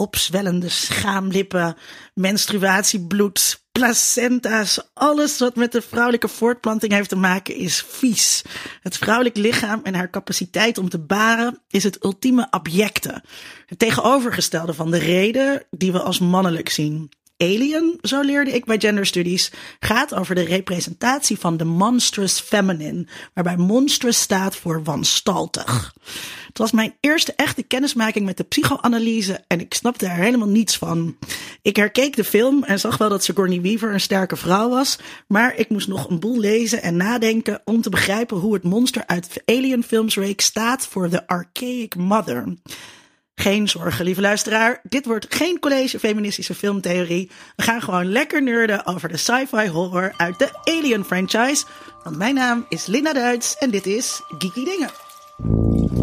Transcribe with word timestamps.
opzwellende 0.00 0.68
schaamlippen, 0.68 1.76
menstruatiebloed, 2.14 3.62
placenta's, 3.72 4.80
alles 4.94 5.38
wat 5.38 5.56
met 5.56 5.72
de 5.72 5.82
vrouwelijke 5.82 6.28
voortplanting 6.28 6.92
heeft 6.92 7.08
te 7.08 7.16
maken 7.16 7.54
is 7.54 7.84
vies. 7.88 8.42
Het 8.80 8.96
vrouwelijk 8.96 9.36
lichaam 9.36 9.80
en 9.82 9.94
haar 9.94 10.10
capaciteit 10.10 10.78
om 10.78 10.88
te 10.88 10.98
baren 10.98 11.62
is 11.68 11.84
het 11.84 12.04
ultieme 12.04 12.50
abjecte. 12.50 13.22
Het 13.66 13.78
tegenovergestelde 13.78 14.74
van 14.74 14.90
de 14.90 14.98
reden 14.98 15.62
die 15.70 15.92
we 15.92 16.00
als 16.00 16.18
mannelijk 16.18 16.68
zien. 16.68 17.10
Alien, 17.42 17.98
zo 18.00 18.20
leerde 18.20 18.50
ik 18.50 18.64
bij 18.64 18.78
Gender 18.78 19.06
Studies, 19.06 19.52
gaat 19.80 20.14
over 20.14 20.34
de 20.34 20.44
representatie 20.44 21.38
van 21.38 21.56
de 21.56 21.64
monstrous 21.64 22.40
feminine, 22.40 23.06
waarbij 23.34 23.56
monstrous 23.56 24.20
staat 24.20 24.56
voor 24.56 24.82
wanstaltig. 24.82 25.94
Het 26.46 26.58
was 26.58 26.72
mijn 26.72 26.94
eerste 27.00 27.32
echte 27.36 27.62
kennismaking 27.62 28.26
met 28.26 28.36
de 28.36 28.44
psychoanalyse 28.44 29.44
en 29.46 29.60
ik 29.60 29.74
snapte 29.74 30.06
er 30.06 30.16
helemaal 30.16 30.48
niets 30.48 30.78
van. 30.78 31.16
Ik 31.62 31.76
herkeek 31.76 32.16
de 32.16 32.24
film 32.24 32.64
en 32.64 32.80
zag 32.80 32.98
wel 32.98 33.08
dat 33.08 33.24
Sigourney 33.24 33.60
Weaver 33.60 33.92
een 33.92 34.00
sterke 34.00 34.36
vrouw 34.36 34.68
was, 34.68 34.98
maar 35.26 35.56
ik 35.56 35.68
moest 35.68 35.88
nog 35.88 36.10
een 36.10 36.20
boel 36.20 36.38
lezen 36.38 36.82
en 36.82 36.96
nadenken 36.96 37.60
om 37.64 37.82
te 37.82 37.90
begrijpen 37.90 38.36
hoe 38.36 38.54
het 38.54 38.62
monster 38.62 39.06
uit 39.06 39.42
Alien 39.44 39.84
Films 39.84 40.16
reeks 40.16 40.44
staat 40.44 40.86
voor 40.86 41.10
de 41.10 41.26
archaic 41.26 41.96
mother. 41.96 42.54
Geen 43.40 43.68
zorgen, 43.68 44.04
lieve 44.04 44.20
luisteraar. 44.20 44.80
Dit 44.82 45.06
wordt 45.06 45.26
geen 45.28 45.58
college 45.58 45.98
feministische 45.98 46.54
filmtheorie. 46.54 47.30
We 47.56 47.62
gaan 47.62 47.82
gewoon 47.82 48.12
lekker 48.12 48.42
nerden 48.42 48.86
over 48.86 49.08
de 49.08 49.16
sci-fi 49.16 49.68
horror 49.68 50.12
uit 50.16 50.38
de 50.38 50.50
Alien 50.64 51.04
franchise. 51.04 51.64
Want 52.02 52.16
mijn 52.16 52.34
naam 52.34 52.66
is 52.68 52.86
Linda 52.86 53.12
Duits 53.12 53.56
en 53.56 53.70
dit 53.70 53.86
is 53.86 54.22
Geeky 54.38 54.64
Dingen. 54.64 55.99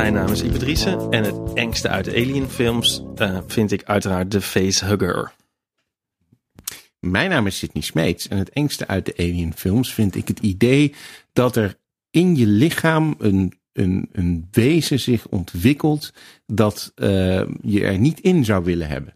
Mijn 0.00 0.12
naam 0.12 0.32
is 0.32 0.42
Driessen 0.58 1.10
en 1.10 1.24
het 1.24 1.52
engste 1.54 1.88
uit 1.88 2.04
de 2.04 2.10
Alien-films 2.10 3.02
uh, 3.16 3.38
vind 3.46 3.72
ik 3.72 3.84
uiteraard 3.84 4.30
de 4.30 4.40
Facehugger. 4.40 5.32
Mijn 7.00 7.30
naam 7.30 7.46
is 7.46 7.58
Sidney 7.58 7.82
Smeets 7.82 8.28
en 8.28 8.38
het 8.38 8.50
engste 8.50 8.86
uit 8.86 9.06
de 9.06 9.14
Alien-films 9.16 9.94
vind 9.94 10.14
ik 10.16 10.28
het 10.28 10.38
idee 10.38 10.94
dat 11.32 11.56
er 11.56 11.76
in 12.10 12.36
je 12.36 12.46
lichaam 12.46 13.14
een, 13.18 13.58
een, 13.72 14.08
een 14.12 14.48
wezen 14.50 15.00
zich 15.00 15.26
ontwikkelt 15.28 16.12
dat 16.46 16.92
uh, 16.96 17.08
je 17.62 17.84
er 17.84 17.98
niet 17.98 18.20
in 18.20 18.44
zou 18.44 18.64
willen 18.64 18.88
hebben. 18.88 19.14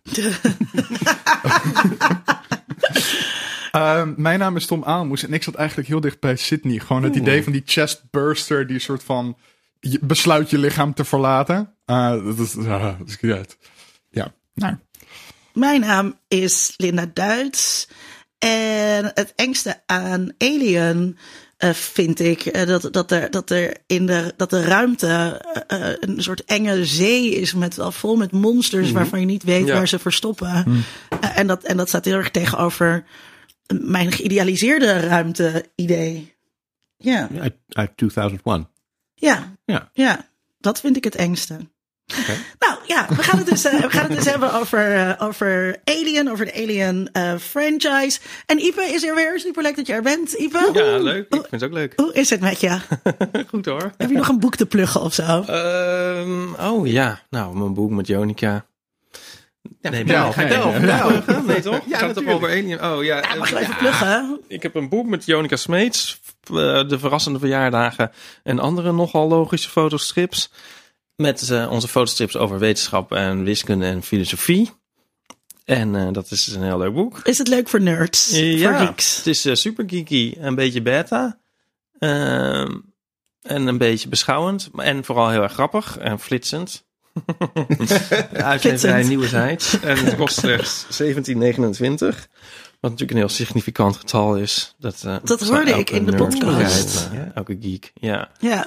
Uh, 3.72 4.08
mijn 4.26 4.38
naam 4.38 4.56
is 4.56 4.66
Tom 4.66 4.84
Aalmoes 4.84 5.24
en 5.24 5.32
ik 5.32 5.42
zat 5.42 5.54
eigenlijk 5.54 5.88
heel 5.88 6.00
dicht 6.00 6.20
bij 6.20 6.36
Sydney. 6.36 6.78
Gewoon 6.78 7.02
het 7.02 7.16
idee 7.16 7.42
van 7.42 7.52
die 7.52 7.62
chestburster 7.64 8.66
die 8.66 8.78
soort 8.78 9.02
van 9.02 9.36
je 9.90 9.98
besluit 10.02 10.50
je 10.50 10.58
lichaam 10.58 10.94
te 10.94 11.04
verlaten. 11.04 11.74
Uh, 11.86 12.24
dat 12.24 12.38
is, 12.38 12.54
uh, 12.54 12.98
dat 12.98 13.08
is 13.08 13.18
uit. 13.20 13.58
Ja, 14.10 14.34
nou. 14.54 14.76
Mijn 15.52 15.80
naam 15.80 16.18
is 16.28 16.74
Linda 16.76 17.10
Duits. 17.12 17.88
En 18.38 19.10
het 19.14 19.32
engste 19.36 19.82
aan 19.86 20.32
Alien 20.38 21.18
uh, 21.58 21.70
vind 21.70 22.20
ik 22.20 22.66
dat, 22.66 22.92
dat, 22.92 23.10
er, 23.10 23.30
dat 23.30 23.50
er 23.50 23.76
in 23.86 24.06
de, 24.06 24.32
dat 24.36 24.50
de 24.50 24.62
ruimte 24.62 25.42
een 26.00 26.22
soort 26.22 26.44
enge 26.44 26.84
zee 26.84 27.34
is 27.34 27.54
met, 27.54 27.76
vol 27.80 28.16
met 28.16 28.32
monsters 28.32 28.82
mm 28.82 28.88
-hmm. 28.88 28.98
waarvan 28.98 29.20
je 29.20 29.26
niet 29.26 29.42
weet 29.42 29.66
ja. 29.66 29.74
waar 29.74 29.88
ze 29.88 29.98
verstoppen. 29.98 30.64
Mm. 30.66 30.82
en, 31.34 31.46
dat, 31.46 31.62
en 31.62 31.76
dat 31.76 31.88
staat 31.88 32.04
heel 32.04 32.16
erg 32.16 32.30
tegenover 32.30 33.04
mijn 33.82 34.12
geïdealiseerde 34.12 35.00
ruimte-idee. 35.00 36.34
Ja. 36.96 37.28
Uit, 37.40 37.54
uit 37.68 37.96
2001. 37.96 38.68
Ja, 39.24 39.56
ja. 39.64 39.90
ja, 39.92 40.28
dat 40.58 40.80
vind 40.80 40.96
ik 40.96 41.04
het 41.04 41.14
engste. 41.14 41.58
Okay. 42.20 42.36
Nou 42.58 42.78
ja, 42.86 43.06
we 43.08 43.22
gaan 43.22 43.38
het 43.38 43.46
dus, 43.46 43.64
uh, 43.64 43.80
we 43.80 43.90
gaan 43.90 44.06
het 44.06 44.16
dus 44.16 44.24
hebben 44.24 44.52
over, 44.52 44.96
uh, 44.96 45.12
over 45.18 45.76
Alien, 45.84 46.30
over 46.30 46.44
de 46.44 46.54
Alien 46.54 47.08
uh, 47.12 47.36
franchise. 47.36 48.20
En 48.46 48.58
Ipe 48.58 48.82
is 48.82 49.02
er 49.02 49.14
weer. 49.14 49.40
Super 49.40 49.62
leuk 49.62 49.76
dat 49.76 49.86
je 49.86 49.92
er 49.92 50.02
bent, 50.02 50.32
Ipe. 50.32 50.70
Ja, 50.72 50.98
leuk. 50.98 51.26
Ik 51.28 51.46
vind 51.48 51.50
het 51.50 51.64
ook 51.64 51.72
leuk. 51.72 51.92
Hoe 51.96 52.12
is 52.12 52.30
het 52.30 52.40
met 52.40 52.60
je? 52.60 52.78
Goed 53.50 53.66
hoor. 53.66 53.92
Heb 53.96 54.10
je 54.10 54.16
nog 54.16 54.28
een 54.28 54.38
boek 54.38 54.56
te 54.56 54.66
pluggen 54.66 55.00
of 55.00 55.14
zo? 55.14 55.44
Um, 55.48 56.54
oh 56.54 56.86
ja, 56.86 57.20
nou, 57.30 57.56
mijn 57.56 57.74
boek 57.74 57.90
met 57.90 58.06
Jonica. 58.06 58.66
Ja, 59.80 59.90
nee, 59.90 60.04
vertel, 60.04 60.32
ga 60.32 60.42
ik 60.42 60.48
nee, 60.48 60.58
wel 60.58 60.72
vertellen? 60.72 61.46
Nee, 61.46 61.60
toch? 61.60 61.80
Ja, 61.86 61.98
Gaat 61.98 62.14
het 62.14 62.24
toch 62.24 62.34
over 62.34 62.48
Alien? 62.48 62.84
Oh 62.84 63.04
ja. 63.04 63.16
Ja, 63.16 63.34
mag 63.34 63.50
je 63.50 63.58
even 63.58 63.76
pluggen? 63.76 64.40
Ik 64.48 64.62
heb 64.62 64.74
een 64.74 64.88
boek 64.88 65.06
met 65.06 65.24
Jonica 65.24 65.56
Smeets. 65.56 66.20
Uh, 66.50 66.88
de 66.88 66.98
verrassende 66.98 67.38
verjaardagen 67.38 68.10
en 68.42 68.58
andere 68.58 68.92
nogal 68.92 69.28
logische 69.28 69.70
fotostrips. 69.70 70.50
Met 71.16 71.50
uh, 71.50 71.70
onze 71.70 71.88
fotostrips 71.88 72.36
over 72.36 72.58
wetenschap 72.58 73.12
en 73.12 73.44
wiskunde 73.44 73.86
en 73.86 74.02
filosofie. 74.02 74.70
En 75.64 75.94
uh, 75.94 76.08
dat 76.12 76.30
is 76.30 76.46
een 76.46 76.62
heel 76.62 76.78
leuk 76.78 76.94
boek. 76.94 77.20
Is 77.22 77.38
het 77.38 77.48
leuk 77.48 77.68
voor 77.68 77.80
nerds? 77.80 78.30
ja, 78.30 78.78
voor 78.78 78.86
geeks? 78.86 79.16
het 79.16 79.26
is 79.26 79.60
super 79.60 79.84
geeky. 79.86 80.34
Een 80.38 80.54
beetje 80.54 80.82
beta. 80.82 81.38
Ehm, 81.98 82.76
en 83.42 83.66
een 83.66 83.78
beetje 83.78 84.08
beschouwend. 84.08 84.70
En 84.76 85.04
vooral 85.04 85.30
heel 85.30 85.42
erg 85.42 85.52
grappig 85.52 85.98
en 85.98 86.18
flitsend. 86.20 86.84
Uitgeverij 88.32 89.02
Nieuwe 89.02 89.28
Zijds. 89.28 89.80
En 89.80 90.04
het 90.04 90.16
kost 90.16 90.38
slechts 90.38 90.86
17,29. 91.02 91.12
Wat 92.84 92.92
natuurlijk 92.92 93.20
een 93.20 93.26
heel 93.26 93.36
significant 93.36 93.96
getal 93.96 94.36
is. 94.36 94.74
Dat, 94.78 95.02
uh, 95.06 95.16
dat 95.22 95.40
hoorde 95.40 95.70
ik 95.70 95.90
in 95.90 96.04
de 96.04 96.16
podcast. 96.16 97.08
Ja, 97.12 97.30
elke 97.34 97.56
geek, 97.60 97.92
ja. 97.94 98.30
Ja. 98.40 98.66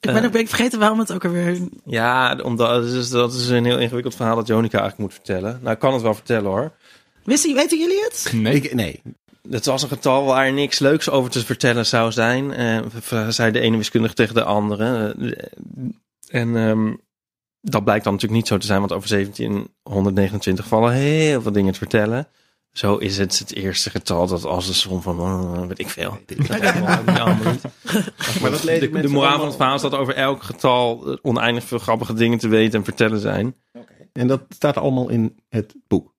ben 0.00 0.16
Uh, 0.16 0.24
ook 0.24 0.32
ben 0.32 0.40
ik 0.40 0.48
vergeten 0.48 0.78
waarom 0.78 0.98
het 0.98 1.12
ook 1.12 1.24
alweer... 1.24 1.58
Ja, 1.84 2.38
omdat, 2.42 2.68
dat, 2.82 2.84
is, 2.84 3.10
dat 3.10 3.34
is 3.34 3.48
een 3.48 3.64
heel 3.64 3.78
ingewikkeld 3.78 4.14
verhaal 4.14 4.36
dat 4.36 4.46
Jonica 4.46 4.80
eigenlijk 4.80 5.10
moet 5.10 5.24
vertellen. 5.24 5.58
Nou, 5.60 5.74
ik 5.74 5.78
kan 5.78 5.92
het 5.92 6.02
wel 6.02 6.14
vertellen 6.14 6.50
hoor. 6.50 6.72
Wisten, 7.24 7.54
weten 7.54 7.78
jullie 7.78 8.02
het? 8.02 8.32
Nee. 8.34 8.54
Ik, 8.54 8.74
nee. 8.74 9.02
Het 9.50 9.64
was 9.64 9.82
een 9.82 9.88
getal 9.88 10.24
waar 10.24 10.52
niks 10.52 10.78
leuks 10.78 11.10
over 11.10 11.30
te 11.30 11.44
vertellen 11.44 11.86
zou 11.86 12.12
zijn. 12.12 12.60
Uh, 12.60 13.28
zei 13.28 13.52
de 13.52 13.60
ene 13.60 13.76
wiskundige 13.76 14.14
tegen 14.14 14.34
de 14.34 14.44
andere. 14.44 15.14
Uh, 15.18 15.32
en 16.28 16.54
um, 16.54 17.00
dat 17.60 17.84
blijkt 17.84 18.04
dan 18.04 18.12
natuurlijk 18.12 18.40
niet 18.40 18.50
zo 18.50 18.58
te 18.58 18.66
zijn, 18.66 18.80
want 18.80 18.92
over 18.92 19.08
1729 19.08 20.66
vallen 20.66 20.92
heel 20.92 21.42
veel 21.42 21.52
dingen 21.52 21.72
te 21.72 21.78
vertellen. 21.78 22.28
Zo 22.72 22.96
is 22.96 23.18
het 23.18 23.38
het 23.38 23.54
eerste 23.54 23.90
getal 23.90 24.26
dat 24.26 24.44
als 24.44 24.66
de 24.66 24.72
som 24.72 25.02
van, 25.02 25.20
uh, 25.20 25.66
weet 25.66 25.78
ik 25.78 25.88
veel. 25.88 26.10
maar 28.40 28.50
dat 28.50 28.60
de, 28.60 28.78
de, 28.78 29.00
de 29.00 29.08
moraal 29.08 29.36
van 29.36 29.46
het 29.46 29.56
verhaal 29.56 29.74
is 29.74 29.80
dat 29.80 29.94
over 29.94 30.14
elk 30.14 30.42
getal 30.42 31.18
oneindig 31.22 31.64
veel 31.64 31.78
grappige 31.78 32.14
dingen 32.14 32.38
te 32.38 32.48
weten 32.48 32.78
en 32.78 32.84
vertellen 32.84 33.20
zijn. 33.20 33.54
Okay. 33.72 34.08
En 34.12 34.26
dat 34.26 34.42
staat 34.48 34.76
allemaal 34.76 35.08
in 35.08 35.38
het 35.48 35.74
boek. 35.88 36.14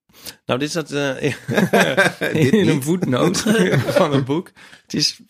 Nou, 0.45 0.59
dit 0.59 0.69
staat 0.69 0.91
uh, 0.91 1.23
in, 1.23 1.35
in 2.51 2.67
een 2.67 2.83
voetnoot 2.83 3.37
van 3.97 4.13
het 4.13 4.25
boek. 4.25 4.51
Het 4.81 4.93
is 4.93 5.21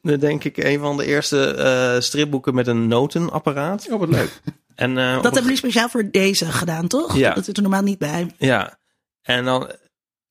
denk 0.00 0.44
ik 0.44 0.56
een 0.56 0.78
van 0.78 0.96
de 0.96 1.06
eerste 1.06 1.54
uh, 1.58 2.00
stripboeken 2.00 2.54
met 2.54 2.66
een 2.66 2.88
notenapparaat. 2.88 3.88
Oh, 3.90 3.98
wat 3.98 4.08
leuk. 4.08 4.40
En, 4.74 4.90
uh, 4.90 5.12
dat 5.14 5.22
hebben 5.22 5.42
jullie 5.42 5.56
speciaal 5.56 5.88
voor 5.88 6.10
deze 6.10 6.44
gedaan, 6.44 6.88
toch? 6.88 7.16
Ja. 7.16 7.34
Dat 7.34 7.44
zit 7.44 7.56
er 7.56 7.62
normaal 7.62 7.82
niet 7.82 7.98
bij. 7.98 8.34
Ja. 8.38 8.78
En 9.22 9.44
dan 9.44 9.70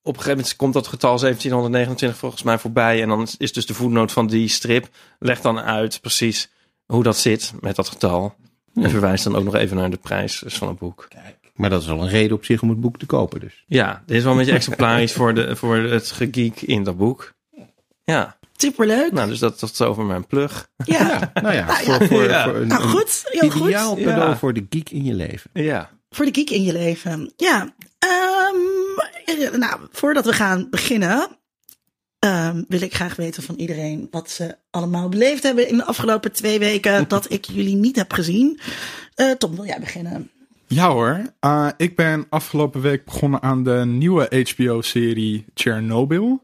op 0.07 0.15
een 0.15 0.21
gegeven 0.21 0.37
moment 0.37 0.55
komt 0.55 0.73
dat 0.73 0.87
getal 0.87 1.19
1729 1.19 2.19
volgens 2.19 2.43
mij 2.43 2.57
voorbij. 2.57 3.01
En 3.01 3.07
dan 3.07 3.27
is 3.37 3.53
dus 3.53 3.65
de 3.65 3.73
voetnoot 3.73 4.11
van 4.11 4.27
die 4.27 4.47
strip. 4.47 4.87
Legt 5.19 5.43
dan 5.43 5.59
uit 5.59 6.01
precies 6.01 6.49
hoe 6.85 7.03
dat 7.03 7.17
zit 7.17 7.53
met 7.59 7.75
dat 7.75 7.89
getal. 7.89 8.35
En 8.73 8.89
verwijst 8.89 9.23
dan 9.23 9.35
ook 9.35 9.43
nog 9.43 9.55
even 9.55 9.77
naar 9.77 9.89
de 9.89 9.97
prijs 9.97 10.43
van 10.45 10.67
het 10.67 10.77
boek. 10.77 11.05
Kijk. 11.09 11.35
Maar 11.53 11.69
dat 11.69 11.81
is 11.81 11.89
al 11.89 12.01
een 12.01 12.09
reden 12.09 12.37
op 12.37 12.45
zich 12.45 12.61
om 12.61 12.69
het 12.69 12.79
boek 12.79 12.99
te 12.99 13.05
kopen 13.05 13.39
dus. 13.39 13.63
Ja, 13.67 14.03
dit 14.05 14.17
is 14.17 14.23
wel 14.23 14.31
een 14.31 14.37
beetje 14.37 14.53
exemplarisch 14.53 15.13
voor, 15.13 15.33
de, 15.33 15.55
voor 15.55 15.75
het 15.75 16.11
gegeek 16.11 16.61
in 16.61 16.83
dat 16.83 16.97
boek. 16.97 17.33
Ja. 18.03 18.37
Superleuk. 18.57 19.11
Nou, 19.11 19.29
dus 19.29 19.39
dat 19.39 19.59
tot 19.59 19.81
over 19.81 20.03
mijn 20.03 20.27
plug. 20.27 20.69
Ja. 20.85 20.97
ja 20.97 21.31
nou 21.41 21.55
ja, 21.55 21.67
voor, 21.67 22.07
voor, 22.07 22.23
ja. 22.23 22.43
voor 22.43 22.55
een, 22.55 22.67
nou 22.67 22.81
goed, 22.83 23.23
heel 23.25 23.43
een 23.43 23.51
goed. 23.51 23.67
ideaal 23.67 23.95
cadeau 23.95 24.29
Ja. 24.29 24.37
voor 24.37 24.53
de 24.53 24.65
geek 24.69 24.89
in 24.89 25.03
je 25.03 25.13
leven. 25.13 25.49
Ja. 25.53 25.89
Voor 26.09 26.25
de 26.25 26.33
geek 26.33 26.49
in 26.49 26.63
je 26.63 26.73
leven. 26.73 27.33
Ja. 27.35 27.73
Um, 29.29 29.59
nou, 29.59 29.79
voordat 29.91 30.25
we 30.25 30.33
gaan 30.33 30.67
beginnen, 30.69 31.27
um, 32.19 32.65
wil 32.67 32.81
ik 32.81 32.95
graag 32.95 33.15
weten 33.15 33.43
van 33.43 33.55
iedereen 33.55 34.07
wat 34.11 34.29
ze 34.29 34.57
allemaal 34.69 35.09
beleefd 35.09 35.43
hebben 35.43 35.67
in 35.67 35.77
de 35.77 35.85
afgelopen 35.85 36.31
twee 36.31 36.59
weken 36.59 37.07
dat 37.07 37.31
ik 37.31 37.45
jullie 37.45 37.75
niet 37.75 37.95
heb 37.95 38.13
gezien. 38.13 38.59
Uh, 39.15 39.31
Tom, 39.31 39.55
wil 39.55 39.65
jij 39.65 39.79
beginnen? 39.79 40.31
Ja 40.67 40.89
hoor, 40.89 41.21
uh, 41.41 41.69
ik 41.77 41.95
ben 41.95 42.25
afgelopen 42.29 42.81
week 42.81 43.05
begonnen 43.05 43.41
aan 43.41 43.63
de 43.63 43.83
nieuwe 43.85 44.45
HBO-serie 44.55 45.45
Chernobyl. 45.53 46.43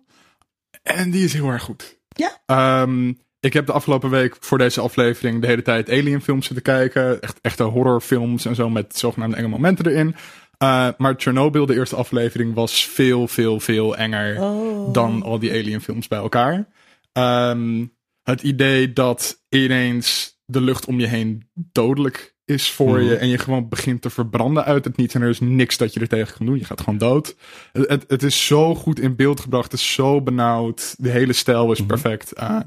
En 0.83 1.11
die 1.11 1.23
is 1.23 1.33
heel 1.33 1.49
erg 1.49 1.63
goed. 1.63 1.97
Ja. 2.07 2.81
Um, 2.81 3.21
ik 3.39 3.53
heb 3.53 3.65
de 3.65 3.71
afgelopen 3.71 4.09
week 4.09 4.35
voor 4.39 4.57
deze 4.57 4.81
aflevering 4.81 5.41
de 5.41 5.47
hele 5.47 5.61
tijd 5.61 5.89
Alien 5.89 6.21
films 6.21 6.45
zitten 6.45 6.63
kijken. 6.63 7.21
Echt, 7.21 7.39
echte 7.41 7.63
horrorfilms 7.63 8.45
en 8.45 8.55
zo 8.55 8.69
met 8.69 8.97
zogenaamde 8.97 9.35
enge 9.35 9.47
momenten 9.47 9.87
erin. 9.87 10.15
Uh, 10.63 10.87
maar 10.97 11.13
Chernobyl, 11.17 11.65
de 11.65 11.75
eerste 11.75 11.95
aflevering, 11.95 12.53
was 12.53 12.85
veel, 12.85 13.27
veel, 13.27 13.59
veel 13.59 13.97
enger 13.97 14.41
Oh. 14.41 14.93
dan 14.93 15.23
al 15.23 15.39
die 15.39 15.51
alienfilms 15.51 16.07
bij 16.07 16.19
elkaar. 16.19 16.67
Ehm, 17.11 17.85
het 18.23 18.41
idee 18.41 18.93
dat 18.93 19.43
ineens 19.49 20.39
de 20.45 20.61
lucht 20.61 20.85
om 20.85 20.99
je 20.99 21.07
heen 21.07 21.49
dodelijk 21.53 22.32
is 22.45 22.71
voor 22.71 22.97
Mhm. 22.99 23.07
je 23.07 23.15
en 23.15 23.27
je 23.27 23.37
gewoon 23.37 23.69
begint 23.69 24.01
te 24.01 24.09
verbranden 24.09 24.63
uit 24.65 24.85
het 24.85 24.97
niets 24.97 25.13
en 25.13 25.21
er 25.21 25.29
is 25.29 25.39
niks 25.39 25.77
dat 25.77 25.93
je 25.93 25.99
er 25.99 26.07
tegen 26.07 26.37
kan 26.37 26.45
doen. 26.45 26.57
Je 26.57 26.65
gaat 26.65 26.81
gewoon 26.81 26.97
dood. 26.99 27.35
Het, 27.71 27.89
het, 27.89 28.03
het 28.07 28.23
is 28.23 28.45
zo 28.45 28.75
goed 28.75 28.99
in 28.99 29.15
beeld 29.15 29.39
gebracht, 29.39 29.71
het 29.71 29.79
is 29.81 29.93
zo 29.93 30.21
benauwd. 30.21 30.95
De 30.97 31.09
hele 31.09 31.33
stijl 31.33 31.71
is 31.71 31.85
perfect. 31.85 32.33
uh, 32.41 32.59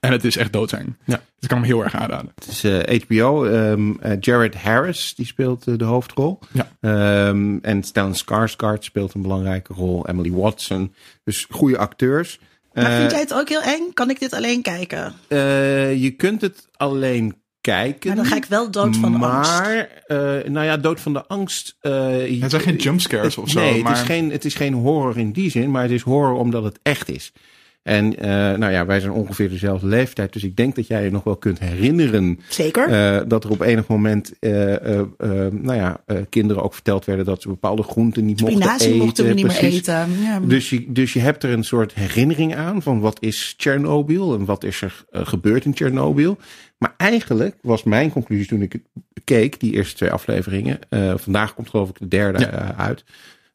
en 0.00 0.12
het 0.12 0.24
is 0.24 0.36
echt 0.36 0.52
doodeng. 0.52 0.96
Ja. 1.04 1.16
Dus 1.16 1.22
ik 1.40 1.48
kan 1.48 1.58
hem 1.58 1.66
heel 1.66 1.82
erg 1.84 1.94
aanraden. 1.94 2.32
Het 2.34 2.46
is 2.46 2.64
eh, 2.64 3.00
HBO. 3.00 3.44
ehm, 3.44 3.92
eh, 4.00 4.16
Jared 4.20 4.54
Harris, 4.54 5.14
die 5.14 5.26
speelt 5.26 5.66
eh, 5.66 5.74
de 5.78 5.84
hoofdrol. 5.84 6.38
Ja. 6.52 6.68
Ehm, 6.80 7.56
en 7.62 7.82
Stellan 7.82 8.14
Skarsgård 8.16 8.78
speelt 8.84 9.14
een 9.14 9.22
belangrijke 9.22 9.74
rol. 9.74 10.08
Emily 10.08 10.30
Watson. 10.30 10.94
Dus 11.24 11.46
goede 11.50 11.78
acteurs. 11.78 12.38
Maar 12.72 12.84
Eh, 12.84 12.96
vind 12.98 13.10
jij 13.10 13.20
het 13.20 13.34
ook 13.34 13.48
heel 13.48 13.62
eng? 13.62 13.92
Kan 13.94 14.10
ik 14.10 14.20
dit 14.20 14.32
alleen 14.32 14.62
kijken? 14.62 15.14
eh, 15.28 16.02
je 16.02 16.10
kunt 16.10 16.40
het 16.40 16.68
alleen 16.76 17.41
kijken. 17.62 18.06
Maar 18.08 18.16
dan 18.16 18.26
ga 18.26 18.36
ik 18.36 18.44
wel 18.44 18.70
dood 18.70 18.96
van 18.96 19.18
maar, 19.18 19.30
angst. 19.30 19.88
eh, 20.06 20.16
nou 20.52 20.66
ja, 20.66 20.76
dood 20.76 21.00
van 21.00 21.12
de 21.12 21.26
angst. 21.26 21.76
eh, 21.80 22.40
Het 22.40 22.50
zijn 22.50 22.62
geen 22.62 22.76
jumpscares 22.76 23.36
of 23.36 23.48
zo. 23.50 23.60
Nee, 23.60 23.82
maar... 23.82 23.92
het, 23.92 24.00
is 24.00 24.06
geen, 24.06 24.30
het 24.30 24.44
is 24.44 24.54
geen 24.54 24.72
horror 24.74 25.18
in 25.18 25.32
die 25.32 25.50
zin, 25.50 25.70
maar 25.70 25.82
het 25.82 25.90
is 25.90 26.02
horror 26.02 26.34
omdat 26.38 26.64
het 26.64 26.78
echt 26.82 27.08
is. 27.10 27.32
En 27.82 28.18
eh, 28.18 28.28
nou 28.58 28.72
ja, 28.72 28.86
wij 28.86 29.00
zijn 29.00 29.12
ongeveer 29.12 29.48
dezelfde 29.48 29.86
leeftijd, 29.86 30.32
dus 30.32 30.44
ik 30.44 30.56
denk 30.56 30.74
dat 30.76 30.86
jij 30.86 31.04
je 31.04 31.10
nog 31.10 31.24
wel 31.24 31.36
kunt 31.36 31.58
herinneren 31.58 32.38
Zeker. 32.48 32.88
eh, 32.88 33.20
dat 33.28 33.44
er 33.44 33.50
op 33.50 33.60
enig 33.60 33.86
moment, 33.86 34.38
eh, 34.38 34.50
nou 35.50 35.74
ja, 35.74 36.00
kinderen 36.28 36.62
ook 36.62 36.74
verteld 36.74 37.04
werden 37.04 37.24
dat 37.24 37.42
ze 37.42 37.48
bepaalde 37.48 37.82
groenten 37.82 38.24
niet 38.24 38.40
mochten 38.40 38.58
Spinazie 38.60 38.86
eten. 38.88 38.98
mochten 39.04 39.26
we 39.26 39.32
niet 39.34 39.44
meer 39.46 39.56
precies. 39.56 39.78
eten. 39.78 40.06
Ja. 40.22 40.40
Dus 40.40 40.70
je, 40.70 40.92
dus 40.92 41.12
je 41.12 41.20
hebt 41.20 41.42
er 41.42 41.50
een 41.50 41.64
soort 41.64 41.94
herinnering 41.94 42.56
aan 42.56 42.82
van 42.82 43.00
wat 43.00 43.16
is 43.22 43.54
Tsjernobyl 43.56 44.34
en 44.34 44.44
wat 44.44 44.64
is 44.64 44.80
er 44.82 45.04
gebeurd 45.12 45.64
in 45.64 45.74
Tsjernobyl. 45.74 46.36
Maar 46.78 46.94
eigenlijk 46.96 47.56
was 47.62 47.82
mijn 47.82 48.10
conclusie 48.12 48.46
toen 48.46 48.62
ik 48.62 48.72
het 48.72 48.82
keek, 49.24 49.60
die 49.60 49.72
eerste 49.72 49.94
twee 49.96 50.10
afleveringen. 50.10 50.78
vandaag 51.16 51.54
komt 51.54 51.68
geloof 51.70 51.88
ik 51.88 51.98
de 51.98 52.08
derde 52.08 52.38
Ja. 52.38 52.74
uit. 52.76 53.04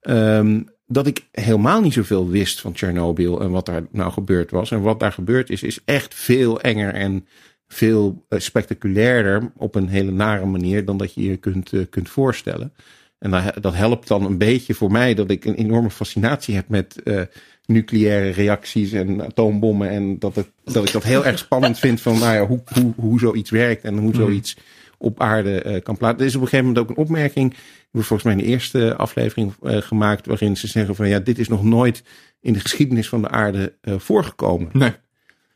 ehm, 0.02 0.60
dat 0.88 1.08
ik 1.08 1.28
helemaal 1.32 1.82
niet 1.82 1.94
zoveel 1.94 2.30
wist 2.30 2.62
van 2.62 2.74
Tsjernobyl 2.74 3.42
en 3.42 3.52
wat 3.52 3.66
daar 3.66 3.84
nou 3.92 4.12
gebeurd 4.12 4.52
was. 4.52 4.72
En 4.72 4.82
wat 4.82 5.00
daar 5.00 5.12
gebeurd 5.12 5.50
is, 5.50 5.64
is 5.64 5.80
echt 5.86 6.14
veel 6.14 6.62
enger 6.62 6.94
en 6.94 7.28
veel 7.68 8.26
eh, 8.30 8.40
spectaculairder 8.40 9.52
op 9.58 9.76
een 9.76 9.88
hele 9.88 10.12
nare 10.12 10.46
manier 10.46 10.86
dan 10.86 10.98
dat 10.98 11.14
je 11.14 11.24
je 11.24 11.38
kunt, 11.38 11.74
eh, 11.74 11.82
kunt 11.90 12.10
voorstellen. 12.10 12.74
En 13.20 13.32
dat, 13.32 13.54
dat 13.62 13.74
helpt 13.74 14.08
dan 14.08 14.26
een 14.26 14.38
beetje 14.38 14.74
voor 14.74 14.92
mij 14.92 15.14
dat 15.14 15.30
ik 15.30 15.46
een 15.46 15.56
enorme 15.56 15.90
fascinatie 15.90 16.56
heb 16.56 16.68
met 16.68 17.04
eh, 17.04 17.22
nucleaire 17.66 18.30
reacties 18.30 18.92
en 18.92 19.22
atoombommen. 19.22 19.90
En 19.90 20.20
dat, 20.20 20.36
het, 20.36 20.50
dat 20.64 20.86
ik 20.86 20.92
dat 20.92 21.04
heel 21.04 21.26
erg 21.26 21.38
spannend 21.38 21.80
vind 21.80 22.02
van 22.02 22.20
nou 22.20 22.36
ja, 22.36 22.46
hoe, 22.46 22.62
hoe, 22.74 22.94
hoe 22.96 23.20
zoiets 23.20 23.50
werkt 23.50 23.84
en 23.84 23.98
hoe 23.98 24.16
zoiets 24.16 24.58
op 24.98 25.22
aarde 25.22 25.62
eh, 25.62 25.84
kan 25.84 25.98
plaatsen. 25.98 26.20
Er 26.20 26.26
is 26.26 26.36
op 26.36 26.42
een 26.42 26.48
gegeven 26.48 26.68
moment 26.68 26.84
ook 26.86 26.98
een 26.98 27.04
opmerking, 27.04 27.50
die 27.50 27.60
wordt 27.92 28.08
volgens 28.08 28.24
mij 28.24 28.38
in 28.38 28.44
de 28.44 28.54
eerste 28.54 28.96
aflevering 28.96 29.54
eh, 29.64 29.78
gemaakt, 29.78 30.26
waarin 30.26 30.58
ze 30.58 30.68
zeggen 30.68 30.96
van 30.96 31.08
ja, 31.08 31.20
dit 31.20 31.40
is 31.40 31.48
nog 31.48 31.64
nooit 31.64 32.04
in 32.40 32.54
de 32.54 32.60
geschiedenis 32.60 33.10
van 33.10 33.22
de 33.22 33.30
aarde 33.30 33.78
eh, 33.82 34.00
voorgekomen. 34.00 34.70
Nee. 34.74 34.94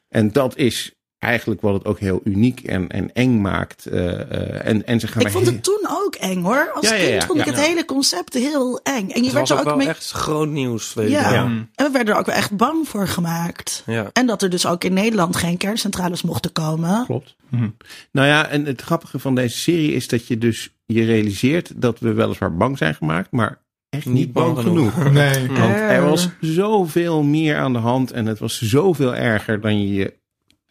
En 0.07 0.31
dat 0.31 0.57
is 0.57 1.00
eigenlijk 1.21 1.61
wat 1.61 1.73
het 1.73 1.85
ook 1.85 1.99
heel 1.99 2.21
uniek 2.23 2.59
en, 2.63 2.89
en 2.89 3.13
eng 3.13 3.41
maakt. 3.41 3.85
eh, 3.85 4.19
eh, 4.21 4.65
en, 4.67 4.85
en 4.85 4.99
ze 4.99 5.07
gaan 5.07 5.21
ik 5.21 5.31
vond 5.31 5.45
het 5.45 5.63
toen 5.63 5.87
ook 5.89 6.15
eng 6.15 6.41
hoor. 6.43 6.71
Als 6.73 6.89
Ja, 6.89 6.95
ja, 6.95 7.01
kind 7.01 7.21
ja, 7.21 7.27
vond 7.27 7.39
ik 7.39 7.45
ja. 7.45 7.51
het 7.51 7.61
hele 7.61 7.85
concept 7.85 8.33
heel 8.33 8.79
eng. 8.83 9.09
En 9.09 9.19
je 9.19 9.23
Het 9.23 9.33
werd 9.33 9.33
was 9.33 9.49
er 9.49 9.55
ook 9.55 9.61
ook 9.61 9.65
wel 9.67 9.75
mee. 9.77 9.87
echt 9.87 10.11
groot 10.11 10.47
nieuws. 10.49 10.93
Weet 10.93 11.09
Ja. 11.09 11.43
Mm. 11.45 11.69
En 11.75 11.85
we 11.85 11.91
werden 11.91 12.13
er 12.13 12.19
ook 12.19 12.25
wel 12.25 12.35
echt 12.35 12.55
bang 12.57 12.87
voor 12.87 13.07
gemaakt. 13.07 13.83
Ja. 13.85 14.09
En 14.13 14.25
dat 14.25 14.41
er 14.41 14.49
dus 14.49 14.65
ook 14.65 14.83
in 14.83 14.93
Nederland 14.93 15.35
geen 15.35 15.57
kerncentrales 15.57 16.21
mochten 16.21 16.51
komen. 16.51 17.05
Klopt. 17.05 17.35
Mhm. 17.49 17.69
Nou 18.11 18.27
ja, 18.27 18.47
en 18.47 18.65
het 18.65 18.81
grappige 18.81 19.19
van 19.19 19.35
deze 19.35 19.57
serie 19.57 19.93
is 19.93 20.07
dat 20.07 20.27
je 20.27 20.37
dus 20.37 20.69
je 20.85 21.03
realiseert 21.05 21.81
dat 21.81 21.99
we 21.99 22.13
weliswaar 22.13 22.55
bang 22.57 22.77
zijn 22.77 22.95
gemaakt, 22.95 23.31
maar 23.31 23.59
echt 23.89 24.05
niet, 24.05 24.13
Niet 24.15 24.33
bang, 24.33 24.53
bang 24.53 24.67
genoeg. 24.67 24.93
genoeg. 24.93 25.11
Nee. 25.13 25.47
Want 25.47 25.73
er 25.75 26.05
was 26.09 26.29
zoveel 26.39 27.23
meer 27.23 27.57
aan 27.57 27.73
de 27.73 27.79
hand 27.79 28.11
en 28.11 28.25
het 28.25 28.39
was 28.39 28.61
zoveel 28.61 29.15
erger 29.15 29.61
dan 29.61 29.81
je 29.81 29.93
je 29.93 30.13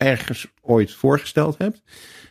ergens 0.00 0.46
ooit 0.62 0.92
voorgesteld 0.92 1.58
hebt. 1.58 1.82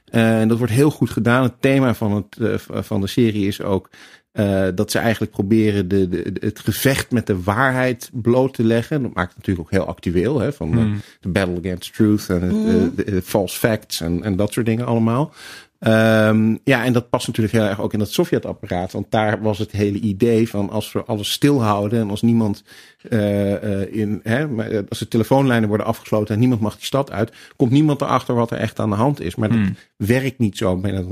Eh, 0.06 0.42
En 0.42 0.48
dat 0.48 0.58
wordt 0.58 0.74
heel 0.74 0.92
goed 0.92 1.10
gedaan. 1.10 1.44
Het 1.44 1.62
thema 1.62 1.94
van, 1.94 2.16
het, 2.16 2.68
eh, 2.70 2.82
van 2.82 3.02
de 3.02 3.08
serie 3.08 3.48
is 3.48 3.62
ook 3.62 3.90
eh, 4.32 4.68
dat 4.76 4.92
ze 4.92 5.00
eigenlijk 5.00 5.32
proberen 5.32 5.88
de, 5.88 6.10
de, 6.10 6.32
het 6.40 6.60
gevecht 6.60 7.12
met 7.12 7.28
de 7.28 7.44
waarheid 7.44 8.10
bloot 8.14 8.54
te 8.54 8.64
leggen. 8.64 9.02
Dat 9.02 9.14
maakt 9.14 9.28
het 9.28 9.38
natuurlijk 9.38 9.68
ook 9.68 9.72
heel 9.80 9.88
actueel. 9.88 10.40
Hè, 10.40 10.54
van 10.54 10.72
de, 10.72 10.78
Mm. 10.78 11.02
de 11.20 11.30
battle 11.30 11.58
against 11.58 11.94
truth 11.94 12.30
en 12.30 12.42
eh, 12.44 13.06
de, 13.06 13.12
de 13.12 13.22
false 13.22 13.58
facts 13.58 14.02
en, 14.02 14.24
en 14.24 14.36
dat 14.36 14.54
soort 14.54 14.66
dingen 14.66 14.86
allemaal. 14.86 15.34
Ehm, 15.80 16.56
ja, 16.64 16.84
en 16.86 16.94
dat 16.94 17.10
past 17.10 17.28
natuurlijk 17.28 17.56
heel 17.56 17.66
erg 17.66 17.82
ook 17.82 17.94
in 17.94 18.00
dat 18.00 18.12
Sovjet-apparaat. 18.12 18.92
Want 18.92 19.12
daar 19.12 19.42
was 19.42 19.58
het 19.58 19.72
hele 19.72 20.00
idee 20.00 20.50
van 20.50 20.70
als 20.70 20.92
we 20.92 21.04
alles 21.04 21.32
stilhouden 21.32 22.00
en 22.00 22.10
als 22.10 22.22
niemand 22.22 22.64
eh, 23.10 23.82
eh, 23.82 23.94
in, 23.96 24.20
hè, 24.24 24.62
eh, 24.64 24.82
als 24.90 25.00
de 25.00 25.08
telefoonlijnen 25.08 25.68
worden 25.70 25.86
afgesloten 25.88 26.34
en 26.34 26.40
niemand 26.40 26.62
mag 26.62 26.76
die 26.76 26.86
stad 26.86 27.12
uit, 27.12 27.34
komt 27.56 27.72
niemand 27.72 28.02
erachter 28.02 28.36
wat 28.36 28.52
er 28.52 28.58
echt 28.58 28.80
aan 28.80 28.90
de 28.90 28.96
hand 28.96 29.22
is. 29.22 29.36
Maar 29.36 29.50
dat 29.50 29.58
Hmm. 29.58 29.76
werkt 29.96 30.40
niet 30.40 30.58
zo 30.58 30.78
met, 30.78 31.06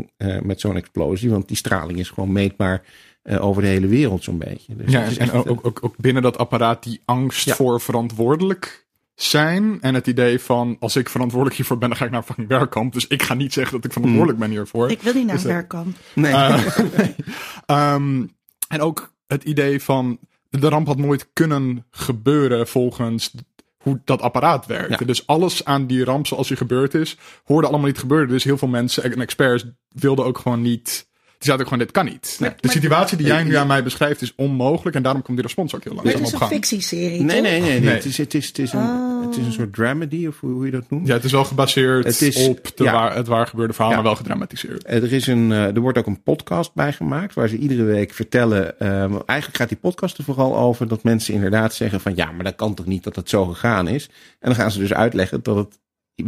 met 0.43 0.59
zo'n 0.59 0.75
explosie, 0.75 1.29
want 1.29 1.47
die 1.47 1.57
straling 1.57 1.99
is 1.99 2.09
gewoon 2.09 2.31
meetbaar 2.31 2.81
eh, 3.21 3.45
over 3.45 3.61
de 3.61 3.67
hele 3.67 3.87
wereld 3.87 4.23
zo'n 4.23 4.37
beetje. 4.37 4.75
Dus 4.75 4.91
Ja, 4.91 5.03
en 5.03 5.17
echt, 5.17 5.33
ook, 5.33 5.49
ook, 5.49 5.65
ook, 5.65 5.79
ook 5.81 5.97
binnen 5.97 6.21
dat 6.21 6.37
apparaat 6.37 6.83
die 6.83 7.01
angst 7.05 7.45
Ja. 7.45 7.55
voor 7.55 7.81
verantwoordelijk 7.81 8.86
zijn. 9.21 9.77
En 9.81 9.93
het 9.93 10.07
idee 10.07 10.39
van, 10.39 10.77
als 10.79 10.95
ik 10.95 11.09
verantwoordelijk 11.09 11.57
hiervoor 11.57 11.77
ben, 11.77 11.89
dan 11.89 11.97
ga 11.97 12.05
ik 12.05 12.11
naar 12.11 12.19
een 12.19 12.25
fucking 12.25 12.47
werkkamp. 12.47 12.93
Dus 12.93 13.07
ik 13.07 13.23
ga 13.23 13.33
niet 13.33 13.53
zeggen 13.53 13.75
dat 13.75 13.85
ik 13.85 13.91
verantwoordelijk 13.93 14.39
ben 14.39 14.49
hiervoor. 14.49 14.91
Ik 14.91 15.01
wil 15.01 15.13
niet 15.13 15.25
naar 15.25 15.35
Is 15.35 15.43
een 15.43 15.49
werkkamp. 15.49 15.97
nee. 16.13 16.31
Eh, 16.33 16.77
nee. 16.97 17.15
Ehm, 17.65 18.25
en 18.67 18.81
ook 18.81 19.13
het 19.27 19.43
idee 19.43 19.81
van, 19.81 20.19
de 20.49 20.69
ramp 20.69 20.87
had 20.87 20.97
nooit 20.97 21.27
kunnen 21.33 21.85
gebeuren 21.91 22.67
volgens 22.67 23.33
hoe 23.77 24.01
dat 24.05 24.21
apparaat 24.21 24.65
werkte. 24.65 24.95
Ja. 24.99 25.05
Dus 25.05 25.27
alles 25.27 25.65
aan 25.65 25.87
die 25.87 26.03
ramp 26.03 26.27
zoals 26.27 26.47
die 26.47 26.57
gebeurd 26.57 26.93
is, 26.93 27.17
hoorde 27.45 27.67
allemaal 27.67 27.85
niet 27.87 27.97
gebeuren. 27.97 28.27
Dus 28.27 28.43
heel 28.43 28.57
veel 28.57 28.67
mensen 28.67 29.03
en 29.03 29.21
experts 29.21 29.65
wilden 29.89 30.25
ook 30.25 30.37
gewoon 30.37 30.61
niet... 30.61 31.05
Die 31.37 31.45
zeiden 31.45 31.65
ook 31.67 31.73
gewoon, 31.73 31.85
dit 31.87 31.95
kan 31.95 32.05
niet. 32.13 32.37
Nee. 32.39 32.51
de 32.59 32.69
situatie 32.69 33.17
die 33.17 33.27
jij 33.27 33.43
nu 33.43 33.51
Ja. 33.51 33.59
aan 33.61 33.67
mij 33.67 33.83
beschrijft 33.83 34.21
is 34.21 34.33
onmogelijk. 34.35 34.95
En 34.95 35.01
daarom 35.03 35.21
komt 35.21 35.37
die 35.37 35.45
respons 35.45 35.75
ook 35.75 35.83
heel 35.83 35.93
Maar 35.93 36.03
langzaam 36.03 36.23
het 36.23 36.33
is 36.33 36.35
op 36.35 36.41
een 36.41 36.47
gang. 36.47 36.61
fictieserie, 36.61 37.21
nee, 37.21 37.35
toch? 37.41 37.51
nee, 37.51 37.61
nee, 37.61 37.69
nee. 37.69 37.79
Nee. 37.79 37.93
Het, 37.93 38.05
is, 38.05 38.17
het, 38.17 38.33
is, 38.33 38.47
het, 38.47 38.57
is 38.59 38.73
een, 38.73 38.79
het 39.25 39.37
is 39.37 39.45
een 39.45 39.51
soort 39.51 39.73
dramedy, 39.73 40.27
of 40.27 40.39
hoe, 40.39 40.51
hoe 40.51 40.65
je 40.65 40.71
dat 40.71 40.89
noemt. 40.89 41.07
Ja, 41.07 41.13
het 41.13 41.23
is 41.23 41.31
wel 41.31 41.43
gebaseerd 41.43 42.05
Het 42.05 42.21
is- 42.21 42.47
op 42.47 42.71
de 42.77 42.83
ja. 42.83 42.91
waar, 42.91 43.15
het 43.15 43.27
waar 43.27 43.47
gebeurde 43.47 43.73
verhaal, 43.73 43.89
Ja. 43.91 43.97
maar 43.97 44.05
wel 44.05 44.15
gedramatiseerd. 44.15 44.83
Er, 44.87 45.11
is 45.13 45.27
een, 45.27 45.51
eh, 45.51 45.75
er 45.75 45.79
wordt 45.79 45.97
ook 45.97 46.05
een 46.07 46.23
podcast 46.23 46.73
bij 46.73 46.93
gemaakt 46.93 47.33
waar 47.33 47.47
ze 47.47 47.57
iedere 47.57 47.83
week 47.83 48.13
vertellen. 48.13 48.79
eh, 48.79 49.01
eigenlijk 49.25 49.57
gaat 49.57 49.69
die 49.69 49.77
podcast 49.77 50.17
er 50.17 50.23
vooral 50.23 50.57
over 50.57 50.87
dat 50.87 51.03
mensen 51.03 51.33
inderdaad 51.33 51.73
zeggen 51.73 51.99
van 52.01 52.15
ja, 52.15 52.31
maar 52.31 52.43
dat 52.43 52.55
kan 52.55 52.73
toch 52.73 52.85
niet 52.85 53.03
dat 53.03 53.15
het 53.15 53.29
zo 53.29 53.45
gegaan 53.45 53.87
is. 53.87 54.05
En 54.39 54.49
dan 54.49 54.55
gaan 54.55 54.71
ze 54.71 54.79
dus 54.79 54.93
uitleggen 54.93 55.39
dat 55.43 55.55
het 55.55 55.79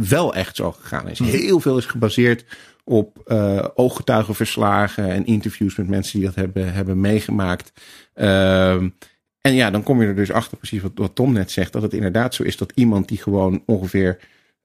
wel 0.08 0.34
echt 0.34 0.56
zo 0.56 0.72
gegaan 0.72 1.08
is. 1.08 1.18
Heel 1.18 1.60
veel 1.60 1.78
is 1.78 1.86
gebaseerd 1.86 2.44
op 2.84 3.18
eh 3.26 3.64
ooggetuigenverslagen 3.74 5.08
en 5.10 5.26
interviews 5.26 5.76
met 5.76 5.88
mensen 5.88 6.18
die 6.18 6.26
dat 6.28 6.34
hebben, 6.36 6.72
hebben 6.72 7.00
meegemaakt. 7.00 7.72
Ehm, 8.14 8.88
en 9.40 9.54
ja, 9.54 9.70
dan 9.70 9.82
kom 9.82 10.00
je 10.00 10.06
er 10.06 10.14
dus 10.16 10.30
achter, 10.32 10.56
precies 10.56 10.82
wat, 10.82 10.92
wat 10.94 11.14
Tom 11.14 11.32
net 11.32 11.50
zegt, 11.50 11.72
dat 11.72 11.82
het 11.82 11.92
inderdaad 11.94 12.34
zo 12.34 12.42
is 12.42 12.56
dat 12.56 12.72
iemand 12.74 13.08
die 13.08 13.18
gewoon 13.18 13.62
ongeveer 13.66 14.18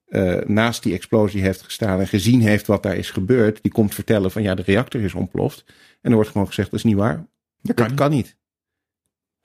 eh, 0.06 0.36
naast 0.46 0.82
die 0.82 0.94
explosie 0.94 1.42
heeft 1.42 1.62
gestaan 1.62 2.00
en 2.00 2.06
gezien 2.08 2.40
heeft 2.40 2.66
wat 2.66 2.82
daar 2.82 2.96
is 2.96 3.10
gebeurd, 3.10 3.58
die 3.62 3.72
komt 3.72 3.94
vertellen 3.94 4.30
van 4.30 4.42
ja, 4.42 4.54
de 4.54 4.62
reactor 4.62 5.00
is 5.00 5.14
ontploft. 5.14 5.64
En 6.00 6.08
er 6.10 6.14
wordt 6.14 6.30
gewoon 6.30 6.46
gezegd, 6.46 6.70
dat 6.70 6.78
is 6.78 6.84
niet 6.84 6.96
waar. 6.96 7.26
Dat 7.62 7.76
Dat 7.76 7.94
kan 7.94 8.10
niet. 8.10 8.36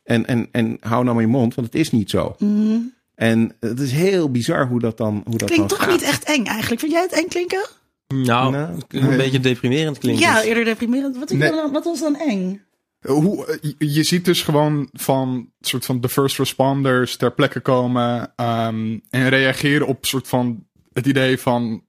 En, 0.03 0.25
en, 0.25 0.47
en 0.51 0.77
hou 0.79 1.03
nou 1.03 1.15
maar 1.15 1.23
je 1.25 1.29
mond, 1.31 1.55
want 1.55 1.67
het 1.67 1.75
is 1.75 1.91
niet 1.91 2.09
zo. 2.09 2.35
Mhm. 2.39 2.77
En 3.15 3.55
het 3.59 3.79
is 3.79 3.91
heel 3.91 4.31
bizar 4.31 4.67
hoe 4.67 4.79
dat 4.79 4.97
dan, 4.97 5.21
hoe 5.25 5.37
dat 5.37 5.49
Klinkt 5.51 5.69
dan 5.69 5.77
toch 5.77 5.87
gaat. 5.87 5.91
niet 5.91 6.01
echt 6.01 6.23
eng 6.23 6.45
eigenlijk. 6.45 6.79
Vind 6.81 6.91
jij 6.91 7.01
het 7.01 7.11
eng 7.13 7.27
klinken? 7.27 7.65
Nou, 8.07 8.51
Nou, 8.51 8.79
een 8.87 9.07
nee. 9.07 9.17
beetje 9.17 9.39
deprimerend 9.39 9.97
klinkt 9.97 10.21
Ja, 10.21 10.43
eerder 10.43 10.63
deprimerend. 10.65 11.17
Wat, 11.17 11.29
Nee. 11.31 11.51
dan, 11.51 11.71
wat 11.71 11.83
was 11.83 11.99
dan 11.99 12.15
eng? 12.15 12.61
Hoe, 13.07 13.45
eh, 13.45 13.71
je- 13.77 14.03
ziet 14.03 14.25
dus 14.25 14.41
gewoon 14.41 14.89
van 14.93 15.49
soort 15.59 15.85
van 15.85 16.01
de 16.01 16.09
first 16.09 16.37
responders 16.37 17.15
ter 17.15 17.33
plekke 17.33 17.59
komen 17.59 18.33
ehm, 18.35 18.97
en 19.09 19.29
reageren 19.29 19.87
op 19.87 20.05
soort 20.05 20.27
van 20.27 20.65
het 20.93 21.05
idee 21.05 21.37
van 21.37 21.83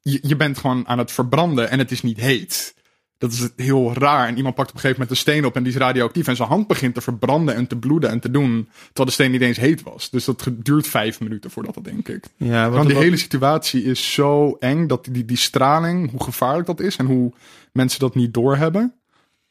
je, 0.00 0.18
je 0.22 0.36
bent 0.36 0.58
gewoon 0.58 0.88
aan 0.88 0.98
het 0.98 1.12
verbranden 1.12 1.70
en 1.70 1.78
het 1.78 1.90
is 1.90 2.02
niet 2.02 2.20
heet. 2.20 2.74
Dat 3.18 3.32
is 3.32 3.48
heel 3.56 3.92
raar. 3.94 4.28
En 4.28 4.36
iemand 4.36 4.54
pakt 4.54 4.68
op 4.68 4.74
een 4.74 4.80
gegeven 4.80 5.00
moment 5.02 5.18
een 5.18 5.32
steen 5.32 5.44
op 5.44 5.56
en 5.56 5.62
die 5.62 5.72
is 5.72 5.78
radioactief. 5.78 6.26
En 6.28 6.36
zijn 6.36 6.48
hand 6.48 6.66
begint 6.66 6.94
te 6.94 7.00
verbranden 7.00 7.54
en 7.54 7.66
te 7.66 7.76
bloeden 7.78 8.10
en 8.10 8.20
te 8.20 8.30
doen. 8.30 8.68
Terwijl 8.86 9.06
de 9.06 9.10
steen 9.10 9.30
niet 9.30 9.40
eens 9.40 9.56
heet 9.56 9.82
was. 9.82 10.10
Dus 10.10 10.24
dat 10.24 10.48
duurt 10.52 10.86
vijf 10.86 11.20
minuten 11.20 11.50
voordat 11.50 11.74
dat 11.74 11.84
denk 11.84 12.08
ik. 12.08 12.24
Ja, 12.36 12.70
Want 12.70 12.84
die 12.86 12.94
wat- 12.94 13.02
hele 13.04 13.16
situatie 13.16 13.82
is 13.84 14.12
zo 14.12 14.56
eng 14.58 14.86
dat 14.86 15.08
die, 15.10 15.24
die 15.24 15.36
straling, 15.36 16.10
hoe 16.10 16.22
gevaarlijk 16.22 16.66
dat 16.66 16.80
is 16.80 16.96
en 16.96 17.06
hoe 17.06 17.32
mensen 17.72 18.00
dat 18.00 18.14
niet 18.14 18.34
doorhebben. 18.34 18.99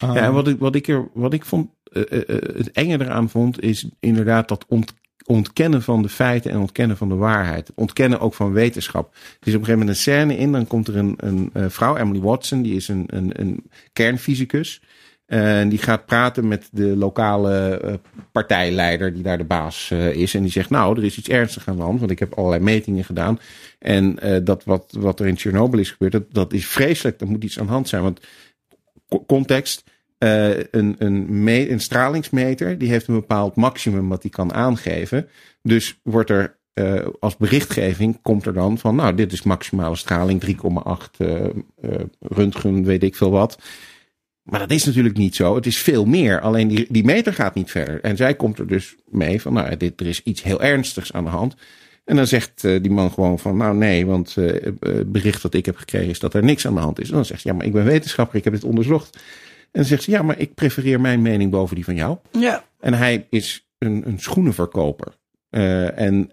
Um, 0.03 0.13
Ja, 0.13 0.31
wat 0.31 0.47
ik, 0.47 0.59
wat 0.59 0.75
ik, 0.75 0.87
er, 0.87 1.07
wat 1.13 1.33
ik 1.33 1.45
vond, 1.45 1.69
eh, 1.91 2.01
eh, 2.11 2.29
eh, 2.29 2.57
het 2.57 2.71
enge 2.71 2.99
eraan 2.99 3.29
vond, 3.29 3.61
is 3.61 3.89
inderdaad 3.99 4.47
dat 4.47 4.65
ont, 4.67 4.93
ontkennen 5.25 5.81
van 5.81 6.01
de 6.01 6.09
feiten 6.09 6.51
en 6.51 6.59
ontkennen 6.59 6.97
van 6.97 7.09
de 7.09 7.15
waarheid. 7.15 7.71
Ontkennen 7.75 8.19
ook 8.19 8.33
van 8.33 8.51
wetenschap. 8.51 9.13
Er 9.13 9.19
is 9.19 9.53
op 9.55 9.59
een 9.59 9.65
gegeven 9.65 9.71
moment 9.71 9.89
een 9.89 10.01
scène 10.01 10.37
in, 10.37 10.51
dan 10.51 10.67
komt 10.67 10.87
er 10.87 10.95
een, 10.95 11.15
een 11.17 11.71
vrouw, 11.71 11.97
Emily 11.97 12.19
Watson, 12.19 12.61
die 12.61 12.75
is 12.75 12.87
een, 12.87 13.03
een, 13.07 13.41
een 13.41 13.69
kernfysicus. 13.93 14.81
En 15.25 15.69
die 15.69 15.79
gaat 15.79 16.05
praten 16.05 16.47
met 16.47 16.67
de 16.71 16.95
lokale 16.97 17.99
partijleider 18.31 19.13
die 19.13 19.23
daar 19.23 19.37
de 19.37 19.43
baas 19.43 19.91
is. 19.91 20.33
En 20.33 20.41
die 20.41 20.51
zegt, 20.51 20.69
nou, 20.69 20.97
er 20.97 21.03
is 21.03 21.17
iets 21.17 21.29
ernstigs 21.29 21.67
aan 21.67 21.75
de 21.75 21.81
hand, 21.81 21.99
want 21.99 22.11
ik 22.11 22.19
heb 22.19 22.33
allerlei 22.33 22.63
metingen 22.63 23.03
gedaan. 23.03 23.39
En 23.79 24.19
dat 24.43 24.63
wat, 24.63 24.95
wat 24.99 25.19
er 25.19 25.27
in 25.27 25.35
Tsjernobyl 25.35 25.79
is 25.79 25.91
gebeurd, 25.91 26.11
dat, 26.11 26.23
dat 26.31 26.53
is 26.53 26.67
vreselijk. 26.67 27.21
Er 27.21 27.27
moet 27.27 27.43
iets 27.43 27.59
aan 27.59 27.65
de 27.65 27.71
hand 27.71 27.87
zijn, 27.87 28.01
want 28.01 28.19
context. 29.25 29.83
eh, 30.17 30.57
een, 30.57 30.95
een, 30.97 31.47
een 31.47 31.79
stralingsmeter 31.79 32.77
die 32.77 32.89
heeft 32.89 33.07
een 33.07 33.13
bepaald 33.13 33.55
maximum 33.55 34.09
wat 34.09 34.21
die 34.21 34.31
kan 34.31 34.53
aangeven. 34.53 35.29
Dus 35.61 35.99
wordt 36.03 36.29
er 36.29 36.59
eh, 36.79 37.07
als 37.19 37.37
berichtgeving 37.37 38.21
komt 38.21 38.45
er 38.45 38.53
dan 38.53 38.77
van, 38.77 38.95
nou, 38.95 39.15
dit 39.15 39.31
is 39.31 39.41
maximale 39.41 39.95
straling 39.95 40.45
3,8 40.45 40.51
eh 41.17 41.45
eh, 41.45 41.51
röntgen, 42.19 42.83
weet 42.83 43.03
ik 43.03 43.15
veel 43.15 43.31
wat. 43.31 43.61
Maar 44.41 44.59
dat 44.59 44.71
is 44.71 44.85
natuurlijk 44.85 45.17
niet 45.17 45.35
zo. 45.35 45.55
Het 45.55 45.65
is 45.65 45.77
veel 45.77 46.05
meer. 46.05 46.39
Alleen 46.41 46.67
die, 46.67 46.85
die 46.89 47.03
meter 47.03 47.33
gaat 47.33 47.55
niet 47.55 47.71
verder. 47.71 48.01
En 48.01 48.17
zij 48.17 48.35
komt 48.35 48.59
er 48.59 48.67
dus 48.67 48.95
mee 49.05 49.41
van, 49.41 49.53
nou, 49.53 49.77
dit, 49.77 49.99
er 49.99 50.07
is 50.07 50.23
iets 50.23 50.43
heel 50.43 50.61
ernstigs 50.61 51.13
aan 51.13 51.23
de 51.23 51.29
hand. 51.29 51.55
En 52.09 52.15
dan 52.15 52.27
zegt 52.27 52.63
eh, 52.63 52.81
die 52.81 52.91
man 52.91 53.11
gewoon 53.11 53.39
van, 53.39 53.57
nou 53.57 53.75
nee, 53.75 54.05
want 54.05 54.37
eh, 54.37 54.65
eh, 54.65 54.73
het 54.79 55.11
bericht 55.11 55.41
dat 55.41 55.53
ik 55.53 55.65
heb 55.65 55.75
gekregen 55.75 56.09
is 56.09 56.19
dat 56.19 56.33
er 56.33 56.43
niks 56.43 56.67
aan 56.67 56.73
de 56.73 56.79
hand 56.79 56.99
is. 56.99 57.09
En 57.09 57.15
dan 57.15 57.25
zegt 57.25 57.41
ze, 57.41 57.47
ja, 57.47 57.53
maar 57.53 57.65
ik 57.65 57.71
ben 57.71 57.85
wetenschapper, 57.85 58.37
ik 58.37 58.43
heb 58.43 58.53
dit 58.53 58.63
onderzocht. 58.63 59.15
En 59.61 59.69
dan 59.71 59.85
zegt 59.85 60.03
ze, 60.03 60.11
ja, 60.11 60.21
maar 60.21 60.39
ik 60.39 60.53
prefereer 60.53 61.01
mijn 61.01 61.21
mening 61.21 61.51
boven 61.51 61.75
die 61.75 61.83
van 61.85 61.95
jou. 61.95 62.17
Ja. 62.31 62.63
En 62.79 62.93
hij 62.93 63.27
is 63.29 63.67
een, 63.77 64.03
een 64.05 64.19
schoenenverkoper. 64.19 65.17
En 65.49 66.31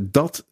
dat 0.00 0.46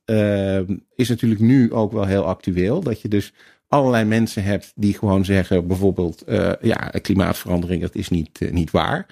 is 0.94 1.08
natuurlijk 1.08 1.40
nu 1.40 1.72
ook 1.72 1.92
wel 1.92 2.06
heel 2.06 2.24
actueel. 2.24 2.80
Dat 2.80 3.00
je 3.00 3.08
dus 3.08 3.32
allerlei 3.68 4.04
mensen 4.04 4.42
hebt 4.42 4.72
die 4.74 4.94
gewoon 4.94 5.24
zeggen, 5.24 5.66
bijvoorbeeld, 5.66 6.24
ja, 6.60 6.92
klimaatverandering, 7.02 7.82
dat 7.82 7.94
is 7.94 8.08
niet, 8.08 8.52
niet 8.52 8.70
waar. 8.70 9.06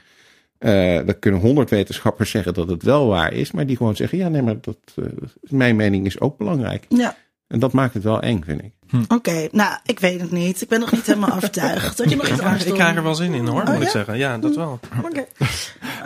Eh 0.65 1.07
dan 1.07 1.19
kunnen 1.19 1.41
honderd 1.41 1.71
wetenschappers 1.71 2.31
zeggen 2.31 2.55
dat 2.55 2.69
het 2.69 2.83
wel 2.83 3.07
waar 3.07 3.33
is, 3.33 3.51
maar 3.51 3.67
die 3.67 3.77
gewoon 3.77 3.97
zeggen, 3.97 4.19
ja, 4.19 4.29
nee, 4.29 4.43
maar 4.43 4.61
dat, 4.61 4.77
eh, 4.97 5.05
mijn 5.41 5.77
mening 5.77 6.07
is 6.07 6.21
ook 6.21 6.39
belangrijk. 6.39 6.87
Ja. 6.89 7.17
En 7.49 7.59
dat 7.59 7.73
maakt 7.73 7.95
het 7.95 8.03
wel 8.03 8.23
eng, 8.23 8.43
vind 8.45 8.63
ik. 8.63 8.73
Oké, 9.09 9.49
nou, 9.53 9.77
ik 9.85 10.01
weet 10.01 10.21
het 10.21 10.31
niet. 10.31 10.61
Ik 10.61 10.69
ben 10.69 10.81
nog 10.81 10.93
niet 10.93 11.07
helemaal 11.07 11.37
overtuigd. 11.37 11.99
Had 11.99 12.11
je 12.11 12.17
nog 12.17 12.29
iets 12.29 12.41
anders 12.41 12.65
Ik 12.65 12.75
krijg 12.75 12.97
er 12.97 13.03
wel 13.03 13.15
zin 13.15 13.35
in 13.35 13.47
hoor, 13.47 13.63
Oh, 13.63 13.73
moet 13.73 13.83
ik 13.83 13.89
zeggen. 13.89 14.19
Ja, 14.19 14.39
dat 14.39 14.57
wel. 14.57 14.81
Oké. 15.05 15.25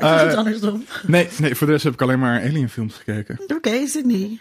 Je 0.00 0.24
iets 0.26 0.34
anders 0.34 0.60
doen? 0.60 0.86
nee, 1.06 1.28
nee, 1.38 1.54
voor 1.54 1.66
de 1.66 1.72
rest 1.72 1.84
heb 1.84 1.92
ik 1.92 2.02
alleen 2.02 2.18
maar 2.18 2.42
Alien 2.42 2.68
films 2.68 2.94
gekeken. 2.94 3.40
Oké, 3.56 3.86
Sydney. 3.86 4.38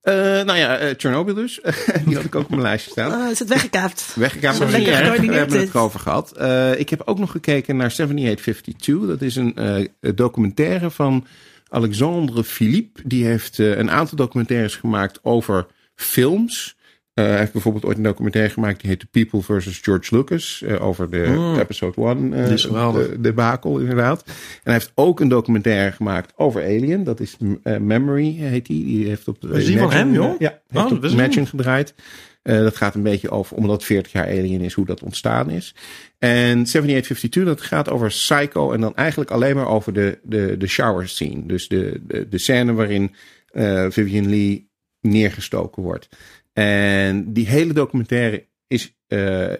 Eh 0.00 0.14
nou 0.14 0.56
ja, 0.56 0.76
eh 0.76 0.94
Chernobyl 0.96 1.34
dus. 1.34 1.60
die 2.06 2.14
had 2.14 2.24
ik 2.24 2.34
ook 2.34 2.42
op 2.42 2.50
mijn 2.50 2.62
lijstje 2.62 2.90
staan. 2.90 3.20
Uh, 3.20 3.30
is 3.30 3.38
het 3.38 3.48
weggekaapt? 3.48 4.14
Maar 4.16 4.32
niet 4.34 4.86
lekker. 4.86 5.20
We 5.26 5.34
hebben 5.34 5.58
het 5.60 5.68
erover 5.68 6.00
gehad. 6.00 6.32
Eh, 6.32 6.78
ik 6.78 6.88
heb 6.88 7.02
ook 7.04 7.18
nog 7.18 7.30
gekeken 7.30 7.76
naar 7.76 7.90
7852. 7.90 9.08
Dat 9.08 9.22
is 9.22 9.36
een 9.36 9.54
eh, 9.56 10.12
documentaire 10.14 10.90
van 10.90 11.26
Alexandre 11.68 12.44
Philippe. 12.44 13.00
Die 13.04 13.24
heeft 13.24 13.58
eh, 13.58 13.76
een 13.76 13.90
aantal 13.90 14.16
documentaires 14.16 14.76
gemaakt 14.76 15.18
over 15.22 15.66
films. 16.00 16.74
Eh, 17.14 17.24
hij 17.24 17.38
heeft 17.38 17.52
bijvoorbeeld 17.52 17.84
ooit 17.84 17.96
een 17.96 18.02
documentaire 18.02 18.52
gemaakt 18.52 18.80
die 18.80 18.90
heet 18.90 19.00
The 19.00 19.06
People 19.06 19.42
versus 19.42 19.78
George 19.78 20.16
Lucas. 20.16 20.62
eh, 20.66 20.86
over 20.86 21.10
de 21.10 21.24
Mm. 21.36 21.58
episode 21.58 22.00
1 22.00 22.30
Die 22.30 22.40
is 22.42 22.64
geweldig. 22.64 23.08
de 23.08 23.20
debakel 23.20 23.78
inderdaad. 23.78 24.22
En 24.26 24.32
hij 24.62 24.72
heeft 24.72 24.92
ook 24.94 25.20
een 25.20 25.28
documentaire 25.28 25.92
gemaakt 25.92 26.32
over 26.36 26.62
Alien. 26.62 27.04
Dat 27.04 27.20
is 27.20 27.36
eh, 27.62 27.76
Memory 27.76 28.34
heet 28.36 28.66
die. 28.66 28.84
Die 28.84 29.06
heeft 29.08 29.28
op 29.28 29.40
de 29.40 29.48
Is 29.48 29.64
die 29.66 29.78
van 29.78 29.90
hem, 29.92 30.12
joh? 30.12 30.38
Ja, 30.40 30.60
heeft 30.68 30.88
dat 30.88 30.98
op 30.98 31.04
Imagine 31.04 31.46
gedraaid. 31.46 31.94
Eh, 32.42 32.58
dat 32.58 32.76
gaat 32.76 32.94
een 32.94 33.02
beetje 33.02 33.30
over, 33.30 33.56
omdat 33.56 33.72
het 33.76 33.84
40 33.84 34.12
jaar 34.12 34.26
Alien 34.26 34.60
is, 34.60 34.72
hoe 34.72 34.86
dat 34.86 35.02
ontstaan 35.02 35.50
is. 35.50 35.74
En 36.18 36.66
7852, 36.66 37.44
dat 37.44 37.60
gaat 37.60 37.88
over 37.90 38.08
Psycho 38.08 38.72
en 38.72 38.80
dan 38.80 38.94
eigenlijk 38.94 39.30
alleen 39.30 39.54
maar 39.56 39.68
over 39.68 39.92
de, 39.92 40.18
de, 40.22 40.54
de 40.58 40.66
shower 40.66 41.08
scene. 41.08 41.46
Dus 41.46 41.68
de, 41.68 42.00
de, 42.06 42.28
de 42.28 42.38
scène 42.38 42.72
waarin 42.72 43.14
eh 43.52 43.86
Vivian 43.90 44.28
Lee 44.28 44.70
neergestoken 45.06 45.82
wordt. 45.82 46.08
En 46.52 47.32
die 47.32 47.46
hele 47.46 47.72
documentaire 47.72 48.46
is 48.66 48.96
eh, 49.06 49.52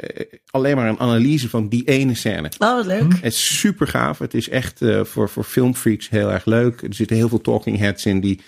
alleen 0.50 0.76
maar 0.76 0.88
een 0.88 0.98
analyse 0.98 1.48
van 1.48 1.68
die 1.68 1.84
ene 1.84 2.14
scène. 2.14 2.50
Oh, 2.58 2.74
wat 2.76 2.86
leuk. 2.86 3.12
Het 3.12 3.32
is 3.32 3.58
super 3.58 3.86
gaaf. 3.86 4.18
Het 4.18 4.34
is 4.34 4.48
echt 4.48 4.82
eh, 4.82 5.04
voor, 5.04 5.28
voor 5.28 5.44
filmfreaks 5.44 6.08
heel 6.08 6.32
erg 6.32 6.44
leuk. 6.44 6.82
Er 6.82 6.94
zitten 6.94 7.16
heel 7.16 7.28
veel 7.28 7.40
talking 7.40 7.78
heads 7.78 8.06
in 8.06 8.20
die 8.20 8.40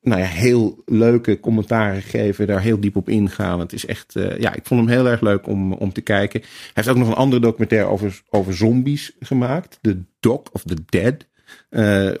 nou 0.00 0.20
ja, 0.20 0.26
heel 0.26 0.82
leuke 0.86 1.40
commentaren 1.40 2.02
geven, 2.02 2.46
daar 2.46 2.60
heel 2.60 2.80
diep 2.80 2.96
op 2.96 3.08
ingaan. 3.08 3.60
Het 3.60 3.72
is 3.72 3.86
echt, 3.86 4.16
eh, 4.16 4.38
ja, 4.38 4.54
ik 4.54 4.66
vond 4.66 4.80
hem 4.80 4.88
heel 4.88 5.08
erg 5.08 5.20
leuk 5.20 5.46
om, 5.46 5.72
om 5.72 5.92
te 5.92 6.00
kijken. 6.00 6.40
Hij 6.40 6.70
heeft 6.72 6.88
ook 6.88 6.96
nog 6.96 7.08
een 7.08 7.14
andere 7.14 7.42
documentaire 7.42 7.88
over, 7.88 8.22
over 8.30 8.54
zombies 8.54 9.12
gemaakt. 9.20 9.78
The 9.80 10.02
Dog 10.20 10.42
of 10.52 10.62
the 10.62 10.76
Dead. 10.86 11.26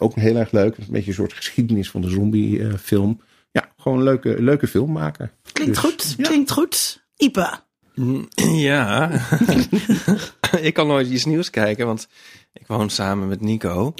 Ook 0.00 0.14
heel 0.14 0.36
erg 0.36 0.50
leuk. 0.50 0.76
Een 0.76 0.86
beetje 0.88 1.08
een 1.08 1.14
soort 1.14 1.32
geschiedenis 1.32 1.90
van 1.90 2.00
de 2.00 2.10
zombie 2.10 2.78
film. 2.78 3.20
Ja, 3.20 3.33
gewoon 3.84 3.98
een 3.98 4.04
leuke, 4.04 4.42
leuke 4.42 4.66
filmmaker. 4.66 5.32
Klinkt 5.52 5.74
Dus, 5.74 5.84
goed. 5.90 6.14
ja. 6.16 6.24
Klinkt 6.28 6.50
goed. 6.50 7.02
Ipe. 7.16 7.50
Mm, 7.94 8.28
Ja. 8.52 9.10
ik 10.60 10.74
kan 10.74 10.86
nooit 10.86 11.06
iets 11.08 11.24
nieuws 11.24 11.50
kijken, 11.50 11.86
want 11.86 12.08
ik 12.52 12.66
woon 12.66 12.90
samen 12.90 13.28
met 13.28 13.40
Nico. 13.40 13.94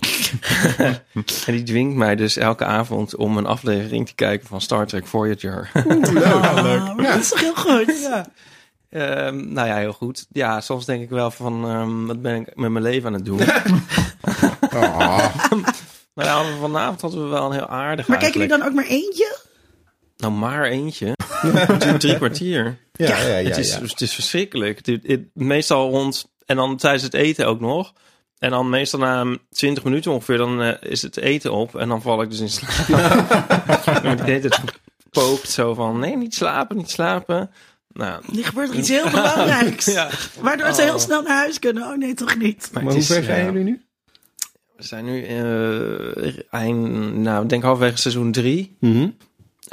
en 1.46 1.52
die 1.52 1.62
dwingt 1.62 1.96
mij 1.96 2.16
dus 2.16 2.36
elke 2.36 2.64
avond 2.64 3.16
om 3.16 3.36
een 3.36 3.46
aflevering 3.46 4.06
te 4.06 4.14
kijken 4.14 4.46
van 4.46 4.60
Star 4.60 4.86
Trek 4.86 5.06
Voyager. 5.06 5.70
Oh, 5.74 6.96
Dat 6.96 7.20
is 7.20 7.28
toch 7.28 7.40
heel 7.40 7.54
goed. 7.54 8.00
ja. 8.00 8.26
Ehm, 8.90 9.52
nou 9.52 9.68
ja, 9.68 9.76
heel 9.76 9.92
goed. 9.92 10.26
Ja, 10.32 10.60
soms 10.60 10.84
denk 10.84 11.02
ik 11.02 11.10
wel 11.10 11.30
van, 11.30 11.64
ehm, 11.68 12.06
wat 12.06 12.22
ben 12.22 12.40
ik 12.40 12.56
met 12.56 12.70
mijn 12.70 12.84
leven 12.84 13.06
aan 13.08 13.14
het 13.14 13.24
doen? 13.24 13.38
maar 16.14 16.24
ja, 16.24 16.44
vanavond 16.60 17.00
hadden 17.00 17.22
we 17.24 17.28
wel 17.28 17.46
een 17.46 17.52
heel 17.52 17.68
aardig 17.68 18.08
Maar 18.08 18.18
kijken 18.18 18.40
jullie 18.40 18.56
dan 18.58 18.66
ook 18.68 18.74
maar 18.74 18.86
eentje? 18.86 19.36
Nou, 20.24 20.36
maar 20.36 20.64
eentje. 20.64 21.12
Het 21.16 21.80
duurt 21.82 22.00
drie 22.00 22.16
kwartier. 22.16 22.78
Ja, 22.92 23.06
ja, 23.06 23.36
ja. 23.36 23.48
het, 23.48 23.56
is, 23.56 23.74
ja. 23.74 23.80
het 23.80 24.00
is 24.00 24.14
verschrikkelijk. 24.14 24.86
Het, 24.86 25.00
het- 25.06 25.28
meestal 25.34 25.90
rond... 25.90 26.32
En 26.46 26.56
dan 26.56 26.76
tijdens 26.76 27.02
het 27.02 27.14
eten 27.14 27.46
ook 27.46 27.60
nog. 27.60 27.92
En 28.38 28.50
dan 28.50 28.68
meestal 28.68 28.98
na 29.00 29.36
20 29.50 29.84
minuten 29.84 30.12
ongeveer, 30.12 30.36
dan 30.36 30.62
eh, 30.62 30.90
is 30.90 31.02
het 31.02 31.16
eten 31.16 31.52
op. 31.52 31.74
En 31.76 31.88
dan 31.88 32.02
val 32.02 32.22
ik 32.22 32.30
dus 32.30 32.40
in 32.40 32.48
slaap. 32.48 32.88
en 34.02 34.12
ik 34.18 34.24
deed 34.24 34.42
het 34.42 34.60
pookt 35.10 35.50
zo 35.50 35.74
van, 35.74 35.98
nee, 35.98 36.16
niet 36.16 36.34
slapen, 36.34 36.76
niet 36.76 36.90
slapen. 36.90 37.50
Nou, 37.88 38.22
Er 38.36 38.44
gebeurt 38.44 38.70
er 38.70 38.76
iets 38.76 38.88
heel 38.88 39.10
belangrijks. 39.10 39.84
ja. 39.92 40.10
Waardoor 40.40 40.72
ze 40.72 40.82
heel 40.82 40.98
snel 40.98 41.22
naar 41.22 41.36
huis 41.36 41.58
kunnen. 41.58 41.82
Oh 41.82 41.96
nee, 41.96 42.14
toch 42.14 42.36
niet. 42.36 42.70
Maar, 42.72 42.82
hoe 42.82 43.02
ver 43.02 43.22
zijn 43.22 43.38
ja, 43.38 43.44
jullie 43.44 43.64
nu? 43.64 43.82
We 44.76 44.82
zijn 44.82 45.04
nu 45.04 45.24
eh, 45.24 46.42
eind, 46.50 47.14
nou, 47.14 47.42
ik 47.42 47.48
denk 47.48 47.62
halverwege 47.62 47.98
seizoen 47.98 48.32
drie. 48.32 48.76
Mhm, 48.80 49.08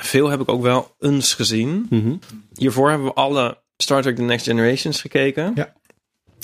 Veel 0.04 0.30
heb 0.30 0.40
ik 0.40 0.50
ook 0.50 0.62
wel 0.62 0.96
eens 1.00 1.34
gezien. 1.34 1.86
mhm. 1.90 2.16
Hiervoor 2.54 2.90
hebben 2.90 3.08
we 3.08 3.14
alle 3.14 3.62
Star 3.78 4.02
Trek 4.02 4.16
The 4.16 4.22
Next 4.22 4.46
Generations 4.46 5.02
gekeken. 5.02 5.52
Ja. 5.56 5.74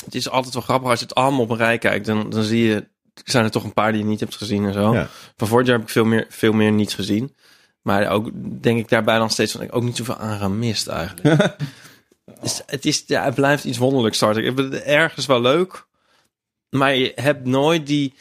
Het 0.05 0.15
is 0.15 0.29
altijd 0.29 0.53
wel 0.53 0.63
grappig 0.63 0.89
als 0.89 0.99
je 0.99 1.05
het 1.05 1.15
allemaal 1.15 1.41
op 1.41 1.49
een 1.49 1.57
rij 1.57 1.77
kijkt. 1.77 2.05
Dan, 2.05 2.29
dan 2.29 2.43
zie 2.43 2.67
je, 2.67 2.87
zijn 3.23 3.45
er 3.45 3.51
toch 3.51 3.63
een 3.63 3.73
paar 3.73 3.91
die 3.91 4.01
je 4.01 4.07
niet 4.07 4.19
hebt 4.19 4.35
gezien 4.35 4.65
en 4.65 4.73
zo. 4.73 4.93
Ja. 4.93 5.09
Van 5.35 5.47
vorig 5.47 5.67
jaar 5.67 5.75
heb 5.75 5.85
ik 5.85 5.91
veel 5.91 6.05
meer, 6.05 6.25
veel 6.29 6.53
meer 6.53 6.71
niet 6.71 6.93
gezien. 6.93 7.35
Maar 7.81 8.07
ook 8.09 8.29
denk 8.61 8.79
ik 8.79 8.89
daarbij 8.89 9.17
dan 9.17 9.29
steeds 9.29 9.51
van, 9.51 9.61
ik 9.61 9.75
ook 9.75 9.83
niet 9.83 9.97
zoveel 9.97 10.17
aan 10.17 10.39
gemist 10.39 10.87
eigenlijk. 10.87 11.57
dus 12.41 12.61
het, 12.65 12.85
is, 12.85 13.03
ja, 13.07 13.23
het 13.23 13.35
blijft 13.35 13.63
iets 13.63 13.77
wonderlijks 13.77 14.17
Star 14.17 14.33
Trek. 14.33 14.45
Ik 14.45 14.57
vind 14.57 14.73
het 14.73 14.83
ergens 14.83 15.25
wel 15.25 15.41
leuk. 15.41 15.87
Maar 16.69 16.95
je 16.95 17.11
hebt 17.15 17.45
nooit 17.45 17.87
die 17.87 18.13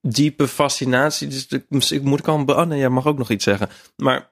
diepe 0.00 0.48
fascinatie. 0.48 1.28
Dus 1.28 1.46
ik, 1.46 1.64
ik 1.90 2.02
moet 2.02 2.18
ik 2.18 2.28
al... 2.28 2.44
Oh 2.46 2.62
nee, 2.62 2.78
jij 2.78 2.88
mag 2.88 3.06
ook 3.06 3.18
nog 3.18 3.30
iets 3.30 3.44
zeggen. 3.44 3.68
Maar 3.96 4.30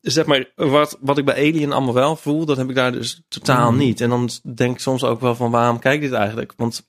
zeg 0.00 0.26
maar, 0.26 0.52
wat, 0.54 0.98
wat 1.00 1.18
ik 1.18 1.24
bij 1.24 1.34
Alien 1.34 1.72
allemaal 1.72 1.94
wel 1.94 2.16
voel, 2.16 2.44
dat 2.44 2.56
heb 2.56 2.68
ik 2.68 2.74
daar 2.74 2.92
dus 2.92 3.22
totaal 3.28 3.70
Mhm. 3.70 3.78
niet. 3.80 4.00
En 4.00 4.08
dan 4.08 4.28
denk 4.54 4.74
ik 4.74 4.80
soms 4.80 5.04
ook 5.04 5.20
wel 5.20 5.34
van, 5.34 5.50
waarom 5.50 5.78
kijk 5.78 6.00
dit 6.00 6.12
eigenlijk? 6.12 6.52
Want, 6.56 6.88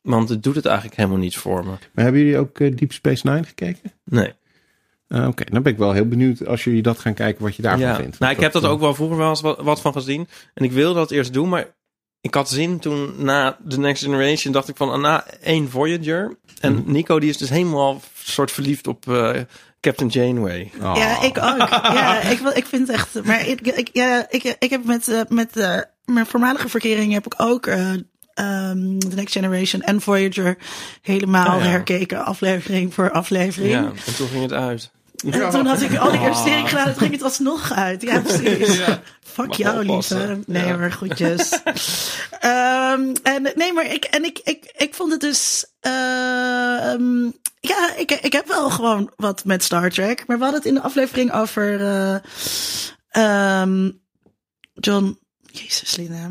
want 0.00 0.28
het 0.28 0.42
doet 0.42 0.54
het 0.54 0.66
eigenlijk 0.66 0.96
helemaal 0.96 1.18
niet 1.18 1.36
voor 1.36 1.64
me. 1.64 1.70
Maar 1.92 2.04
hebben 2.04 2.20
jullie 2.22 2.38
ook 2.38 2.58
eh, 2.60 2.76
Deep 2.76 2.92
Space 2.92 3.28
Nine 3.28 3.44
gekeken? 3.44 3.92
Nee. 4.04 4.32
Ah, 5.08 5.26
Oké, 5.28 5.44
dan 5.44 5.62
ben 5.62 5.72
ik 5.72 5.78
wel 5.78 5.92
heel 5.92 6.08
benieuwd 6.08 6.46
als 6.46 6.64
jullie 6.64 6.82
dat 6.82 6.98
gaan 6.98 7.14
kijken 7.14 7.42
wat 7.44 7.56
je 7.56 7.62
daarvan 7.62 7.86
ja. 7.86 7.94
vindt. 7.96 8.18
Nou, 8.18 8.32
ik 8.32 8.40
heb 8.40 8.52
dat 8.52 8.64
ook 8.64 8.80
wel 8.80 8.94
vroeger 8.94 9.16
wel 9.16 9.28
eens 9.28 9.40
wat, 9.40 9.60
wat 9.60 9.80
van 9.80 9.92
gezien. 9.92 10.28
En 10.54 10.64
ik 10.64 10.72
wilde 10.72 10.94
dat 10.94 11.10
eerst 11.10 11.32
doen, 11.32 11.48
maar 11.48 11.76
ik 12.20 12.34
had 12.34 12.50
zin 12.50 12.78
toen 12.78 13.12
na 13.24 13.58
The 13.68 13.78
Next 13.80 14.02
Generation, 14.02 14.52
dacht 14.52 14.68
ik 14.68 14.76
van, 14.76 14.90
ah, 14.90 15.00
na 15.00 15.26
één 15.26 15.70
Voyager. 15.70 16.38
En 16.60 16.74
Mhm. 16.74 16.92
Nico, 16.92 17.18
die 17.20 17.28
is 17.30 17.36
dus 17.36 17.48
helemaal 17.50 18.00
soort 18.14 18.50
verliefd 18.52 18.86
op 18.86 19.08
eh, 19.08 19.40
Captain 19.80 20.08
Janeway. 20.08 20.70
Oh. 20.82 20.92
Ja, 20.96 21.22
ik 21.22 21.38
ook. 21.38 21.68
Ja, 21.98 22.20
ik, 22.20 22.38
wil- 22.38 22.56
ik 22.56 22.66
vind 22.66 22.88
echt. 22.88 23.24
Maar 23.24 23.46
ik, 23.48 23.60
ik, 23.60 23.88
ja, 23.92 24.26
ik, 24.30 24.56
ik 24.58 24.70
heb 24.70 24.84
met, 24.84 25.08
eh, 25.08 25.20
met 25.28 25.56
eh, 25.56 25.78
mijn 26.04 26.26
voormalige 26.26 26.68
verkering 26.68 27.12
heb 27.12 27.26
ik 27.26 27.34
ook 27.36 27.66
eh, 27.66 27.90
ehm, 28.34 28.98
The 28.98 29.14
Next 29.14 29.32
Generation 29.32 29.82
en 29.82 30.00
Voyager 30.00 30.58
helemaal 31.02 31.56
Oh 31.56 31.62
ja. 31.62 31.68
herkeken, 31.68 32.24
aflevering 32.24 32.94
voor 32.94 33.10
aflevering. 33.10 33.72
Ja, 33.72 33.92
en 34.06 34.14
toen 34.16 34.28
ging 34.28 34.42
het 34.42 34.52
uit. 34.52 34.90
En 35.24 35.50
toen 35.50 35.66
had 35.66 35.80
ik 35.80 35.96
al 35.96 36.10
die 36.10 36.34
serie 36.34 36.66
gedaan, 36.66 36.84
toen 36.86 36.94
ging 36.98 37.12
het 37.12 37.22
alsnog 37.22 37.72
uit. 37.72 38.02
Ja, 38.02 38.20
precies. 38.20 38.80
Fuck 39.22 39.46
Mag 39.46 39.56
jou, 39.56 39.84
lieve. 39.84 40.38
Nee 40.46 40.66
Ja. 40.66 40.78
hoor, 40.78 40.90
groetjes. 40.90 41.50
Ehm, 42.40 43.14
en 43.22 43.52
nee, 43.54 43.72
maar 43.72 43.92
ik, 43.92 44.04
en 44.04 44.24
ik, 44.24 44.38
ik, 44.44 44.72
ik 44.76 44.94
vond 44.94 45.12
het 45.12 45.20
dus... 45.20 45.66
ehm, 45.80 47.24
ja, 47.60 47.94
ik, 47.96 48.10
ik 48.10 48.32
heb 48.32 48.46
wel 48.48 48.70
gewoon 48.70 49.12
wat 49.16 49.44
met 49.44 49.64
Star 49.64 49.90
Trek. 49.90 50.24
Maar 50.26 50.36
we 50.38 50.42
hadden 50.42 50.60
het 50.60 50.68
in 50.68 50.74
de 50.74 50.82
aflevering 50.82 51.32
over... 51.32 51.80
eh, 51.80 52.18
ehm, 53.60 53.90
John... 54.74 55.18
Jezus, 55.52 55.96
Lina. 55.96 56.30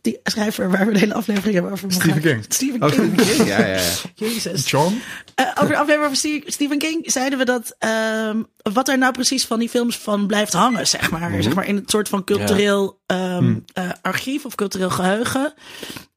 Die 0.00 0.18
schrijver 0.24 0.70
waar 0.70 0.86
we 0.86 0.92
de 0.92 0.98
hele 0.98 1.14
aflevering 1.14 1.54
hebben 1.54 1.72
over 1.72 1.92
Stephen 1.92 2.10
gehad. 2.22 2.32
King. 2.34 2.44
Stephen 2.48 2.82
Oh, 2.82 2.90
King. 2.90 3.22
Ja, 3.46 3.58
ja, 3.58 3.66
ja. 3.66 3.80
Jezus. 4.26 4.70
John? 4.70 5.00
Eh, 5.34 5.46
over 5.54 5.68
de 5.68 5.76
aflevering 5.76 6.04
over 6.04 6.16
Ste- 6.16 6.42
Stephen 6.46 6.78
King 6.78 7.12
zeiden 7.12 7.38
we 7.38 7.44
dat 7.44 7.74
ehm, 7.78 8.42
wat 8.72 8.88
er 8.88 8.98
nou 8.98 9.12
precies 9.12 9.44
van 9.46 9.58
die 9.58 9.68
films 9.68 9.98
van 9.98 10.26
blijft 10.26 10.52
hangen, 10.52 10.86
zeg 10.86 11.10
maar. 11.10 11.42
Zeg 11.42 11.54
maar 11.54 11.66
in 11.66 11.76
het 11.76 11.90
soort 11.90 12.08
van 12.08 12.24
cultureel 12.24 13.00
ehm, 13.06 13.54
eh, 13.72 13.88
archief 14.02 14.44
of 14.44 14.54
cultureel 14.54 14.90
geheugen. 14.90 15.54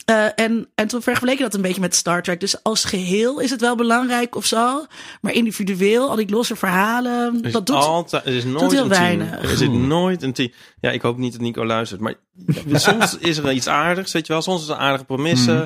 Eh, 0.09 0.25
en, 0.35 0.67
en 0.75 0.87
toen 0.87 1.01
vergeleken 1.01 1.41
dat 1.43 1.53
een 1.53 1.61
beetje 1.61 1.81
met 1.81 1.95
Star 1.95 2.23
Trek. 2.23 2.39
Dus 2.39 2.63
als 2.63 2.83
geheel 2.83 3.39
is 3.39 3.49
het 3.49 3.61
wel 3.61 3.75
belangrijk 3.75 4.35
of 4.35 4.45
zo. 4.45 4.85
Maar 5.21 5.33
individueel, 5.33 6.09
al 6.09 6.15
die 6.15 6.29
losse 6.29 6.55
verhalen, 6.55 7.39
Er 7.39 7.45
is 7.45 7.51
dat 7.51 7.65
doet... 7.65 7.75
altijd, 7.75 8.25
is 8.25 8.43
nooit 8.43 8.71
heel 8.71 8.83
een 8.83 8.89
weinig. 8.89 9.41
Er 9.41 9.57
zit 9.57 9.71
nooit 9.71 10.23
een 10.23 10.33
team. 10.33 10.51
Ja, 10.81 10.91
ik 10.91 11.01
hoop 11.01 11.17
niet 11.17 11.31
dat 11.31 11.41
Nico 11.41 11.65
luistert. 11.65 12.01
Maar 12.01 12.15
soms 12.71 13.17
is 13.17 13.37
er 13.37 13.51
iets 13.51 13.67
aardigs, 13.67 14.11
weet 14.11 14.27
je 14.27 14.33
wel. 14.33 14.41
Soms 14.41 14.61
is 14.61 14.67
een 14.67 14.75
aardige 14.75 15.05
premisse. 15.05 15.51
Mhm. 15.51 15.65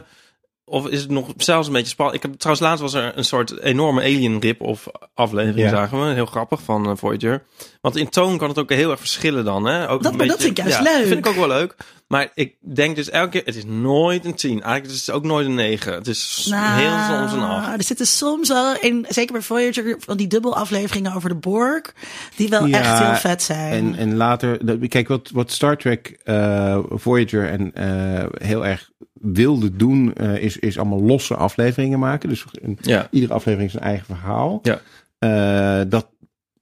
Of 0.66 0.88
is 0.88 1.02
het 1.02 1.10
nog 1.10 1.34
zelfs 1.38 1.68
een 1.68 1.74
beetje 1.74 1.90
spannend. 1.90 2.18
Ik 2.18 2.24
heb 2.30 2.40
trouwens 2.40 2.66
laatst 2.68 2.82
was 2.82 2.94
er 2.94 3.18
een 3.18 3.26
soort 3.26 3.60
enorme 3.60 4.02
alien 4.02 4.40
rip 4.40 4.62
of 4.62 4.88
aflevering 5.14 5.60
Ja. 5.64 5.70
zagen 5.70 6.08
we. 6.08 6.14
Heel 6.14 6.26
grappig 6.26 6.62
van 6.62 6.86
eh, 6.90 6.92
Voyager. 6.96 7.44
Want 7.82 7.96
in 7.96 8.10
toon 8.10 8.38
kan 8.38 8.50
het 8.50 8.60
ook 8.60 8.70
heel 8.70 8.92
erg 8.92 9.00
verschillen 9.00 9.46
dan. 9.46 9.66
Hè? 9.66 9.90
Ook 9.90 10.04
Dat- 10.04 10.12
een 10.12 10.18
maar 10.18 10.28
dat 10.28 10.42
vind 10.42 10.58
ik 10.60 10.66
juist 10.66 10.82
leuk. 10.82 11.06
vind 11.08 11.20
ik 11.20 11.28
ook 11.28 11.36
wel 11.36 11.48
leuk. 11.48 11.76
Maar 12.08 12.32
ik 12.34 12.56
denk 12.74 12.96
dus 12.96 13.10
elke 13.10 13.30
keer, 13.30 13.42
het 13.46 13.56
is 13.56 13.66
nooit 13.66 14.26
een 14.26 14.36
10. 14.36 14.62
Eigenlijk 14.62 14.94
is 14.94 15.06
het 15.06 15.16
ook 15.16 15.24
nooit 15.24 15.46
een 15.46 15.56
9. 15.56 15.94
Het 15.94 16.08
is 16.08 16.48
Nou, 16.50 16.80
heel 16.82 17.18
soms 17.18 17.32
een 17.34 17.42
8. 17.50 17.78
Er 17.78 17.84
zitten 17.84 18.08
soms 18.08 18.48
wel 18.50 18.76
in, 18.80 19.06
zeker 19.10 19.34
bij 19.34 19.42
Voyager, 19.42 19.96
van 20.00 20.18
die 20.18 20.28
dubbelafleveringen 20.28 21.14
over 21.14 21.30
de 21.30 21.36
Borg, 21.36 21.94
die 22.36 22.50
wel 22.50 22.66
Ja, 22.66 22.78
echt 22.80 23.00
heel 23.06 23.16
vet 23.16 23.44
zijn. 23.44 23.72
En, 23.74 23.96
en 23.96 24.16
later, 24.16 24.66
dat- 24.66 24.88
kijk, 24.88 25.08
wat, 25.08 25.30
wat 25.34 25.52
Star 25.52 25.78
Trek, 25.78 26.18
eh, 26.24 26.80
Voyager 26.90 27.50
en 27.50 27.74
eh, 27.74 28.48
heel 28.48 28.66
erg 28.66 28.90
wilde 29.24 29.76
doen, 29.76 30.14
eh, 30.14 30.38
is, 30.38 30.58
is 30.58 30.78
allemaal 30.78 31.02
losse 31.02 31.36
afleveringen 31.36 32.00
maken. 32.00 32.30
Dus 32.30 32.46
een, 32.52 32.78
Ja. 32.82 33.08
iedere 33.12 33.34
aflevering 33.34 33.72
zijn 33.72 33.84
eigen 33.84 34.06
verhaal. 34.06 34.60
Ja. 34.64 34.80
Eh, 35.20 35.86
dat 35.90 36.08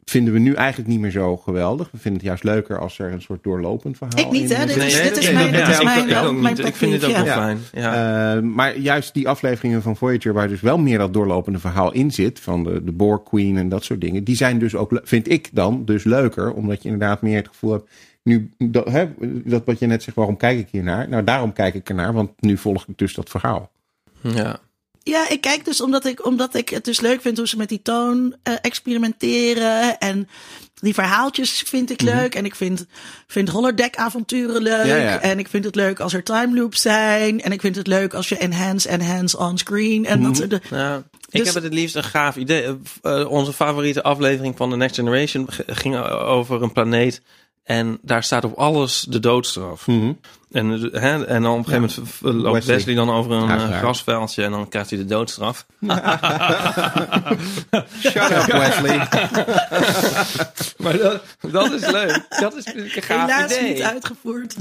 vinden 0.03 0.33
we 0.33 0.39
nu 0.39 0.53
eigenlijk 0.53 0.89
niet 0.89 0.99
meer 0.99 1.11
zo 1.11 1.37
geweldig. 1.37 1.89
We 1.91 1.97
vinden 1.97 2.13
het 2.19 2.29
juist 2.29 2.43
leuker 2.43 2.79
als 2.79 2.99
er 2.99 3.11
een 3.11 3.21
soort 3.21 3.43
doorlopend 3.43 3.97
verhaal 3.97 4.19
Ik 4.19 4.31
niet, 4.31 4.49
in 4.51 4.55
hè? 4.57 4.65
Dit 4.65 4.73
zit. 4.75 4.83
is- 4.83 4.93
Nee, 4.93 5.03
dit 5.03 5.13
dat- 5.13 5.23
is 5.23 5.27
ja, 5.29 5.33
mijn- 5.33 5.51
dit 5.51 5.67
is 5.67 5.77
ik- 5.77 5.83
mijn- 5.83 5.97
ik 5.99 6.41
mijn 6.41 6.73
vind 6.73 6.93
het 6.93 7.03
ook 7.05 7.15
wel 7.15 7.25
fijn. 7.25 7.57
Ja. 7.73 8.35
Eh, 8.35 8.41
maar 8.41 8.77
juist 8.77 9.13
die 9.13 9.27
afleveringen 9.27 9.81
van 9.81 9.95
Voyager, 9.95 10.33
waar 10.33 10.47
dus 10.47 10.61
wel 10.61 10.77
meer 10.77 10.97
dat 10.97 11.13
doorlopende 11.13 11.59
verhaal 11.59 11.91
in 11.93 12.11
zit, 12.11 12.39
van 12.39 12.63
de, 12.63 12.83
de 12.83 12.91
Borg 12.91 13.23
Queen 13.23 13.57
en 13.57 13.69
dat 13.69 13.83
soort 13.83 14.01
dingen, 14.01 14.23
die 14.23 14.35
zijn 14.35 14.59
dus 14.59 14.75
ook, 14.75 15.01
vind 15.03 15.29
ik 15.31 15.49
dan, 15.51 15.85
dus 15.85 16.03
leuker, 16.03 16.53
omdat 16.53 16.83
je 16.83 16.89
inderdaad 16.89 17.21
meer 17.21 17.37
het 17.37 17.47
gevoel 17.47 17.71
hebt, 17.71 17.89
nu, 18.23 18.51
dat, 18.57 18.87
hè, 18.89 19.09
dat 19.19 19.65
wat 19.65 19.79
je 19.79 19.85
net 19.87 20.03
zegt, 20.03 20.15
waarom 20.17 20.37
kijk 20.37 20.59
ik 20.59 20.67
hier 20.71 20.83
naar? 20.83 21.09
Nou, 21.09 21.23
daarom 21.23 21.53
kijk 21.53 21.73
ik 21.73 21.89
ernaar, 21.89 22.13
want 22.13 22.41
nu 22.41 22.57
volg 22.57 22.85
ik 22.87 22.97
dus 22.97 23.13
dat 23.13 23.29
verhaal. 23.29 23.71
ja. 24.21 24.59
Ja, 25.03 25.29
ik 25.29 25.41
kijk 25.41 25.65
dus 25.65 25.81
omdat 25.81 26.05
ik, 26.05 26.25
omdat 26.25 26.55
ik 26.55 26.69
het 26.69 26.85
dus 26.85 26.99
leuk 26.99 27.21
vind 27.21 27.37
hoe 27.37 27.47
ze 27.47 27.57
met 27.57 27.69
die 27.69 27.81
toon 27.81 28.35
eh, 28.43 28.53
experimenteren. 28.61 29.97
En 29.99 30.27
die 30.73 30.93
verhaaltjes 30.93 31.63
vind 31.67 31.89
ik 31.91 32.01
leuk. 32.01 32.35
En 32.35 32.45
ik 32.45 32.55
vind, 32.55 32.85
vind 33.27 33.49
holodeck-avonturen 33.49 34.61
leuk. 34.61 34.85
Ja, 34.85 34.95
ja. 34.95 35.21
En 35.21 35.39
ik 35.39 35.47
vind 35.47 35.65
het 35.65 35.75
leuk 35.75 35.99
als 35.99 36.13
er 36.13 36.23
time 36.23 36.55
loops 36.59 36.81
zijn. 36.81 37.41
En 37.41 37.51
ik 37.51 37.61
vind 37.61 37.75
het 37.75 37.87
leuk 37.87 38.13
als 38.13 38.29
je 38.29 38.37
enhance 38.37 38.89
en 38.89 39.01
hands 39.01 39.35
on 39.35 39.57
screen. 39.57 40.05
En 40.05 40.23
dat 40.23 40.37
soort 40.37 40.49
de- 40.49 40.61
Ja, 40.69 40.95
ik 40.97 41.03
Dus- 41.37 41.45
heb 41.45 41.53
het 41.55 41.63
het 41.63 41.73
liefst 41.73 41.95
een 41.95 42.03
gaaf 42.03 42.35
idee. 42.35 42.77
Eh, 43.01 43.31
onze 43.31 43.53
favoriete 43.53 44.03
aflevering 44.03 44.57
van 44.57 44.69
The 44.69 44.75
Next 44.75 44.95
Generation 44.95 45.47
ging 45.67 45.95
over 46.07 46.61
een 46.61 46.71
planeet. 46.71 47.21
En 47.63 47.99
daar 48.01 48.23
staat 48.23 48.43
op 48.43 48.57
alles 48.57 49.05
de 49.09 49.19
doodstraf. 49.19 49.87
En, 49.87 50.17
eh, 50.51 51.01
hè, 51.01 51.25
en 51.25 51.41
dan 51.41 51.51
op 51.51 51.57
een 51.57 51.65
gegeven 51.73 52.05
moment 52.21 52.43
loopt 52.43 52.55
Wesley. 52.55 52.75
Wesley, 52.75 52.95
dan 52.95 53.09
over 53.09 53.31
een 53.31 53.43
eh, 53.43 53.49
Uiteraard. 53.49 53.79
grasveldje 53.81 54.43
en 54.43 54.51
dan 54.51 54.69
krijgt 54.69 54.89
hij 54.89 54.99
de 54.99 55.05
doodstraf. 55.05 55.65
Shut 58.01 58.31
up, 58.31 58.45
Wesley. 58.61 58.97
Maar 60.77 60.97
dat, 60.97 61.23
dat 61.51 61.71
is 61.71 61.85
leuk. 61.91 62.25
Dat 62.39 62.55
is 62.55 62.65
een 62.65 62.89
gaaf 62.89 63.21
helaas 63.21 63.51
idee. 63.57 63.73
niet 63.73 63.81
uitgevoerd. 63.81 64.55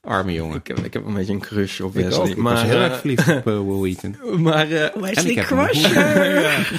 Arme 0.00 0.32
jongen. 0.32 0.56
Ik 0.56 0.66
heb, 0.66 0.78
ik 0.78 0.92
heb 0.92 1.06
een 1.06 1.14
beetje 1.14 1.32
een 1.32 1.40
crush 1.40 1.80
op 1.80 1.96
Ik, 1.96 2.04
Wesley. 2.04 2.20
ook. 2.20 2.28
ik 2.28 2.36
maar, 2.36 2.52
was 2.52 2.62
heel 2.62 2.76
eh, 2.76 2.84
erg 2.84 2.98
verliefd 2.98 3.28
op 3.28 3.46
eh, 3.46 3.60
Will 3.60 3.80
Wheaton. 3.94 4.16
maar 4.42 4.70
eh, 4.70 4.94
Wesley 4.94 5.34
Crusher. 5.34 6.72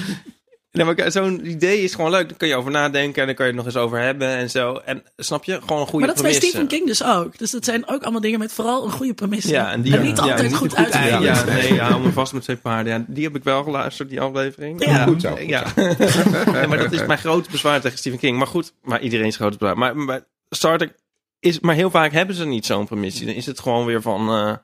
Nee, 0.72 0.86
maar 0.86 1.12
zo'n 1.12 1.46
idee 1.46 1.82
is 1.82 1.94
gewoon 1.94 2.10
leuk. 2.10 2.28
Daar 2.28 2.38
kun 2.38 2.48
je 2.48 2.56
over 2.56 2.70
nadenken 2.70 3.20
en 3.20 3.26
dan 3.26 3.34
kun 3.34 3.44
je 3.44 3.50
het 3.50 3.60
nog 3.60 3.66
eens 3.66 3.76
over 3.76 3.98
hebben 3.98 4.28
en 4.28 4.50
zo. 4.50 4.74
En 4.84 5.02
snap 5.16 5.44
je? 5.44 5.60
Gewoon 5.60 5.80
een 5.80 5.86
goede 5.86 6.06
Maar 6.06 6.14
dat 6.14 6.24
premisse. 6.24 6.46
Stephen 6.46 6.66
King 6.66 6.86
dus 6.86 7.04
ook. 7.04 7.38
Dus 7.38 7.50
dat 7.50 7.64
zijn 7.64 7.88
ook 7.88 8.02
allemaal 8.02 8.20
dingen 8.20 8.38
met 8.38 8.52
vooral 8.52 8.84
een 8.84 8.90
goede 8.90 9.14
premisse. 9.14 9.48
Ja, 9.48 9.72
en 9.72 9.82
die 9.82 9.98
niet 9.98 10.16
ja, 10.16 10.22
altijd 10.22 10.42
niet 10.42 10.56
goed 10.56 10.78
goed. 10.78 10.92
Ja, 10.92 11.44
nee, 11.44 11.74
ja, 11.74 11.96
om 11.96 12.02
me 12.02 12.12
vast 12.12 12.32
met 12.32 12.42
twee 12.42 12.56
paarden. 12.56 12.92
Ja, 12.92 13.04
die 13.08 13.24
heb 13.24 13.36
ik 13.36 13.44
wel 13.44 13.62
geluisterd, 13.62 14.08
die 14.08 14.20
aflevering. 14.20 14.84
Ja. 14.84 15.04
Goed 15.04 15.20
zo. 15.20 15.38
Ja. 15.38 15.64
Ja, 15.76 16.66
maar 16.68 16.78
dat 16.78 16.92
is 16.92 17.06
mijn 17.06 17.18
grote 17.18 17.50
bezwaar 17.50 17.80
tegen 17.80 17.98
Stephen 17.98 18.18
King. 18.18 18.38
Maar 18.38 18.46
goed, 18.46 18.74
maar 18.82 19.00
iedereen's 19.00 19.36
grote 19.36 19.58
bezwaar. 19.58 19.78
Maar, 19.78 19.96
maar 19.96 20.24
Star 20.48 20.78
Trek 20.78 20.94
is, 21.40 21.60
maar 21.60 21.74
heel 21.74 21.90
vaak 21.90 22.12
hebben 22.12 22.36
ze 22.36 22.44
niet 22.44 22.66
zo'n 22.66 22.86
premisse. 22.86 23.24
Dan 23.24 23.34
is 23.34 23.46
het 23.46 23.60
gewoon 23.60 23.86
weer 23.86 24.02
van, 24.02 24.20
eh, 24.20 24.54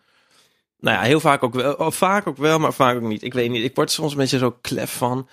nou 0.79 0.97
ja, 0.97 1.01
heel 1.01 1.21
vaak 1.21 1.43
ook 1.43 1.55
wel, 1.55 1.73
of 1.73 1.95
vaak 1.97 2.27
ook 2.27 2.37
wel, 2.37 2.59
maar 2.59 2.73
vaak 2.73 2.97
ook 2.97 3.03
niet. 3.03 3.23
Ik 3.23 3.35
weet 3.35 3.51
niet, 3.51 3.65
ik 3.65 3.75
word 3.75 3.89
er 3.89 3.95
soms 3.95 4.13
een 4.13 4.19
beetje 4.19 4.39
zo 4.39 4.57
klef 4.61 4.93
van. 4.93 5.29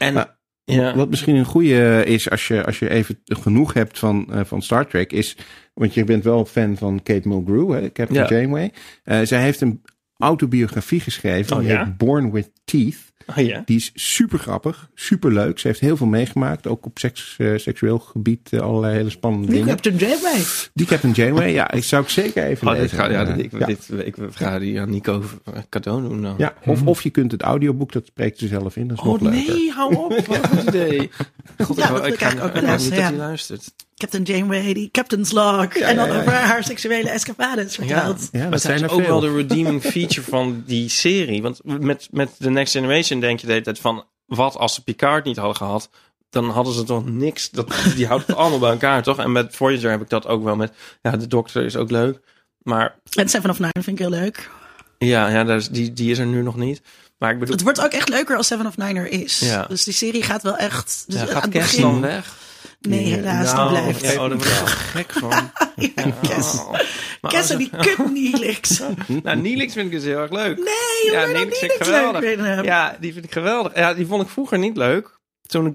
En 0.00 0.14
Maar- 0.14 0.38
ja, 0.64 0.96
Wat 0.96 1.10
misschien 1.10 1.36
een 1.36 1.44
goede 1.44 2.04
is, 2.04 2.30
als 2.30 2.48
je, 2.48 2.64
als 2.64 2.78
je 2.78 2.90
even 2.90 3.20
genoeg 3.24 3.72
hebt 3.72 3.98
van, 3.98 4.26
eh, 4.32 4.40
van 4.44 4.62
Star 4.62 4.86
Trek, 4.86 5.12
is, 5.12 5.36
want 5.74 5.94
je 5.94 6.04
bent 6.04 6.24
wel 6.24 6.44
fan 6.44 6.76
van 6.76 7.02
Kate 7.02 7.28
Mulgrew, 7.28 7.72
hè, 7.72 7.92
Captain 7.92 8.20
Ja. 8.28 8.36
Janeway. 8.36 8.72
Eh, 9.04 9.20
zij 9.22 9.42
heeft 9.42 9.60
een 9.60 9.82
autobiografie 10.16 11.00
geschreven, 11.00 11.56
Oh, 11.56 11.62
die 11.62 11.70
ja? 11.70 11.84
heet 11.84 11.96
Born 11.96 12.30
with 12.32 12.50
Teeth. 12.64 13.09
Oh, 13.26 13.36
ja. 13.36 13.62
Die 13.64 13.76
is 13.76 13.90
super 13.94 14.38
grappig, 14.38 14.88
super 14.94 15.32
leuk. 15.32 15.58
Ze 15.58 15.66
heeft 15.66 15.80
heel 15.80 15.96
veel 15.96 16.06
meegemaakt, 16.06 16.66
ook 16.66 16.86
op 16.86 16.98
seks, 16.98 17.34
eh, 17.38 17.52
seksueel 17.56 17.98
gebied, 17.98 18.48
eh, 18.52 18.60
allerlei 18.60 18.94
hele 18.96 19.10
spannende 19.10 19.46
Die 19.46 19.54
dingen. 19.56 19.68
Captain 19.74 19.96
Janeway. 19.96 20.42
Die 20.74 20.86
Captain 20.86 21.12
Janeway, 21.12 21.52
ja, 21.52 21.70
ik 21.70 21.84
zou 21.84 22.02
ik 22.02 22.08
zeker 22.08 22.44
even 22.44 22.66
Oh, 22.66 22.72
dit 22.72 22.82
lezen. 22.82 22.98
ga, 22.98 23.10
ja, 23.10 23.24
dit, 23.24 23.44
ik, 23.44 23.58
ja. 23.58 23.66
Dit, 23.66 23.88
ik 24.04 24.14
ga 24.30 24.58
die 24.58 24.80
aan 24.80 24.90
Nico 24.90 25.22
cadeau 25.68 26.02
doen 26.02 26.22
dan. 26.22 26.34
Ja, 26.38 26.54
of, 26.66 26.82
of 26.86 27.02
je 27.02 27.10
kunt 27.10 27.32
het 27.32 27.42
audioboek, 27.42 27.92
dat 27.92 28.06
spreekt 28.06 28.38
ze 28.38 28.46
zelf 28.46 28.76
in, 28.76 28.88
dat 28.88 28.98
is 28.98 29.04
Oh 29.04 29.20
nog 29.20 29.20
leuker. 29.32 29.54
nee, 29.54 29.70
hou 29.70 29.94
op. 29.96 30.26
Wat 30.26 30.42
een 30.42 30.48
goed 30.58 30.68
idee. 30.68 31.10
God, 31.64 31.76
Ja, 31.76 32.04
ik, 32.04 32.18
ga 32.22 32.42
ook 32.44 32.52
wel 32.52 32.64
eens, 32.64 32.82
niet 32.82 32.90
dat 32.90 32.98
ja. 32.98 33.04
hij 33.08 33.16
luistert. 33.16 33.72
Captain 33.96 34.22
Janeway, 34.22 34.72
die 34.72 34.88
Captain's 34.90 35.30
Log. 35.32 35.64
en 35.74 35.96
dan 35.96 36.06
ja, 36.08 36.14
ja. 36.14 36.20
over 36.20 36.32
haar 36.32 36.64
seksuele 36.64 37.10
escapades 37.10 37.74
verteld. 37.74 38.28
Ja, 38.32 38.48
dat 38.48 38.60
zijn 38.60 38.78
zijn 38.78 38.90
er 38.90 38.96
ook 38.96 39.06
wel 39.06 39.20
veel. 39.20 39.30
de 39.30 39.36
redeeming 39.36 39.82
feature 39.82 40.22
van 40.22 40.62
die 40.66 40.88
serie. 40.88 41.42
Want 41.42 41.60
met, 41.64 42.08
met 42.10 42.30
The 42.38 42.50
Next 42.50 42.72
Generation 42.72 43.09
denk 43.18 43.40
je 43.40 43.46
de 43.46 43.52
hele 43.52 43.64
tijd 43.64 43.78
van... 43.78 44.04
wat 44.26 44.56
als 44.56 44.74
ze 44.74 44.82
Picard 44.84 45.24
niet 45.24 45.36
hadden 45.36 45.56
gehad... 45.56 45.90
dan 46.30 46.50
hadden 46.50 46.74
ze 46.74 46.82
toch 46.84 47.06
niks. 47.06 47.50
Dat, 47.50 47.72
die 47.96 48.06
houdt 48.06 48.26
het 48.26 48.36
allemaal 48.36 48.58
bij 48.58 48.70
elkaar, 48.70 49.02
toch? 49.02 49.18
En 49.18 49.32
met 49.32 49.56
Voyager 49.56 49.90
heb 49.90 50.00
ik 50.00 50.08
dat 50.08 50.26
ook 50.26 50.44
wel 50.44 50.56
met... 50.56 50.72
ja, 51.02 51.10
de 51.10 51.26
dokter 51.26 51.64
is 51.64 51.76
ook 51.76 51.90
leuk. 51.90 52.20
Maar 52.62 52.94
En 53.14 53.28
Seven 53.28 53.50
of 53.50 53.58
Nine 53.58 53.72
vind 53.72 53.86
ik 53.86 53.98
heel 53.98 54.18
leuk. 54.20 54.50
ja, 54.98 55.28
ja 55.28 55.44
daar 55.44 55.56
is, 55.56 55.68
die, 55.68 55.92
die 55.92 56.10
is 56.10 56.18
er 56.18 56.26
nu 56.26 56.42
nog 56.42 56.56
niet. 56.56 56.82
Maar 57.18 57.32
ik 57.32 57.38
bedoel... 57.38 57.54
Het 57.54 57.64
wordt 57.64 57.80
ook 57.80 57.92
echt 57.92 58.08
leuker 58.08 58.36
als 58.36 58.46
Seven 58.46 58.66
of 58.66 58.76
Nine 58.76 58.98
er 59.00 59.06
is. 59.10 59.38
Ja. 59.38 59.64
Dus 59.66 59.84
die 59.84 59.94
serie 59.94 60.22
gaat 60.22 60.42
wel 60.42 60.56
echt... 60.56 61.04
Dus 61.06 61.20
ja, 61.20 61.26
gaat 61.26 61.42
het 61.42 61.52
begin- 61.52 61.80
dan 61.82 62.00
weg? 62.00 62.34
Nee, 62.80 63.04
helaas, 63.04 63.54
die 63.54 63.66
blijft. 63.68 64.00
Ja, 64.00 64.10
oh, 64.10 64.18
daar 64.18 64.28
word 64.28 64.42
ik 64.44 64.48
wel 64.48 64.66
gek 64.66 65.12
van. 65.12 65.30
Ja, 65.94 66.14
Kes. 66.22 66.54
Oh. 66.54 66.72
Maar 67.20 67.30
Kes 67.30 67.50
en 67.50 67.58
die 67.58 67.70
kut 67.80 68.12
Neelix. 68.12 68.80
Nou, 69.22 69.36
Neelix 69.36 69.72
vind 69.72 69.86
ik 69.86 69.92
dus 69.92 70.04
heel 70.04 70.18
erg 70.18 70.30
leuk. 70.30 70.56
Nee, 70.56 71.12
ja, 71.12 71.26
dan 71.26 71.36
vind 71.36 71.62
ik 71.62 71.76
geweldig. 71.78 72.64
Ja, 72.64 72.96
die 73.00 73.12
vind 73.12 73.24
ik 73.24 73.32
geweldig. 73.32 73.74
Ja, 73.74 73.94
die 73.94 74.06
vond 74.06 74.22
ik 74.22 74.28
vroeger 74.28 74.58
niet 74.58 74.76
leuk. 74.76 75.19
Toen 75.50 75.66
ik 75.66 75.74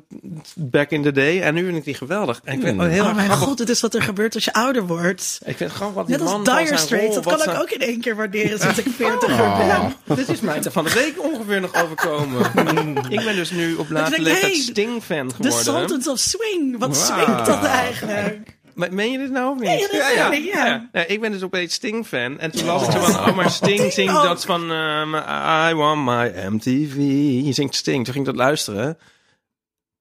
back 0.55 0.89
in 0.89 1.03
the 1.03 1.11
day. 1.11 1.41
En 1.41 1.53
nu 1.53 1.63
vind 1.65 1.77
ik 1.77 1.83
die 1.83 1.93
geweldig. 1.93 2.41
En 2.43 2.53
ik 2.53 2.61
vind 2.61 2.81
heel 2.81 3.01
Oh 3.01 3.07
erg 3.07 3.15
mijn 3.15 3.27
grappig. 3.27 3.47
god, 3.47 3.59
het 3.59 3.69
is 3.69 3.81
wat 3.81 3.93
er 3.93 4.01
gebeurt 4.01 4.35
als 4.35 4.45
je 4.45 4.53
ouder 4.53 4.87
wordt. 4.87 5.39
Ik 5.45 5.57
vind 5.57 5.69
het 5.69 5.71
grappig 5.71 5.95
wat 5.95 6.07
die 6.07 6.15
Net 6.17 6.25
als 6.25 6.31
man 6.45 6.57
Dire 6.57 6.77
Straits, 6.77 7.15
dat 7.15 7.25
kan 7.25 7.53
ik 7.53 7.61
ook 7.61 7.69
in 7.69 7.79
één 7.81 8.01
keer 8.01 8.15
waarderen 8.15 8.59
sinds 8.59 8.77
ik 8.79 8.85
40 8.97 9.37
ben. 9.37 9.95
Dit 10.15 10.29
is 10.29 10.39
mij 10.41 10.61
van 10.71 10.83
de 10.83 10.93
week 10.93 11.23
ongeveer 11.23 11.61
nog 11.61 11.83
overkomen. 11.83 12.41
ik 13.09 13.23
ben 13.23 13.35
dus 13.35 13.51
nu 13.51 13.75
op 13.75 13.89
late 13.89 14.09
denk, 14.09 14.21
leeftijd 14.23 14.51
hey, 14.51 14.61
Sting-fan 14.61 15.31
geworden. 15.33 15.63
Sultans 15.63 16.07
of 16.07 16.19
Swing, 16.19 16.77
wat 16.79 16.97
Wow. 16.97 17.05
swingt 17.23 17.45
dat 17.45 17.63
eigenlijk? 17.63 18.53
Me- 18.73 18.89
Meen 18.91 19.11
je 19.11 19.17
dit 19.17 19.31
nou 19.31 19.49
of 19.51 19.55
niet? 19.59 19.67
Nee, 19.69 19.79
ik, 20.41 20.53
ja. 20.53 20.89
Nee, 20.91 21.05
ik 21.05 21.21
ben 21.21 21.31
dus 21.31 21.43
opeens 21.43 21.73
Sting-fan. 21.73 22.39
En 22.39 22.51
toen 22.51 22.65
las 22.65 22.85
ik 22.85 22.91
zo 22.91 22.99
van, 22.99 23.29
oh, 23.29 23.35
maar 23.35 23.51
Sting 23.61 23.91
zingt 23.93 24.15
ook. 24.15 24.23
dat 24.23 24.45
van... 24.45 24.71
ehm, 24.71 25.15
I 25.69 25.73
want 25.73 26.05
my 26.05 26.33
MTV. 26.49 26.95
Je 27.45 27.53
zingt 27.53 27.75
Sting. 27.75 28.03
Toen 28.03 28.13
ging 28.13 28.27
ik 28.27 28.33
dat 28.35 28.41
luisteren. 28.45 28.97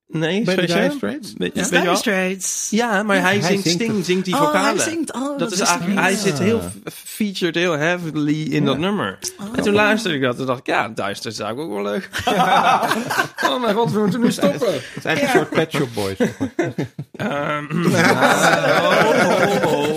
Nee, 0.06 0.44
Bij 0.44 0.54
de 0.54 0.60
weet 0.60 0.70
je? 0.70 0.76
Dire 0.76 0.90
Straits? 0.96 1.32
Weet, 1.36 1.54
Ja, 1.54 1.68
Dire? 1.68 1.96
Straits. 1.96 2.70
Maar 2.70 3.06
hij, 3.06 3.20
Hij 3.20 3.40
zingt 3.42 3.62
zingt 3.62 3.82
Sting, 3.82 4.04
zingt 4.04 4.24
die 4.24 4.34
Oh, 4.34 4.40
vocalen. 4.40 4.76
hij 4.76 4.88
zingt. 4.90 5.12
Oh, 5.12 5.38
dat 5.38 5.52
is 5.52 5.60
eigenlijk, 5.60 6.00
hij 6.00 6.14
zit 6.16 6.38
heel 6.38 6.60
featured 6.92 7.54
heel 7.54 7.72
heavily 7.72 8.42
in 8.42 8.64
dat 8.64 8.78
nummer. 8.78 9.18
En 9.54 9.62
toen 9.62 9.74
luisterde 9.74 10.16
ik 10.16 10.22
dat 10.22 10.38
en 10.38 10.46
dacht 10.46 10.58
ik, 10.58 10.66
ja, 10.66 10.88
Dire 10.88 11.14
Straits 11.14 11.38
is 11.38 11.38
eigenlijk 11.38 11.70
ook 11.70 11.82
wel 11.82 11.92
leuk. 11.92 12.08
oh 13.50 13.60
mijn 13.60 13.74
god, 13.74 13.92
we 13.92 13.98
moeten 14.00 14.20
nu 14.20 14.32
stoppen. 14.32 14.72
Het 14.72 14.82
is 14.96 15.04
eigenlijk 15.04 15.34
een 15.34 15.40
soort 15.40 15.50
Pet 15.50 15.72
Shop 15.72 15.88
Boys. 15.94 16.16
Ehm, 17.12 17.86
oh, 18.84 19.64
oh, 19.64 19.90
oh. 19.90 19.96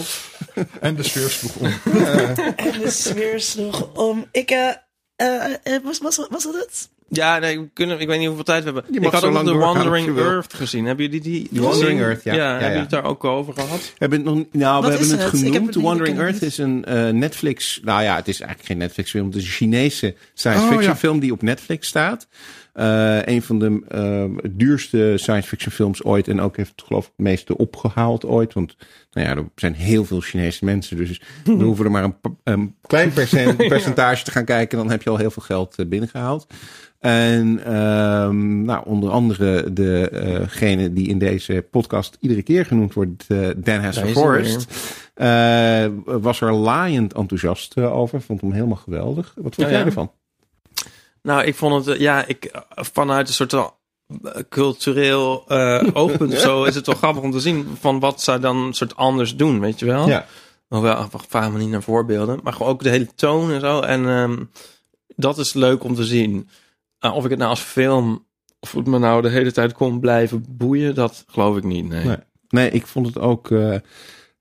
En 0.81 0.95
de 0.95 1.03
sfeer 1.03 1.29
sloeg 1.29 1.55
om. 1.55 1.65
En 2.55 2.79
de 2.79 2.89
sfeer 2.89 3.39
sloeg 3.41 3.93
om. 3.93 4.25
Ik, 4.31 4.49
eh, 4.51 4.69
eh, 5.15 5.53
eh, 5.63 5.83
was, 5.83 5.99
was, 5.99 6.27
was 6.29 6.43
dat 6.43 6.53
het? 6.53 6.89
Ja, 7.09 7.37
nee, 7.39 7.59
we 7.59 7.69
kunnen, 7.73 7.99
ik 7.99 8.07
weet 8.07 8.17
niet 8.17 8.27
hoeveel 8.27 8.43
tijd 8.45 8.63
we 8.63 8.71
hebben. 8.71 8.95
Ik 9.03 9.11
had 9.11 9.21
zo 9.21 9.27
ook 9.27 9.33
nog 9.33 9.33
lang 9.33 9.45
The 9.45 9.53
doorgaan 9.53 9.73
Wandering. 9.73 10.17
Earth 10.17 10.53
gezien. 10.53 10.85
Hebben 10.85 11.05
jullie 11.05 11.21
die? 11.21 11.47
die 11.51 11.61
Wandering 11.61 11.99
gezien? 11.99 12.03
Earth, 12.03 12.23
ja. 12.23 12.33
Ja, 12.33 12.39
Ja, 12.39 12.49
hebben 12.49 12.67
jullie 12.67 12.81
het 12.81 12.89
daar 12.89 13.03
ook 13.03 13.23
over 13.23 13.53
gehad? 13.53 13.79
We 13.79 13.93
hebben 13.97 14.19
het 14.19 14.27
nog, 14.27 14.45
nou, 14.51 14.83
we 14.83 14.89
hebben 14.89 15.09
het 15.09 15.21
het? 15.21 15.33
Ik 15.33 15.43
heb 15.43 15.51
genoemd. 15.51 15.65
het 15.65 15.73
The 15.73 15.81
Wandering. 15.81 16.19
Earth 16.19 16.41
is 16.41 16.57
een 16.57 16.85
eh, 16.85 17.09
Netflix. 17.09 17.79
Nou 17.83 18.03
ja, 18.03 18.15
het 18.15 18.27
is 18.27 18.39
eigenlijk 18.39 18.69
geen 18.69 18.77
Netflix 18.77 19.11
film. 19.11 19.25
Het 19.25 19.35
is 19.35 19.43
een 19.43 19.49
Chinese 19.49 20.15
science 20.33 20.63
Oh, 20.63 20.69
fiction 20.69 20.91
ja. 20.91 20.97
film 20.97 21.19
die 21.19 21.31
op 21.31 21.41
Netflix 21.41 21.87
staat. 21.87 22.27
Eh, 22.77 23.19
een 23.25 23.41
van 23.41 23.59
de 23.59 23.81
eh, 23.87 24.49
duurste 24.51 25.13
science 25.15 25.47
fiction 25.47 25.71
films 25.71 26.03
ooit. 26.03 26.27
En 26.27 26.41
ook 26.41 26.57
heeft 26.57 26.71
het 26.75 26.83
geloof 26.85 27.05
ik 27.05 27.11
het 27.15 27.25
meeste 27.25 27.57
opgehaald 27.57 28.25
ooit. 28.25 28.53
Want 28.53 28.75
nou 29.11 29.27
ja, 29.27 29.35
er 29.35 29.45
zijn 29.55 29.73
heel 29.73 30.05
veel 30.05 30.19
Chinese 30.19 30.65
mensen. 30.65 30.97
Dus 30.97 31.21
we 31.43 31.51
hoeven 31.63 31.85
er 31.85 31.91
maar 31.91 32.03
een, 32.03 32.15
een 32.43 32.75
klein 32.81 33.13
percent, 33.13 33.57
percentage 33.67 34.23
te 34.23 34.31
gaan 34.31 34.45
kijken. 34.45 34.77
Dan 34.77 34.89
heb 34.89 35.03
je 35.03 35.09
al 35.09 35.17
heel 35.17 35.31
veel 35.31 35.43
geld 35.43 35.75
eh, 35.77 35.85
binnengehaald. 35.85 36.47
En 36.99 37.63
ehm, 37.65 38.61
nou, 38.61 38.85
onder 38.85 39.09
andere 39.09 39.73
degene 39.73 40.93
die 40.93 41.07
in 41.07 41.19
deze 41.19 41.65
podcast 41.71 42.17
iedere 42.19 42.41
keer 42.41 42.65
genoemd 42.65 42.93
wordt, 42.93 43.25
eh, 43.27 43.49
Dan 43.55 43.93
Forest, 43.93 44.67
eh, 45.13 45.85
was 46.05 46.41
er 46.41 46.53
laaiend 46.53 47.13
enthousiast 47.13 47.73
eh, 47.73 47.95
over. 47.95 48.21
Vond 48.21 48.41
hem 48.41 48.51
helemaal 48.51 48.75
geweldig. 48.75 49.33
Wat 49.35 49.55
vond 49.55 49.67
Oh, 49.67 49.73
jij 49.73 49.79
ja? 49.79 49.85
ervan? 49.85 50.11
Nou, 51.21 51.43
ik 51.43 51.55
vond 51.55 51.85
het, 51.85 51.99
ja, 51.99 52.25
ik, 52.25 52.51
vanuit 52.75 53.27
een 53.27 53.33
soort 53.33 53.53
cultureel 54.49 55.43
eh, 55.47 55.83
oogpunt 55.93 56.33
of 56.33 56.39
zo 56.39 56.63
is 56.63 56.75
het 56.75 56.85
wel 56.85 56.95
grappig 56.95 57.23
om 57.23 57.31
te 57.31 57.39
zien 57.39 57.67
van 57.79 57.99
wat 57.99 58.21
zij 58.21 58.39
dan 58.39 58.57
een 58.57 58.73
soort 58.73 58.95
anders 58.95 59.35
doen, 59.35 59.59
weet 59.59 59.79
je 59.79 59.85
wel? 59.85 60.07
Ja. 60.07 60.25
Hoewel, 60.67 61.09
vraag 61.27 61.51
me 61.51 61.57
niet 61.57 61.69
naar 61.69 61.83
voorbeelden. 61.83 62.39
Maar 62.43 62.53
gewoon 62.53 62.71
ook 62.71 62.83
de 62.83 62.89
hele 62.89 63.07
toon 63.15 63.51
en 63.51 63.59
zo. 63.59 63.79
En 63.79 64.07
ehm, 64.07 64.43
dat 65.15 65.37
is 65.37 65.53
leuk 65.53 65.83
om 65.83 65.95
te 65.95 66.05
zien. 66.05 66.49
Uh, 67.05 67.15
of 67.15 67.23
ik 67.23 67.29
het 67.29 67.39
nou 67.39 67.49
als 67.49 67.61
film... 67.61 68.25
Of 68.59 68.71
het 68.71 68.87
me 68.87 68.99
nou 68.99 69.21
de 69.21 69.29
hele 69.29 69.51
tijd 69.51 69.73
kon 69.73 69.99
blijven 69.99 70.45
boeien, 70.49 70.95
dat 70.95 71.23
geloof 71.27 71.57
ik 71.57 71.63
niet. 71.63 71.87
Nee. 71.87 72.05
Nee. 72.05 72.17
Nee, 72.49 72.69
ik 72.69 72.87
vond 72.87 73.05
het 73.05 73.19
ook. 73.19 73.51
eh, 73.51 73.75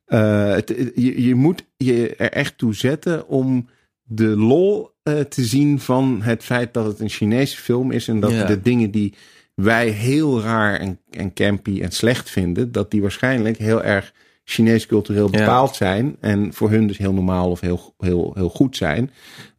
eh, 0.05 0.55
het, 0.55 0.69
je, 0.95 1.23
je 1.27 1.35
moet 1.35 1.65
je 1.77 2.15
er 2.17 2.31
echt 2.33 2.59
toe 2.59 2.75
zetten 2.75 3.29
om 3.29 3.69
de 4.03 4.27
lol 4.37 4.91
eh, 5.03 5.21
te 5.21 5.45
zien 5.45 5.81
van 5.81 6.23
het 6.23 6.45
feit 6.45 6.75
dat 6.75 6.87
het 6.87 7.01
een 7.01 7.09
Chinese 7.09 7.57
film 7.57 7.91
is. 7.91 8.09
En 8.09 8.21
dat 8.21 8.31
Ja. 8.33 8.45
de 8.45 8.61
dingen 8.63 8.91
die 8.91 9.15
wij 9.55 9.89
heel 9.89 10.41
raar 10.41 10.81
en, 10.81 11.01
en 11.11 11.33
campy 11.33 11.81
en 11.83 11.91
slecht 11.93 12.31
vinden, 12.31 12.73
dat 12.73 12.91
die 12.91 13.03
waarschijnlijk 13.03 13.57
heel 13.57 13.83
erg 13.83 14.13
Chinees 14.45 14.87
cultureel 14.87 15.29
Ja. 15.31 15.39
bepaald 15.39 15.77
zijn. 15.77 16.17
En 16.21 16.53
voor 16.53 16.71
hun 16.71 16.87
dus 16.87 16.99
heel 16.99 17.13
normaal 17.13 17.51
of 17.51 17.61
heel, 17.61 17.95
heel, 17.99 18.31
heel 18.35 18.49
goed 18.49 18.77
zijn. 18.77 19.11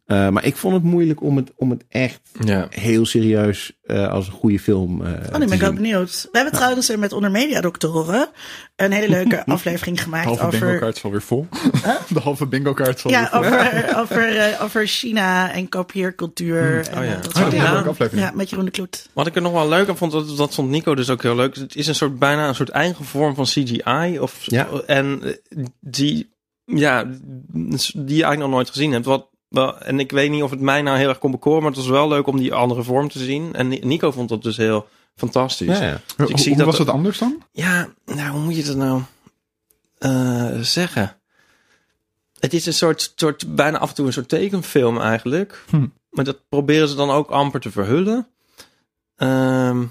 Eh, 0.08 0.28
maar 0.28 0.44
ik 0.44 0.56
vond 0.56 0.74
het 0.74 0.82
moeilijk 0.82 1.22
om 1.22 1.36
het, 1.36 1.52
om 1.56 1.70
het 1.70 1.84
echt 1.88 2.20
Ja. 2.44 2.66
heel 2.70 3.06
serieus 3.06 3.72
eh, 3.82 4.08
als 4.08 4.26
een 4.26 4.32
goede 4.32 4.58
film 4.58 5.04
eh 5.04 5.10
Oh, 5.12 5.16
nu 5.16 5.22
te 5.22 5.38
ben 5.38 5.52
ik 5.52 5.62
ook 5.62 5.74
benieuwd. 5.74 6.22
We 6.32 6.38
hebben 6.38 6.54
trouwens 6.54 6.88
er 6.88 6.98
met 6.98 7.12
onder 7.12 7.30
media 7.30 7.60
doktoren 7.60 8.28
een 8.76 8.92
hele 8.92 9.08
leuke 9.08 9.44
aflevering 9.56 9.96
De 9.96 10.02
gemaakt 10.02 10.24
halve 10.24 10.48
bingo 10.48 10.66
over, 10.66 10.78
kaart 10.78 10.96
is 10.96 11.02
alweer 11.04 11.22
vol. 11.22 11.46
De 12.14 12.20
halve 12.20 12.46
bingo 12.46 12.72
kaart 12.72 12.96
is 12.96 13.04
alweer 13.04 13.20
ja, 13.20 13.28
vol. 13.28 13.38
over, 13.38 13.98
over, 14.00 14.36
eh, 14.36 14.62
over 14.62 14.86
China 14.86 15.52
en 15.52 15.68
kopieercultuur. 15.68 16.88
en, 16.88 16.98
Oh 16.98 17.04
ja. 17.04 17.14
eh, 17.14 17.22
dat 17.22 17.36
Oh, 17.36 17.86
aflevering. 17.86 18.26
Ja, 18.28 18.32
met 18.34 18.48
Jeroen 18.50 18.64
de 18.64 18.70
Kloet. 18.70 19.08
Wat 19.12 19.26
ik 19.26 19.36
er 19.36 19.42
nog 19.42 19.52
wel 19.52 19.68
leuk 19.68 19.88
aan 19.88 19.96
vond, 19.96 20.12
dat, 20.12 20.36
dat 20.36 20.54
vond 20.54 20.70
Nico 20.70 20.94
dus 20.94 21.10
ook 21.10 21.22
heel 21.22 21.36
leuk. 21.36 21.54
Het 21.54 21.74
is 21.76 21.86
een 21.86 21.94
soort 21.94 22.18
bijna 22.18 22.48
een 22.48 22.54
soort 22.54 22.68
eigen 22.68 23.04
vorm 23.04 23.34
van 23.34 23.44
CGI. 23.44 24.18
Of, 24.20 24.36
Ja. 24.44 24.68
En 24.86 25.22
die, 25.80 26.30
ja, 26.64 27.04
die 27.04 27.82
je 27.94 28.22
eigenlijk 28.22 28.38
nog 28.38 28.50
nooit 28.50 28.70
gezien 28.70 28.92
hebt. 28.92 29.04
Wat, 29.04 29.28
wel, 29.48 29.78
en 29.78 30.00
ik 30.00 30.10
weet 30.10 30.30
niet 30.30 30.42
of 30.42 30.50
het 30.50 30.60
mij 30.60 30.82
nou 30.82 30.98
heel 30.98 31.08
erg 31.08 31.18
kon 31.18 31.30
bekoren, 31.30 31.62
maar 31.62 31.70
het 31.70 31.80
was 31.80 31.88
wel 31.88 32.08
leuk 32.08 32.26
om 32.26 32.38
die 32.38 32.54
andere 32.54 32.82
vorm 32.82 33.08
te 33.08 33.18
zien. 33.18 33.54
En 33.54 33.68
Ni- 33.68 33.80
Nico 33.82 34.10
vond 34.10 34.28
dat 34.28 34.42
dus 34.42 34.56
heel 34.56 34.88
fantastisch. 35.14 35.78
Ja, 35.78 35.84
ja. 35.84 36.00
Dus 36.16 36.28
ik 36.28 36.34
Hoe 36.34 36.38
zie 36.38 36.48
hoe 36.48 36.56
dat 36.56 36.66
was 36.66 36.78
het 36.78 36.88
anders 36.88 37.18
dan? 37.18 37.42
Ja, 37.52 37.88
nou, 38.04 38.30
hoe 38.30 38.40
moet 38.40 38.56
je 38.56 38.64
dat 38.64 38.76
nou 38.76 39.02
eh, 39.98 40.58
zeggen? 40.60 41.16
Het 42.38 42.54
is 42.54 42.66
een 42.66 42.74
soort, 42.74 43.12
soort, 43.16 43.54
bijna 43.54 43.78
af 43.78 43.88
en 43.88 43.94
toe 43.94 44.06
een 44.06 44.12
soort 44.12 44.28
tekenfilm 44.28 45.00
eigenlijk. 45.00 45.64
Hm. 45.70 45.86
Maar 46.10 46.24
dat 46.24 46.48
proberen 46.48 46.88
ze 46.88 46.94
dan 46.94 47.10
ook 47.10 47.30
amper 47.30 47.60
te 47.60 47.70
verhullen. 47.70 48.26
Ehm, 49.16 49.84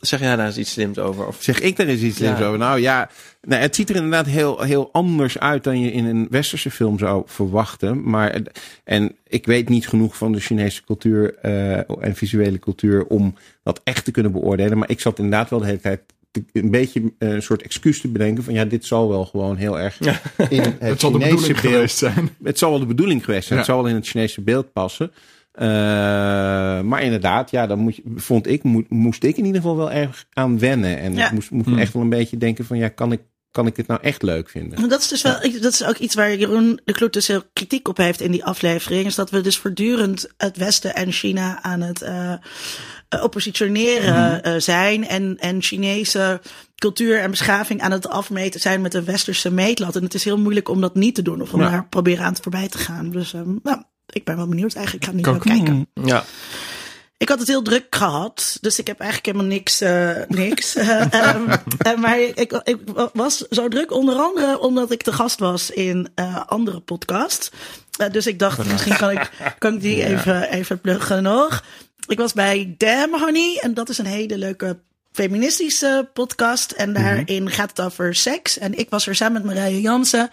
zeg 0.00 0.20
jij 0.20 0.36
daar 0.36 0.46
eens 0.46 0.56
iets 0.56 0.70
slims 0.72 0.98
over? 0.98 1.26
Of, 1.26 1.36
Zeg 1.42 1.60
ik 1.60 1.76
daar 1.76 1.86
eens 1.86 2.00
iets 2.00 2.16
slims 2.16 2.38
Ja. 2.38 2.46
over? 2.46 2.58
Nou 2.58 2.80
ja, 2.80 3.10
nou, 3.42 3.62
het 3.62 3.74
ziet 3.74 3.90
er 3.90 3.96
inderdaad 3.96 4.26
heel, 4.26 4.60
heel 4.62 4.88
anders 4.92 5.38
uit 5.38 5.64
dan 5.64 5.80
je 5.80 5.92
in 5.92 6.04
een 6.04 6.26
westerse 6.30 6.70
film 6.70 6.98
zou 6.98 7.22
verwachten. 7.26 8.10
Maar, 8.10 8.40
en 8.84 9.16
ik 9.26 9.46
weet 9.46 9.68
niet 9.68 9.88
genoeg 9.88 10.16
van 10.16 10.32
de 10.32 10.40
Chinese 10.40 10.84
cultuur 10.84 11.34
eh, 11.34 11.76
en 12.04 12.14
visuele 12.14 12.58
cultuur 12.58 13.04
om 13.06 13.34
dat 13.62 13.80
echt 13.84 14.04
te 14.04 14.10
kunnen 14.10 14.32
beoordelen. 14.32 14.78
Maar 14.78 14.90
ik 14.90 15.00
zat 15.00 15.18
inderdaad 15.18 15.50
wel 15.50 15.58
de 15.58 15.66
hele 15.66 15.80
tijd 15.80 16.00
te- 16.30 16.44
een 16.52 16.70
beetje 16.70 17.12
eh, 17.18 17.28
een 17.30 17.42
soort 17.42 17.62
excuus 17.62 18.00
te 18.00 18.08
bedenken 18.08 18.44
van 18.44 18.54
ja, 18.54 18.64
dit 18.64 18.84
zal 18.86 19.08
wel 19.08 19.24
gewoon 19.24 19.56
heel 19.56 19.78
erg 19.80 19.96
Ja. 20.00 20.20
in 20.48 20.60
het, 20.60 20.74
Het 20.78 21.00
zal 21.00 21.10
de 21.10 21.18
Chinese 21.18 21.36
bedoeling 21.36 21.60
beeld 21.60 21.74
geweest 21.74 21.96
zijn. 21.98 22.30
het 22.42 22.58
zal 22.58 22.70
wel 22.70 22.78
de 22.78 22.86
bedoeling 22.86 23.24
geweest 23.24 23.46
zijn. 23.46 23.58
Ja. 23.58 23.64
Het 23.64 23.74
zal 23.74 23.82
wel 23.82 23.90
in 23.90 23.96
het 23.98 24.06
Chinese 24.08 24.40
beeld 24.40 24.72
passen. 24.72 25.12
Eh, 25.58 25.64
maar 26.80 27.02
inderdaad, 27.02 27.50
ja, 27.50 27.66
dan 27.66 27.78
moet 27.78 27.96
je, 27.96 28.02
vond 28.16 28.46
ik, 28.46 28.62
mo- 28.62 28.84
moest 28.88 29.24
ik 29.24 29.36
in 29.36 29.44
ieder 29.44 29.60
geval 29.60 29.76
wel 29.76 29.90
erg 29.92 30.24
aan 30.32 30.58
wennen. 30.58 30.98
En 30.98 31.14
Ja. 31.14 31.26
ik 31.26 31.32
moest, 31.32 31.50
moest 31.50 31.66
Hmm. 31.66 31.78
echt 31.78 31.92
wel 31.92 32.02
een 32.02 32.08
beetje 32.08 32.36
denken 32.38 32.64
van, 32.64 32.78
ja, 32.78 32.88
kan 32.88 33.12
ik, 33.12 33.20
kan 33.50 33.66
ik 33.66 33.74
dit 33.76 33.86
nou 33.86 34.00
echt 34.02 34.22
leuk 34.22 34.48
vinden? 34.50 34.80
Maar 34.80 34.88
Dat 34.88 35.00
is 35.00 35.08
dus 35.08 35.22
wel, 35.22 35.40
dat 35.60 35.72
is 35.72 35.84
ook 35.84 35.96
iets 35.96 36.14
waar 36.14 36.36
Jeroen 36.36 36.80
de 36.84 36.92
Kloet 36.92 37.12
dus 37.12 37.26
heel 37.26 37.42
kritiek 37.52 37.88
op 37.88 37.96
heeft 37.96 38.20
in 38.20 38.30
die 38.30 38.44
aflevering. 38.44 39.06
Is 39.06 39.14
dat 39.14 39.30
we 39.30 39.40
dus 39.40 39.58
voortdurend 39.58 40.28
het 40.36 40.56
Westen 40.56 40.94
en 40.94 41.12
China 41.12 41.62
aan 41.62 41.80
het 41.80 42.02
eh, 42.02 42.32
eh, 42.32 43.22
oppositioneren 43.22 44.42
eh, 44.42 44.54
zijn. 44.58 45.08
En, 45.08 45.36
en 45.38 45.62
Chinese 45.62 46.40
cultuur 46.76 47.20
en 47.20 47.30
beschaving 47.30 47.80
aan 47.80 47.90
het 47.92 48.08
afmeten 48.08 48.60
zijn 48.60 48.80
met 48.80 48.94
een 48.94 49.04
westerse 49.04 49.52
meetlat. 49.52 49.96
En 49.96 50.02
het 50.02 50.14
is 50.14 50.24
heel 50.24 50.38
moeilijk 50.38 50.68
om 50.68 50.80
dat 50.80 50.94
niet 50.94 51.14
te 51.14 51.22
doen 51.22 51.40
of 51.42 51.52
om 51.52 51.60
Ja. 51.60 51.70
daar 51.70 51.86
proberen 51.88 52.24
aan 52.24 52.34
te 52.34 52.42
voorbij 52.42 52.68
te 52.68 52.78
gaan. 52.78 53.10
Dus 53.10 53.34
ehm, 53.34 53.54
nou, 53.62 53.82
ik 54.10 54.24
ben 54.24 54.36
wel 54.36 54.48
benieuwd 54.48 54.74
eigenlijk. 54.74 55.06
Ik 55.06 55.24
ga 55.24 55.30
wel 55.30 55.40
kijken. 55.40 55.88
ja. 55.94 56.24
Ik 57.16 57.28
had 57.28 57.38
het 57.38 57.48
heel 57.48 57.62
druk 57.62 57.86
gehad, 57.90 58.58
dus 58.60 58.78
ik 58.78 58.86
heb 58.86 59.00
eigenlijk 59.00 59.30
helemaal 59.36 59.56
niks. 59.56 59.80
eh, 59.80 60.10
niks. 60.28 60.74
Eh, 60.76 61.12
ehm, 61.24 61.56
eh, 61.78 61.94
maar 61.96 62.20
ik, 62.20 62.60
ik 62.64 62.78
was 63.12 63.36
zo 63.38 63.68
druk 63.68 63.92
onder 63.92 64.16
andere 64.16 64.58
omdat 64.60 64.90
ik 64.90 65.02
te 65.02 65.12
gast 65.12 65.38
was 65.38 65.70
in 65.70 66.08
eh 66.14 66.46
andere 66.46 66.80
podcast. 66.80 67.50
Eh, 67.98 68.10
dus 68.10 68.26
ik 68.26 68.38
dacht, 68.38 68.66
misschien 68.66 68.96
kan 68.96 69.10
ik, 69.10 69.30
kan 69.58 69.74
ik 69.74 69.80
die 69.80 70.04
even, 70.12 70.50
even 70.50 70.80
pluggen 70.80 71.22
nog. 71.22 71.64
Ik 72.06 72.18
was 72.18 72.32
bij 72.32 72.74
Damn 72.78 73.18
Honey 73.20 73.58
en 73.60 73.74
dat 73.74 73.88
is 73.88 73.98
een 73.98 74.06
hele 74.06 74.38
leuke 74.38 74.78
feministische 75.18 76.08
podcast. 76.12 76.70
En 76.70 76.92
daarin 76.92 77.50
gaat 77.50 77.68
het 77.68 77.80
over 77.80 78.14
seks. 78.14 78.58
En 78.58 78.78
ik 78.78 78.90
was 78.90 79.06
er 79.06 79.14
samen 79.14 79.46
met 79.46 79.54
Marije 79.54 79.80
Jansen. 79.80 80.30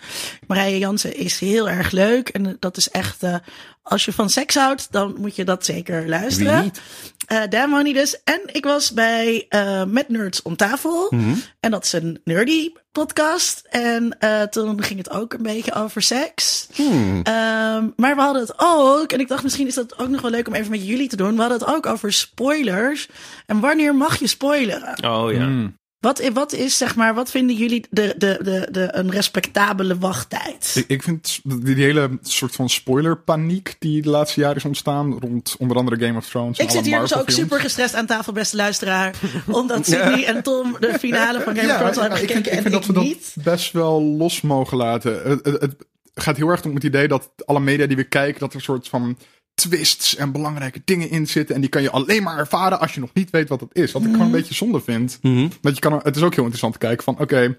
Marije 0.47 0.77
Jansen 0.77 1.15
is 1.15 1.39
heel 1.39 1.69
erg 1.69 1.91
leuk. 1.91 2.29
En 2.29 2.57
dat 2.59 2.77
is 2.77 2.89
echt, 2.89 3.23
eh, 3.23 3.35
als 3.83 4.05
je 4.05 4.13
van 4.13 4.29
seks 4.29 4.55
houdt, 4.55 4.87
dan 4.91 5.15
moet 5.17 5.35
je 5.35 5.43
dat 5.43 5.65
zeker 5.65 6.09
luisteren. 6.09 6.53
Wie 6.53 6.63
niet? 6.63 6.81
Eh 7.25 7.41
Damn 7.49 7.73
Honey 7.73 7.93
dus. 7.93 8.23
En 8.23 8.41
ik 8.45 8.63
was 8.63 8.91
bij 8.91 9.45
eh, 9.49 9.83
Met 9.83 10.09
Nerds 10.09 10.41
om 10.41 10.55
tafel. 10.55 11.13
En 11.59 11.71
dat 11.71 11.83
is 11.83 11.93
een 11.93 12.21
nerdy 12.23 12.71
podcast. 12.91 13.67
En 13.69 14.19
eh, 14.19 14.41
toen 14.41 14.83
ging 14.83 14.97
het 14.97 15.09
ook 15.09 15.33
een 15.33 15.43
beetje 15.43 15.73
over 15.73 16.01
seks. 16.01 16.67
Hmm. 16.73 17.21
Ehm, 17.23 17.89
maar 17.95 18.15
we 18.15 18.21
hadden 18.21 18.41
het 18.41 18.53
ook, 18.57 19.11
en 19.11 19.19
ik 19.19 19.27
dacht 19.27 19.43
misschien 19.43 19.67
is 19.67 19.73
dat 19.73 19.99
ook 19.99 20.09
nog 20.09 20.21
wel 20.21 20.31
leuk 20.31 20.47
om 20.47 20.53
even 20.53 20.71
met 20.71 20.87
jullie 20.87 21.07
te 21.07 21.15
doen. 21.15 21.35
We 21.35 21.41
hadden 21.41 21.59
het 21.59 21.67
ook 21.67 21.85
over 21.85 22.13
spoilers. 22.13 23.07
En 23.45 23.59
wanneer 23.59 23.95
mag 23.95 24.19
je 24.19 24.27
spoileren? 24.27 25.03
Oh 25.03 25.31
ja. 25.31 25.37
Hmm. 25.37 25.77
Wat, 26.05 26.29
wat 26.33 26.53
is, 26.53 26.77
zeg 26.77 26.95
maar, 26.95 27.13
wat 27.13 27.31
vinden 27.31 27.55
jullie 27.55 27.85
de, 27.89 28.13
de, 28.17 28.39
de, 28.41 28.67
de, 28.71 28.87
een 28.91 29.11
respectabele 29.11 29.97
wachttijd? 29.97 30.71
Ik, 30.75 30.85
ik 30.87 31.03
vind 31.03 31.39
die, 31.43 31.75
die 31.75 31.83
hele 31.83 32.09
soort 32.21 32.55
van 32.55 32.69
spoilerpaniek 32.69 33.75
die 33.79 34.01
de 34.01 34.09
laatste 34.09 34.39
jaren 34.39 34.55
is 34.55 34.65
ontstaan 34.65 35.19
rond 35.19 35.55
onder 35.59 35.77
andere 35.77 36.05
Game 36.05 36.17
of 36.17 36.29
Thrones. 36.29 36.57
en 36.57 36.63
Ik 36.63 36.71
zit 36.71 36.85
hier 36.85 36.99
dus 36.99 37.15
ook 37.15 37.29
super 37.29 37.59
gestrest 37.59 37.95
aan 37.95 38.05
tafel, 38.05 38.33
beste 38.33 38.55
luisteraar. 38.55 39.15
Omdat 39.47 39.85
Sydney 39.85 40.25
en 40.25 40.43
Tom 40.43 40.75
de 40.79 40.99
finale 40.99 41.41
van 41.41 41.55
Game 41.55 41.71
of 41.71 41.77
Thrones 41.77 41.95
hebben 41.95 42.21
ik 42.21 42.31
gekeken 42.31 42.43
vind, 42.43 42.47
ik 42.47 42.65
en 42.65 42.81
vind 42.81 42.95
dat 42.95 43.03
niet. 43.03 43.35
best 43.43 43.71
wel 43.71 44.01
los 44.01 44.41
mogen 44.41 44.77
laten. 44.77 45.21
Het, 45.23 45.45
het, 45.45 45.61
het 45.61 45.75
gaat 46.15 46.37
heel 46.37 46.49
erg 46.49 46.65
om 46.65 46.75
het 46.75 46.83
idee 46.83 47.07
dat 47.07 47.29
alle 47.45 47.59
media 47.59 47.85
die 47.85 47.97
we 47.97 48.03
kijken, 48.03 48.39
dat 48.39 48.49
er 48.49 48.55
een 48.55 48.61
soort 48.61 48.87
van 48.87 49.17
twists 49.55 50.15
en 50.15 50.31
belangrijke 50.31 50.81
dingen 50.85 51.09
in 51.09 51.27
zitten. 51.27 51.55
En 51.55 51.61
die 51.61 51.69
kan 51.69 51.81
je 51.81 51.89
alleen 51.91 52.23
maar 52.23 52.37
ervaren 52.37 52.79
als 52.79 52.93
je 52.93 52.99
nog 52.99 53.09
niet 53.13 53.29
weet 53.29 53.49
wat 53.49 53.59
het 53.59 53.69
is. 53.73 53.91
Wat 53.91 54.01
ik 54.01 54.07
Mhm. 54.07 54.17
gewoon 54.17 54.31
een 54.33 54.37
beetje 54.39 54.53
zonde 54.55 54.81
vind. 54.81 55.19
Dat 55.61 55.73
je 55.75 55.79
kan, 55.81 55.99
het 56.03 56.15
is 56.15 56.21
ook 56.21 56.33
heel 56.33 56.43
interessant 56.43 56.73
te 56.73 56.79
kijken 56.79 57.03
van, 57.03 57.19
oké, 57.19 57.57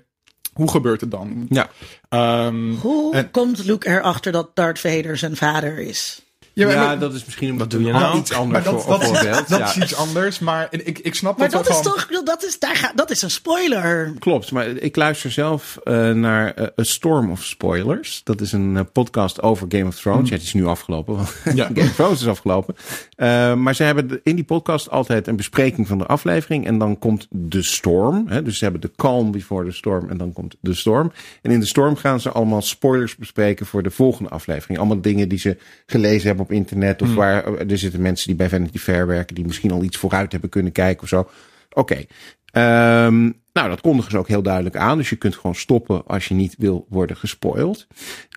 hoe 0.52 0.70
gebeurt 0.70 1.00
het 1.00 1.10
dan? 1.10 1.46
Ja. 1.48 1.70
Ehm, 2.08 2.70
Hoe 2.74 3.14
En- 3.14 3.30
komt 3.30 3.64
Luke 3.64 3.88
erachter 3.88 4.32
dat 4.32 4.50
Darth 4.56 4.78
Vader 4.80 5.16
zijn 5.16 5.36
vader 5.36 5.78
is? 5.78 6.22
Ja, 6.56 6.70
Ja, 6.70 6.84
maar- 6.86 6.98
dat 6.98 7.14
is 7.14 7.24
misschien 7.24 7.48
een 7.48 7.58
Wat 7.58 7.70
doe 7.70 7.82
je 7.84 7.92
nou? 7.92 8.18
iets 8.18 8.32
anders 8.32 8.64
maar 8.64 8.72
dat, 8.72 8.82
voor, 8.82 8.98
dat, 8.98 9.04
voorbeeld. 9.08 9.48
dat 9.48 9.58
Ja. 9.58 9.66
is 9.68 9.76
iets 9.76 9.94
anders. 9.96 10.38
Maar 10.38 10.68
ik, 10.70 10.98
ik 10.98 11.14
snap 11.14 11.38
Maar 11.38 11.50
dat, 11.50 11.64
dat 11.64 11.72
is 11.72 11.82
gewoon... 11.82 12.06
toch, 12.08 12.22
dat 12.24 12.44
is, 12.44 12.58
daar 12.58 12.76
gaat, 12.76 12.96
dat 12.96 13.10
is 13.10 13.22
een 13.22 13.30
spoiler. 13.30 14.14
Klopt, 14.18 14.50
maar 14.52 14.66
ik 14.66 14.96
luister 14.96 15.30
zelf 15.30 15.78
eh, 15.84 16.10
naar 16.10 16.54
eh, 16.54 16.64
A 16.78 16.82
Storm 16.82 17.30
of 17.30 17.42
Spoilers. 17.44 18.20
Dat 18.24 18.40
is 18.40 18.52
een 18.52 18.76
eh, 18.76 18.82
podcast 18.92 19.42
over 19.42 19.66
Game 19.68 19.86
of 19.86 19.94
Thrones. 20.00 20.28
Ja, 20.28 20.34
het 20.34 20.44
is 20.44 20.54
nu 20.54 20.66
afgelopen, 20.66 21.14
want 21.16 21.34
Ja. 21.54 21.64
Game 21.74 21.80
of 21.88 21.94
Thrones 21.94 22.20
is 22.20 22.26
afgelopen. 22.28 22.74
Eh, 23.16 23.54
maar 23.54 23.74
ze 23.74 23.82
hebben 23.82 24.20
in 24.22 24.34
die 24.34 24.44
podcast 24.44 24.90
altijd 24.90 25.26
een 25.26 25.36
bespreking 25.36 25.86
van 25.86 25.98
de 25.98 26.06
aflevering. 26.06 26.66
En 26.66 26.78
dan 26.78 26.98
komt 26.98 27.26
de 27.30 27.62
storm. 27.62 28.24
Hè, 28.28 28.42
dus 28.42 28.58
ze 28.58 28.64
hebben 28.64 28.82
de 28.82 28.90
calm 28.96 29.30
before 29.30 29.64
the 29.68 29.72
storm 29.72 30.08
en 30.10 30.16
dan 30.16 30.32
komt 30.32 30.56
de 30.60 30.74
storm. 30.74 31.12
En 31.42 31.50
in 31.50 31.60
de 31.60 31.66
storm 31.66 31.96
gaan 31.96 32.20
ze 32.20 32.30
allemaal 32.30 32.62
spoilers 32.62 33.16
bespreken 33.16 33.66
voor 33.66 33.82
de 33.82 33.90
volgende 33.90 34.30
aflevering. 34.30 34.78
Allemaal 34.78 35.00
dingen 35.00 35.28
die 35.28 35.38
ze 35.38 35.56
gelezen 35.86 36.26
hebben 36.26 36.45
op 36.46 36.52
internet. 36.52 37.02
Of 37.02 37.14
waar 37.14 37.56
er 37.56 37.78
zitten 37.78 38.00
mensen 38.00 38.26
die 38.26 38.36
bij 38.36 38.48
Vanity 38.48 38.78
Fair 38.78 39.06
werken. 39.06 39.34
Die 39.34 39.46
misschien 39.46 39.70
al 39.70 39.82
iets 39.82 39.96
vooruit 39.96 40.32
hebben 40.32 40.50
kunnen 40.50 40.72
kijken 40.72 41.02
of 41.02 41.08
zo. 41.08 41.28
Oké. 41.72 42.04
Ehm, 42.52 43.22
nou, 43.52 43.68
dat 43.68 43.80
kondigen 43.80 44.10
ze 44.10 44.18
ook 44.18 44.28
heel 44.28 44.42
duidelijk 44.42 44.76
aan. 44.76 44.98
Dus 44.98 45.10
je 45.10 45.16
kunt 45.16 45.34
gewoon 45.34 45.54
stoppen 45.54 46.06
als 46.06 46.28
je 46.28 46.34
niet 46.34 46.54
wil 46.58 46.86
worden 46.88 47.16
gespoild. 47.16 47.86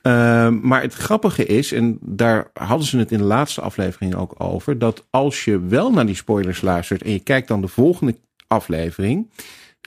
Ehm, 0.01 0.59
maar 0.61 0.81
het 0.81 0.93
grappige 0.93 1.45
is, 1.45 1.71
en 1.71 1.97
daar 2.01 2.49
hadden 2.53 2.87
ze 2.87 2.97
het 2.97 3.11
in 3.11 3.17
de 3.17 3.23
laatste 3.23 3.61
aflevering 3.61 4.15
ook 4.15 4.33
over, 4.37 4.79
dat 4.79 5.05
als 5.09 5.45
je 5.45 5.59
wel 5.59 5.91
naar 5.91 6.05
die 6.05 6.15
spoilers 6.15 6.61
luistert 6.61 7.03
en 7.03 7.11
je 7.11 7.19
kijkt 7.19 7.47
dan 7.47 7.61
de 7.61 7.67
volgende 7.67 8.15
aflevering, 8.47 9.31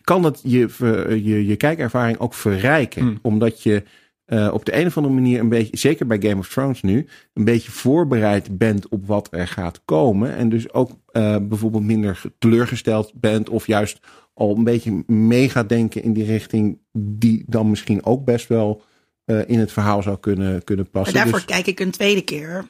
kan 0.05 0.23
dat 0.23 0.41
je, 0.43 0.69
ver- 0.69 1.17
je, 1.17 1.47
je 1.47 1.57
kijkervaring 1.57 2.19
ook 2.19 2.35
verrijken. 2.35 3.03
Hmm. 3.03 3.19
Omdat 3.23 3.63
je 3.63 3.83
eh, 4.25 4.51
op 4.53 4.65
de 4.65 4.77
een 4.77 4.87
of 4.87 4.97
andere 4.97 5.15
manier 5.15 5.41
een 5.41 5.49
beetje, 5.49 5.77
zeker 5.77 6.07
bij 6.07 6.21
Game 6.23 6.39
of 6.39 6.49
Thrones 6.49 6.83
nu, 6.83 7.07
een 7.35 7.45
beetje 7.45 7.71
voorbereid 7.71 8.59
bent 8.59 8.89
op 8.89 9.07
wat 9.07 9.29
er 9.31 9.49
gaat 9.49 9.81
komen. 9.85 10.35
En 10.37 10.49
dus 10.49 10.73
ook 10.73 10.91
eh, 11.13 11.37
bijvoorbeeld 11.43 11.83
minder 11.85 12.23
teleurgesteld 12.39 13.13
bent 13.15 13.49
of 13.49 13.67
juist 13.67 14.01
al 14.35 14.57
een 14.57 14.65
beetje 14.65 15.03
mee 15.07 15.49
gaat 15.49 15.69
denken 15.69 16.03
in 16.03 16.13
die 16.13 16.25
richting 16.25 16.79
die 16.93 17.45
dan 17.47 17.71
misschien 17.71 18.05
ook 18.05 18.25
best 18.25 18.49
wel 18.49 18.83
eh, 19.25 19.49
in 19.49 19.59
het 19.59 19.73
verhaal 19.73 20.03
zou 20.03 20.19
kunnen, 20.19 20.65
kunnen 20.65 20.89
Maar 20.93 21.03
passen. 21.03 21.15
daarvoor 21.21 21.39
Dus, 21.47 21.57
kijk 21.57 21.67
ik 21.67 21.81
een 21.81 21.91
tweede 21.91 22.23
keer. 22.23 22.65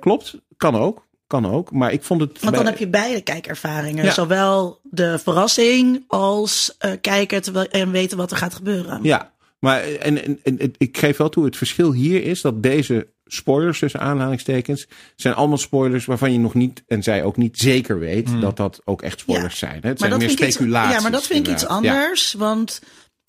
klopt, 0.00 0.38
kan 0.56 0.74
ook. 0.76 1.02
Kan 1.26 1.46
ook, 1.46 1.72
maar 1.72 1.92
ik 1.92 2.02
vond 2.02 2.20
het. 2.20 2.30
Want 2.40 2.54
dan 2.54 2.62
bij- 2.62 2.72
heb 2.72 2.80
je 2.80 2.88
beide 2.88 3.20
kijkervaringen. 3.20 4.04
Ja. 4.04 4.10
Zowel 4.12 4.80
de 4.82 5.18
verrassing 5.18 6.04
als 6.06 6.76
kijken 7.00 7.42
en 7.70 7.90
weten 7.90 8.16
wat 8.16 8.30
er 8.30 8.36
gaat 8.36 8.54
gebeuren. 8.54 8.98
Ja, 9.02 9.32
maar 9.64 9.82
en, 9.82 10.38
en, 10.42 10.72
ik 10.78 10.98
geef 10.98 11.16
wel 11.16 11.28
toe, 11.28 11.44
het 11.44 11.56
verschil 11.56 11.92
hier 11.92 12.24
is 12.24 12.40
dat 12.40 12.62
deze 12.62 13.12
spoilers 13.26 13.78
tussen 13.78 14.00
aanhalingstekens 14.00 14.86
zijn 15.16 15.34
allemaal 15.34 15.58
spoilers 15.58 16.04
waarvan 16.04 16.32
je 16.32 16.38
nog 16.38 16.54
niet, 16.54 16.82
en 16.86 17.02
zij 17.02 17.22
ook 17.24 17.36
niet 17.36 17.58
zeker 17.58 17.98
weet, 17.98 18.40
dat 18.40 18.56
dat 18.56 18.80
ook 18.84 19.02
echt 19.02 19.18
spoilers 19.20 19.58
zijn. 19.58 19.78
Hè? 19.82 19.88
Het 19.88 19.98
zijn 19.98 20.18
meer 20.18 20.30
iets- 20.30 20.32
speculaties. 20.54 20.94
ja, 20.96 21.02
maar 21.02 21.10
dat 21.10 21.26
vind 21.26 21.46
ik 21.46 21.52
iets. 21.52 21.62
Ja. 21.62 21.68
anders. 21.68 22.32
Want 22.38 22.80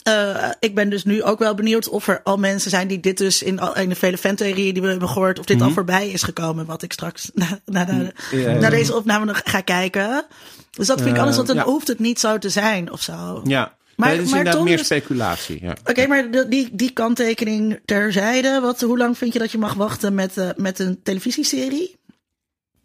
eh, 0.04 0.50
ik 0.60 0.76
ben 0.76 0.90
dus 0.90 1.04
nu 1.04 1.24
ook 1.24 1.40
wel 1.40 1.56
benieuwd 1.56 1.90
of 1.90 2.08
er 2.08 2.22
al 2.24 2.38
mensen 2.38 2.70
zijn 2.70 2.88
die 2.88 3.00
dit 3.00 3.18
dus 3.18 3.44
in, 3.44 3.60
al- 3.60 3.76
in 3.78 3.90
de 3.90 3.96
vele 3.96 4.18
fantheorieën 4.18 4.74
die 4.74 4.82
we 4.84 4.90
hebben 4.90 5.10
gehoord, 5.10 5.40
of 5.40 5.46
dit 5.46 5.62
al 5.62 5.72
voorbij 5.72 6.10
is 6.10 6.24
gekomen. 6.24 6.66
Wat 6.66 6.82
ik 6.82 6.94
straks 6.94 7.32
na, 7.34 7.60
na, 7.66 7.86
de. 7.86 8.14
Ja, 8.32 8.38
ja. 8.52 8.60
na 8.60 8.70
deze 8.70 8.96
opname 8.96 9.26
nog 9.26 9.42
ga 9.44 9.62
kijken. 9.62 10.26
Dus 10.72 10.88
dat 10.88 10.98
vind 10.98 11.10
ik 11.10 11.14
Eh, 11.14 11.20
anders, 11.20 11.36
want 11.36 11.48
dan 11.48 11.58
ja. 11.58 11.64
hoeft 11.64 11.88
het 11.88 12.00
niet 12.00 12.20
zo 12.20 12.38
te 12.38 12.50
zijn 12.50 12.92
of 12.92 13.02
zo. 13.02 13.42
Ja, 13.44 13.76
Maar- 13.96 14.08
nee, 14.08 14.18
het 14.18 14.26
is 14.26 14.32
maar 14.32 14.40
inderdaad 14.40 14.62
Tom 14.66 14.72
meer 14.76 14.86
speculatie. 14.86 15.58
Ja. 15.62 15.76
Oké, 15.86 16.08
maar 16.08 16.32
de- 16.32 16.48
die, 16.48 16.70
die 16.72 16.92
kanttekening 16.92 17.80
terzijde. 17.86 18.60
Wat, 18.62 18.82
hoe 18.82 18.98
lang 18.98 19.18
vind 19.18 19.34
je 19.34 19.40
dat 19.40 19.52
je 19.52 19.58
mag 19.58 19.74
wachten 19.74 20.14
met, 20.14 20.38
eh, 20.38 20.50
met 20.56 20.80
een 20.80 21.00
televisieserie? 21.04 21.96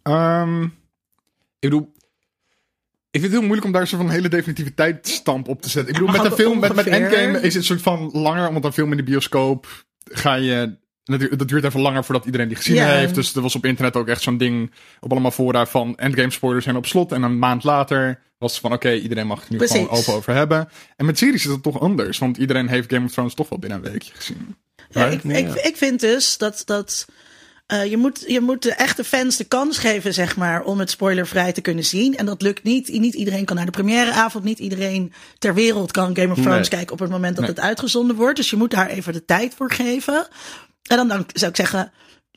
Ehm, 0.03 0.63
ik 0.63 0.71
bedoel, 1.61 1.93
ik 3.11 3.21
vind 3.21 3.23
het 3.23 3.33
heel 3.33 3.41
moeilijk 3.43 3.65
om 3.67 3.73
daar 3.73 3.89
zo 3.89 3.97
van 3.97 4.07
een 4.07 4.13
hele 4.13 4.29
definitiviteitsstamp 4.29 5.49
op 5.49 5.63
te 5.63 5.69
zetten. 5.71 5.95
Ik 5.95 6.01
bedoel, 6.01 6.15
mag 6.15 6.23
met 6.23 6.33
een 6.33 6.39
film, 6.39 6.59
met, 6.59 6.75
met. 6.75 6.87
Endgame 6.87 7.41
is 7.41 7.55
het 7.55 7.65
soort 7.65 7.83
van 7.83 8.11
langer, 8.13 8.53
want 8.53 8.65
een 8.65 8.73
film 8.73 8.91
in 8.91 8.97
de 8.97 9.03
bioscoop 9.03 9.85
ga 10.05 10.35
je... 10.35 10.79
Dat 11.11 11.21
duurt- 11.21 11.39
dat 11.39 11.49
duurt 11.49 11.65
even 11.65 11.81
langer 11.81 12.05
voordat 12.05 12.25
iedereen 12.25 12.49
die 12.49 12.57
gezien 12.57 12.83
heeft. 12.83 13.15
Dus 13.15 13.35
er 13.35 13.43
was 13.43 13.55
op 13.55 13.65
internet 13.67 13.97
ook 13.97 14.09
echt 14.09 14.23
zo'n 14.23 14.37
ding 14.39 14.71
op 15.01 15.11
allemaal 15.11 15.31
fora 15.31 15.67
van 15.67 15.97
Endgame 15.97 16.31
spoilers 16.31 16.65
zijn 16.65 16.77
op 16.77 16.87
slot. 16.87 17.13
En 17.13 17.23
een 17.23 17.39
maand 17.39 17.65
later 17.65 18.21
was 18.39 18.53
het 18.53 18.61
van 18.61 18.73
oké, 18.73 18.93
iedereen 18.93 19.27
mag 19.27 19.41
het 19.41 19.51
nu 19.51 19.57
Precies. 19.57 19.77
gewoon 19.77 19.91
open 19.99 20.13
over 20.15 20.35
hebben. 20.35 20.69
En 20.97 21.07
met 21.07 21.19
series 21.19 21.45
is 21.45 21.51
het 21.51 21.63
toch 21.63 21.81
anders, 21.81 22.19
want 22.19 22.37
iedereen 22.37 22.69
heeft 22.69 22.93
Game 22.93 23.05
of 23.07 23.13
Thrones 23.13 23.35
toch 23.35 23.49
wel 23.49 23.59
binnen 23.59 23.79
een 23.85 23.91
weekje 23.91 24.13
gezien. 24.15 24.57
Ja, 24.91 25.05
Right? 25.07 25.25
ik, 25.25 25.37
ik, 25.37 25.55
ik 25.55 25.77
vind 25.77 26.01
dus 26.01 26.39
dat, 26.39 26.63
dat 26.65 27.07
eh, 27.67 27.85
je, 27.91 27.97
moet, 27.97 28.25
je 28.27 28.41
moet 28.41 28.63
de 28.63 28.73
echte 28.75 29.05
fans 29.05 29.37
de 29.37 29.45
kans 29.45 29.79
geven, 29.79 30.15
zeg 30.15 30.37
maar, 30.37 30.63
om 30.63 30.79
het 30.79 30.91
spoilervrij 30.91 31.53
te 31.53 31.61
kunnen 31.61 31.85
zien. 31.85 32.17
En 32.17 32.27
dat 32.27 32.43
lukt 32.43 32.63
niet. 32.63 32.89
Niet 32.89 33.15
iedereen 33.15 33.45
kan 33.45 33.57
naar 33.57 33.65
de 33.65 33.71
premièreavond. 33.71 34.45
Niet 34.45 34.59
iedereen 34.59 35.13
ter 35.39 35.55
wereld 35.55 35.91
kan 35.93 36.17
Game 36.17 36.31
of 36.33 36.39
Thrones 36.41 36.59
Nee. 36.69 36.69
kijken 36.69 36.93
op 36.93 36.99
het 36.99 37.11
moment 37.11 37.37
dat 37.37 37.45
Nee. 37.45 37.55
het 37.55 37.65
uitgezonden 37.65 38.17
wordt. 38.17 38.37
Dus 38.37 38.51
je 38.51 38.57
moet 38.57 38.71
daar 38.71 38.89
even 38.89 39.13
de 39.13 39.25
tijd 39.25 39.55
voor 39.57 39.71
geven. 39.73 40.29
En 40.91 40.97
dan, 40.97 41.09
dan 41.09 41.25
zou 41.33 41.51
ik 41.51 41.57
zeggen, 41.57 41.93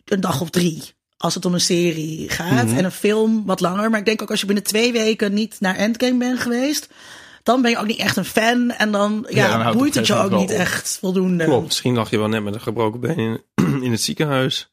een 0.05 0.21
dag 0.21 0.41
of 0.41 0.49
drie. 0.49 0.83
Als 1.17 1.35
het 1.35 1.45
om 1.45 1.53
een 1.53 1.61
serie 1.61 2.29
gaat. 2.29 2.65
Mhm. 2.65 2.77
En 2.77 2.85
een 2.85 2.91
film 2.91 3.45
wat 3.45 3.59
langer. 3.59 3.89
Maar 3.89 3.99
ik 3.99 4.05
denk 4.05 4.21
ook 4.21 4.31
als 4.31 4.39
je 4.39 4.45
binnen 4.45 4.63
twee 4.63 4.91
weken 4.91 5.33
niet 5.33 5.55
naar 5.59 5.75
Endgame 5.75 6.17
bent 6.17 6.39
geweest. 6.39 6.89
Dan 7.43 7.61
ben 7.61 7.71
je 7.71 7.77
ook 7.77 7.85
niet 7.85 7.99
echt 7.99 8.17
een 8.17 8.25
fan. 8.25 8.71
En 8.71 8.91
dan, 8.91 9.25
ja, 9.29 9.47
dan 9.47 9.51
houdt 9.51 9.65
het 9.65 9.77
boeit 9.77 9.95
het 9.95 10.07
je 10.07 10.15
ook 10.15 10.31
niet 10.31 10.51
echt 10.51 10.97
voldoende. 10.99 11.43
Klopt. 11.43 11.65
Misschien 11.65 11.95
lag 11.95 12.09
je 12.09 12.17
wel 12.17 12.27
net 12.27 12.43
met 12.43 12.53
een 12.53 12.61
gebroken 12.61 12.99
been 12.99 13.17
in, 13.17 13.41
in 13.85 13.91
het 13.91 14.01
ziekenhuis. 14.01 14.72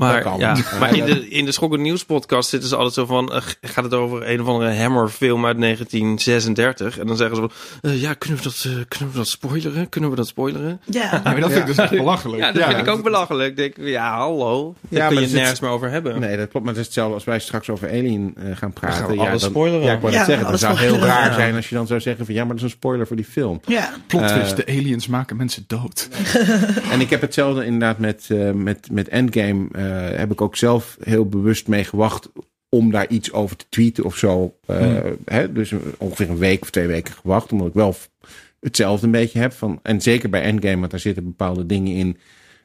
Dat 0.00 0.08
Maar, 0.08 0.22
kan. 0.22 0.38
ja, 0.38 0.56
Ja, 0.56 0.78
maar 0.78 0.94
in 0.96 0.98
dat- 1.06 1.08
de, 1.16 1.28
in 1.28 1.44
de 1.44 1.52
Schokkend 1.52 1.82
Nieuws 1.82 2.04
podcast 2.04 2.48
zitten 2.48 2.68
ze 2.68 2.76
altijd 2.76 2.94
zo 2.94 3.06
van... 3.06 3.32
eh, 3.32 3.42
gaat 3.62 3.84
het 3.84 3.94
over 3.94 4.30
een 4.30 4.40
of 4.40 4.46
andere 4.46 4.74
Hammer-film 4.74 5.46
uit 5.46 5.58
1936? 5.60 6.98
En 6.98 7.06
dan 7.06 7.16
zeggen 7.16 7.36
ze 7.36 7.40
van... 7.42 7.50
eh, 7.90 8.00
ja, 8.02 8.14
kunnen 8.14 8.38
we, 8.38 8.44
dat, 8.44 8.64
eh, 8.66 8.72
kunnen 8.88 9.10
we 9.10 9.16
dat 9.16 9.28
spoileren? 9.28 9.88
Kunnen 9.88 10.10
we 10.10 10.16
dat 10.16 10.26
spoileren? 10.26 10.80
Ja. 10.84 11.00
Ja, 11.02 11.20
maar 11.24 11.40
dat 11.40 11.48
vind 11.50 11.60
ik 11.60 11.66
dus 11.66 11.76
echt 11.76 11.90
belachelijk. 11.90 12.42
Ja, 12.42 12.52
dat 12.52 12.64
vind 12.64 12.78
ik 12.78 12.88
ook 12.88 13.02
belachelijk. 13.02 13.48
Ik 13.50 13.56
denk, 13.56 13.88
ja, 13.88 14.16
hallo. 14.16 14.74
Daar 14.80 15.00
Ja, 15.00 15.06
kun 15.06 15.14
maar 15.14 15.22
je 15.22 15.28
zit- 15.28 15.38
nergens 15.38 15.60
meer 15.60 15.70
over 15.70 15.90
hebben. 15.90 16.20
Nee, 16.20 16.36
dat 16.36 16.48
klopt. 16.48 16.64
Maar 16.66 16.74
het 16.74 16.80
is 16.82 16.86
hetzelfde 16.88 17.14
als 17.14 17.24
wij 17.24 17.38
straks 17.38 17.70
over 17.70 17.88
Alien 17.88 18.34
eh, 18.36 18.56
gaan 18.56 18.72
praten. 18.72 18.98
gaan 18.98 19.08
we 19.08 19.14
ja, 19.14 19.28
alles 19.28 19.40
dan, 19.40 19.50
spoileren. 19.50 19.84
Ja, 19.86 19.92
ik 19.92 20.00
wou 20.00 20.12
Ja, 20.12 20.18
net 20.18 20.26
zeggen. 20.28 20.50
Dat 20.52 20.62
alles 20.64 20.78
zou 20.78 20.90
heel 20.90 21.06
raar 21.06 21.28
Ja. 21.28 21.34
zijn 21.34 21.54
als 21.54 21.68
je 21.68 21.74
dan 21.74 21.86
zou 21.86 22.00
zeggen 22.00 22.24
van 22.26 22.34
ja, 22.34 22.40
maar 22.40 22.48
dat 22.56 22.64
is 22.64 22.70
een 22.70 22.76
spoiler 22.78 23.06
voor 23.06 23.16
die 23.16 23.24
film. 23.24 23.60
Ja. 23.66 23.90
Plot 24.06 24.28
twist, 24.28 24.50
Eh, 24.52 24.56
de 24.66 24.72
aliens 24.72 25.06
maken 25.06 25.36
mensen 25.36 25.64
dood. 25.66 26.08
En 26.92 27.00
ik 27.00 27.10
heb 27.10 27.20
hetzelfde 27.20 27.64
inderdaad 27.64 27.98
met, 27.98 28.26
eh, 28.28 28.50
met, 28.50 28.88
met 28.92 29.08
Endgame. 29.08 29.68
Eh, 29.90 30.18
heb 30.18 30.32
ik 30.32 30.40
ook 30.40 30.56
zelf 30.56 30.96
heel 31.02 31.26
bewust 31.28 31.68
mee 31.68 31.84
gewacht 31.84 32.30
om 32.68 32.90
daar 32.90 33.08
iets 33.08 33.32
over 33.32 33.56
te 33.56 33.64
tweeten 33.68 34.04
of 34.04 34.16
zo. 34.16 34.54
Eh, 34.66 34.76
Hmm. 34.78 35.16
hè, 35.24 35.52
dus 35.52 35.72
ongeveer 35.98 36.30
een 36.30 36.38
week 36.38 36.62
of 36.62 36.70
twee 36.70 36.86
weken 36.86 37.14
gewacht. 37.14 37.52
Omdat 37.52 37.66
ik 37.68 37.74
wel 37.74 37.94
hetzelfde 38.60 39.06
een 39.06 39.12
beetje 39.12 39.38
heb. 39.38 39.52
Van, 39.52 39.80
en 39.82 40.00
zeker 40.00 40.30
bij 40.30 40.42
Endgame, 40.42 40.78
want 40.78 40.90
daar 40.90 41.00
zitten 41.00 41.24
bepaalde 41.24 41.66
dingen 41.66 41.94
in. 41.96 42.16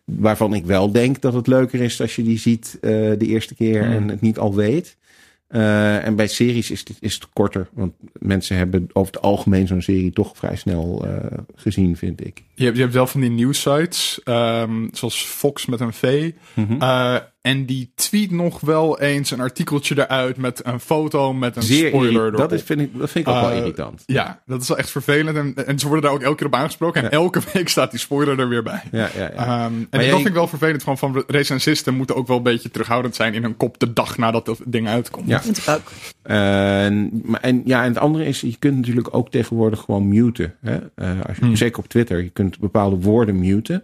Waarvan 0.06 0.54
ik 0.54 0.66
wel 0.66 0.92
denk 0.92 1.22
dat 1.22 1.34
het 1.34 1.48
leuker 1.48 1.82
is 1.82 2.02
als 2.02 2.16
je 2.16 2.24
die 2.24 2.40
ziet 2.40 2.78
eh, 2.82 2.90
de 2.92 3.26
eerste 3.26 3.56
keer 3.56 3.84
Hmm. 3.84 3.94
en 3.94 4.08
het 4.10 4.22
niet 4.22 4.38
al 4.40 4.56
weet. 4.56 4.98
Eh, 5.48 6.06
en 6.06 6.16
bij 6.16 6.28
series 6.28 6.72
is 6.72 6.80
het, 6.80 6.98
is 7.00 7.14
het 7.14 7.30
korter. 7.34 7.68
Want 7.74 7.94
mensen 8.20 8.58
hebben 8.58 8.90
over 8.94 9.14
het 9.14 9.22
algemeen 9.22 9.68
zo'n 9.68 9.82
serie 9.82 10.12
toch 10.12 10.38
vrij 10.38 10.56
snel 10.56 11.06
eh, 11.06 11.38
gezien, 11.56 11.98
vind 11.98 12.26
ik. 12.26 12.44
Je 12.54 12.64
hebt, 12.64 12.76
je 12.76 12.82
hebt 12.82 12.94
wel 12.94 13.08
van 13.08 13.22
die 13.22 13.30
nieuwsites, 13.30 14.22
ehm 14.24 14.88
zoals 14.92 15.24
Fox 15.24 15.66
met 15.66 15.80
een 15.80 15.94
V. 15.94 16.32
Mhm. 16.54 16.82
Eh, 16.82 17.16
En 17.46 17.66
die 17.66 17.92
tweet 17.96 18.32
nog 18.32 18.60
wel 18.60 19.00
eens 19.00 19.32
een 19.32 19.40
artikeltje 19.40 19.96
eruit 20.00 20.38
met 20.38 20.62
een 20.66 20.80
foto 20.80 21.34
met 21.34 21.56
een 21.56 21.64
Zeer 21.64 21.88
spoiler 21.88 22.26
erop. 22.26 22.38
dat, 22.38 22.52
is, 22.52 22.62
vind 22.64 22.80
ik, 22.82 22.98
dat 22.98 23.10
vind 23.10 23.28
ik 23.28 23.34
ook 23.34 23.42
wel 23.42 23.52
Eh, 23.52 23.58
irritant. 23.58 24.04
Ja, 24.06 24.42
dat 24.46 24.62
is 24.62 24.68
wel 24.68 24.78
echt 24.78 24.90
vervelend. 24.90 25.38
En, 25.38 25.68
en 25.68 25.80
ze 25.80 25.86
worden 25.88 26.04
daar 26.06 26.14
ook 26.14 26.22
elke 26.22 26.36
keer 26.38 26.46
op 26.48 26.56
aangesproken. 26.56 27.04
En 27.04 27.12
elke 27.12 27.40
week 27.54 27.70
staat 27.70 27.92
die 27.92 28.00
spoiler 28.00 28.40
er 28.40 28.50
weer 28.50 28.64
bij. 28.64 28.82
Ja, 28.92 29.10
ja, 29.18 29.22
ja. 29.22 29.30
Ehm, 29.32 29.74
en 29.90 30.00
jij- 30.00 30.06
dat 30.06 30.16
vind 30.16 30.28
ik 30.28 30.34
wel 30.34 30.48
vervelend. 30.48 30.84
Van, 30.84 30.98
van 30.98 31.24
recensisten 31.28 31.94
moeten 31.96 32.16
ook 32.16 32.28
wel 32.28 32.38
een 32.38 32.44
beetje 32.44 32.72
terughoudend 32.72 33.16
zijn 33.16 33.34
in 33.34 33.44
hun 33.44 33.58
kop 33.58 33.80
de 33.80 33.94
dag 33.94 34.18
nadat 34.18 34.46
dat 34.46 34.60
ding 34.66 34.88
uitkomt. 34.88 35.28
Ja. 35.28 35.42
Vind 35.42 35.58
ik 35.58 35.68
ook. 35.68 35.92
En, 36.24 37.22
maar, 37.24 37.42
en, 37.42 37.62
ja, 37.66 37.82
en 37.84 37.90
het 37.90 37.98
andere 38.00 38.26
is, 38.26 38.42
je 38.42 38.56
kunt 38.60 38.76
natuurlijk 38.76 39.16
ook 39.16 39.30
tegenwoordig 39.32 39.80
gewoon 39.80 40.08
muten. 40.08 40.56
Hè? 40.62 40.76
Eh, 40.96 41.10
als 41.28 41.38
je, 41.38 41.46
Hmm. 41.46 41.56
Zeker 41.56 41.80
op 41.80 41.88
Twitter, 41.88 42.24
je 42.24 42.30
kunt 42.30 42.60
bepaalde 42.60 42.96
woorden 42.96 43.40
muten. 43.40 43.84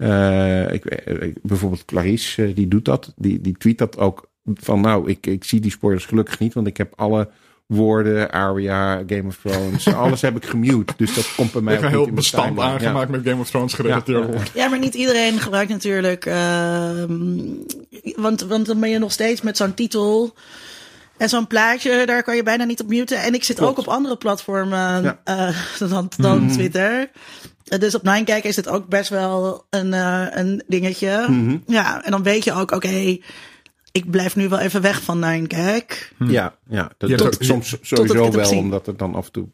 Eh, 0.00 0.72
ik, 0.72 0.84
ik- 0.84 1.36
bijvoorbeeld 1.42 1.84
Clarice, 1.84 2.44
eh, 2.44 2.54
die 2.54 2.68
doet 2.68 2.84
dat. 2.84 3.12
Die, 3.16 3.40
die 3.40 3.56
tweet 3.58 3.78
dat 3.78 3.98
ook 3.98 4.28
van, 4.54 4.80
nou, 4.80 5.08
ik, 5.10 5.26
ik 5.26 5.44
zie 5.44 5.60
die 5.60 5.70
spoilers 5.70 6.04
gelukkig 6.06 6.38
niet, 6.38 6.54
want 6.54 6.66
ik 6.66 6.76
heb 6.76 6.92
alle 6.96 7.28
woorden, 7.66 8.30
Aria, 8.30 9.02
Game 9.06 9.26
of 9.26 9.38
Thrones, 9.42 9.94
alles 9.94 10.20
heb 10.22 10.36
ik 10.36 10.44
gemute. 10.44 10.92
Dus 10.96 11.14
dat 11.14 11.34
komt 11.36 11.52
bij 11.52 11.62
mij 11.62 11.74
Ik 11.74 11.80
heb 11.80 11.94
ook 11.94 12.04
heel 12.06 12.14
bestand 12.14 12.44
timeline. 12.46 12.68
Ja. 12.72 12.78
aangemaakt 12.78 13.10
met 13.10 13.20
Game 13.24 13.40
of 13.40 13.50
Thrones 13.50 13.72
gerelateerde 13.74 14.32
Ja, 14.32 14.38
ja. 14.54 14.68
maar 14.68 14.78
niet 14.78 14.94
iedereen 14.94 15.38
gebruikt 15.38 15.70
natuurlijk. 15.70 16.26
ehm, 16.26 17.38
want, 18.16 18.40
want 18.40 18.66
dan 18.66 18.80
ben 18.80 18.90
je 18.90 18.98
nog 18.98 19.12
steeds 19.12 19.40
met 19.42 19.56
zo'n 19.56 19.74
titel. 19.74 20.34
En 21.16 21.28
zo'n 21.28 21.46
plaatje, 21.46 22.06
daar 22.06 22.22
kan 22.22 22.36
je 22.36 22.42
bijna 22.42 22.64
niet 22.64 22.80
op 22.80 22.88
muten. 22.88 23.22
En 23.22 23.34
ik 23.34 23.44
zit 23.44 23.56
Klopt. 23.56 23.70
ook 23.70 23.78
op 23.78 23.88
andere 23.92 24.16
platformen 24.16 25.02
Ja. 25.02 25.20
eh, 25.24 25.56
dan, 25.90 26.10
dan 26.16 26.38
Mhm. 26.44 26.52
Twitter. 26.52 27.10
Dus 27.78 27.94
op 27.94 28.02
Ninekijk 28.02 28.44
is 28.44 28.56
het 28.56 28.68
ook 28.68 28.86
best 28.88 29.08
wel 29.10 29.66
een, 29.70 29.92
eh, 29.94 30.26
een 30.30 30.62
dingetje. 30.66 31.26
Mhm. 31.28 31.56
Ja, 31.66 32.04
en 32.04 32.10
dan 32.10 32.22
weet 32.22 32.44
je 32.44 32.52
ook, 32.52 32.70
oké, 32.70 33.18
ik 33.92 34.10
blijf 34.10 34.36
nu 34.36 34.48
wel 34.48 34.58
even 34.58 34.80
weg 34.80 35.02
van 35.02 35.18
Ninekijk. 35.18 36.12
Ja, 36.18 36.54
ja, 36.68 36.90
dat 36.98 37.22
ook- 37.22 37.34
soms 37.38 37.76
sowieso 37.80 38.30
wel, 38.30 38.56
omdat 38.56 38.86
er 38.86 38.96
dan 38.96 39.14
af 39.14 39.26
en 39.26 39.32
toe 39.32 39.48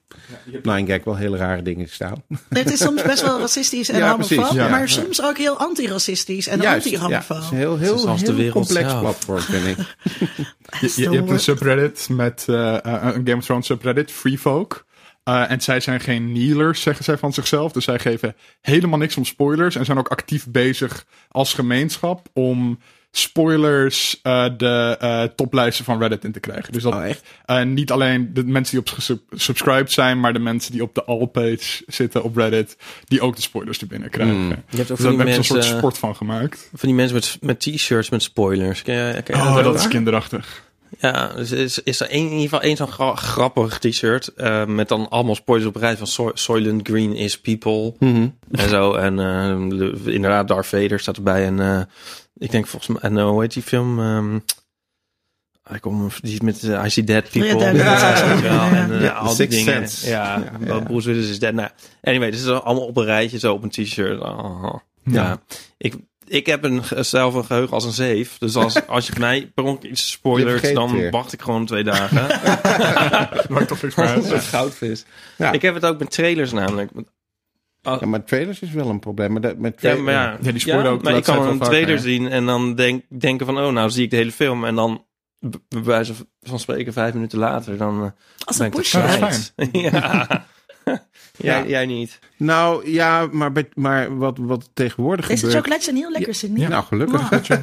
op 0.54 0.64
Nine 0.64 0.86
Gag 0.86 1.04
wel 1.04 1.16
hele 1.16 1.36
rare 1.36 1.62
dingen 1.62 1.88
staan. 1.88 2.22
Het 2.48 2.70
is 2.72 2.78
soms 2.78 3.02
best 3.02 3.22
wel 3.22 3.38
racistisch 3.40 3.88
en 3.88 3.98
Ja, 4.04 4.14
precies, 4.14 4.50
ja. 4.50 4.68
maar 4.68 4.80
Ja. 4.80 4.86
soms 4.86 5.22
ook 5.22 5.38
heel 5.38 5.58
antiracistisch 5.58 6.46
en 6.46 6.60
Juist, 6.60 6.88
ja, 6.88 6.98
anti-homofoob. 7.00 7.36
het 7.36 7.44
is 7.46 7.50
een 7.50 7.56
heel, 7.56 7.78
heel, 7.78 7.98
Zoals 7.98 8.20
de 8.20 8.26
heel 8.26 8.34
wereld 8.36 8.54
complex 8.54 8.88
zelf. 8.90 9.00
platform, 9.00 9.40
vind 9.40 9.66
ik. 9.66 9.76
Je, 10.80 10.92
je, 10.96 11.10
je 11.10 11.16
hebt 11.16 11.30
een 11.30 11.40
subreddit 11.40 12.08
met 12.10 12.44
eh, 12.48 12.74
eh, 12.74 12.82
een 13.02 13.26
Game 13.26 13.36
of 13.36 13.44
Thrones 13.44 13.66
subreddit, 13.66 14.10
Free 14.10 14.38
Folk. 14.38 14.85
Eh, 15.26 15.50
en 15.50 15.60
zij 15.60 15.80
zijn 15.80 16.00
geen 16.00 16.28
kneelers, 16.32 16.80
zeggen 16.82 17.04
zij 17.04 17.18
van 17.18 17.32
zichzelf. 17.32 17.72
Dus 17.72 17.84
zij 17.84 17.98
geven 17.98 18.36
helemaal 18.60 18.98
niks 18.98 19.16
om 19.16 19.24
spoilers. 19.24 19.76
En 19.76 19.84
zijn 19.84 19.98
ook 19.98 20.08
actief 20.08 20.46
bezig 20.48 21.04
als 21.28 21.54
gemeenschap 21.54 22.28
om 22.32 22.78
spoilers 23.10 24.20
eh, 24.22 24.46
de 24.56 24.96
eh, 25.00 25.22
toplijsten 25.22 25.84
van 25.84 25.98
Reddit 25.98 26.24
in 26.24 26.32
te 26.32 26.40
krijgen. 26.40 26.72
Dus 26.72 26.82
dat 26.82 26.94
Oh, 26.94 27.06
echt? 27.06 27.22
eh, 27.44 27.62
niet 27.62 27.90
alleen 27.90 28.30
de 28.34 28.44
mensen 28.44 28.70
die 28.70 28.80
op 28.88 28.94
gesub- 28.94 29.22
subscribed 29.30 29.92
zijn, 29.92 30.20
maar 30.20 30.32
de 30.32 30.38
mensen 30.38 30.72
die 30.72 30.82
op 30.82 30.94
de 30.94 31.04
all-page 31.04 31.82
zitten 31.86 32.22
op 32.22 32.36
Reddit, 32.36 32.76
die 33.04 33.20
ook 33.20 33.36
de 33.36 33.42
spoilers 33.42 33.80
er 33.80 33.86
binnen 33.86 34.10
krijgen. 34.10 34.34
Hmm. 34.36 34.48
Je 34.48 34.76
hebt 34.76 34.90
ook 34.90 34.96
Dus 34.96 35.06
van 35.06 35.16
daar 35.16 35.24
die, 35.26 35.34
hebben 35.34 35.44
ze 35.44 35.56
een 35.56 35.62
soort 35.62 35.76
sport 35.78 35.98
van 35.98 36.16
gemaakt. 36.16 36.68
van 36.74 36.88
die 36.88 36.94
mensen 36.94 37.14
met, 37.14 37.36
met 37.40 37.60
t-shirts 37.60 38.08
met 38.10 38.22
spoilers. 38.22 38.82
Ken 38.82 38.94
je, 39.14 39.22
ken 39.22 39.36
je 39.36 39.42
Oh, 39.42 39.56
ook? 39.56 39.64
dat 39.64 39.74
is 39.74 39.88
kinderachtig. 39.88 40.64
Ja, 40.98 41.32
dus 41.34 41.50
is, 41.52 41.82
is 41.82 42.00
er 42.00 42.08
één- 42.10 42.24
in 42.24 42.30
ieder 42.30 42.42
geval 42.42 42.60
één 42.60 42.76
zo'n 42.76 42.86
gra- 42.92 43.14
grappig 43.14 43.78
t-shirt. 43.78 44.28
eh, 44.28 44.64
met 44.64 44.88
dan 44.88 45.08
allemaal 45.08 45.34
spoilers 45.34 45.68
op 45.68 45.74
een 45.74 45.80
rij 45.80 45.96
van 45.96 46.06
Soy- 46.06 46.30
Soylent 46.34 46.88
Green 46.88 47.14
is 47.16 47.40
people. 47.40 47.94
Mhm. 47.98 48.28
En 48.50 48.68
zo. 48.68 48.92
En 48.94 49.18
eh, 49.18 49.78
de- 49.78 50.12
inderdaad, 50.12 50.48
Darth 50.48 50.66
Vader 50.66 51.00
staat 51.00 51.16
erbij. 51.16 51.44
En 51.46 51.60
eh, 51.60 51.80
ik 52.36 52.50
denk 52.50 52.66
volgens 52.66 52.90
mij, 53.00 53.10
en, 53.10 53.18
eh, 53.18 53.28
hoe 53.28 53.40
heet 53.42 53.52
die 53.52 53.62
film? 53.62 54.00
Ehm 54.00 54.38
ik 55.74 55.80
kom, 55.80 56.08
die 56.22 56.42
met 56.44 56.62
eh, 56.62 56.84
I 56.84 56.90
See 56.90 57.04
Dead 57.04 57.30
People. 57.30 57.72
Ja. 57.74 58.70
En 58.72 59.00
Ja, 59.00 59.12
al 59.12 59.36
die 59.36 59.46
dingen. 59.48 59.64
Sense. 59.88 60.08
Ja, 60.08 60.36
Ja, 60.38 60.52
ja. 60.66 60.80
Bruce 60.80 61.08
Willis 61.08 61.28
is 61.30 61.38
dead. 61.38 61.52
Nou, 61.54 61.68
anyway, 62.02 62.30
dit 62.30 62.40
is 62.40 62.46
allemaal 62.48 62.86
op 62.86 62.96
een 62.96 63.04
rijtje 63.04 63.38
zo 63.38 63.52
op 63.52 63.62
een 63.62 63.70
t-shirt. 63.70 64.20
Oh, 64.20 64.74
ja. 65.04 65.40
Ik, 65.76 65.94
ik 66.28 66.46
heb 66.46 66.64
een, 66.64 66.82
zelf 67.04 67.34
een 67.34 67.44
geheugen 67.44 67.72
als 67.72 67.84
een 67.84 67.92
zeef. 67.92 68.38
Dus 68.38 68.56
als, 68.56 68.86
als 68.86 69.06
je 69.06 69.12
mij 69.18 69.50
per 69.54 69.64
ongeluk 69.64 69.90
iets 69.90 70.10
spoilert, 70.10 70.74
dan 70.74 70.92
weer. 70.92 71.10
wacht 71.10 71.32
ik 71.32 71.42
gewoon 71.42 71.66
twee 71.66 71.84
dagen. 71.84 72.26
Maakt 73.54 73.68
toch 73.68 73.82
niks 73.82 73.94
meer 73.94 74.06
uit. 74.06 74.30
Een 74.30 74.40
goudvis. 74.40 75.04
Ja. 75.38 75.52
Ik 75.52 75.62
heb 75.62 75.74
het 75.74 75.84
ook 75.84 75.98
met 75.98 76.10
trailers 76.10 76.52
namelijk. 76.52 76.90
Ja, 77.82 78.06
maar 78.06 78.24
trailers 78.24 78.60
is 78.60 78.70
wel 78.70 78.88
een 78.88 78.98
probleem. 78.98 79.32
Maar 79.32 79.40
dat, 79.40 79.58
met 79.58 79.80
Ja, 79.80 79.96
maar 79.96 80.12
ja, 80.14 80.36
Ja, 80.40 80.50
die 80.50 80.60
spoilen 80.60 80.90
ook 80.90 81.02
Maar 81.02 81.16
ik 81.16 81.24
kan 81.24 81.48
een 81.48 81.58
trailer 81.58 81.98
zien 81.98 82.28
en 82.28 82.46
dan 82.46 82.74
denk, 82.74 83.04
denken 83.08 83.46
van, 83.46 83.58
oh, 83.58 83.72
nou 83.72 83.90
zie 83.90 84.04
ik 84.04 84.10
de 84.10 84.16
hele 84.16 84.32
film. 84.32 84.64
En 84.64 84.74
dan, 84.74 85.04
bij 85.68 85.82
wijze 85.82 86.12
van 86.40 86.58
spreken, 86.58 86.92
vijf 86.92 87.14
minuten 87.14 87.38
later, 87.38 87.76
dan 87.76 88.04
eh, 88.04 88.10
Als 88.44 88.56
ben 88.56 88.72
een 88.74 89.22
ik. 89.56 89.72
Ja, 89.72 90.46
jij, 91.36 91.62
Ja. 91.62 91.66
jij 91.66 91.86
niet. 91.86 92.18
Nou 92.36 92.90
ja, 92.90 93.28
maar, 93.32 93.52
maar 93.74 94.16
wat, 94.16 94.38
wat 94.38 94.70
tegenwoordig 94.74 95.26
Deze 95.26 95.38
gebeurt... 95.38 95.56
chocolaatjes 95.56 95.84
zijn 95.84 95.96
heel 95.96 96.12
lekker, 96.12 96.34
Cindy. 96.34 96.60
Ja. 96.60 96.68
Nou, 96.68 96.84
gelukkig. 96.84 97.30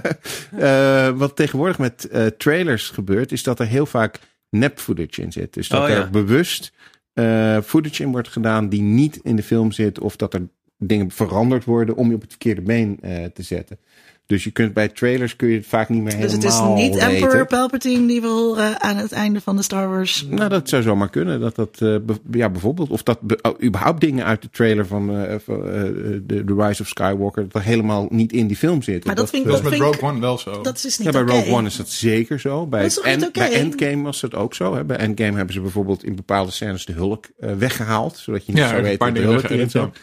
Eh, 0.57 1.09
wat 1.09 1.35
tegenwoordig 1.35 1.77
met 1.77 2.07
eh, 2.07 2.25
trailers 2.25 2.89
gebeurt, 2.89 3.31
is 3.31 3.43
dat 3.43 3.59
er 3.59 3.65
heel 3.65 3.85
vaak 3.85 4.19
nep 4.49 4.79
footage 4.79 5.21
in 5.21 5.31
zit. 5.31 5.53
Dus 5.53 5.67
dat 5.67 5.81
Oh, 5.81 5.89
ja. 5.89 5.95
er 5.95 6.09
bewust 6.09 6.73
eh, 7.13 7.57
footage 7.61 8.03
in 8.03 8.11
wordt 8.11 8.27
gedaan 8.27 8.69
die 8.69 8.81
niet 8.81 9.19
in 9.23 9.35
de 9.35 9.43
film 9.43 9.71
zit, 9.71 9.99
of 9.99 10.15
dat 10.15 10.33
er 10.33 10.47
dingen 10.77 11.11
veranderd 11.11 11.63
worden 11.63 11.95
om 11.95 12.09
je 12.09 12.15
op 12.15 12.21
het 12.21 12.29
verkeerde 12.29 12.61
been 12.61 12.97
eh, 13.01 13.25
te 13.25 13.43
zetten. 13.43 13.79
Dus 14.25 14.43
je 14.43 14.51
kunt 14.51 14.73
bij 14.73 14.87
trailers 14.87 15.35
kun 15.35 15.47
je 15.47 15.57
het 15.57 15.65
vaak 15.67 15.89
niet 15.89 16.01
meer 16.01 16.19
Dus 16.19 16.31
helemaal 16.31 16.75
het 16.75 16.79
is 16.79 16.83
niet 16.83 17.01
weten. 17.01 17.15
Emperor 17.15 17.45
Palpatine 17.45 18.07
die 18.07 18.21
we 18.21 18.27
horen 18.27 18.81
aan 18.81 18.95
het 18.95 19.11
einde 19.11 19.41
van 19.41 19.55
de 19.55 19.61
Star 19.61 19.89
Wars. 19.89 20.25
Nou, 20.29 20.49
dat 20.49 20.69
zou 20.69 20.81
zomaar 20.83 21.09
kunnen. 21.09 21.39
Dat 21.39 21.55
dat, 21.55 21.77
eh, 21.81 21.95
ja, 22.31 22.49
bijvoorbeeld, 22.49 22.89
of 22.89 23.03
dat 23.03 23.19
oh, 23.41 23.63
überhaupt 23.63 24.01
dingen 24.01 24.25
uit 24.25 24.41
de 24.41 24.49
trailer 24.51 24.87
van 24.87 25.09
eh, 25.09 25.33
eh, 25.33 25.41
de, 25.45 26.43
The 26.45 26.55
Rise 26.57 26.81
of 26.81 26.87
Skywalker, 26.87 27.43
dat 27.43 27.53
er 27.53 27.67
helemaal 27.67 28.07
niet 28.09 28.31
in 28.31 28.47
die 28.47 28.57
film 28.57 28.81
zitten. 28.81 29.07
Maar 29.07 29.15
dat 29.15 29.29
vind 29.29 29.45
ik 29.45 29.51
Dat 29.51 29.63
is 29.63 29.69
met 29.69 29.79
Rogue 29.79 30.09
One 30.09 30.19
wel 30.19 30.37
zo. 30.37 30.61
Dat 30.61 30.75
is 30.75 30.81
dus 30.81 30.97
Ja, 30.97 31.03
niet 31.03 31.25
bij. 31.25 31.35
Rogue 31.35 31.53
One 31.53 31.67
is 31.67 31.75
dat 31.75 31.89
zeker 31.89 32.39
zo. 32.39 32.67
Bij, 32.67 32.81
Dat 32.81 32.89
is 32.89 32.95
toch 32.95 33.05
niet 33.05 33.13
en, 33.15 33.27
oké? 33.27 33.39
bij 33.39 33.51
Endgame 33.51 34.03
was 34.03 34.21
dat 34.21 34.35
ook 34.35 34.53
zo. 34.53 34.75
Hè? 34.75 34.83
Bij 34.83 34.97
Endgame 34.97 35.35
hebben 35.37 35.53
ze 35.53 35.61
bijvoorbeeld 35.61 36.03
in 36.03 36.15
bepaalde 36.15 36.51
scènes 36.51 36.85
de 36.85 36.93
hulk 36.93 37.25
eh, 37.39 37.53
weggehaald. 37.53 38.17
Zodat 38.17 38.45
je 38.45 38.51
niet 38.51 38.61
Ja, 38.61 38.69
zou 38.69 38.81
weten 38.81 39.13
dat 39.13 39.15
de 39.15 39.21
hulk 39.21 39.43
erin 39.43 39.69
zat. 39.69 39.97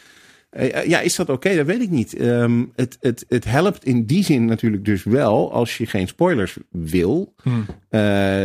Eh, 0.50 0.76
eh, 0.76 0.88
ja, 0.88 1.00
is 1.00 1.16
dat 1.16 1.28
oké? 1.28 1.56
Dat 1.56 1.66
weet 1.66 1.80
ik 1.80 1.90
niet. 1.90 2.14
Ehm, 2.14 2.64
het, 2.74 2.96
het, 3.00 3.24
het 3.28 3.44
helpt 3.44 3.84
in 3.84 4.04
die 4.06 4.24
zin 4.24 4.44
natuurlijk 4.44 4.84
dus 4.84 5.04
wel 5.04 5.52
als 5.52 5.76
je 5.78 5.86
geen 5.86 6.08
spoilers 6.08 6.56
wil. 6.70 7.34
Hmm. 7.42 7.66
Eh, 7.88 8.00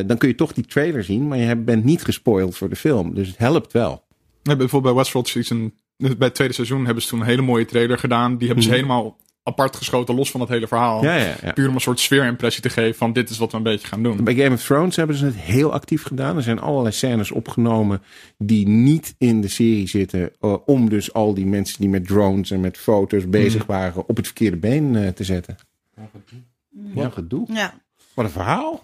dan 0.05 0.17
kun 0.17 0.27
je 0.27 0.35
toch 0.35 0.53
die 0.53 0.65
trailer 0.65 1.03
zien, 1.03 1.27
maar 1.27 1.37
je 1.37 1.55
bent 1.55 1.83
niet 1.83 2.03
gespoild 2.03 2.57
voor 2.57 2.69
de 2.69 2.75
film. 2.75 3.13
Dus 3.13 3.27
het 3.27 3.37
helpt 3.37 3.73
wel. 3.73 4.03
Ja, 4.43 4.55
bijvoorbeeld 4.55 4.93
bij 4.93 5.03
Westworld 5.03 5.27
Season, 5.27 5.73
bij 5.97 6.15
het 6.19 6.35
tweede 6.35 6.53
seizoen 6.53 6.85
hebben 6.85 7.03
ze 7.03 7.09
toen 7.09 7.19
een 7.19 7.25
hele 7.25 7.41
mooie 7.41 7.65
trailer 7.65 7.97
gedaan. 7.97 8.37
Die 8.37 8.45
hebben 8.47 8.63
ze 8.63 8.69
Mhm. 8.69 8.79
helemaal 8.79 9.17
apart 9.47 9.75
geschoten, 9.75 10.15
los 10.15 10.31
van 10.31 10.39
het 10.39 10.49
hele 10.49 10.67
verhaal. 10.67 11.03
Ja, 11.03 11.15
ja, 11.15 11.35
ja. 11.41 11.51
Puur 11.53 11.67
om 11.67 11.75
een 11.75 11.81
soort 11.81 11.99
sfeerimpressie 11.99 12.61
te 12.61 12.69
geven 12.69 12.95
van 12.95 13.13
dit 13.13 13.29
is 13.29 13.37
wat 13.37 13.51
we 13.51 13.57
een 13.57 13.63
beetje 13.63 13.87
gaan 13.87 14.03
doen. 14.03 14.23
Bij 14.23 14.35
Game 14.35 14.55
of 14.55 14.63
Thrones 14.63 14.95
hebben 14.95 15.15
ze 15.15 15.25
het 15.25 15.35
heel 15.35 15.73
actief 15.73 16.03
gedaan. 16.03 16.35
Er 16.35 16.43
zijn 16.43 16.59
allerlei 16.59 16.93
scènes 16.93 17.31
opgenomen 17.31 18.01
die 18.37 18.67
niet 18.67 19.15
in 19.17 19.41
de 19.41 19.47
serie 19.47 19.87
zitten. 19.87 20.31
eh, 20.39 20.57
om 20.65 20.89
dus 20.89 21.13
al 21.13 21.33
die 21.33 21.45
mensen 21.45 21.79
die 21.79 21.89
met 21.89 22.07
drones 22.07 22.51
en 22.51 22.59
met 22.59 22.77
foto's 22.77 23.29
bezig 23.29 23.65
waren 23.65 24.07
op 24.07 24.15
het 24.17 24.25
verkeerde 24.25 24.57
been 24.57 24.95
eh, 24.95 25.07
te 25.07 25.23
zetten. 25.23 25.55
Wat 26.93 27.05
een 27.05 27.11
gedoe. 27.11 27.47
Ja. 27.53 27.73
Wat 28.15 28.25
een 28.25 28.31
verhaal. 28.31 28.79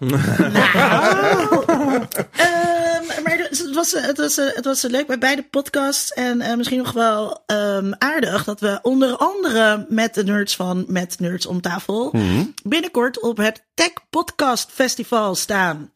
Ehm, 2.32 3.22
maar 3.22 3.38
het 3.38 3.74
was, 3.74 3.92
het, 3.92 4.18
was, 4.18 4.36
het 4.36 4.64
was 4.64 4.82
leuk 4.82 5.06
bij 5.06 5.18
beide 5.18 5.42
podcasts. 5.42 6.12
En 6.12 6.40
eh, 6.40 6.56
misschien 6.56 6.78
nog 6.78 6.92
wel 6.92 7.42
ehm, 7.46 7.92
aardig 7.98 8.44
dat 8.44 8.60
we 8.60 8.78
onder 8.82 9.16
andere 9.16 9.86
met 9.88 10.14
de 10.14 10.24
nerds 10.24 10.56
van 10.56 10.84
Met 10.88 11.20
Nerds 11.20 11.46
om 11.46 11.60
tafel 11.60 12.14
binnenkort 12.62 13.20
op 13.20 13.36
het 13.36 13.64
Tech 13.74 13.92
Podcast 14.10 14.70
Festival 14.72 15.34
staan. 15.34 15.90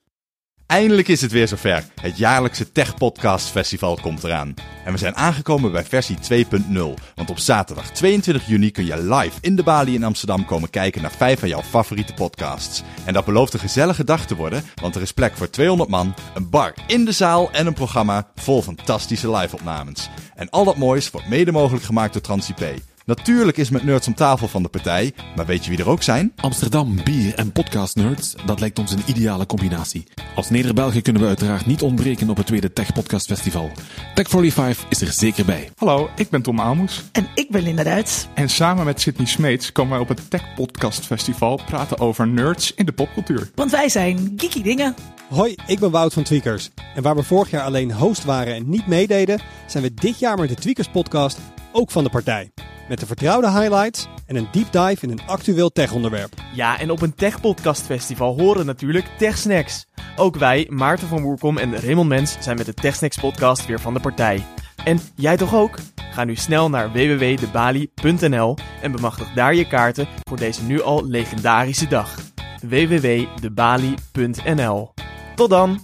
Eindelijk 0.66 1.08
is 1.08 1.20
het 1.20 1.32
weer 1.32 1.48
zover. 1.48 1.84
Het 2.00 2.18
jaarlijkse 2.18 2.72
Tech 2.72 2.94
Podcast 2.94 3.48
Festival 3.48 3.98
komt 4.02 4.24
eraan. 4.24 4.54
En 4.84 4.92
we 4.92 4.98
zijn 4.98 5.16
aangekomen 5.16 5.72
bij 5.72 5.84
versie 5.84 6.16
2.0. 6.46 6.76
Want 7.14 7.30
op 7.30 7.38
zaterdag 7.38 7.90
22 7.90 8.46
juni 8.46 8.70
kun 8.70 8.84
je 8.84 9.14
live 9.14 9.38
in 9.40 9.56
de 9.56 9.62
Bali 9.62 9.94
in 9.94 10.04
Amsterdam 10.04 10.44
komen 10.44 10.70
kijken 10.70 11.02
naar 11.02 11.12
vijf 11.12 11.38
van 11.38 11.48
jouw 11.48 11.62
favoriete 11.62 12.14
podcasts. 12.14 12.82
En 13.04 13.12
dat 13.12 13.24
belooft 13.24 13.52
een 13.52 13.60
gezellige 13.60 14.04
dag 14.04 14.26
te 14.26 14.36
worden, 14.36 14.64
want 14.74 14.94
er 14.94 15.02
is 15.02 15.12
plek 15.12 15.36
voor 15.36 15.50
200 15.50 15.90
man, 15.90 16.14
een 16.34 16.50
bar 16.50 16.74
in 16.86 17.04
de 17.04 17.12
zaal 17.12 17.50
en 17.52 17.66
een 17.66 17.74
programma 17.74 18.30
vol 18.34 18.62
fantastische 18.62 19.30
live-opnames. 19.30 20.10
En 20.34 20.50
al 20.50 20.64
dat 20.64 20.76
moois 20.76 21.10
wordt 21.10 21.28
mede 21.28 21.52
mogelijk 21.52 21.84
gemaakt 21.84 22.12
door 22.12 22.22
TransIP. 22.22 22.80
Natuurlijk 23.06 23.56
is 23.56 23.70
met 23.70 23.84
Nerds 23.84 24.06
om 24.06 24.14
tafel 24.14 24.48
van 24.48 24.62
de 24.62 24.68
partij, 24.68 25.12
maar 25.36 25.46
weet 25.46 25.64
je 25.64 25.70
wie 25.70 25.78
er 25.78 25.88
ook 25.88 26.02
zijn? 26.02 26.32
Amsterdam, 26.36 26.98
bier 27.04 27.34
en 27.34 27.52
podcast 27.52 27.96
nerds, 27.96 28.34
dat 28.46 28.60
lijkt 28.60 28.78
ons 28.78 28.92
een 28.92 29.02
ideale 29.06 29.46
combinatie. 29.46 30.04
Als 30.34 30.50
Neder-Belgen 30.50 31.02
kunnen 31.02 31.22
we 31.22 31.28
uiteraard 31.28 31.66
niet 31.66 31.82
ontbreken 31.82 32.30
op 32.30 32.36
het 32.36 32.46
tweede 32.46 32.72
Tech 32.72 32.92
Podcast 32.92 33.26
Festival. 33.26 33.70
Tech 34.14 34.28
45 34.28 34.86
is 34.88 35.00
er 35.00 35.12
zeker 35.12 35.44
bij. 35.44 35.70
Hallo, 35.76 36.08
ik 36.16 36.30
ben 36.30 36.42
Tom 36.42 36.60
Aalmoes. 36.60 37.04
En 37.12 37.28
ik 37.34 37.50
ben 37.50 37.62
Linda 37.62 37.82
Duits. 37.82 38.26
En 38.34 38.48
samen 38.48 38.84
met 38.84 39.00
Sydney 39.00 39.26
Smeets 39.26 39.72
komen 39.72 39.92
wij 39.92 40.00
op 40.00 40.08
het 40.08 40.30
Tech 40.30 40.54
Podcast 40.54 41.06
Festival 41.06 41.60
praten 41.66 41.98
over 41.98 42.28
nerds 42.28 42.74
in 42.74 42.86
de 42.86 42.92
popcultuur. 42.92 43.50
Want 43.54 43.70
wij 43.70 43.88
zijn 43.88 44.32
geeky 44.36 44.62
dingen. 44.62 44.94
Hoi, 45.28 45.54
ik 45.66 45.78
ben 45.78 45.90
Wout 45.90 46.12
van 46.12 46.22
Tweakers. 46.22 46.70
En 46.94 47.02
waar 47.02 47.16
we 47.16 47.22
vorig 47.22 47.50
jaar 47.50 47.62
alleen 47.62 47.92
host 47.92 48.24
waren 48.24 48.54
en 48.54 48.68
niet 48.68 48.86
meededen, 48.86 49.40
zijn 49.66 49.82
we 49.82 49.94
dit 49.94 50.18
jaar 50.18 50.38
met 50.38 50.48
de 50.48 50.54
Tweakers 50.54 50.88
podcast 50.88 51.38
ook 51.72 51.90
van 51.90 52.04
de 52.04 52.10
partij. 52.10 52.50
Met 52.88 53.00
de 53.00 53.06
vertrouwde 53.06 53.50
highlights 53.50 54.06
en 54.26 54.36
een 54.36 54.48
deep 54.52 54.72
dive 54.72 55.06
in 55.06 55.10
een 55.10 55.26
actueel 55.26 55.70
tech-onderwerp. 55.70 56.34
Ja, 56.54 56.78
en 56.78 56.90
op 56.90 57.02
een 57.02 57.14
Tech 57.14 57.40
Podcast 57.40 57.82
Festival 57.82 58.40
horen 58.40 58.66
natuurlijk 58.66 59.06
Tech 59.18 59.38
Snacks. 59.38 59.86
Ook 60.16 60.36
wij, 60.36 60.66
Maarten 60.70 61.08
van 61.08 61.22
Woerkom 61.22 61.58
en 61.58 61.80
Raymond 61.80 62.08
Mens, 62.08 62.36
zijn 62.40 62.56
met 62.56 62.66
de 62.66 62.74
Tech 62.74 62.94
Snacks 62.94 63.18
podcast 63.18 63.66
weer 63.66 63.80
van 63.80 63.94
de 63.94 64.00
partij. 64.00 64.44
En 64.84 65.00
jij 65.14 65.36
toch 65.36 65.54
ook? 65.54 65.78
Ga 66.12 66.24
nu 66.24 66.36
snel 66.36 66.70
naar 66.70 66.92
www.debali.nl 66.92 68.56
en 68.82 68.92
bemachtig 68.92 69.32
daar 69.32 69.54
je 69.54 69.66
kaarten 69.66 70.08
voor 70.28 70.36
deze 70.36 70.62
nu 70.62 70.82
al 70.82 71.06
legendarische 71.06 71.88
dag. 71.88 72.14
www.debali.nl 72.60 74.94
Tot 75.36 75.50
dan! 75.50 75.80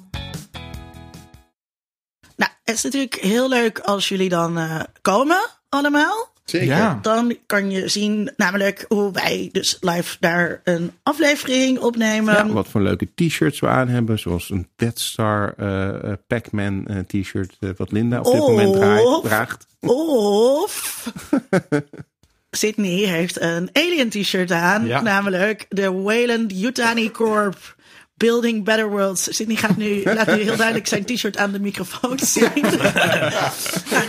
Nou, 2.36 2.50
het 2.64 2.74
is 2.76 2.82
natuurlijk 2.82 3.14
heel 3.14 3.48
leuk 3.48 3.78
als 3.78 4.08
jullie 4.08 4.28
dan 4.28 4.58
eh, 4.58 4.80
komen, 5.02 5.40
allemaal. 5.68 6.30
Zeker. 6.44 6.66
Ja. 6.66 6.98
Dan 7.02 7.36
kan 7.46 7.70
je 7.70 7.88
zien 7.88 8.32
namelijk 8.36 8.84
hoe 8.88 9.12
wij 9.12 9.48
dus 9.52 9.76
live 9.80 10.16
daar 10.20 10.60
een 10.64 10.92
aflevering 11.02 11.78
opnemen. 11.78 12.34
Ja, 12.34 12.46
wat 12.48 12.68
voor 12.68 12.80
leuke 12.80 13.08
t-shirts 13.14 13.60
we 13.60 13.68
aan 13.68 13.88
hebben. 13.88 14.18
Zoals 14.18 14.50
een 14.50 14.68
Death 14.76 14.98
Star 15.00 15.54
eh, 15.56 15.88
eh, 16.10 16.18
Pac-Man 16.26 16.86
eh, 16.86 16.98
t-shirt. 16.98 17.56
wat 17.76 17.92
Linda 17.92 18.18
op 18.20 18.32
dit 18.32 18.40
moment 18.40 18.72
draait- 18.72 19.22
draagt. 19.22 19.66
Of 19.80 21.06
Sydney 22.50 22.90
heeft 23.06 23.40
een 23.40 23.70
alien 23.72 24.08
t-shirt 24.10 24.50
aan. 24.50 24.86
Ja. 24.86 25.00
Namelijk 25.00 25.66
de 25.68 25.92
Wayland 25.92 26.52
Yutani 26.60 27.10
Corp 27.10 27.76
Building 28.14 28.64
Better 28.64 28.90
Worlds. 28.90 29.36
Sydney 29.36 29.56
gaat 29.56 29.76
nu, 29.76 30.02
laat 30.14 30.26
nu 30.26 30.42
heel 30.42 30.56
duidelijk 30.56 30.86
zijn 30.86 31.04
t-shirt 31.04 31.36
aan 31.36 31.52
de 31.52 31.60
microfoon 31.60 32.18
zien. 32.34 32.50
Nou, 32.62 32.82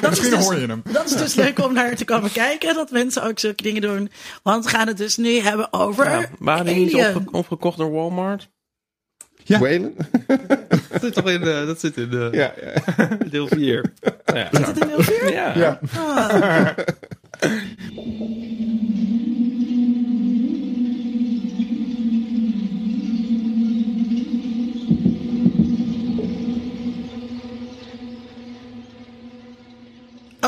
dat 0.02 0.12
is 0.12 0.20
Misschien 0.20 0.30
dus- 0.30 0.44
hoor 0.46 0.60
je 0.60 0.68
hem. 0.68 0.82
Dat 0.92 1.06
is 1.06 1.16
dus 1.16 1.36
leuk 1.36 1.60
om 1.60 1.74
naar 1.74 1.96
te 1.96 2.06
komen 2.06 2.32
kijken. 2.32 2.74
Dat 2.76 2.92
mensen 2.92 3.24
ook 3.24 3.40
zulke 3.40 3.64
dingen 3.64 3.82
doen. 3.82 4.12
Want 4.44 4.64
we 4.64 4.70
gaan 4.70 4.88
het 4.88 4.98
dus 4.98 5.18
nu 5.18 5.40
hebben 5.40 5.74
over 5.74 6.10
Ja, 6.10 6.26
waren 6.40 6.66
die 6.66 6.76
niet 6.76 6.96
opge- 6.96 7.24
opgekocht 7.32 7.78
door 7.78 7.92
Walmart? 7.92 8.50
Ja. 9.44 9.60
Whalen? 9.60 9.96
Dat 10.92 11.02
zit 11.02 11.14
toch 11.14 11.30
in, 11.30 11.42
eh, 11.42 11.66
dat 11.66 11.80
zit 11.80 11.98
in 11.98 12.10
de 12.10 12.30
Ja, 12.32 12.54
ja. 12.98 13.18
deel 13.30 13.48
4. 13.48 13.94
Ja. 14.34 14.48
Zit 14.52 14.66
het 14.68 14.80
in 14.82 14.88
deel 14.88 15.02
vier? 15.04 15.32
Ja. 15.34 15.54
Ja. 15.58 15.80
Ah. 15.98 16.70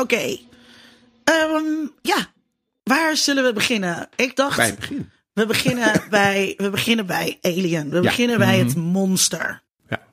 Oké. 0.00 0.36
Ehm, 1.24 1.86
ja, 2.02 2.32
waar 2.82 3.16
zullen 3.16 3.44
we 3.44 3.52
beginnen? 3.52 4.08
Ik 4.16 4.36
dacht, 4.36 4.56
Bij 4.56 4.66
het 4.66 4.76
begin. 4.78 5.10
we, 5.32 5.46
beginnen 5.46 6.02
bij, 6.10 6.54
we 6.56 6.70
beginnen 6.70 7.06
bij 7.06 7.38
Alien. 7.42 7.88
We 7.90 7.96
Ja. 7.96 8.02
beginnen 8.02 8.38
bij 8.38 8.58
het 8.58 8.76
monster. 8.76 9.62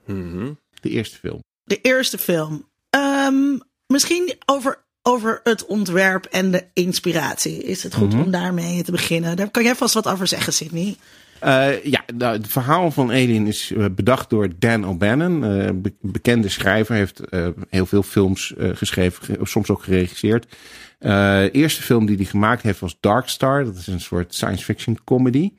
Mhm. 0.06 0.52
De 0.82 0.90
eerste 0.90 1.18
film. 1.18 1.44
De 1.64 1.80
eerste 1.82 2.18
film. 2.18 2.70
Ehm, 2.90 3.58
misschien 3.88 4.36
over, 4.46 4.84
over 5.02 5.40
het 5.44 5.66
ontwerp 5.66 6.26
en 6.26 6.52
de 6.52 6.66
inspiratie. 6.74 7.64
Is 7.64 7.84
het 7.84 7.94
goed 7.94 8.14
om 8.14 8.32
daarmee 8.32 8.84
te 8.84 8.92
beginnen? 8.92 9.36
Daar 9.36 9.50
kan 9.52 9.64
jij 9.64 9.76
vast 9.76 9.94
wat 9.94 10.08
over 10.08 10.28
zeggen, 10.28 10.54
Sydney. 10.54 10.96
Eh, 11.44 11.84
ja, 11.84 12.04
het 12.18 12.48
verhaal 12.48 12.92
van 12.92 13.10
Alien 13.10 13.48
is 13.48 13.72
eh, 13.72 13.86
bedacht 13.96 14.30
door 14.30 14.50
Dan 14.60 14.86
O'Bannon. 14.88 15.40
be- 15.82 15.94
bekende 16.02 16.50
schrijver. 16.50 16.96
heeft 16.96 17.22
heel 17.70 17.86
veel 17.86 18.04
films 18.04 18.54
geschreven, 18.58 19.24
ge- 19.26 19.38
soms 19.42 19.70
ook 19.70 19.84
geregisseerd. 19.84 20.56
De 21.00 21.50
eerste 21.52 21.82
film 21.82 22.06
die 22.06 22.16
hij 22.16 22.26
gemaakt 22.26 22.62
heeft 22.64 22.80
was 22.80 22.98
Dark 23.00 23.28
Star. 23.28 23.64
Dat 23.64 23.76
is 23.76 23.88
een 23.88 24.00
soort 24.02 24.34
science 24.34 24.64
fiction 24.64 24.98
comedy. 25.04 25.52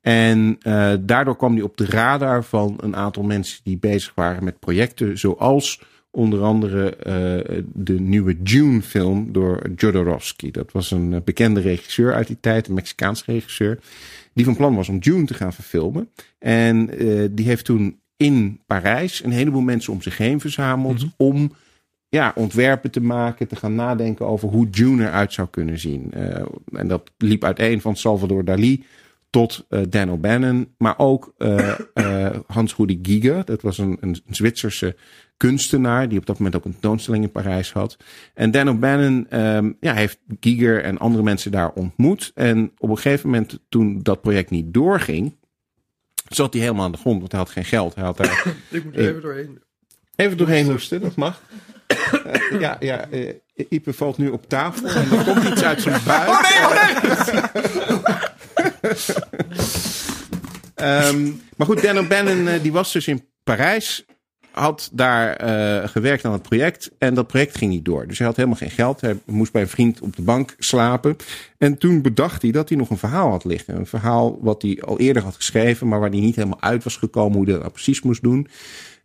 En 0.00 0.58
daardoor 1.00 1.36
kwam 1.36 1.52
hij 1.54 1.62
op 1.62 1.76
de 1.76 1.86
radar 1.86 2.44
van 2.44 2.78
een 2.80 2.96
aantal 2.96 3.22
mensen 3.22 3.60
die 3.64 3.78
bezig 3.78 4.12
waren 4.14 4.44
met 4.44 4.58
projecten. 4.58 5.18
Zoals 5.18 5.80
onder 6.10 6.42
andere 6.42 6.96
de 7.72 8.00
nieuwe 8.00 8.42
Dune-film 8.42 9.32
door 9.32 9.70
Jodorowsky. 9.76 10.50
Dat 10.50 10.72
was 10.72 10.90
een 10.90 11.22
bekende 11.24 11.60
regisseur 11.60 12.14
uit 12.14 12.26
die 12.26 12.38
tijd, 12.40 12.68
een 12.68 12.74
Mexicaans 12.74 13.24
regisseur. 13.24 13.78
Die 14.38 14.46
van 14.46 14.56
plan 14.56 14.74
was 14.74 14.88
om 14.88 14.98
Dune 14.98 15.24
te 15.24 15.34
gaan 15.34 15.52
verfilmen. 15.52 16.08
En 16.38 16.98
eh, 16.98 17.28
die 17.30 17.46
heeft 17.46 17.64
toen 17.64 18.00
in 18.16 18.60
Parijs 18.66 19.24
een 19.24 19.30
heleboel 19.30 19.60
mensen 19.60 19.92
om 19.92 20.02
zich 20.02 20.18
heen 20.18 20.40
verzameld. 20.40 21.06
om 21.16 21.52
ja, 22.08 22.32
ontwerpen 22.34 22.90
te 22.90 23.00
maken, 23.00 23.48
te 23.48 23.56
gaan 23.56 23.74
nadenken 23.74 24.26
over 24.26 24.48
hoe 24.48 24.70
Dune 24.70 25.06
eruit 25.06 25.32
zou 25.32 25.48
kunnen 25.48 25.78
zien. 25.78 26.12
Eh, 26.12 26.44
en 26.72 26.88
dat 26.88 27.10
liep 27.16 27.44
uiteen 27.44 27.80
van 27.80 27.96
Salvador 27.96 28.44
Dali 28.44 28.84
tot 29.30 29.66
eh, 29.68 29.80
Dan 29.88 30.10
O'Bannon, 30.10 30.74
maar 30.78 30.98
ook 30.98 31.34
eh, 31.38 31.78
eh, 31.94 32.36
Hans-Rudi 32.46 32.98
Giger. 33.02 33.44
Dat 33.44 33.62
was 33.62 33.78
een, 33.78 33.96
een 34.00 34.22
Zwitserse 34.28 34.96
kunstenaar 35.36 36.08
die 36.08 36.18
op 36.18 36.26
dat 36.26 36.36
moment 36.36 36.56
ook 36.56 36.64
een 36.64 36.72
tentoonstelling 36.72 37.24
in 37.24 37.30
Parijs 37.30 37.72
had. 37.72 37.96
En 38.34 38.50
Dan 38.50 38.68
O'Bannon 38.68 39.26
ehm, 39.30 39.72
ja, 39.80 39.94
heeft 39.94 40.18
Giger 40.40 40.82
en 40.82 40.98
andere 40.98 41.22
mensen 41.22 41.50
daar 41.50 41.70
ontmoet. 41.72 42.32
En 42.34 42.72
op 42.78 42.88
een 42.88 42.96
gegeven 42.96 43.30
moment, 43.30 43.58
toen 43.68 44.02
dat 44.02 44.20
project 44.20 44.50
niet 44.50 44.74
doorging, 44.74 45.36
zat 46.28 46.52
hij 46.52 46.62
helemaal 46.62 46.84
aan 46.84 46.92
de 46.92 46.98
grond, 46.98 47.18
want 47.18 47.32
hij 47.32 47.40
had 47.40 47.50
geen 47.50 47.64
geld. 47.64 47.94
Hij 47.94 48.04
had 48.04 48.16
daar 48.16 48.54
Ik 48.70 48.84
moet 48.84 48.96
er 48.96 49.08
even 49.08 49.22
doorheen. 49.22 49.62
Even 50.16 50.36
doorheen 50.36 50.66
hoesten, 50.66 51.00
dat 51.00 51.16
mag. 51.16 51.42
Ja, 52.58 52.76
ja 52.80 53.08
Ipe 53.68 53.92
valt 53.92 54.18
nu 54.18 54.28
op 54.28 54.48
tafel 54.48 54.88
en 54.88 55.18
er 55.18 55.24
komt 55.24 55.44
iets 55.44 55.62
uit 55.62 55.82
zijn 55.82 56.00
buik. 56.06 56.28
Oh 56.28 56.42
nee, 56.42 56.58
oh 56.64 56.72
nee! 56.74 56.94
maar 61.56 61.66
goed, 61.66 61.82
Dan 61.82 61.98
O'Bannon 61.98 62.48
eh, 62.48 62.62
die 62.62 62.72
was 62.72 62.92
dus 62.92 63.08
in 63.08 63.24
Parijs. 63.44 64.04
Had 64.50 64.90
daar 64.92 65.36
eh, 65.36 65.88
gewerkt 65.88 66.24
aan 66.24 66.32
het 66.32 66.42
project. 66.42 66.90
En 66.98 67.14
dat 67.14 67.26
project 67.26 67.56
ging 67.56 67.70
niet 67.70 67.84
door. 67.84 68.06
Dus 68.06 68.18
hij 68.18 68.26
had 68.26 68.36
helemaal 68.36 68.58
geen 68.58 68.70
geld. 68.70 69.00
Hij 69.00 69.18
moest 69.24 69.52
bij 69.52 69.62
een 69.62 69.68
vriend 69.68 70.00
op 70.00 70.16
de 70.16 70.22
bank 70.22 70.54
slapen. 70.58 71.16
En 71.58 71.78
toen 71.78 72.02
bedacht 72.02 72.42
hij 72.42 72.50
dat 72.50 72.68
hij 72.68 72.78
nog 72.78 72.90
een 72.90 72.98
verhaal 72.98 73.30
had 73.30 73.44
liggen. 73.44 73.76
Een 73.76 73.86
verhaal 73.86 74.38
wat 74.40 74.62
hij 74.62 74.82
al 74.86 74.98
eerder 74.98 75.22
had 75.22 75.34
geschreven. 75.34 75.88
Maar 75.88 76.00
waar 76.00 76.10
hij 76.10 76.20
niet 76.20 76.36
helemaal 76.36 76.60
uit 76.60 76.84
was 76.84 76.96
gekomen 76.96 77.36
hoe 77.36 77.44
hij 77.44 77.52
dat 77.52 77.62
nou 77.62 77.72
precies 77.72 78.02
moest 78.02 78.22
doen. 78.22 78.48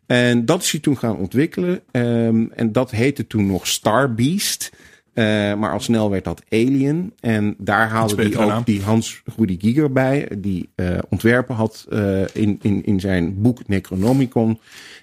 En 0.06 0.46
dat 0.46 0.62
is 0.62 0.72
hij 0.72 0.80
toen 0.80 0.98
gaan 0.98 1.18
ontwikkelen. 1.18 1.82
Ehm, 1.92 2.46
en 2.56 2.72
dat 2.72 2.92
heette 2.92 3.28
toen 3.28 3.48
nog 3.48 3.68
Star 3.68 4.14
Beast. 4.14 4.72
Eh, 5.14 5.26
maar 5.54 5.72
al 5.72 5.80
snel 5.80 6.10
werd 6.10 6.24
dat 6.24 6.44
Alien. 6.50 7.14
En 7.20 7.56
daar 7.58 7.90
haalde 7.90 8.16
hij 8.16 8.38
ook 8.38 8.48
naam. 8.48 8.64
die 8.66 8.82
Hans 8.82 9.22
Rudy 9.38 9.58
Giger 9.60 9.92
bij. 9.92 10.30
Die 10.38 10.70
eh, 10.76 10.98
ontwerpen 11.10 11.56
had 11.56 11.86
eh, 11.90 12.22
in, 12.34 12.60
in, 12.62 12.84
in 12.84 13.00
zijn 13.00 13.42
boek 13.42 13.68
Necronomicon. 13.68 14.60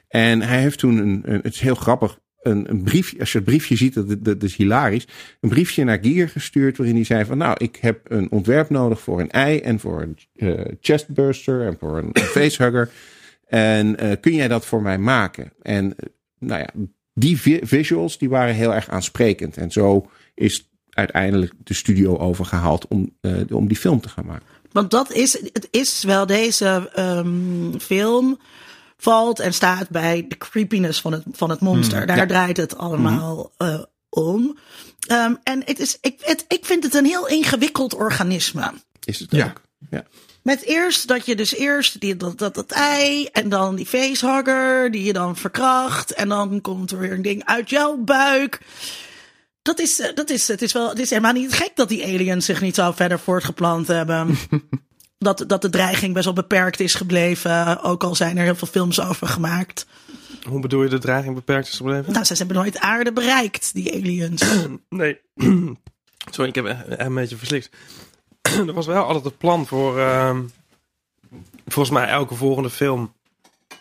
En 0.09 0.40
hij 0.40 0.61
heeft 0.61 0.78
toen 0.78 0.98
een, 0.98 1.22
een 1.24 1.40
het 1.42 1.55
is 1.55 1.61
heel 1.61 1.74
grappig, 1.74 2.18
een, 2.42 2.70
een 2.70 2.82
briefje, 2.82 3.18
als 3.18 3.32
je 3.32 3.38
het 3.38 3.46
briefje 3.46 3.76
ziet, 3.76 3.94
dat, 3.94 4.24
dat, 4.24 4.42
is 4.42 4.57
hilarisch. 4.57 5.07
Een 5.40 5.48
briefje 5.48 5.84
naar 5.84 5.98
Giger 6.03 6.28
gestuurd 6.28 6.76
waarin 6.76 6.94
hij 6.94 7.05
zei 7.05 7.24
van 7.24 7.38
nou, 7.38 7.55
ik 7.59 7.76
heb 7.80 8.01
een 8.05 8.30
ontwerp 8.30 8.70
nodig 8.70 9.01
voor 9.01 9.20
een 9.20 9.30
ei 9.30 9.59
en 9.59 9.80
voor 9.80 10.03
een 10.03 10.16
chestburster 10.80 11.66
en 11.66 11.76
voor 11.78 11.98
een, 11.98 12.09
een 12.12 12.22
facehugger. 12.38 12.90
En 13.51 13.96
eh, 13.98 14.16
kun 14.20 14.34
jij 14.34 14.48
dat 14.48 14.66
voor 14.66 14.82
mij 14.82 14.98
maken? 14.98 15.53
En 15.62 15.94
eh, 15.96 16.07
nou 16.38 16.61
ja, 16.61 16.68
die 17.14 17.40
vi- 17.40 17.61
visuals 17.62 18.18
die 18.18 18.28
waren 18.28 18.55
heel 18.55 18.74
erg 18.74 18.88
aansprekend. 18.88 19.57
En 19.57 19.70
zo 19.70 20.11
is 20.34 20.68
uiteindelijk 20.90 21.53
de 21.64 21.74
studio 21.74 22.16
overgehaald 22.18 22.88
om, 22.88 23.16
eh, 23.20 23.32
om 23.51 23.68
die 23.68 23.76
film 23.76 24.01
te 24.01 24.09
gaan 24.09 24.26
maken. 24.26 24.46
Want 24.72 24.90
dat 24.90 25.12
is, 25.12 25.32
het 25.32 25.68
is 25.70 26.03
wel 26.05 26.26
deze 26.26 26.90
ehm, 26.94 27.78
film 27.78 28.38
valt 28.96 29.40
en 29.40 29.55
staat 29.55 29.88
bij 29.88 30.24
de 30.28 30.36
creepiness 30.38 31.01
van 31.01 31.12
het, 31.12 31.22
van 31.32 31.51
het 31.51 31.61
monster. 31.61 32.07
Daar 32.07 32.16
ja. 32.16 32.26
draait 32.26 32.57
het 32.57 32.76
allemaal 32.76 33.53
eh, 33.57 33.82
om. 34.09 34.59
Ehm, 35.07 35.34
en 35.42 35.62
het 35.64 35.78
is, 35.78 35.98
ik, 36.01 36.20
het, 36.20 36.44
ik 36.48 36.64
vind 36.64 36.82
het 36.82 36.94
een 36.94 37.05
heel 37.05 37.28
ingewikkeld 37.28 37.94
organisme. 37.94 38.72
Is 39.05 39.18
het 39.18 39.30
Ja. 39.30 39.46
ook? 39.46 39.61
Ja. 39.90 40.05
Met 40.51 40.64
eerst 40.64 41.09
dat 41.09 41.26
je 41.26 41.36
dus 41.36 41.55
eerst 41.55 42.01
die, 42.01 42.16
dat, 42.16 42.38
dat, 42.38 42.55
dat 42.55 42.70
ei 42.70 43.26
en 43.32 43.48
dan 43.48 43.76
die 43.76 43.86
facehugger 43.86 44.90
die 44.90 45.05
je 45.05 45.12
dan 45.12 45.36
verkracht. 45.36 46.12
En 46.12 46.28
dan 46.28 46.61
komt 46.61 46.90
er 46.90 46.98
weer 46.98 47.12
een 47.12 47.22
ding 47.22 47.44
uit 47.44 47.70
jouw 47.70 47.96
buik. 47.96 48.61
Dat 49.62 49.78
is, 49.78 50.01
eh, 50.01 50.14
dat 50.14 50.30
is, 50.30 50.48
het 50.48 50.62
is 50.62 50.72
wel, 50.72 50.88
het 50.88 50.98
is 50.98 51.11
helemaal 51.11 51.32
niet 51.32 51.53
gek 51.53 51.70
dat 51.74 51.88
die 51.88 52.05
aliens 52.05 52.44
zich 52.44 52.61
niet 52.61 52.74
zo 52.74 52.92
verder 52.92 53.18
voortgeplant 53.18 53.86
hebben. 53.86 54.38
dat, 55.18 55.44
dat 55.46 55.62
de 55.62 55.70
dreiging 55.70 56.12
best 56.14 56.24
wel 56.24 56.34
beperkt 56.34 56.80
is 56.80 56.94
gebleven. 56.94 57.82
Ook 57.82 58.05
al 58.05 58.14
zijn 58.14 58.36
er 58.36 58.44
heel 58.44 58.57
veel 58.57 58.68
films 58.68 59.01
over 59.01 59.26
gemaakt. 59.26 59.86
Hoe 60.48 60.61
bedoel 60.61 60.82
je 60.82 60.88
de 60.88 60.98
dreiging 60.98 61.34
beperkt 61.34 61.68
is 61.68 61.76
gebleven? 61.76 62.12
Nou, 62.12 62.24
ze 62.24 62.34
hebben 62.34 62.57
nooit 62.57 62.78
aarde 62.78 63.12
bereikt, 63.12 63.74
die 63.74 63.94
aliens. 63.94 64.42
Nee. 64.88 65.20
Sorry, 66.30 66.48
ik 66.48 66.55
heb 66.55 66.64
echt 66.64 66.84
een 66.86 67.14
beetje 67.14 67.36
verslikt. 67.36 67.70
er 68.68 68.72
was 68.72 68.86
wel 68.86 69.05
altijd 69.05 69.24
het 69.24 69.38
plan 69.38 69.66
voor, 69.66 69.98
ehm, 70.01 70.40
volgens 71.66 71.94
mij, 71.98 72.09
elke 72.09 72.34
volgende 72.34 72.70
film. 72.70 73.12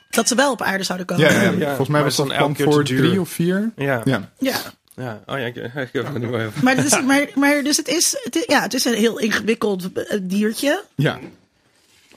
dat 0.09 0.27
ze 0.27 0.35
wel 0.35 0.51
op 0.51 0.61
aarde 0.61 0.83
zouden 0.83 1.07
komen. 1.07 1.23
Ja, 1.33 1.41
ja, 1.41 1.49
Ja, 1.51 1.65
volgens 1.67 1.87
mij 1.89 2.03
was 2.03 2.17
het 2.17 2.27
dat 2.27 2.35
elke 2.37 2.53
keer 2.53 2.65
voor 2.71 2.83
drie 2.83 3.19
of 3.21 3.29
vier. 3.29 3.71
Ja. 3.75 4.01
Ja. 4.05 4.31
Ja. 4.39 4.55
ja. 4.95 5.21
Oh 5.25 5.37
ja, 5.39 5.45
ik, 5.45 5.55
ik 5.87 5.89
heb 5.91 5.93
het 6.13 6.17
nu 6.17 6.27
wel 6.27 6.39
even. 6.39 6.63
Maar, 6.63 6.75
het 6.75 6.85
is, 6.85 7.01
maar, 7.01 7.27
maar 7.35 7.63
dus 7.63 7.77
het 7.77 7.87
is, 7.87 8.19
het 8.23 8.35
is, 8.35 8.43
ja, 8.47 8.61
het 8.61 8.73
is 8.73 8.85
een 8.85 8.93
heel 8.93 9.19
ingewikkeld 9.19 9.93
eh, 9.93 10.19
diertje 10.21 10.83
ja. 10.95 11.19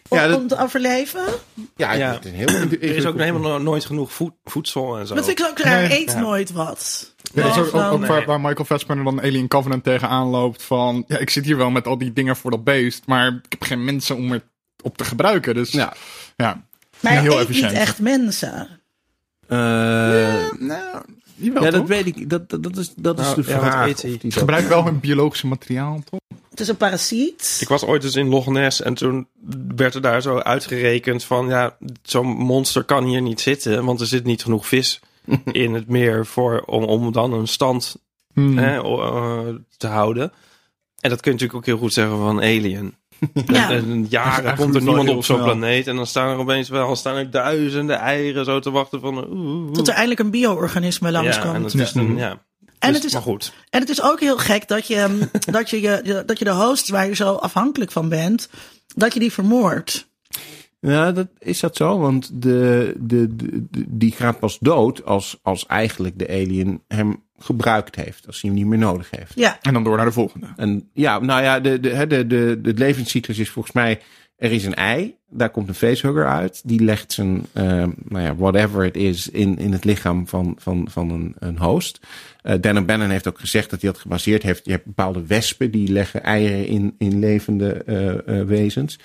om, 0.09 0.18
Ja, 0.18 0.26
dat- 0.26 0.38
om 0.40 0.46
te 0.48 0.59
overleven. 0.59 1.24
Ja, 1.76 1.92
Ja. 1.92 2.12
het 2.12 2.24
is 2.24 2.30
een 2.30 2.36
heel 2.36 2.48
Er 2.48 2.82
is 2.96 3.07
ook 3.07 3.18
helemaal 3.18 3.50
no- 3.50 3.59
nooit 3.59 3.84
genoeg 3.84 4.12
voed- 4.12 4.34
voedsel 4.44 4.98
en 4.98 5.07
zo. 5.07 5.14
Dat 5.14 5.24
vind 5.24 5.38
ik 5.40 5.46
ook 5.46 5.59
raar. 5.59 5.88
Nee. 5.88 6.00
Eet 6.00 6.12
Ja. 6.12 6.20
nooit 6.20 6.53
wat. 6.53 7.12
Ja, 7.33 7.43
dat 7.43 7.66
is 7.66 7.72
ook, 7.72 8.07
waar, 8.07 8.24
waar 8.24 8.41
Michael 8.41 8.64
Fassbender 8.64 9.05
dan 9.05 9.20
Alien 9.20 9.49
Covenant 9.49 9.85
tegenaan 9.85 10.26
loopt 10.26 10.62
van... 10.62 11.05
Ja, 11.07 11.18
ik 11.18 11.30
zit 11.30 11.45
hier 11.45 11.57
wel 11.57 11.70
met 11.70 11.87
al 11.87 11.99
die 11.99 12.12
dingen 12.12 12.37
voor 12.37 12.51
dat 12.51 12.64
beest, 12.64 13.03
maar 13.07 13.26
ik 13.26 13.47
heb 13.49 13.62
geen 13.62 13.85
mensen 13.85 14.16
om 14.16 14.33
het 14.33 14.45
op 14.83 14.97
te 14.97 15.05
gebruiken. 15.05 15.55
Dus 15.55 15.70
ja, 15.70 15.93
Ja. 16.37 16.64
Maar 17.01 17.12
hij 17.12 17.22
heel 17.22 17.41
efficiënt. 17.41 17.70
niet 17.70 17.80
echt 17.80 17.99
mensen. 17.99 18.68
Eh, 19.49 19.59
nou, 20.59 21.03
jawel 21.35 21.62
ja, 21.62 21.70
toch? 21.70 21.80
dat 21.80 21.89
weet 21.89 22.07
ik. 22.07 22.30
Dat, 22.30 22.51
dat, 22.51 22.62
dat 22.62 22.76
is, 22.76 22.93
dat 22.97 23.18
is 23.18 23.24
Nou, 23.24 23.43
de 23.43 23.51
ja, 23.51 23.59
vraag. 23.59 24.01
gebruikt 24.28 24.68
wel 24.68 24.85
hun 24.85 25.01
biologische 25.01 25.47
materiaal, 25.47 26.03
toch? 26.11 26.20
Het 26.51 26.61
is 26.61 26.68
een 26.68 26.76
parasiet. 26.76 27.59
Ik 27.61 27.68
was 27.68 27.85
ooit 27.85 28.05
eens 28.05 28.16
in 28.16 28.28
Loch 28.28 28.47
Ness 28.47 28.83
en 28.83 28.95
toen 28.95 29.28
werd 29.76 29.95
er 29.95 30.01
daar 30.01 30.22
zo 30.22 30.39
uitgerekend 30.39 31.24
van... 31.24 31.49
ja, 31.49 31.76
zo'n 32.03 32.26
monster 32.26 32.85
kan 32.85 33.05
hier 33.05 33.22
niet 33.22 33.41
zitten, 33.41 33.85
want 33.85 34.01
er 34.01 34.07
zit 34.07 34.24
niet 34.24 34.43
genoeg 34.43 34.66
vis 34.66 35.01
in 35.64 35.75
het 35.75 35.89
meer 35.89 36.27
voor, 36.27 36.61
om, 36.66 36.85
om 36.85 37.12
dan 37.12 37.33
een 37.33 37.49
stand 37.49 37.97
Hmm. 38.35 38.59
hè, 38.59 38.77
eh, 38.83 39.55
te 39.77 39.87
houden. 39.87 40.33
En 41.01 41.11
dat 41.11 41.20
kun 41.20 41.33
je 41.33 41.39
natuurlijk 41.39 41.55
ook 41.55 41.66
heel 41.66 41.77
goed 41.79 41.93
zeggen 41.93 42.16
van 42.18 42.37
Alien. 42.39 42.95
Ja. 43.47 43.70
En, 43.70 43.91
en 43.91 44.07
jaren 44.09 44.57
komt 44.57 44.75
er 44.75 44.83
niemand 44.83 45.09
op 45.09 45.25
zo'n 45.25 45.43
planeet 45.43 45.87
en 45.87 45.97
dan 45.97 46.07
staan 46.07 46.29
er 46.29 46.37
opeens 46.37 46.68
wel 46.68 46.97
staan 46.97 47.16
er 47.16 47.31
duizenden 47.31 47.97
eieren 47.99 48.45
zo 48.45 48.61
te 48.61 48.70
wachten 48.70 49.01
van... 49.01 49.14
Tot 49.73 49.89
er 49.89 49.93
eindelijk 49.95 50.20
een 50.20 50.31
bio-organisme 50.31 51.11
ja, 51.11 51.23
langskomt. 51.23 51.55
en 51.55 51.62
dat 51.62 51.75
is 51.75 51.95
een, 51.95 52.16
ja. 52.16 52.31
En 52.79 52.89
Dus- 52.89 52.97
het 52.97 53.05
is- 53.05 53.12
maar 53.12 53.23
goed. 53.23 53.53
En 53.70 53.81
het 53.81 53.89
is 53.89 54.03
ook 54.03 54.20
heel 54.20 54.39
gek 54.39 54.68
dat 54.68 54.87
je, 54.87 55.29
dat 55.51 55.70
je, 55.70 55.81
je, 55.81 56.01
je- 56.05 56.23
dat 56.27 56.39
je 56.39 56.45
de 56.45 56.51
hosts 56.55 56.89
waar 56.89 57.07
je 57.07 57.14
zo 57.14 57.35
afhankelijk 57.35 57.93
van 57.93 58.09
bent, 58.09 58.49
dat 58.95 59.12
je 59.14 59.20
die 59.20 59.33
vermoordt. 59.33 60.11
Ja, 60.91 61.12
dat, 61.12 61.28
is 61.39 61.61
dat 61.61 61.76
zo? 61.76 61.99
Want 61.99 62.43
de, 62.43 62.95
de, 62.99 63.37
de, 63.37 63.66
die 63.89 64.12
gaat 64.12 64.39
pas 64.39 64.59
dood 64.59 65.05
als, 65.05 65.39
als 65.43 65.66
eigenlijk 65.66 66.18
de 66.18 66.28
alien 66.28 66.83
hem 66.89 67.22
gebruikt 67.39 67.97
heeft. 67.97 68.26
Als 68.26 68.41
hij 68.41 68.51
hem 68.51 68.59
niet 68.59 68.68
meer 68.68 68.78
nodig 68.78 69.11
heeft. 69.11 69.33
Ja, 69.35 69.59
En 69.62 69.72
dan 69.72 69.85
door 69.85 69.97
naar 69.97 70.07
de 70.07 70.12
volgende. 70.12 70.47
En 70.57 70.91
ja, 70.93 71.18
nou 71.18 71.43
ja, 71.43 71.61
de, 71.61 71.80
de, 71.80 71.89
hè, 71.89 72.07
de, 72.07 72.26
de, 72.26 72.59
de 72.62 72.74
levenscyclus 72.74 73.39
is 73.39 73.51
volgens 73.51 73.74
mij... 73.74 74.01
Er 74.43 74.53
is 74.53 74.64
een 74.64 74.74
ei, 74.74 75.16
daar 75.28 75.51
komt 75.51 75.68
een 75.68 75.74
facehugger 75.74 76.26
uit. 76.26 76.61
Die 76.64 76.80
legt 76.80 77.12
zijn, 77.12 77.47
eh, 77.53 77.64
nou 78.09 78.24
ja, 78.24 78.36
whatever 78.36 78.84
it 78.84 78.97
is, 78.97 79.28
in, 79.28 79.59
in 79.59 79.72
het 79.72 79.84
lichaam 79.84 80.28
van, 80.28 80.57
van, 80.59 80.86
van 80.90 81.11
een, 81.11 81.34
een 81.38 81.59
host. 81.59 82.01
Eh 82.43 82.55
Dan 82.61 82.78
O'Bannon 82.78 83.11
heeft 83.11 83.28
ook 83.28 83.38
gezegd 83.38 83.70
dat 83.70 83.82
hij 83.82 83.90
dat 83.90 84.01
gebaseerd 84.01 84.43
heeft. 84.43 84.64
Je 84.64 84.70
hebt 84.70 84.84
bepaalde 84.84 85.26
wespen 85.26 85.70
die 85.70 85.93
leggen 85.93 86.22
eieren 86.22 86.66
in, 86.66 86.95
in 86.99 87.18
levende 87.18 87.72
eh, 87.72 88.43
wezens. 88.43 88.99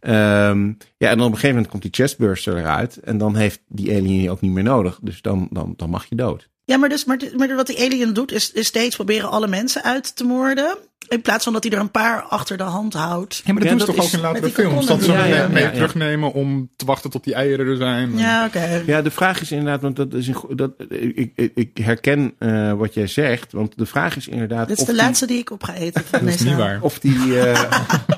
Ehm, 0.00 0.72
ja, 0.96 1.08
en 1.08 1.16
dan 1.16 1.26
op 1.26 1.32
een 1.32 1.38
gegeven 1.38 1.48
moment 1.48 1.68
komt 1.68 1.82
die 1.82 1.92
chestburster 1.94 2.56
eruit. 2.56 2.96
En 2.96 3.18
dan 3.18 3.36
heeft 3.36 3.60
die 3.68 3.90
alien 3.90 4.20
je 4.20 4.30
ook 4.30 4.40
niet 4.40 4.52
meer 4.52 4.62
nodig. 4.62 4.98
Dus 5.02 5.22
dan, 5.22 5.48
dan, 5.50 5.74
dan 5.76 5.90
mag 5.90 6.06
je 6.08 6.14
dood. 6.14 6.48
ja 6.64 6.76
maar, 6.76 6.88
dus, 6.88 7.04
maar, 7.04 7.18
maar 7.36 7.56
wat 7.56 7.66
die 7.66 7.80
alien 7.80 8.12
doet 8.12 8.32
is, 8.32 8.52
is 8.52 8.66
steeds 8.66 8.96
proberen 8.96 9.30
alle 9.30 9.48
mensen 9.48 9.82
uit 9.82 10.16
te 10.16 10.24
moorden. 10.24 10.78
In 11.12 11.20
plaats 11.22 11.44
van 11.44 11.52
dat 11.52 11.62
hij 11.64 11.72
er 11.72 11.78
een 11.78 11.90
paar 11.90 12.22
achter 12.22 12.56
de 12.56 12.62
hand 12.62 12.94
houdt. 12.94 13.42
Ja, 13.44 13.52
maar 13.52 13.54
dat 13.54 13.62
Ja, 13.64 13.70
doen 13.70 13.80
ze 13.80 13.86
dat 13.86 13.94
toch 13.94 14.04
is 14.04 14.10
ook 14.14 14.16
in 14.20 14.26
latere 14.26 14.50
films? 14.50 14.86
Dat 14.86 15.02
ze 15.02 15.12
Ja, 15.12 15.24
ja, 15.24 15.48
mee 15.48 15.62
ja, 15.62 15.68
ja. 15.68 15.74
terugnemen 15.74 16.32
om 16.32 16.70
te 16.76 16.84
wachten 16.84 17.10
tot 17.10 17.24
die 17.24 17.34
eieren 17.34 17.66
er 17.66 17.76
zijn. 17.76 18.18
Ja, 18.18 18.46
oké. 18.46 18.82
Ja, 18.86 19.02
de 19.02 19.10
vraag 19.10 19.40
is 19.40 19.50
inderdaad, 19.52 19.80
want 19.80 19.96
dat 19.96 20.14
is 20.14 20.26
een, 20.28 20.36
dat, 20.56 20.70
ik, 20.88 21.32
ik, 21.34 21.52
ik 21.54 21.76
herken 21.82 22.32
eh, 22.38 22.72
wat 22.72 22.94
jij 22.94 23.06
zegt. 23.06 23.52
Want 23.52 23.78
de 23.78 23.86
vraag 23.86 24.16
is 24.16 24.28
inderdaad 24.28 24.66
Dit 24.68 24.76
is 24.76 24.82
of 24.82 24.88
de 24.88 24.92
die- 24.94 25.02
laatste 25.02 25.26
die 25.26 25.38
ik 25.38 25.50
op 25.50 25.62
ga 25.62 25.74
eten 25.74 26.04
van 26.04 26.18
Dat 26.20 26.28
is 26.28 26.34
deze. 26.36 26.48
niet 26.48 26.58
waar. 26.58 26.78
of 26.80 26.98
die 26.98 27.40
eh, 27.40 27.70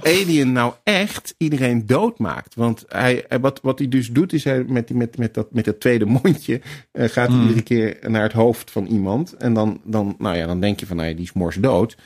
alien 0.22 0.52
nou 0.52 0.72
echt 0.84 1.34
iedereen 1.38 1.86
doodmaakt. 1.86 2.54
Want 2.54 2.84
hij, 2.88 3.24
eh, 3.26 3.38
wat, 3.40 3.60
wat 3.62 3.78
hij 3.78 3.88
dus 3.88 4.10
doet, 4.10 4.32
is 4.32 4.44
hij 4.44 4.64
met, 4.68 4.86
die, 4.88 4.96
met, 4.96 5.18
met, 5.18 5.34
dat, 5.34 5.52
met 5.52 5.64
dat 5.64 5.80
tweede 5.80 6.04
mondje 6.04 6.60
eh, 6.92 7.08
gaat 7.08 7.28
hij 7.28 7.40
iedere 7.40 7.62
keer 7.62 7.96
naar 8.10 8.22
het 8.22 8.32
hoofd 8.32 8.70
van 8.70 8.86
iemand. 8.86 9.32
En 9.36 9.54
dan, 9.54 9.80
dan, 9.84 10.14
nou 10.18 10.36
ja, 10.36 10.46
dan 10.46 10.60
denk 10.60 10.80
je 10.80 10.86
van, 10.86 10.96
nou 10.96 11.08
ja, 11.08 11.14
die 11.14 11.24
is 11.24 11.32
mors 11.32 11.56
dood. 11.56 11.96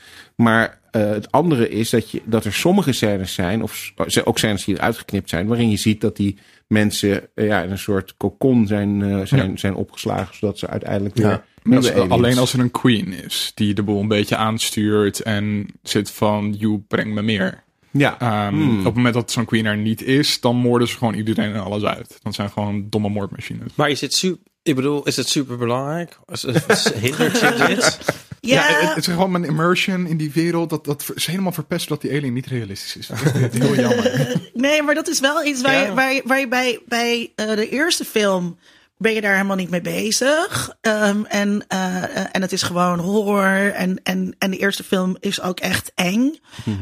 Maar 0.41 0.79
eh, 0.91 1.09
het 1.09 1.31
andere 1.31 1.69
is 1.69 1.89
dat, 1.89 2.11
je, 2.11 2.21
dat 2.25 2.45
er 2.45 2.53
sommige 2.53 2.91
scènes 2.91 3.33
zijn, 3.33 3.63
of 3.63 3.91
s- 4.07 4.23
ook 4.23 4.37
scènes 4.37 4.65
die 4.65 4.75
eruit 4.75 4.97
geknipt 4.97 5.29
zijn, 5.29 5.47
waarin 5.47 5.69
je 5.69 5.77
ziet 5.77 6.01
dat 6.01 6.15
die 6.15 6.37
mensen 6.67 7.27
eh, 7.35 7.47
ja, 7.47 7.61
in 7.61 7.71
een 7.71 7.77
soort 7.77 8.13
kokon 8.17 8.67
zijn, 8.67 9.01
eh, 9.01 9.25
zijn, 9.25 9.57
zijn 9.57 9.75
opgeslagen, 9.75 10.35
zodat 10.35 10.59
ze 10.59 10.67
uiteindelijk 10.67 11.15
weer 11.15 11.43
Ja. 11.63 12.05
alleen 12.07 12.37
als 12.37 12.53
er 12.53 12.59
een 12.59 12.71
queen 12.71 13.13
is 13.13 13.51
die 13.55 13.73
de 13.73 13.83
boel 13.83 14.01
een 14.01 14.07
beetje 14.07 14.35
aanstuurt 14.35 15.19
en 15.21 15.65
zit 15.83 16.11
van, 16.11 16.55
you 16.57 16.83
breng 16.87 17.13
me 17.13 17.21
meer. 17.21 17.63
Ja, 17.91 18.19
Ehm, 18.19 18.53
Hmm. 18.53 18.79
Op 18.79 18.85
het 18.85 18.93
moment 18.95 19.13
dat 19.13 19.31
zo'n 19.31 19.45
queen 19.45 19.65
er 19.65 19.77
niet 19.77 20.01
is, 20.03 20.39
dan 20.39 20.55
moorden 20.55 20.87
ze 20.87 20.97
gewoon 20.97 21.13
iedereen 21.13 21.53
en 21.53 21.63
alles 21.63 21.83
uit. 21.83 22.19
Dan 22.21 22.33
zijn 22.33 22.49
gewoon 22.49 22.85
domme 22.89 23.09
moordmachines. 23.09 23.71
Maar 23.75 23.89
is 23.89 24.01
het 24.01 24.13
super... 24.13 24.39
Ik 24.63 24.75
bedoel, 24.75 25.03
is 25.07 25.15
het 25.15 25.29
super 25.29 25.57
belangrijk? 25.57 26.19
Hindert 27.01 27.39
je 27.39 27.63
dit? 27.67 27.99
Ja, 28.39 28.69
Ja, 28.69 28.79
het, 28.79 28.89
het 28.89 28.97
is 28.97 29.05
gewoon 29.05 29.31
mijn 29.31 29.45
immersion 29.45 30.07
in 30.07 30.17
die 30.17 30.31
wereld. 30.31 30.69
Dat, 30.69 30.85
dat 30.85 31.11
is 31.15 31.25
helemaal 31.25 31.51
verpest 31.51 31.87
dat 31.87 32.01
die 32.01 32.11
alien 32.11 32.33
niet 32.33 32.47
realistisch 32.47 32.97
is. 32.97 33.07
Dat 33.07 33.19
is 33.53 33.59
heel 33.59 33.75
jammer. 33.75 34.35
nee, 34.53 34.83
maar 34.83 34.95
dat 34.95 35.07
is 35.07 35.19
wel 35.19 35.45
iets 35.45 35.61
waar, 35.61 35.85
je, 35.85 35.93
waar, 35.93 36.13
je, 36.13 36.21
waar 36.25 36.39
je 36.39 36.47
bij, 36.47 36.79
bij 36.87 37.31
eh, 37.35 37.55
de 37.55 37.69
eerste 37.69 38.05
film 38.05 38.57
ben 38.99 39.13
je 39.13 39.21
daar 39.21 39.33
helemaal 39.33 39.55
niet 39.55 39.69
mee 39.69 39.81
bezig. 39.81 40.75
Ehm, 40.81 41.23
en, 41.23 41.63
eh, 41.67 42.35
en 42.35 42.41
het 42.41 42.51
is 42.51 42.61
gewoon 42.61 42.99
horror. 42.99 43.71
En, 43.71 43.99
en, 44.03 44.35
en 44.37 44.51
de 44.51 44.57
eerste 44.57 44.83
film 44.83 45.17
is 45.19 45.41
ook 45.41 45.59
echt 45.59 45.91
eng. 45.95 46.39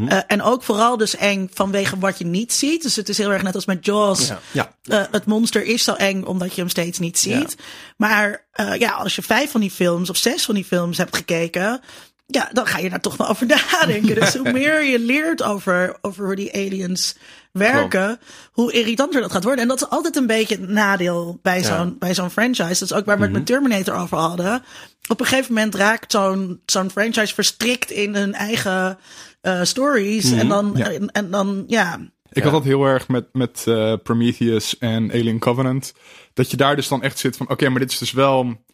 Eh, 0.07 0.19
en 0.27 0.41
ook 0.41 0.63
vooral 0.63 0.97
dus 0.97 1.15
eng 1.15 1.49
vanwege 1.53 1.99
wat 1.99 2.17
je 2.17 2.25
niet 2.25 2.53
ziet. 2.53 2.81
Dus 2.81 2.95
het 2.95 3.09
is 3.09 3.17
heel 3.17 3.31
erg 3.31 3.43
net 3.43 3.55
als 3.55 3.65
met 3.65 3.85
Jaws. 3.85 4.27
Ja. 4.27 4.39
ja. 4.51 4.71
Eh, 4.83 5.03
het 5.11 5.25
monster 5.25 5.63
is 5.63 5.83
zo 5.83 5.93
eng 5.93 6.23
omdat 6.23 6.53
je 6.53 6.61
hem 6.61 6.69
steeds 6.69 6.99
niet 6.99 7.19
ziet. 7.19 7.57
Maar 7.97 8.45
ja, 8.77 8.91
als 8.91 9.15
je 9.15 9.21
vijf 9.21 9.51
van 9.51 9.61
die 9.61 9.71
films 9.71 10.09
of 10.09 10.17
zes 10.17 10.45
van 10.45 10.55
die 10.55 10.65
films 10.65 10.97
hebt 10.97 11.15
gekeken. 11.15 11.81
Ja, 12.29 12.49
dan 12.53 12.65
ga 12.67 12.77
je 12.77 12.89
daar 12.89 13.01
toch 13.01 13.17
wel 13.17 13.27
over 13.27 13.45
nadenken. 13.45 14.15
Dus 14.15 14.35
hoe 14.35 14.51
meer 14.59 14.83
je 14.83 14.99
leert 14.99 15.43
over, 15.43 15.97
over 16.01 16.25
hoe 16.25 16.35
die 16.35 16.53
aliens 16.53 17.15
werken, 17.51 18.19
hoe 18.51 18.71
irritanter 18.71 19.21
dat 19.21 19.31
gaat 19.31 19.43
worden. 19.43 19.61
En 19.61 19.67
dat 19.67 19.81
is 19.81 19.89
altijd 19.89 20.15
een 20.15 20.27
beetje 20.27 20.55
het 20.55 20.69
nadeel 20.69 21.39
bij 21.41 21.63
zo'n 21.63 21.95
bij 21.99 22.13
zo'n 22.13 22.29
franchise. 22.29 22.79
Dat 22.79 22.81
is 22.81 22.93
ook 22.93 23.05
waar 23.05 23.17
we 23.17 23.23
het 23.23 23.31
met 23.31 23.45
Terminator 23.45 23.95
over 23.95 24.17
hadden. 24.17 24.63
Op 25.07 25.19
een 25.19 25.25
gegeven 25.25 25.53
moment 25.53 25.75
raakt 25.75 26.11
zo'n 26.11 26.61
zo'n 26.65 26.91
franchise 26.91 27.33
verstrikt 27.33 27.91
in 27.91 28.15
hun 28.15 28.33
eigen 28.33 28.97
eh, 29.41 29.63
stories. 29.63 30.31
En, 30.31 30.47
dan, 30.47 30.71
Ja. 30.75 30.91
en, 30.91 31.11
en 31.11 31.31
dan, 31.31 31.63
ja, 31.67 31.99
Ik 32.31 32.43
had 32.43 32.51
dat 32.51 32.63
heel 32.63 32.85
erg 32.85 33.07
met, 33.07 33.27
met 33.31 33.63
eh, 33.67 33.93
Prometheus 34.03 34.77
en 34.77 35.11
Alien 35.11 35.39
Covenant. 35.39 35.93
Dat 36.33 36.51
je 36.51 36.57
daar 36.57 36.75
dus 36.75 36.87
dan 36.87 37.01
echt 37.03 37.19
zit 37.19 37.37
van... 37.37 37.49
Oké, 37.49 37.69
maar 37.69 37.79
dit 37.79 37.91
is 37.91 37.97
dus 37.97 38.11
wel 38.11 38.65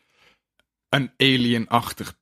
een 0.89 1.11
alien-achtig 1.17 2.13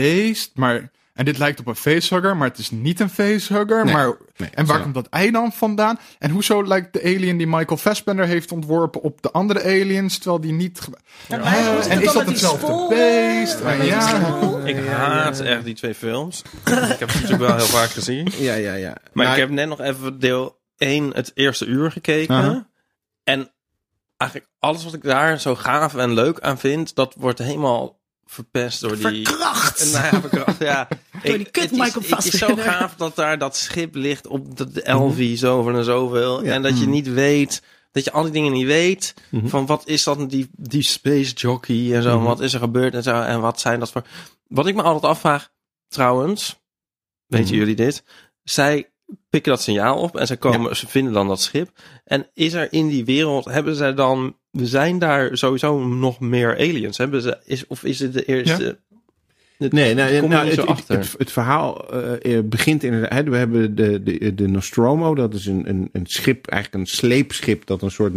beest. 0.00 0.50
Maar, 0.54 0.90
en 1.12 1.24
dit 1.24 1.38
lijkt 1.38 1.60
op 1.60 1.66
een 1.66 1.76
facehugger, 1.76 2.36
maar 2.36 2.48
het 2.48 2.58
is 2.58 2.70
niet 2.70 3.00
een 3.00 3.10
facehugger. 3.10 3.84
Nee, 3.84 3.94
maar, 3.94 4.16
nee, 4.36 4.50
en 4.50 4.66
waar 4.66 4.82
komt 4.82 4.94
dat 4.94 5.08
ei 5.08 5.30
dan 5.30 5.52
vandaan? 5.52 5.98
En 6.18 6.30
hoezo 6.30 6.66
lijkt 6.66 6.92
de 6.92 7.02
alien 7.02 7.36
die 7.36 7.46
Michael 7.46 7.76
Fassbender 7.76 8.26
heeft 8.26 8.52
ontworpen... 8.52 9.00
op 9.00 9.22
de 9.22 9.30
andere 9.30 9.62
aliens, 9.62 10.18
terwijl 10.18 10.40
die 10.40 10.52
niet... 10.52 10.88
Ja, 11.28 11.82
zit 11.82 11.92
en 11.92 12.02
is 12.02 12.12
dat 12.12 12.26
hetzelfde 12.26 12.86
beest? 12.88 13.58
Ja. 13.82 14.20
Ik 14.64 14.86
haat 14.86 15.40
echt 15.40 15.64
die 15.64 15.74
twee 15.74 15.94
films. 15.94 16.42
ik 16.64 16.98
heb 16.98 17.10
ze 17.10 17.20
natuurlijk 17.20 17.48
wel 17.48 17.56
heel 17.56 17.66
vaak 17.66 17.90
gezien. 17.90 18.32
Ja, 18.36 18.54
ja, 18.54 18.74
ja. 18.74 18.96
Maar 19.12 19.32
ik 19.32 19.38
heb 19.38 19.50
net 19.50 19.68
nog 19.68 19.80
even 19.80 20.18
deel 20.18 20.60
1, 20.76 21.14
het 21.14 21.30
eerste 21.34 21.66
uur 21.66 21.90
gekeken. 21.90 22.68
En 23.24 23.52
eigenlijk 24.16 24.50
alles 24.58 24.84
wat 24.84 24.94
ik 24.94 25.02
daar 25.02 25.40
zo 25.40 25.54
gaaf 25.54 25.94
en 25.94 26.12
leuk 26.12 26.40
aan 26.40 26.58
vind, 26.58 26.94
dat 26.94 27.14
wordt 27.18 27.38
helemaal 27.38 28.02
verpest 28.34 28.80
door 28.80 28.96
die... 28.96 29.26
Verkracht. 29.26 29.84
Nou 29.92 30.04
ja, 30.04 30.20
verkracht, 30.20 30.58
ja. 30.58 30.88
Door 31.22 31.36
die 31.36 31.46
Ik- 31.46 31.52
kut 31.52 31.62
het 31.62 31.72
is- 31.72 31.78
Michael 31.78 32.04
Het 32.08 32.24
is 32.32 32.38
zo 32.38 32.56
gaaf 32.56 32.94
dat 32.94 33.16
daar 33.16 33.38
dat 33.38 33.56
schip 33.56 33.94
ligt 33.94 34.26
op 34.26 34.56
de, 34.56 34.70
de 34.70 34.82
Elvi, 34.82 35.36
zoveel 35.36 35.76
en 35.76 35.84
zoveel. 35.84 36.44
Ja. 36.44 36.52
En 36.52 36.62
dat 36.62 36.78
je 36.80 36.86
niet 36.86 37.08
weet, 37.12 37.62
dat 37.92 38.04
je 38.04 38.12
al 38.12 38.22
die 38.22 38.32
dingen 38.32 38.52
niet 38.52 38.66
weet. 38.66 39.14
Mhm. 39.30 39.46
Van 39.48 39.66
wat 39.66 39.82
is 39.88 40.04
dat, 40.04 40.30
die, 40.30 40.48
die 40.52 40.82
space 40.82 41.32
jockey 41.32 41.94
en 41.94 42.02
zo. 42.02 42.16
Mhm. 42.18 42.26
Wat 42.26 42.40
is 42.40 42.52
er 42.54 42.60
gebeurd 42.60 42.94
en 42.94 43.02
zo. 43.02 43.20
En 43.22 43.40
wat 43.40 43.60
zijn 43.60 43.78
dat 43.80 43.90
voor... 43.90 44.04
Wat 44.46 44.66
ik 44.66 44.74
me 44.74 44.82
altijd 44.82 45.12
afvraag, 45.12 45.50
trouwens, 45.88 46.60
weten 47.26 47.46
Mhm. 47.48 47.56
jullie 47.58 47.74
dit? 47.76 48.04
Zij 48.42 48.92
pikken 49.34 49.52
dat 49.52 49.62
signaal 49.62 49.96
op 49.98 50.16
en 50.16 50.26
zij 50.26 50.36
komen, 50.36 50.76
ze 50.76 50.86
vinden 50.88 51.12
dan 51.12 51.28
dat 51.28 51.40
schip. 51.40 51.70
En 52.04 52.26
is 52.34 52.52
er 52.52 52.72
in 52.72 52.88
die 52.88 53.04
wereld, 53.04 53.44
hebben 53.44 53.74
zij 53.74 53.94
dan, 53.94 54.36
zijn 54.52 54.98
daar 54.98 55.36
sowieso 55.36 55.86
nog 55.86 56.20
meer 56.20 56.52
aliens? 56.56 56.98
Hebben 56.98 57.22
ze, 57.22 57.38
is, 57.44 57.66
of 57.66 57.84
is 57.84 58.00
het 58.00 58.12
de 58.12 58.24
eerste? 58.24 58.64
Het- 58.64 59.72
Nee, 59.72 59.94
nou, 59.94 60.10
er 60.10 60.28
nou, 60.28 60.48
het, 60.48 60.56
het, 60.56 60.88
het, 60.88 61.14
het 61.18 61.32
verhaal 61.32 61.88
eh, 61.92 62.36
eh, 62.38 62.44
begint 62.44 62.82
inderdaad. 62.82 63.24
We 63.24 63.36
hebben 63.36 63.74
de, 63.74 64.02
de, 64.02 64.34
de 64.34 64.48
Nostromo, 64.48 65.14
dat 65.14 65.34
is 65.34 65.46
een, 65.46 65.68
een, 65.68 65.88
een 65.92 66.06
schip, 66.06 66.46
eigenlijk 66.46 66.84
een 66.84 66.90
sleepschip 66.96 67.66
dat 67.66 67.82
een 67.82 67.90
soort 67.90 68.12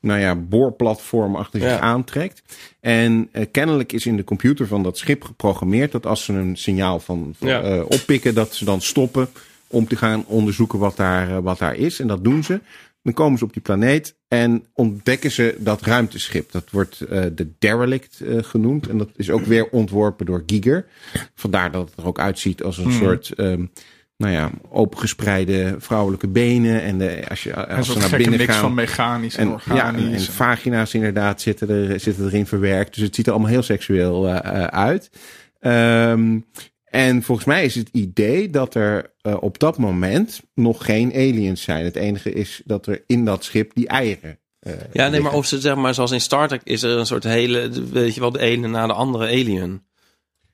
nou 0.00 0.20
ja, 0.20 0.34
boorplatform 0.36 1.36
achter 1.36 1.60
zich 1.60 1.68
Ja. 1.70 1.80
aantrekt. 1.80 2.42
En 2.80 3.28
eh, 3.32 3.44
kennelijk 3.50 3.92
is 3.92 4.06
in 4.06 4.16
de 4.16 4.24
computer 4.24 4.66
van 4.66 4.82
dat 4.82 4.98
schip 4.98 5.24
geprogrammeerd 5.24 5.92
dat 5.92 6.06
als 6.06 6.24
ze 6.24 6.32
een 6.32 6.56
signaal 6.56 7.00
van, 7.00 7.34
van, 7.38 7.48
Ja. 7.48 7.82
oppikken, 7.82 8.34
dat 8.34 8.54
ze 8.54 8.64
dan 8.64 8.80
stoppen 8.80 9.28
om 9.68 9.88
te 9.88 9.96
gaan 9.96 10.24
onderzoeken 10.26 10.78
wat 10.78 10.96
daar, 10.96 11.30
eh, 11.30 11.38
wat 11.38 11.58
daar 11.58 11.74
is. 11.74 12.00
En 12.00 12.06
dat 12.06 12.24
doen 12.24 12.44
ze. 12.44 12.60
Dan 13.02 13.14
komen 13.14 13.38
ze 13.38 13.44
op 13.44 13.52
die 13.52 13.62
planeet 13.62 14.16
en 14.28 14.64
ontdekken 14.72 15.30
ze 15.30 15.56
dat 15.58 15.82
ruimteschip. 15.82 16.52
Dat 16.52 16.70
wordt 16.70 17.00
eh, 17.00 17.22
de 17.34 17.48
Derelict 17.58 18.20
eh, 18.20 18.42
genoemd. 18.42 18.88
En 18.88 18.98
dat 18.98 19.08
is 19.16 19.30
ook 19.30 19.44
weer 19.44 19.68
ontworpen 19.68 20.26
door 20.26 20.42
Giger. 20.46 20.86
Vandaar 21.34 21.72
dat 21.72 21.88
het 21.88 21.98
er 21.98 22.06
ook 22.06 22.18
uitziet 22.18 22.62
als 22.62 22.78
een 22.78 22.92
soort... 22.92 23.30
ehm, 23.30 23.64
nou 24.16 24.32
ja, 24.32 24.50
opengespreide 24.68 25.76
vrouwelijke 25.78 26.28
benen. 26.28 26.82
En 26.82 26.98
de, 26.98 27.24
als 27.28 27.42
je 27.42 27.66
als 27.66 27.92
ze 27.92 27.98
naar 27.98 28.10
binnen 28.10 28.38
mix 28.38 28.52
gaan. 28.52 28.60
van 28.60 28.74
mechanisch 28.74 29.36
en, 29.36 29.46
En, 29.46 29.74
ja, 29.74 29.88
en, 29.88 29.94
organisch. 29.94 30.26
en 30.26 30.32
vagina's 30.32 30.94
inderdaad 30.94 31.40
zitten, 31.40 31.68
er, 31.68 32.00
zitten 32.00 32.24
erin 32.26 32.46
verwerkt. 32.46 32.94
Dus 32.94 33.02
het 33.02 33.14
ziet 33.14 33.26
er 33.26 33.32
allemaal 33.32 33.50
heel 33.50 33.62
seksueel 33.62 34.28
uit. 34.28 35.10
Ehm, 35.60 36.38
en 36.90 37.22
volgens 37.22 37.46
mij 37.46 37.64
is 37.64 37.74
het 37.74 37.88
idee 37.92 38.50
dat 38.50 38.74
er 38.74 39.12
eh, 39.20 39.36
op 39.40 39.58
dat 39.58 39.78
moment 39.78 40.40
nog 40.54 40.84
geen 40.84 41.12
aliens 41.12 41.62
zijn. 41.62 41.84
Het 41.84 41.96
enige 41.96 42.32
is 42.32 42.62
dat 42.64 42.86
er 42.86 43.02
in 43.06 43.24
dat 43.24 43.44
schip 43.44 43.74
die 43.74 43.88
eieren. 43.88 44.38
eh, 44.60 44.72
Ja, 44.72 44.78
nee, 44.92 45.04
liggen. 45.10 45.22
maar 45.22 45.32
of 45.32 45.46
ze 45.46 45.60
zeg 45.60 45.74
maar 45.74 45.94
zoals 45.94 46.10
in 46.10 46.20
Star 46.20 46.48
Trek 46.48 46.60
is 46.64 46.82
er 46.82 46.98
een 46.98 47.06
soort 47.06 47.24
hele, 47.24 47.68
weet 47.92 48.14
je 48.14 48.20
wel, 48.20 48.30
de 48.32 48.38
ene 48.40 48.68
na 48.68 48.86
de 48.86 48.92
andere 48.92 49.24
alien. 49.26 49.84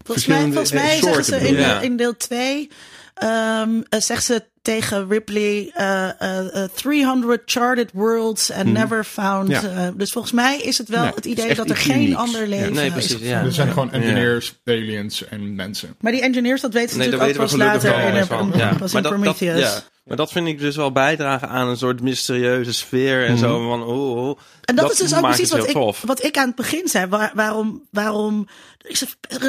Volgens 0.05 0.27
mij, 0.27 0.37
Verschillende, 0.37 0.53
volgens 0.53 0.73
mij 0.73 0.89
zeggen 0.91 1.25
soorten 1.25 1.25
ze 1.41 1.49
in, 1.81 1.83
in 1.91 1.97
deel 1.97 2.17
2, 2.17 2.71
ehm 3.15 3.81
eh, 3.89 4.01
zegt 4.01 4.25
ze 4.25 4.51
tegen 4.63 5.09
Ripley, 5.09 5.71
eh, 5.75 6.09
eh, 6.21 6.63
eh, 6.63 6.71
300 6.75 7.43
charted 7.45 7.91
worlds 7.93 8.51
and 8.53 8.65
never 8.67 9.05
found. 9.05 9.49
Ja. 9.49 9.63
eh, 9.63 9.89
dus 9.97 10.13
volgens 10.13 10.33
mij 10.33 10.59
is 10.59 10.79
het 10.79 10.89
wel 10.89 11.03
Nee, 11.03 11.13
het 11.15 11.27
is 11.27 11.33
idee 11.33 11.55
dat 11.55 11.71
er 11.71 11.77
geen 11.77 11.97
unieks. 12.03 12.17
ander 12.17 12.41
Ja. 12.41 12.47
leven 12.49 12.73
Nee, 12.73 12.87
is. 12.87 12.93
precies, 12.93 13.11
ja. 13.11 13.19
gevonden. 13.19 13.45
er 13.47 13.53
zijn 13.53 13.69
gewoon 13.73 13.89
Ja. 13.93 13.93
engineers, 13.93 14.61
aliens 14.65 15.25
en 15.29 15.55
mensen. 15.55 15.97
Maar 16.01 16.13
die 16.13 16.21
engineers, 16.23 16.61
dat 16.61 16.73
weten 16.73 16.91
ze 16.91 16.97
Nee, 16.99 17.11
dat 17.11 17.21
natuurlijk 17.21 17.49
weten 17.49 17.59
we 17.59 17.65
ook 17.65 17.73
pas 17.83 17.91
later 17.91 18.01
wel 18.01 18.15
in, 18.15 18.21
een- 18.21 18.27
van. 18.27 18.61
Ja, 18.61 18.69
pas 18.75 18.93
maar 18.93 19.03
in 19.05 19.09
dat, 19.11 19.25
dat, 19.25 19.37
Prometheus. 19.37 19.61
ja, 19.75 19.81
maar 20.05 20.17
dat 20.17 20.33
vind 20.33 20.47
ik 20.49 20.59
dus 20.59 20.77
wel 20.77 20.93
bijdragen 20.93 21.49
aan 21.49 21.69
een 21.69 21.77
soort 21.77 22.01
mysterieuze 22.01 22.73
sfeer 22.73 23.27
en 23.27 23.39
zo 23.39 23.69
van, 23.69 23.83
oh, 23.85 24.17
oh. 24.29 24.39
En 24.65 24.75
dat, 24.75 24.93
is 24.93 24.99
dus 24.99 25.15
ook 25.15 25.23
precies 25.23 25.51
wat 25.51 25.67
ik, 25.67 25.73
tof. 25.73 26.03
wat 26.07 26.25
ik 26.25 26.37
aan 26.37 26.47
het 26.47 26.57
begin 26.57 26.89
zei. 26.89 27.07
Waar- 27.07 27.33
waarom, 27.35 27.83
waarom 27.91 28.49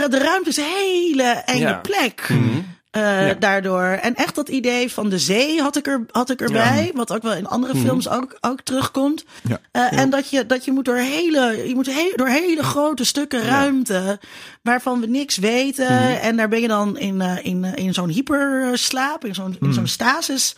de 0.09 0.20
ruimte 0.22 0.49
is 0.49 0.57
een 0.57 0.64
hele 0.64 1.24
enge 1.24 1.59
Ja. 1.59 1.82
Eh, 3.02 3.30
Daardoor. 3.39 3.84
En 3.84 4.16
echt 4.16 4.36
dat 4.36 4.50
idee 4.50 4.91
van 4.91 5.10
de 5.10 5.20
zee 5.20 5.62
had 5.62 5.76
ik, 5.76 5.88
er, 5.88 6.06
had 6.12 6.30
ik 6.30 6.41
erbij. 6.41 6.91
Wat 6.94 7.12
ook 7.14 7.22
wel 7.22 7.34
in 7.34 7.48
andere 7.48 7.76
films 7.76 8.10
ook, 8.10 8.38
ook 8.41 8.62
terugkomt. 8.62 9.26
Ja. 9.48 9.60
Eh, 9.72 10.00
En 10.00 10.10
dat 10.10 10.30
je, 10.30 10.46
dat 10.46 10.66
je 10.66 10.72
moet 10.72 10.86
door 10.86 10.96
hele, 10.98 11.68
je 11.68 11.74
moet 11.76 11.86
he- 11.86 12.14
door 12.16 12.28
hele 12.28 12.64
grote 12.64 13.04
stukken 13.06 13.41
ruimte. 13.44 14.20
waarvan 14.62 15.00
we 15.00 15.08
niks 15.08 15.38
weten. 15.38 16.22
En 16.22 16.36
daar 16.38 16.50
ben 16.50 16.62
je 16.62 16.68
dan 16.68 16.98
in, 16.98 17.22
eh, 17.22 17.38
in, 17.41 17.64
in 17.64 17.94
zo'n 17.94 18.10
hyperslaap, 18.10 19.26
in 19.26 19.36
zo'n 19.36 19.58
in 19.62 19.74
zo'n 19.74 19.88
stasis 19.88 20.56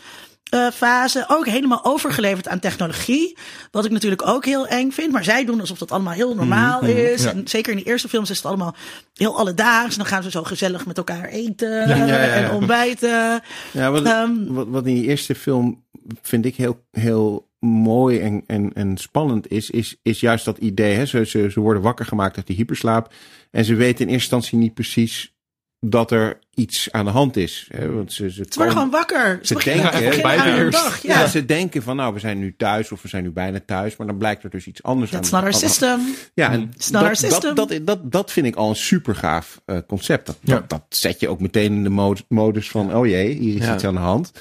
eh, 0.50 0.68
fase. 0.72 1.26
Ook 1.28 1.48
helemaal 1.48 1.86
overgeleverd 1.86 2.48
aan 2.48 2.60
technologie. 2.60 3.38
Wat 3.72 3.86
ik 3.86 3.92
natuurlijk 3.92 4.28
ook 4.28 4.46
heel 4.46 4.68
eng 4.68 4.92
vind. 4.92 5.12
Maar 5.12 5.24
zij 5.24 5.46
doen 5.46 5.60
alsof 5.60 5.78
dat 5.78 5.92
allemaal 5.92 6.14
heel 6.14 6.36
normaal 6.36 6.82
is. 6.82 7.24
Ja. 7.24 7.32
En 7.32 7.48
zeker 7.48 7.72
in 7.72 7.78
die 7.78 7.88
eerste 7.88 8.10
films 8.10 8.30
is 8.30 8.38
het 8.38 8.46
allemaal 8.46 8.76
heel 9.14 9.38
alledaags. 9.38 9.92
En 9.92 9.98
dan 9.98 10.06
gaan 10.06 10.24
ze 10.24 10.32
zo 10.32 10.44
gezellig 10.44 10.86
met 10.86 10.98
elkaar 10.98 11.26
eten 11.26 11.88
Ja, 11.88 11.96
ja, 11.96 12.06
ja. 12.06 12.28
en 12.28 12.52
ontbijten. 12.52 13.42
Ja, 13.72 13.92
wat, 13.92 14.04
Ehm, 14.04 14.46
wat, 14.54 14.68
wat 14.68 14.86
in 14.86 14.96
die 14.96 15.08
eerste 15.08 15.36
film 15.36 15.84
vind 16.22 16.46
ik 16.46 16.56
heel, 16.56 16.86
heel 16.92 17.50
mooi 17.60 18.20
en, 18.20 18.44
en, 18.48 18.74
en 18.74 18.98
spannend 18.98 19.52
is, 19.52 19.70
is, 19.70 19.96
is 20.02 20.20
juist 20.20 20.46
dat 20.46 20.58
idee. 20.58 20.96
Hè? 20.96 21.06
Ze, 21.06 21.26
ze, 21.26 21.52
ze 21.52 21.60
worden 21.60 21.82
wakker 21.82 22.06
gemaakt 22.06 22.38
uit 22.38 22.48
die 22.48 22.56
hyperslaap. 22.56 23.14
En 23.52 23.66
ze 23.66 23.76
weten 23.76 24.06
in 24.06 24.14
eerste 24.14 24.36
instantie 24.36 24.58
niet 24.58 24.74
precies 24.74 25.34
dat 25.80 26.12
er 26.12 26.40
iets 26.56 26.92
aan 26.92 27.06
de 27.06 27.12
hand 27.12 27.38
is. 27.38 27.68
Hè? 27.72 27.92
Want 27.92 28.14
ze, 28.14 28.30
ze, 28.30 28.46
Ze 28.50 28.56
worden 28.56 28.56
komen- 28.56 28.72
gewoon 28.74 28.90
wakker. 28.90 29.40
Ze 29.42 29.56
denken, 29.64 30.04
hè, 30.04 30.22
bijna 30.22 30.70
dag. 30.70 31.02
ja. 31.02 31.20
Ja. 31.20 31.28
ze 31.28 31.46
denken 31.46 31.84
van 31.84 31.96
nou, 31.96 32.14
we 32.14 32.20
zijn 32.20 32.40
nu 32.40 32.54
thuis 32.58 32.92
of 32.92 33.02
we 33.02 33.08
zijn 33.08 33.24
nu 33.24 33.32
bijna 33.32 33.60
thuis. 33.66 33.96
Maar 33.96 34.08
dan 34.08 34.18
blijkt 34.18 34.44
er 34.44 34.50
dus 34.50 34.66
iets 34.68 34.84
anders 34.84 35.12
That's 35.12 35.34
aan 35.34 35.44
not 35.44 35.44
our 35.54 35.54
aan- 35.64 35.70
system. 35.70 36.00
Ja, 36.34 36.52
en 36.52 36.60
not 36.92 36.96
our 36.96 37.08
dat, 37.08 37.18
system. 37.18 37.56
dat, 37.56 37.70
dat, 37.70 37.86
dat, 37.86 38.12
dat 38.12 38.32
vind 38.32 38.46
ik 38.46 38.56
al 38.56 38.70
een 38.70 38.76
super 38.76 39.16
gaaf 39.16 39.62
concept. 39.88 40.26
Dat, 40.26 40.38
Ja. 40.42 40.54
dat, 40.56 40.70
dat 40.70 40.84
zet 40.90 41.20
je 41.20 41.28
ook 41.28 41.40
meteen 41.40 41.74
in 41.74 41.84
de 41.84 41.90
mo- 41.90 42.16
modus 42.28 42.70
van, 42.70 42.96
oh 42.96 43.06
jee, 43.08 43.34
hier 43.34 43.56
is 43.56 43.66
Ja. 43.66 43.74
iets 43.74 43.84
aan 43.86 43.94
de 43.94 44.00
hand. 44.00 44.32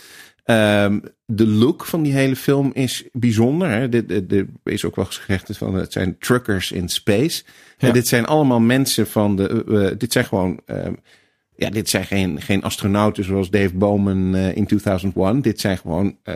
Ehm, 0.45 0.99
de 1.27 1.47
look 1.47 1.85
van 1.85 2.03
die 2.03 2.13
hele 2.13 2.37
film 2.37 2.71
is 2.75 3.05
bijzonder. 3.13 3.69
Hè? 3.71 3.89
Dit, 3.89 4.09
dit, 4.09 4.29
dit 4.31 4.47
is 4.65 4.85
ook 4.85 4.97
wel 4.97 5.05
gezegd 5.05 5.57
van 5.57 5.75
het 5.75 5.93
zijn 5.93 6.19
truckers 6.19 6.73
in 6.73 6.89
space. 6.89 7.43
Ja. 7.79 7.89
En 7.89 7.95
dit 7.95 8.09
zijn 8.09 8.27
allemaal 8.27 8.61
mensen 8.61 9.07
van 9.07 9.37
de. 9.37 9.65
eh, 9.69 9.87
eh, 9.91 9.99
dit 9.99 10.13
zijn 10.13 10.25
gewoon. 10.25 10.61
ehm, 10.67 10.93
ja, 11.57 11.71
dit 11.71 11.89
zijn 11.89 12.05
geen, 12.05 12.41
geen 12.43 12.63
astronauten 12.63 13.25
zoals 13.25 13.51
Dave 13.51 13.75
Bowman 13.75 14.35
eh, 14.35 14.57
in 14.57 14.67
2001. 14.67 15.41
Dit 15.41 15.61
zijn 15.61 15.79
gewoon 15.79 16.17
eh, 16.23 16.35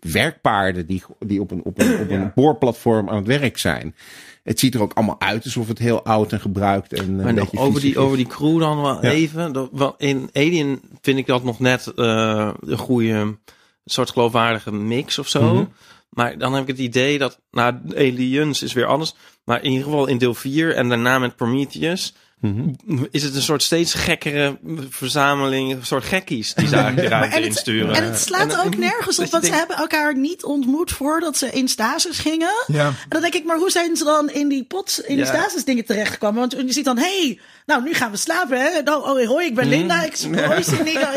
werkpaarden 0.00 0.86
die, 0.86 1.02
die 1.18 1.40
op 1.40 1.50
een, 1.50 1.60
op 1.64 1.80
een, 1.80 2.00
op 2.00 2.10
een 2.10 2.32
boorplatform 2.34 3.08
aan 3.08 3.16
het 3.16 3.26
werk 3.26 3.58
zijn. 3.58 3.94
Het 4.42 4.58
ziet 4.58 4.74
er 4.74 4.82
ook 4.82 4.92
allemaal 4.92 5.20
uit 5.20 5.44
alsof 5.44 5.68
het 5.68 5.78
heel 5.78 6.04
oud 6.04 6.32
en 6.32 6.40
gebruikt 6.40 6.92
en 6.92 7.08
een 7.08 7.16
Maar 7.16 7.34
nog 7.34 7.56
over 7.56 7.80
die, 7.80 7.90
is. 7.90 7.96
over 7.96 8.16
die 8.16 8.26
crew 8.26 8.60
dan 8.60 8.82
wel 8.82 9.02
Ja. 9.04 9.10
even. 9.10 9.52
Dat, 9.52 9.68
wel, 9.72 9.94
in 9.98 10.30
Alien 10.32 10.80
vind 11.00 11.18
ik 11.18 11.26
dat 11.26 11.44
nog 11.44 11.58
net 11.58 11.86
eh, 11.86 12.50
een 12.60 12.78
goede 12.78 13.36
soort 13.84 14.10
geloofwaardige 14.10 14.72
mix 14.72 15.18
of 15.18 15.28
zo. 15.28 15.54
Mhm. 15.54 15.64
Maar 16.10 16.38
dan 16.38 16.52
heb 16.52 16.62
ik 16.62 16.68
het 16.68 16.78
idee 16.78 17.18
dat, 17.18 17.40
nou, 17.50 17.74
Aliens 17.96 18.62
is 18.62 18.72
weer 18.72 18.86
anders. 18.86 19.14
Maar 19.44 19.62
in 19.62 19.70
ieder 19.70 19.84
geval 19.84 20.06
in 20.06 20.18
deel 20.18 20.34
4 20.34 20.74
en 20.74 20.88
daarna 20.88 21.18
met 21.18 21.36
Prometheus 21.36 22.14
Mhm. 22.40 22.68
is 23.10 23.22
het 23.22 23.34
een 23.34 23.42
soort 23.42 23.62
steeds 23.62 23.94
gekkere 23.94 24.58
verzameling, 24.90 25.72
een 25.72 25.86
soort 25.86 26.04
gekkies 26.04 26.54
die 26.54 26.66
ze 26.68 26.74
eigenlijk 26.76 27.08
de 27.08 27.14
ruimte 27.14 27.36
En 27.36 27.42
het, 27.42 27.50
insturen. 27.52 27.94
en 27.94 28.04
het 28.04 28.18
slaat 28.20 28.40
En 28.40 28.48
dan- 28.48 28.66
ook 28.66 28.76
nergens 28.76 29.18
op, 29.18 29.30
want 29.30 29.44
ze 29.44 29.52
hebben 29.52 29.76
elkaar 29.76 30.16
niet 30.16 30.44
ontmoet 30.44 30.92
voordat 30.92 31.36
ze 31.36 31.50
in 31.50 31.68
stasis 31.68 32.18
gingen. 32.18 32.64
Ja. 32.66 32.86
En 32.86 32.94
dan 33.08 33.20
denk 33.20 33.34
ik, 33.34 33.44
maar 33.44 33.56
hoe 33.58 33.70
zijn 33.70 33.96
ze 33.96 34.04
dan 34.04 34.30
in 34.30 34.48
die 34.48 34.64
pot, 34.64 35.02
in 35.06 35.16
die 35.16 35.24
stasis 35.26 35.64
dingen 35.64 35.84
terechtgekomen? 35.84 36.38
Want 36.40 36.52
je 36.66 36.72
ziet 36.72 36.84
dan, 36.84 36.98
hé, 36.98 37.20
hey, 37.20 37.40
nou 37.66 37.82
nu 37.82 37.94
gaan 37.94 38.10
we 38.10 38.16
slapen, 38.16 38.60
hè? 38.60 38.82
Nou, 38.82 39.02
oh, 39.20 39.28
hoi, 39.28 39.46
ik 39.46 39.54
ben 39.54 39.66
Mhm. 39.68 39.76
Linda, 39.76 40.02
ik, 40.04 40.16
hoi, 40.46 40.58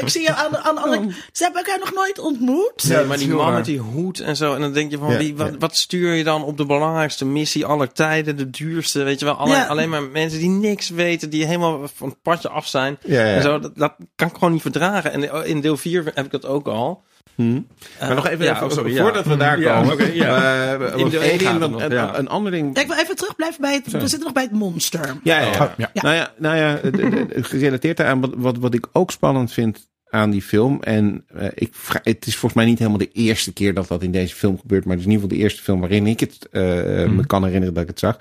ik 0.02 0.10
zie 0.10 0.22
je 0.22 0.34
aan 0.36 0.52
de 0.52 0.58
andere... 0.60 1.12
Ze 1.32 1.44
hebben 1.44 1.64
elkaar 1.64 1.80
nog 1.80 1.94
nooit 1.94 2.20
ontmoet. 2.20 2.84
Nee, 2.88 2.98
dat 2.98 3.08
maar 3.08 3.18
die 3.18 3.28
man 3.28 3.54
met 3.54 3.66
die 3.66 3.80
hoed 3.80 4.20
en 4.20 4.36
zo. 4.36 4.54
En 4.56 4.62
dan 4.62 4.74
denk 4.74 4.92
je 4.92 4.98
van, 4.98 5.12
Ja, 5.12 5.18
wie, 5.18 5.36
wat, 5.36 5.52
ja. 5.52 5.58
wat 5.58 5.76
stuur 5.76 6.14
je 6.14 6.24
dan 6.24 6.44
op 6.44 6.58
de 6.58 6.66
belangrijkste 6.66 7.26
missie 7.26 7.66
aller 7.66 7.92
tijden? 7.92 8.38
De 8.38 8.50
duurste, 8.50 9.04
weet 9.04 9.20
je 9.20 9.26
wel. 9.26 9.36
Alleen, 9.36 9.56
Ja. 9.56 9.66
alleen 9.66 9.90
maar 9.90 10.04
mensen 10.04 10.40
die 10.40 10.50
niks 10.50 10.90
weten, 10.90 11.30
die 11.30 11.46
helemaal 11.46 11.88
van 11.96 12.10
het 12.10 12.22
padje 12.22 12.50
af 12.50 12.68
zijn. 12.68 12.98
Ja, 13.06 13.26
ja. 13.26 13.36
En 13.36 13.42
zo, 13.42 13.60
dat, 13.60 13.76
dat 13.76 13.94
kan 14.16 14.28
ik 14.28 14.34
gewoon 14.34 14.52
niet 14.54 14.62
verdragen. 14.62 15.12
En 15.12 15.46
in 15.46 15.62
deel 15.62 15.78
4 15.78 16.04
heb 16.14 16.26
ik 16.26 16.32
dat 16.32 16.46
ook 16.46 16.68
al. 16.68 17.04
Mhm. 17.36 17.62
Maar 18.00 18.16
nog 18.16 18.28
even, 18.28 18.46
ja, 18.46 18.56
even 18.56 18.66
oh, 18.68 18.72
sorry, 18.72 18.94
ja. 18.94 19.02
voordat 19.04 19.26
we 19.26 19.38
daar 19.38 19.60
Ja, 19.60 19.78
komen. 19.80 19.94
oké, 19.94 20.04
ja. 20.14 20.64
eh, 20.76 20.98
In 20.98 21.60
nog, 21.60 21.82
een, 21.82 22.20
een 22.20 22.28
ander 22.28 22.52
ding. 22.52 22.78
Ik 22.80 22.88
wil 22.88 22.98
even 22.98 23.16
terug 23.16 23.36
blijven 23.36 23.62
bij 23.62 23.74
het, 23.74 23.92
we 23.92 24.00
zitten 24.00 24.20
nog 24.20 24.32
bij 24.34 24.44
het 24.44 24.52
monster. 24.52 25.18
Ja, 25.24 25.40
ja, 25.40 25.46
ja. 25.52 25.64
Oh, 25.64 25.70
ja. 25.78 25.90
Nou 25.94 26.16
ja, 26.16 26.32
nou 26.38 26.56
ja 26.58 26.76
de- 26.76 26.92
de- 26.92 27.10
de- 27.28 27.44
gerelateerd 27.44 27.98
daaraan, 27.98 28.22
wat, 28.22 28.32
wat, 28.36 28.58
wat 28.58 28.74
ik 28.74 28.88
ook 28.92 29.12
spannend 29.12 29.52
vind 29.54 29.88
aan 30.14 30.30
die 30.30 30.42
film. 30.42 30.82
En 30.82 31.24
eh, 31.28 31.48
ik, 31.54 31.74
het 32.04 32.26
is 32.26 32.34
volgens 32.36 32.54
mij 32.54 32.66
niet 32.66 32.78
helemaal 32.80 33.00
de 33.00 33.12
eerste 33.12 33.54
keer 33.54 33.74
dat 33.74 33.88
dat 33.88 34.04
in 34.04 34.12
deze 34.12 34.36
film 34.36 34.60
gebeurt. 34.60 34.86
Maar 34.86 34.92
het 34.96 35.00
is 35.00 35.06
in 35.06 35.12
ieder 35.12 35.24
geval 35.24 35.38
de 35.38 35.44
eerste 35.44 35.64
film 35.64 35.80
waarin 35.80 36.08
ik 36.08 36.20
het 36.20 36.48
eh, 36.52 36.62
me 37.10 37.26
kan 37.28 37.44
herinneren 37.44 37.74
dat 37.74 37.84
ik 37.84 37.90
het 37.90 38.00
zag. 38.00 38.18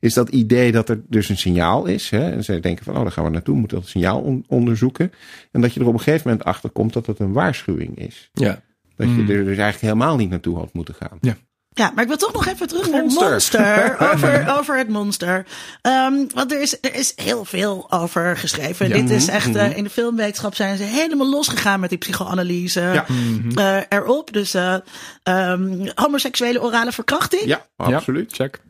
Is 0.00 0.14
dat 0.14 0.28
idee 0.28 0.72
dat 0.72 0.88
er 0.88 1.00
dus 1.08 1.28
een 1.28 1.36
signaal 1.38 1.86
is. 1.86 2.10
Hè? 2.10 2.30
En 2.30 2.44
ze 2.44 2.60
denken 2.60 2.84
van, 2.84 2.96
oh, 2.96 3.02
daar 3.02 3.12
gaan 3.12 3.24
we 3.24 3.30
naartoe. 3.30 3.54
We 3.54 3.60
moeten 3.60 3.78
dat 3.78 3.88
signaal 3.88 4.20
on- 4.20 4.44
onderzoeken. 4.48 5.12
En 5.52 5.60
dat 5.60 5.74
je 5.74 5.80
er 5.80 5.86
op 5.86 5.92
een 5.92 6.00
gegeven 6.00 6.28
moment 6.28 6.46
achter 6.46 6.70
komt 6.70 6.92
dat 6.92 7.06
het 7.06 7.18
een 7.18 7.32
waarschuwing 7.32 7.98
is. 7.98 8.30
Ja. 8.32 8.62
Dat 8.96 9.08
je 9.08 9.20
er 9.20 9.26
dus 9.26 9.46
eigenlijk 9.46 9.80
helemaal 9.80 10.16
niet 10.16 10.30
naartoe 10.30 10.56
had 10.56 10.72
moeten 10.72 10.94
gaan. 10.94 11.18
Ja, 11.20 11.36
maar 11.76 12.02
ik 12.02 12.08
wil 12.08 12.16
toch 12.16 12.32
nog 12.32 12.46
even 12.46 12.66
terug 12.68 12.90
naar 12.90 13.00
Monster. 13.00 13.22
het 13.22 13.30
monster. 13.30 13.96
Over, 14.12 14.58
over 14.58 14.78
het 14.78 14.88
monster. 14.88 15.46
Ehm, 15.82 16.14
want 16.34 16.52
er 16.52 16.60
is, 16.60 16.78
er 16.80 16.94
is 16.94 17.12
heel 17.16 17.44
veel 17.44 17.86
over 17.92 18.36
geschreven. 18.36 18.90
Dit 18.90 19.10
is 19.10 19.28
echt, 19.28 19.54
eh, 19.56 19.76
in 19.76 19.84
de 19.84 19.90
filmwetenschap 19.90 20.54
zijn 20.54 20.76
ze 20.76 20.82
helemaal 20.82 21.30
losgegaan 21.30 21.80
met 21.80 21.88
die 21.88 21.98
psychoanalyse 21.98 22.80
Ja. 22.80 23.06
eh, 23.54 23.98
erop. 23.98 24.32
Dus 24.32 24.54
eh, 24.54 24.74
ehm, 25.22 25.88
homoseksuele 25.94 26.62
orale 26.62 26.92
verkrachting, 26.92 27.42
Ja, 27.44 27.66
absoluut. 27.76 28.32
Check. 28.32 28.60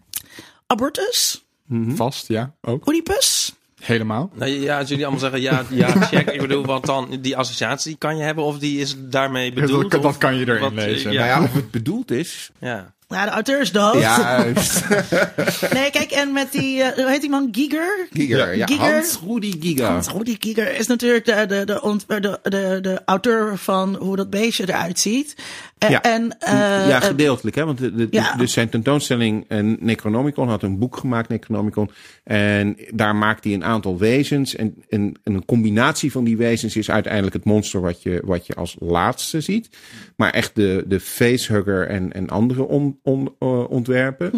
abortus, 0.67 1.45
Mhm. 1.67 1.95
Vast, 1.95 2.29
ja. 2.29 2.55
Ook. 2.61 2.87
Oedipus. 2.87 3.55
Helemaal. 3.81 4.31
Nou, 4.35 4.51
ja, 4.51 4.79
als 4.79 4.89
jullie 4.89 5.03
allemaal 5.05 5.23
zeggen 5.23 5.41
ja, 5.41 5.63
ja, 5.71 5.89
check. 6.11 6.31
Ik 6.31 6.41
bedoel, 6.41 6.65
wat 6.65 6.85
dan, 6.87 7.19
die 7.21 7.37
associatie 7.37 7.97
kan 7.97 8.17
je 8.17 8.23
hebben 8.23 8.45
of 8.45 8.59
die 8.59 8.81
is 8.81 8.95
daarmee 8.99 9.55
Ja, 9.55 9.61
bedoeld? 9.61 9.83
dat, 9.83 9.91
dat 9.91 10.05
of 10.05 10.19
kan 10.19 10.37
je 10.37 10.47
erin 10.49 10.61
wat, 10.61 10.73
lezen. 10.73 11.13
Ja, 11.13 11.27
Nou 11.27 11.41
ja, 11.41 11.47
of 11.49 11.55
het 11.55 11.71
bedoeld 11.71 12.11
is. 12.11 12.51
ja. 12.61 12.95
Ja, 13.09 13.25
de 13.25 13.31
auteur 13.31 13.61
is 13.61 13.73
dood. 13.73 14.01
Juist. 14.01 14.85
Nee, 15.75 15.91
kijk, 15.91 16.11
en 16.11 16.33
met 16.33 16.53
die, 16.53 16.83
eh, 16.83 16.95
hoe 16.95 17.11
heet 17.11 17.21
die 17.21 17.31
man? 17.31 17.49
Giger? 17.53 18.09
Giger. 18.13 18.57
Ja, 18.57 18.67
Giger. 18.67 18.93
Hans 18.93 19.19
Rudy 19.27 19.55
Giger. 19.61 19.87
Hans 19.87 20.09
Rudy 20.09 20.37
Giger 20.41 20.77
is 20.77 20.87
natuurlijk 20.87 21.25
de, 21.25 21.47
de, 21.47 21.65
de, 21.65 22.21
de, 22.21 22.39
de, 22.43 22.79
de 22.83 23.03
auteur 23.05 23.59
van 23.59 23.97
hoe 23.97 24.17
dat 24.17 24.31
beestje 24.31 24.69
eruit 24.69 24.99
ziet. 24.99 25.35
En, 25.79 25.91
Ja. 25.91 26.03
en, 26.03 26.39
eh, 26.39 26.53
ja, 26.89 27.01
eh, 27.01 27.07
gedeeltelijk. 27.07 27.57
Hè? 27.57 27.65
Want 27.65 27.79
de, 27.79 27.95
de, 27.95 28.07
ja. 28.11 28.35
dus 28.37 28.53
zijn 28.53 28.69
tentoonstelling 28.69 29.45
en 29.49 29.77
Necronomicon 29.81 30.49
had 30.49 30.63
een 30.63 30.79
boek 30.79 30.97
gemaakt, 30.97 31.29
Necronomicon. 31.29 31.91
En 32.25 32.77
daar 32.91 33.17
maakt 33.17 33.45
hij 33.45 33.53
een 33.53 33.65
aantal 33.65 33.99
wezens. 33.99 34.55
En, 34.57 34.75
en, 34.89 35.15
en 35.25 35.35
een 35.35 35.45
combinatie 35.45 36.13
van 36.13 36.25
die 36.25 36.37
wezens 36.37 36.77
is 36.77 36.91
uiteindelijk 36.91 37.35
het 37.35 37.45
monster 37.45 37.81
wat 37.81 38.03
je, 38.03 38.23
wat 38.25 38.47
je 38.47 38.55
als 38.55 38.77
laatste 38.79 39.41
ziet. 39.41 39.69
Maar 40.17 40.31
echt 40.31 40.55
de, 40.55 40.85
de 40.87 41.01
facehugger 41.01 41.89
en, 41.89 42.13
en 42.13 42.29
andere 42.29 42.63
on, 42.67 42.99
on, 43.03 43.35
eh, 43.39 43.71
ontwerpen. 43.71 44.31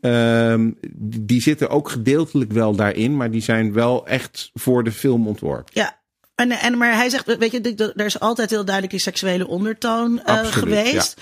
ehm, 0.00 0.70
die 0.92 1.24
die 1.24 1.40
zitten 1.42 1.68
ook 1.70 1.88
gedeeltelijk 1.90 2.52
wel 2.52 2.74
daarin. 2.74 3.16
Maar 3.16 3.30
die 3.30 3.42
zijn 3.42 3.72
wel 3.72 4.06
echt 4.06 4.50
voor 4.54 4.84
de 4.84 4.92
film 4.92 5.26
ontworpen. 5.28 5.72
Ja. 5.74 5.98
En, 6.40 6.50
en, 6.50 6.78
maar 6.78 6.94
hij 6.94 7.08
zegt, 7.08 7.36
weet 7.36 7.52
je, 7.52 7.92
er 7.96 8.04
is 8.04 8.20
altijd 8.20 8.50
heel 8.50 8.64
duidelijk 8.64 8.94
die 8.94 9.02
seksuele 9.02 9.46
ondertoon 9.46 10.20
eh, 10.22 10.38
Absoluut, 10.38 10.52
geweest. 10.54 11.16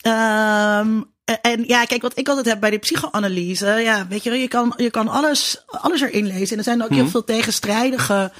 Ehm, 0.00 1.00
en 1.42 1.64
ja, 1.66 1.84
kijk, 1.84 2.02
wat 2.02 2.18
ik 2.18 2.28
altijd 2.28 2.46
heb 2.46 2.60
bij 2.60 2.70
die 2.70 2.78
psychoanalyse, 2.78 3.66
ja, 3.66 4.06
weet 4.08 4.22
je, 4.22 4.30
je 4.30 4.48
kan, 4.48 4.74
je 4.76 4.90
kan 4.90 5.08
alles, 5.08 5.64
alles 5.66 6.00
erin 6.00 6.26
lezen. 6.26 6.50
En 6.50 6.58
er 6.58 6.64
zijn 6.64 6.82
ook 6.82 6.88
Mhm. 6.88 6.98
heel 6.98 7.08
veel 7.08 7.24
tegenstrijdige 7.24 8.32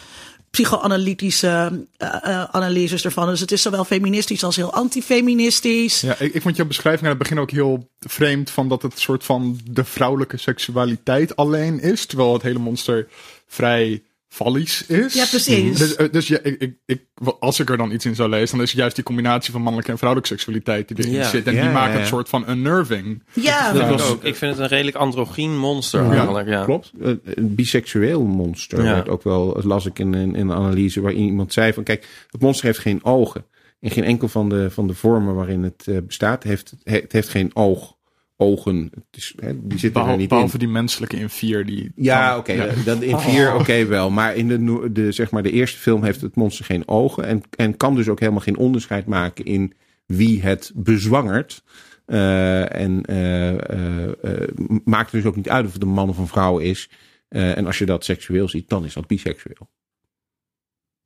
psychoanalytische 0.51 1.87
eh, 1.97 2.09
eh, 2.23 2.45
analyses 2.51 3.05
ervan. 3.05 3.27
Dus 3.29 3.41
het 3.41 3.53
is 3.53 3.63
zowel 3.63 3.85
feministisch 3.85 4.45
als 4.45 4.57
heel 4.57 4.73
antifeministisch. 4.73 6.01
Ja, 6.01 6.19
ik, 6.19 6.35
ik 6.35 6.43
vond 6.43 6.57
jouw 6.57 6.67
beschrijving 6.67 7.03
aan 7.03 7.09
het 7.09 7.19
begin 7.19 7.39
ook 7.39 7.51
heel 7.51 7.89
vreemd 8.01 8.51
van 8.51 8.69
dat 8.69 8.83
het 8.83 8.99
soort 8.99 9.25
van 9.25 9.61
de 9.71 9.85
vrouwelijke 9.85 10.37
seksualiteit 10.37 11.37
alleen 11.37 11.81
is, 11.81 12.07
terwijl 12.07 12.33
het 12.33 12.43
hele 12.43 12.59
monster 12.59 13.09
vrij 13.47 14.03
fallisch 14.33 14.87
is. 14.87 15.15
Ja, 15.15 15.25
precies. 15.27 15.79
Dus, 15.79 15.97
eh, 15.97 16.07
dus 16.13 16.29
ja, 16.29 16.39
ik, 16.43 16.75
ik, 16.87 17.03
als 17.41 17.61
ik 17.61 17.71
er 17.71 17.77
dan 17.77 17.93
iets 17.93 18.05
in 18.05 18.15
zou 18.15 18.29
lezen, 18.29 18.57
dan 18.57 18.65
is 18.65 18.71
het 18.71 18.81
juist 18.81 18.95
die 18.95 19.05
combinatie 19.05 19.53
van 19.53 19.61
mannelijke 19.61 19.91
en 19.93 19.99
vrouwelijke 19.99 20.35
seksualiteit 20.35 20.89
die 20.89 20.99
erin 20.99 21.13
Ja. 21.13 21.29
zit. 21.29 21.47
En 21.47 21.55
Ja, 21.55 21.61
die 21.61 21.69
ja, 21.71 21.75
maakt 21.75 21.95
ja. 21.95 22.01
een 22.01 22.07
soort 22.07 22.29
van 22.29 22.51
unnerving. 22.51 23.23
Ja, 23.33 23.73
Dat 23.73 23.83
Ja. 23.83 23.89
was 23.89 24.11
ook. 24.11 24.25
Ik 24.25 24.37
vind 24.37 24.53
het 24.53 24.61
een 24.61 24.69
redelijk 24.69 24.97
androgyn 24.97 25.59
monster 25.59 26.11
eigenlijk, 26.11 26.49
ja. 26.49 26.65
Klopt. 26.65 26.93
Een 27.01 27.21
een 27.25 27.55
biseksueel 27.55 28.23
monster. 28.23 28.85
Ja. 28.85 28.95
Werd 28.95 29.09
ook 29.09 29.23
wel, 29.23 29.53
dat 29.55 29.65
las 29.65 29.87
ik 29.87 29.99
in, 29.99 30.15
in, 30.15 30.35
in 30.35 30.49
een 30.49 30.57
analyse 30.57 31.01
waarin 31.01 31.25
iemand 31.25 31.53
zei 31.53 31.73
van 31.73 31.83
kijk, 31.83 32.07
het 32.31 32.41
monster 32.41 32.67
heeft 32.67 32.79
geen 32.79 33.05
ogen. 33.05 33.45
In 33.81 33.91
geen 33.91 34.05
enkel 34.05 34.29
van 34.29 34.49
de, 34.49 34.71
van 34.71 34.87
de 34.87 34.95
vormen 34.95 35.35
waarin 35.35 35.63
het 35.63 35.85
eh, 35.87 35.97
bestaat 36.07 36.43
heeft 36.43 36.71
het, 36.71 36.81
het 37.03 37.13
heeft 37.13 37.29
geen 37.29 37.51
oog. 37.57 37.95
Ogen. 38.43 38.91
Het 38.95 39.05
is, 39.11 39.35
hè, 39.41 39.53
die 39.53 39.79
zitten 39.79 39.87
er 39.87 39.93
Behalve, 39.93 40.17
niet 40.17 40.29
behalve 40.29 40.53
in. 40.53 40.59
die 40.59 40.69
menselijke 40.69 41.17
in 41.17 41.31
vier 41.31 41.67
die. 41.67 41.93
Ja, 41.97 42.39
oké. 42.39 42.75
Dat 42.85 43.03
in 43.03 43.19
vier, 43.19 43.55
oké 43.55 43.87
wel. 43.87 44.11
Maar 44.11 44.35
in 44.35 44.49
de, 44.49 44.59
no- 44.59 44.93
de, 44.93 45.13
zeg 45.13 45.31
maar, 45.31 45.43
de 45.43 45.51
eerste 45.51 45.79
film 45.79 46.05
heeft 46.05 46.21
het 46.21 46.37
monster 46.37 46.65
geen 46.65 46.89
ogen. 46.89 47.25
En, 47.25 47.43
en 47.57 47.77
kan 47.77 47.95
dus 47.95 48.09
ook 48.09 48.21
helemaal 48.21 48.41
geen 48.41 48.57
onderscheid 48.57 49.07
maken 49.07 49.45
in 49.45 49.73
wie 50.07 50.43
het 50.43 50.73
bezwangert. 50.75 51.63
Eh, 52.07 52.81
en 52.81 53.03
eh, 53.05 53.53
eh, 53.55 54.49
maakt 54.85 55.13
dus 55.13 55.25
ook 55.25 55.37
niet 55.37 55.49
uit 55.49 55.67
of 55.67 55.73
het 55.73 55.83
een 55.83 55.89
man 55.89 56.09
of 56.09 56.19
een 56.19 56.27
vrouw 56.27 56.59
is. 56.59 56.91
Eh, 57.29 57.57
en 57.57 57.67
als 57.67 57.79
je 57.79 57.87
dat 57.87 58.05
seksueel 58.05 58.49
ziet, 58.49 58.69
dan 58.69 58.85
is 58.85 58.95
dat 58.95 59.07
biseksueel. 59.07 59.69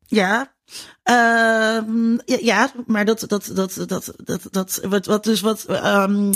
Ja. 0.06 0.54
Ehm, 1.02 2.12
ja, 2.24 2.38
ja, 2.40 2.72
maar 2.86 3.04
dat, 3.04 3.24
dat, 3.28 3.50
dat, 3.54 3.82
dat, 3.86 4.14
dat, 4.24 4.48
dat, 4.50 4.80
wat, 4.88 5.06
wat 5.06 5.24
dus 5.24 5.40
wat, 5.40 5.64
ehm 5.64 6.32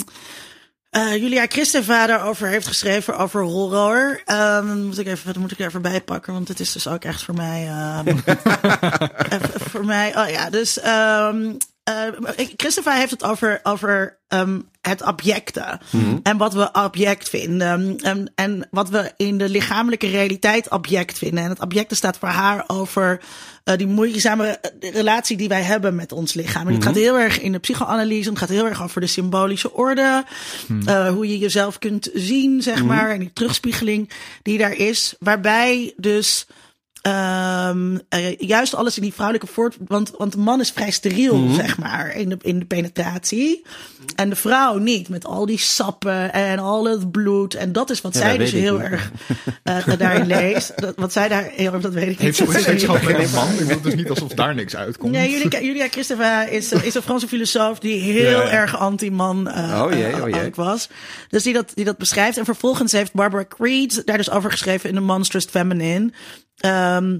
eh, 0.91 1.15
Julia 1.15 1.45
Christeva 1.47 2.07
daarover 2.07 2.47
heeft 2.47 2.67
geschreven 2.67 3.17
over 3.17 3.41
horror. 3.41 4.21
Ehm, 4.25 4.81
moet 4.81 4.99
ik 4.99 5.07
even, 5.07 5.25
dat 5.33 5.41
moet 5.41 5.51
ik 5.51 5.59
er 5.59 5.67
even 5.67 5.81
bij 5.81 6.01
pakken, 6.01 6.33
want 6.33 6.47
het 6.47 6.59
is 6.59 6.71
dus 6.71 6.87
ook 6.87 7.03
echt 7.03 7.23
voor 7.23 7.35
mij, 7.35 7.69
even 9.29 9.59
voor 9.69 9.85
mij, 9.85 10.17
oh 10.17 10.29
ja, 10.29 10.49
dus, 10.49 10.79
ehm 10.79 11.53
ik- 12.35 12.53
Christopher 12.55 12.93
heeft 12.93 13.11
het 13.11 13.23
over, 13.23 13.59
over 13.63 14.17
ehm, 14.27 14.59
het 14.81 15.05
objecten. 15.07 15.79
En 16.23 16.37
wat 16.37 16.53
we 16.53 16.69
object 16.71 17.29
vinden. 17.29 17.97
En, 17.97 18.31
en 18.35 18.67
wat 18.71 18.89
we 18.89 19.11
in 19.17 19.37
de 19.37 19.49
lichamelijke 19.49 20.07
realiteit 20.07 20.69
object 20.69 21.17
vinden. 21.17 21.43
En 21.43 21.49
het 21.49 21.61
objecten 21.61 21.97
staat 21.97 22.17
voor 22.17 22.27
haar 22.29 22.63
over 22.67 23.21
eh, 23.63 23.77
die 23.77 23.87
moeizame 23.87 24.47
eh, 24.47 24.93
relatie 24.93 25.37
die 25.37 25.47
wij 25.47 25.61
hebben 25.61 25.95
met 25.95 26.11
ons 26.11 26.33
lichaam. 26.33 26.67
En 26.67 26.73
het 26.73 26.83
gaat 26.83 26.95
heel 26.95 27.19
erg 27.19 27.39
in 27.41 27.51
de 27.51 27.59
psychoanalyse. 27.59 28.29
Het 28.29 28.37
gaat 28.39 28.49
heel 28.49 28.65
erg 28.65 28.83
over 28.83 29.01
de 29.01 29.07
symbolische 29.07 29.73
orde. 29.73 30.23
eh, 30.85 31.07
hoe 31.09 31.27
je 31.27 31.37
jezelf 31.37 31.79
kunt 31.79 32.09
zien, 32.13 32.61
zeg 32.61 32.83
maar. 32.83 33.09
En 33.09 33.19
die 33.19 33.33
terugspiegeling 33.33 34.09
die 34.41 34.57
daar 34.57 34.73
is. 34.75 35.15
Waarbij 35.19 35.93
dus 35.97 36.47
Ehm, 37.01 37.97
eh, 38.09 38.37
juist 38.37 38.75
alles 38.75 38.95
in 38.95 39.01
die 39.03 39.13
vrouwelijke 39.13 39.47
voort. 39.53 39.77
Want, 39.87 40.11
want 40.17 40.31
de 40.31 40.37
man 40.37 40.59
is 40.59 40.71
vrij 40.71 40.91
steriel, 40.91 41.49
zeg 41.55 41.77
maar, 41.77 42.15
in 42.15 42.29
de, 42.29 42.37
in 42.41 42.59
de 42.59 42.65
penetratie. 42.65 43.65
En 44.15 44.29
de 44.29 44.35
vrouw 44.35 44.77
niet, 44.77 45.09
met 45.09 45.25
al 45.25 45.45
die 45.45 45.57
sappen 45.59 46.33
en 46.33 46.59
al 46.59 46.85
het 46.85 47.11
bloed. 47.11 47.53
En 47.53 47.71
dat 47.71 47.89
is 47.89 48.01
wat 48.01 48.13
Ja, 48.13 48.19
zij 48.19 48.37
dus 48.37 48.51
heel 48.51 48.73
niet. 48.77 48.81
erg 48.83 49.11
eh, 49.63 49.87
daarin 49.97 50.25
leest. 50.27 50.73
Dat, 50.75 50.93
wat 50.95 51.13
zij 51.13 51.27
daar 51.27 51.49
heel 51.55 51.73
erg, 51.73 51.81
dat 51.81 51.93
weet 51.93 52.09
ik 52.09 52.19
Heeft 52.19 52.39
niet. 52.39 52.49
ze 52.49 52.55
ooit 52.55 52.63
seks 52.65 52.83
gehad 52.83 53.01
met 53.03 53.19
een 53.27 53.31
man? 53.33 53.49
Ik 53.51 53.57
bedoel, 53.57 53.75
het 53.75 53.85
is 53.85 53.95
niet 53.95 54.09
alsof 54.09 54.31
daar 54.33 54.55
niks 54.55 54.75
uitkomt. 54.75 55.11
Nee, 55.11 55.29
Julia, 55.31 55.61
Julia 55.61 55.87
Christopher 55.89 56.51
is, 56.51 56.71
is 56.71 56.93
een 56.95 57.01
Franse 57.01 57.27
filosoof 57.27 57.79
die 57.79 57.99
heel 57.99 58.41
Ja, 58.41 58.49
erg 58.49 58.77
anti-man 58.77 59.47
eh, 59.49 59.81
Oh 59.85 59.91
jee, 59.93 60.05
eh, 60.05 60.23
oh 60.23 60.29
jee. 60.29 60.51
was. 60.55 60.89
Dus 61.29 61.43
die 61.43 61.53
dat, 61.53 61.71
die 61.75 61.85
dat 61.85 61.97
beschrijft. 61.97 62.37
En 62.37 62.45
vervolgens 62.45 62.91
heeft 62.91 63.13
Barbara 63.13 63.45
Creed 63.49 64.01
daar 64.05 64.17
dus 64.17 64.29
over 64.31 64.51
geschreven 64.51 64.89
in 64.89 64.95
The 64.95 65.01
Monstrous 65.01 65.45
Feminine. 65.45 66.11
Ehm, 66.61 67.17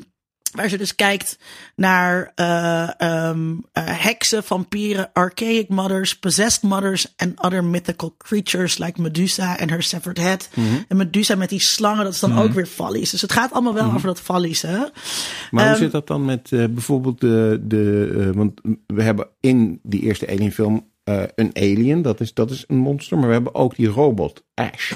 waar 0.52 0.70
ze 0.70 0.78
dus 0.78 0.96
kijkt 0.96 1.38
naar 1.76 2.32
eh, 2.36 2.90
ehm, 2.98 3.54
eh, 3.72 3.84
heksen, 4.04 4.44
vampieren, 4.44 5.10
archaic 5.14 5.70
mothers, 5.70 6.20
possessed 6.20 6.64
mothers 6.64 7.14
en 7.16 7.34
other 7.36 7.64
mythical 7.64 8.16
creatures 8.18 8.78
like 8.78 9.02
Medusa 9.02 9.58
en 9.58 9.70
her 9.70 9.84
severed 9.84 10.18
head. 10.18 10.50
Mhm. 10.54 10.68
En 10.88 10.98
Medusa 10.98 11.36
met 11.36 11.50
die 11.50 11.60
slangen, 11.60 12.04
dat 12.04 12.14
is 12.14 12.20
dan 12.20 12.40
ook 12.40 12.52
weer 12.52 12.66
fallies. 12.66 13.10
Dus 13.10 13.22
het 13.22 13.32
gaat 13.32 13.52
allemaal 13.52 13.74
wel 13.74 13.92
over 13.92 14.08
dat 14.08 14.20
fallies, 14.20 14.62
hè? 14.62 14.78
Maar 15.52 15.64
hoe 15.64 15.74
Ehm, 15.74 15.78
zit 15.78 15.92
dat 15.92 16.08
dan 16.08 16.26
met 16.26 16.52
eh, 16.52 16.66
bijvoorbeeld 16.66 17.22
de. 17.22 17.60
de 17.62 18.14
eh, 18.20 18.36
want 18.38 18.62
we 18.88 19.04
hebben 19.04 19.28
in 19.40 19.80
die 19.84 20.02
eerste 20.02 20.28
Alien 20.28 20.52
film 20.52 20.90
eh, 21.04 21.24
een 21.36 21.52
alien, 21.54 22.02
dat 22.02 22.20
is, 22.20 22.34
dat 22.34 22.52
is 22.52 22.64
een 22.68 22.78
monster. 22.78 23.18
Maar 23.18 23.28
we 23.28 23.34
hebben 23.34 23.56
ook 23.56 23.76
die 23.76 23.88
robot, 23.88 24.44
Ash. 24.54 24.94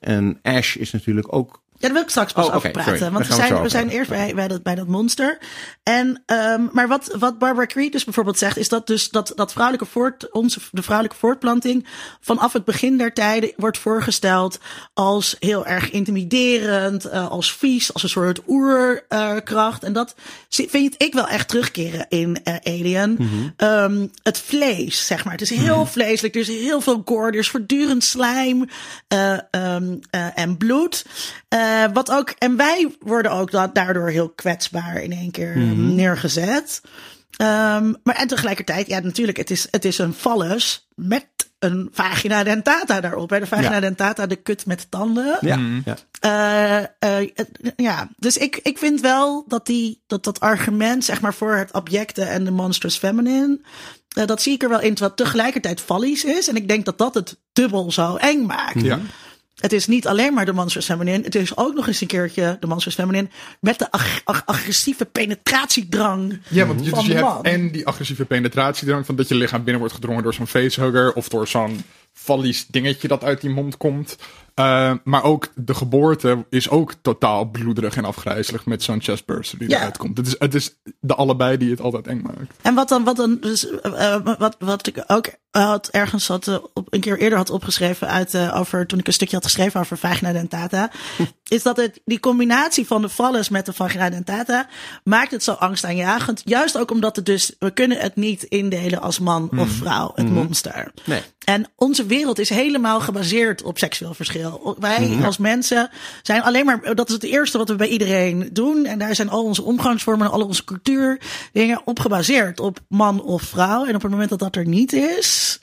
En 0.00 0.38
Ash 0.42 0.76
is 0.76 0.90
natuurlijk 0.90 1.34
ook. 1.34 1.64
Ja, 1.78 1.82
daar 1.88 1.92
wil 1.92 2.02
ik 2.02 2.10
straks 2.10 2.32
pas 2.32 2.46
Oh, 2.46 2.54
over 2.54 2.70
praten. 2.70 2.98
sorry. 2.98 3.12
Want 3.12 3.26
we 3.26 3.34
zijn, 3.34 3.62
we 3.62 3.68
zijn 3.68 3.88
eerst 3.88 4.10
bij, 4.10 4.34
bij, 4.34 4.48
dat, 4.48 4.62
bij 4.62 4.74
dat 4.74 4.86
monster. 4.86 5.38
En, 5.82 6.22
ehm, 6.26 6.62
maar 6.72 6.88
wat, 6.88 7.14
wat 7.18 7.38
Barbara 7.38 7.66
Creed 7.66 7.92
dus 7.92 8.04
bijvoorbeeld 8.04 8.38
zegt, 8.38 8.56
is 8.56 8.68
dat 8.68 8.86
dus 8.86 9.08
dat, 9.08 9.32
dat 9.34 9.52
vrouwelijke 9.52 9.86
voort, 9.86 10.32
onze, 10.32 10.60
de 10.70 10.82
vrouwelijke 10.82 11.18
voortplanting 11.18 11.86
vanaf 12.20 12.52
het 12.52 12.64
begin 12.64 12.96
der 12.96 13.12
tijden 13.12 13.52
wordt 13.56 13.78
voorgesteld 13.78 14.58
als 14.94 15.36
heel 15.38 15.66
erg 15.66 15.90
intimiderend, 15.90 17.04
eh, 17.04 17.28
als 17.28 17.54
vies, 17.54 17.92
als 17.92 18.02
een 18.02 18.08
soort 18.08 18.40
oerkracht. 18.46 19.82
en 19.82 19.92
dat 19.92 20.14
vind 20.48 20.94
ik 21.02 21.14
wel 21.14 21.28
echt 21.28 21.48
terugkeren 21.48 22.06
in 22.08 22.44
eh, 22.44 22.54
Alien. 22.62 23.18
Ehm, 23.56 24.06
het 24.22 24.38
vlees, 24.38 25.06
zeg 25.06 25.24
maar. 25.24 25.32
Het 25.32 25.42
is 25.42 25.50
heel 25.50 25.86
vleeselijk. 25.86 26.34
Er 26.34 26.40
is 26.40 26.48
heel 26.48 26.80
veel 26.80 27.02
gore. 27.04 27.30
Er 27.30 27.38
is 27.38 27.50
voortdurend 27.50 28.04
slijm 28.04 28.68
eh, 29.08 29.32
ehm, 29.50 29.96
eh, 30.10 30.38
en 30.38 30.56
bloed. 30.56 31.04
Eh, 31.56 31.84
wat 31.92 32.10
ook, 32.10 32.30
en 32.38 32.56
wij 32.56 32.94
worden 33.00 33.32
ook 33.32 33.50
da- 33.50 33.66
daardoor 33.72 34.08
heel 34.08 34.28
kwetsbaar 34.28 35.02
in 35.02 35.12
één 35.12 35.30
keer 35.30 35.56
neergezet. 35.76 36.80
Ehm, 37.36 37.92
maar 38.02 38.14
en 38.14 38.26
tegelijkertijd, 38.28 38.86
ja, 38.86 38.98
natuurlijk, 39.00 39.38
het 39.38 39.50
is, 39.50 39.68
het 39.70 39.84
is 39.84 39.98
een 39.98 40.14
phallus 40.14 40.88
met 40.94 41.26
een 41.58 41.88
vagina 41.92 42.44
dentata 42.44 43.00
daarop. 43.00 43.30
Hè. 43.30 43.40
De 43.40 43.46
vagina 43.46 43.74
Ja. 43.74 43.80
dentata, 43.80 44.26
de 44.26 44.36
kut 44.36 44.66
met 44.66 44.90
tanden. 44.90 45.38
Ja, 45.40 45.58
ja. 45.84 45.96
Eh, 46.20 47.18
eh, 47.20 47.30
het- 47.34 47.72
ja, 47.76 48.08
dus 48.16 48.36
ik, 48.36 48.60
ik 48.62 48.78
vind 48.78 49.00
wel 49.00 49.44
dat, 49.48 49.66
die, 49.66 50.02
dat 50.06 50.24
dat 50.24 50.40
argument, 50.40 51.04
zeg 51.04 51.20
maar, 51.20 51.34
voor 51.34 51.54
het 51.56 51.72
objecten 51.72 52.28
en 52.28 52.44
de 52.44 52.50
monstrous 52.50 52.96
feminine, 52.98 53.60
eh, 54.08 54.26
dat 54.26 54.42
zie 54.42 54.52
ik 54.52 54.62
er 54.62 54.68
wel 54.68 54.80
in, 54.80 54.88
terwijl 54.94 55.14
het 55.16 55.24
tegelijkertijd 55.24 55.80
fallies 55.80 56.24
is. 56.24 56.48
En 56.48 56.56
ik 56.56 56.68
denk 56.68 56.84
dat 56.84 56.98
dat 56.98 57.14
het 57.14 57.36
dubbel 57.52 57.92
zo 57.92 58.16
eng 58.16 58.46
maakt. 58.46 58.80
Ja. 58.82 58.98
Het 59.56 59.72
is 59.72 59.86
niet 59.86 60.06
alleen 60.06 60.34
maar 60.34 60.44
de 60.44 60.52
monstrous 60.52 60.86
feminine, 60.86 61.22
het 61.24 61.34
is 61.34 61.56
ook 61.56 61.74
nog 61.74 61.86
eens 61.86 62.00
een 62.00 62.06
keertje 62.06 62.56
de 62.60 62.66
monstrous 62.66 62.94
feminine 62.96 63.28
met 63.60 63.78
de 63.78 63.90
ag- 63.90 64.20
ag- 64.24 64.42
agressieve 64.46 65.04
penetratiedrang 65.04 66.38
Ja, 66.48 66.66
want 66.66 66.84
je, 66.84 66.90
van 66.90 66.98
dus 66.98 67.08
je 67.08 67.14
hebt 67.14 67.26
man. 67.26 67.42
en 67.44 67.70
die 67.72 67.86
agressieve 67.86 68.24
penetratiedrang 68.24 69.06
van 69.06 69.16
dat 69.16 69.28
je 69.28 69.34
lichaam 69.34 69.58
binnen 69.62 69.78
wordt 69.78 69.94
gedrongen 69.94 70.22
door 70.22 70.34
zo'n 70.34 70.46
facehugger 70.46 71.12
of 71.12 71.28
door 71.28 71.48
zo'n 71.48 71.82
fallies 72.12 72.66
dingetje 72.66 73.08
dat 73.08 73.24
uit 73.24 73.40
die 73.40 73.50
mond 73.50 73.76
komt. 73.76 74.16
Eh, 74.56 74.92
maar 75.04 75.22
ook 75.22 75.48
de 75.54 75.74
geboorte 75.74 76.46
is 76.50 76.68
ook 76.70 76.94
totaal 77.02 77.44
bloederig 77.44 77.96
en 77.96 78.04
afgrijzelijk 78.04 78.66
met 78.66 78.82
zo'n 78.82 79.02
chestburster 79.02 79.58
die 79.58 79.68
Ja. 79.68 79.76
eruit 79.76 79.96
komt. 79.96 80.16
Het 80.16 80.26
is, 80.26 80.34
het 80.38 80.54
is 80.54 80.76
de 81.00 81.14
allebei 81.14 81.56
die 81.56 81.70
het 81.70 81.80
altijd 81.80 82.06
eng 82.06 82.22
maakt. 82.22 82.54
En 82.62 82.74
wat 82.74 82.88
dan, 82.88 83.04
wat 83.04 83.16
dan, 83.16 83.38
dus, 83.40 83.70
eh, 83.80 84.16
wat, 84.38 84.56
wat 84.58 84.86
ik 84.86 85.04
ook 85.06 85.26
had 85.50 85.88
ergens 85.88 86.28
had, 86.28 86.48
eh, 86.48 86.56
op, 86.74 86.86
een 86.94 87.00
keer 87.00 87.18
eerder 87.18 87.38
had 87.38 87.50
opgeschreven 87.50 88.08
uit, 88.08 88.36
over, 88.52 88.86
toen 88.86 88.98
ik 88.98 89.06
een 89.06 89.12
stukje 89.12 89.36
had 89.36 89.44
geschreven 89.44 89.80
over 89.80 89.98
vagina 89.98 90.32
dentata, 90.32 90.90
is 91.48 91.62
dat 91.62 91.76
het, 91.76 92.00
die 92.04 92.20
combinatie 92.20 92.86
van 92.86 93.02
de 93.02 93.08
vallus 93.08 93.48
met 93.48 93.66
de 93.66 93.72
vagina 93.72 94.10
dentata 94.10 94.68
maakt 95.04 95.30
het 95.30 95.42
zo 95.42 95.52
angstaanjagend. 95.52 96.42
Juist 96.44 96.78
ook 96.78 96.90
omdat 96.90 97.16
het 97.16 97.26
dus, 97.26 97.52
we 97.58 97.70
kunnen 97.70 97.98
het 97.98 98.16
niet 98.16 98.42
indelen 98.42 99.02
als 99.02 99.18
man 99.18 99.50
of 99.58 99.68
vrouw, 99.68 100.12
het 100.14 100.30
monster. 100.30 100.92
Nee. 101.04 101.22
En 101.44 101.66
onze 101.76 102.06
wereld 102.06 102.38
is 102.38 102.48
helemaal 102.48 103.00
gebaseerd 103.00 103.62
op 103.62 103.78
seksueel 103.78 104.14
verschil. 104.14 104.76
Wij 104.78 105.18
als 105.24 105.38
mensen 105.38 105.90
zijn 106.22 106.42
alleen 106.42 106.64
maar, 106.64 106.94
dat 106.94 107.08
is 107.08 107.14
het 107.14 107.24
eerste 107.24 107.58
wat 107.58 107.68
we 107.68 107.76
bij 107.76 107.88
iedereen 107.88 108.48
doen. 108.52 108.84
En 108.84 108.98
daar 108.98 109.14
zijn 109.14 109.28
al 109.28 109.44
onze 109.44 109.62
omgangsvormen 109.62 110.26
en 110.26 110.32
al 110.32 110.46
onze 110.46 110.64
cultuur 110.64 111.20
dingen 111.52 111.80
op 111.84 111.98
gebaseerd. 111.98 112.60
Op 112.60 112.78
man 112.88 113.22
of 113.22 113.42
vrouw. 113.42 113.84
En 113.84 113.94
op 113.94 114.02
het 114.02 114.10
moment 114.10 114.30
dat 114.30 114.38
dat 114.38 114.56
er 114.56 114.66
niet 114.66 114.92
is, 114.92 115.60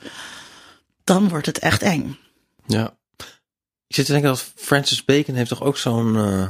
dan 1.03 1.29
wordt 1.29 1.45
het 1.45 1.59
echt 1.59 1.81
eng. 1.81 2.17
Ja. 2.65 2.93
Ik 3.93 3.99
zit 3.99 4.07
te 4.07 4.11
denken 4.11 4.31
dat 4.31 4.51
Francis 4.55 5.05
Bacon 5.05 5.35
heeft 5.35 5.49
toch 5.49 5.63
ook 5.63 5.77
zo'n 5.77 6.15
eh 6.15 6.49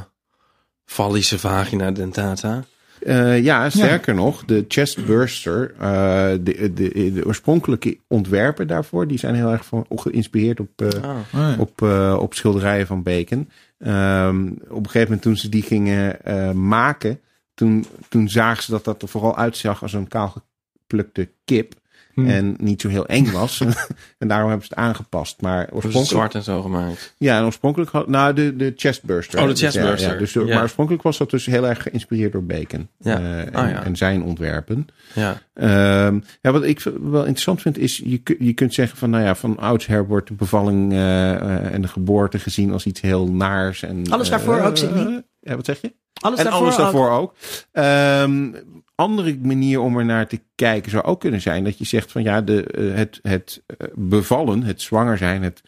fallische 0.84 1.38
vagina 1.38 1.90
dentata. 1.90 2.64
Eh, 3.00 3.42
ja, 3.42 3.70
sterker 3.70 4.14
nog, 4.14 4.44
de 4.44 4.64
chestburster, 4.68 5.74
eh 5.78 6.30
de, 6.40 6.72
de, 6.72 7.12
de 7.12 7.24
oorspronkelijke 7.26 7.98
ontwerpen 8.08 8.66
daarvoor, 8.66 9.06
die 9.06 9.18
zijn 9.18 9.34
heel 9.34 9.50
erg 9.50 9.64
van, 9.64 9.86
geïnspireerd 9.90 10.60
op, 10.60 10.82
eh, 10.82 10.88
Ah. 11.32 11.60
op, 11.60 11.82
eh, 11.82 12.16
op 12.20 12.34
schilderijen 12.34 12.86
van 12.86 13.02
Bacon. 13.02 13.50
Ehm, 13.78 14.46
op 14.68 14.76
een 14.76 14.90
gegeven 14.90 15.02
moment 15.02 15.22
toen 15.22 15.36
ze 15.36 15.48
die 15.48 15.62
gingen 15.62 16.24
eh, 16.24 16.50
maken, 16.50 17.20
toen, 17.54 17.86
toen 18.08 18.28
zagen 18.28 18.62
ze 18.62 18.70
dat 18.70 18.84
dat 18.84 19.02
er 19.02 19.08
vooral 19.08 19.36
uitzag 19.36 19.82
als 19.82 19.92
een 19.92 20.08
kaalgeplukte 20.08 21.30
kip. 21.44 21.74
Hmm. 22.14 22.26
En 22.28 22.54
niet 22.58 22.80
zo 22.80 22.88
heel 22.88 23.06
eng 23.06 23.30
was. 23.30 23.60
en 24.18 24.28
daarom 24.28 24.48
hebben 24.48 24.66
ze 24.66 24.74
het 24.74 24.82
aangepast. 24.84 25.40
Maar 25.40 25.60
oorspronkelijk 25.72 26.06
zwart 26.06 26.34
en 26.34 26.42
zo 26.42 26.62
gemaakt. 26.62 27.14
ja, 27.18 27.38
en 27.38 27.44
oorspronkelijk 27.44 27.90
had, 27.90 28.08
nou, 28.08 28.34
de, 28.34 28.56
de 28.56 28.72
chestburster. 28.76 29.38
Oh, 29.40 29.44
de 29.46 29.50
Dus 29.50 29.60
ja, 29.60 29.70
chestburster. 29.70 30.12
Ja, 30.12 30.18
dus 30.18 30.32
de- 30.32 30.44
Ja. 30.44 30.54
Maar 30.54 30.62
oorspronkelijk 30.62 31.02
was 31.02 31.18
dat 31.18 31.30
dus 31.30 31.46
heel 31.46 31.66
erg 31.68 31.82
geïnspireerd 31.82 32.32
door 32.32 32.44
Bacon. 32.44 32.88
Ja. 32.98 33.18
Eh, 33.18 33.38
en, 33.38 33.54
Ah, 33.54 33.70
ja. 33.70 33.84
en 33.84 33.96
zijn 33.96 34.22
ontwerpen. 34.22 34.86
Ja. 35.14 35.40
Ehm, 35.54 36.18
ja, 36.40 36.52
wat 36.52 36.64
ik 36.64 36.80
wel 37.02 37.20
interessant 37.20 37.60
vind 37.60 37.78
is, 37.78 37.96
je, 38.04 38.20
je 38.38 38.52
kunt 38.52 38.74
zeggen 38.74 38.98
van, 38.98 39.10
nou 39.10 39.24
ja, 39.24 39.34
van 39.34 39.58
oudsher 39.58 40.06
wordt 40.06 40.28
de 40.28 40.34
bevalling 40.34 40.92
eh, 40.92 41.32
eh, 41.34 41.72
en 41.74 41.82
de 41.82 41.88
geboorte 41.88 42.38
gezien 42.38 42.72
als 42.72 42.86
iets 42.86 43.00
heel 43.00 43.26
naars. 43.32 43.82
En, 43.82 44.02
Alles 44.10 44.28
daarvoor 44.30 44.60
ook, 44.60 44.76
Sydney. 44.76 45.04
eh, 45.06 45.18
ja, 45.40 45.56
wat 45.56 45.64
zeg 45.64 45.80
je? 45.80 45.92
Alles 46.20 46.38
en 46.38 46.44
daarvoor, 46.44 46.62
alles 46.62 46.74
ook. 46.74 46.80
daarvoor 46.80 47.10
ook. 47.10 47.34
Ehm, 47.72 48.52
andere 48.94 49.38
manier 49.42 49.80
om 49.80 49.98
er 49.98 50.04
naar 50.04 50.26
te 50.26 50.40
kijken 50.54 50.90
zou 50.90 51.04
ook 51.04 51.20
kunnen 51.20 51.40
zijn 51.40 51.64
dat 51.64 51.78
je 51.78 51.84
zegt 51.84 52.12
van 52.12 52.22
ja, 52.22 52.40
de, 52.40 52.64
eh, 52.64 52.94
het, 52.94 53.18
het 53.22 53.62
eh, 53.66 53.86
bevallen, 53.94 54.62
het 54.62 54.82
zwanger 54.82 55.18
zijn, 55.18 55.42
het, 55.42 55.62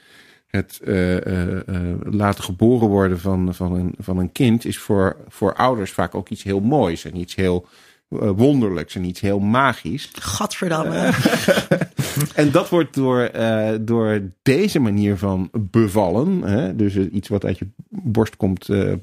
het 0.46 0.80
eh, 0.84 1.16
laten 2.02 2.44
geboren 2.44 2.88
worden 2.88 3.20
van, 3.20 3.54
van, 3.54 3.72
een, 3.72 3.94
van 3.98 4.18
een 4.18 4.32
kind 4.32 4.64
is 4.64 4.78
voor, 4.78 5.16
voor 5.28 5.54
ouders 5.54 5.92
vaak 5.92 6.14
ook 6.14 6.28
iets 6.28 6.42
heel 6.42 6.60
moois 6.60 7.04
en 7.04 7.16
iets 7.16 7.34
heel 7.34 7.66
wonderlijks 8.08 8.94
en 8.94 9.04
iets 9.04 9.20
heel 9.20 9.38
magisch. 9.38 10.10
Gadverdamme. 10.12 11.10
En 12.34 12.50
dat 12.50 12.68
wordt 12.68 12.94
door, 12.94 13.20
eh, 13.20 13.68
door 13.80 14.20
deze 14.42 14.78
manier 14.78 15.16
van 15.18 15.50
bevallen, 15.52 16.42
hè, 16.42 16.76
dus 16.76 16.94
eh, 16.94 17.04
iets 17.12 17.28
wat 17.28 17.44
uit 17.44 17.58
je 17.58 17.66
borst 17.88 18.36
komt 18.36 18.68
eh, 18.68 18.92
eh, 18.92 18.98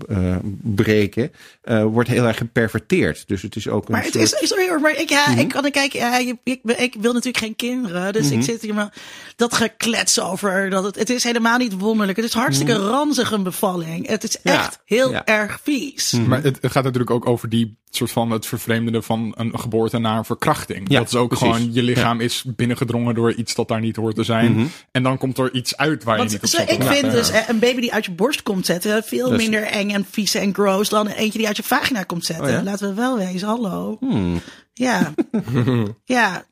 breken, 0.62 1.32
eh, 1.62 1.84
wordt 1.84 2.10
heel 2.10 2.26
erg 2.28 2.38
geperverteerd. 2.38 3.28
Dus 3.28 3.41
het 3.41 3.56
is 3.56 3.68
ook 3.68 3.86
een 3.86 3.91
Maar 3.93 4.04
het 4.04 4.16
is, 4.16 4.36
sorry 4.47 4.68
hoor, 4.70 4.82
maar 4.82 4.99
ik, 4.99 5.10
ja, 5.10 5.30
Mhm. 5.30 5.39
ik 5.39 5.47
kan 5.49 5.66
er 5.66 5.72
kijken, 5.72 5.99
ja, 5.99 6.18
ik, 6.18 6.36
ik, 6.43 6.60
ik 6.64 6.95
wil 6.99 7.14
natuurlijk 7.14 7.43
geen 7.43 7.56
kinderen, 7.56 8.14
dus 8.14 8.26
Mhm. 8.30 8.34
ik 8.38 8.43
zit 8.43 8.62
hier 8.62 8.74
maar 8.74 8.93
dat 9.36 9.54
geklets 9.54 10.20
over, 10.22 10.70
dat 10.70 10.84
het, 10.84 10.95
het 10.95 11.10
is 11.10 11.24
helemaal 11.24 11.58
niet 11.58 11.74
wonderlijk. 11.80 12.18
Het 12.18 12.26
is 12.28 12.34
hartstikke 12.34 12.74
ranzig 12.76 13.32
een 13.32 13.43
bevalling. 13.43 14.08
Het 14.08 14.24
is 14.24 14.38
Mhm. 14.43 14.56
Ja, 14.56 14.64
echt 14.64 14.80
heel 14.86 15.12
ja. 15.12 15.26
erg 15.26 15.60
vies. 15.64 16.12
Maar 16.28 16.43
het 16.43 16.58
gaat 16.62 16.84
natuurlijk 16.84 17.12
ook 17.12 17.28
over 17.28 17.49
die 17.49 17.78
soort 17.96 18.12
van 18.12 18.32
het 18.32 18.46
vervreemdende 18.46 19.02
van 19.02 19.34
een 19.38 19.60
geboorte 19.60 19.98
naar 19.98 20.18
een 20.18 20.26
verkrachting. 20.26 20.89
Ja, 20.89 21.00
dat 21.00 21.08
is 21.08 21.16
ook 21.16 21.28
precies. 21.28 21.56
gewoon, 21.56 21.74
je 21.74 21.84
lichaam 21.84 22.22
is 22.22 22.44
binnengedrongen 22.56 23.16
door 23.16 23.34
iets 23.34 23.56
dat 23.56 23.68
daar 23.68 23.80
niet 23.80 23.96
hoort 23.96 24.16
te 24.16 24.24
zijn. 24.24 24.52
Mhm. 24.52 24.66
En 24.91 25.04
dan 25.04 25.18
komt 25.18 25.38
er 25.38 25.54
iets 25.54 25.78
uit 25.78 26.04
waar 26.04 26.18
je 26.18 26.24
niet 26.24 26.34
op 26.34 26.48
zo, 26.48 26.58
zat 26.58 26.68
te 26.68 26.74
ik 26.74 26.84
vind 26.84 27.12
dus 27.12 27.30
eh, 27.30 27.50
een 27.50 27.60
baby 27.60 27.82
die 27.82 27.94
uit 27.94 28.06
je 28.06 28.12
borst 28.12 28.44
komt 28.44 28.66
zetten 28.66 29.04
veel 29.04 29.32
minder 29.32 29.64
eng 29.64 29.89
en 29.89 30.06
vies 30.12 30.34
en 30.36 30.54
gross 30.54 30.89
dan 30.89 31.08
eentje 31.08 31.38
die 31.38 31.48
uit 31.48 31.58
je 31.58 31.64
vagina 31.64 32.04
komt 32.04 32.26
zetten. 32.26 32.46
Oh 32.46 32.52
ja? 32.52 32.64
Laten 32.64 32.89
we 32.89 32.94
wel 32.94 33.18
wezen, 33.18 33.48
hallo. 33.48 33.98
Hmm. 34.00 34.41
Ja. 34.74 35.14
ja. 36.04 36.46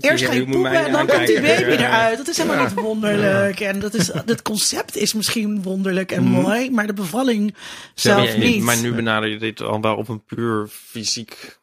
Eerst 0.00 0.24
ga 0.24 0.32
je 0.32 0.44
poepen 0.44 0.72
en 0.72 0.92
dan 0.92 1.06
komt 1.06 1.26
die 1.26 1.40
baby 1.40 1.70
eruit. 1.70 2.16
Dat 2.16 2.28
is 2.28 2.38
helemaal 2.38 2.64
niet 2.64 2.74
wonderlijk. 2.74 3.60
En 3.60 3.80
dat 3.80 3.94
is, 3.94 4.12
het 4.12 4.42
concept 4.42 4.96
is 4.96 5.14
misschien 5.14 5.62
wonderlijk 5.62 6.12
en 6.12 6.22
Mhm. 6.22 6.40
mooi, 6.40 6.70
maar 6.70 6.86
de 6.86 6.92
bevalling 6.92 7.54
zelf 7.94 8.36
niet. 8.36 8.62
Maar 8.62 8.76
nu 8.76 8.92
benader 8.94 9.28
je 9.28 9.38
dit 9.38 9.60
al 9.60 9.80
wel 9.80 9.96
op 9.96 10.08
een 10.08 10.24
puur 10.24 10.68
fysiek, 10.70 11.58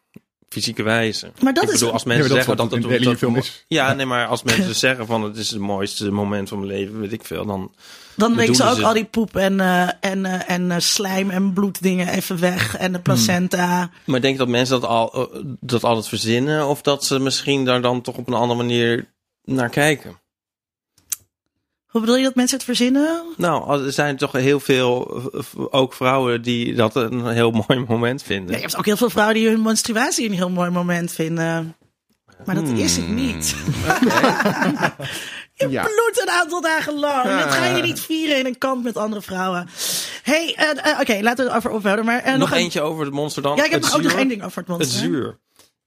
fysieke 0.50 0.84
wijze. 0.84 1.32
Maar 1.41 1.54
dat 1.54 1.64
ik 1.64 1.70
is- 1.70 1.80
bedoel, 1.80 1.93
als 1.93 2.04
Ja, 2.04 2.08
mensen 2.08 2.28
dat 2.28 2.38
zeggen 2.38 2.58
dat 2.58 2.66
het 2.66 2.76
een 2.76 2.82
dat- 3.32 3.36
is. 3.43 3.66
Ja, 3.68 3.93
nee, 3.93 4.06
maar 4.06 4.28
als 4.28 4.43
mensen 4.54 4.76
zeggen 4.76 5.06
van 5.06 5.24
het 5.24 5.38
is 5.38 5.50
het 5.50 5.60
mooiste 5.60 6.12
moment 6.12 6.50
van 6.50 6.58
mijn 6.60 6.72
leven, 6.72 7.00
weet 7.00 7.12
ik 7.14 7.26
veel, 7.26 7.45
dan 7.45 7.72
Dan 8.16 8.36
weken 8.36 8.56
ze 8.56 8.64
ook 8.70 8.76
ze- 8.76 8.86
al 8.86 8.93
die 8.93 9.06
poep 9.06 9.36
en, 9.36 9.60
eh, 9.60 9.89
en, 10.00 10.26
eh, 10.26 10.50
en 10.50 10.72
eh, 10.72 10.78
slijm 10.80 11.30
en 11.30 11.54
bloeddingen 11.54 12.08
even 12.08 12.39
weg. 12.39 12.78
En 12.78 12.91
de 12.91 13.00
placenta. 13.00 13.89
Maar 14.06 14.22
denk 14.22 14.34
je 14.34 14.39
dat 14.39 14.47
mensen 14.47 14.80
dat 14.82 14.89
al 14.89 15.32
dat 15.60 15.84
altijd 15.84 16.08
verzinnen 16.08 16.68
of 16.68 16.82
dat 16.82 17.06
ze 17.06 17.20
misschien 17.20 17.66
daar 17.66 17.82
dan 17.82 18.02
toch 18.02 18.18
op 18.18 18.28
een 18.28 18.34
andere 18.34 18.60
manier 18.60 19.14
naar 19.43 19.70
kijken? 19.70 20.20
Hoe 21.90 22.02
bedoel 22.02 22.16
je 22.18 22.24
dat 22.24 22.36
mensen 22.36 22.58
het 22.58 22.66
verzinnen? 22.66 23.22
Nou, 23.38 23.86
er 23.86 23.92
zijn 23.92 24.18
toch 24.18 24.32
heel 24.32 24.60
veel, 24.60 25.22
eh, 25.34 25.40
ook 25.70 25.94
vrouwen 25.94 26.42
die 26.42 26.74
dat 26.76 26.96
een 26.96 27.28
heel 27.28 27.52
mooi 27.68 27.86
moment 27.88 28.24
vinden. 28.24 28.46
Nee, 28.46 28.56
je 28.56 28.62
hebt 28.62 28.78
ook 28.78 28.86
heel 28.86 28.98
veel 28.98 29.10
vrouwen 29.10 29.36
die 29.36 29.48
hun 29.50 29.62
menstruatie 29.62 30.26
een 30.30 30.34
heel 30.36 30.50
mooi 30.50 30.70
moment 30.70 31.12
vinden. 31.12 31.76
Maar 32.46 32.56
dat 32.56 32.68
is 32.68 32.96
het 32.98 33.08
niet. 33.08 33.56
je 35.54 35.70
Ja. 35.70 35.82
bloedt 35.84 36.22
een 36.22 36.30
aantal 36.30 36.62
dagen 36.62 36.94
lang. 37.00 37.24
Ja. 37.24 37.40
Dat 37.46 37.54
ga 37.54 37.66
je 37.66 37.84
niet 37.84 38.00
vieren 38.00 38.38
in 38.40 38.46
een 38.46 38.58
kamp 38.58 38.84
met 38.84 38.98
andere 38.98 39.22
vrouwen. 39.22 39.68
hey, 40.24 40.54
eh, 40.58 40.92
eh, 40.92 41.00
oké, 41.00 41.20
laten 41.22 41.46
we 41.46 41.52
het 41.52 41.58
over 41.58 41.72
ophouden. 41.72 42.06
Maar, 42.06 42.38
nog 42.38 42.52
een- 42.52 42.58
eentje 42.58 42.82
over 42.82 43.06
het 43.06 43.14
monster 43.14 43.42
dan. 43.42 43.56
Ja, 43.56 43.64
ik 43.66 43.72
heb 43.72 43.82
Het 43.82 43.90
nog 43.92 44.00
ook 44.00 44.06
nog 44.08 44.18
één 44.20 44.28
ding 44.28 44.44
over 44.44 44.58
het 44.62 44.68
Het 44.68 44.78
monster. 44.78 45.00
zuur. 45.00 45.40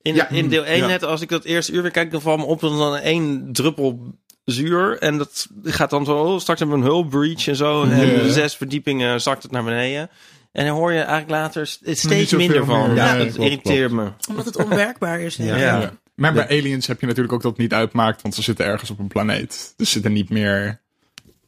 In, 0.03 0.15
Ja. 0.15 0.29
in 0.29 0.49
deel 0.49 0.65
1 0.67 0.77
Ja. 0.77 0.87
net, 0.87 1.03
als 1.05 1.21
ik 1.21 1.29
dat 1.29 1.45
eerste 1.45 1.73
uur 1.73 1.83
weer 1.83 1.91
kijk, 1.91 2.11
dan 2.11 2.21
valt 2.21 2.39
me 2.39 2.45
op 2.45 2.61
dat 2.61 2.71
er 2.73 2.79
dan 2.79 2.97
één 2.97 3.49
druppel 3.53 4.15
zuur. 4.45 4.99
En 4.99 5.19
dat 5.19 5.49
gaat 5.65 5.91
dan 5.91 6.05
zo, 6.05 6.17
oh, 6.17 6.39
straks 6.41 6.61
hebben 6.61 6.79
we 6.79 6.85
een 6.85 6.91
hull 6.93 7.05
breach 7.05 7.49
en 7.49 7.57
zo. 7.57 7.83
En 7.85 8.33
zes 8.33 8.57
verdiepingen 8.57 9.21
zakt 9.21 9.43
het 9.43 9.53
naar 9.53 9.65
beneden. 9.65 10.11
En 10.53 10.67
dan 10.67 10.75
hoor 10.77 10.93
je 10.93 10.99
eigenlijk 10.99 11.31
later 11.31 11.67
steeds 11.67 12.33
minder 12.33 12.65
van. 12.65 12.87
meer. 12.89 12.97
Ja, 12.97 13.13
Ja, 13.13 13.19
dat 13.19 13.27
klopt, 13.33 13.51
irriteert 13.51 13.93
me. 13.93 14.09
Omdat 14.29 14.45
het 14.45 14.57
onwerkbaar 14.57 15.21
is. 15.21 15.37
Ja. 15.37 15.57
Ja. 15.57 15.93
Maar 16.15 16.33
bij 16.33 16.49
aliens 16.49 16.87
heb 16.87 17.01
je 17.01 17.07
natuurlijk 17.07 17.35
ook 17.35 17.43
dat 17.43 17.51
het 17.53 17.61
niet 17.61 17.73
uitmaakt, 17.73 18.23
want 18.23 18.35
ze 18.35 18.43
zitten 18.43 18.67
ergens 18.67 18.91
op 18.91 18.99
een 18.99 19.09
planeet. 19.09 19.75
Dus 19.77 19.87
ze 19.87 19.93
zitten 19.93 20.13
niet 20.13 20.31
meer. 20.31 20.81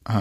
ehm, 0.02 0.20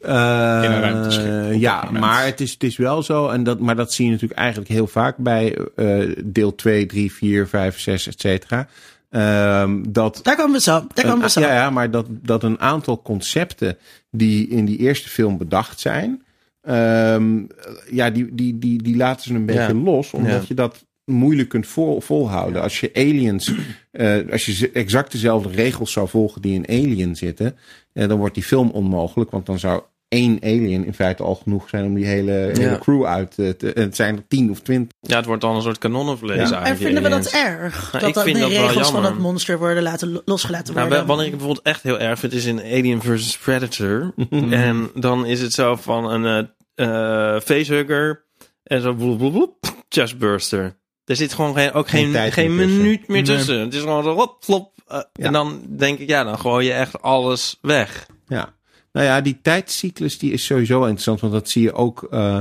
Eh, 0.00 0.62
In 0.64 0.70
een 0.72 0.80
ruimteschip 0.80 1.26
dat 1.50 1.60
ja, 1.60 1.88
maar 1.90 2.24
het 2.24 2.40
is, 2.40 2.52
het 2.52 2.62
is 2.62 2.76
wel 2.76 3.02
zo. 3.02 3.28
En 3.28 3.42
dat, 3.44 3.60
maar 3.60 3.76
dat 3.76 3.92
zie 3.92 4.04
je 4.04 4.10
natuurlijk 4.10 4.40
eigenlijk 4.40 4.70
heel 4.70 4.86
vaak 4.86 5.16
bij 5.16 5.56
eh, 5.76 6.16
deel 6.24 6.54
2, 6.54 6.86
3, 6.86 7.12
4, 7.12 7.48
5, 7.48 7.78
6, 7.80 8.06
et 8.06 8.20
cetera. 8.20 8.68
Ehm, 9.12 9.82
dat 9.88 10.20
Daar 10.22 10.36
komen 10.36 10.52
we 10.52 10.60
zo. 10.60 10.86
Daar 10.94 11.04
komen 11.04 11.22
we 11.22 11.30
zo. 11.30 11.40
ja, 11.40 11.52
ja, 11.54 11.70
maar 11.70 11.90
dat, 11.90 12.06
dat 12.10 12.42
een 12.42 12.60
aantal 12.60 13.02
concepten 13.02 13.76
die 14.10 14.48
in 14.48 14.64
die 14.64 14.78
eerste 14.78 15.08
film 15.08 15.38
bedacht 15.38 15.80
zijn, 15.80 16.22
ehm, 16.62 17.42
ja, 17.90 18.10
die, 18.10 18.34
die, 18.34 18.58
die, 18.58 18.82
die 18.82 18.96
laten 18.96 19.22
ze 19.24 19.34
een 19.34 19.46
beetje 19.46 19.62
Ja. 19.74 19.82
los, 19.82 20.12
omdat 20.12 20.32
Ja. 20.40 20.44
je 20.48 20.54
dat 20.54 20.86
moeilijk 21.04 21.48
kunt 21.48 21.66
vol, 21.66 22.00
volhouden. 22.00 22.62
Als 22.62 22.80
je 22.80 22.90
aliens, 22.94 23.52
eh, 23.90 24.16
als 24.30 24.46
je 24.46 24.70
exact 24.70 25.12
dezelfde 25.12 25.48
regels 25.48 25.92
zou 25.92 26.08
volgen 26.08 26.42
die 26.42 26.54
in 26.54 26.68
Alien 26.68 27.16
zitten, 27.16 27.56
eh, 27.92 28.08
dan 28.08 28.18
wordt 28.18 28.34
die 28.34 28.42
film 28.44 28.70
onmogelijk, 28.70 29.30
want 29.30 29.46
dan 29.46 29.58
zou 29.58 29.82
één 30.12 30.38
alien 30.42 30.84
in 30.84 30.94
feite 30.94 31.22
al 31.22 31.34
genoeg 31.34 31.68
zijn 31.68 31.84
om 31.84 31.94
die 31.94 32.04
hele, 32.06 32.32
hele 32.52 32.78
crew 32.78 33.04
uit 33.04 33.38
eh, 33.38 33.48
te. 33.48 33.70
Het 33.74 33.96
zijn 33.96 34.16
er 34.16 34.24
tien 34.28 34.50
of 34.50 34.60
twintig. 34.60 34.96
Ja, 35.00 35.16
het 35.16 35.24
wordt 35.26 35.40
dan 35.42 35.56
een 35.56 35.62
soort 35.62 35.78
kanonnenvlees 35.78 36.48
Ja. 36.48 36.64
En 36.64 36.76
vinden 36.76 37.02
we 37.02 37.08
dat 37.08 37.26
erg? 37.26 37.92
Nou, 37.92 37.98
dat 37.98 38.08
ik 38.08 38.14
dat 38.14 38.24
vind 38.24 38.36
de 38.36 38.42
dat 38.42 38.50
wel 38.50 38.60
regels 38.66 38.84
van 38.86 38.92
jammer. 38.94 39.10
het 39.10 39.20
monster 39.20 39.58
worden 39.58 39.82
laten, 39.82 40.22
losgelaten 40.24 40.74
Nou, 40.74 40.88
worden? 40.88 41.06
wanneer 41.06 41.24
ik 41.26 41.30
het 41.32 41.40
bijvoorbeeld 41.40 41.74
echt 41.74 41.82
heel 41.82 41.98
erg 41.98 42.18
vind, 42.18 42.32
is 42.32 42.44
in 42.44 42.58
Alien 42.60 43.02
vs. 43.02 43.38
Predator. 43.38 44.14
en 44.50 44.90
dan 44.94 45.26
is 45.26 45.40
het 45.40 45.52
zo 45.52 45.76
van 45.76 46.10
een 46.10 46.48
eh, 46.74 47.34
eh, 47.34 47.40
facehugger 47.40 48.24
en 48.62 48.80
zo 48.80 48.94
bloep, 48.94 49.18
bloep, 49.18 49.32
bloep, 49.32 49.56
chestburster. 49.88 50.80
Er 51.04 51.16
zit 51.16 51.32
gewoon 51.32 51.54
geen, 51.54 51.72
ook 51.72 51.88
Geen 51.88 52.12
geen, 52.32 52.54
meer 52.54 52.64
tussen. 52.66 52.82
minuut 52.82 53.08
meer 53.08 53.22
Nee. 53.22 53.36
tussen. 53.36 53.60
Het 53.60 53.74
is 53.74 53.80
gewoon 53.80 54.02
zo, 54.02 54.14
hop, 54.14 54.36
flop. 54.40 54.72
eh, 54.86 54.96
Ja. 55.12 55.24
En 55.26 55.32
dan 55.32 55.62
denk 55.68 55.98
ik, 55.98 56.08
ja, 56.08 56.24
dan 56.24 56.38
gooi 56.38 56.66
je 56.66 56.72
echt 56.72 57.02
alles 57.02 57.58
weg. 57.60 58.06
Ja. 58.26 58.54
Nou 58.92 59.06
ja, 59.06 59.20
die 59.20 59.38
tijdscyclus 59.42 60.18
die 60.18 60.32
is 60.32 60.44
sowieso 60.44 60.80
interessant. 60.80 61.20
Want 61.20 61.32
dat 61.32 61.48
zie 61.48 61.62
je 61.62 61.72
ook 61.72 62.02
eh, 62.10 62.38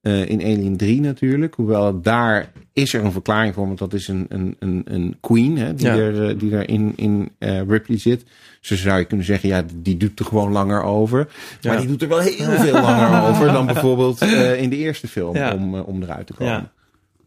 eh, 0.00 0.28
in 0.28 0.40
Alien 0.42 0.76
3 0.76 1.00
natuurlijk. 1.00 1.54
Hoewel 1.54 2.00
daar 2.00 2.52
is 2.72 2.92
er 2.94 3.04
een 3.04 3.12
verklaring 3.12 3.54
voor. 3.54 3.66
Want 3.66 3.78
dat 3.78 3.92
is 3.92 4.08
een, 4.08 4.26
een, 4.28 4.56
een, 4.58 4.82
een 4.84 5.16
queen 5.20 5.58
hè, 5.58 5.74
die, 5.74 5.86
Ja. 5.86 5.96
er, 5.96 6.28
eh, 6.28 6.38
die 6.38 6.52
er 6.56 6.68
in, 6.68 6.92
in 6.96 7.30
eh, 7.38 7.62
Ripley 7.68 7.98
zit. 7.98 8.24
Dus 8.68 8.82
zou 8.82 8.98
je 8.98 9.04
kunnen 9.04 9.26
zeggen, 9.26 9.48
ja, 9.48 9.64
die 9.74 9.96
doet 9.96 10.18
er 10.18 10.24
gewoon 10.24 10.52
langer 10.52 10.82
over. 10.82 11.28
Maar 11.62 11.72
Ja. 11.74 11.78
die 11.80 11.88
doet 11.88 12.02
er 12.02 12.08
wel 12.08 12.18
heel 12.18 12.50
veel 12.58 12.72
langer 12.72 13.22
over 13.28 13.52
dan 13.52 13.66
bijvoorbeeld 13.66 14.20
eh, 14.22 14.62
in 14.62 14.70
de 14.70 14.76
eerste 14.76 15.08
film 15.08 15.36
Ja. 15.36 15.54
om, 15.54 15.74
om 15.74 16.02
eruit 16.02 16.26
te 16.26 16.32
komen. 16.34 16.70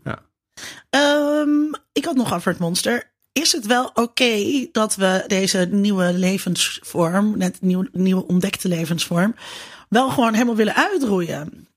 Ja. 0.03 0.19
Ehm, 0.89 1.73
ik 1.93 2.05
had 2.05 2.15
nog 2.15 2.33
over 2.33 2.51
het 2.51 2.59
monster. 2.59 3.10
Is 3.33 3.51
het 3.51 3.65
wel 3.65 3.91
oké 3.93 4.67
dat 4.71 4.95
we 4.95 5.23
deze 5.27 5.67
nieuwe 5.71 6.13
levensvorm, 6.13 7.37
net 7.37 7.57
nieuw, 7.61 7.85
nieuwe 7.91 8.27
ontdekte 8.27 8.67
levensvorm, 8.67 9.35
wel 9.89 10.09
gewoon 10.09 10.33
helemaal 10.33 10.55
willen 10.55 10.75
uitroeien? 10.75 11.67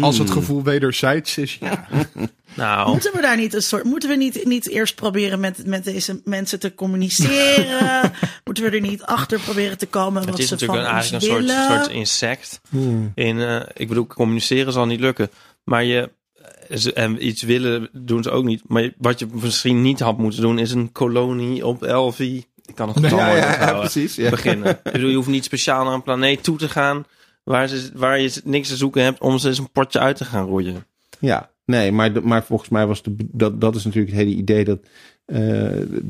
Als 0.00 0.18
het 0.18 0.30
gevoel 0.30 0.62
wederzijds 0.62 1.38
is, 1.38 1.56
ja. 1.60 1.86
Nou, 2.54 2.90
Moeten 2.90 3.12
we 3.12 3.20
daar 3.20 3.36
niet 3.36 3.54
een 3.54 3.62
soort, 3.62 3.84
moeten 3.84 4.08
we 4.08 4.16
niet, 4.16 4.44
niet 4.44 4.68
eerst 4.68 4.94
proberen 4.94 5.40
met, 5.40 5.66
met 5.66 5.84
deze 5.84 6.20
mensen 6.24 6.60
te 6.60 6.74
communiceren? 6.74 8.12
moeten 8.44 8.64
we 8.64 8.70
er 8.70 8.80
niet 8.80 9.02
achter 9.02 9.40
proberen 9.40 9.78
te 9.78 9.86
komen 9.86 10.24
wat 10.24 10.30
het 10.30 10.38
is 10.38 10.48
ze 10.48 10.52
natuurlijk 10.52 10.78
van 10.78 10.88
een, 10.88 10.96
ons 10.96 11.10
eigenlijk 11.10 11.24
een 11.24 11.48
soort, 11.48 11.66
willen? 11.66 11.82
soort 11.82 11.96
insect. 11.96 12.60
Hmm. 12.68 13.12
In, 13.14 13.40
eh, 13.40 13.60
ik 13.74 13.88
bedoel, 13.88 14.06
communiceren 14.06 14.72
zal 14.72 14.86
niet 14.86 15.00
lukken. 15.00 15.30
Maar 15.64 15.84
je, 15.84 16.10
ze- 16.74 16.92
en 16.92 17.26
iets 17.26 17.42
willen 17.42 17.88
doen 17.92 18.22
ze 18.22 18.30
ook 18.30 18.44
niet. 18.44 18.62
Maar 18.66 18.92
wat 18.98 19.18
je 19.18 19.26
misschien 19.32 19.82
niet 19.82 20.00
had 20.00 20.18
moeten 20.18 20.40
doen, 20.40 20.58
is 20.58 20.72
een 20.72 20.92
kolonie 20.92 21.66
op 21.66 21.82
Elvi. 21.82 22.44
Ik 22.66 22.74
kan 22.74 22.88
het 22.88 22.98
getal 22.98 23.18
Ja, 23.36 23.78
precies. 23.78 24.14
Ja. 24.16 24.30
beginnen. 24.30 24.78
Bedoel, 24.92 25.08
je 25.10 25.16
hoeft 25.16 25.28
niet 25.28 25.44
speciaal 25.44 25.84
naar 25.84 25.94
een 25.94 26.02
planeet 26.02 26.42
toe 26.42 26.58
te 26.58 26.68
gaan 26.68 27.04
waar, 27.44 27.68
ze, 27.68 27.90
waar 27.94 28.20
je 28.20 28.40
niks 28.44 28.68
te 28.68 28.76
zoeken 28.76 29.02
hebt 29.02 29.20
om 29.20 29.38
ze 29.38 29.48
eens 29.48 29.58
een 29.58 29.70
potje 29.72 29.98
uit 29.98 30.16
te 30.16 30.24
gaan 30.24 30.46
roeien. 30.46 30.84
Ja, 31.18 31.50
nee, 31.64 31.92
maar, 31.92 32.10
maar 32.26 32.44
volgens 32.44 32.68
mij 32.68 32.86
was 32.86 33.02
de, 33.02 33.14
dat, 33.32 33.60
dat 33.60 33.74
is 33.74 33.84
natuurlijk 33.84 34.12
het 34.14 34.22
hele 34.24 34.36
idee 34.36 34.64
dat 34.64 34.78
eh, 35.24 35.38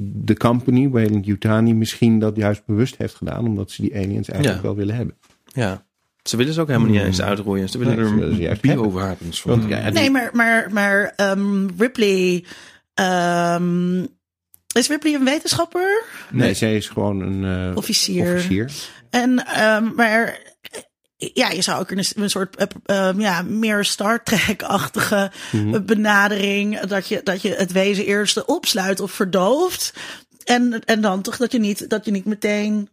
de 0.05 0.37
company, 0.39 0.89
Wayland 0.89 1.26
Yutani, 1.26 1.74
misschien 1.74 2.18
dat 2.18 2.37
juist 2.37 2.62
bewust 2.66 2.97
heeft 2.97 3.14
gedaan, 3.14 3.47
omdat 3.47 3.70
ze 3.70 3.82
die 3.82 3.95
aliens 3.97 4.28
eigenlijk 4.28 4.61
Ja. 4.61 4.66
wel 4.66 4.76
willen 4.76 4.95
hebben. 4.95 5.16
Ja. 5.47 5.86
Ze 6.29 6.37
willen 6.37 6.53
ze 6.55 6.61
ook 6.61 6.68
helemaal 6.68 6.91
niet 6.91 7.03
eens 7.03 7.22
uitroeien. 7.22 7.68
Ze 7.68 7.79
willen 7.79 7.97
Nee, 7.97 8.05
ze 8.09 8.14
willen 8.14 8.37
ze 8.37 8.49
er 8.49 8.59
biowapens 8.61 9.41
voor. 9.41 9.51
Want, 9.51 9.68
ja, 9.68 9.83
die- 9.85 9.93
Nee, 9.93 10.11
maar, 10.11 10.31
maar, 10.33 10.68
maar 10.72 11.12
ehm, 11.16 11.66
Ripley. 11.79 12.45
ehm, 12.95 14.01
is 14.74 14.89
Ripley 14.89 15.14
een 15.14 15.24
wetenschapper? 15.24 16.03
nee, 16.31 16.55
zij 16.55 16.77
is 16.77 16.89
gewoon 16.89 17.20
een 17.20 17.70
eh, 17.70 17.77
Officier. 17.77 18.35
officier. 18.35 18.70
En, 19.11 19.47
ehm, 19.47 19.95
maar 19.95 20.39
ja, 21.16 21.51
je 21.51 21.62
zou 21.62 21.81
ook 21.81 21.91
een, 21.91 22.05
een 22.16 22.31
soort 22.31 22.57
eh, 22.85 23.11
ja, 23.16 23.43
meer 23.43 23.85
Star 23.85 24.22
Trek-achtige 24.22 25.31
Mhm. 25.53 25.85
benadering. 25.85 26.81
Dat 26.81 27.09
je, 27.09 27.20
dat 27.24 27.43
je 27.43 27.55
het 27.55 27.72
wezen 27.72 28.05
eerst 28.05 28.45
opsluit 28.45 29.01
of 29.01 29.11
verdooft. 29.12 29.93
En, 30.45 30.81
en 30.85 31.01
dan 31.01 31.22
toch 31.22 31.37
dat 31.37 31.53
je 31.53 31.59
niet, 31.59 31.89
dat 31.91 32.05
je 32.05 32.11
niet 32.11 32.24
meteen 32.24 32.89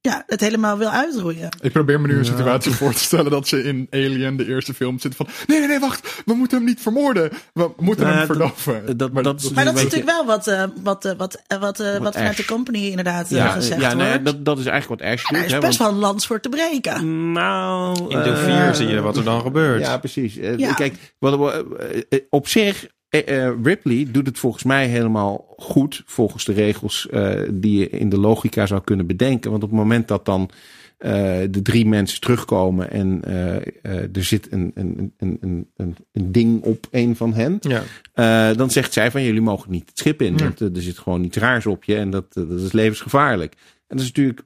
ja, 0.00 0.22
het 0.26 0.40
helemaal 0.40 0.78
wil 0.78 0.88
uitroeien. 0.88 1.48
Ik 1.60 1.72
probeer 1.72 2.00
me 2.00 2.06
nu 2.06 2.18
een 2.18 2.24
situatie 2.24 2.72
voor 2.72 2.92
te 2.92 2.98
stellen 2.98 3.30
dat 3.30 3.48
ze 3.48 3.62
in 3.62 3.86
Alien, 3.90 4.36
de 4.36 4.46
eerste 4.46 4.74
film, 4.74 4.98
zitten 4.98 5.26
van... 5.26 5.34
Nee, 5.46 5.58
nee, 5.58 5.68
nee, 5.68 5.78
wacht. 5.80 6.22
We 6.24 6.34
moeten 6.34 6.56
hem 6.56 6.66
niet 6.66 6.80
vermoorden. 6.80 7.30
We 7.54 7.70
moeten 7.76 8.04
Nou, 8.06 8.16
hem 8.18 8.26
dat- 8.26 8.36
verdoven. 8.36 8.96
dat- 8.96 9.12
maar 9.12 9.22
dat 9.22 9.40
is- 9.42 9.50
Maar 9.50 9.64
dat 9.64 9.76
is 9.76 9.82
natuurlijk 9.82 10.10
wel 10.10 10.24
wat, 10.26 10.46
eh, 10.46 10.64
wat, 10.82 11.04
eh, 11.04 11.12
wat, 11.16 11.42
eh, 11.46 11.58
wat, 11.60 11.80
eh, 11.80 11.98
wat 11.98 12.14
vanuit 12.14 12.30
Ash. 12.30 12.36
de 12.36 12.44
company 12.44 12.86
inderdaad 12.86 13.28
Ja, 13.30 13.48
gezegd 13.50 13.80
ja 13.80 13.94
nee, 13.94 14.08
wordt. 14.08 14.24
dat, 14.24 14.44
dat 14.44 14.58
is 14.58 14.66
eigenlijk 14.66 15.00
wat 15.02 15.10
Ash 15.12 15.22
doet. 15.22 15.30
daar 15.36 15.44
is 15.44 15.52
hè, 15.52 15.58
best 15.58 15.78
want- 15.78 15.90
wel 15.90 15.98
een 16.00 16.04
lans 16.06 16.26
voor 16.26 16.40
te 16.40 16.48
breken. 16.48 17.32
Nou, 17.32 17.98
In 18.08 18.22
deel 18.22 18.32
eh, 18.34 18.44
4 18.44 18.74
zie 18.74 18.86
je 18.88 19.00
wat 19.00 19.16
er 19.16 19.24
dan 19.24 19.40
gebeurt. 19.40 19.80
Ja, 19.80 19.98
precies. 19.98 20.34
Ja. 20.34 20.72
Kijk, 20.74 21.14
wat, 21.18 21.36
wat- 21.36 21.64
op 22.30 22.48
zich, 22.48 22.86
eh, 23.08 23.46
eh, 23.46 23.54
Ripley 23.62 24.08
doet 24.10 24.26
het 24.26 24.38
volgens 24.38 24.64
mij 24.64 24.86
helemaal 24.86 25.54
goed. 25.56 26.02
Volgens 26.06 26.44
de 26.44 26.52
regels 26.52 27.08
eh, 27.08 27.40
die 27.50 27.78
je 27.78 27.90
in 27.90 28.08
de 28.08 28.18
logica 28.18 28.66
zou 28.66 28.80
kunnen 28.84 29.06
bedenken. 29.06 29.50
Want 29.50 29.62
op 29.62 29.70
het 29.70 29.78
moment 29.78 30.08
dat 30.08 30.24
dan 30.24 30.50
eh, 30.98 31.10
de 31.50 31.62
drie 31.62 31.86
mensen 31.86 32.20
terugkomen 32.20 32.90
en 32.90 33.24
er 34.12 34.24
zit 34.24 34.52
een, 34.52 34.72
een, 34.74 35.12
een, 35.18 35.68
een, 35.76 36.32
ding 36.32 36.62
op 36.62 36.86
een 36.90 37.16
van 37.16 37.34
hen. 37.34 37.58
Ja. 37.60 37.82
Eh, 38.12 38.56
dan 38.56 38.70
zegt 38.70 38.92
zij 38.92 39.10
van 39.10 39.22
jullie 39.22 39.40
mogen 39.40 39.70
niet 39.70 39.88
het 39.88 39.98
schip 39.98 40.22
in. 40.22 40.38
Want 40.38 40.60
er 40.60 40.82
zit 40.82 40.98
gewoon 40.98 41.24
iets 41.24 41.36
raars 41.36 41.66
op 41.66 41.84
je 41.84 41.96
en 41.96 42.10
dat, 42.10 42.32
dat 42.32 42.50
is 42.50 42.72
levensgevaarlijk. 42.72 43.52
En 43.88 43.96
dat 43.96 44.00
is 44.00 44.06
natuurlijk 44.06 44.42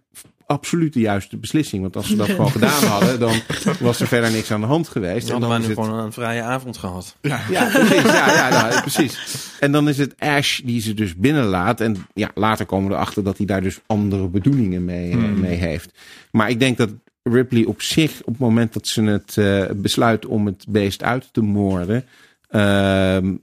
absoluut 0.46 0.92
de 0.92 1.00
juiste 1.00 1.36
beslissing. 1.36 1.82
Want 1.82 1.96
als 1.96 2.08
ze 2.08 2.16
dat 2.16 2.28
gewoon 2.36 2.50
gedaan 2.50 2.84
hadden, 2.84 3.20
dan 3.20 3.34
was 3.80 4.00
er 4.00 4.06
verder 4.06 4.30
niks 4.30 4.50
aan 4.50 4.60
de 4.60 4.66
hand 4.66 4.88
geweest. 4.88 5.26
Dan 5.26 5.36
En 5.36 5.42
hadden 5.42 5.60
is 5.60 5.66
nu 5.66 5.74
het... 5.74 5.84
gewoon 5.84 6.04
een 6.04 6.12
vrije 6.12 6.42
avond 6.42 6.76
gehad. 6.76 7.16
Ja, 7.20 7.40
precies. 7.72 8.02
Ja, 8.02 8.32
ja, 8.32 8.48
nou, 8.48 8.80
precies. 8.80 9.18
En 9.60 9.72
dan 9.72 9.88
is 9.88 9.98
het 9.98 10.14
Ash 10.18 10.60
die 10.64 10.80
ze 10.80 10.94
dus 10.94 11.16
binnenlaat. 11.16 11.80
En 11.80 12.06
ja, 12.14 12.30
later 12.34 12.66
komen 12.66 12.88
we 12.88 12.94
erachter 12.94 13.24
dat 13.24 13.36
hij 13.36 13.46
daar 13.46 13.62
dus 13.62 13.80
andere 13.86 14.28
bedoelingen 14.28 14.84
mee, 14.84 15.10
eh, 15.10 15.18
mee 15.18 15.56
heeft. 15.56 15.98
Maar 16.30 16.50
ik 16.50 16.58
denk 16.58 16.76
dat 16.76 16.90
Ripley 17.22 17.64
op 17.64 17.82
zich, 17.82 18.20
op 18.20 18.32
het 18.32 18.38
moment 18.38 18.72
dat 18.72 18.86
ze 18.86 19.02
het 19.02 19.36
eh, 19.36 19.76
besluit 19.76 20.26
om 20.26 20.46
het 20.46 20.64
beest 20.68 21.02
uit 21.02 21.28
te 21.32 21.40
moorden, 21.40 22.04
ehm, 22.48 23.34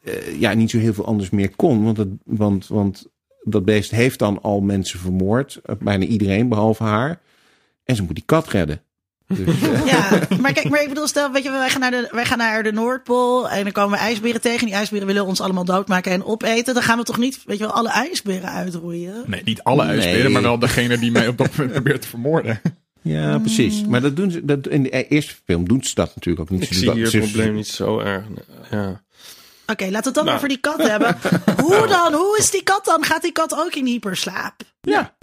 eh, 0.00 0.40
ja, 0.40 0.52
niet 0.54 0.70
zo 0.70 0.78
heel 0.78 0.94
veel 0.94 1.06
anders 1.06 1.30
meer 1.30 1.50
kon. 1.56 1.84
Want, 1.84 1.96
het, 1.96 2.08
want, 2.24 2.66
want 2.66 3.06
dat 3.52 3.64
beest 3.64 3.90
heeft 3.90 4.18
dan 4.18 4.42
al 4.42 4.60
mensen 4.60 4.98
vermoord. 4.98 5.60
eh, 5.64 5.74
Bijna 5.80 6.04
iedereen, 6.04 6.48
behalve 6.48 6.82
haar. 6.84 7.20
En 7.84 7.96
ze 7.96 8.02
moet 8.02 8.14
die 8.14 8.24
kat 8.26 8.48
redden. 8.48 8.80
Dus, 9.26 9.38
eh, 9.62 9.86
Ja, 9.86 10.20
maar 10.40 10.52
kijk, 10.52 10.68
maar 10.68 10.82
ik 10.82 10.88
bedoel, 10.88 11.06
stel, 11.06 11.32
weet 11.32 11.42
je, 11.42 11.50
wij 11.50 11.68
gaan, 11.70 11.80
naar 11.80 11.90
de, 11.90 12.08
wij 12.12 12.24
gaan 12.24 12.38
naar 12.38 12.62
de 12.62 12.72
Noordpool 12.72 13.48
en 13.50 13.62
dan 13.62 13.72
komen 13.72 13.98
we 13.98 14.04
ijsberen 14.04 14.40
tegen. 14.40 14.66
Die 14.66 14.74
ijsberen 14.74 15.06
willen 15.06 15.26
ons 15.26 15.40
allemaal 15.40 15.64
doodmaken 15.64 16.12
en 16.12 16.24
opeten. 16.24 16.74
Dan 16.74 16.82
gaan 16.82 16.98
we 16.98 17.04
toch 17.04 17.18
niet, 17.18 17.42
weet 17.46 17.58
je 17.58 17.64
wel, 17.64 17.72
alle 17.72 17.88
ijsberen 17.90 18.50
uitroeien? 18.50 19.24
Nee, 19.26 19.42
niet 19.44 19.62
alle 19.62 19.84
Nee. 19.86 19.98
ijsberen, 20.00 20.32
maar 20.32 20.42
wel 20.42 20.58
degene 20.58 20.98
die 20.98 21.10
mij 21.10 21.28
op 21.28 21.38
dat 21.38 21.50
moment 21.56 21.72
probeert 21.72 22.02
te 22.02 22.08
vermoorden. 22.08 22.60
Ja, 23.02 23.38
precies. 23.38 23.84
Maar 23.86 24.00
dat 24.00 24.16
doen 24.16 24.30
ze, 24.30 24.44
dat, 24.44 24.68
in 24.68 24.82
de 24.82 25.06
eerste 25.08 25.34
film 25.44 25.68
doen 25.68 25.82
ze 25.84 25.94
dat 25.94 26.12
natuurlijk 26.14 26.40
ook 26.40 26.50
niet. 26.58 26.62
Ik 26.62 26.68
Ze 26.68 26.74
zie 26.74 26.86
doen 26.86 26.94
hier 26.96 27.12
het 27.12 27.18
probleem 27.18 27.54
niet 27.54 27.66
zo 27.68 27.98
erg. 27.98 28.24
Ja. 28.70 29.02
Oké, 29.72 29.84
laten 29.84 29.92
we 30.00 30.04
het 30.06 30.14
dan 30.14 30.24
Nou. 30.24 30.36
over 30.36 30.48
die 30.48 30.58
kat 30.58 30.82
hebben. 30.82 31.16
Hoe 31.64 31.86
dan? 31.86 32.12
Hoe 32.12 32.36
is 32.38 32.50
die 32.50 32.62
kat 32.62 32.84
dan? 32.84 33.04
Gaat 33.04 33.22
die 33.22 33.32
kat 33.32 33.54
ook 33.58 33.74
in 33.74 33.86
hyperslaap? 33.86 34.54
Ja, 34.80 35.14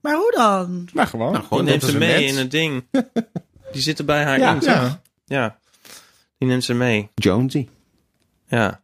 Maar 0.00 0.14
hoe 0.14 0.32
dan? 0.36 0.88
maar 0.92 1.06
gewoon. 1.06 1.26
Nou, 1.32 1.38
Die 1.38 1.48
gewoon 1.48 1.64
neemt 1.64 1.82
ze 1.82 1.98
mee 1.98 2.24
in 2.24 2.36
het 2.36 2.50
ding. 2.50 2.84
Die 3.72 3.82
zitten 3.82 4.06
bij 4.06 4.24
haar 4.24 4.38
Ja. 4.38 4.54
in. 4.54 4.60
ja. 4.60 5.00
Ja. 5.24 5.58
Die 6.38 6.48
neemt 6.48 6.64
ze 6.64 6.74
mee. 6.74 7.08
Jonesy. 7.14 7.68
Ja. 8.48 8.82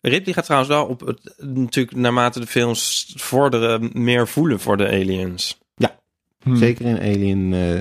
Ripley 0.00 0.34
gaat 0.34 0.44
trouwens 0.44 0.70
wel 0.72 0.86
op 0.86 1.00
het, 1.00 1.34
natuurlijk 1.38 1.96
naarmate 1.96 2.40
de 2.40 2.46
films 2.46 3.12
vorderen, 3.16 3.90
meer 3.92 4.28
voelen 4.28 4.60
voor 4.60 4.76
de 4.76 4.86
aliens. 4.86 5.58
Hm. 6.42 6.56
Zeker 6.56 6.84
in 6.86 6.98
Alien 6.98 7.52
eh 7.52 7.78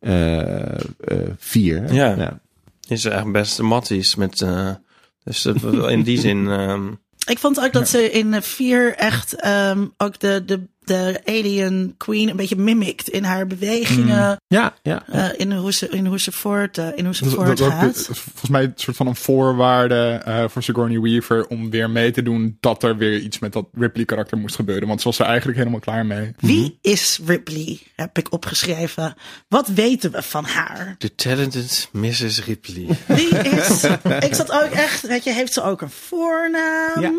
eh, 0.00 0.74
eh, 1.00 1.28
4. 1.38 1.82
hè? 1.82 1.92
Ja. 1.94 2.40
Is 2.88 3.04
echt 3.04 3.32
best 3.32 3.60
matties 3.60 4.14
met. 4.14 4.40
Dus 5.24 5.44
in 5.46 6.02
die 6.02 6.20
zin. 6.20 6.48
ehm, 6.48 6.88
Ik 7.26 7.38
vond 7.38 7.60
ook 7.60 7.72
dat 7.72 7.88
ze 7.88 8.10
in 8.10 8.42
vier 8.42 8.94
echt 8.94 9.34
ehm, 9.34 9.86
ook 9.96 10.18
de, 10.18 10.42
de, 10.46 10.68
de 10.84 11.20
alien 11.24 11.94
queen 11.96 12.28
een 12.28 12.36
beetje 12.36 12.56
mimikt 12.56 13.08
in 13.08 13.24
haar 13.24 13.46
bewegingen. 13.46 14.40
Ja, 14.46 14.74
ja. 14.82 15.08
eh, 15.08 15.28
in, 15.36 15.52
hoe 15.52 15.72
ze, 15.72 15.88
in 15.88 16.06
hoe 16.06 16.20
ze 16.20 16.32
voort, 16.32 16.78
eh, 16.78 16.86
in 16.94 17.04
hoe 17.04 17.14
ze 17.14 17.24
Dat, 17.24 17.34
dat, 17.34 17.46
dat 17.46 17.58
voortgaat. 17.58 17.96
is 17.96 18.06
volgens 18.06 18.50
mij 18.50 18.62
een 18.62 18.72
soort 18.74 18.96
van 18.96 19.06
een 19.06 19.16
voorwaarde 19.16 20.20
eh, 20.24 20.44
voor 20.48 20.62
Sigourney 20.62 21.00
Weaver 21.00 21.46
om 21.46 21.70
weer 21.70 21.90
mee 21.90 22.10
te 22.10 22.22
doen 22.22 22.56
dat 22.60 22.82
er 22.82 22.96
weer 22.96 23.18
iets 23.18 23.38
met 23.38 23.52
dat 23.52 23.66
Ripley 23.72 24.04
karakter 24.04 24.38
moest 24.38 24.54
gebeuren. 24.54 24.88
Want 24.88 25.00
ze 25.00 25.08
was 25.08 25.18
er 25.18 25.26
eigenlijk 25.26 25.58
helemaal 25.58 25.80
klaar 25.80 26.06
mee. 26.06 26.32
Wie 26.38 26.78
is 26.80 27.20
Ripley? 27.26 27.78
Heb 27.96 28.18
ik 28.18 28.32
opgeschreven. 28.32 29.14
Wat 29.48 29.68
weten 29.68 30.10
we 30.12 30.22
van 30.22 30.44
haar? 30.44 30.94
The 30.98 31.14
Talented 31.14 31.88
Mrs. 31.92 32.44
Ripley. 32.44 32.86
Wie 33.06 33.28
is. 33.38 33.84
ik 34.28 34.34
zat 34.34 34.52
ook 34.52 34.70
echt. 34.70 35.06
Weet 35.06 35.24
je, 35.24 35.32
heeft 35.32 35.52
ze 35.52 35.62
ook 35.62 35.80
een 35.80 35.90
voornaam? 35.90 37.00
Ja. 37.00 37.12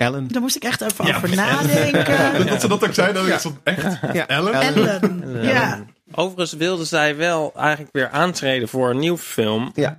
Ellen. 0.00 0.28
Daar 0.28 0.42
moest 0.42 0.56
ik 0.56 0.64
echt 0.64 0.80
even 0.80 1.14
over 1.14 1.34
nadenken. 1.34 2.46
Dat 2.50 2.60
ze 2.60 2.68
dat 2.68 2.84
ook 2.84 2.94
zei, 2.94 3.12
dat 3.12 3.26
ik 3.26 3.38
stond 3.38 3.58
echt. 3.62 3.98
Ja. 4.12 4.26
Ellen? 4.26 4.52
Ellen. 4.52 5.42
Ja. 5.42 5.84
Overigens 6.14 6.52
wilde 6.52 6.84
zij 6.84 7.16
wel 7.16 7.52
eigenlijk 7.56 7.92
weer 7.92 8.08
aantreden 8.08 8.68
voor 8.68 8.90
een 8.90 8.98
nieuw 8.98 9.18
film. 9.18 9.70
Ja. 9.74 9.98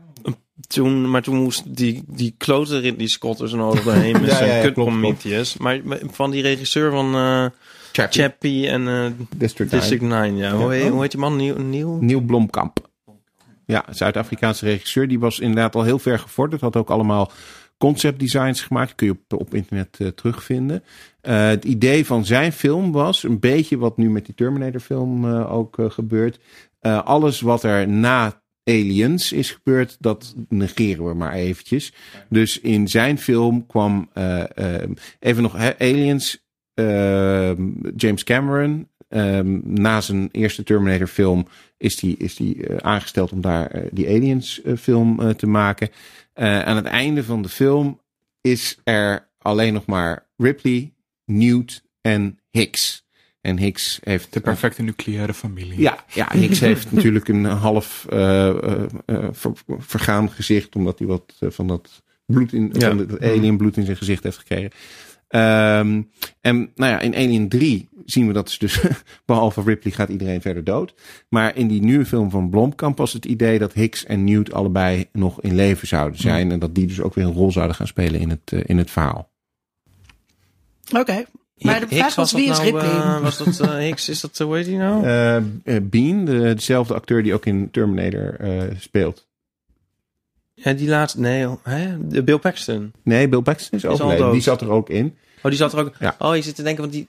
Toen, 0.67 1.09
maar 1.09 1.21
toen 1.21 1.35
moest 1.35 1.75
die, 1.75 2.03
die 2.07 2.35
klote 2.37 2.79
Ridley 2.79 3.07
Scott 3.07 3.39
er 3.39 3.49
zo 3.49 3.57
nodig 3.57 3.83
doorheen 3.83 4.21
met 4.21 4.31
zijn 4.31 4.63
ja, 4.63 4.71
kut. 4.71 5.59
Maar 5.59 5.79
van 6.11 6.31
die 6.31 6.41
regisseur 6.41 6.91
van 6.91 7.15
eh 7.15 7.45
Chappie. 7.91 8.21
Chappie 8.21 8.67
en 8.67 8.87
eh, 8.87 9.11
District, 9.35 9.71
District 9.71 10.01
9. 10.01 10.35
9. 10.35 10.37
Ja. 10.37 10.55
Hoe, 10.55 10.73
heet, 10.73 10.89
hoe 10.89 11.01
heet 11.01 11.11
die 11.11 11.19
man? 11.19 11.35
Nieuw? 11.35 11.57
Nieuw? 11.57 11.97
Neil 12.01 12.21
Blomkamp. 12.21 12.89
Ja, 13.65 13.85
Zuid-Afrikaanse 13.89 14.65
regisseur. 14.65 15.07
Die 15.07 15.19
was 15.19 15.39
inderdaad 15.39 15.75
al 15.75 15.83
heel 15.83 15.99
ver 15.99 16.19
gevorderd. 16.19 16.61
Had 16.61 16.75
ook 16.75 16.89
allemaal 16.89 17.31
concept 17.81 18.19
designs 18.19 18.61
gemaakt. 18.61 18.95
Kun 18.95 19.07
je 19.07 19.13
op, 19.13 19.39
op 19.39 19.53
internet 19.53 19.97
eh, 19.99 20.07
terugvinden. 20.07 20.83
Eh, 21.21 21.47
het 21.47 21.65
idee 21.65 22.05
van 22.05 22.25
zijn 22.25 22.51
film 22.51 22.91
was 22.91 23.23
een 23.23 23.39
beetje 23.39 23.77
wat 23.77 23.97
nu 23.97 24.09
met 24.09 24.25
die 24.25 24.35
Terminator 24.35 24.79
film 24.79 25.25
eh, 25.25 25.53
ook 25.53 25.77
gebeurt. 25.79 26.39
Alles 27.03 27.41
wat 27.41 27.63
er 27.63 27.87
na 27.87 28.41
Aliens 28.63 29.31
is 29.31 29.51
gebeurd, 29.51 29.97
dat 29.99 30.35
negeren 30.49 31.07
we 31.07 31.13
maar 31.13 31.33
eventjes. 31.33 31.93
Dus 32.29 32.59
in 32.59 32.87
zijn 32.87 33.17
film 33.17 33.65
kwam 33.67 34.09
even 35.19 35.41
nog 35.41 35.55
Aliens, 35.77 36.45
James 37.95 38.23
Cameron. 38.23 38.87
na 39.63 40.01
zijn 40.01 40.29
eerste 40.31 40.63
Terminator 40.63 41.07
film 41.07 41.47
is 41.77 41.95
die, 41.95 42.17
is 42.17 42.35
die 42.35 42.81
aangesteld 42.81 43.31
om 43.31 43.41
daar 43.41 43.83
die 43.91 44.07
Aliens 44.07 44.61
film 44.77 45.35
te 45.35 45.47
maken. 45.47 45.89
Eh, 46.33 46.61
aan 46.61 46.75
het 46.75 46.85
einde 46.85 47.23
van 47.23 47.41
de 47.41 47.49
film 47.49 47.99
is 48.41 48.77
er 48.83 49.27
alleen 49.37 49.73
nog 49.73 49.85
maar 49.85 50.27
Ripley, 50.37 50.93
Newt 51.25 51.83
en 52.01 52.39
Hicks. 52.49 53.05
En 53.41 53.57
Hicks 53.57 53.99
heeft 54.03 54.33
De 54.33 54.39
perfecte 54.39 54.81
nucleaire 54.81 55.33
familie. 55.33 55.79
ja, 55.79 56.05
ja, 56.13 56.27
Hicks 56.31 56.59
heeft 56.69 56.91
natuurlijk 56.91 57.27
een 57.27 57.45
half 57.45 58.05
eh, 58.09 58.47
eh, 58.49 58.83
eh, 59.05 59.27
ver- 59.31 59.53
vergaan 59.77 60.31
gezicht, 60.31 60.75
omdat 60.75 60.99
hij 60.99 61.07
wat 61.07 61.35
van 61.39 61.67
dat 61.67 62.03
bloed 62.25 62.53
in, 62.53 62.69
Ja. 62.73 62.87
van 62.87 62.97
het 62.97 63.21
alien 63.21 63.57
bloed 63.57 63.77
in 63.77 63.85
zijn 63.85 63.97
gezicht 63.97 64.23
heeft 64.23 64.37
gekregen. 64.37 64.71
Ehm, 65.31 66.01
en 66.41 66.71
nou 66.75 66.91
ja, 66.91 66.99
in 66.99 67.15
Alien 67.15 67.49
3 67.49 67.89
zien 68.05 68.27
we 68.27 68.33
dat 68.33 68.49
ze 68.49 68.59
dus, 68.59 68.81
behalve 69.25 69.61
Ripley 69.61 69.93
gaat 69.93 70.09
iedereen 70.09 70.41
verder 70.41 70.63
dood. 70.63 70.93
Maar 71.29 71.55
in 71.55 71.67
die 71.67 71.81
nieuwe 71.81 72.05
film 72.05 72.29
van 72.29 72.49
Blomkamp 72.49 72.97
was 72.97 73.13
het 73.13 73.25
idee 73.25 73.59
dat 73.59 73.73
Hicks 73.73 74.05
en 74.05 74.23
Newt 74.23 74.53
allebei 74.53 75.05
nog 75.11 75.41
in 75.41 75.55
leven 75.55 75.87
zouden 75.87 76.19
zijn. 76.19 76.51
En 76.51 76.59
dat 76.59 76.75
die 76.75 76.87
dus 76.87 77.01
ook 77.01 77.13
weer 77.13 77.25
een 77.25 77.33
rol 77.33 77.51
zouden 77.51 77.75
gaan 77.75 77.87
spelen 77.87 78.19
in 78.19 78.29
het, 78.29 78.51
eh, 78.51 78.59
in 78.65 78.77
het 78.77 78.91
verhaal. 78.91 79.29
Oké. 80.97 81.25
Maar 81.61 81.79
de 81.79 81.87
vraag 81.87 82.15
was, 82.15 82.31
wie 82.31 82.49
is 82.49 82.57
nou, 82.57 82.63
Ripley? 82.63 82.89
eh, 82.89 83.21
was 83.21 83.37
dat 83.37 83.59
eh, 83.59 83.75
Hicks? 83.75 84.09
Is 84.09 84.21
dat, 84.21 84.37
hoe 84.37 84.57
heet 84.57 84.67
nou? 84.67 85.01
Bean, 85.81 86.25
de, 86.25 86.39
dezelfde 86.39 86.93
acteur 86.93 87.23
die 87.23 87.33
ook 87.33 87.45
in 87.45 87.71
Terminator 87.71 88.35
eh, 88.39 88.61
speelt. 88.79 89.29
Ja, 90.63 90.73
die 90.73 90.87
laatste, 90.89 91.19
nee, 91.19 91.47
hè? 91.63 92.07
De 92.07 92.23
Bill 92.23 92.37
Paxton. 92.37 92.91
Nee, 93.03 93.27
Bill 93.27 93.41
Paxton 93.41 93.77
is 93.79 93.85
overleden. 93.85 94.19
dood. 94.23 94.33
Die 94.33 94.41
zat 94.41 94.61
er 94.61 94.69
ook 94.69 94.89
in. 94.89 95.15
Oh, 95.37 95.43
die 95.43 95.55
zat 95.59 95.73
er 95.73 95.79
ook. 95.79 95.91
Ja. 95.99 96.15
Oh, 96.19 96.35
je 96.35 96.41
zit 96.41 96.55
te 96.55 96.63
denken, 96.63 96.81
want 96.81 96.93
die. 96.93 97.07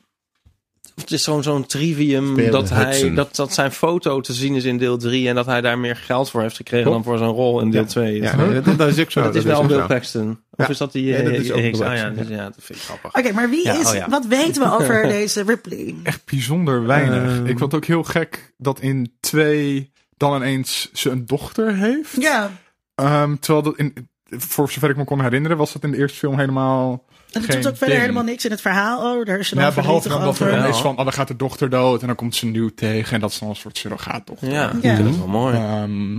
Het 0.95 1.11
is 1.11 1.23
zo'n 1.23 1.43
zo'n 1.43 1.67
trivium 1.67 2.27
Speelde 2.33 2.51
dat, 2.51 2.71
hij, 2.71 3.15
dat, 3.15 3.37
dat 3.37 3.53
zijn 3.53 3.73
foto 3.73 4.21
te 4.21 4.33
zien 4.33 4.55
is 4.55 4.65
in 4.65 4.79
deel 4.79 4.97
3 4.97 5.29
en 5.29 5.35
dat 5.35 5.47
hij 5.47 5.61
daar 5.61 5.79
meer 5.79 5.97
geld 5.97 6.31
voor 6.31 6.41
heeft 6.43 6.57
gekregen 6.57 6.91
dan 6.91 7.05
voor 7.05 7.19
zijn 7.19 7.31
rol 7.31 7.61
in 7.61 7.71
deel 7.71 7.81
Ja. 7.81 7.87
2. 7.87 8.21
Ja, 8.21 8.37
nee, 8.37 8.61
dat, 8.61 8.79
dat 8.79 8.89
is 8.89 8.99
ook 9.01 9.11
zo. 9.17 9.23
dat 9.23 9.35
is 9.35 9.45
wel 9.45 9.67
Bill 9.67 9.79
zo. 9.79 9.87
Paxton. 9.87 10.31
Of 10.31 10.65
Ja. 10.67 10.69
is 10.69 10.79
dat 10.79 10.93
die 10.93 11.13
Nee, 11.13 11.23
dat 11.23 11.33
eh, 11.33 11.39
is 11.41 11.51
ook 11.53 11.59
Hicks? 11.59 11.81
Ah, 11.81 11.97
ja, 11.97 12.11
dus, 12.11 12.29
ja, 12.29 12.45
dat 12.45 12.57
vind 12.59 12.79
ik 12.79 12.85
grappig. 12.85 13.15
Oké, 13.15 13.33
maar 13.33 13.51
wie 13.51 13.65
Ja, 13.65 13.81
is, 13.81 13.89
oh 13.89 13.95
ja. 13.95 14.09
wat 14.09 14.27
weten 14.27 14.63
we 14.63 14.73
over 14.73 15.03
deze 15.19 15.43
Ripley? 15.43 15.95
Echt 16.03 16.21
bijzonder 16.25 16.87
weinig. 16.87 17.23
Ehm. 17.37 17.47
ik 17.47 17.59
vond 17.59 17.73
het 17.73 17.75
ook 17.75 17.87
heel 17.87 18.05
gek 18.05 18.53
dat 18.59 18.81
in 18.81 19.13
twee 19.21 19.93
dan 20.17 20.37
ineens 20.37 20.89
ze 20.93 21.11
een 21.11 21.27
dochter 21.27 21.77
heeft. 21.77 22.17
Ja, 22.21 22.51
Ehm, 22.95 23.37
terwijl 23.41 23.63
dat 23.65 23.77
in, 23.79 24.09
voor 24.29 24.71
zover 24.71 24.91
ik 24.91 24.97
me 24.97 25.05
kon 25.05 25.21
herinneren, 25.23 25.57
was 25.57 25.73
dat 25.73 25.83
in 25.85 25.91
de 25.91 25.97
eerste 25.97 26.19
film 26.19 26.39
helemaal. 26.39 27.05
en 27.33 27.41
het 27.43 27.51
doet 27.53 27.57
ook 27.69 27.77
verder 27.77 27.87
ding. 27.89 28.01
helemaal 28.01 28.23
niks 28.25 28.45
in 28.45 28.51
het 28.51 28.61
verhaal. 28.61 29.13
Oh, 29.19 29.25
daar 29.27 29.39
is 29.39 29.49
je 29.49 29.55
dan 29.55 29.65
Ja, 29.65 29.73
behalve 29.73 30.09
dan 30.09 30.21
dat 30.21 30.39
er 30.39 30.51
dan 30.51 30.59
Ja. 30.59 30.67
is 30.67 30.79
van, 30.81 30.91
oh, 30.99 31.05
dan 31.05 31.13
gaat 31.13 31.29
de 31.29 31.37
dochter 31.37 31.71
dood 31.71 32.01
en 32.01 32.07
dan 32.07 32.17
komt 32.17 32.35
ze 32.37 32.47
nieuw 32.47 32.71
tegen 32.75 33.15
en 33.15 33.21
dat 33.21 33.31
is 33.31 33.39
dan 33.39 33.49
een 33.49 33.57
soort 33.57 33.79
surrogaatdochter. 33.79 34.51
Ja, 34.51 34.73
Ja. 34.83 34.95
vind 34.97 35.09
het 35.09 35.19
wel 35.19 35.27
mooi. 35.27 35.55
Ehm, 35.57 36.15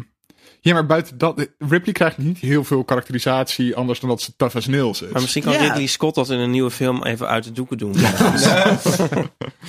ja, 0.61 0.73
maar 0.73 0.85
buiten 0.85 1.17
dat, 1.17 1.47
Ripley 1.57 1.93
krijgt 1.93 2.17
niet 2.17 2.37
heel 2.37 2.63
veel 2.63 2.83
karakterisatie 2.83 3.75
anders 3.75 3.99
dan 3.99 4.09
dat 4.09 4.21
ze 4.21 4.35
tough 4.35 4.55
as 4.55 4.65
nails 4.67 5.01
is. 5.01 5.09
Maar 5.11 5.21
misschien 5.21 5.43
kan 5.43 5.53
Ja. 5.53 5.59
Ridley 5.59 5.85
Scott 5.85 6.15
dat 6.15 6.29
in 6.29 6.39
een 6.39 6.51
nieuwe 6.51 6.71
film 6.71 7.03
even 7.03 7.27
uit 7.27 7.43
de 7.43 7.51
doeken 7.51 7.77
doen. 7.77 7.95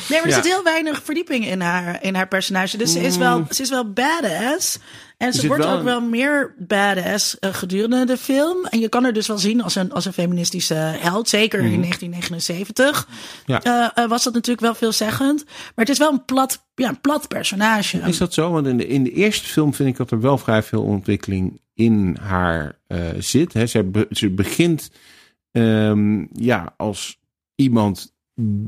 Nee, 0.08 0.18
maar 0.20 0.22
er 0.22 0.28
Ja. 0.28 0.34
zit 0.34 0.44
heel 0.44 0.62
weinig 0.62 1.02
verdieping 1.04 1.46
in 1.46 1.60
haar, 1.60 2.02
in 2.02 2.14
haar 2.14 2.28
personage. 2.28 2.76
Dus 2.76 2.92
ze, 2.92 3.00
is 3.00 3.16
wel, 3.16 3.44
ze 3.50 3.62
is 3.62 3.70
wel 3.70 3.92
badass. 3.92 4.78
En 5.26 5.32
ze 5.32 5.46
wordt 5.46 5.64
wel 5.64 5.72
ook 5.72 5.78
een- 5.78 5.84
wel 5.84 6.00
meer 6.00 6.54
badass 6.58 7.38
eh, 7.38 7.54
gedurende 7.54 8.04
de 8.06 8.16
film. 8.16 8.64
En 8.64 8.80
je 8.80 8.88
kan 8.88 9.02
haar 9.02 9.12
dus 9.12 9.26
wel 9.26 9.38
zien 9.38 9.62
als 9.62 9.74
een, 9.74 9.92
als 9.92 10.04
een 10.04 10.12
feministische 10.12 10.74
held. 10.74 11.28
Zeker 11.28 11.58
in 11.60 11.80
1979 11.80 13.08
Ja. 13.46 13.62
eh, 13.62 14.04
eh, 14.04 14.08
was 14.10 14.24
dat 14.24 14.32
natuurlijk 14.34 14.60
wel 14.66 14.74
veelzeggend. 14.74 15.44
Maar 15.44 15.72
het 15.84 15.88
is 15.88 15.98
wel 15.98 16.12
een 16.12 16.24
plat, 16.24 16.66
ja, 16.74 16.88
een 16.88 17.00
plat 17.00 17.28
personage. 17.28 17.98
Is 17.98 18.18
dat 18.18 18.34
zo? 18.34 18.50
Want 18.50 18.66
in 18.66 18.76
de, 18.76 18.86
in 18.86 19.02
de 19.04 19.12
eerste 19.12 19.46
film 19.48 19.74
vind 19.74 19.88
ik 19.88 19.96
dat 19.96 20.10
er 20.10 20.20
wel 20.20 20.38
vrij 20.38 20.62
veel 20.62 20.82
ontwikkeling 20.82 21.60
in 21.74 22.16
haar 22.20 22.78
zit. 23.18 23.52
Hè. 23.52 23.66
Ze, 23.66 23.84
be- 23.84 24.06
ze 24.10 24.30
begint 24.30 24.90
ehm, 25.52 26.24
ja, 26.32 26.74
als 26.76 27.18
iemand 27.54 28.13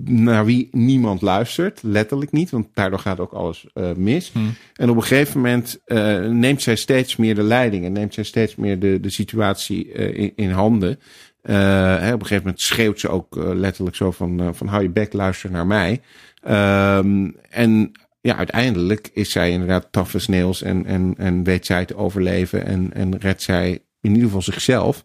naar 0.05 0.45
wie 0.45 0.69
niemand 0.71 1.23
luistert. 1.23 1.83
Letterlijk 1.83 2.33
niet, 2.33 2.51
want 2.51 2.69
daardoor 2.75 2.99
gaat 2.99 3.21
ook 3.21 3.33
alles 3.33 3.67
eh, 3.73 3.93
mis. 3.93 4.31
Hmm. 4.33 4.55
En 4.75 4.91
op 4.91 4.97
een 4.97 5.03
gegeven 5.03 5.41
moment 5.41 5.81
eh, 5.85 6.21
neemt 6.21 6.63
zij 6.63 6.77
steeds 6.77 7.17
meer 7.17 7.35
de 7.35 7.43
leiding. 7.43 7.85
En 7.85 7.93
neemt 7.93 8.15
zij 8.15 8.25
steeds 8.25 8.57
meer 8.57 8.79
de, 8.79 9.01
de 9.01 9.11
situatie 9.11 9.93
eh, 9.93 10.19
in, 10.19 10.33
in 10.37 10.51
handen. 10.51 10.99
Hè, 11.43 12.13
op 12.13 12.21
een 12.21 12.27
gegeven 12.27 12.45
moment 12.45 12.61
schreeuwt 12.61 13.01
ze 13.01 13.09
ook 13.09 13.37
letterlijk 13.37 13.97
zo 13.97 14.11
van, 14.11 14.55
van 14.55 14.67
hou 14.67 14.83
je 14.83 14.91
bek, 14.91 15.13
luister 15.13 15.51
naar 15.51 15.67
mij. 15.67 16.01
Ehm, 16.43 17.31
en 17.51 17.93
ja, 18.21 18.37
uiteindelijk 18.37 19.11
is 19.13 19.31
zij 19.31 19.51
inderdaad 19.51 19.89
tough 19.91 20.15
as 20.15 20.27
nails 20.27 20.63
en, 20.63 20.87
en, 20.87 21.15
en 21.17 21.45
weet 21.45 21.67
zij 21.67 21.85
te 21.85 21.97
overleven 21.97 22.67
en, 22.67 22.93
en 22.93 23.19
redt 23.19 23.43
zij 23.43 23.83
in 24.01 24.11
ieder 24.11 24.25
geval 24.25 24.43
zichzelf. 24.43 25.05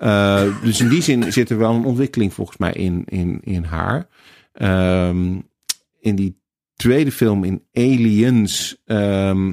Eh, 0.00 0.62
dus 0.62 0.80
in 0.80 0.88
die 0.88 1.02
zin 1.02 1.32
zit 1.32 1.50
er 1.50 1.58
wel 1.58 1.74
een 1.74 1.84
ontwikkeling 1.84 2.34
volgens 2.34 2.56
mij 2.56 2.72
in, 2.72 3.02
in, 3.06 3.40
in 3.44 3.64
haar. 3.64 4.08
Ehm, 4.52 5.38
in 6.00 6.14
die 6.16 6.38
tweede 6.76 7.12
film 7.12 7.44
in 7.44 7.62
Aliens, 7.72 8.76
ehm, 8.84 9.52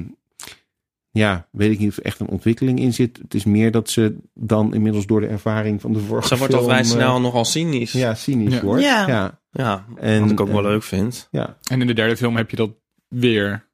ja, 1.10 1.48
weet 1.52 1.70
ik 1.70 1.78
niet 1.78 1.88
of 1.90 1.96
er 1.96 2.04
echt 2.04 2.20
een 2.20 2.28
ontwikkeling 2.28 2.80
in 2.80 2.92
zit. 2.94 3.18
Het 3.22 3.34
is 3.34 3.44
meer 3.44 3.70
dat 3.70 3.90
ze 3.90 4.16
dan 4.34 4.74
inmiddels 4.74 5.06
door 5.06 5.20
de 5.20 5.26
ervaring 5.26 5.80
van 5.80 5.92
de 5.92 5.98
vorige 5.98 6.28
Ze 6.28 6.36
wordt 6.36 6.52
al 6.54 6.58
film, 6.60 6.70
vrij 6.72 6.82
eh, 6.84 6.88
snel 6.90 7.20
nogal 7.20 7.44
cynisch. 7.44 7.92
ja, 7.92 8.14
cynisch 8.14 8.54
Ja. 8.54 8.62
wordt. 8.62 8.82
Ja. 8.82 9.08
ja. 9.08 9.40
Ja, 9.52 9.84
En, 9.96 10.20
wat 10.20 10.30
ik 10.30 10.40
ook 10.40 10.48
wel 10.52 10.62
leuk 10.62 10.82
vind. 10.82 11.28
ja. 11.30 11.56
En 11.70 11.80
in 11.80 11.86
de 11.86 11.94
derde 11.94 12.16
film 12.16 12.36
heb 12.36 12.50
je 12.50 12.56
dat 12.56 12.70
weer. 13.08 13.66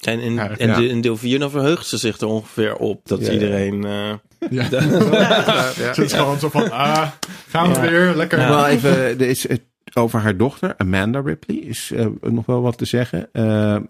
En 0.00 0.20
in, 0.20 0.32
Ja, 0.34 0.56
en 0.56 0.68
ja. 0.68 0.76
de- 0.76 0.88
in 0.88 1.00
deel 1.00 1.16
4 1.16 1.38
dan 1.38 1.50
verheugt 1.50 1.86
ze 1.86 1.96
zich 1.98 2.18
er 2.18 2.26
ongeveer 2.26 2.76
op 2.76 3.08
dat 3.08 3.26
Ja. 3.26 3.32
iedereen... 3.32 3.84
eh, 3.84 4.12
Ja. 4.50 4.62
Het 5.88 5.98
is 5.98 6.12
gewoon 6.12 6.38
zo 6.38 6.48
van, 6.48 6.70
ah, 6.70 7.10
gaan 7.48 7.72
we 7.72 7.80
weer, 7.80 8.14
lekker. 8.14 8.38
Ja. 8.38 8.48
Wel 8.48 8.66
even, 8.66 8.90
er 8.98 9.20
is 9.20 9.48
het 9.48 9.62
over 9.94 10.20
haar 10.20 10.36
dochter, 10.36 10.74
Amanda 10.76 11.20
Ripley, 11.20 11.56
is 11.56 11.90
eh, 11.94 12.06
nog 12.20 12.46
wel 12.46 12.62
wat 12.62 12.78
te 12.78 12.84
zeggen. 12.84 13.28
Eh, 13.32 13.74
eh, 13.74 13.82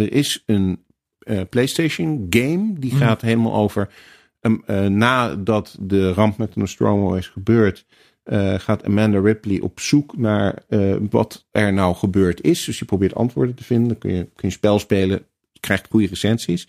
er 0.00 0.12
is 0.12 0.42
een 0.46 0.82
eh, 1.18 1.40
PlayStation 1.50 2.26
game 2.30 2.72
die 2.78 2.94
Mhm. 2.94 3.02
gaat 3.02 3.20
helemaal 3.20 3.54
over. 3.54 3.88
um, 4.40 4.62
eh, 4.66 4.86
nadat 4.86 5.76
de 5.80 6.12
ramp 6.12 6.36
met 6.38 6.52
de 6.52 6.60
Nostromo 6.60 7.14
is 7.14 7.26
gebeurd, 7.28 7.86
eh, 8.22 8.54
gaat 8.58 8.84
Amanda 8.84 9.20
Ripley 9.20 9.60
op 9.60 9.80
zoek 9.80 10.16
naar 10.16 10.54
eh, 10.68 10.94
wat 11.10 11.46
er 11.50 11.72
nou 11.72 11.94
gebeurd 11.94 12.42
is. 12.42 12.64
Dus 12.64 12.78
je 12.78 12.84
probeert 12.84 13.14
antwoorden 13.14 13.54
te 13.54 13.64
vinden. 13.64 13.88
Dan 13.88 13.98
kun 13.98 14.12
je, 14.12 14.22
kun 14.34 14.48
je 14.48 14.54
spel 14.54 14.78
spelen, 14.78 15.22
je 15.52 15.60
krijgt 15.60 15.86
goede 15.90 16.06
recensies. 16.06 16.68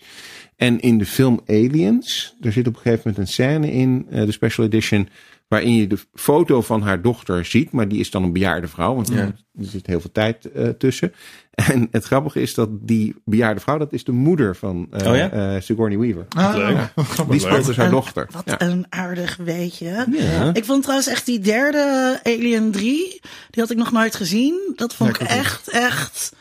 En 0.60 0.80
in 0.80 0.98
de 0.98 1.06
film 1.06 1.40
Aliens, 1.46 2.36
er 2.40 2.52
zit 2.52 2.66
op 2.66 2.74
een 2.74 2.80
gegeven 2.80 3.02
moment 3.04 3.18
een 3.28 3.32
scène 3.32 3.72
in, 3.72 4.06
eh, 4.10 4.24
de 4.24 4.32
special 4.32 4.66
edition, 4.66 5.08
waarin 5.48 5.74
je 5.74 5.86
de 5.86 5.98
foto 6.14 6.60
van 6.62 6.82
haar 6.82 7.02
dochter 7.02 7.44
ziet, 7.44 7.70
maar 7.70 7.88
die 7.88 8.00
is 8.00 8.10
dan 8.10 8.22
een 8.22 8.32
bejaarde 8.32 8.68
vrouw, 8.68 8.94
want 8.94 9.08
Ja. 9.08 9.16
er 9.16 9.34
zit 9.58 9.86
heel 9.86 10.00
veel 10.00 10.12
tijd 10.12 10.52
eh, 10.52 10.68
tussen. 10.68 11.12
En 11.54 11.88
het 11.90 12.04
grappige 12.04 12.40
is 12.40 12.54
dat 12.54 12.68
die 12.72 13.14
bejaarde 13.24 13.60
vrouw, 13.60 13.78
dat 13.78 13.92
is 13.92 14.04
de 14.04 14.12
moeder 14.12 14.56
van 14.56 14.88
Oh 15.06 15.16
ja? 15.16 15.30
eh, 15.30 15.60
Sigourney 15.60 15.98
Weaver. 15.98 16.26
Ah, 16.28 16.54
Leuk. 16.56 16.92
Die 17.30 17.40
speelt 17.40 17.66
dus 17.66 17.76
haar 17.76 17.84
een- 17.86 17.92
dochter. 17.92 18.28
Wat 18.32 18.42
Ja. 18.44 18.60
een 18.60 18.86
aardig 18.88 19.36
weetje. 19.36 20.06
Ja. 20.12 20.50
Ik 20.54 20.64
vond 20.64 20.82
trouwens 20.82 21.08
echt 21.10 21.26
die 21.26 21.38
derde 21.38 22.20
Alien 22.22 22.70
3, 22.70 23.20
die 23.50 23.62
had 23.62 23.70
ik 23.70 23.76
nog 23.76 23.92
nooit 23.92 24.14
gezien. 24.14 24.72
Dat 24.76 24.94
vond 24.94 25.16
Ja, 25.18 25.24
ik 25.24 25.30
echt, 25.30 25.68
echt 25.70 26.32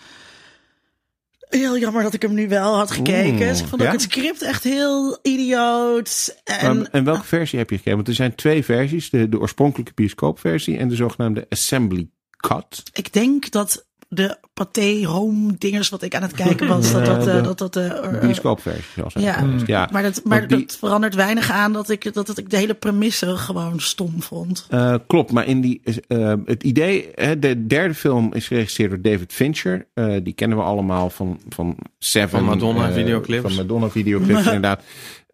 heel 1.50 1.78
jammer 1.78 2.04
dat 2.04 2.14
ik 2.14 2.22
hem 2.22 2.34
nu 2.34 2.48
wel 2.48 2.76
had 2.76 2.92
gekeken. 2.92 3.30
Oeh, 3.30 3.48
Dus 3.48 3.62
ik 3.62 3.68
vond 3.68 3.82
ja? 3.82 3.88
ook 3.88 3.94
het 3.94 4.02
script 4.02 4.42
echt 4.42 4.64
heel 4.64 5.20
idioot. 5.22 6.42
En 6.44 6.92
en 6.92 7.04
welke 7.04 7.26
versie 7.26 7.60
heb 7.60 7.70
je 7.70 7.76
gekeken? 7.76 7.96
Want 7.96 8.08
er 8.08 8.16
zijn 8.16 8.36
twee 8.36 8.66
versies. 8.66 9.10
De, 9.10 9.30
de 9.30 9.40
oorspronkelijke 9.40 9.92
bioscoopversie 9.96 10.78
en 10.78 10.88
de 10.88 10.96
zogenaamde 10.96 11.46
Assembly 11.50 12.10
Cut. 12.38 12.84
ik 12.94 13.14
denk 13.14 13.52
dat 13.52 13.88
de 14.12 14.38
paté 14.54 15.06
home 15.06 15.54
dingers 15.58 15.90
wat 15.90 16.02
ik 16.02 16.16
aan 16.16 16.22
het 16.22 16.32
kijken 16.32 16.68
was, 16.68 16.92
dat 16.92 17.06
dat, 17.12 17.28
eh, 17.28 17.36
de- 17.36 17.42
dat, 17.42 17.58
dat 17.58 17.76
eh, 17.76 17.84
De 17.90 17.94
eh, 17.96 18.20
bioscoopversie 18.22 19.04
hij 19.14 19.24
ja. 19.24 19.34
geweest. 19.34 19.68
ja. 19.68 19.90
Maar, 19.92 20.04
dat, 20.04 20.22
maar 20.24 20.48
die- 20.48 20.60
dat 20.66 20.78
verandert 20.78 21.16
weinig 21.16 21.52
aan 21.52 21.74
dat 21.74 21.90
ik, 21.90 22.14
dat, 22.14 22.28
dat 22.28 22.38
ik 22.38 22.50
de 22.50 22.58
hele 22.58 22.74
premisse 22.74 23.38
gewoon 23.38 23.80
stom 23.80 24.22
vond. 24.22 24.66
Eh, 24.70 24.96
klopt, 25.08 25.32
maar 25.32 25.46
in 25.48 25.62
die, 25.62 25.82
eh, 26.08 26.34
het 26.46 26.64
idee, 26.64 27.10
hè, 27.16 27.40
de 27.40 27.66
derde 27.68 27.94
film 27.94 28.34
is 28.34 28.48
geregisseerd 28.48 28.90
door 28.90 29.02
David 29.02 29.34
Fincher. 29.34 29.88
Eh, 29.94 30.16
die 30.24 30.34
kennen 30.34 30.58
we 30.58 30.64
allemaal 30.64 31.10
van, 31.10 31.40
van 31.50 31.78
Seven. 32.00 32.30
Van 32.30 32.44
Madonna 32.44 32.92
videoclips. 32.92 33.42
Van 33.42 33.56
Madonna 33.56 33.90
videoclips, 33.90 34.46
inderdaad. 34.54 34.84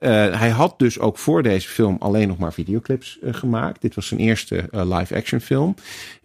Eh, 0.05 0.39
hij 0.39 0.49
had 0.49 0.79
dus 0.79 0.99
ook 0.99 1.17
voor 1.17 1.43
deze 1.43 1.67
film 1.69 1.95
alleen 1.99 2.27
nog 2.27 2.37
maar 2.37 2.53
videoclips 2.53 3.19
eh, 3.19 3.33
gemaakt. 3.33 3.81
Dit 3.81 3.95
was 3.95 4.07
zijn 4.07 4.19
eerste 4.19 4.57
eh, 4.57 4.97
live-action 4.97 5.39
film. 5.39 5.75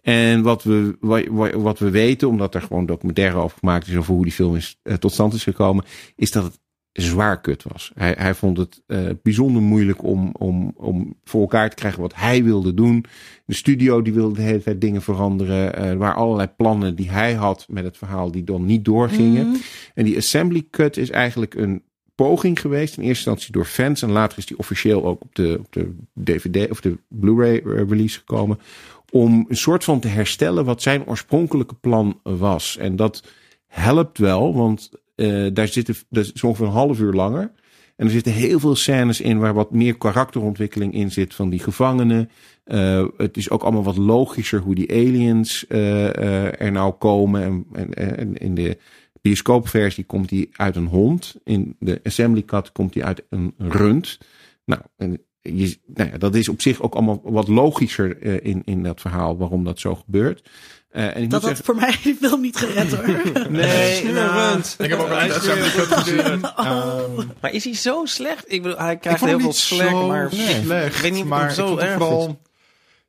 En 0.01 0.41
wat 0.41 0.63
we, 0.63 0.97
wa- 0.99 1.31
wa- 1.31 1.57
wat 1.57 1.79
we 1.79 1.89
weten, 1.89 2.27
omdat 2.27 2.55
er 2.55 2.61
gewoon 2.61 2.85
documentaire 2.85 3.37
over 3.37 3.57
gemaakt 3.57 3.87
is 3.87 3.95
over 3.95 4.13
hoe 4.13 4.23
die 4.23 4.33
film 4.33 4.55
is, 4.55 4.79
tot 4.99 5.11
stand 5.11 5.33
is 5.33 5.43
gekomen, 5.43 5.85
is 6.15 6.31
dat 6.31 6.43
het 6.43 6.59
zwaar 6.91 7.41
kut 7.41 7.63
was. 7.63 7.91
Hij, 7.95 8.15
hij 8.17 8.33
vond 8.35 8.57
het 8.57 8.81
bijzonder 9.23 9.61
moeilijk 9.61 10.03
om, 10.03 10.29
om, 10.37 10.71
om 10.75 11.15
voor 11.23 11.41
elkaar 11.41 11.69
te 11.69 11.75
krijgen 11.75 12.01
wat 12.01 12.15
hij 12.15 12.43
wilde 12.43 12.73
doen. 12.73 13.05
De 13.45 13.53
studio 13.53 14.01
die 14.01 14.13
wilde 14.13 14.35
de 14.35 14.41
hele 14.41 14.63
tijd 14.63 14.81
dingen 14.81 15.01
veranderen. 15.01 15.75
Eh, 15.75 15.89
er 15.89 15.97
waren 15.97 16.15
allerlei 16.15 16.47
plannen 16.57 16.95
die 16.95 17.11
hij 17.11 17.33
had 17.33 17.65
met 17.69 17.83
het 17.83 17.97
verhaal 17.97 18.31
die 18.31 18.43
dan 18.43 18.65
niet 18.65 18.85
doorgingen. 18.85 19.55
En 19.93 20.05
die 20.05 20.17
assembly 20.17 20.67
cut 20.71 20.97
is 20.97 21.09
eigenlijk 21.09 21.53
een 21.55 21.83
poging 22.15 22.59
geweest. 22.59 22.97
In 22.97 23.03
eerste 23.03 23.29
instantie 23.29 23.51
door 23.51 23.65
fans. 23.65 24.01
En 24.01 24.11
later 24.11 24.37
is 24.37 24.45
die 24.45 24.57
officieel 24.57 25.05
ook 25.05 25.21
op 25.21 25.35
de, 25.35 25.57
op 25.59 25.71
de 25.71 25.95
DVD 26.13 26.69
of 26.69 26.81
de 26.81 26.97
Blu-ray 27.07 27.57
eh, 27.57 27.89
release 27.89 28.17
gekomen. 28.17 28.59
Om 29.09 29.45
een 29.49 29.57
soort 29.57 29.83
van 29.83 29.99
te 29.99 30.07
herstellen 30.07 30.65
wat 30.65 30.81
zijn 30.81 31.05
oorspronkelijke 31.05 31.75
plan 31.75 32.19
was. 32.23 32.77
En 32.77 32.95
dat 32.95 33.23
helpt 33.67 34.17
wel, 34.17 34.55
want 34.55 34.91
eh, 35.15 35.47
daar 35.53 35.67
zitten, 35.67 35.95
dat 36.09 36.31
is 36.33 36.43
ongeveer 36.43 36.65
een 36.65 36.71
half 36.71 36.99
uur 36.99 37.13
langer. 37.13 37.51
En 37.95 38.05
er 38.07 38.13
zitten 38.13 38.33
heel 38.33 38.59
veel 38.59 38.75
scènes 38.75 39.21
in 39.21 39.39
waar 39.39 39.53
wat 39.53 39.71
meer 39.71 39.97
karakterontwikkeling 39.97 40.93
in 40.93 41.11
zit 41.11 41.33
van 41.33 41.49
die 41.49 41.59
gevangenen. 41.59 42.29
Eh, 42.63 43.05
het 43.17 43.37
is 43.37 43.49
ook 43.49 43.63
allemaal 43.63 43.83
wat 43.83 43.97
logischer 43.97 44.59
hoe 44.59 44.75
die 44.75 44.91
aliens 44.91 45.65
er 45.67 46.71
nou 46.71 46.93
komen. 46.93 47.43
En, 47.43 47.93
en, 47.93 48.17
en 48.17 48.37
in 48.37 48.55
de 48.55 48.77
bioscoopversie 49.21 50.03
komt 50.03 50.29
die 50.29 50.49
uit 50.51 50.75
een 50.75 50.87
hond. 50.87 51.35
In 51.43 51.75
de 51.79 51.99
assembly 52.03 52.43
cut 52.43 52.71
komt 52.71 52.93
die 52.93 53.05
uit 53.05 53.23
een 53.29 53.53
rund. 53.57 54.17
Nou, 54.65 54.81
en 54.97 55.21
je, 55.41 55.77
nou 55.85 56.09
ja, 56.11 56.17
dat 56.17 56.35
is 56.35 56.49
op 56.49 56.61
zich 56.61 56.81
ook 56.81 56.93
allemaal 56.93 57.21
wat 57.23 57.47
logischer 57.47 58.21
eh, 58.21 58.51
in, 58.51 58.61
in 58.65 58.83
dat 58.83 59.01
verhaal 59.01 59.37
waarom 59.37 59.63
dat 59.63 59.79
zo 59.79 59.95
gebeurt. 59.95 60.49
Eh, 60.89 61.03
en 61.03 61.09
ik 61.09 61.13
Dat 61.13 61.21
moet 61.23 61.31
had 61.31 61.41
zeggen, 61.41 61.65
voor 61.65 61.75
mij 61.75 61.97
die 62.03 62.15
film 62.15 62.41
niet 62.41 62.57
gered 62.57 62.91
hoor. 62.91 63.49
Nee, 63.49 64.03
nou, 64.03 64.59
Ik 64.77 64.89
heb 64.89 64.99
ook 64.99 65.09
een 65.09 65.31
assembly 65.31 65.69
cut 65.69 65.87
gezien. 65.87 66.43
Ehm, 66.55 67.27
maar 67.41 67.51
is 67.51 67.63
hij 67.63 67.75
zo 67.75 68.05
slecht? 68.05 68.51
Ik 68.51 68.61
bedoel, 68.61 68.77
hij 68.77 68.97
krijgt 68.97 69.25
heel 69.25 69.39
veel 69.39 69.53
slack, 69.53 69.89
zo 69.89 70.07
maar 70.07 70.31
slecht, 70.31 70.95
ik 70.95 71.01
weet 71.01 71.11
niet 71.11 71.21
of 71.21 71.27
maar 71.27 71.51
zo 71.53 71.77
erg 71.77 71.97
vooral 71.97 72.27
is. 72.27 72.51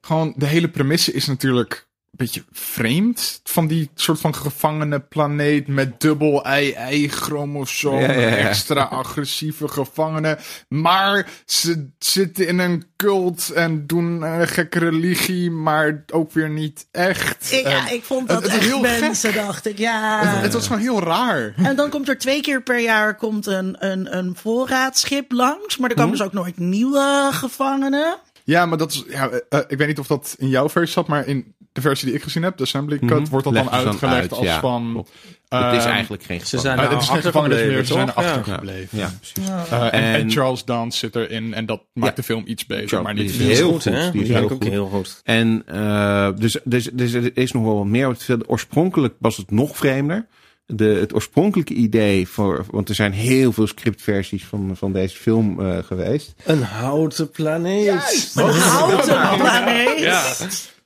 gewoon 0.01 0.35
de 0.37 0.47
hele 0.47 0.69
premisse 0.69 1.13
is 1.13 1.27
natuurlijk 1.27 1.87
beetje 2.17 2.45
vreemd 2.51 3.41
van 3.45 3.67
die 3.67 3.91
soort 3.95 4.21
van 4.21 4.35
gevangene 4.35 5.01
planeet 5.01 5.67
met 5.67 6.01
dubbel 6.01 6.45
ei-ei 6.45 7.09
chromosoom, 7.09 8.01
Ja, 8.01 8.13
ja, 8.13 8.21
ja. 8.29 8.37
extra 8.37 8.83
agressieve 8.83 9.69
gevangenen, 9.69 10.39
maar 10.69 11.29
ze 11.47 11.89
zitten 11.99 12.47
in 12.47 12.59
een 12.59 12.85
cult 12.97 13.51
en 13.51 13.87
doen 13.87 14.23
een 14.23 14.49
gekke 14.49 14.79
religie, 14.79 15.51
maar 15.51 16.05
ook 16.13 16.33
weer 16.33 16.51
niet 16.51 16.87
echt. 16.91 17.53
Ik, 17.53 17.63
ja, 17.67 17.87
En 17.89 17.95
ik 17.95 18.03
vond 18.05 18.29
dat 18.29 18.43
het 18.43 18.53
echt 18.53 18.61
heel 18.65 18.83
gek. 18.83 19.01
mensen, 19.01 19.35
dacht 19.35 19.67
ik. 19.67 19.79
Ja. 19.79 20.27
het, 20.27 20.43
het 20.43 20.53
was 20.53 20.67
gewoon 20.67 20.83
heel 20.83 21.03
raar. 21.03 21.55
En 21.57 21.77
dan 21.77 21.91
komt 21.91 22.09
er 22.09 22.19
twee 22.19 22.41
keer 22.41 22.63
per 22.63 22.81
jaar 22.81 23.17
komt 23.17 23.47
een, 23.47 23.77
een, 23.79 24.17
een 24.17 24.37
voorraadschip 24.37 25.33
langs. 25.33 25.77
Maar 25.77 25.91
er 25.91 25.97
komen 25.97 26.11
dus 26.17 26.23
ook 26.23 26.33
nooit 26.33 26.59
nieuwe 26.59 27.29
gevangenen. 27.33 28.17
Ja, 28.45 28.67
maar 28.67 28.79
dat 28.79 28.93
is. 28.93 29.05
Ja, 29.09 29.29
eh, 29.29 29.39
eh, 29.49 29.61
ik 29.69 29.79
weet 29.79 29.89
niet 29.89 29.99
of 29.99 30.07
dat 30.07 30.35
in 30.39 30.49
jouw 30.49 30.69
versie 30.69 30.93
zat, 30.93 31.07
maar 31.07 31.27
in 31.27 31.55
de 31.73 31.81
versie 31.81 32.07
die 32.07 32.17
ik 32.17 32.23
gezien 32.23 32.43
heb, 32.43 32.57
de 32.57 32.63
Assembly 32.63 32.99
Cut, 32.99 33.11
Mhm. 33.11 33.25
wordt 33.29 33.45
dat 33.45 33.55
dan 33.55 33.71
uitgelegd 33.71 34.15
uit, 34.21 34.33
als 34.33 34.45
ja, 34.47 34.61
van. 34.61 34.91
klopt. 34.93 35.11
het 35.49 35.77
is 35.77 35.85
eigenlijk 35.85 36.23
geen 36.23 36.41
Ze 36.41 36.59
zijn 36.59 36.79
eh, 36.79 36.83
nou 36.83 36.95
het 36.95 37.03
is 37.03 37.09
geen 37.09 37.23
gevangenis 37.23 37.57
meer, 37.67 37.85
ze 37.85 37.93
zijn. 37.93 38.07
Ja, 38.17 39.13
precies. 39.21 39.49
Eh, 39.71 39.83
en, 39.83 39.91
en 39.93 40.03
En- 40.15 40.31
Charles 40.31 40.65
Dance 40.65 40.99
zit 40.99 41.17
erin 41.17 41.55
en 41.55 41.67
dat 41.67 41.83
maakt 41.93 42.11
Ja. 42.11 42.17
de 42.17 42.23
film 42.23 42.43
iets 42.47 42.67
beter, 42.67 42.89
Charles- 42.89 43.07
maar 43.07 43.15
die 43.15 43.25
niet 43.25 43.33
is 43.33 43.39
veel. 43.39 43.49
heel 43.57 43.73
goed, 43.73 43.85
hè? 43.85 44.11
die 44.11 44.23
is 44.23 44.29
heel 44.29 44.43
ook 44.43 44.51
goed. 44.51 44.65
heel 44.65 44.87
goed. 44.89 45.21
En 45.25 45.63
eh, 45.67 46.29
dus, 46.37 46.59
dus, 46.65 46.89
dus 46.93 47.13
er 47.13 47.31
is 47.37 47.53
nog 47.53 47.65
wel 47.65 47.77
wat 47.77 47.87
meer. 47.87 48.17
Oorspronkelijk 48.47 49.15
was 49.19 49.37
het 49.37 49.51
nog 49.51 49.77
vreemder. 49.77 50.27
De, 50.67 50.85
het 50.85 51.15
oorspronkelijke 51.15 51.75
idee 51.75 52.29
voor. 52.29 52.65
Want 52.71 52.89
er 52.89 52.95
zijn 52.95 53.13
heel 53.13 53.53
veel 53.53 53.67
scriptversies 53.67 54.45
van, 54.45 54.71
van 54.77 54.93
deze 54.93 55.17
film 55.17 55.61
eh, 55.61 55.79
geweest. 55.85 56.33
Een 56.45 56.63
houten 56.63 57.31
planeet. 57.31 58.33
Een 58.35 58.51
houten 58.51 59.37
planeet. 59.39 59.99
Ja, 59.99 60.23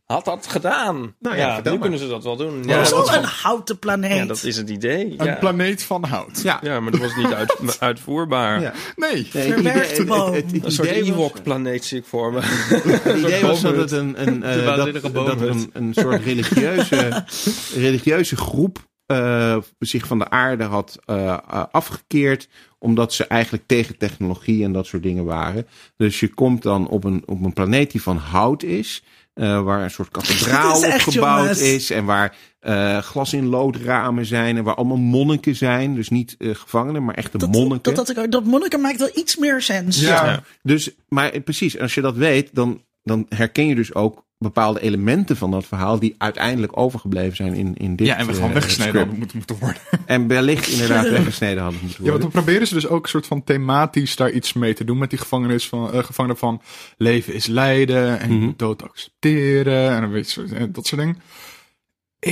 had 0.06 0.24
dat 0.24 0.46
gedaan. 0.46 1.14
Nou 1.18 1.36
ja, 1.36 1.46
ja, 1.46 1.54
vertel 1.54 1.72
nu 1.72 1.78
maar. 1.78 1.88
kunnen 1.88 2.06
ze 2.06 2.12
dat 2.14 2.24
wel 2.24 2.36
doen. 2.36 2.64
Ja, 2.64 2.82
dat, 2.82 3.14
een 3.14 3.24
houten 3.24 3.78
planeet. 3.78 4.16
ja, 4.16 4.24
dat 4.26 4.42
is 4.42 4.56
het 4.56 4.70
idee. 4.70 5.14
Een 5.16 5.26
Ja. 5.26 5.34
planeet 5.34 5.82
van 5.82 6.04
hout. 6.04 6.40
Ja, 6.42 6.58
ja, 6.62 6.80
maar 6.80 6.92
dat 6.92 7.00
was 7.00 7.16
niet 7.16 7.32
uit, 7.32 7.56
uitvoerbaar. 7.80 8.60
ja. 8.60 8.72
Nee. 8.96 9.28
Nee, 9.32 9.68
het 9.68 10.06
boom. 10.06 10.32
het- 10.32 10.52
het 10.52 10.64
Een 10.64 10.70
soort 10.72 10.88
idee 10.88 11.00
was- 11.00 11.10
Ewok-planeet 11.10 11.84
zie 11.84 11.98
ik 11.98 12.04
voor 12.04 12.32
me. 12.32 12.40
Het 12.42 13.18
idee 13.18 13.42
was 13.42 13.60
dat 13.60 13.76
het 13.76 13.90
een, 13.90 14.26
een, 14.26 14.42
eh, 14.42 14.54
De 14.54 15.00
dat, 15.12 15.40
een, 15.72 15.94
soort 15.94 16.22
religieuze, 16.24 17.24
religieuze 17.86 18.36
groep 18.36 18.78
eh, 19.06 19.56
zich 19.78 20.06
van 20.06 20.18
de 20.18 20.30
aarde 20.30 20.64
had 20.64 20.98
eh, 21.04 21.38
afgekeerd. 21.70 22.48
Omdat 22.78 23.12
ze 23.12 23.26
eigenlijk 23.26 23.64
tegen 23.66 23.98
technologie 23.98 24.64
en 24.64 24.72
dat 24.72 24.86
soort 24.86 25.02
dingen 25.02 25.24
waren. 25.24 25.66
Dus 25.96 26.20
je 26.20 26.28
komt 26.34 26.62
dan 26.62 26.88
op 26.88 27.04
een, 27.04 27.22
op 27.26 27.44
een 27.44 27.52
planeet 27.52 27.90
die 27.90 28.02
van 28.02 28.16
hout 28.16 28.62
is. 28.62 29.02
Eh, 29.36 29.62
waar 29.62 29.82
een 29.82 29.90
soort 29.90 30.08
kathedraal 30.08 30.84
echt, 30.84 31.06
opgebouwd 31.06 31.40
jongens. 31.40 31.60
is. 31.60 31.90
En 31.90 32.04
waar 32.04 32.36
eh, 32.60 32.98
glas 32.98 33.32
in 33.32 33.46
loodramen 33.46 34.26
zijn. 34.26 34.56
En 34.56 34.64
waar 34.64 34.74
allemaal 34.74 34.96
monniken 34.96 35.56
zijn. 35.56 35.94
Dus 35.94 36.08
niet 36.08 36.34
eh, 36.38 36.54
gevangenen, 36.54 37.04
maar 37.04 37.14
echte 37.14 37.38
dat, 37.38 37.52
monniken. 37.52 37.94
dat, 37.94 38.06
dat, 38.14 38.30
dat 38.32 38.44
monniken 38.44 38.80
maakt 38.80 38.98
wel 38.98 39.10
iets 39.14 39.36
meer 39.36 39.62
sens. 39.62 40.00
Ja. 40.00 40.24
Ja. 40.26 40.42
Dus, 40.62 40.90
maar 41.08 41.40
precies, 41.40 41.78
als 41.78 41.94
je 41.94 42.00
dat 42.00 42.14
weet, 42.14 42.50
dan, 42.52 42.82
dan 43.02 43.26
herken 43.28 43.66
je 43.66 43.74
dus 43.74 43.94
ook 43.94 44.25
bepaalde 44.38 44.80
elementen 44.80 45.36
van 45.36 45.50
dat 45.50 45.66
verhaal 45.66 45.98
die 45.98 46.14
uiteindelijk 46.18 46.78
overgebleven 46.78 47.36
zijn 47.36 47.54
in, 47.54 47.74
in 47.76 47.96
dit 47.96 48.06
Ja, 48.06 48.16
en 48.16 48.26
we 48.26 48.32
gewoon 48.32 48.48
eh, 48.48 48.54
weggesneden 48.54 48.92
script. 48.92 48.98
hadden 48.98 49.18
moeten, 49.18 49.36
moeten 49.36 49.56
worden. 49.58 49.82
En 50.16 50.26
wellicht 50.26 50.68
inderdaad 50.68 51.08
weggesneden 51.18 51.62
hadden 51.62 51.80
moeten 51.82 52.04
Ja, 52.04 52.10
want 52.10 52.22
worden. 52.22 52.32
dan 52.34 52.42
proberen 52.44 52.66
ze 52.66 52.74
dus 52.74 52.86
ook 52.88 53.02
een 53.02 53.08
soort 53.08 53.26
van 53.26 53.44
thematisch 53.44 54.16
daar 54.16 54.30
iets 54.30 54.52
mee 54.52 54.74
te 54.74 54.84
doen 54.84 54.98
met 54.98 55.10
die 55.10 55.18
gevangenis 55.18 55.68
van, 55.68 55.92
eh, 55.92 56.04
gevangenen 56.04 56.36
van 56.38 56.60
leven 56.96 57.34
is 57.34 57.46
lijden 57.46 58.20
en 58.20 58.38
Mhm. 58.38 58.50
dood 58.56 58.82
accepteren 58.82 59.90
en 59.90 60.00
dan 60.00 60.10
weet 60.10 60.32
je, 60.32 60.46
zo- 60.48 60.54
en 60.54 60.72
dat 60.72 60.86
soort 60.86 61.00
dingen. 61.00 61.16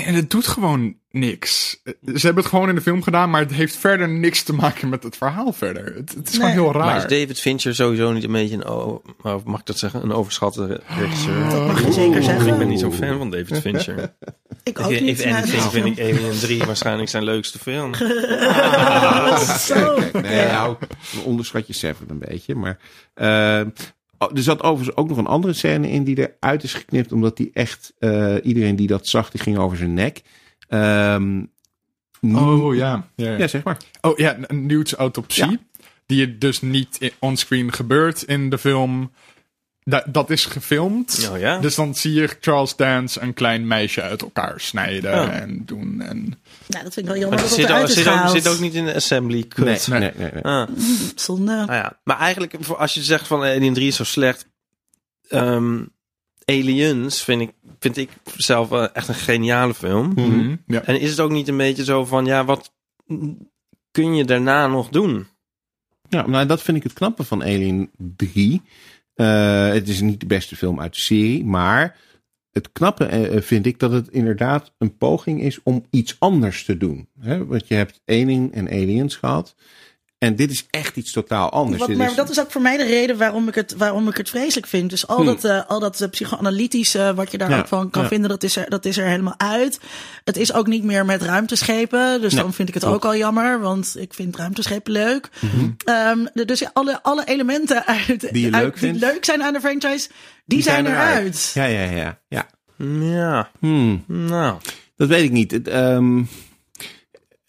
En 0.03 0.15
het 0.15 0.31
doet 0.31 0.47
gewoon 0.47 0.95
niks. 1.11 1.71
Ze 1.85 1.93
hebben 2.05 2.43
het 2.43 2.47
gewoon 2.53 2.69
in 2.69 2.75
de 2.75 2.81
film 2.81 3.03
gedaan, 3.03 3.31
maar 3.31 3.41
het 3.41 3.53
heeft 3.53 3.77
verder 3.77 4.09
niks 4.09 4.43
te 4.43 4.53
maken 4.55 4.89
met 4.89 5.03
het 5.03 5.17
verhaal 5.17 5.53
verder. 5.53 5.85
Het, 5.85 6.15
het 6.15 6.29
is 6.29 6.39
Nee. 6.39 6.51
gewoon 6.53 6.73
heel 6.73 6.81
Maar 6.81 6.97
is 6.97 7.01
raar. 7.03 7.11
David 7.11 7.41
Fincher 7.41 7.75
sowieso 7.75 8.13
niet 8.13 8.25
een 8.25 8.33
beetje 8.33 8.55
een, 8.55 8.65
o- 8.65 9.03
of 9.23 9.45
mag 9.45 9.61
ik 9.61 9.67
dat 9.67 9.79
zeggen, 9.79 10.03
een 10.03 10.13
overschatte 10.13 10.81
regisseur? 10.99 11.49
Dat 11.51 11.67
mag 11.67 11.85
je 11.85 11.93
zeker 11.93 12.23
zeggen. 12.23 12.47
Ik 12.53 12.59
ben 12.59 12.69
niet 12.69 12.81
zo'n 12.81 12.93
fan 12.93 13.19
van 13.19 13.31
David 13.31 13.59
Fincher. 13.61 13.97
Ik 14.63 14.81
ook 14.81 14.91
niet. 14.91 15.01
if 15.01 15.25
anything 15.27 15.63
vind 15.63 15.87
ik 15.87 16.01
Alien 16.01 16.39
3 16.39 16.63
waarschijnlijk 16.65 17.09
zijn 17.09 17.25
leukste 17.25 17.59
film. 17.59 17.95
Zo. 19.69 19.99
Nee, 20.23 20.47
nou, 20.47 20.77
onderschat 21.25 21.67
je 21.67 21.73
Seven 21.73 22.07
een 22.11 22.19
beetje. 22.19 22.55
Maar 22.55 22.79
eh, 23.15 23.67
oh, 23.67 23.73
er 24.19 24.43
zat 24.43 24.63
overigens 24.63 24.97
ook 24.97 25.09
nog 25.09 25.19
een 25.19 25.27
andere 25.27 25.53
scène 25.53 25.91
in 25.91 26.05
die 26.05 26.19
eruit 26.19 26.63
is 26.63 26.75
geknipt. 26.75 27.13
Omdat 27.13 27.37
die 27.37 27.51
echt, 27.53 27.95
eh, 27.99 28.35
iedereen 28.43 28.77
die 28.77 28.87
dat 28.87 29.07
zag, 29.07 29.31
die 29.31 29.41
ging 29.41 29.59
over 29.59 29.77
zijn 29.77 29.95
nek. 29.95 30.23
Ehm, 30.69 31.43
Oh 32.33 32.75
ja. 32.75 33.09
ja, 33.17 33.31
ja. 33.31 33.37
Ja, 33.37 33.47
zeg 33.47 33.63
maar. 33.63 33.77
Oh 34.01 34.19
ja, 34.19 34.37
een 34.41 34.67
Newt's 34.67 34.93
autopsie. 34.93 35.51
Ja. 35.51 35.59
Die 36.07 36.39
dus 36.39 36.61
niet 36.61 37.13
onscreen 37.19 37.73
gebeurt 37.73 38.23
in 38.23 38.51
de 38.51 38.59
film. 38.59 39.11
Da- 39.85 40.05
dat 40.09 40.31
is 40.31 40.45
gefilmd. 40.47 41.29
Oh 41.33 41.39
ja? 41.39 41.59
Dus 41.59 41.75
dan 41.75 41.95
zie 41.95 42.13
je 42.13 42.37
Charles 42.41 42.77
Dance 42.77 43.21
een 43.21 43.35
klein 43.35 43.67
meisje 43.67 44.03
uit 44.03 44.23
elkaar 44.23 44.61
snijden 44.61 45.13
Oh. 45.13 45.35
en 45.35 45.63
doen. 45.65 46.01
En... 46.01 46.19
Nou, 46.67 46.85
dat 46.85 46.93
vind 46.95 46.97
ik 46.97 47.05
wel 47.07 47.17
jammer 47.17 47.39
dat 47.41 47.49
zit, 47.51 47.71
ook, 47.73 47.89
zit, 47.89 48.09
ook, 48.09 48.29
zit 48.29 48.49
ook 48.49 48.59
niet 48.61 48.75
in 48.75 48.85
de 48.85 48.95
assembly. 48.95 49.47
Nee, 49.57 49.79
nee, 49.89 49.99
nee. 50.01 50.13
nee. 50.33 50.43
Ah, 50.43 50.69
Zonde. 51.15 51.53
nou 51.55 51.73
ja. 51.73 51.99
Maar 52.05 52.19
eigenlijk, 52.19 52.55
voor- 52.61 52.77
als 52.77 52.95
je 52.95 53.03
zegt 53.03 53.27
van 53.27 53.41
Alien 53.43 53.75
3 53.75 53.87
is 53.89 53.97
zo 53.97 54.05
slecht. 54.05 54.47
ehm, 55.29 55.83
Aliens 56.45 57.23
vind 57.25 57.41
ik, 57.41 57.53
vind 57.79 57.97
ik 57.97 58.11
zelf 58.37 58.73
eh, 58.73 58.87
echt 58.93 59.09
een 59.09 59.15
geniale 59.15 59.75
film. 59.75 60.13
Mhm. 60.15 60.57
Ja. 60.67 60.83
En 60.83 61.01
is 61.01 61.11
het 61.11 61.21
ook 61.21 61.31
niet 61.31 61.49
een 61.49 61.57
beetje 61.57 61.85
zo 61.85 62.05
van, 62.05 62.25
ja, 62.25 62.45
wat 62.45 62.73
kun 63.91 64.15
je 64.15 64.25
daarna 64.25 64.67
nog 64.67 64.89
doen? 64.89 65.27
Ja, 66.09 66.27
nou, 66.27 66.47
dat 66.47 66.63
vind 66.63 66.77
ik 66.77 66.83
het 66.83 66.93
knappe 66.93 67.25
van 67.25 67.43
Alien 67.43 67.91
3. 67.97 68.63
Eh, 69.15 69.69
het 69.69 69.89
is 69.89 70.01
niet 70.01 70.21
de 70.21 70.27
beste 70.27 70.57
film 70.57 70.81
uit 70.81 70.95
de 70.95 71.01
serie, 71.01 71.45
maar 71.45 71.97
het 72.51 72.73
knappe 72.73 73.05
eh, 73.05 73.41
vind 73.41 73.67
ik 73.67 73.79
dat 73.79 73.93
het 73.93 74.09
inderdaad 74.09 74.75
een 74.79 74.97
poging 74.97 75.43
is 75.43 75.63
om 75.63 75.85
iets 75.91 76.17
anders 76.19 76.65
te 76.65 76.77
doen. 76.77 77.09
Hè? 77.21 77.47
Want 77.47 77.69
je 77.69 77.75
hebt 77.75 78.01
Alien 78.05 78.53
en 78.53 78.69
Aliens 78.69 79.17
gehad. 79.17 79.55
En 80.19 80.37
dit 80.37 80.51
is 80.51 80.67
echt 80.71 80.97
iets 80.97 81.13
totaal 81.13 81.51
anders. 81.51 81.79
Wat, 81.81 81.89
maar 81.95 82.09
is- 82.11 82.15
dat 82.15 82.31
is 82.31 82.41
ook 82.41 82.51
voor 82.51 82.61
mij 82.61 82.77
de 82.77 82.85
reden 82.85 83.17
waarom 83.19 83.49
ik 83.49 83.55
het, 83.55 83.75
waarom 83.77 84.09
ik 84.09 84.17
het 84.17 84.29
vreselijk 84.31 84.67
vind. 84.67 84.91
Dus 84.91 85.07
al 85.07 85.17
Hmm. 85.17 85.27
dat, 85.27 85.45
eh, 85.45 85.61
al 85.67 85.81
dat 85.81 86.01
eh, 86.01 86.09
psychoanalytische, 86.09 87.13
wat 87.15 87.31
je 87.31 87.39
daar 87.39 87.51
Ja, 87.51 87.59
ook 87.59 87.67
van 87.69 87.91
kan 87.91 88.03
ja. 88.03 88.09
vinden, 88.09 88.31
dat 88.31 88.43
is, 88.43 88.57
er, 88.57 88.69
dat 88.71 88.85
is 88.85 88.97
er 88.97 89.07
helemaal 89.07 89.35
uit. 89.39 89.81
Het 90.25 90.37
is 90.37 90.53
ook 90.53 90.67
niet 90.67 90.85
meer 90.85 91.05
met 91.05 91.23
ruimteschepen. 91.23 92.21
Dus 92.21 92.33
Nee, 92.33 92.43
dan 92.43 92.53
vind 92.53 92.69
ik 92.69 92.75
het 92.75 92.85
ook 92.85 93.05
al 93.05 93.17
jammer, 93.17 93.61
want 93.61 93.95
ik 93.99 94.15
vind 94.15 94.37
ruimteschepen 94.37 94.93
leuk. 94.93 95.29
Mhm. 95.41 95.71
Ehm, 95.85 96.47
dus 96.47 96.65
alle, 96.73 97.03
alle 97.03 97.25
elementen 97.25 97.87
uit, 97.87 98.33
Die 98.33 98.55
uit- 98.55 98.65
leuk 98.65 98.79
vindt? 98.79 99.01
leuk 99.01 99.25
zijn 99.25 99.43
aan 99.43 99.53
de 99.53 99.61
franchise, 99.61 100.09
die, 100.47 100.63
zijn, 100.63 100.87
eruit. 100.87 101.51
Ja, 101.55 101.65
ja, 101.65 101.83
ja. 101.91 102.19
ja. 102.29 102.47
Ja, 103.01 103.51
Hmm. 103.59 104.05
nou. 104.07 104.59
Dat 104.97 105.09
weet 105.09 105.23
ik 105.25 105.31
niet. 105.31 105.51
Het, 105.51 105.69
ehm, 105.69 106.23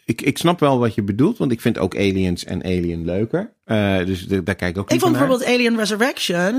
ik, 0.06 0.22
ik 0.22 0.38
snap 0.38 0.60
wel 0.60 0.80
wat 0.80 0.96
je 0.96 1.04
bedoelt, 1.04 1.38
want 1.38 1.52
ik 1.52 1.62
vind 1.62 1.78
ook 1.78 1.96
Aliens 1.96 2.44
en 2.44 2.64
Alien 2.64 3.06
leuker. 3.06 3.52
Eh, 3.66 3.98
dus 4.06 4.28
de- 4.28 4.44
daar 4.44 4.56
kijk 4.56 4.76
ik 4.76 4.82
ook 4.82 4.92
Ik 4.92 5.00
vond 5.00 5.12
bijvoorbeeld 5.12 5.46
Alien 5.46 5.78
Resurrection, 5.78 6.54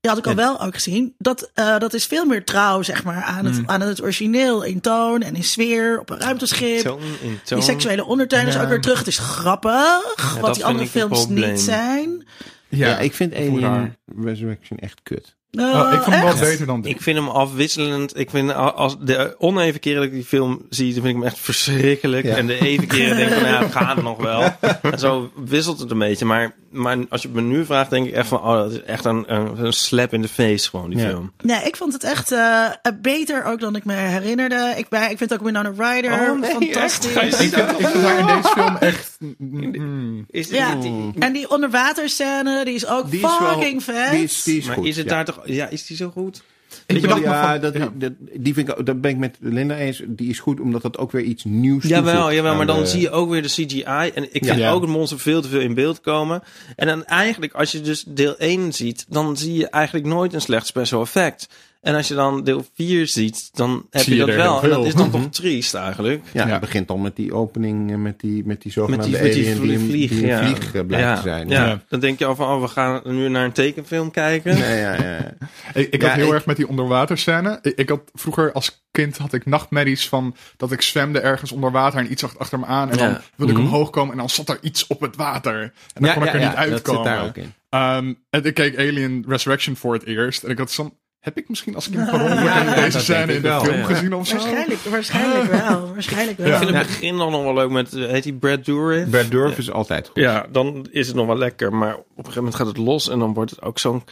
die 0.00 0.10
had 0.10 0.18
ik 0.18 0.24
al 0.26 0.30
Ja. 0.30 0.36
wel 0.36 0.60
ook 0.60 0.74
gezien. 0.74 1.14
Dat, 1.18 1.50
eh, 1.54 1.78
dat 1.78 1.94
is 1.94 2.06
veel 2.06 2.24
meer 2.26 2.44
trouw, 2.44 2.82
zeg 2.82 3.04
maar, 3.04 3.22
aan 3.22 3.44
het, 3.44 3.60
aan 3.66 3.80
het 3.80 4.02
origineel 4.02 4.62
in 4.62 4.80
toon 4.80 5.22
en 5.22 5.34
in 5.36 5.44
sfeer 5.44 6.00
op 6.00 6.10
een 6.10 6.18
ruimteschip. 6.20 6.80
Toon 6.80 7.00
in 7.22 7.38
toon. 7.44 7.58
Die 7.58 7.68
seksuele 7.68 8.04
ondertoon 8.04 8.46
is 8.46 8.54
Ja. 8.54 8.62
ook 8.62 8.68
weer 8.68 8.80
terug. 8.80 8.98
Het 8.98 9.06
is 9.06 9.18
grappig, 9.18 10.36
wat 10.40 10.54
die 10.54 10.64
andere 10.64 10.86
films 10.88 11.28
niet 11.28 11.60
zijn. 11.60 12.26
Ja, 12.68 12.98
ik 12.98 13.12
vind. 13.14 13.34
Alien 13.34 13.96
Resurrection 14.22 14.78
echt 14.78 15.00
kut. 15.02 15.36
Uh, 15.54 15.64
Oh, 15.64 15.92
ik 15.92 16.00
vond 16.02 16.16
hem 16.16 16.24
wel 16.24 16.36
beter 16.38 16.66
dan 16.66 16.80
dit. 16.80 16.90
Ik 16.94 17.00
vind 17.02 17.16
hem 17.18 17.28
afwisselend. 17.28 18.18
Ik 18.18 18.30
vind 18.30 18.50
a- 18.50 18.54
als 18.54 18.96
de 19.00 19.34
oneven 19.38 19.80
keren 19.80 19.96
dat 19.98 20.06
ik 20.06 20.12
die 20.12 20.24
film 20.24 20.62
zie, 20.70 20.84
dan 20.92 21.02
vind 21.02 21.06
ik 21.06 21.14
hem 21.14 21.24
echt 21.24 21.38
verschrikkelijk. 21.38 22.24
Ja. 22.26 22.36
En 22.36 22.46
de 22.46 22.58
even 22.60 22.86
keren 22.86 23.16
denk 23.16 23.30
ik 23.30 23.38
van, 23.38 23.48
ja, 23.48 23.62
het 23.62 23.72
gaat 23.82 24.02
nog 24.02 24.22
wel. 24.22 24.42
En 24.82 24.98
zo 24.98 25.30
wisselt 25.44 25.78
het 25.78 25.90
een 25.90 25.98
beetje. 25.98 26.24
Maar, 26.24 26.54
maar 26.70 26.96
als 27.08 27.22
je 27.22 27.28
het 27.28 27.36
me 27.36 27.42
nu 27.42 27.64
vraagt, 27.64 27.90
denk 27.90 28.06
ik 28.06 28.12
echt 28.14 28.28
van, 28.28 28.38
oh, 28.38 28.56
dat 28.56 28.70
is 28.72 28.82
echt 28.82 29.04
een, 29.04 29.24
een, 29.34 29.64
een 29.64 29.72
slap 29.72 30.12
in 30.12 30.22
de 30.22 30.28
face 30.28 30.68
gewoon, 30.68 30.90
die 30.90 30.98
Ja. 30.98 31.08
film. 31.08 31.32
Nee, 31.42 31.62
ik 31.64 31.76
vond 31.76 31.92
het 31.92 32.04
echt 32.04 32.32
eh, 32.32 32.66
beter 33.00 33.44
ook 33.44 33.60
dan 33.60 33.76
ik 33.76 33.84
me 33.84 33.92
herinnerde. 33.94 34.74
Ik, 34.76 34.88
ben, 34.88 35.10
ik 35.10 35.18
vind 35.18 35.32
ook 35.34 35.42
Winona 35.42 35.72
Ryder 35.78 36.12
Oh, 36.30 36.40
nee, 36.40 36.50
fantastisch. 36.50 37.14
echt? 37.14 37.40
Ik 37.40 37.52
vind, 37.52 37.70
ik 37.80 37.86
vind 37.86 38.04
haar 38.04 38.18
in 38.18 38.26
deze 38.26 38.48
film 38.48 38.76
echt... 38.76 39.16
mm, 39.38 40.24
Is 40.30 40.48
Ja, 40.48 40.74
die- 40.74 41.12
en 41.18 41.32
die 41.32 41.50
onderwaterscène, 41.50 42.64
die 42.64 42.74
is 42.74 42.86
ook 42.86 43.10
Die 43.10 43.20
is 43.24 43.38
wel- 43.38 43.48
fucking 43.52 43.82
vet. 43.84 44.10
Die 44.10 44.22
is, 44.22 44.42
die 44.42 44.58
is 44.58 44.66
maar 44.66 44.76
goed. 44.76 44.86
is 44.86 44.96
het 44.96 45.08
ja. 45.08 45.14
daar 45.14 45.24
toch, 45.24 45.40
ja, 45.46 45.68
is 45.68 45.86
die 45.86 45.96
zo 45.96 46.10
goed? 46.10 46.42
Ik 46.86 47.00
ja, 47.00 47.08
van- 47.52 47.60
dat, 47.60 47.74
ja. 47.74 47.92
Dat, 47.94 48.12
die 48.32 48.54
vind 48.54 48.68
ik, 48.68 48.86
dat 48.86 49.00
ben 49.00 49.10
ik 49.10 49.16
met 49.16 49.36
Linda 49.40 49.76
eens. 49.76 50.02
Die 50.06 50.28
is 50.30 50.38
goed, 50.38 50.60
omdat 50.60 50.82
dat 50.82 50.98
ook 50.98 51.12
weer 51.12 51.22
iets 51.22 51.44
nieuws 51.44 51.84
Jawel, 51.84 52.12
toevoegt 52.14 52.34
jawel, 52.34 52.50
aan 52.50 52.56
maar 52.56 52.66
dan 52.66 52.78
de- 52.80 52.86
zie 52.86 53.00
je 53.00 53.10
ook 53.10 53.30
weer 53.30 53.42
de 53.42 53.48
CGI. 53.48 53.82
En 54.14 54.34
ik 54.34 54.44
vind 54.44 54.58
Ja. 54.58 54.70
ook 54.70 54.80
het 54.80 54.90
monster 54.90 55.18
veel 55.20 55.42
te 55.42 55.48
veel 55.48 55.60
in 55.60 55.74
beeld 55.74 56.00
komen. 56.00 56.42
En 56.76 56.86
dan 56.86 57.04
eigenlijk, 57.04 57.52
als 57.52 57.72
je 57.72 57.80
dus 57.80 58.04
deel 58.08 58.34
1 58.38 58.72
ziet, 58.72 59.06
dan 59.08 59.36
zie 59.36 59.54
je 59.54 59.68
eigenlijk 59.68 60.06
nooit 60.06 60.32
een 60.32 60.40
slecht 60.40 60.66
special 60.66 61.02
effect. 61.02 61.48
En 61.84 61.94
als 61.94 62.08
je 62.08 62.14
dan 62.14 62.44
deel 62.44 62.64
4 62.74 63.06
ziet, 63.06 63.48
dan 63.52 63.86
heb 63.90 64.02
Zie 64.02 64.12
je 64.14 64.20
je 64.20 64.26
dat 64.26 64.34
wel. 64.34 64.62
En 64.62 64.68
dat 64.70 64.86
is 64.86 64.94
dan 64.94 65.10
toch 65.10 65.28
triest 65.30 65.74
eigenlijk. 65.74 66.22
Ja, 66.32 66.46
Ja. 66.46 66.50
het 66.52 66.60
begint 66.60 66.90
al 66.90 66.96
met 66.96 67.16
die 67.16 67.32
opening, 67.34 67.90
eh, 67.90 67.96
met 67.96 68.20
die, 68.20 68.42
met 68.46 68.62
die 68.62 68.72
zogenaamde 68.72 69.08
Met 69.10 69.20
die, 69.20 69.28
met 69.28 69.34
die 69.34 69.54
alien 69.54 69.62
die, 69.68 69.78
een- 69.78 69.86
vlieg, 69.90 70.10
die 70.10 70.22
een 70.22 70.26
ja. 70.28 70.44
vlieg 70.44 70.74
eh, 70.74 70.86
blijkt 70.86 71.06
ja, 71.06 71.14
te 71.16 71.22
zijn. 71.22 71.48
Ja. 71.48 71.66
Ja. 71.66 71.82
dan 71.88 72.00
denk 72.00 72.18
je 72.18 72.24
al 72.24 72.34
van, 72.36 72.48
oh, 72.56 72.60
we 72.62 72.68
gaan 72.68 73.00
nu 73.04 73.28
naar 73.28 73.44
een 73.44 73.52
tekenfilm 73.52 74.10
kijken. 74.10 74.56
Ja, 74.56 74.68
ja, 74.74 74.92
ja. 75.02 75.34
Ik, 75.74 75.88
ik 75.92 76.00
Ja, 76.02 76.08
had 76.08 76.16
heel 76.16 76.26
ik- 76.26 76.32
erg 76.32 76.46
met 76.46 76.56
die 76.56 76.68
onderwaterscène. 76.68 77.58
Ik, 77.62 77.76
ik 77.78 77.88
had 77.88 78.00
vroeger 78.14 78.52
als 78.52 78.82
kind 78.90 79.16
had 79.18 79.32
ik 79.32 79.46
nachtmerries 79.46 80.08
van 80.08 80.36
dat 80.56 80.72
ik 80.72 80.82
zwemde 80.82 81.20
ergens 81.20 81.52
onder 81.52 81.70
water 81.70 81.98
en 81.98 82.10
iets 82.12 82.20
zag 82.20 82.38
achter 82.38 82.58
me 82.58 82.66
aan. 82.66 82.90
En 82.90 82.98
Ja. 82.98 83.04
dan 83.10 83.20
wilde 83.36 83.52
ik 83.52 83.58
Mhm. 83.58 83.66
omhoog 83.68 83.90
komen 83.90 84.12
en 84.12 84.18
dan 84.18 84.28
zat 84.30 84.48
er 84.48 84.58
iets 84.60 84.86
op 84.86 85.00
het 85.00 85.16
water. 85.16 85.62
En 85.62 85.72
dan 85.94 86.04
Ja, 86.08 86.12
kon 86.14 86.22
ik 86.22 86.28
ja, 86.28 86.34
er 86.34 86.40
ja, 86.40 86.48
niet 86.48 86.56
uitkomen. 86.56 87.02
Dat 87.02 87.12
zit 87.12 87.18
daar 87.20 87.28
ook 87.28 87.36
in. 87.36 87.52
Ehm, 87.68 88.14
en 88.30 88.44
ik 88.44 88.54
keek 88.54 88.78
Alien 88.78 89.24
Resurrection 89.28 89.76
voor 89.76 89.92
het 89.94 90.04
eerst. 90.04 90.42
En 90.42 90.50
ik 90.50 90.58
had 90.58 90.70
zo'n... 90.70 90.92
Heb 91.24 91.36
ik 91.38 91.48
misschien 91.48 91.74
als 91.74 91.90
kind 91.90 92.10
ongeluk 92.12 92.38
Ja, 92.44 92.74
deze 92.74 93.00
scène 93.00 93.32
in 93.34 93.42
de 93.42 93.48
wel, 93.48 93.60
film 93.64 93.76
ja. 93.76 93.84
gezien 93.84 94.14
of 94.14 94.26
zo? 94.26 94.36
Waarschijnlijk, 94.36 94.80
waarschijnlijk 94.80 95.50
wel. 95.50 95.90
Waarschijnlijk 95.92 96.38
wel. 96.38 96.46
Ik 96.46 96.56
vind 96.56 96.70
het 96.70 96.86
begin 96.86 97.16
dan 97.16 97.30
nog 97.30 97.42
wel 97.42 97.54
leuk 97.54 97.70
met, 97.70 97.94
eh, 97.94 98.06
heet 98.06 98.22
die 98.22 98.32
Brad 98.32 98.64
Dourif? 98.64 99.08
Bert 99.08 99.30
Durf 99.30 99.58
is 99.58 99.70
altijd 99.70 100.06
goed. 100.06 100.16
Ja, 100.22 100.46
dan 100.52 100.86
is 100.90 101.06
het 101.06 101.16
nog 101.16 101.26
wel 101.26 101.38
lekker. 101.38 101.74
Maar 101.74 101.94
op 101.94 102.00
een 102.06 102.14
gegeven 102.16 102.36
moment 102.36 102.54
gaat 102.54 102.66
het 102.66 102.76
los 102.76 103.08
en 103.08 103.18
dan 103.18 103.34
wordt 103.34 103.50
het 103.50 103.62
ook 103.62 103.78
zo'n... 103.78 104.02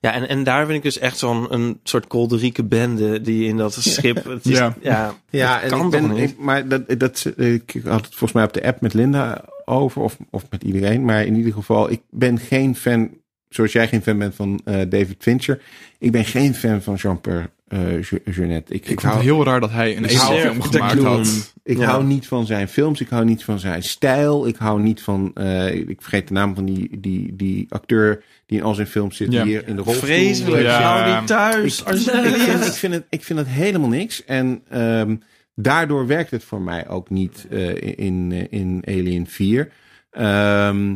Ja, 0.00 0.12
en, 0.12 0.28
en 0.28 0.44
daar 0.44 0.64
vind 0.64 0.76
ik 0.76 0.82
dus 0.82 0.98
echt 0.98 1.18
zo'n 1.18 1.46
een 1.54 1.80
soort 1.82 2.06
kolderieke 2.06 2.64
bende 2.64 3.20
die 3.20 3.48
in 3.48 3.56
dat 3.56 3.74
schip... 3.74 4.24
Het 4.24 4.46
is, 4.46 4.58
Ja. 4.58 4.74
ja. 4.82 5.14
Ja, 5.30 5.60
en 5.60 5.68
kan 5.68 5.84
ik 5.84 5.90
ben, 5.90 6.00
toch 6.00 6.12
niet? 6.18 6.30
ik- 6.30 6.38
maar 6.38 6.68
dat, 6.68 6.82
dat, 6.98 7.32
ik 7.36 7.80
had 7.84 8.00
het 8.04 8.08
volgens 8.10 8.32
mij 8.32 8.44
op 8.44 8.52
de 8.52 8.64
app 8.66 8.80
met 8.80 8.94
Linda 8.94 9.44
over, 9.64 10.02
of, 10.02 10.16
of 10.30 10.42
met 10.50 10.62
iedereen. 10.62 11.04
Maar 11.04 11.24
in 11.24 11.34
ieder 11.36 11.52
geval, 11.52 11.90
ik 11.90 12.00
ben 12.10 12.38
geen 12.38 12.76
fan, 12.76 13.10
zoals 13.50 13.72
jij 13.72 13.88
geen 13.88 14.02
fan 14.02 14.18
bent 14.18 14.34
van 14.34 14.60
eh, 14.64 14.74
David 14.88 15.16
Fincher. 15.18 15.60
Ik 15.98 16.12
ben 16.12 16.24
geen 16.24 16.54
fan 16.54 16.82
van 16.82 16.94
Jean-Pierre 16.94 17.50
eh, 17.68 18.02
Ju- 18.02 18.22
Jeunet. 18.24 18.70
Ik, 18.70 18.88
Ik 18.88 19.00
vond 19.00 19.12
het 19.14 19.22
heel 19.22 19.44
raar 19.44 19.60
dat 19.60 19.70
hij 19.70 19.96
een 19.96 20.04
Alien 20.04 20.40
film 20.40 20.62
gemaakt 20.62 20.98
had. 21.02 21.52
ik 21.62 21.78
Ja. 21.78 21.84
hou 21.84 22.04
niet 22.04 22.26
van 22.26 22.46
zijn 22.46 22.68
films, 22.68 23.00
ik 23.00 23.08
hou 23.08 23.24
niet 23.24 23.44
van 23.44 23.58
zijn 23.58 23.82
stijl. 23.82 24.46
Ik 24.46 24.56
hou 24.56 24.80
niet 24.82 25.02
van, 25.02 25.30
eh, 25.34 25.74
ik 25.74 26.02
vergeet 26.02 26.28
de 26.28 26.34
naam 26.34 26.54
van 26.54 26.64
die, 26.64 27.00
die, 27.00 27.36
die 27.36 27.66
acteur 27.68 28.22
die 28.46 28.58
in 28.58 28.64
al 28.64 28.74
zijn 28.74 28.86
films 28.86 29.16
zit, 29.16 29.32
Ja. 29.32 29.44
hier 29.44 29.68
in 29.68 29.76
de 29.76 29.82
rolstoel. 29.82 30.08
Vreselijk. 30.08 30.62
Ja. 30.62 30.82
Hou 30.82 31.18
die 31.18 31.24
thuis. 31.26 31.82
Ik, 31.82 31.88
ik, 31.88 31.96
vind, 32.00 32.66
ik, 32.66 32.72
vind 32.72 32.94
het, 32.94 33.04
ik 33.08 33.24
vind 33.24 33.38
het 33.38 33.48
helemaal 33.48 33.88
niks. 33.88 34.24
En 34.24 34.62
ehm, 34.68 35.16
daardoor 35.54 36.06
werkt 36.06 36.30
het 36.30 36.44
voor 36.44 36.60
mij 36.60 36.88
ook 36.88 37.10
niet 37.10 37.46
eh, 37.50 37.98
in, 37.98 38.32
eh, 38.32 38.58
in 38.60 38.82
Alien 38.86 39.26
4. 39.26 39.70
Ehm, 40.10 40.94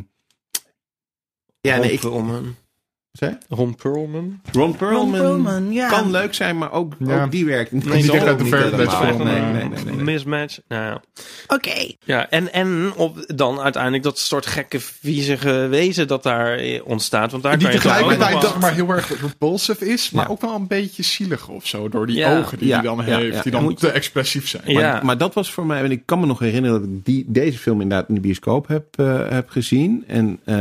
ja, 1.68 1.76
nee, 1.76 1.92
ik, 1.92 2.00
Ron 2.00 2.12
Perlman. 2.12 2.56
Zei? 3.18 3.38
Ron 3.48 3.74
Perlman. 3.74 4.40
Ron 4.52 4.76
Perlman, 4.76 5.02
Ron 5.02 5.42
Perlman, 5.42 5.72
ja. 5.72 5.88
kan 5.88 6.10
leuk 6.10 6.34
zijn, 6.34 6.58
maar 6.58 6.72
ook, 6.72 6.92
Ja. 6.98 7.24
ook 7.24 7.30
die 7.30 7.44
werkt 7.44 7.72
niet. 7.72 7.84
Nee, 7.84 8.02
die 8.02 8.20
uit 8.20 8.38
de 8.38 8.44
Nee, 8.44 8.62
eh, 8.62 9.18
nee, 9.18 9.64
nee, 9.64 9.84
nee. 9.84 9.94
Mismatch. 9.94 10.58
Nou, 10.68 10.82
ja. 10.84 11.02
Oké. 11.46 11.92
Ja, 12.04 12.30
en, 12.30 12.52
en 12.52 12.92
op, 12.96 13.24
dan 13.36 13.60
uiteindelijk 13.60 14.02
dat 14.02 14.18
soort 14.18 14.46
gekke, 14.46 14.80
viezige 14.80 15.66
wezen 15.70 16.06
dat 16.08 16.22
daar 16.22 16.56
eh, 16.56 16.80
ontstaat. 16.84 17.30
Want 17.30 17.42
daar 17.42 17.58
die 17.58 17.68
kan 17.68 17.76
tegelijkertijd 17.76 18.40
dat 18.40 18.60
maar 18.60 18.74
heel 18.74 18.88
erg 18.88 19.20
repulsive 19.20 19.86
is, 19.88 20.10
maar 20.10 20.24
Ja. 20.24 20.30
ook 20.30 20.40
wel 20.40 20.54
een 20.54 20.66
beetje 20.66 21.02
zielig 21.02 21.48
of 21.48 21.66
zo. 21.66 21.88
Door 21.88 22.06
die 22.06 22.16
Ja. 22.16 22.38
ogen 22.38 22.58
die 22.58 22.68
Ja, 22.68 22.74
hij 22.74 22.84
dan 22.84 22.96
ja, 23.06 23.18
heeft, 23.18 23.36
ja. 23.36 23.42
die 23.42 23.52
dan 23.52 23.62
moet 23.62 23.78
te 23.80 23.90
expressief 23.90 24.48
zijn. 24.48 24.62
Ja. 24.66 24.92
Maar, 24.92 25.04
maar 25.04 25.18
dat 25.18 25.34
was 25.34 25.52
voor 25.52 25.66
mij, 25.66 25.82
en 25.82 25.90
ik 25.90 26.02
kan 26.04 26.20
me 26.20 26.26
nog 26.26 26.38
herinneren 26.38 26.80
dat 26.80 26.88
ik 26.90 27.04
die, 27.04 27.24
deze 27.28 27.58
film 27.58 27.80
inderdaad 27.80 28.08
in 28.08 28.14
de 28.14 28.20
bioscoop 28.20 28.66
heb, 28.66 28.84
eh, 28.98 29.28
heb 29.28 29.48
gezien. 29.48 30.04
En 30.06 30.40
eh, 30.44 30.56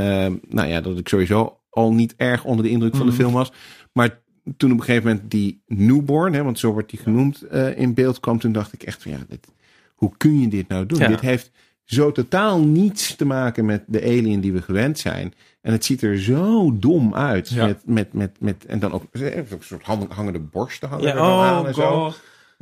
nou 0.50 0.68
ja, 0.68 0.82
dat 0.82 0.98
ik 0.98 1.08
sowieso 1.08 1.58
al 1.74 1.94
niet 1.94 2.14
erg 2.18 2.44
onder 2.44 2.66
de 2.66 2.72
indruk 2.72 2.96
van 2.96 3.06
de 3.06 3.12
Mhm. 3.12 3.22
film 3.22 3.34
was. 3.34 3.52
Maar 3.94 4.22
toen 4.58 4.72
op 4.72 4.78
een 4.78 4.84
gegeven 4.84 5.08
moment 5.10 5.32
die 5.32 5.62
newborn, 5.68 6.34
hè, 6.34 6.44
want 6.44 6.60
zo 6.60 6.72
wordt 6.72 6.90
die 6.90 7.00
genoemd, 7.00 7.42
eh, 7.42 7.78
in 7.78 7.94
beeld 7.94 8.20
kwam, 8.20 8.40
toen 8.40 8.52
dacht 8.52 8.74
ik 8.74 8.84
echt 8.84 9.02
van 9.02 9.12
ja, 9.12 9.18
dit, 9.28 9.48
hoe 9.96 10.12
kun 10.18 10.40
je 10.40 10.48
dit 10.48 10.68
nou 10.68 10.86
doen? 10.86 11.00
Ja. 11.00 11.08
Dit 11.08 11.20
heeft 11.22 11.52
zo 11.84 12.12
totaal 12.12 12.60
niets 12.60 13.16
te 13.16 13.26
maken 13.26 13.66
met 13.66 13.84
de 13.88 14.02
alien 14.04 14.40
die 14.42 14.54
we 14.54 14.62
gewend 14.62 15.00
zijn. 15.00 15.34
En 15.62 15.72
het 15.72 15.86
ziet 15.86 16.02
er 16.02 16.20
zo 16.20 16.78
dom 16.80 17.16
uit. 17.16 17.50
Ja. 17.50 17.66
Met, 17.66 17.82
met, 17.86 18.14
met, 18.14 18.32
met, 18.40 18.66
en 18.66 18.80
dan 18.80 18.92
ook 18.92 19.04
eh, 19.12 19.36
een 19.36 19.46
soort 19.60 19.84
hang- 19.84 20.12
hangende 20.12 20.40
borsten 20.40 20.90
hangen 20.90 21.04
Ja, 21.06 21.10
er 21.12 21.16
dan 21.18 21.40
aan 21.40 21.62
oh 21.62 21.68
en 21.68 21.74
zo. 21.74 22.14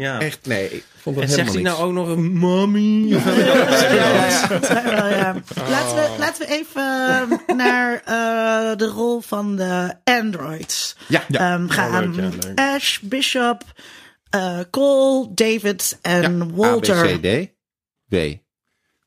Ja. 0.01 0.19
Echt, 0.19 0.45
nee. 0.45 0.71
Ik 0.71 0.83
vond 0.97 1.15
dat 1.15 1.25
En 1.25 1.31
zegt 1.31 1.53
hij 1.53 1.61
nou 1.61 1.83
ook 1.83 1.91
nog 1.91 2.07
een 2.07 2.33
mommy? 2.33 3.07
Ja, 3.09 3.33
ja, 3.93 5.07
ja. 5.09 5.41
Laten, 5.69 5.95
we, 5.95 6.15
laten 6.19 6.47
we 6.47 6.53
even 6.53 6.83
eh, 7.47 7.55
naar 7.55 8.01
eh, 8.05 8.77
de 8.77 8.85
rol 8.85 9.21
van 9.21 9.55
de 9.55 9.93
androids 10.03 10.95
Ja, 11.07 11.23
ja. 11.27 11.53
ehm, 11.53 11.67
gaan. 11.67 12.15
leuk, 12.15 12.33
ja, 12.33 12.47
leuk. 12.47 12.59
Ash, 12.59 12.99
Bishop, 12.99 13.63
eh, 14.29 14.59
Cole, 14.69 15.27
David 15.33 15.99
en 16.01 16.37
Ja, 16.37 16.45
Walter. 16.53 16.97
A, 16.97 17.17
B, 17.17 17.21
C, 17.21 17.23
D, 17.23 17.49
W. 18.05 18.15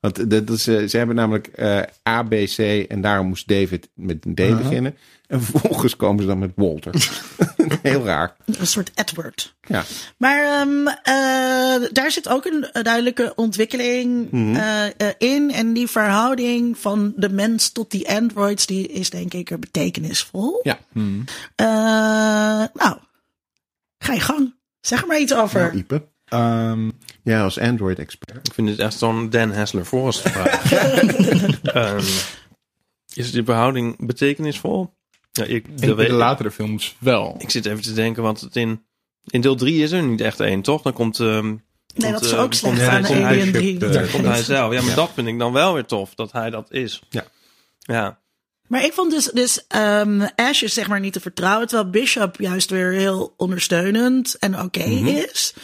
Want 0.01 0.31
dat 0.31 0.51
is, 0.51 0.63
ze 0.63 0.97
hebben 0.97 1.17
namelijk 1.17 1.47
eh, 1.47 1.81
A, 2.09 2.23
B, 2.23 2.31
C 2.31 2.59
en 2.89 3.01
daarom 3.01 3.27
moest 3.27 3.49
David 3.49 3.89
met 3.95 4.25
een 4.25 4.35
D 4.35 4.59
beginnen. 4.59 4.97
En 5.35 5.43
vervolgens 5.43 5.97
komen 5.97 6.21
ze 6.23 6.29
dan 6.29 6.39
met 6.39 6.53
Walter. 6.57 6.95
Heel 7.83 8.05
raar. 8.05 8.37
Een 8.45 8.67
soort 8.67 8.91
Edward. 8.95 9.55
Ja. 9.61 9.83
Maar 10.19 10.45
ehm, 10.45 10.87
eh, 10.87 11.89
daar 11.93 12.11
zit 12.11 12.29
ook 12.29 12.45
een 12.45 12.67
duidelijke 12.83 13.33
ontwikkeling 13.37 14.31
Mhm. 14.31 14.55
eh, 14.57 14.87
eh, 14.87 14.93
in. 15.19 15.51
En 15.53 15.73
die 15.73 15.89
verhouding 15.89 16.79
van 16.79 17.13
de 17.17 17.29
mens 17.29 17.71
tot 17.73 17.91
die 17.91 18.09
androids, 18.11 18.67
die 18.67 18.89
is 18.89 19.11
denk 19.11 19.35
ik 19.35 19.61
betekenisvol. 19.61 20.61
Ja. 20.63 20.79
Eh, 21.57 21.67
nou, 22.75 22.97
ga 23.99 24.13
je 24.13 24.21
gang. 24.21 24.55
Zeg 24.81 25.01
er 25.01 25.07
maar 25.07 25.21
iets 25.21 25.35
over. 25.35 25.61
Nou, 25.61 25.77
Ipe. 25.77 26.09
Ehm, 26.25 26.91
Ja, 27.23 27.43
als 27.43 27.59
Android-expert. 27.59 28.47
Ik 28.47 28.55
vind 28.55 28.69
dit 28.69 28.79
echt 28.79 28.99
zo'n 28.99 29.31
Dan 29.31 29.51
Hessler 29.53 29.85
Forrest 29.85 30.21
vraag. 30.21 30.73
Ehm, 31.63 32.05
is 33.15 33.33
die 33.33 33.43
behouding 33.43 34.07
betekenisvol? 34.07 34.95
Ja, 35.37 35.45
ik, 35.45 35.67
in, 35.67 35.75
dat 35.77 35.83
in 35.89 35.95
weet- 35.97 36.07
de 36.09 36.13
latere 36.15 36.51
films 36.51 36.97
wel. 36.99 37.35
ik 37.39 37.51
zit 37.51 37.67
even 37.67 37.83
te 37.83 37.93
denken, 37.93 38.23
want 38.23 38.41
het 38.41 38.57
in, 38.57 38.85
in 39.27 39.41
deel 39.41 39.57
3 39.57 39.83
is 39.83 39.93
er 39.93 40.03
niet 40.03 40.21
echt 40.21 40.41
één, 40.41 40.63
toch? 40.63 40.83
Dan 40.83 40.93
komt, 40.93 41.21
ehm 41.21 41.47
nee, 41.47 41.59
komt, 41.95 42.13
dat 42.13 42.23
is 42.25 42.31
eh, 42.33 42.35
ook 42.35 42.41
komt 42.43 42.57
slecht 42.57 42.79
hij- 42.79 42.89
aan 42.89 43.05
komt 43.05 43.19
hij- 43.19 43.25
Alien 43.27 43.53
3. 43.53 43.79
daar 43.79 44.07
komt 44.07 44.25
hij 44.25 44.43
zelf. 44.43 44.73
Ja, 44.73 44.83
maar 44.83 44.95
dat 44.95 45.11
vind 45.15 45.29
ik 45.29 45.39
dan 45.39 45.53
wel 45.53 45.75
weer 45.75 45.85
tof, 45.85 46.15
dat 46.15 46.33
hij 46.33 46.51
dat 46.51 46.73
is. 46.73 47.03
Ja. 47.11 47.25
Ja. 47.79 48.19
Maar 48.69 48.85
ik 48.85 48.93
vond 48.93 49.11
dus, 49.11 49.25
dus 49.25 49.65
ehm, 49.69 50.27
Ash 50.37 50.63
is 50.63 50.75
zeg 50.75 50.89
maar 50.89 51.01
niet 51.01 51.13
te 51.13 51.21
vertrouwen, 51.21 51.67
terwijl 51.69 51.91
Bishop 51.91 52.37
juist 52.41 52.71
weer 52.71 52.93
heel 52.93 53.35
ondersteunend 53.37 54.39
en 54.39 54.61
oké 54.61 54.87
Mhm. 54.87 55.07
is. 55.07 55.55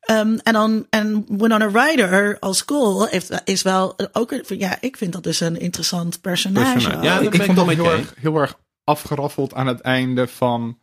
Ehm, 0.00 0.38
en 0.42 0.52
dan 0.52 0.86
en 0.90 1.24
Winona 1.28 1.66
Ryder 1.66 2.36
als 2.40 2.64
Cole 2.64 3.08
heeft, 3.10 3.40
is 3.44 3.62
wel 3.62 3.94
ook 4.12 4.34
ja 4.48 4.76
ik 4.80 4.96
vind 4.96 5.12
dat 5.12 5.22
dus 5.22 5.40
een 5.40 5.60
interessant 5.60 6.20
personage. 6.20 6.98
Ja, 7.02 7.18
ik 7.20 7.42
vond 7.42 7.56
dat 7.56 7.68
heel 7.68 7.90
erg, 7.92 8.14
heel 8.20 8.36
erg 8.40 8.58
afgeraffeld 8.86 9.54
aan 9.54 9.66
het 9.66 9.80
einde 9.80 10.26
van. 10.26 10.78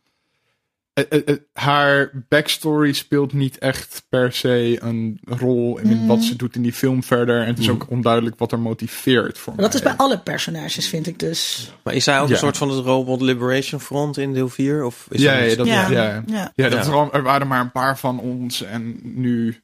eh, 0.93 1.03
eh, 1.09 1.21
eh, 1.25 1.35
haar 1.53 2.11
backstory 2.30 2.91
speelt 2.93 3.34
niet 3.34 3.57
echt 3.57 4.05
per 4.09 4.34
se 4.34 4.77
een 4.81 5.19
rol 5.25 5.77
in 5.80 5.97
Mhm. 5.97 6.05
wat 6.07 6.23
ze 6.23 6.35
doet 6.35 6.55
in 6.55 6.61
die 6.61 6.73
film 6.73 7.03
verder. 7.03 7.41
En 7.41 7.47
het 7.47 7.59
is 7.59 7.69
ook 7.69 7.85
onduidelijk 7.89 8.39
wat 8.39 8.51
er 8.51 8.59
motiveert 8.59 9.38
voor 9.38 9.53
Maar 9.55 9.63
dat 9.63 9.73
is 9.73 9.81
bij 9.81 9.93
alle 9.97 10.19
personages 10.19 10.88
vind 10.89 11.07
ik 11.07 11.19
dus. 11.19 11.71
Maar 11.84 11.93
is 11.93 12.05
hij 12.05 12.19
ook 12.21 12.27
Ja. 12.27 12.34
een 12.34 12.39
soort 12.39 12.57
van 12.57 12.69
het 12.69 12.85
Robot 12.85 13.21
Liberation 13.21 13.80
Front 13.81 14.17
in 14.17 14.34
deel 14.34 14.49
4? 14.49 14.84
Of 14.85 15.05
is 15.09 15.21
Ja, 15.21 15.34
ja, 15.38 15.55
dat, 15.55 15.67
Ja. 15.67 15.89
ja. 15.89 16.23
Ja, 16.25 16.51
dat 16.55 16.71
Ja. 16.71 16.80
is 16.80 16.85
gewoon, 16.85 17.11
er 17.11 17.23
waren 17.23 17.47
maar 17.47 17.61
een 17.61 17.71
paar 17.71 17.97
van 17.99 18.19
ons 18.19 18.61
en 18.61 18.99
nu 19.03 19.61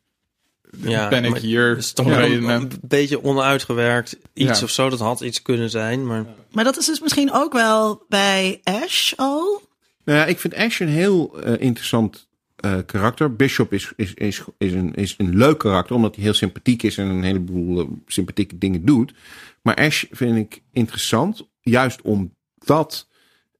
Ja, 0.78 1.10
ben 1.10 1.24
ik 1.24 1.38
hier. 1.38 1.78
Is 1.78 1.94
toch 1.94 2.06
een, 2.06 2.72
beetje 2.82 3.24
onuitgewerkt 3.24 4.18
iets 4.34 4.60
Ja. 4.60 4.66
of 4.66 4.70
zo. 4.70 4.90
Dat 4.90 5.00
had 5.00 5.22
iets 5.22 5.42
kunnen 5.42 5.70
zijn, 5.70 6.08
maar... 6.08 6.26
Maar 6.52 6.64
dat 6.64 6.78
is 6.78 6.86
dus 6.86 7.00
misschien 7.00 7.32
ook 7.32 7.54
wel 7.54 8.06
bij 8.08 8.62
Ash 8.64 9.14
al. 9.16 9.62
Nou 10.06 10.20
ja, 10.20 10.26
ik 10.26 10.40
vind 10.40 10.56
Ash 10.56 10.80
een 10.80 10.88
heel 10.88 11.42
eh, 11.42 11.62
interessant 11.62 12.28
eh, 12.56 12.78
karakter. 12.86 13.36
Bishop 13.36 13.74
is, 13.74 13.92
is, 13.96 14.14
is, 14.14 14.42
is, 14.58 14.74
een, 14.74 14.94
is 14.94 15.16
een 15.18 15.38
leuk 15.38 15.58
karakter, 15.58 15.96
omdat 15.96 16.16
hij 16.16 16.24
heel 16.24 16.34
sympathiek 16.34 16.84
is 16.84 16.98
en 16.98 17.08
een 17.08 17.24
heleboel 17.24 17.80
eh, 17.80 17.88
sympathieke 18.08 18.58
dingen 18.58 18.86
doet. 18.86 19.14
Maar 19.62 19.76
Ash 19.76 20.04
vind 20.12 20.38
ik 20.38 20.62
interessant, 20.72 21.48
juist 21.62 22.02
omdat 22.02 23.08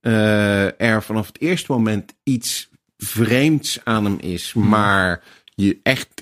eh, 0.00 0.80
er 0.80 1.02
vanaf 1.02 1.26
het 1.26 1.40
eerste 1.40 1.72
moment 1.72 2.14
iets 2.22 2.68
vreemds 2.96 3.80
aan 3.84 4.04
hem 4.04 4.18
is, 4.18 4.54
maar 4.54 5.22
je 5.54 5.78
echt, 5.82 6.19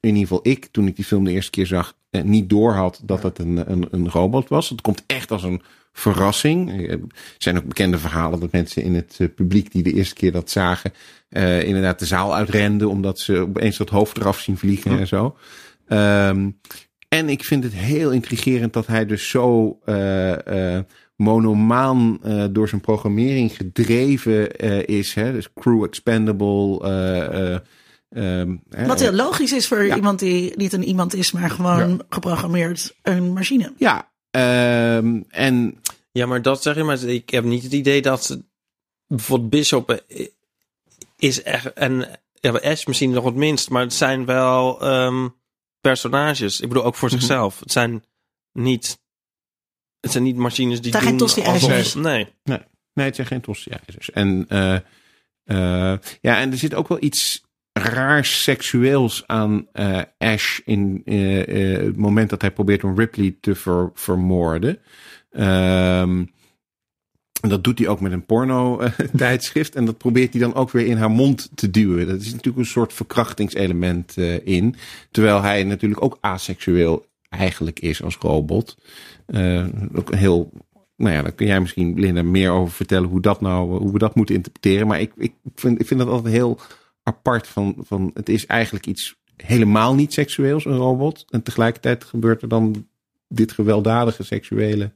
in 0.00 0.08
ieder 0.08 0.20
geval 0.20 0.40
ik, 0.42 0.68
toen 0.70 0.86
ik 0.86 0.96
die 0.96 1.04
film 1.04 1.24
de 1.24 1.30
eerste 1.30 1.50
keer 1.50 1.66
zag, 1.66 1.94
eh, 2.10 2.22
niet 2.22 2.50
doorhad 2.50 3.00
dat 3.02 3.22
het 3.22 3.38
een, 3.38 3.70
een, 3.70 3.88
een 3.90 4.10
robot 4.10 4.48
was. 4.48 4.68
Het 4.68 4.80
komt 4.80 5.02
echt 5.06 5.30
als 5.30 5.42
een 5.42 5.62
verrassing. 5.92 6.88
Er 6.88 7.00
zijn 7.38 7.56
ook 7.56 7.64
bekende 7.64 7.98
verhalen 7.98 8.40
dat 8.40 8.52
mensen 8.52 8.82
in 8.82 8.94
het 8.94 9.16
eh, 9.18 9.26
publiek 9.34 9.72
die 9.72 9.82
de 9.82 9.92
eerste 9.92 10.14
keer 10.14 10.32
dat 10.32 10.50
zagen, 10.50 10.92
eh, 11.28 11.62
inderdaad 11.62 11.98
de 11.98 12.06
zaal 12.06 12.34
uitrenden 12.34 12.88
omdat 12.88 13.18
ze 13.18 13.36
opeens 13.36 13.76
dat 13.76 13.88
hoofd 13.88 14.16
eraf 14.16 14.40
zien 14.40 14.58
vliegen 14.58 14.98
en 14.98 15.06
zo. 15.06 15.36
Ehm, 15.86 16.50
en 17.08 17.28
ik 17.28 17.44
vind 17.44 17.64
het 17.64 17.72
heel 17.72 18.10
intrigerend 18.10 18.72
dat 18.72 18.86
hij 18.86 19.06
dus 19.06 19.28
zo 19.28 19.78
eh, 19.84 20.76
eh, 20.76 20.84
monomaan 21.16 22.18
eh, 22.22 22.44
door 22.50 22.68
zijn 22.68 22.80
programmering 22.80 23.56
gedreven 23.56 24.56
eh, 24.56 24.82
is. 24.98 25.14
Hè? 25.14 25.32
Dus 25.32 25.52
crew 25.52 25.84
expendable. 25.84 27.62
Eh, 28.10 28.40
eh, 28.40 28.48
ehm, 28.70 28.86
Wat 28.86 29.00
heel 29.00 29.12
logisch 29.12 29.52
is 29.52 29.66
voor 29.68 29.84
Ja. 29.84 29.96
iemand 29.96 30.18
die 30.18 30.56
niet 30.56 30.72
een 30.72 30.84
iemand 30.84 31.14
is, 31.14 31.32
maar 31.32 31.50
gewoon 31.50 32.02
geprogrammeerd 32.08 32.94
een 33.02 33.32
machine. 33.32 33.72
Ja, 33.76 34.10
ehm, 34.30 35.20
en 35.28 35.80
Ja, 36.12 36.26
maar 36.26 36.42
dat 36.42 36.62
zeg 36.62 36.74
je, 36.76 36.82
maar 36.82 37.02
ik 37.02 37.30
heb 37.30 37.44
niet 37.44 37.62
het 37.62 37.72
idee 37.72 38.02
dat... 38.02 38.40
Bijvoorbeeld 39.06 39.50
Bishop 39.50 39.90
eh, 39.90 40.26
is 41.16 41.42
echt... 41.42 41.72
En 41.72 42.20
ja, 42.34 42.50
Ash 42.52 42.84
misschien 42.86 43.10
nog 43.10 43.24
wat 43.24 43.34
minst, 43.34 43.70
maar 43.70 43.82
het 43.82 43.92
zijn 43.94 44.24
wel 44.24 44.80
ehm, 44.80 45.28
personages. 45.80 46.60
Ik 46.60 46.68
bedoel, 46.68 46.84
ook 46.84 46.94
voor 46.94 47.08
Mhm. 47.08 47.18
zichzelf. 47.18 47.60
Het 47.60 47.72
zijn 47.72 48.04
niet... 48.52 48.98
Het 50.00 50.12
zijn 50.12 50.24
niet 50.24 50.36
machines 50.36 50.80
die 50.80 50.92
Het 50.92 51.02
zijn 51.02 51.16
doen 51.16 51.28
geen 51.28 51.34
tosti-ijzers. 51.42 51.84
alsof- 51.96 52.02
Nee. 52.02 52.28
Nee, 52.94 53.06
het 53.06 53.14
zijn 53.14 53.26
geen 53.26 53.40
tosti-ijzers. 53.40 54.10
En, 54.10 54.44
eh, 54.48 54.74
eh, 55.44 55.98
ja, 56.20 56.38
en 56.38 56.50
er 56.50 56.58
zit 56.58 56.74
ook 56.74 56.88
wel 56.88 57.02
iets 57.02 57.42
raars 57.82 58.42
seksueels 58.42 59.22
aan 59.26 59.66
eh, 59.72 60.00
Ash 60.18 60.58
in 60.64 61.02
eh, 61.04 61.74
eh, 61.74 61.82
het 61.86 61.96
moment 61.96 62.30
dat 62.30 62.40
hij 62.40 62.50
probeert 62.50 62.84
om 62.84 62.98
Ripley 62.98 63.36
te 63.40 63.54
ver- 63.54 63.90
vermoorden. 63.94 64.78
Ehm, 65.30 66.24
en 67.40 67.48
dat 67.48 67.64
doet 67.64 67.78
hij 67.78 67.88
ook 67.88 68.00
met 68.00 68.12
een 68.12 68.26
porno-tijdschrift. 68.26 69.74
en 69.76 69.84
dat 69.84 69.98
probeert 69.98 70.32
hij 70.32 70.42
dan 70.42 70.54
ook 70.54 70.70
weer 70.70 70.86
in 70.86 70.96
haar 70.96 71.10
mond 71.10 71.50
te 71.54 71.70
duwen. 71.70 72.06
Dat 72.06 72.20
is 72.20 72.30
natuurlijk 72.30 72.58
een 72.58 72.64
soort 72.64 72.92
verkrachtingselement 72.92 74.16
in. 74.44 74.74
Terwijl 75.10 75.42
hij 75.42 75.64
natuurlijk 75.64 76.02
ook 76.02 76.18
aseksueel 76.20 77.06
eigenlijk 77.28 77.80
is 77.80 78.02
als 78.02 78.16
robot. 78.16 78.76
Ook 79.94 80.10
een 80.10 80.18
heel 80.18 80.52
nou 80.96 81.14
ja, 81.14 81.22
daar 81.22 81.32
kun 81.32 81.46
jij 81.46 81.60
misschien, 81.60 82.00
Linda, 82.00 82.22
meer 82.22 82.50
over 82.50 82.74
vertellen 82.74 83.08
hoe, 83.08 83.20
dat 83.20 83.40
nou, 83.40 83.78
hoe 83.78 83.92
we 83.92 83.98
dat 83.98 84.14
moeten 84.14 84.34
interpreteren. 84.34 84.86
Maar 84.86 85.00
ik, 85.00 85.12
ik, 85.16 85.32
vind, 85.54 85.80
ik 85.80 85.86
vind 85.86 86.00
dat 86.00 86.08
altijd 86.08 86.34
heel 86.34 86.58
apart. 87.02 87.46
Van, 87.48 87.74
van, 87.78 88.10
het 88.14 88.28
is 88.28 88.46
eigenlijk 88.46 88.86
iets 88.86 89.14
helemaal 89.36 89.94
niet 89.94 90.12
seksueels, 90.12 90.64
een 90.64 90.76
robot. 90.76 91.24
En 91.28 91.42
tegelijkertijd 91.42 92.04
gebeurt 92.04 92.42
er 92.42 92.48
dan 92.48 92.88
dit 93.28 93.52
gewelddadige 93.52 94.22
seksuele. 94.22 94.92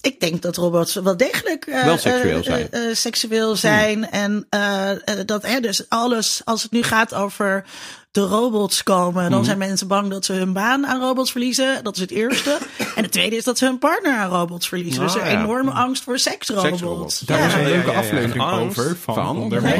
Ik 0.00 0.20
denk 0.20 0.42
dat 0.42 0.56
robots 0.56 0.94
wel 0.94 1.16
degelijk 1.16 1.66
eh, 1.66 1.84
Wel 1.84 1.98
seksueel 1.98 2.38
eh, 2.38 2.44
zijn. 2.44 2.70
eh, 2.70 2.94
seksueel 2.94 3.56
zijn. 3.56 4.10
En 4.10 4.46
eh, 4.48 4.90
eh, 4.90 5.26
dat 5.26 5.42
hè, 5.46 5.60
dus 5.60 5.88
alles, 5.88 6.40
als 6.44 6.62
het 6.62 6.70
nu 6.72 6.82
gaat 6.82 7.14
over 7.14 7.64
de 8.10 8.20
robots 8.20 8.82
komen, 8.82 9.22
dan 9.22 9.32
Mhm. 9.32 9.44
zijn 9.44 9.58
mensen 9.58 9.86
bang 9.88 10.10
dat 10.10 10.24
ze 10.24 10.32
hun 10.32 10.52
baan 10.52 10.86
aan 10.86 11.00
robots 11.00 11.30
verliezen. 11.30 11.84
Dat 11.84 11.94
is 11.94 12.00
het 12.00 12.10
eerste. 12.10 12.58
en 12.96 13.02
het 13.02 13.12
tweede 13.12 13.36
is 13.36 13.44
dat 13.44 13.58
ze 13.58 13.64
hun 13.64 13.78
partner 13.78 14.16
aan 14.16 14.30
robots 14.30 14.68
verliezen. 14.68 15.02
dus 15.02 15.14
Ah, 15.14 15.20
er 15.20 15.26
is 15.26 15.32
ja. 15.32 15.40
enorme 15.42 15.70
angst 15.70 16.02
voor 16.02 16.18
seksrobots. 16.18 16.68
Seksrobots. 16.68 17.20
Daar 17.20 17.46
is 17.46 17.52
Ja. 17.52 17.58
een 17.58 17.62
ja, 17.64 17.68
leuke 17.68 17.86
ja, 17.86 17.92
ja. 17.92 17.98
aflevering 17.98 18.42
over 18.52 18.96
van, 18.96 19.14
van- 19.14 19.36
onder 19.38 19.62
Ja, 19.62 19.74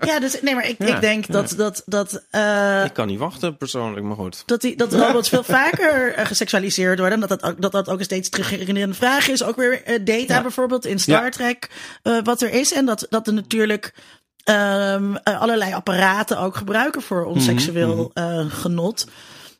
ja, 0.00 0.20
dus 0.20 0.40
nee, 0.42 0.54
maar 0.54 0.68
ik, 0.68 0.74
Ja, 0.78 0.94
ik 0.94 1.00
denk 1.00 1.26
dat, 1.32 1.54
dat, 1.56 1.82
dat, 1.86 2.22
eh, 2.30 2.84
Ik 2.84 2.92
kan 2.92 3.06
niet 3.06 3.18
wachten 3.18 3.56
persoonlijk, 3.56 4.06
maar 4.06 4.16
goed. 4.16 4.42
dat, 4.46 4.60
die, 4.60 4.76
dat 4.76 4.92
robots 4.92 5.28
veel 5.28 5.44
vaker 5.44 6.14
eh, 6.14 6.26
geseksualiseerd 6.26 6.98
worden. 6.98 7.20
Dat 7.20 7.28
dat, 7.28 7.42
ook, 7.42 7.60
dat 7.60 7.72
dat 7.72 7.88
ook 7.88 7.98
een 7.98 8.04
steeds 8.04 8.28
terugkerende 8.28 8.94
vraag 8.94 9.28
is. 9.28 9.42
Ook 9.42 9.56
weer 9.56 9.82
eh, 9.84 9.98
data 10.04 10.34
Ja. 10.34 10.42
bijvoorbeeld 10.42 10.86
in 10.86 10.98
Star 10.98 11.24
Ja. 11.24 11.28
Trek. 11.30 11.70
eh, 12.02 12.18
wat 12.24 12.42
er 12.42 12.52
is. 12.52 12.72
En 12.72 12.86
dat, 12.86 13.06
dat 13.10 13.26
er 13.26 13.32
natuurlijk 13.34 13.94
ehm, 14.44 15.14
eh, 15.16 15.40
allerlei 15.40 15.72
apparaten 15.74 16.38
ook 16.38 16.56
gebruiken 16.56 17.02
voor 17.02 17.24
ons 17.24 17.36
Mhm, 17.36 17.44
seksueel 17.58 18.10
eh, 18.14 18.44
genot. 18.48 19.06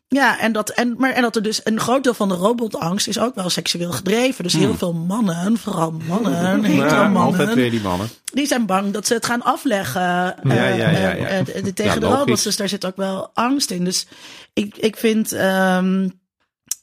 Ja, 0.09 0.39
en 0.40 0.52
dat, 0.52 0.70
en, 0.70 0.94
maar, 0.98 1.11
en 1.12 1.23
dat 1.23 1.36
er 1.36 1.43
dus 1.43 1.61
een 1.65 1.81
groot 1.81 2.05
deel 2.05 2.15
van 2.15 2.28
de 2.28 2.35
robotangst 2.35 3.06
is 3.09 3.19
ook 3.19 3.35
wel 3.35 3.51
seksueel 3.51 3.93
gedreven. 3.93 4.44
Dus 4.44 4.52
heel 4.52 4.74
veel 4.74 4.93
mannen, 4.93 5.59
vooral 5.59 5.90
mannen, 6.09 6.32
Nou, 6.32 6.59
mannen, 7.12 7.16
altijd 7.23 7.55
weer 7.55 7.70
die 7.70 7.81
mannen. 7.81 8.09
die 8.32 8.47
zijn 8.47 8.66
bang 8.66 8.93
dat 8.93 9.06
ze 9.06 9.15
het 9.15 9.27
gaan 9.27 9.43
afleggen 9.43 10.01
Ja, 10.02 10.35
ja, 10.44 10.66
ja, 10.69 10.90
ja. 10.90 11.15
eh, 11.15 11.44
de- 11.65 11.73
tegen 11.73 11.94
Ja, 12.01 12.09
de 12.09 12.15
robots. 12.16 12.43
Dus 12.43 12.56
daar 12.56 12.69
zit 12.69 12.85
ook 12.85 12.97
wel 12.97 13.31
angst 13.35 13.70
in. 13.70 13.85
Dus 13.85 14.06
ik, 14.52 14.77
ik 14.77 14.97
vind. 14.97 15.32
ehm, 15.32 16.09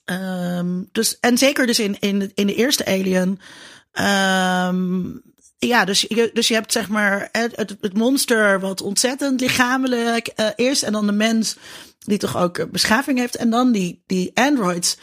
ehm, 0.06 0.82
dus, 0.92 1.18
en 1.20 1.38
zeker 1.38 1.66
dus 1.68 1.80
in, 1.80 1.98
in, 2.00 2.20
de- 2.20 2.32
in 2.36 2.48
de 2.48 2.56
eerste 2.56 2.86
Alien. 2.86 3.40
Ja, 5.68 5.86
dus 5.86 6.06
je, 6.08 6.30
dus 6.34 6.48
je 6.48 6.54
hebt 6.54 6.72
zeg 6.72 6.90
maar 6.90 7.30
het, 7.32 7.56
het, 7.56 7.76
het 7.82 7.94
monster 7.94 8.60
wat 8.60 8.82
ontzettend 8.82 9.42
lichamelijk 9.42 10.28
eh, 10.28 10.48
is. 10.56 10.84
En 10.84 10.92
dan 10.92 11.06
de 11.06 11.12
mens 11.12 11.56
die 12.00 12.18
toch 12.18 12.38
ook 12.38 12.58
eh, 12.58 12.66
beschaving 12.72 13.20
heeft. 13.20 13.36
En 13.36 13.50
dan 13.50 13.72
die, 13.72 14.04
die 14.06 14.32
androids 14.34 14.98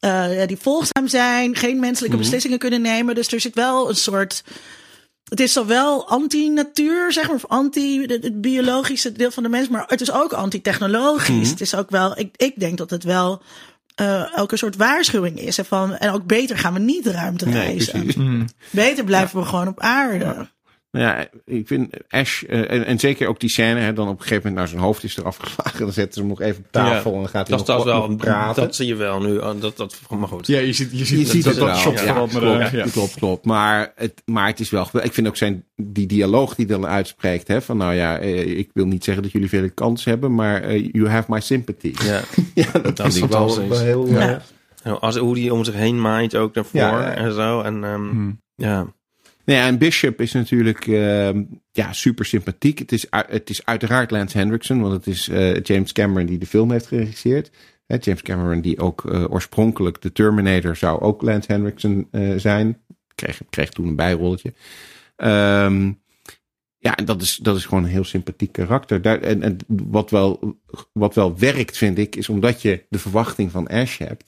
eh, 0.00 0.46
die 0.46 0.56
volgzaam 0.56 1.08
zijn. 1.08 1.56
Geen 1.56 1.80
menselijke 1.80 2.16
beslissingen 2.16 2.58
kunnen 2.58 2.80
nemen. 2.80 3.14
Dus 3.14 3.32
er 3.32 3.40
zit 3.40 3.54
wel 3.54 3.88
een 3.88 3.96
soort... 3.96 4.44
Het 5.28 5.40
is 5.40 5.52
zowel 5.52 6.08
anti-natuur, 6.08 7.12
zeg 7.12 7.26
maar, 7.26 7.34
of 7.34 7.46
anti 7.46 8.04
het, 8.06 8.40
biologische 8.40 9.12
deel 9.12 9.30
van 9.30 9.42
de 9.42 9.48
mens, 9.48 9.68
maar 9.68 9.84
het 9.86 10.00
is 10.00 10.12
ook 10.12 10.32
anti-technologisch. 10.32 11.50
Het 11.50 11.60
is 11.60 11.74
ook 11.74 11.90
wel, 11.90 12.18
ik, 12.18 12.34
ik 12.36 12.60
denk 12.60 12.78
dat 12.78 12.90
het 12.90 13.04
wel 13.04 13.42
eh 13.96 14.22
ook 14.36 14.52
een 14.52 14.58
soort 14.58 14.76
waarschuwing 14.76 15.40
is. 15.40 15.58
En, 15.58 15.64
van, 15.64 15.96
en 15.96 16.10
ook 16.12 16.26
beter 16.26 16.58
gaan 16.58 16.72
we 16.72 16.78
niet 16.78 17.06
ruimte 17.06 17.44
Nee, 17.48 17.54
reizen. 17.54 18.02
precies. 18.02 18.52
beter 18.70 19.04
blijven 19.04 19.38
we 19.40 19.44
gewoon 19.46 19.68
op 19.68 19.80
aarde. 19.80 20.48
Nou 20.96 21.08
ja, 21.08 21.26
ik 21.44 21.66
vind 21.66 21.94
Ash, 22.08 22.42
eh, 22.42 22.70
en, 22.70 22.84
en 22.86 22.98
zeker 22.98 23.28
ook 23.28 23.40
die 23.40 23.48
scène, 23.50 23.80
hè, 23.80 23.92
dan 23.92 24.08
op 24.08 24.14
een 24.14 24.22
gegeven 24.22 24.36
moment, 24.36 24.56
nou 24.56 24.68
zijn 24.68 24.80
hoofd 24.80 25.04
is 25.04 25.16
eraf 25.16 25.36
geslagen, 25.36 25.78
dan 25.80 25.92
zetten 25.92 26.12
ze 26.14 26.20
hem 26.20 26.28
nog 26.28 26.40
even 26.40 26.58
op 26.64 26.72
tafel 26.72 27.12
en 27.12 27.18
dan 27.18 27.28
gaat 27.28 27.48
hij 27.48 27.56
Dat, 27.56 27.66
nog, 27.66 27.84
wel, 27.84 28.08
nog 28.08 28.16
praten. 28.16 28.62
dat 28.62 28.74
zie 28.76 28.86
je 28.86 28.94
wel 28.94 29.20
nu. 29.20 29.38
Oh, 29.38 29.60
Dat, 29.60 29.76
dat, 29.76 30.00
maar 30.08 30.28
goed. 30.28 30.46
Ja, 30.46 30.58
je 30.58 30.72
ziet, 30.72 30.90
je 30.98 31.04
ziet, 31.04 31.18
je 31.20 31.26
ziet 31.26 31.44
dat, 31.44 31.54
het 31.56 31.64
dat 31.66 31.76
shot 31.76 32.00
ja, 32.00 32.12
klopt, 32.12 32.32
Ja. 32.70 32.84
klopt, 32.92 33.14
klopt. 33.14 33.44
Maar 33.44 33.92
het, 33.96 34.22
maar 34.24 34.46
het 34.46 34.60
is 34.60 34.70
wel 34.70 34.84
geweldig. 34.84 35.08
Ik 35.10 35.14
vind 35.14 35.26
ook 35.26 35.36
zijn, 35.36 35.64
die 35.76 36.06
dialoog 36.06 36.54
die 36.54 36.66
dan 36.66 36.86
uitspreekt, 36.86 37.48
hè, 37.48 37.62
van 37.62 37.76
nou 37.76 37.94
ja, 37.94 38.18
eh, 38.18 38.58
ik 38.58 38.70
wil 38.72 38.86
niet 38.86 39.04
zeggen 39.04 39.22
dat 39.22 39.32
jullie 39.32 39.48
veel 39.48 39.70
kans 39.74 40.04
hebben, 40.04 40.34
maar 40.34 40.62
eh, 40.62 40.88
you 40.92 41.08
have 41.08 41.32
my 41.32 41.40
sympathy. 41.40 41.94
Ja. 42.04 42.20
Ja, 42.54 42.66
dat, 42.82 42.96
Dat 42.96 43.06
is 43.06 43.18
wel, 43.18 43.68
wel 43.68 43.78
heel... 43.78 44.06
Ja. 44.06 44.42
Nou, 44.84 45.00
Als, 45.00 45.16
hoe 45.16 45.34
die 45.34 45.54
om 45.54 45.64
zich 45.64 45.74
heen 45.74 46.00
maait 46.00 46.36
ook 46.36 46.54
daarvoor 46.54 46.80
Ja, 46.80 47.00
ja. 47.00 47.14
en 47.14 47.32
zo. 47.32 47.60
En 47.60 47.84
ehm, 47.84 48.08
Hmm. 48.08 48.40
ja. 48.54 48.86
Nou 49.46 49.58
ja, 49.58 49.66
en 49.66 49.78
Bishop 49.78 50.20
is 50.20 50.32
natuurlijk 50.32 50.86
ehm, 50.86 51.44
ja, 51.72 51.92
super 51.92 52.24
sympathiek. 52.24 52.78
Het 52.78 52.92
is, 52.92 53.06
het 53.10 53.50
is 53.50 53.64
uiteraard 53.64 54.10
Lance 54.10 54.38
Hendrickson, 54.38 54.80
want 54.80 54.92
het 54.92 55.06
is 55.06 55.28
eh, 55.28 55.62
James 55.62 55.92
Cameron 55.92 56.26
die 56.26 56.38
de 56.38 56.46
film 56.46 56.70
heeft 56.70 56.86
geregisseerd. 56.86 57.50
James 57.86 58.22
Cameron, 58.22 58.60
die 58.60 58.78
ook 58.78 59.04
eh, 59.04 59.24
oorspronkelijk 59.30 60.02
de 60.02 60.12
Terminator 60.12 60.76
zou 60.76 61.00
ook 61.00 61.22
Lance 61.22 61.52
Henriksen 61.52 62.08
eh, 62.10 62.32
zijn. 62.36 62.78
Kreeg, 63.14 63.40
kreeg 63.50 63.70
toen 63.70 63.86
een 63.86 63.96
bijrolletje. 63.96 64.54
Ehm, 65.16 65.92
ja, 66.78 66.96
en 66.96 67.04
dat 67.04 67.22
is, 67.22 67.36
dat 67.36 67.56
is 67.56 67.64
gewoon 67.64 67.84
een 67.84 67.90
heel 67.90 68.04
sympathiek 68.04 68.52
karakter. 68.52 69.06
En, 69.22 69.42
en 69.42 69.56
wat, 69.66 70.10
wel, 70.10 70.60
wat 70.92 71.14
wel 71.14 71.38
werkt, 71.38 71.76
vind 71.76 71.98
ik, 71.98 72.16
is 72.16 72.28
omdat 72.28 72.62
je 72.62 72.84
de 72.88 72.98
verwachting 72.98 73.50
van 73.50 73.66
Ash 73.66 73.98
hebt, 73.98 74.24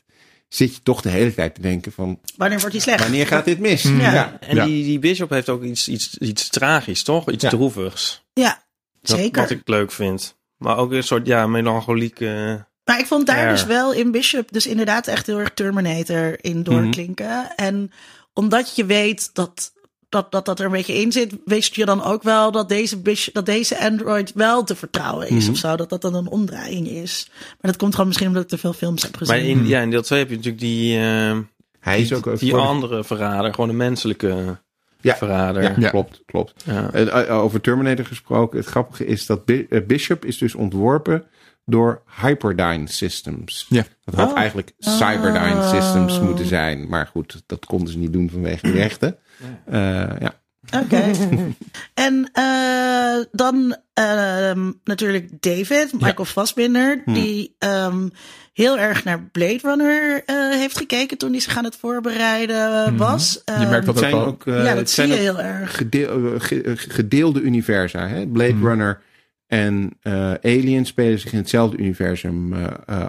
zit 0.49 0.75
je 0.75 0.83
toch 0.83 1.01
de 1.01 1.09
hele 1.09 1.35
tijd 1.35 1.55
te 1.55 1.61
denken 1.61 1.93
van, 1.93 2.21
Wanneer 2.37 2.59
wordt 2.59 2.75
hij 2.75 2.83
slecht? 2.85 3.01
wanneer 3.03 3.27
gaat 3.27 3.45
dit 3.45 3.59
mis? 3.59 3.83
Ja. 3.83 4.37
En 4.41 4.57
Ja. 4.57 4.65
die, 4.65 4.85
die 4.85 4.99
Bishop 4.99 5.31
heeft 5.31 5.49
ook 5.49 5.63
iets, 5.63 5.89
iets, 5.89 6.19
iets 6.19 6.49
tragisch, 6.49 7.03
toch? 7.03 7.31
Iets 7.31 7.43
Ja. 7.45 7.49
droevigs. 7.51 8.25
Ja, 8.33 8.63
Dat- 9.01 9.19
zeker. 9.19 9.43
Wat 9.43 9.51
ik 9.51 9.61
leuk 9.65 9.93
vind. 9.93 10.37
Maar 10.57 10.77
ook 10.77 10.93
een 10.93 11.03
soort, 11.03 11.27
ja, 11.27 11.47
melancholieke... 11.47 12.67
Maar 12.85 12.99
ik 12.99 13.07
vond 13.07 13.27
daar 13.27 13.49
dus 13.49 13.65
wel 13.65 13.93
in 13.93 14.11
Bishop 14.11 14.53
dus 14.53 14.67
inderdaad 14.67 15.07
echt 15.07 15.27
heel 15.27 15.39
erg 15.39 15.51
Terminator 15.55 16.45
in 16.45 16.63
doorklinken. 16.63 17.55
En 17.57 17.93
omdat 18.33 18.77
je 18.77 18.85
weet 18.85 19.31
dat 19.33 19.73
dat, 20.09 20.33
dat 20.33 20.45
dat 20.45 20.59
er 20.59 20.65
een 20.67 20.71
beetje 20.73 21.01
in 21.01 21.13
zit, 21.13 21.37
wist 21.45 21.75
je 21.75 21.85
dan 21.85 22.03
ook 22.05 22.23
wel 22.23 22.53
dat 22.53 22.69
deze, 22.69 23.01
dat 23.33 23.47
deze 23.47 23.79
Android 23.81 24.33
wel 24.35 24.65
te 24.65 24.77
vertrouwen 24.77 25.29
is 25.29 25.49
of 25.49 25.57
zo. 25.57 25.77
Dat 25.77 25.89
dat 25.91 26.03
dan 26.03 26.15
een 26.15 26.29
omdraaiing 26.29 26.89
is. 26.89 27.31
Maar 27.49 27.57
dat 27.61 27.77
komt 27.77 27.93
gewoon 27.93 28.07
misschien 28.07 28.29
omdat 28.29 28.43
ik 28.43 28.49
te 28.49 28.59
veel 28.59 28.73
films 28.73 29.03
heb 29.03 29.17
gezien. 29.17 29.37
Maar 29.37 29.45
in, 29.45 29.67
ja, 29.67 29.81
in 29.81 29.91
deel 29.91 30.03
2 30.03 30.19
heb 30.19 30.29
je 30.29 30.35
natuurlijk 30.37 30.63
die, 30.63 30.99
eh, 30.99 31.39
Hij 31.81 32.01
is 32.01 32.13
ook 32.13 32.27
een 32.27 32.37
die 32.37 32.55
andere 32.55 33.05
verrader. 33.05 33.55
Gewoon 33.55 33.71
een 33.71 33.77
menselijke 33.77 34.59
Ja. 35.01 35.17
verrader. 35.17 35.63
Ja, 35.63 35.75
Ja. 35.79 35.91
klopt, 35.91 36.23
klopt. 36.27 36.63
Ja. 36.65 36.91
Eh, 36.93 37.29
eh, 37.29 37.43
over 37.43 37.61
Terminator 37.61 38.05
gesproken, 38.05 38.59
het 38.59 38.67
grappige 38.69 39.07
is 39.07 39.27
dat 39.27 39.45
Bi- 39.45 39.67
Bishop 39.87 40.25
is 40.25 40.39
dus 40.39 40.55
ontworpen 40.55 41.25
door 41.65 42.03
Hyperdyne 42.21 42.89
Systems. 42.89 43.67
Ja. 43.69 43.85
Dat 44.05 44.15
had 44.15 44.31
Oh. 44.31 44.37
eigenlijk 44.39 44.73
Cyberdyne 44.79 45.55
Oh. 45.55 45.71
Systems 45.71 46.21
moeten 46.21 46.47
zijn. 46.47 46.89
Maar 46.89 47.07
goed, 47.07 47.43
dat 47.47 47.65
konden 47.67 47.93
ze 47.93 47.99
niet 47.99 48.13
doen 48.13 48.31
vanwege 48.31 48.67
de 48.67 48.73
rechten. 48.73 49.19
Eh, 49.67 50.11
ja. 50.21 50.35
Oké. 50.83 51.03
en 52.07 52.31
eh, 52.33 53.25
dan 53.33 53.77
ehm, 53.95 54.73
natuurlijk 54.85 55.31
David, 55.41 55.93
Michael 55.93 56.25
Fassbinder, 56.25 57.03
Hm. 57.05 57.13
die 57.13 57.55
ehm, 57.59 58.09
heel 58.53 58.79
erg 58.79 59.05
naar 59.05 59.23
Blade 59.33 59.59
Runner 59.63 60.23
eh, 60.27 60.35
heeft 60.51 60.79
gekeken 60.79 61.19
toen 61.19 61.31
hij 61.31 61.41
zich 61.41 61.57
aan 61.57 61.65
het 61.65 61.77
voorbereiden 61.77 62.97
was. 62.97 63.43
Je 63.45 63.53
merkt 63.69 63.71
Ehm, 63.73 63.85
dat 63.85 63.87
Het 63.87 64.05
ook 64.05 64.11
zijn 64.11 64.15
ook, 64.15 64.47
eh, 64.47 64.55
ja, 64.55 64.61
het 64.69 64.77
dat 64.77 64.91
zie 64.91 65.07
zijn 65.07 65.09
je 65.23 65.31
ook 65.31 65.37
heel 65.37 65.41
erg. 65.47 65.77
gedeel- 65.77 66.35
ge- 66.41 66.63
gedeelde 66.77 67.41
universa. 67.41 68.07
Hè? 68.09 68.27
Blade 68.27 68.51
Hmm. 68.53 68.67
Runner 68.67 69.01
en 69.47 69.91
eh, 70.03 70.33
Alien 70.43 70.87
spelen 70.87 71.19
zich 71.19 71.33
in 71.33 71.39
hetzelfde 71.39 71.77
universum 71.77 72.55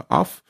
af. 0.08 0.44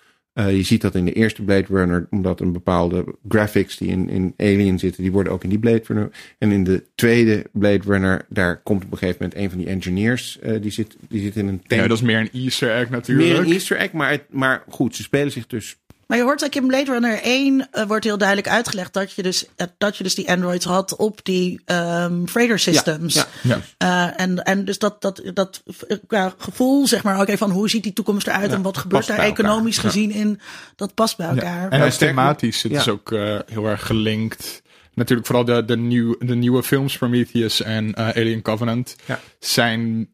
Eh, 0.47 0.55
je 0.55 0.63
ziet 0.63 0.81
dat 0.81 0.95
in 0.95 1.05
de 1.05 1.13
eerste 1.13 1.41
Blade 1.43 1.65
Runner, 1.69 2.07
omdat 2.09 2.39
een 2.39 2.51
bepaalde 2.51 3.05
graphics 3.29 3.77
die 3.77 3.89
in, 3.89 4.09
in 4.09 4.33
Alien 4.37 4.79
zitten, 4.79 5.03
die 5.03 5.11
worden 5.11 5.33
ook 5.33 5.43
in 5.43 5.49
die 5.49 5.59
Blade 5.59 5.81
Runner. 5.87 6.09
En 6.37 6.51
in 6.51 6.63
de 6.63 6.83
tweede 6.95 7.45
Blade 7.51 7.81
Runner, 7.85 8.25
daar 8.29 8.61
komt 8.63 8.83
op 8.83 8.91
een 8.91 8.97
gegeven 8.97 9.21
moment 9.23 9.39
een 9.41 9.49
van 9.49 9.59
die 9.59 9.67
engineers, 9.67 10.39
eh, 10.39 10.61
die, 10.61 10.71
zit, 10.71 10.95
die 11.09 11.21
zit 11.21 11.35
in 11.35 11.47
een 11.47 11.61
tank. 11.67 11.81
Ja, 11.81 11.87
dat 11.87 11.97
is 11.97 12.03
meer 12.03 12.19
een 12.19 12.29
Easter 12.33 12.71
egg 12.75 12.89
natuurlijk. 12.89 13.29
meer 13.29 13.39
een 13.39 13.51
easter 13.51 13.77
egg, 13.77 13.91
maar, 13.91 14.11
het- 14.11 14.25
maar 14.29 14.63
goed, 14.69 14.95
ze 14.95 15.01
spelen 15.03 15.31
zich 15.31 15.47
dus 15.47 15.77
Maar 16.09 16.17
je 16.17 16.23
hoort 16.23 16.43
ook 16.43 16.55
in 16.55 16.67
Blade 16.67 16.91
Runner 16.91 17.21
1 17.21 17.67
eh, 17.71 17.83
wordt 17.85 18.03
heel 18.03 18.17
duidelijk 18.17 18.47
uitgelegd 18.47 18.93
dat 18.93 19.11
je 19.11 19.23
dus, 19.23 19.45
eh, 19.55 19.67
dat 19.77 19.97
je 19.97 20.03
dus 20.03 20.15
die 20.15 20.29
androids 20.29 20.65
had 20.65 20.95
op 20.95 21.19
die 21.23 21.61
ehm 21.65 22.25
freighter 22.25 22.59
systems. 22.59 23.13
ja. 23.13 23.25
Ja. 23.41 23.61
Eh, 23.77 24.21
en, 24.21 24.43
en 24.43 24.65
dus 24.65 24.79
dat, 24.79 25.01
dat, 25.01 25.21
dat 25.33 25.63
ja, 26.07 26.33
gevoel, 26.37 26.87
zeg 26.87 27.03
maar, 27.03 27.21
oké, 27.21 27.37
van 27.37 27.51
hoe 27.51 27.69
ziet 27.69 27.83
die 27.83 27.93
toekomst 27.93 28.27
eruit 28.27 28.49
Ja, 28.49 28.55
en 28.55 28.61
wat 28.61 28.77
gebeurt 28.77 29.07
daar 29.07 29.19
economisch 29.19 29.75
Ja. 29.75 29.81
gezien 29.81 30.11
in, 30.11 30.39
dat 30.75 30.93
past 30.93 31.17
bij 31.17 31.25
Ja. 31.27 31.33
elkaar. 31.33 31.69
En 31.69 31.91
sterker- 31.91 31.97
thematisch 32.15 32.63
het 32.63 32.71
ja. 32.71 32.79
is 32.79 32.87
ook 32.87 33.11
eh, 33.11 33.39
heel 33.45 33.65
erg 33.65 33.85
gelinkt. 33.85 34.61
Natuurlijk 34.93 35.27
vooral 35.27 35.45
de, 35.45 35.65
de, 35.65 35.77
nieuw, 35.77 36.15
de 36.19 36.35
nieuwe 36.35 36.63
films 36.63 36.97
Prometheus 36.97 37.61
en 37.61 37.95
Alien 37.95 38.41
Covenant 38.41 38.95
Ja. 39.05 39.19
zijn 39.39 40.09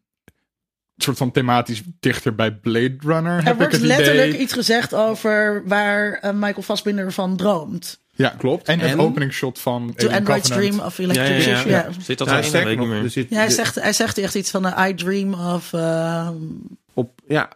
soort 0.98 1.18
van 1.18 1.32
thematisch 1.32 1.82
dichter 2.00 2.36
bij 2.36 2.52
Blade 2.52 2.96
Runner. 3.00 3.32
Er 3.38 3.44
heb 3.44 3.54
ik 3.54 3.58
wordt 3.60 3.74
het 3.74 3.82
letterlijk 3.82 4.28
idee. 4.28 4.40
iets 4.42 4.54
gezegd 4.54 4.94
over 4.94 5.64
waar 5.66 6.14
eh, 6.14 6.32
Michael 6.34 6.62
Fassbinder 6.62 7.12
van 7.12 7.38
droomt. 7.38 8.00
Ja, 8.18 8.34
klopt. 8.38 8.68
En, 8.68 8.80
het 8.80 8.90
En- 8.92 9.00
openingsshot 9.00 9.60
van 9.60 9.94
To 9.96 10.08
Covenant. 10.08 10.44
Dream 10.44 10.80
of 10.80 10.98
Ja, 10.98 11.04
Electric 11.04 11.44
ja, 11.44 11.50
ja. 11.52 11.58
Fish, 11.58 11.70
ja. 11.72 11.88
Zit 12.02 12.18
dat 12.18 12.28
Nou, 12.28 12.42
nog, 12.42 12.52
hij 12.52 13.48
de- 13.48 13.54
zegt, 13.54 13.76
hij 13.76 13.94
zegt 13.94 14.18
echt 14.18 14.36
iets 14.36 14.52
van 14.52 14.66
eh, 14.68 14.88
I 14.90 14.94
dream 14.96 15.34
of... 15.34 15.74
eh, 15.74 16.30
op, 16.94 17.20
ja, 17.28 17.50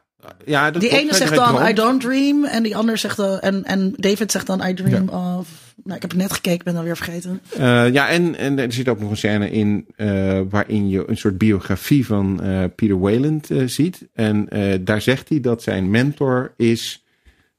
ja, 0.46 0.72
dat 0.72 0.82
die 0.82 0.90
ene 0.90 1.10
hij 1.10 1.18
zegt 1.18 1.36
dan 1.36 1.56
droomt. 1.56 1.70
I 1.70 1.74
don't 1.74 2.02
dream 2.02 2.44
en 2.46 2.64
die 2.64 2.76
ander 2.76 2.98
zegt 2.98 3.18
dan... 3.18 3.40
En, 3.40 3.64
en 3.64 3.94
David 3.98 4.32
zegt 4.32 4.48
dan 4.48 4.62
I 4.68 4.74
dream 4.74 5.10
of... 5.10 5.48
Nou, 5.84 5.96
ik 5.96 6.02
heb 6.02 6.12
het 6.12 6.20
net 6.20 6.34
gekeken, 6.34 6.64
ben 6.66 6.76
alweer 6.76 6.96
vergeten. 6.98 7.42
Eh, 7.58 7.92
ja, 7.94 8.10
en, 8.10 8.36
en 8.36 8.60
er 8.60 8.74
zit 8.74 8.88
ook 8.88 9.00
nog 9.00 9.10
een 9.10 9.18
scène 9.18 9.52
in 9.52 9.86
eh, 9.96 10.42
waarin 10.50 10.90
je 10.90 11.04
een 11.08 11.18
soort 11.18 11.38
biografie 11.38 12.06
van 12.06 12.42
eh, 12.44 12.64
Peter 12.76 13.00
Wayland 13.00 13.50
eh, 13.52 13.68
ziet. 13.68 14.08
En 14.14 14.50
eh, 14.50 14.78
daar 14.82 15.02
zegt 15.02 15.30
hij 15.30 15.40
dat 15.40 15.64
zijn 15.64 15.90
mentor 15.90 16.54
is 16.58 17.04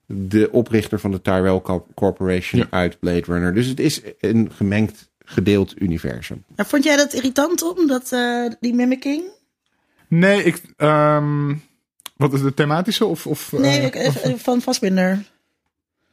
de 0.07 0.49
oprichter 0.53 1.01
van 1.01 1.11
de 1.11 1.21
Tyrell 1.21 1.61
Co- 1.61 1.87
Corporation 1.95 2.61
Ja. 2.61 2.67
uit 2.71 2.99
Blade 2.99 3.23
Runner. 3.27 3.55
Dus 3.55 3.67
het 3.67 3.81
is 3.81 4.01
een 4.21 4.51
gemengd, 4.55 5.11
gedeeld 5.25 5.75
universum. 5.81 6.45
Maar 6.57 6.67
vond 6.67 6.85
jij 6.85 6.97
dat 6.97 7.13
irritant 7.13 7.63
om, 7.63 7.87
dat, 7.87 8.13
eh, 8.13 8.47
die 8.61 8.75
mimicking? 8.75 9.23
Nee, 10.09 10.43
ik... 10.45 10.63
ehm, 10.77 11.55
wat 12.17 12.33
is 12.33 12.43
de 12.43 12.55
thematische? 12.55 13.05
Of, 13.05 13.27
of, 13.27 13.53
Nee, 13.53 13.81
ik, 13.81 14.11
van 14.37 14.61
Vastbinder. 14.61 15.23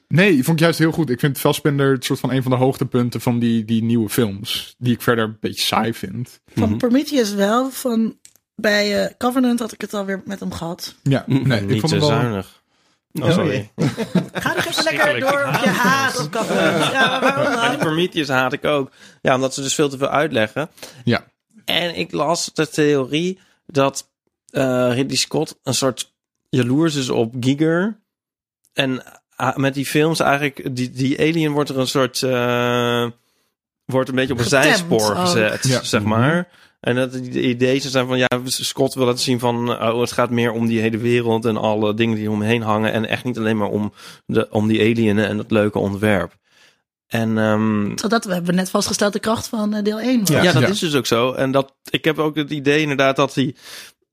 Nee, 0.07 0.29
ik 0.29 0.35
vond 0.43 0.47
het 0.47 0.59
juist 0.59 0.79
heel 0.79 0.91
goed. 0.91 1.09
Ik 1.09 1.19
vind 1.19 1.39
Fassbinder 1.39 1.91
het 1.91 2.03
soort 2.05 2.19
van 2.19 2.31
een 2.31 2.41
van 2.41 2.51
de 2.51 2.57
hoogtepunten 2.57 3.21
van 3.21 3.39
die, 3.39 3.65
die 3.65 3.83
nieuwe 3.83 4.09
films. 4.09 4.75
Die 4.77 4.93
ik 4.93 5.01
verder 5.01 5.23
een 5.25 5.37
beetje 5.39 5.61
saai 5.61 5.93
vind. 5.93 6.39
Van 6.53 6.69
Mhm. 6.69 6.77
Prometheus 6.77 7.33
wel. 7.33 7.69
Van, 7.69 8.17
bij 8.55 9.03
eh, 9.05 9.13
Covenant 9.17 9.59
had 9.59 9.71
ik 9.71 9.81
het 9.81 9.93
alweer 9.93 10.21
met 10.25 10.39
hem 10.39 10.51
gehad. 10.51 10.95
Ja, 11.03 11.23
nee, 11.27 11.61
ik 11.61 11.67
Niet 11.67 11.79
vond 11.79 11.91
te 11.93 11.99
hem 11.99 12.07
wel... 12.07 12.19
zuinig. 12.19 12.61
Oh, 13.11 13.31
sorry. 13.31 13.71
Ga 14.33 14.53
nog 14.53 14.65
even 14.65 14.83
lekker 14.83 15.19
door 15.19 15.45
op 15.47 15.63
je 15.63 15.69
haat 15.69 16.19
op 16.19 16.31
Covenant. 16.31 16.91
Ja, 16.91 17.19
maar 17.19 17.69
die? 17.69 17.77
Prometheus 17.77 18.27
haat 18.27 18.53
ik 18.53 18.65
ook. 18.65 18.91
Ja, 19.21 19.35
omdat 19.35 19.53
ze 19.53 19.61
dus 19.61 19.75
veel 19.75 19.89
te 19.89 19.97
veel 19.97 20.07
uitleggen. 20.09 20.69
Ja. 21.03 21.25
En 21.65 21.95
ik 21.95 22.11
las 22.11 22.53
de 22.53 22.69
theorie 22.69 23.39
dat 23.65 24.09
eh 24.49 24.89
Ridley 24.93 25.17
Scott 25.17 25.59
een 25.63 25.73
soort 25.73 26.13
jaloers 26.49 26.95
is 26.95 27.09
op 27.09 27.35
Giger. 27.39 27.99
En 28.73 29.03
met 29.55 29.73
die 29.73 29.85
films 29.85 30.19
eigenlijk, 30.19 30.75
die, 30.75 30.91
die 30.91 31.19
alien 31.19 31.51
wordt 31.51 31.69
er 31.69 31.77
een 31.79 31.87
soort, 31.87 32.23
eh, 32.23 33.05
wordt 33.85 34.09
een 34.09 34.15
beetje 34.15 34.33
op 34.33 34.39
een 34.39 34.45
Getemd 34.45 34.63
zijspoor 34.63 35.09
ook. 35.11 35.17
gezet, 35.17 35.67
Ja. 35.67 35.83
zeg 35.83 36.03
maar. 36.03 36.47
En 36.79 36.95
dat 36.95 37.11
de 37.11 37.41
idee 37.41 37.79
zou 37.79 37.91
zijn 37.91 38.07
van, 38.07 38.17
ja, 38.17 38.27
Scott 38.45 38.93
wil 38.93 39.05
laten 39.05 39.19
zien 39.21 39.39
van, 39.39 39.69
oh, 39.69 39.99
het 39.99 40.11
gaat 40.11 40.29
meer 40.29 40.51
om 40.51 40.67
die 40.67 40.79
hele 40.79 40.97
wereld 40.97 41.45
en 41.45 41.57
alle 41.57 41.93
dingen 41.93 42.15
die 42.15 42.31
omheen 42.31 42.61
hangen. 42.61 42.91
En 42.91 43.05
echt 43.05 43.23
niet 43.23 43.37
alleen 43.37 43.57
maar 43.57 43.67
om, 43.69 43.93
de, 44.25 44.47
om 44.51 44.67
die 44.67 44.79
alien 44.79 45.19
en 45.19 45.37
het 45.37 45.51
leuke 45.51 45.79
ontwerp. 45.79 46.35
En 47.07 47.37
ehm, 47.37 47.97
Zodat 47.97 48.25
we 48.25 48.33
hebben 48.33 48.55
net 48.55 48.69
vastgesteld 48.69 49.13
de 49.13 49.19
kracht 49.19 49.47
van 49.47 49.73
eh, 49.73 49.83
deel 49.83 49.99
1. 49.99 50.21
ja, 50.25 50.41
dat 50.51 50.61
Ja. 50.61 50.67
is 50.67 50.79
dus 50.79 50.95
ook 50.95 51.05
zo. 51.05 51.31
En 51.33 51.51
dat, 51.51 51.73
ik 51.89 52.05
heb 52.05 52.19
ook 52.19 52.35
het 52.35 52.49
idee 52.51 52.81
inderdaad 52.81 53.15
dat 53.15 53.35
hij... 53.35 53.55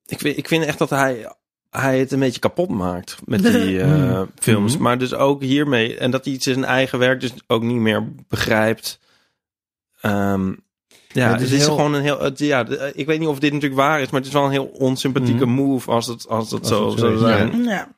Ik 0.07 0.23
ik 0.23 0.49
vind 0.49 0.65
echt 0.65 0.79
dat 0.79 0.91
hij, 0.91 1.35
hij 1.79 1.99
het 1.99 2.13
een 2.13 2.19
beetje 2.19 2.41
kapot 2.41 2.69
maakt 2.69 3.17
met 3.25 3.43
die 3.43 3.81
eh, 3.81 4.23
films. 4.39 4.75
Mhm. 4.75 4.83
Maar 4.83 4.99
dus 4.99 5.15
ook 5.15 5.43
hiermee. 5.43 5.97
En 5.97 6.11
dat 6.11 6.25
hij 6.25 6.37
zijn 6.39 6.65
eigen 6.65 6.99
werk 6.99 7.21
dus 7.21 7.33
ook 7.47 7.63
niet 7.63 7.77
meer 7.81 8.09
begrijpt. 8.29 9.01
Ehm, 10.01 10.53
ja, 11.09 11.31
het 11.31 11.41
het 11.41 11.41
is 11.41 11.53
is, 11.53 11.65
heel- 11.65 11.75
gewoon 11.75 11.95
een 11.95 12.03
heel... 12.03 12.21
Het, 12.21 12.39
ja, 12.39 12.67
ik 12.95 13.07
weet 13.07 13.19
niet 13.19 13.29
of 13.29 13.39
dit 13.39 13.53
natuurlijk 13.53 13.81
waar 13.81 14.01
is, 14.01 14.11
maar 14.11 14.21
het 14.21 14.29
is 14.29 14.35
wel 14.35 14.45
een 14.45 14.51
heel 14.51 14.71
onsympathieke 14.79 15.47
move 15.47 15.91
als 15.91 16.07
het, 16.07 16.29
als 16.29 16.51
het 16.51 16.61
Als 16.61 16.69
zo 16.69 16.91
het 16.91 16.99
zou 16.99 17.19
zijn. 17.19 17.65
Ja. 17.65 17.93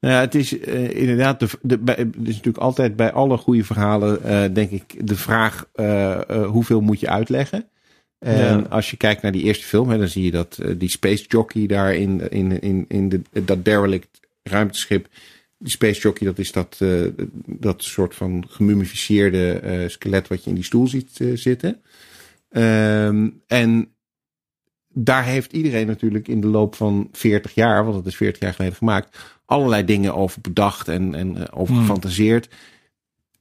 Nou 0.00 0.14
ja, 0.16 0.20
het 0.20 0.34
is 0.34 0.58
eh, 0.60 1.00
inderdaad, 1.00 1.40
de, 1.40 1.48
de, 1.62 1.78
bij, 1.78 1.94
het 1.94 2.14
is 2.22 2.26
natuurlijk 2.34 2.58
altijd 2.64 2.96
bij 2.96 3.12
alle 3.12 3.36
goede 3.36 3.64
verhalen, 3.64 4.22
eh, 4.22 4.42
denk 4.52 4.70
ik, 4.70 5.08
de 5.08 5.16
vraag 5.16 5.64
eh, 5.72 6.28
eh, 6.30 6.46
hoeveel 6.46 6.80
moet 6.80 7.00
je 7.00 7.08
uitleggen. 7.08 7.68
En 8.24 8.58
Ja. 8.58 8.66
als 8.68 8.90
je 8.90 8.96
kijkt 8.96 9.22
naar 9.22 9.32
die 9.32 9.42
eerste 9.42 9.64
film, 9.64 9.88
hè, 9.88 9.98
dan 9.98 10.08
zie 10.08 10.24
je 10.24 10.30
dat 10.30 10.58
eh, 10.58 10.74
die 10.78 10.88
space 10.88 11.24
jockey 11.28 11.66
daar 11.66 11.94
in, 11.94 12.30
in, 12.30 12.60
in, 12.60 12.84
in 12.88 13.08
de, 13.08 13.20
dat 13.44 13.64
derelict 13.64 14.20
ruimteschip, 14.42 15.08
die 15.58 15.70
space 15.70 16.00
jockey, 16.00 16.26
dat 16.26 16.38
is 16.38 16.52
dat, 16.52 16.76
eh, 16.78 17.02
dat 17.46 17.82
soort 17.82 18.14
van 18.14 18.44
gemummificeerde 18.48 19.52
eh, 19.52 19.88
skelet 19.88 20.28
wat 20.28 20.42
je 20.44 20.48
in 20.48 20.54
die 20.54 20.64
stoel 20.64 20.86
ziet 20.86 21.20
zitten. 21.34 21.80
Ehm, 22.50 23.28
en 23.46 23.88
daar 24.88 25.24
heeft 25.24 25.52
iedereen 25.52 25.86
natuurlijk 25.86 26.28
in 26.28 26.40
de 26.40 26.46
loop 26.46 26.74
van 26.74 27.08
40 27.12 27.54
jaar, 27.54 27.84
want 27.84 27.96
het 27.96 28.06
is 28.06 28.16
40 28.16 28.42
jaar 28.42 28.54
geleden 28.54 28.76
gemaakt, 28.76 29.18
allerlei 29.44 29.84
dingen 29.84 30.14
over 30.14 30.40
bedacht 30.40 30.88
en, 30.88 31.14
en 31.14 31.52
over 31.52 31.74
Hmm. 31.74 31.82
gefantaseerd. 31.82 32.48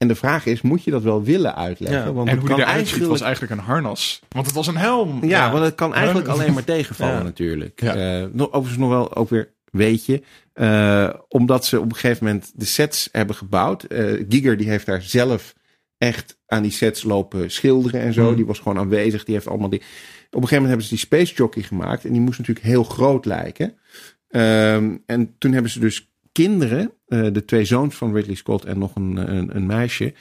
En 0.03 0.09
de 0.09 0.15
vraag 0.15 0.45
is, 0.45 0.61
moet 0.61 0.83
je 0.83 0.91
dat 0.91 1.03
wel 1.03 1.23
willen 1.23 1.55
uitleggen? 1.55 1.99
Ja. 2.05 2.13
Want 2.13 2.27
En 2.29 2.33
het 2.33 2.39
hoe 2.39 2.47
die 2.47 2.57
kan 2.57 2.59
eruit 2.67 2.75
eigenlijk- 2.85 3.09
was 3.11 3.21
eigenlijk 3.21 3.53
een 3.53 3.59
harnas. 3.59 4.21
Want 4.29 4.45
het 4.45 4.55
was 4.55 4.67
een 4.67 4.77
helm. 4.77 5.25
ja, 5.25 5.51
want 5.51 5.63
het 5.63 5.75
kan 5.75 5.93
eigenlijk 5.93 6.27
alleen 6.27 6.53
maar 6.53 6.63
tegenvallen 6.63 7.15
Ja. 7.17 7.23
natuurlijk. 7.23 7.81
Ja. 7.81 7.95
Eh, 8.21 8.27
nog, 8.31 8.47
overigens 8.47 8.77
nog 8.77 8.89
wel 8.89 9.15
ook 9.15 9.29
weer 9.29 9.53
weet 9.71 10.05
je. 10.05 10.21
Eh, 10.53 11.09
omdat 11.27 11.65
ze 11.65 11.79
op 11.79 11.85
een 11.89 11.95
gegeven 11.95 12.25
moment 12.25 12.51
de 12.55 12.65
sets 12.65 13.09
hebben 13.11 13.35
gebouwd. 13.35 13.83
Eh 13.83 14.25
Giger 14.29 14.57
die 14.57 14.69
heeft 14.69 14.85
daar 14.85 15.01
zelf 15.01 15.53
echt 15.97 16.37
aan 16.47 16.61
die 16.61 16.71
sets 16.71 17.03
lopen 17.03 17.51
schilderen 17.51 18.01
en 18.01 18.13
zo. 18.13 18.35
Die 18.35 18.45
was 18.45 18.59
gewoon 18.59 18.77
aanwezig. 18.77 19.23
Die 19.23 19.33
heeft 19.35 19.47
allemaal 19.47 19.69
die. 19.69 19.79
Op 19.79 19.85
een 20.41 20.47
gegeven 20.47 20.63
moment 20.63 20.67
hebben 20.69 20.83
ze 20.85 20.89
die 20.89 21.05
Space 21.05 21.33
Jockey 21.33 21.61
gemaakt. 21.63 22.05
En 22.05 22.11
die 22.11 22.21
moest 22.21 22.39
natuurlijk 22.39 22.65
heel 22.65 22.83
groot 22.83 23.25
lijken. 23.25 23.77
Ehm, 24.29 24.95
en 25.05 25.35
toen 25.37 25.51
hebben 25.53 25.71
ze 25.71 25.79
dus 25.79 26.11
kinderen, 26.33 26.93
eh, 27.07 27.27
de 27.31 27.45
twee 27.45 27.65
zoons 27.65 27.95
van 27.95 28.13
Ridley 28.13 28.35
Scott 28.35 28.65
en 28.65 28.79
nog 28.79 28.95
een, 28.95 29.35
een, 29.35 29.55
een 29.55 29.65
meisje, 29.65 30.13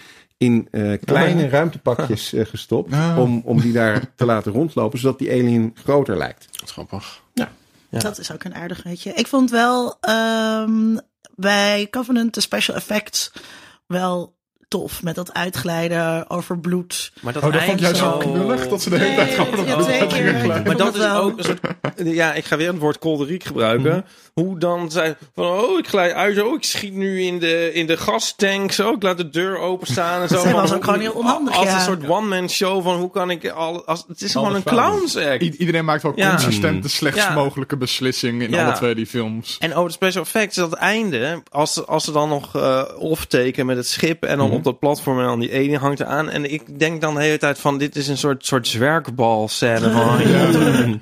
in 0.42 0.68
eh, 0.70 0.98
kleine 1.04 1.48
ruimtepakjes 1.48 2.32
eh, 2.32 2.46
gestopt. 2.46 2.94
Om, 3.16 3.42
om 3.44 3.60
die 3.60 3.72
daar 3.72 4.14
te 4.14 4.24
laten 4.24 4.52
rondlopen, 4.52 4.98
zodat 4.98 5.18
die 5.18 5.30
alien 5.30 5.74
groter 5.74 6.16
lijkt. 6.16 6.48
Wat 6.60 6.70
grappig. 6.70 7.22
Ja. 7.34 7.50
Dat 7.90 8.18
is 8.18 8.32
ook 8.32 8.44
een 8.44 8.54
aardig 8.54 8.82
weetje. 8.82 9.12
Ik 9.12 9.26
vond 9.26 9.50
wel 9.50 9.96
ehm, 10.00 10.96
bij 11.34 11.86
Covenant 11.90 12.34
de 12.34 12.40
special 12.40 12.76
effects 12.76 13.32
wel 13.86 14.36
tof. 14.72 15.02
Met 15.02 15.14
dat 15.14 15.32
uitglijden 15.34 16.30
over 16.30 16.58
bloed. 16.58 17.12
Maar 17.20 17.32
dat 17.32 17.42
Oh, 17.42 17.52
dat 17.52 17.62
vond 17.62 17.74
ik 17.76 17.80
juist 17.80 17.98
zo 18.00 18.16
knullig 18.16 18.68
dat 18.68 18.82
ze 18.82 18.90
de 18.90 18.96
hele 18.98 19.08
Nee, 19.08 19.16
tijd 19.16 19.30
gewoon 19.34 19.58
op 19.60 19.66
ja, 19.66 19.74
inglijden. 19.96 20.62
Maar 20.66 20.76
dat 20.76 20.94
is 20.94 21.00
wel- 21.00 21.22
ook 21.22 21.38
een 21.38 21.44
soort. 21.44 21.60
Ja, 22.04 22.34
ik 22.34 22.44
ga 22.44 22.56
weer 22.56 22.68
het 22.68 22.78
woord 22.78 22.98
kolderiek 22.98 23.44
gebruiken. 23.44 24.04
Hoe 24.34 24.58
dan 24.58 24.90
zijn 24.90 25.16
van. 25.34 25.44
Oh, 25.46 25.78
ik 25.78 25.88
glij 25.88 26.14
uit. 26.14 26.42
Oh, 26.42 26.54
ik 26.54 26.64
schiet 26.64 26.94
nu 26.94 27.22
in 27.22 27.38
de, 27.38 27.70
in 27.72 27.86
de 27.86 27.96
gastank. 27.96 28.72
Zo, 28.72 28.92
ik 28.92 29.02
laat 29.02 29.16
de 29.16 29.28
deur 29.30 29.58
openstaan. 29.58 30.22
En 30.22 30.28
zo. 30.36 30.38
Van, 30.42 30.52
was 30.52 30.68
hoe- 30.68 30.76
ook 30.78 30.84
gewoon 30.84 31.00
heel 31.00 31.12
onhandig, 31.12 31.54
Als 31.56 31.66
ja. 31.66 31.74
een 31.74 31.80
soort 31.80 32.08
one-man 32.08 32.48
show 32.50 32.82
van 32.82 32.96
hoe 32.96 33.10
kan 33.10 33.30
ik. 33.30 33.48
Al, 33.48 33.86
als, 33.86 34.04
het 34.08 34.20
is 34.22 34.32
gewoon 34.32 34.54
een 34.54 34.62
clowns 34.62 35.16
act. 35.16 35.42
I- 35.42 35.54
iedereen 35.58 35.84
maakt 35.84 36.02
wel 36.02 36.12
Ja. 36.16 36.30
consistent 36.30 36.82
de 36.82 36.88
slechtst 36.88 37.22
Ja. 37.24 37.34
mogelijke 37.34 37.76
beslissing 37.76 38.42
in 38.42 38.50
Ja. 38.50 38.64
alle 38.64 38.74
twee 38.74 38.94
die 38.94 39.06
films. 39.06 39.56
En 39.60 39.74
over 39.74 39.88
de 39.88 39.94
special 39.94 40.22
effects, 40.22 40.56
dat 40.56 40.72
einde, 40.72 41.42
als, 41.50 41.86
als 41.86 42.04
ze 42.04 42.12
dan 42.12 42.28
nog 42.28 42.56
eh 42.56 42.82
off-taken 42.98 43.66
met 43.66 43.76
het 43.76 43.86
schip 43.86 44.22
en 44.24 44.36
dan 44.36 44.46
Mhm. 44.46 44.54
Op 44.66 44.72
dat 44.72 44.78
platform 44.78 45.18
en 45.18 45.24
dan 45.26 45.40
die 45.40 45.52
alien 45.54 45.74
hangt 45.76 46.00
eraan. 46.00 46.30
En 46.30 46.52
ik 46.52 46.78
denk 46.78 47.00
dan 47.00 47.14
de 47.14 47.20
hele 47.22 47.38
tijd 47.38 47.58
van, 47.58 47.78
dit 47.78 47.96
is 47.96 48.08
een 48.08 48.18
soort, 48.18 48.46
soort 48.46 48.68
zwerkbal 48.68 49.48
scène 49.48 49.90
van. 49.90 50.20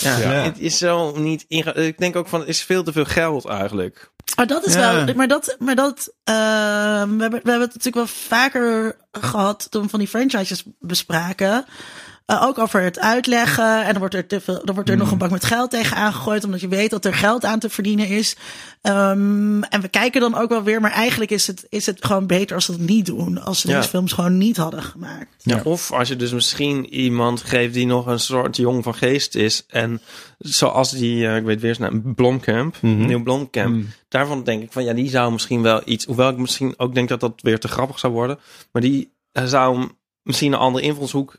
Ja, 0.00 0.16
Ja. 0.18 0.28
het 0.28 0.58
is 0.58 0.78
zo 0.78 1.16
niet 1.18 1.44
inge- 1.48 1.74
Ik 1.74 1.98
denk 1.98 2.16
ook 2.16 2.28
van, 2.28 2.40
het 2.40 2.48
is 2.48 2.62
veel 2.62 2.82
te 2.82 2.92
veel 2.92 3.04
geld 3.04 3.44
eigenlijk. 3.44 4.10
Maar 4.36 4.46
dat 4.46 4.66
is 4.66 4.74
Ja. 4.74 5.04
wel. 5.04 5.14
Maar 5.14 5.28
dat. 5.28 5.56
Maar 5.58 5.74
dat 5.74 6.12
ehm, 6.24 6.36
we, 7.16 7.22
hebben, 7.22 7.30
we 7.30 7.50
hebben 7.50 7.60
het 7.60 7.74
natuurlijk 7.74 7.94
wel 7.94 8.06
vaker 8.06 8.96
gehad 9.12 9.66
toen 9.70 9.82
we 9.82 9.88
van 9.88 9.98
die 9.98 10.08
franchises 10.08 10.64
bespraken. 10.80 11.64
Eh, 12.26 12.42
ook 12.42 12.58
over 12.58 12.80
het 12.80 12.98
uitleggen. 12.98 13.80
En 13.84 13.88
dan 13.90 13.98
wordt 13.98 14.14
er, 14.14 14.26
te 14.26 14.40
veel, 14.40 14.60
dan 14.64 14.74
wordt 14.74 14.90
er 14.90 14.96
nog 14.96 15.10
een 15.10 15.18
bak 15.18 15.30
met 15.30 15.44
geld 15.44 15.70
tegen 15.70 15.96
aangegooid. 15.96 16.44
Omdat 16.44 16.60
je 16.60 16.68
weet 16.68 16.90
dat 16.90 17.04
er 17.04 17.14
geld 17.14 17.44
aan 17.44 17.58
te 17.58 17.70
verdienen 17.70 18.08
is. 18.08 18.36
Ehm, 18.80 19.62
en 19.62 19.80
we 19.80 19.88
kijken 19.90 20.20
dan 20.20 20.34
ook 20.34 20.48
wel 20.48 20.62
weer. 20.62 20.80
Maar 20.80 20.90
eigenlijk 20.90 21.30
is 21.30 21.46
het, 21.46 21.66
is 21.68 21.86
het 21.86 22.04
gewoon 22.04 22.26
beter 22.26 22.54
als 22.54 22.64
ze 22.64 22.72
het 22.72 22.80
niet 22.80 23.06
doen. 23.06 23.42
Als 23.42 23.60
ze 23.60 23.68
Ja. 23.68 23.76
deze 23.76 23.88
films 23.88 24.12
gewoon 24.12 24.38
niet 24.38 24.56
hadden 24.56 24.82
gemaakt. 24.82 25.34
Ja. 25.42 25.60
Of 25.64 25.92
als 25.92 26.08
je 26.08 26.16
dus 26.16 26.32
misschien 26.32 26.94
iemand 26.94 27.42
geeft 27.42 27.74
die 27.74 27.86
nog 27.86 28.06
een 28.06 28.20
soort 28.20 28.56
jong 28.56 28.82
van 28.84 28.94
geest 28.94 29.34
is. 29.34 29.64
En 29.68 30.00
zoals 30.38 30.90
die, 30.90 31.26
eh, 31.26 31.36
ik 31.36 31.44
weet 31.44 31.60
weer 31.60 31.74
zijn 31.74 31.92
naam, 32.02 32.14
Blomkamp, 32.14 32.76
Mhm. 32.80 33.06
Nieuw 33.06 33.22
Blomkamp. 33.22 33.74
Mm. 33.74 33.88
Daarvan 34.08 34.44
denk 34.44 34.62
ik 34.62 34.72
van 34.72 34.84
ja, 34.84 34.92
die 34.92 35.08
zou 35.10 35.32
misschien 35.32 35.62
wel 35.62 35.82
iets. 35.84 36.04
Hoewel 36.04 36.28
ik 36.28 36.36
misschien 36.36 36.74
ook 36.76 36.94
denk 36.94 37.08
dat 37.08 37.20
dat 37.20 37.32
weer 37.36 37.58
te 37.60 37.68
grappig 37.68 37.98
zou 37.98 38.12
worden. 38.12 38.38
Maar 38.72 38.82
die 38.82 39.14
eh, 39.32 39.44
zou 39.44 39.88
misschien 40.22 40.52
een 40.52 40.58
andere 40.58 40.84
invalshoek 40.84 41.36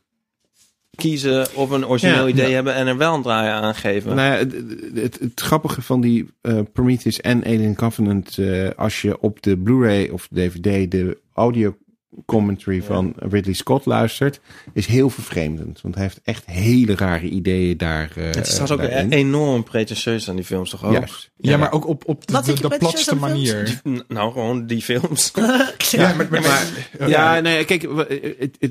kiezen 0.97 1.47
of 1.55 1.69
een 1.69 1.87
origineel 1.87 2.23
Ja. 2.27 2.33
idee 2.33 2.47
Ja. 2.47 2.53
hebben 2.55 2.73
en 2.73 2.87
er 2.87 2.97
wel 2.97 3.13
een 3.13 3.21
draai 3.21 3.49
aan 3.49 3.75
geven. 3.75 4.15
Nou 4.15 4.31
ja, 4.31 4.37
het, 4.37 4.53
het, 4.95 5.19
het 5.19 5.41
grappige 5.41 5.81
van 5.81 6.01
die 6.01 6.29
eh, 6.41 6.59
Prometheus 6.73 7.21
en 7.21 7.43
Alien 7.43 7.75
Covenant, 7.75 8.37
eh, 8.37 8.69
als 8.75 9.01
je 9.01 9.19
op 9.21 9.41
de 9.41 9.57
Blu-ray 9.57 10.07
of 10.09 10.27
DVD 10.33 10.91
de 10.91 11.17
audio 11.33 11.77
commentary 12.25 12.81
van 12.83 13.13
Ridley 13.15 13.53
Scott 13.53 13.85
luistert, 13.85 14.39
is 14.73 14.85
heel 14.85 15.09
vervreemdend. 15.09 15.81
Want 15.81 15.95
hij 15.95 16.03
heeft 16.03 16.19
echt 16.23 16.45
hele 16.45 16.95
rare 16.95 17.29
ideeën 17.29 17.77
daar. 17.77 18.11
eh, 18.15 18.23
het 18.25 18.35
is 18.47 18.53
trouwens 18.53 18.71
ook 18.71 18.89
daarin. 18.89 19.11
enorm 19.11 19.63
pretentieus 19.63 20.29
aan 20.29 20.35
die 20.35 20.45
films 20.45 20.69
toch 20.69 20.85
ook? 20.85 20.91
Juist. 20.91 21.31
Ja, 21.37 21.57
maar 21.57 21.71
ook 21.71 21.87
op, 21.87 22.03
op 22.07 22.27
de, 22.27 22.75
platste 22.79 23.15
manier. 23.15 23.81
Nou, 24.07 24.31
gewoon 24.31 24.65
die 24.67 24.81
films. 24.81 25.31
Ja, 25.91 26.13
maar, 26.13 26.27
maar, 26.29 26.41
Maar, 26.41 27.09
ja, 27.09 27.39
nee, 27.39 27.65
kijk, 27.65 27.83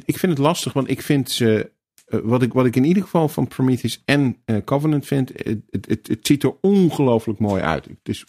ik 0.05 0.19
vind 0.19 0.33
het 0.33 0.39
lastig, 0.39 0.73
want 0.73 0.91
ik 0.91 1.03
vind 1.03 1.31
ze. 1.31 1.71
Eh, 2.07 2.21
wat, 2.23 2.43
ik, 2.43 2.53
wat 2.53 2.67
ik 2.67 2.77
in 2.77 2.85
ieder 2.85 3.03
geval 3.03 3.29
van 3.29 3.49
Prometheus 3.49 4.03
en 4.05 4.37
eh, 4.45 4.57
Covenant 4.65 5.07
vind, 5.07 5.33
het, 5.71 5.87
het, 5.87 6.19
ziet 6.21 6.43
er 6.43 6.55
ongelooflijk 6.61 7.39
mooi 7.39 7.63
uit. 7.63 7.85
Het 7.85 7.99
is 8.03 8.25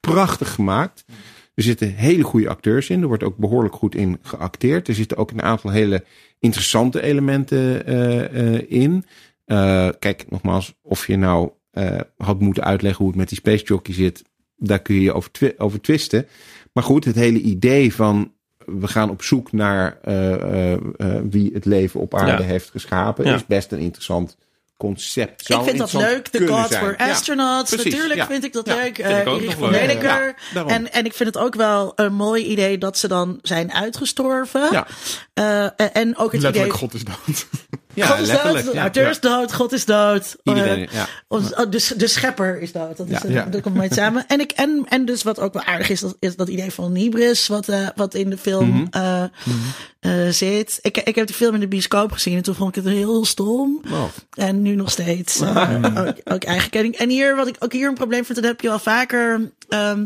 prachtig 0.00 0.54
gemaakt. 0.54 1.04
Er 1.54 1.62
zitten 1.62 1.94
hele 1.94 2.22
goede 2.22 2.48
acteurs 2.48 2.90
in. 2.90 3.02
Er 3.02 3.08
wordt 3.08 3.22
ook 3.22 3.36
behoorlijk 3.36 3.74
goed 3.74 3.94
in 3.94 4.18
geacteerd. 4.22 4.88
Er 4.88 4.94
zitten 4.94 5.16
ook 5.16 5.30
een 5.30 5.42
aantal 5.42 5.70
hele 5.70 6.04
interessante 6.38 7.02
elementen 7.02 7.86
eh, 7.86 8.54
eh, 8.54 8.62
in. 8.68 9.04
Eh, 9.44 9.88
kijk, 9.98 10.24
nogmaals, 10.30 10.74
of 10.82 11.06
je 11.06 11.16
nou 11.16 11.50
eh, 11.70 12.00
had 12.16 12.40
moeten 12.40 12.64
uitleggen 12.64 13.00
hoe 13.00 13.08
het 13.08 13.18
met 13.18 13.28
die 13.28 13.38
Space 13.38 13.64
Jockey 13.64 13.94
zit, 13.94 14.22
daar 14.56 14.82
kun 14.82 15.00
je 15.00 15.12
over, 15.12 15.54
over 15.56 15.80
twisten. 15.80 16.26
Maar 16.72 16.84
goed, 16.84 17.04
het 17.04 17.14
hele 17.14 17.40
idee 17.40 17.94
van 17.94 18.32
we 18.66 18.88
gaan 18.88 19.10
op 19.10 19.22
zoek 19.22 19.52
naar 19.52 19.98
eh, 20.02 20.32
eh, 20.32 20.72
eh, 20.72 20.78
wie 21.30 21.50
het 21.54 21.64
leven 21.64 22.00
op 22.00 22.14
aarde 22.14 22.42
Ja. 22.42 22.48
heeft 22.48 22.70
geschapen, 22.70 23.24
Ja. 23.24 23.34
is 23.34 23.46
best 23.46 23.72
een 23.72 23.78
interessant 23.78 24.36
concept. 24.76 25.44
Zou 25.46 25.60
ik 25.60 25.66
vind 25.68 25.78
dat 25.78 25.92
leuk. 25.92 26.28
The 26.28 26.38
zijn. 26.68 26.84
were 26.84 26.94
Ja, 26.98 27.10
astronauts. 27.10 27.70
Natuurlijk 27.76 28.14
ja. 28.14 28.26
vind 28.26 28.44
ik 28.44 28.52
dat 28.52 28.66
Ja, 28.66 28.74
leuk. 28.74 28.82
vind 28.82 28.98
ik 28.98 29.04
Erich 29.06 29.58
en, 30.66 30.92
en 30.92 31.04
ik 31.04 31.12
vind 31.14 31.34
het 31.34 31.44
ook 31.44 31.54
wel 31.54 31.92
een 31.94 32.14
mooi 32.14 32.44
idee 32.44 32.78
dat 32.78 32.98
ze 32.98 33.08
dan 33.08 33.38
zijn 33.42 33.72
uitgestorven. 33.72 34.68
Ja. 34.72 34.86
Eh, 35.34 35.62
en- 35.64 35.92
en 35.94 36.16
ook 36.16 36.32
het 36.32 36.42
Letterlijk, 36.42 36.74
idee... 36.74 36.88
God 36.88 36.94
is 36.94 37.04
dood. 37.04 37.46
Ja, 37.94 38.06
God 38.06 38.18
is 38.18 38.28
dood, 38.28 38.72
de 38.72 38.78
auteur 38.78 39.10
is 39.10 39.20
dood, 39.20 39.54
God 39.54 39.72
is 39.72 39.84
dood. 39.84 40.36
Iedereen, 40.42 40.88
of- 41.28 41.52
oh, 41.58 41.70
dus 41.70 41.88
de 41.88 42.06
schepper 42.06 42.60
is 42.60 42.72
dood. 42.72 42.96
Dat, 42.96 43.08
is, 43.08 43.18
Ja. 43.28 43.44
Dat 43.44 43.60
komt 43.60 43.74
mooi 43.74 43.88
samen. 43.92 44.24
En, 44.28 44.40
ik, 44.40 44.50
en, 44.52 44.86
en 44.88 45.04
dus 45.04 45.22
wat 45.22 45.40
ook 45.40 45.52
wel 45.52 45.62
aardig 45.62 45.88
is, 45.90 46.00
dat, 46.00 46.16
is 46.20 46.36
dat 46.36 46.48
idee 46.48 46.70
van 46.70 46.92
Nibris, 46.92 47.46
wat, 47.46 47.68
eh, 47.68 47.86
wat 47.94 48.14
in 48.14 48.30
de 48.30 48.36
film 48.38 48.68
Mhm. 48.68 48.86
eh, 48.90 49.22
eh, 50.00 50.32
zit. 50.32 50.78
Ik, 50.82 50.96
ik 50.98 51.14
heb 51.14 51.26
de 51.26 51.32
film 51.34 51.54
in 51.54 51.60
de 51.60 51.68
bioscoop 51.68 52.12
gezien 52.12 52.36
en 52.36 52.42
toen 52.42 52.54
vond 52.54 52.76
ik 52.76 52.84
het 52.84 52.92
heel 52.94 53.24
stom. 53.24 53.80
Oh. 53.92 54.04
En 54.34 54.62
nu 54.62 54.74
nog 54.74 54.90
steeds. 54.90 55.42
ook, 55.42 56.14
ook 56.24 56.44
eigen 56.44 56.70
kenning. 56.70 56.96
En 56.96 57.08
hier, 57.08 57.36
wat 57.36 57.46
ik 57.46 57.56
ook 57.58 57.72
hier 57.72 57.88
een 57.88 57.94
probleem 57.94 58.24
vind, 58.24 58.38
dat 58.38 58.46
heb 58.48 58.60
je 58.60 58.70
al 58.70 58.78
vaker 58.78 59.50
ehm, 59.68 60.04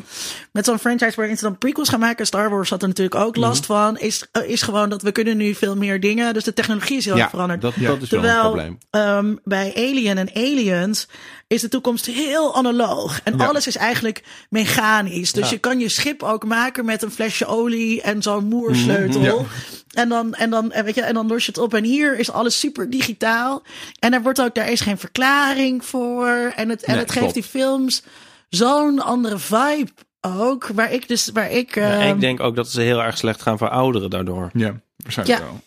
met 0.52 0.64
zo'n 0.64 0.78
franchise 0.78 1.16
waarin 1.16 1.36
ze 1.36 1.42
dan 1.44 1.58
prequels 1.58 1.88
gaan 1.88 2.00
maken. 2.00 2.26
Star 2.26 2.50
Wars 2.50 2.70
had 2.70 2.82
er 2.82 2.88
natuurlijk 2.88 3.20
ook 3.20 3.36
Mhm. 3.36 3.44
last 3.46 3.66
van. 3.66 3.98
Is, 3.98 4.24
is 4.46 4.62
gewoon 4.62 4.88
dat 4.88 5.02
we 5.02 5.12
kunnen 5.12 5.36
nu 5.36 5.54
veel 5.54 5.76
meer 5.76 6.00
dingen. 6.00 6.34
Dus 6.34 6.44
de 6.44 6.52
technologie 6.52 6.96
is 6.96 7.04
heel 7.04 7.14
erg 7.14 7.22
Ja, 7.22 7.30
veranderd. 7.30 7.60
dat, 7.60 7.74
dat 7.86 8.02
is 8.02 8.10
wel 8.10 8.20
een 8.20 8.26
Terwijl 8.26 8.42
probleem. 8.42 8.78
ehm, 8.90 9.34
bij 9.44 9.72
Alien 9.76 10.18
en 10.18 10.28
Aliens 10.34 11.08
is 11.46 11.60
de 11.60 11.68
toekomst 11.68 12.06
heel 12.06 12.54
analoog. 12.56 13.20
En 13.24 13.40
alles 13.40 13.66
is 13.66 13.76
eigenlijk 13.76 14.22
mechanisch. 14.50 15.32
Dus 15.32 15.44
Ja. 15.44 15.50
je 15.50 15.58
kan 15.58 15.80
je 15.80 15.88
schip 15.88 16.22
ook 16.22 16.44
maken 16.44 16.84
met 16.84 17.02
een 17.02 17.10
flesje 17.10 17.46
olie 17.46 18.02
en 18.02 18.22
zo'n 18.22 18.44
moersleutel. 18.44 19.20
Mhm, 19.20 19.30
ja. 19.30 19.44
En 19.92 20.08
dan, 20.08 20.34
en 20.34 20.50
dan, 20.50 20.72
en 20.72 20.84
weet 20.84 20.94
je, 20.94 21.02
en 21.02 21.14
dan 21.14 21.26
los 21.26 21.44
je 21.44 21.50
het 21.50 21.60
op. 21.60 21.74
En 21.74 21.84
hier 21.84 22.18
is 22.18 22.30
alles 22.30 22.58
super 22.58 22.90
digitaal. 22.90 23.62
En 23.98 24.12
er 24.14 24.22
wordt 24.22 24.40
ook, 24.40 24.54
daar 24.54 24.70
is 24.70 24.80
geen 24.80 24.98
verklaring 24.98 25.84
voor. 25.84 26.52
En 26.56 26.68
het, 26.68 26.82
en 26.82 26.92
Nee, 26.92 27.00
het 27.00 27.10
geeft 27.10 27.18
klopt. 27.18 27.34
die 27.34 27.42
films 27.42 28.02
zo'n 28.48 29.00
andere 29.02 29.38
vibe 29.38 29.90
ook. 30.20 30.66
Waar 30.74 30.92
ik 30.92 31.08
dus, 31.08 31.30
waar 31.32 31.50
ik. 31.50 31.74
Ja, 31.74 31.98
ehm, 32.00 32.14
ik 32.14 32.20
denk 32.20 32.40
ook 32.40 32.56
dat 32.56 32.68
ze 32.68 32.80
heel 32.80 33.02
erg 33.02 33.18
slecht 33.18 33.42
gaan 33.42 33.58
verouderen 33.58 34.10
daardoor. 34.10 34.50
Ja, 34.52 34.80
waarschijnlijk 34.96 35.38
Ja. 35.38 35.44
wel. 35.44 35.60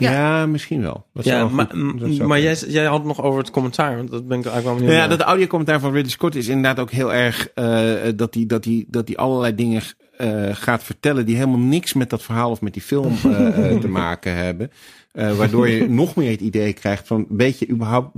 Ja. 0.00 0.10
Ja, 0.12 0.46
misschien 0.46 0.80
wel. 0.82 1.06
Dat 1.14 1.24
Ja, 1.24 1.36
wel 1.38 1.48
maar, 1.48 1.66
goed- 1.70 2.00
dat 2.00 2.08
zou 2.12 2.28
maar 2.28 2.38
kunnen. 2.38 2.56
jij, 2.58 2.68
jij 2.70 2.84
had 2.84 2.98
het 2.98 3.06
nog 3.06 3.22
over 3.22 3.38
het 3.38 3.50
commentaar. 3.50 3.96
Want 3.96 4.10
dat 4.10 4.28
ben 4.28 4.38
ik 4.38 4.44
eigenlijk 4.44 4.64
wel 4.64 4.74
benieuwd 4.74 4.90
Nou 4.92 5.02
ja, 5.02 5.08
naar. 5.08 5.18
dat 5.18 5.26
audiocommentaar 5.26 5.80
van 5.80 5.92
Ridley 5.92 6.10
Scott 6.10 6.34
is 6.34 6.48
inderdaad 6.48 6.78
ook 6.78 6.90
heel 6.90 7.12
erg 7.14 7.48
eh, 7.54 7.90
dat 8.16 8.34
hij 8.34 8.46
dat 8.46 8.62
die, 8.62 8.86
dat 8.88 9.06
die 9.06 9.18
allerlei 9.18 9.54
dingen 9.54 9.82
eh, 10.16 10.48
gaat 10.52 10.82
vertellen 10.84 11.26
die 11.26 11.36
helemaal 11.36 11.58
niks 11.58 11.92
met 11.92 12.10
dat 12.10 12.22
verhaal 12.22 12.50
of 12.50 12.60
met 12.60 12.72
die 12.72 12.82
film 12.82 13.12
eh, 13.22 13.78
te 13.78 13.88
maken 13.88 14.36
hebben. 14.36 14.70
Eh, 15.12 15.36
waardoor 15.36 15.68
je 15.68 15.88
nog 16.02 16.14
meer 16.16 16.30
het 16.30 16.40
idee 16.40 16.72
krijgt 16.72 17.06
van, 17.06 17.26
weet 17.28 17.58
je 17.58 17.68
überhaupt, 17.68 18.08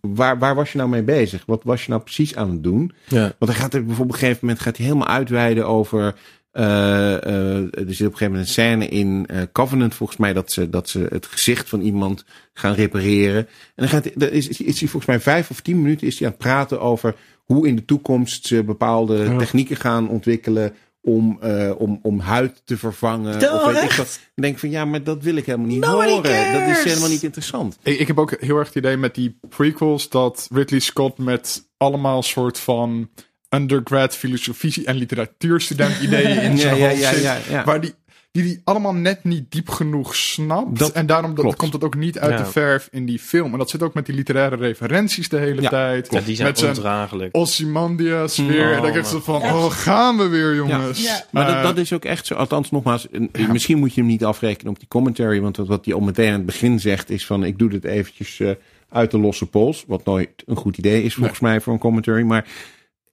waar, 0.00 0.38
waar 0.38 0.54
was 0.54 0.72
je 0.72 0.78
nou 0.78 0.90
mee 0.90 1.02
bezig? 1.02 1.42
Wat 1.46 1.62
was 1.64 1.84
je 1.84 1.90
nou 1.90 2.02
precies 2.02 2.36
aan 2.36 2.50
het 2.50 2.62
doen? 2.62 2.92
Ja. 3.08 3.32
Want 3.38 3.52
hij 3.52 3.60
gaat 3.60 3.74
er 3.74 3.84
bijvoorbeeld 3.84 4.08
op 4.08 4.22
een 4.22 4.26
gegeven 4.26 4.38
moment 4.46 4.60
gaat 4.64 4.76
hij 4.76 4.86
helemaal 4.86 5.08
uitweiden 5.08 5.66
over. 5.66 6.14
Eh, 6.52 7.26
eh, 7.26 7.56
er 7.56 7.64
zit 7.72 7.80
op 7.80 7.86
een 7.86 7.96
gegeven 7.96 8.26
moment 8.26 8.46
een 8.46 8.46
scène 8.46 8.88
in 8.88 9.26
eh, 9.26 9.42
Covenant, 9.52 9.94
volgens 9.94 10.18
mij, 10.18 10.32
dat 10.32 10.52
ze, 10.52 10.70
dat 10.70 10.88
ze 10.88 11.06
het 11.10 11.26
gezicht 11.26 11.68
van 11.68 11.80
iemand 11.80 12.24
gaan 12.52 12.74
repareren. 12.74 13.46
En 13.46 13.48
dan 13.74 13.88
gaat, 13.88 14.10
dan 14.14 14.28
is, 14.28 14.48
is 14.48 14.80
hij 14.80 14.88
volgens 14.88 15.06
mij 15.06 15.20
vijf 15.20 15.50
of 15.50 15.60
tien 15.60 15.82
minuten 15.82 16.06
is 16.06 16.18
hij 16.18 16.26
aan 16.26 16.32
het 16.32 16.42
praten 16.42 16.80
over 16.80 17.14
hoe 17.44 17.68
in 17.68 17.76
de 17.76 17.84
toekomst 17.84 18.46
ze 18.46 18.64
bepaalde 18.64 19.36
technieken 19.36 19.76
gaan 19.76 20.08
ontwikkelen 20.08 20.74
om, 21.02 21.38
eh, 21.40 21.72
om, 21.76 21.98
om 22.02 22.18
huid 22.20 22.62
te 22.64 22.76
vervangen. 22.76 23.34
Of 23.34 23.66
weet 23.66 23.76
ik 23.76 23.82
echt? 23.82 23.96
wat. 23.96 24.20
Dan 24.34 24.44
denk 24.44 24.54
ik 24.54 24.60
van 24.60 24.70
ja, 24.70 24.84
maar 24.84 25.04
dat 25.04 25.22
wil 25.22 25.36
ik 25.36 25.46
helemaal 25.46 25.66
niet 25.66 25.80
Nobody 25.80 26.10
horen. 26.10 26.52
Dat 26.52 26.76
is 26.76 26.84
helemaal 26.84 27.08
niet 27.08 27.22
interessant. 27.22 27.78
Ik, 27.82 27.98
ik 27.98 28.06
heb 28.06 28.18
ook 28.18 28.36
heel 28.40 28.56
erg 28.56 28.66
het 28.66 28.76
idee 28.76 28.96
met 28.96 29.14
die 29.14 29.38
prequels 29.48 30.08
dat 30.08 30.48
Ridley 30.52 30.80
Scott 30.80 31.18
met 31.18 31.68
allemaal 31.76 32.22
soort 32.22 32.58
van 32.58 33.10
undergrad 33.54 34.16
filosofie 34.16 34.84
en 34.86 34.94
literatuurstudent 34.96 36.00
ideeën 36.02 36.42
in 36.42 36.50
Ja, 36.56 36.56
zijn 36.56 36.76
ja, 36.76 36.88
hoofd 36.88 37.00
ja, 37.00 37.12
zit, 37.12 37.22
ja, 37.22 37.38
ja. 37.50 37.64
waar 37.64 37.80
die 37.80 37.94
die 38.32 38.42
die 38.42 38.60
allemaal 38.64 38.94
net 38.94 39.24
niet 39.24 39.44
diep 39.52 39.68
genoeg 39.68 40.16
snapt. 40.16 40.78
Dat 40.78 40.92
en 40.92 41.06
daarom 41.06 41.34
dat, 41.34 41.56
komt 41.56 41.72
het 41.72 41.84
ook 41.84 41.94
niet 41.94 42.18
uit 42.18 42.30
Ja. 42.38 42.44
de 42.44 42.50
verf 42.50 42.88
in 42.90 43.06
die 43.06 43.18
film. 43.18 43.52
En 43.52 43.58
dat 43.58 43.70
zit 43.70 43.82
ook 43.82 43.94
met 43.94 44.06
die 44.06 44.14
literaire 44.14 44.56
referenties 44.56 45.28
de 45.28 45.36
hele 45.38 45.62
Ja, 45.62 45.68
tijd. 45.68 46.08
Ja, 46.12 46.20
die 46.20 46.34
zijn 46.36 46.48
met 46.48 46.58
zijn 46.58 46.70
ondraaglijk. 46.74 47.36
Ozymandias 47.36 48.36
weer. 48.36 48.68
Oh, 48.70 48.76
en 48.76 48.82
dan 48.82 48.92
je 48.92 49.04
zo 49.04 49.20
van, 49.20 49.42
oh, 49.42 49.70
gaan 49.70 50.16
we 50.16 50.28
weer, 50.28 50.54
jongens. 50.54 51.02
Ja. 51.02 51.24
Maar 51.30 51.46
dat, 51.46 51.62
dat 51.62 51.76
is 51.76 51.92
ook 51.92 52.04
echt 52.04 52.26
zo. 52.26 52.34
Althans, 52.34 52.70
nogmaals, 52.70 53.06
een- 53.10 53.30
misschien 53.50 53.78
moet 53.78 53.94
je 53.94 54.00
hem 54.00 54.10
niet 54.10 54.24
afrekenen 54.24 54.72
op 54.72 54.78
die 54.78 54.88
commentary. 54.88 55.40
Want 55.40 55.56
wat- 55.56 55.66
wat 55.66 55.84
hij 55.84 55.94
al 55.94 56.00
meteen 56.00 56.28
aan 56.28 56.32
het 56.36 56.46
begin 56.46 56.80
zegt 56.80 57.10
is 57.10 57.26
van... 57.26 57.44
ik 57.44 57.58
doe 57.58 57.68
dit 57.70 57.84
eventjes 57.84 58.40
eh, 58.40 58.50
uit 58.88 59.10
de 59.10 59.18
losse 59.18 59.46
pols. 59.46 59.84
Wat 59.86 60.04
nooit 60.04 60.30
een 60.46 60.56
goed 60.56 60.78
idee 60.78 61.02
is 61.02 61.14
volgens 61.14 61.40
mij 61.40 61.60
voor 61.60 61.72
een 61.72 61.78
commentary. 61.78 62.22
Maar 62.22 62.44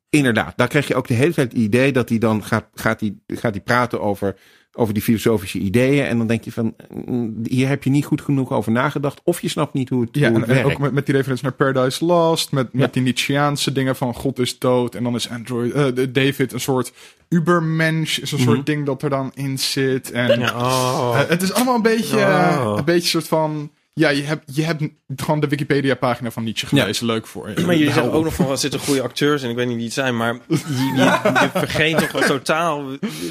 inderdaad, 0.10 0.54
daar 0.58 0.68
krijg 0.68 0.88
je 0.88 0.96
ook 0.96 1.08
de 1.08 1.14
hele 1.14 1.34
tijd 1.34 1.52
het 1.52 1.62
idee... 1.62 1.92
dat 1.92 2.10
hij 2.10 2.18
dan 2.18 2.44
gaat, 2.44 2.66
gaat, 2.74 3.00
hij, 3.00 3.16
gaat 3.28 3.54
hij 3.54 3.64
praten 3.64 4.02
over, 4.02 4.36
over 4.74 4.94
die 4.94 5.04
filosofische 5.04 5.58
ideeën. 5.60 6.06
En 6.06 6.18
dan 6.18 6.28
denk 6.28 6.44
je 6.44 6.52
van, 6.52 6.76
mm, 7.06 7.36
hier 7.44 7.68
heb 7.68 7.84
je 7.84 7.90
niet 7.90 8.06
goed 8.06 8.22
genoeg 8.22 8.52
over 8.52 8.72
nagedacht. 8.72 9.22
Of 9.24 9.42
je 9.42 9.48
snapt 9.48 9.74
niet 9.74 9.90
hoe 9.90 10.02
het, 10.02 10.10
Ja, 10.12 10.20
hoe 10.28 10.36
en, 10.36 10.42
het 10.42 10.50
en 10.50 10.56
werkt. 10.56 10.72
ook 10.72 10.80
met, 10.80 10.92
met 10.92 11.06
die 11.06 11.16
referentie 11.16 11.46
naar 11.46 11.54
Paradise 11.54 12.06
Lost, 12.06 12.52
met, 12.52 12.74
met 12.74 12.86
Ja. 12.86 12.92
die 12.92 13.02
Nietzscheaanse 13.02 13.72
dingen 13.72 13.96
van 13.96 14.14
God 14.14 14.40
is 14.40 14.60
dood 14.60 14.96
en 14.96 15.04
dan 15.04 15.16
is 15.16 15.30
Android, 15.30 15.72
eh, 15.74 15.86
de- 15.94 16.12
David 16.12 16.54
een 16.54 16.60
soort 16.60 16.92
ubermensch, 17.30 18.18
is 18.20 18.32
een 18.32 18.40
Mhm. 18.40 18.48
soort 18.50 18.66
ding 18.66 18.86
dat 18.86 19.02
er 19.04 19.10
dan 19.10 19.32
in 19.36 19.60
zit. 19.60 20.12
En 20.12 20.40
Ja, 20.40 20.54
oh. 20.56 21.20
eh, 21.20 21.30
het 21.30 21.42
is 21.42 21.54
allemaal 21.54 21.76
een 21.76 21.82
beetje, 21.82 22.20
eh, 22.20 22.64
Oh. 22.68 22.78
een 22.78 22.86
beetje 22.86 23.10
soort 23.10 23.28
van, 23.28 23.72
ja, 24.00 24.10
je 24.10 24.22
hebt, 24.24 24.56
je 24.56 24.64
hebt 24.64 24.84
gewoon 25.16 25.40
de 25.40 25.48
Wikipedia-pagina 25.48 26.32
van 26.32 26.44
Nietzsche 26.44 26.68
Ja. 26.76 26.82
gelezen, 26.82 27.06
leuk 27.06 27.28
voor 27.28 27.50
je. 27.50 27.66
Maar 27.66 27.76
zegt 27.76 27.98
op. 28.08 28.14
ook 28.14 28.24
nog 28.24 28.34
van, 28.34 28.50
er 28.50 28.58
zitten 28.58 28.80
goede 28.80 29.02
acteurs 29.02 29.44
in. 29.44 29.50
Ik 29.50 29.56
weet 29.56 29.68
niet 29.68 29.76
wie 29.76 29.86
het 29.86 29.94
zijn, 29.94 30.18
maar 30.18 30.34
je, 30.48 30.56
je, 30.96 31.32
je 31.42 31.50
vergeet 31.54 32.10
toch 32.10 32.22
totaal 32.26 32.84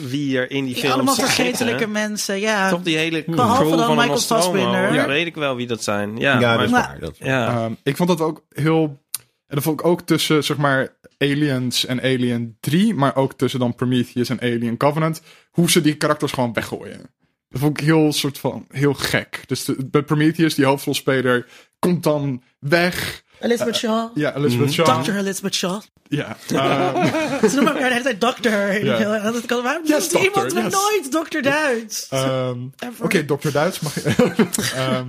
wie 0.02 0.38
er 0.38 0.50
in 0.50 0.64
die 0.64 0.72
Die 0.72 0.82
film 0.82 0.92
allemaal 0.92 1.14
zitten. 1.14 1.34
vergetelijke 1.34 1.86
mensen, 1.86 2.40
ja. 2.40 2.68
Toch 2.70 2.82
die 2.82 2.96
hele 2.96 3.24
Behalve 3.26 3.62
crew 3.62 3.76
dan 3.76 3.86
van 3.86 3.96
Michael. 3.96 4.18
Fassbinder. 4.18 4.82
Ja, 4.82 4.92
Ja. 4.94 5.06
weet 5.06 5.26
ik 5.26 5.34
wel 5.34 5.56
wie 5.56 5.66
dat 5.66 5.82
zijn. 5.82 6.16
Ja, 6.16 6.40
ja, 6.40 6.46
maar, 6.48 6.56
dat 6.56 6.66
is 6.66 6.70
maar- 6.72 6.86
waar. 6.88 6.98
Dat 7.00 7.12
is 7.12 7.18
waar. 7.18 7.28
ja. 7.28 7.46
Ehm, 7.64 7.72
ik 7.82 7.96
vond 7.96 8.08
dat 8.08 8.20
ook 8.20 8.44
heel. 8.48 9.02
En 9.46 9.54
dat 9.54 9.62
vond 9.62 9.80
ik 9.80 9.86
ook 9.86 10.00
tussen, 10.02 10.44
zeg 10.44 10.56
maar, 10.56 10.96
Aliens 11.18 11.86
en 11.86 12.00
Alien 12.00 12.56
3, 12.60 12.94
maar 12.94 13.16
ook 13.16 13.32
tussen 13.34 13.60
dan 13.60 13.74
Prometheus 13.74 14.28
en 14.28 14.40
Alien 14.40 14.76
Covenant, 14.76 15.22
hoe 15.50 15.70
ze 15.70 15.80
die 15.80 15.94
karakters 15.94 16.32
gewoon 16.32 16.52
weggooien. 16.52 17.00
Dat 17.48 17.60
vond 17.60 17.78
ik 17.80 17.84
heel 17.86 18.12
soort 18.12 18.38
van 18.38 18.66
heel 18.70 18.94
gek. 18.94 19.42
Dus 19.46 19.64
de, 19.64 19.86
bij 19.90 20.02
Prometheus, 20.02 20.54
die 20.54 20.64
hoofdrolspeler, 20.64 21.46
komt 21.78 22.02
dan 22.02 22.42
weg. 22.58 23.22
Elizabeth 23.40 23.76
Shaw. 23.76 24.10
Ja, 24.18 24.34
Elizabeth 24.36 24.72
Shaw. 24.72 25.02
Dr. 25.04 25.16
Elizabeth 25.16 25.54
Shaw. 25.54 25.80
Ja. 26.08 26.36
ehm, 26.48 27.48
Ze 27.48 27.54
noemen 27.54 27.72
elkaar 27.72 27.88
de 27.88 27.94
hele 27.94 28.02
tijd 28.02 28.20
dokter. 28.20 28.84
Ja. 28.84 28.98
Ja. 29.00 29.30
Dat 29.30 29.46
kan, 29.46 29.62
waarom 29.62 29.86
Yes, 29.86 30.10
noemt 30.12 30.24
iemand 30.26 30.34
dokter, 30.34 30.62
me 30.62 30.62
yes. 30.62 30.72
nooit 30.72 31.12
dokter 31.12 31.42
Duits? 31.42 32.08
ehm. 32.08 32.58
Oké, 33.00 33.24
Dr. 33.24 33.50
Duits 33.50 33.80
mag 33.80 33.94
je. 33.94 34.14
Ehm, 34.74 35.06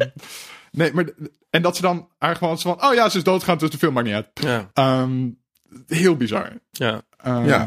nee, 0.72 0.94
maar. 0.94 1.06
En 1.50 1.62
dat 1.62 1.76
ze 1.76 1.82
dan 1.82 1.98
eigenlijk 2.20 2.38
gewoon 2.38 2.58
zo 2.58 2.76
van. 2.80 2.90
Oh 2.90 2.96
ja, 2.96 3.10
ze 3.10 3.18
is 3.18 3.24
doodgaan, 3.24 3.58
dus 3.58 3.70
de 3.70 3.78
film 3.78 3.94
maakt 3.94 4.06
niet 4.06 4.16
uit. 4.16 4.28
Ja, 4.34 4.70
Ehm, 4.74 5.28
heel 5.88 6.16
bizar. 6.16 6.52
ja. 6.72 7.02
Ja. 7.24 7.66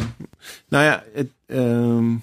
Nou 0.69 0.85
ja, 0.85 1.05
het, 1.15 1.29
ehm, 1.47 2.15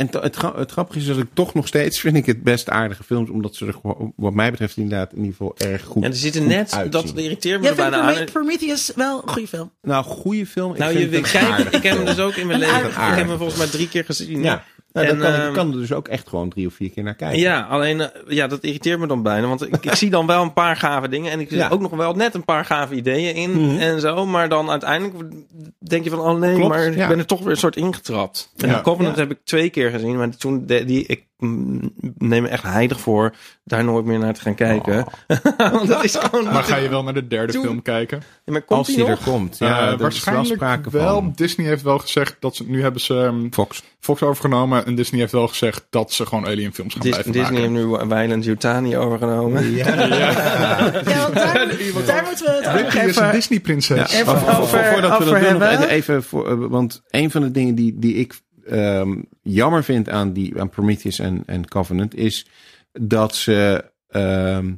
en 0.00 0.08
het, 0.22 0.36
gra- 0.36 0.56
het 0.56 0.70
grappige 0.70 0.98
is 0.98 1.06
dat 1.06 1.18
ik 1.18 1.26
toch 1.34 1.54
nog 1.54 1.66
steeds 1.66 2.00
vind 2.00 2.16
ik 2.16 2.26
het 2.26 2.42
best 2.42 2.68
aardige 2.68 3.02
films, 3.04 3.30
omdat 3.30 3.54
ze 3.54 3.66
er 3.66 3.74
wat 4.16 4.32
mij 4.34 4.50
betreft 4.50 4.76
inderdaad 4.76 5.10
in 5.12 5.18
ieder 5.18 5.30
geval 5.32 5.54
erg 5.56 5.82
goed. 5.84 6.02
En 6.04 6.10
er 6.10 6.16
zitten 6.16 6.46
net, 6.46 6.72
uitzien. 6.72 6.90
dat 6.90 7.12
irriteert 7.18 7.60
me 7.60 7.68
er 7.68 7.74
vindt 7.74 7.90
bijna 7.90 8.06
aan. 8.06 8.12
Promet- 8.12 8.32
Prometheus 8.32 8.92
wel 8.96 9.22
een 9.22 9.28
goede 9.28 9.48
film? 9.48 9.70
Nou, 9.82 10.04
goede 10.04 10.46
film. 10.46 10.72
Ik 10.72 10.78
Nou, 10.78 10.98
je 10.98 11.08
aardige 11.08 11.74
ik 11.74 11.82
heb 11.82 11.96
hem 11.96 12.04
dus 12.04 12.18
ook 12.18 12.34
in 12.34 12.46
mijn 12.46 12.62
Een 12.62 12.68
leven. 12.68 12.88
Ik 12.88 12.94
heb 13.16 13.26
hem 13.28 13.36
volgens 13.36 13.58
mij 13.58 13.66
drie 13.66 13.88
keer 13.88 14.04
gezien. 14.04 14.42
Ja, 14.42 14.64
nou, 14.92 15.06
En, 15.06 15.18
dan 15.18 15.30
kan, 15.30 15.40
ehm, 15.40 15.48
ik 15.48 15.54
kan 15.54 15.72
er 15.72 15.78
dus 15.78 15.92
ook 15.92 16.08
echt 16.08 16.28
gewoon 16.28 16.48
drie 16.48 16.66
of 16.66 16.74
vier 16.74 16.90
keer 16.90 17.02
naar 17.02 17.14
kijken. 17.14 17.38
Ja, 17.40 17.60
alleen 17.70 18.00
eh, 18.00 18.08
ja, 18.28 18.46
dat 18.46 18.64
irriteert 18.64 18.98
me 18.98 19.06
dan 19.06 19.22
bijna. 19.22 19.46
Want 19.46 19.66
ik, 19.66 19.76
ik 19.84 19.94
zie 19.94 20.10
dan 20.10 20.26
wel 20.26 20.42
een 20.42 20.52
paar 20.52 20.76
gave 20.76 21.08
dingen. 21.08 21.32
En 21.32 21.40
ik 21.40 21.48
zie 21.48 21.58
Ja. 21.58 21.68
ook 21.68 21.80
nog 21.80 21.90
wel 21.90 22.14
net 22.14 22.34
een 22.34 22.44
paar 22.44 22.64
gave 22.64 22.94
ideeën 22.94 23.34
in 23.34 23.50
Mhm. 23.50 23.78
en 23.78 24.00
zo. 24.00 24.26
Maar 24.26 24.48
dan 24.48 24.70
uiteindelijk 24.70 25.32
denk 25.78 26.04
je 26.04 26.10
van, 26.10 26.18
oh 26.20 26.38
nee, 26.38 26.54
Klopt, 26.54 26.68
maar 26.68 26.86
ik 26.86 27.08
ben 27.08 27.18
er 27.18 27.26
toch 27.26 27.40
weer 27.40 27.50
een 27.50 27.56
soort 27.56 27.76
ingetrapt. 27.76 28.52
En 28.56 28.68
Ja. 28.68 28.80
Covenant 28.80 29.14
Ja. 29.16 29.20
heb 29.22 29.30
ik 29.30 29.38
twee 29.44 29.70
keer 29.70 29.90
gezien. 29.90 30.16
Maar 30.16 30.36
toen, 30.36 30.66
de, 30.66 30.84
die, 30.84 31.04
ik 31.06 31.24
neem 32.18 32.42
me 32.42 32.48
echt 32.48 32.62
heilig 32.62 33.00
voor 33.00 33.34
daar 33.64 33.84
nooit 33.84 34.04
meer 34.04 34.18
naar 34.18 34.34
te 34.34 34.40
gaan 34.40 34.54
kijken. 34.54 35.04
Want 35.56 35.88
dat 35.88 36.04
is 36.04 36.16
gewoon... 36.16 36.44
Maar 36.44 36.64
ga 36.64 36.76
je 36.76 36.88
wel 36.88 37.02
naar 37.02 37.14
de 37.14 37.26
derde 37.26 37.52
film 37.52 37.82
kijken? 37.82 38.22
Ja, 38.44 38.52
maar 38.52 38.62
komt 38.62 38.78
Als 38.78 38.86
die 38.86 38.96
die 38.96 39.06
er 39.06 39.18
komt. 39.24 39.58
Ja, 39.58 39.66
Ja, 39.68 39.86
wel 39.86 39.96
waarschijnlijk 39.98 40.90
wel. 40.90 41.32
Disney 41.34 41.66
heeft 41.66 41.82
wel 41.82 41.98
gezegd 41.98 42.36
dat 42.40 42.56
ze... 42.56 42.64
Nu 42.66 42.82
hebben 42.82 43.00
ze 43.00 43.18
ehm, 43.24 43.46
Fox. 43.50 43.82
Fox 44.00 44.22
overgenomen. 44.22 44.86
En 44.86 44.94
Disney 44.94 45.20
heeft 45.20 45.32
wel 45.32 45.48
gezegd 45.48 45.86
dat 45.90 46.12
ze 46.12 46.26
gewoon 46.26 46.46
Alien 46.46 46.74
films 46.74 46.92
gaan 46.92 47.02
Dis- 47.02 47.10
blijven 47.10 47.32
Disney 47.32 47.60
heeft 47.60 47.72
nu 47.72 48.08
Weiland 48.08 48.44
Yutani 48.44 48.96
overgenomen. 48.96 49.70
Ja. 49.74 49.88
Ja, 51.10 51.22
want 51.22 51.34
daar, 51.34 51.52
daar 52.06 52.24
moeten 52.24 52.44
we 52.46 52.50
het 52.52 53.34
is 53.34 53.48
een. 53.88 54.04
Even 54.04 54.26
Maar 54.26 54.38
voor- 54.40 54.52
voor- 54.52 54.62
over- 54.62 54.84
voordat 54.92 54.94
we 54.94 55.00
dat 55.00 55.34
over 55.34 55.50
doen, 55.50 55.58
nog 55.58 55.86
even 55.88 56.22
voor, 56.22 56.50
eh, 56.50 56.68
want 56.68 57.02
een 57.10 57.30
van 57.30 57.40
de 57.42 57.50
dingen 57.50 57.74
die, 57.74 57.98
die 57.98 58.14
ik 58.14 58.34
ehm, 58.70 59.18
jammer 59.42 59.84
vind 59.84 60.08
aan, 60.08 60.32
die, 60.32 60.60
aan 60.60 60.68
Prometheus 60.68 61.18
en, 61.18 61.42
en 61.46 61.68
Covenant 61.68 62.14
is 62.14 62.46
dat 62.92 63.34
ze 63.36 63.84
ehm, 64.08 64.72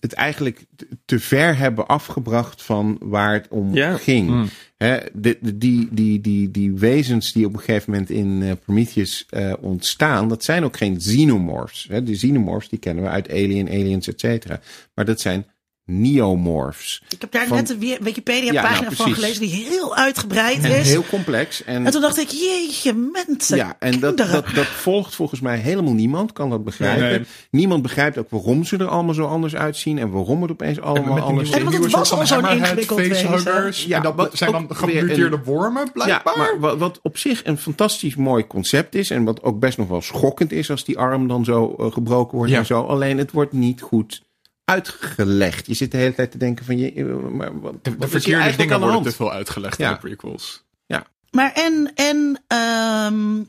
het 0.00 0.12
eigenlijk 0.12 0.64
te 1.04 1.18
ver 1.18 1.56
hebben 1.56 1.86
afgebracht 1.86 2.62
van 2.62 2.96
waar 3.00 3.32
het 3.32 3.48
om 3.48 3.74
ging. 3.76 4.28
Mm. 4.28 4.48
De, 4.78 5.10
de- 5.40 5.58
die, 5.58 5.88
die, 5.90 6.20
die, 6.20 6.50
die 6.50 6.72
wezens 6.72 7.32
die 7.32 7.46
op 7.46 7.52
een 7.52 7.58
gegeven 7.58 7.90
moment 7.90 8.10
in 8.10 8.42
eh, 8.42 8.52
Prometheus 8.64 9.26
eh, 9.30 9.52
ontstaan, 9.60 10.28
dat 10.28 10.44
zijn 10.44 10.64
ook 10.64 10.76
geen 10.76 10.96
xenomorphs. 10.96 11.86
De 11.90 12.12
xenomorphs 12.12 12.68
die 12.68 12.78
kennen 12.78 13.04
we 13.04 13.10
uit 13.10 13.30
Alien, 13.30 13.68
Aliens, 13.68 14.08
et 14.08 14.20
cetera. 14.20 14.60
Maar 14.94 15.04
dat 15.04 15.20
zijn 15.20 15.46
neomorphs. 15.90 17.02
Ik 17.08 17.20
heb 17.20 17.32
daar 17.32 17.46
van- 17.46 17.56
net 17.56 17.78
Wi- 17.78 17.98
Wikipedia-pagina 18.00 18.74
Ja, 18.74 18.80
nou, 18.80 18.94
van 18.96 19.14
gelezen 19.14 19.40
die 19.40 19.50
heel 19.50 19.96
uitgebreid 19.96 20.64
En 20.64 20.70
is. 20.78 20.88
heel 20.88 21.04
complex. 21.10 21.64
En, 21.64 21.86
En 21.86 21.92
toen 21.92 22.00
dacht 22.00 22.18
ik, 22.18 22.28
jeetje, 22.28 22.92
mensen, 23.12 23.56
ja, 23.56 23.76
en 23.78 23.90
dat, 24.00 24.14
kinderen. 24.14 24.42
dat, 24.44 24.54
dat 24.54 24.66
volgt 24.66 25.14
volgens 25.14 25.40
mij 25.40 25.58
helemaal 25.58 25.92
niemand, 25.92 26.32
kan 26.32 26.50
dat 26.50 26.64
begrijpen. 26.64 27.08
Nee. 27.08 27.20
Niemand 27.50 27.82
begrijpt 27.82 28.18
ook 28.18 28.30
waarom 28.30 28.64
ze 28.64 28.76
er 28.76 28.88
allemaal 28.88 29.14
zo 29.14 29.24
anders 29.26 29.54
uitzien 29.56 29.98
en 29.98 30.10
waarom 30.10 30.42
het 30.42 30.50
opeens 30.50 30.76
En 30.76 30.82
allemaal 30.84 31.18
anders 31.20 31.48
nieuwe, 31.50 31.56
En 31.56 31.64
want 31.72 31.76
is. 31.78 31.82
het 31.84 31.92
was 31.92 32.08
soort 32.08 32.20
al 32.20 32.26
van 32.26 32.42
zo'n 32.42 32.58
ingewikkeld 32.58 32.98
wezen. 32.98 33.88
Ja, 33.88 33.96
en 33.96 34.02
dat 34.02 34.14
wat 34.14 34.30
zijn 34.36 34.52
dan 34.52 34.66
gemuteerde 34.70 35.36
een- 35.36 35.44
wormen, 35.44 35.84
Ja, 35.84 35.90
blijkbaar. 35.92 36.36
maar 36.36 36.56
wat, 36.60 36.78
wat 36.78 36.98
op 37.02 37.18
zich 37.18 37.44
een 37.44 37.58
fantastisch 37.58 38.14
mooi 38.16 38.46
concept 38.46 38.94
is. 38.94 39.10
En 39.10 39.24
wat 39.24 39.42
ook 39.42 39.58
best 39.60 39.78
nog 39.78 39.88
wel 39.88 40.02
schokkend 40.02 40.52
is 40.52 40.70
als 40.70 40.84
die 40.84 40.98
arm 40.98 41.28
dan 41.28 41.44
zo 41.44 41.74
eh, 41.78 41.92
gebroken 41.92 42.36
wordt 42.36 42.52
Ja. 42.52 42.58
en 42.58 42.66
zo. 42.66 42.82
Alleen 42.82 43.18
het 43.18 43.32
wordt 43.32 43.52
niet 43.52 43.80
goed 43.82 44.22
uitgelegd. 44.70 45.66
Je 45.66 45.74
zit 45.74 45.90
de 45.90 45.96
hele 45.96 46.14
tijd 46.14 46.30
te 46.30 46.38
denken 46.38 46.64
van 46.64 46.78
je, 46.78 46.92
eh, 46.92 47.04
maar 47.14 47.60
wat, 47.60 47.84
de 47.84 48.08
verkeerde 48.08 48.56
dingen 48.56 48.80
worden 48.80 49.02
te 49.02 49.12
veel 49.12 49.32
uitgelegd 49.32 49.78
Ja. 49.78 49.88
in 49.88 49.92
de 49.94 50.00
prequels. 50.00 50.68
Maar 51.30 51.52
en, 51.52 51.92
en 51.94 52.42
ehm, 52.46 53.42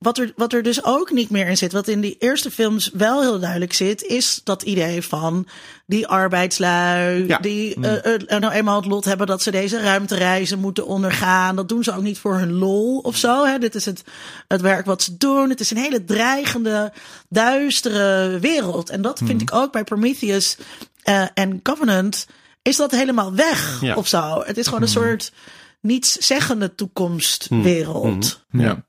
wat, 0.00 0.18
er, 0.18 0.32
wat 0.36 0.52
er 0.52 0.62
dus 0.62 0.84
ook 0.84 1.10
niet 1.10 1.30
meer 1.30 1.46
in 1.48 1.56
zit, 1.56 1.72
wat 1.72 1.88
in 1.88 2.00
die 2.00 2.16
eerste 2.18 2.50
films 2.50 2.90
wel 2.92 3.20
heel 3.20 3.38
duidelijk 3.38 3.72
zit, 3.72 4.02
is 4.02 4.40
dat 4.44 4.62
idee 4.62 5.02
van 5.02 5.46
die 5.86 6.06
arbeidslui, 6.06 7.26
Ja. 7.26 7.38
die 7.38 7.74
eh, 7.80 8.14
eh, 8.14 8.40
nou 8.40 8.52
eenmaal 8.52 8.76
het 8.76 8.86
lot 8.90 9.04
hebben 9.04 9.26
dat 9.26 9.42
ze 9.42 9.50
deze 9.50 9.80
ruimtereizen 9.80 10.58
moeten 10.58 10.86
ondergaan. 10.86 11.56
Dat 11.56 11.68
doen 11.68 11.84
ze 11.84 11.94
ook 11.96 12.02
niet 12.02 12.18
voor 12.18 12.38
hun 12.38 12.52
lol 12.52 12.98
of 12.98 13.16
zo. 13.16 13.44
Hè. 13.44 13.58
Dit 13.58 13.74
is 13.74 13.84
het, 13.84 14.02
het 14.48 14.60
werk 14.60 14.86
wat 14.86 15.02
ze 15.02 15.16
doen. 15.16 15.48
Het 15.50 15.60
is 15.60 15.70
een 15.70 15.76
hele 15.76 16.04
dreigende, 16.04 16.92
duistere 17.28 18.38
wereld. 18.38 18.90
En 18.90 19.02
dat 19.02 19.20
vind 19.24 19.40
ik 19.42 19.54
ook 19.54 19.72
bij 19.72 19.84
Prometheus 19.84 20.56
eh, 21.02 21.24
en 21.34 21.62
Covenant. 21.62 22.26
Is 22.62 22.76
dat 22.76 22.90
helemaal 22.90 23.34
weg 23.34 23.78
Ja. 23.80 23.94
of 23.94 24.08
zo? 24.08 24.42
Het 24.46 24.58
is 24.58 24.66
gewoon 24.66 24.82
een 24.82 24.88
soort 24.88 25.32
nietszeggende 25.80 26.74
toekomstwereld. 26.74 28.44
Ja. 28.50 28.84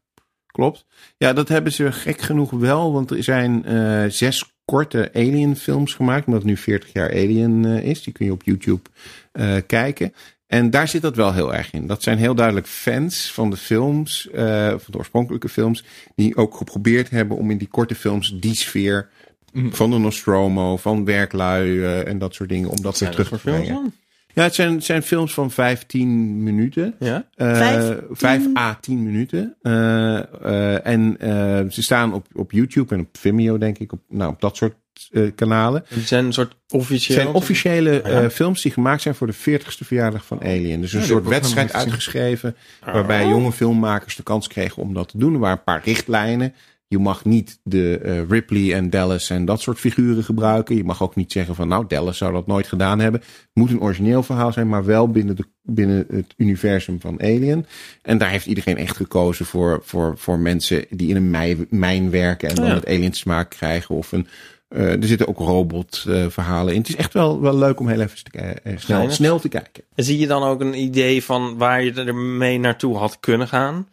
Klopt. 0.52 0.86
Ja, 1.18 1.34
dat 1.34 1.48
hebben 1.48 1.72
ze 1.72 1.92
gek 1.92 2.22
genoeg 2.22 2.52
wel. 2.52 2.94
Want 2.94 3.12
er 3.12 3.24
zijn 3.24 3.66
eh, 3.66 4.06
zes 4.08 4.54
korte 4.66 5.10
Alien 5.14 5.56
films 5.56 5.94
gemaakt. 5.94 6.26
Omdat 6.26 6.42
het 6.42 6.50
nu 6.50 6.58
40 6.58 6.94
jaar 6.94 7.10
Alien 7.10 7.66
eh, 7.66 7.84
is. 7.84 8.04
Die 8.04 8.14
kun 8.14 8.26
je 8.26 8.32
op 8.32 8.44
YouTube 8.44 8.90
eh, 9.32 9.56
kijken. 9.68 10.14
En 10.48 10.70
daar 10.70 10.88
zit 10.88 11.02
dat 11.02 11.16
wel 11.16 11.34
heel 11.34 11.54
erg 11.54 11.74
in. 11.74 11.88
Dat 11.88 12.04
zijn 12.04 12.18
heel 12.18 12.36
duidelijk 12.36 12.68
fans 12.68 13.34
van 13.34 13.50
de 13.50 13.58
films. 13.58 14.28
van 14.32 14.92
de 14.92 14.98
oorspronkelijke 14.98 15.50
films. 15.50 15.84
Die 16.16 16.36
ook 16.36 16.56
geprobeerd 16.56 17.10
hebben 17.10 17.38
om 17.38 17.52
in 17.52 17.58
die 17.58 17.68
korte 17.68 17.96
films 17.96 18.34
die 18.40 18.56
sfeer... 18.56 19.10
Van 19.54 19.92
de 19.92 19.98
Nostromo, 19.98 20.78
van 20.78 21.06
werklui 21.06 21.84
en 21.84 22.18
dat 22.18 22.34
soort 22.34 22.50
dingen. 22.50 22.70
Om 22.70 22.82
dat 22.82 23.00
weer 23.00 23.10
terug 23.10 23.30
te 23.30 23.38
brengen. 23.38 23.94
Ja, 24.34 24.44
het 24.44 24.56
zijn, 24.56 24.74
het 24.74 24.84
zijn 24.84 25.04
films 25.04 25.34
van 25.34 25.52
15 25.52 26.44
minuten. 26.44 26.96
Ja? 27.00 27.26
Eh, 27.36 27.56
Vijf, 27.56 27.98
vijf 28.12 28.42
tien? 28.44 28.58
à 28.58 28.74
10 28.82 29.04
minuten. 29.04 29.56
Eh, 29.62 30.18
eh, 30.18 30.86
en 30.88 31.16
eh, 31.20 31.70
ze 31.70 31.84
staan 31.84 32.14
op, 32.14 32.26
op 32.34 32.52
YouTube 32.52 32.96
en 32.96 33.02
op 33.02 33.08
Vimeo, 33.18 33.58
denk 33.58 33.78
ik. 33.78 33.92
Op, 33.92 34.00
nou, 34.10 34.32
op 34.32 34.42
dat 34.42 34.56
soort 34.58 34.74
eh, 35.12 35.24
kanalen. 35.36 35.86
Die 35.90 36.04
zijn 36.04 36.26
een 36.26 36.34
soort 36.34 36.52
Het 36.68 36.80
officieel. 36.80 37.22
zijn 37.22 37.34
officiële 37.34 38.02
eh, 38.02 38.22
Ja. 38.22 38.30
films 38.30 38.62
die 38.62 38.72
gemaakt 38.72 39.02
zijn 39.02 39.16
voor 39.16 39.28
de 39.28 39.34
40ste 39.34 39.86
verjaardag 39.86 40.26
van 40.26 40.42
Alien. 40.42 40.82
Dus 40.82 40.94
een 40.94 41.04
soort 41.04 41.28
wedstrijd 41.28 41.74
uitgeschreven. 41.74 42.56
Waarbij 42.86 43.28
jonge 43.28 43.52
filmmakers 43.52 44.16
de 44.16 44.24
kans 44.24 44.48
kregen 44.48 44.82
om 44.82 44.94
dat 44.94 45.08
te 45.10 45.18
doen. 45.18 45.34
Er 45.34 45.40
waren 45.40 45.58
een 45.58 45.64
paar 45.64 45.82
richtlijnen. 45.84 46.54
Je 46.92 47.00
mag 47.00 47.26
niet 47.26 47.60
de 47.64 47.98
eh, 47.98 48.30
Ripley 48.30 48.74
en 48.74 48.90
Dallas 48.90 49.30
en 49.30 49.46
dat 49.46 49.62
soort 49.62 49.80
figuren 49.80 50.24
gebruiken. 50.24 50.76
Je 50.76 50.84
mag 50.84 51.04
ook 51.04 51.16
niet 51.16 51.32
zeggen 51.32 51.56
van 51.56 51.68
nou, 51.68 51.86
Dallas 51.88 52.18
zou 52.18 52.34
dat 52.34 52.48
nooit 52.48 52.68
gedaan 52.68 53.00
hebben. 53.00 53.22
Het 53.22 53.50
moet 53.54 53.70
een 53.70 53.82
origineel 53.82 54.24
verhaal 54.24 54.52
zijn, 54.54 54.70
maar 54.70 54.86
wel 54.86 55.08
binnen, 55.10 55.36
de, 55.36 55.44
binnen 55.62 56.06
het 56.10 56.34
universum 56.38 57.00
van 57.02 57.22
Alien. 57.22 57.66
En 58.02 58.18
daar 58.18 58.30
heeft 58.30 58.46
iedereen 58.46 58.78
echt 58.78 58.96
gekozen 58.96 59.46
voor, 59.46 59.80
voor, 59.84 60.18
voor 60.18 60.40
mensen 60.40 60.86
die 60.90 61.10
in 61.10 61.16
een 61.16 61.30
mij- 61.30 61.66
mijn 61.70 62.10
werken 62.10 62.50
en 62.50 62.56
dan 62.56 62.66
Ja. 62.66 62.82
aliens 62.88 63.22
te 63.22 63.28
maken 63.28 63.58
krijgen. 63.58 63.96
Of 63.96 64.12
een, 64.12 64.28
eh, 64.68 64.92
er 64.92 65.08
zitten 65.08 65.28
ook 65.28 65.38
robotverhalen 65.40 66.74
in. 66.74 66.80
Het 66.80 66.90
is 66.90 66.96
echt 66.96 67.14
wel, 67.14 67.42
wel 67.42 67.58
leuk 67.58 67.80
om 67.80 67.88
heel 67.88 68.02
even 68.02 68.24
te, 68.24 68.38
eh, 68.40 68.78
snel, 68.78 69.10
snel 69.12 69.40
te 69.40 69.50
kijken. 69.50 69.84
En 69.96 70.04
zie 70.04 70.20
je 70.20 70.28
dan 70.28 70.44
ook 70.44 70.62
een 70.62 70.82
idee 70.82 71.24
van 71.24 71.58
waar 71.58 71.84
je 71.84 71.94
ermee 71.94 72.60
naartoe 72.60 72.98
had 72.98 73.20
kunnen 73.20 73.48
gaan? 73.48 73.88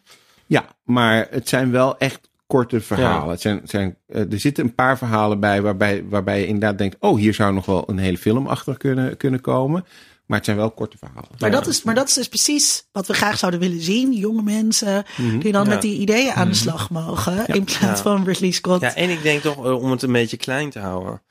Ja, 0.45 0.65
maar 0.83 1.27
het 1.29 1.49
zijn 1.49 1.71
wel 1.71 1.97
echt 1.97 2.28
korte 2.49 2.81
verhalen. 2.81 3.25
Ja. 3.25 3.31
Het 3.31 3.41
zijn, 3.41 3.57
het 3.57 3.69
zijn, 3.69 3.97
eh, 4.07 4.31
er 4.31 4.39
zitten 4.39 4.63
een 4.63 4.75
paar 4.75 4.97
verhalen 4.97 5.39
bij 5.39 5.61
waarbij, 5.61 6.03
waarbij 6.09 6.39
je 6.39 6.45
inderdaad 6.47 6.77
denkt... 6.77 6.95
oh, 6.99 7.17
hier 7.17 7.33
zou 7.33 7.53
nog 7.53 7.65
wel 7.65 7.83
een 7.89 7.97
hele 7.97 8.17
film 8.17 8.47
achter 8.47 8.77
kunnen, 8.77 9.17
kunnen 9.17 9.41
komen. 9.41 9.85
Maar 10.25 10.37
het 10.37 10.45
zijn 10.47 10.57
wel 10.57 10.71
korte 10.71 10.97
verhalen. 10.97 11.29
Maar, 11.39 11.51
dat 11.51 11.67
is, 11.67 11.83
maar 11.83 11.95
dat 11.95 12.07
is 12.07 12.13
dus 12.13 12.27
precies 12.27 12.87
wat 12.91 13.07
we 13.07 13.13
graag 13.13 13.37
zouden 13.37 13.59
willen 13.59 13.81
zien. 13.81 14.13
Jonge 14.13 14.41
mensen 14.43 15.03
die 15.39 15.51
dan 15.51 15.63
Ja. 15.63 15.69
met 15.69 15.81
die 15.81 15.99
ideeën 15.99 16.31
aan 16.31 16.47
de 16.47 16.53
slag 16.53 16.89
mogen. 16.89 17.45
In 17.47 17.63
plaats 17.63 17.79
Ja. 17.81 17.95
van 17.95 18.23
Ridley 18.25 18.51
Scott. 18.51 18.81
Ja, 18.81 18.95
en 18.95 19.09
ik 19.09 19.21
denk 19.23 19.41
toch 19.41 19.65
eh, 19.65 19.81
om 19.83 19.91
het 19.91 20.01
een 20.01 20.11
beetje 20.11 20.37
klein 20.37 20.69
te 20.69 20.79
houden. 20.79 21.21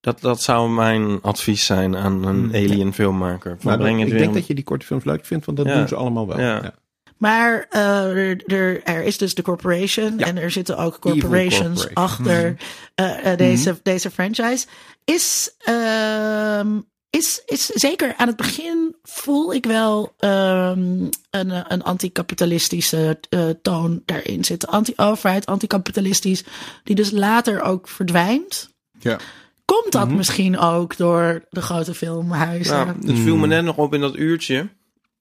Dat, 0.00 0.20
dat 0.20 0.42
zou 0.42 0.70
mijn 0.70 1.22
advies 1.22 1.66
zijn 1.66 1.96
aan 1.96 2.24
een 2.26 2.48
alien 2.54 2.92
filmmaker. 2.92 3.56
Van 3.58 3.70
Maar 3.70 3.78
breng 3.78 3.98
het 3.98 4.06
ik 4.06 4.12
weer 4.12 4.22
denk 4.22 4.34
dat 4.34 4.46
je 4.46 4.54
die 4.54 4.64
korte 4.64 4.86
films 4.86 5.04
leuk 5.04 5.24
vindt, 5.24 5.46
want 5.46 5.58
dat 5.58 5.66
Ja. 5.66 5.74
doen 5.74 5.88
ze 5.88 5.94
allemaal 5.94 6.26
wel. 6.26 6.40
Ja. 6.40 6.74
Ja. 7.18 7.26
Maar 7.28 7.66
eh, 7.70 8.16
er, 8.16 8.42
er, 8.46 8.82
er 8.82 9.02
is 9.02 9.18
dus 9.18 9.34
de 9.34 9.42
corporation. 9.42 10.18
Ja. 10.18 10.26
En 10.26 10.36
er 10.36 10.50
zitten 10.50 10.76
ook 10.76 10.98
corporations 10.98 11.84
corporation. 11.84 11.94
achter 11.94 12.56
eh, 12.94 13.32
eh, 13.32 13.38
deze, 13.38 13.78
deze 13.82 14.10
franchise. 14.10 14.66
Is, 15.04 15.54
ehm, 15.58 16.80
is, 17.10 17.42
is 17.46 17.66
zeker 17.66 18.14
aan 18.16 18.26
het 18.26 18.36
begin 18.36 18.96
voel 19.02 19.54
ik 19.54 19.66
wel 19.66 20.14
ehm, 20.18 21.06
een, 21.30 21.72
een 21.72 21.82
anticapitalistische 21.82 23.18
eh, 23.28 23.48
toon 23.62 24.02
daarin 24.04 24.44
zitten. 24.44 24.68
Anti-overheid, 24.68 25.46
anticapitalistisch. 25.46 26.44
Die 26.84 26.94
dus 26.94 27.10
later 27.10 27.62
ook 27.62 27.88
verdwijnt. 27.88 28.70
Ja. 28.98 29.18
Komt 29.64 29.92
dat 29.92 30.08
misschien 30.08 30.58
ook 30.58 30.96
door 30.96 31.44
de 31.50 31.62
grote 31.62 31.94
filmhuizen? 31.94 32.76
Nou, 32.76 32.88
het 33.06 33.18
viel 33.18 33.36
me 33.36 33.46
net 33.46 33.64
nog 33.64 33.76
op 33.76 33.94
in 33.94 34.00
dat 34.00 34.16
uurtje. 34.16 34.68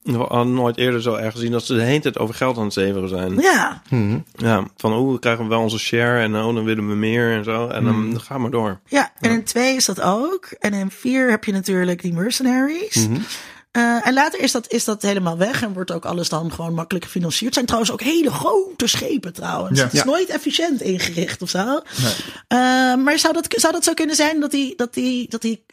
We 0.07 0.17
hadden 0.17 0.53
nooit 0.53 0.77
eerder 0.77 1.01
zo 1.01 1.13
erg 1.15 1.33
gezien 1.33 1.51
dat 1.51 1.65
ze 1.65 1.73
de 1.73 1.81
hele 1.81 1.99
tijd 1.99 2.17
over 2.17 2.35
geld 2.35 2.57
aan 2.57 2.63
het 2.63 2.73
zeveren 2.73 3.09
zijn. 3.09 3.35
ja, 3.37 3.81
Ja, 4.35 4.67
van 4.77 4.93
oh, 4.93 5.11
we 5.11 5.19
krijgen 5.19 5.47
wel 5.47 5.61
onze 5.61 5.79
share 5.79 6.19
en 6.21 6.35
oh, 6.35 6.55
dan 6.55 6.63
willen 6.63 6.87
we 6.89 6.95
meer 6.95 7.31
en 7.37 7.43
zo. 7.43 7.67
En 7.67 7.83
dan 7.83 8.11
dan 8.11 8.21
gaan 8.21 8.43
we 8.43 8.49
door. 8.49 8.79
Ja, 8.85 9.11
en 9.19 9.31
in 9.31 9.43
twee 9.43 9.75
is 9.75 9.85
dat 9.85 10.01
ook. 10.01 10.45
En 10.59 10.73
in 10.73 10.91
vier 10.91 11.29
heb 11.29 11.43
je 11.43 11.51
natuurlijk 11.51 12.01
die 12.01 12.13
mercenaries. 12.13 13.07
Eh, 13.71 14.07
en 14.07 14.13
later 14.13 14.39
is 14.39 14.51
dat, 14.51 14.71
is 14.71 14.83
dat 14.83 15.01
helemaal 15.01 15.37
weg 15.37 15.61
en 15.63 15.73
wordt 15.73 15.91
ook 15.91 16.05
alles 16.05 16.29
dan 16.29 16.51
gewoon 16.51 16.73
makkelijk 16.73 17.05
gefinancierd. 17.05 17.43
Het 17.45 17.53
zijn 17.53 17.65
trouwens 17.65 17.91
ook 17.91 18.01
hele 18.01 18.31
grote 18.31 18.87
schepen 18.87 19.33
trouwens. 19.33 19.77
Ja. 19.79 19.83
Het 19.83 19.93
is 19.93 19.99
Ja. 19.99 20.05
nooit 20.05 20.29
efficiënt 20.29 20.81
ingericht 20.81 21.41
of 21.41 21.49
zo. 21.49 21.81
Eh, 22.47 22.57
maar 22.95 23.19
zou 23.19 23.33
dat, 23.33 23.45
zou 23.49 23.73
dat 23.73 23.83
zo 23.83 23.93
kunnen 23.93 24.15
zijn 24.15 24.39
dat 24.39 24.51
die, 24.51 24.73
dat, 24.75 24.93
die, 24.93 25.29
dat 25.29 25.41
die 25.41 25.65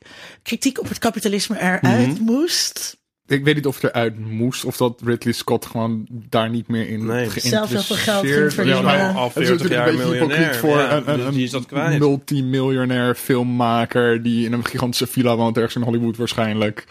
kritiek 0.42 0.80
op 0.80 0.88
het 0.88 0.98
kapitalisme 0.98 1.60
eruit 1.60 2.20
moest? 2.20 2.96
Ik 3.26 3.44
weet 3.44 3.54
niet 3.54 3.66
of 3.66 3.80
het 3.80 3.90
eruit 3.90 4.18
moest 4.18 4.64
of 4.64 4.76
dat 4.76 5.00
Ridley 5.04 5.32
Scott 5.32 5.66
gewoon 5.66 6.06
daar 6.10 6.50
niet 6.50 6.68
meer 6.68 6.88
in 6.88 7.06
Nee. 7.06 7.28
Zelf 7.36 7.68
heel 7.68 7.80
veel 7.82 7.96
geld 7.96 7.96
ging 7.96 8.04
geïnteresseerd- 8.04 8.54
verdienen. 8.54 8.84
maar 8.84 9.14
Al 9.14 9.28
het 9.28 9.36
is 9.36 9.46
40 9.46 9.48
natuurlijk 9.50 9.74
jaar 9.74 9.88
een 9.88 9.96
beetje 9.96 10.10
miljonair. 10.10 10.38
hypocriet 10.40 10.60
voor 10.60 10.78
Ja, 10.78 10.92
een, 10.96 11.10
een, 11.10 11.16
dus 11.16 11.26
een 11.26 11.32
die 11.34 11.44
is 11.44 11.50
dat 11.50 11.66
kwijt. 11.66 11.98
multimiljonair 11.98 13.14
filmmaker 13.14 14.22
die 14.22 14.44
in 14.46 14.52
een 14.52 14.64
gigantische 14.64 15.06
villa 15.06 15.36
woont 15.36 15.56
ergens 15.56 15.74
in 15.76 15.82
Hollywood 15.82 16.16
waarschijnlijk. 16.16 16.84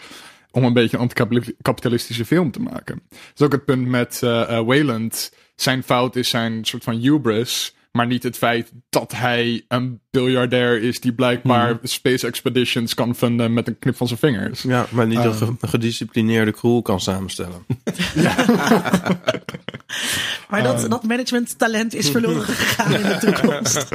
Om 0.50 0.64
een 0.64 0.72
beetje 0.72 0.96
een 0.96 1.02
anticapitalistische 1.02 2.24
film 2.24 2.50
te 2.50 2.60
maken. 2.60 3.02
Dat 3.10 3.18
is 3.36 3.42
ook 3.46 3.52
het 3.52 3.64
punt 3.64 3.86
met 3.88 4.20
eh, 4.22 4.60
Wayland. 4.60 5.32
Zijn 5.56 5.82
fout 5.82 6.16
is 6.16 6.28
zijn 6.28 6.64
soort 6.64 6.84
van 6.84 6.94
hubris. 6.96 7.74
Maar 7.96 8.06
niet 8.06 8.22
het 8.22 8.36
feit 8.36 8.72
dat 8.90 9.12
hij 9.12 9.64
een 9.68 10.00
biljardair 10.10 10.82
is 10.82 11.00
die 11.00 11.12
blijkbaar 11.12 11.74
Mhm. 11.74 11.86
space 11.86 12.26
expeditions 12.26 12.94
kan 12.94 13.14
funden 13.14 13.52
met 13.52 13.68
een 13.68 13.78
knip 13.78 13.96
van 13.96 14.06
zijn 14.06 14.18
vingers. 14.18 14.62
Ja, 14.62 14.86
maar 14.90 15.06
niet 15.06 15.18
een, 15.24 15.34
ge- 15.34 15.44
een 15.60 15.68
gedisciplineerde 15.68 16.50
crew 16.52 16.82
kan 16.82 17.00
samenstellen. 17.00 17.66
Maar 20.48 20.62
dat, 20.62 20.90
dat 20.90 21.02
managementtalent 21.02 21.94
is 21.94 22.10
verloren 22.10 22.42
gegaan 22.42 22.94
in 22.94 23.02
de 23.02 23.16
toekomst. 23.18 23.86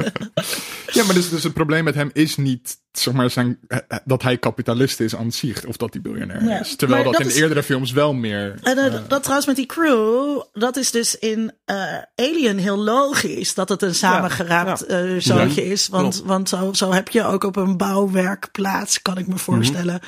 Ja, 0.92 1.04
maar 1.04 1.14
dus, 1.14 1.28
dus 1.28 1.42
het 1.42 1.52
probleem 1.54 1.84
met 1.84 1.94
hem 1.94 2.10
is 2.12 2.36
niet 2.36 2.76
zeg 2.92 3.14
maar, 3.14 3.30
zijn, 3.30 3.58
eh, 3.68 3.78
eh, 3.88 3.98
dat 4.04 4.22
hij 4.22 4.38
kapitalist 4.38 5.00
is 5.00 5.16
aan 5.16 5.32
zich. 5.32 5.64
Of 5.66 5.76
dat 5.76 5.92
hij 5.92 6.02
biljonair 6.02 6.44
Ja, 6.44 6.60
is. 6.60 6.76
Terwijl 6.76 7.04
dat, 7.04 7.12
dat 7.12 7.22
in 7.22 7.28
is- 7.28 7.36
eerdere 7.36 7.62
films 7.62 7.92
wel 7.92 8.12
meer... 8.14 8.54
En 8.62 8.78
eh, 8.78 8.92
dat 9.08 9.20
trouwens 9.20 9.46
met 9.46 9.56
die 9.56 9.66
crew, 9.66 10.40
dat 10.52 10.76
is 10.76 10.90
dus 10.90 11.18
in 11.18 11.52
eh, 11.64 11.96
Alien 12.14 12.58
heel 12.58 12.76
logisch 12.78 13.54
dat 13.54 13.68
het 13.68 13.82
een 13.82 13.94
samengeraapt 13.94 14.82
eh, 14.86 15.14
zootje 15.18 15.64
is. 15.66 15.88
Want, 15.88 16.14
Klopt. 16.14 16.28
want 16.28 16.48
zo, 16.48 16.72
zo 16.72 16.92
heb 16.92 17.08
je 17.08 17.24
ook 17.24 17.44
op 17.44 17.56
een 17.56 17.76
bouwwerkplaats, 17.76 19.02
kan 19.02 19.18
ik 19.18 19.26
me 19.26 19.38
voorstellen, 19.38 20.00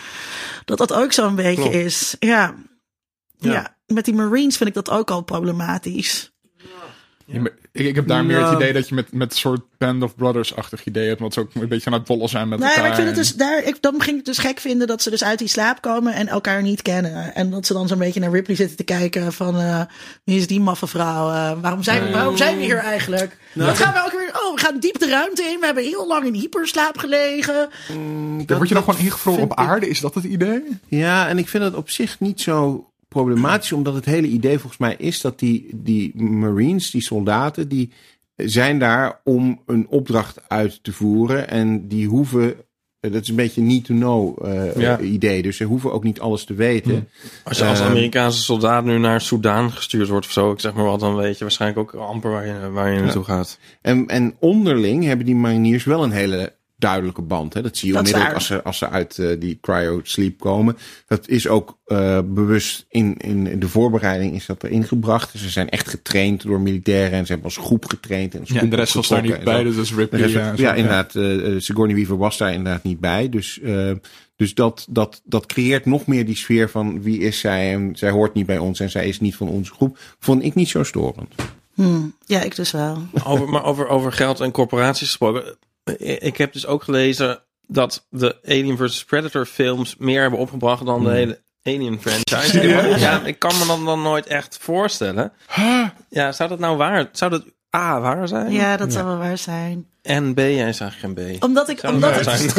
dat 0.64 0.78
dat 0.78 0.92
ook 0.92 1.12
zo'n 1.12 1.34
beetje 1.34 1.60
Klopt. 1.62 1.74
is. 1.74 2.16
Ja. 2.18 2.54
Ja. 3.38 3.52
Ja. 3.52 3.76
met 3.86 4.04
die 4.04 4.14
Marines 4.14 4.56
vind 4.56 4.68
ik 4.68 4.74
dat 4.74 4.90
ook 4.90 5.10
al 5.10 5.22
problematisch. 5.22 6.31
Ja, 7.32 7.40
ik, 7.72 7.84
ik 7.86 7.94
heb 7.94 8.06
daar 8.08 8.24
meer 8.24 8.36
het 8.36 8.44
Nou. 8.44 8.56
idee 8.56 8.72
dat 8.72 8.88
je 8.88 8.94
met, 8.94 9.12
met 9.12 9.30
een 9.32 9.36
soort 9.38 9.60
Band 9.78 10.02
of 10.02 10.16
Brothers-achtig 10.16 10.84
idee 10.84 11.08
hebt. 11.08 11.20
Want 11.20 11.34
ze 11.34 11.40
ook 11.40 11.54
een 11.54 11.68
beetje 11.68 11.86
aan 11.90 11.96
het 11.96 12.04
bollen 12.04 12.28
zijn 12.28 12.48
met 12.48 12.58
Nee, 12.58 12.68
elkaar. 12.68 12.82
maar 12.82 12.90
ik 12.90 12.96
vind 12.96 13.08
het 13.08 13.16
dus 13.16 13.34
daar. 13.34 13.62
Ik, 13.64 13.76
dan 13.82 13.92
ging 13.92 14.10
ik 14.10 14.16
het 14.16 14.24
dus 14.24 14.38
gek 14.38 14.60
vinden 14.60 14.86
dat 14.86 15.02
ze 15.02 15.10
dus 15.10 15.24
uit 15.24 15.38
die 15.38 15.48
slaap 15.48 15.80
komen 15.82 16.14
en 16.14 16.28
elkaar 16.28 16.62
niet 16.62 16.82
kennen. 16.82 17.34
En 17.34 17.50
dat 17.50 17.66
ze 17.66 17.72
dan 17.72 17.88
zo'n 17.88 17.98
beetje 17.98 18.20
naar 18.20 18.30
Ripley 18.30 18.56
zitten 18.56 18.76
te 18.76 18.84
kijken 18.84 19.32
van 19.32 19.56
eh, 19.58 19.80
wie 20.24 20.38
is 20.38 20.46
die 20.46 20.60
maffe 20.60 20.86
vrouw? 20.86 21.28
Eh, 21.30 21.52
waarom, 21.60 21.82
zijn, 21.82 22.12
waarom 22.12 22.36
zijn 22.36 22.56
we 22.56 22.62
hier 22.64 22.78
eigenlijk? 22.78 23.36
Wat 23.52 23.76
gaan 23.78 23.92
we 23.92 24.02
ook 24.04 24.20
weer? 24.20 24.30
Oh, 24.44 24.54
we 24.54 24.60
gaan 24.60 24.78
diep 24.80 24.98
de 24.98 25.08
ruimte 25.08 25.42
in. 25.42 25.58
We 25.60 25.64
hebben 25.66 25.84
heel 25.84 26.06
lang 26.06 26.26
in 26.26 26.34
hyperslaap 26.34 26.98
gelegen. 26.98 27.68
Ja, 28.46 28.56
Word 28.56 28.68
je 28.68 28.74
dan 28.74 28.84
gewoon 28.84 29.00
ingevroren 29.00 29.42
op 29.42 29.54
aarde? 29.54 29.88
Is 29.88 30.00
dat 30.00 30.14
het 30.14 30.24
idee? 30.24 30.62
Ja, 30.88 31.28
en 31.28 31.38
ik 31.38 31.48
vind 31.48 31.64
het 31.64 31.74
op 31.74 31.90
zich 31.90 32.20
niet 32.20 32.40
zo 32.40 32.86
problematisch, 33.12 33.72
omdat 33.72 33.94
het 33.94 34.04
hele 34.04 34.26
idee 34.26 34.58
volgens 34.58 34.80
mij 34.80 34.94
is 34.98 35.20
dat 35.20 35.38
die, 35.38 35.68
die 35.74 36.22
Marines, 36.22 36.90
die 36.90 37.02
soldaten, 37.02 37.68
die 37.68 37.90
zijn 38.36 38.78
daar 38.78 39.20
om 39.24 39.60
een 39.66 39.86
opdracht 39.88 40.40
uit 40.48 40.78
te 40.84 40.92
voeren 40.92 41.48
en 41.48 41.88
die 41.88 42.06
hoeven. 42.08 42.54
eh, 43.00 43.12
Dat 43.12 43.22
is 43.22 43.28
een 43.28 43.36
beetje 43.36 43.62
need 43.62 43.84
to 43.84 43.94
know 43.94 44.46
eh, 44.46 44.76
Ja. 44.80 44.98
idee. 44.98 45.42
Dus 45.42 45.56
ze 45.56 45.64
hoeven 45.64 45.92
ook 45.92 46.04
niet 46.04 46.20
alles 46.20 46.44
te 46.44 46.54
weten. 46.54 47.08
Als 47.44 47.58
je 47.58 47.64
als 47.64 47.80
Ehm. 47.80 47.88
Amerikaanse 47.88 48.42
soldaat 48.42 48.84
nu 48.84 48.98
naar 48.98 49.20
Soudaan 49.20 49.72
gestuurd 49.72 50.08
wordt 50.08 50.26
of 50.26 50.32
zo, 50.32 50.52
ik 50.52 50.60
zeg 50.60 50.74
maar 50.74 50.84
wat, 50.84 51.00
dan 51.00 51.16
weet 51.16 51.34
je 51.38 51.44
waarschijnlijk 51.44 51.80
ook 51.80 52.00
amper 52.02 52.30
waar 52.30 52.46
je, 52.46 52.70
waar 52.70 52.92
je 52.92 53.00
naartoe 53.00 53.24
gaat. 53.24 53.58
En, 53.80 54.06
en 54.06 54.34
onderling 54.40 55.04
hebben 55.04 55.26
die 55.26 55.34
mariniers 55.34 55.84
wel 55.84 56.02
een 56.04 56.10
hele 56.12 56.52
duidelijke 56.82 57.22
band. 57.22 57.54
Hè? 57.54 57.62
Dat 57.62 57.76
zie 57.76 57.88
je 57.88 57.94
Dat 57.94 58.02
onmiddellijk 58.02 58.34
als 58.34 58.46
ze, 58.46 58.62
als 58.62 58.78
ze 58.78 58.88
uit 58.88 59.18
eh, 59.18 59.40
die 59.40 59.58
cryo-sleep 59.60 60.38
komen. 60.40 60.76
Dat 61.06 61.28
is 61.28 61.48
ook 61.48 61.78
eh, 61.84 62.18
bewust 62.24 62.86
in, 62.88 63.16
in 63.16 63.60
de 63.60 63.68
voorbereiding 63.68 64.34
is 64.34 64.46
dat 64.46 64.62
erin 64.64 64.84
gebracht. 64.84 65.32
Dus 65.32 65.42
ze 65.42 65.50
zijn 65.50 65.68
echt 65.68 65.88
getraind 65.88 66.42
door 66.42 66.60
militairen 66.60 67.12
en 67.12 67.26
ze 67.26 67.32
hebben 67.32 67.44
als 67.54 67.66
groep 67.66 67.84
getraind. 67.84 68.34
En 68.34 68.40
als 68.40 68.48
Ja, 68.48 68.60
en 68.60 68.70
de 68.70 68.76
rest 68.76 68.94
was 68.94 69.08
daar 69.08 69.22
niet 69.22 69.44
bij. 69.44 69.62
Dus 69.62 69.74
dat 69.74 69.84
is 69.84 69.90
De 69.90 69.96
Ripley. 69.96 70.20
rest 70.20 70.58
ja, 70.58 70.74
inderdaad. 70.74 71.14
eh, 71.14 71.54
Sigourney 71.58 71.94
Weaver 71.96 72.16
was 72.16 72.38
daar 72.38 72.52
inderdaad 72.52 72.82
niet 72.82 73.00
bij. 73.00 73.28
Dus, 73.28 73.60
eh, 73.60 73.90
dus 74.36 74.54
dat, 74.54 74.86
dat, 74.90 75.20
dat 75.24 75.46
creëert 75.46 75.86
nog 75.86 76.06
meer 76.06 76.26
die 76.26 76.36
sfeer 76.36 76.70
van 76.70 77.02
wie 77.02 77.18
is 77.18 77.38
zij 77.38 77.72
en 77.72 77.96
zij 77.96 78.10
hoort 78.10 78.34
niet 78.34 78.46
bij 78.46 78.58
ons 78.58 78.80
en 78.80 78.90
zij 78.90 79.08
is 79.08 79.20
niet 79.20 79.36
van 79.36 79.48
onze 79.48 79.72
groep. 79.72 79.98
Vond 80.18 80.42
ik 80.44 80.54
niet 80.54 80.68
zo 80.68 80.82
storend. 80.82 81.34
Hmm, 81.74 82.14
ja, 82.26 82.40
ik 82.42 82.56
dus 82.56 82.70
wel. 82.70 83.02
Over, 83.24 83.48
maar 83.48 83.64
over, 83.64 83.88
over 83.88 84.12
geld 84.12 84.40
en 84.40 84.50
corporaties 84.50 85.06
gesproken. 85.06 85.56
Eh, 85.84 86.22
Ik 86.22 86.36
heb 86.36 86.52
dus 86.52 86.66
ook 86.66 86.82
gelezen 86.82 87.42
dat 87.66 88.06
de 88.10 88.38
Alien 88.44 88.76
vs 88.76 89.04
Predator 89.04 89.46
films 89.46 89.96
meer 89.98 90.20
hebben 90.20 90.38
opgebracht 90.38 90.84
dan 90.86 91.04
de 91.04 91.10
hele 91.10 91.42
Alien 91.62 92.00
franchise. 92.00 92.50
Serieus? 92.50 93.00
Ja, 93.00 93.20
ik 93.24 93.38
kan 93.38 93.58
me 93.58 93.66
dan, 93.66 93.84
dan 93.84 94.02
nooit 94.02 94.26
echt 94.26 94.58
voorstellen. 94.60 95.32
Ja, 96.08 96.32
zou 96.32 96.48
dat 96.48 96.58
nou 96.58 96.76
waar? 96.76 97.08
Zou 97.12 97.30
dat 97.30 97.44
A 97.76 98.00
waar 98.00 98.28
zijn? 98.28 98.52
Ja, 98.52 98.76
dat 98.76 98.92
zou 98.92 99.06
wel 99.06 99.16
waar 99.18 99.38
zijn. 99.38 99.86
En 100.02 100.34
B, 100.34 100.38
jij 100.38 100.72
zegt 100.72 100.96
geen 100.98 101.14
B. 101.14 101.42
Omdat 101.44 101.68
ik, 101.68 101.78
Zou 101.78 101.94
omdat 101.94 102.14
dat 102.24 102.26
ik, 102.40 102.46
ik, 102.46 102.54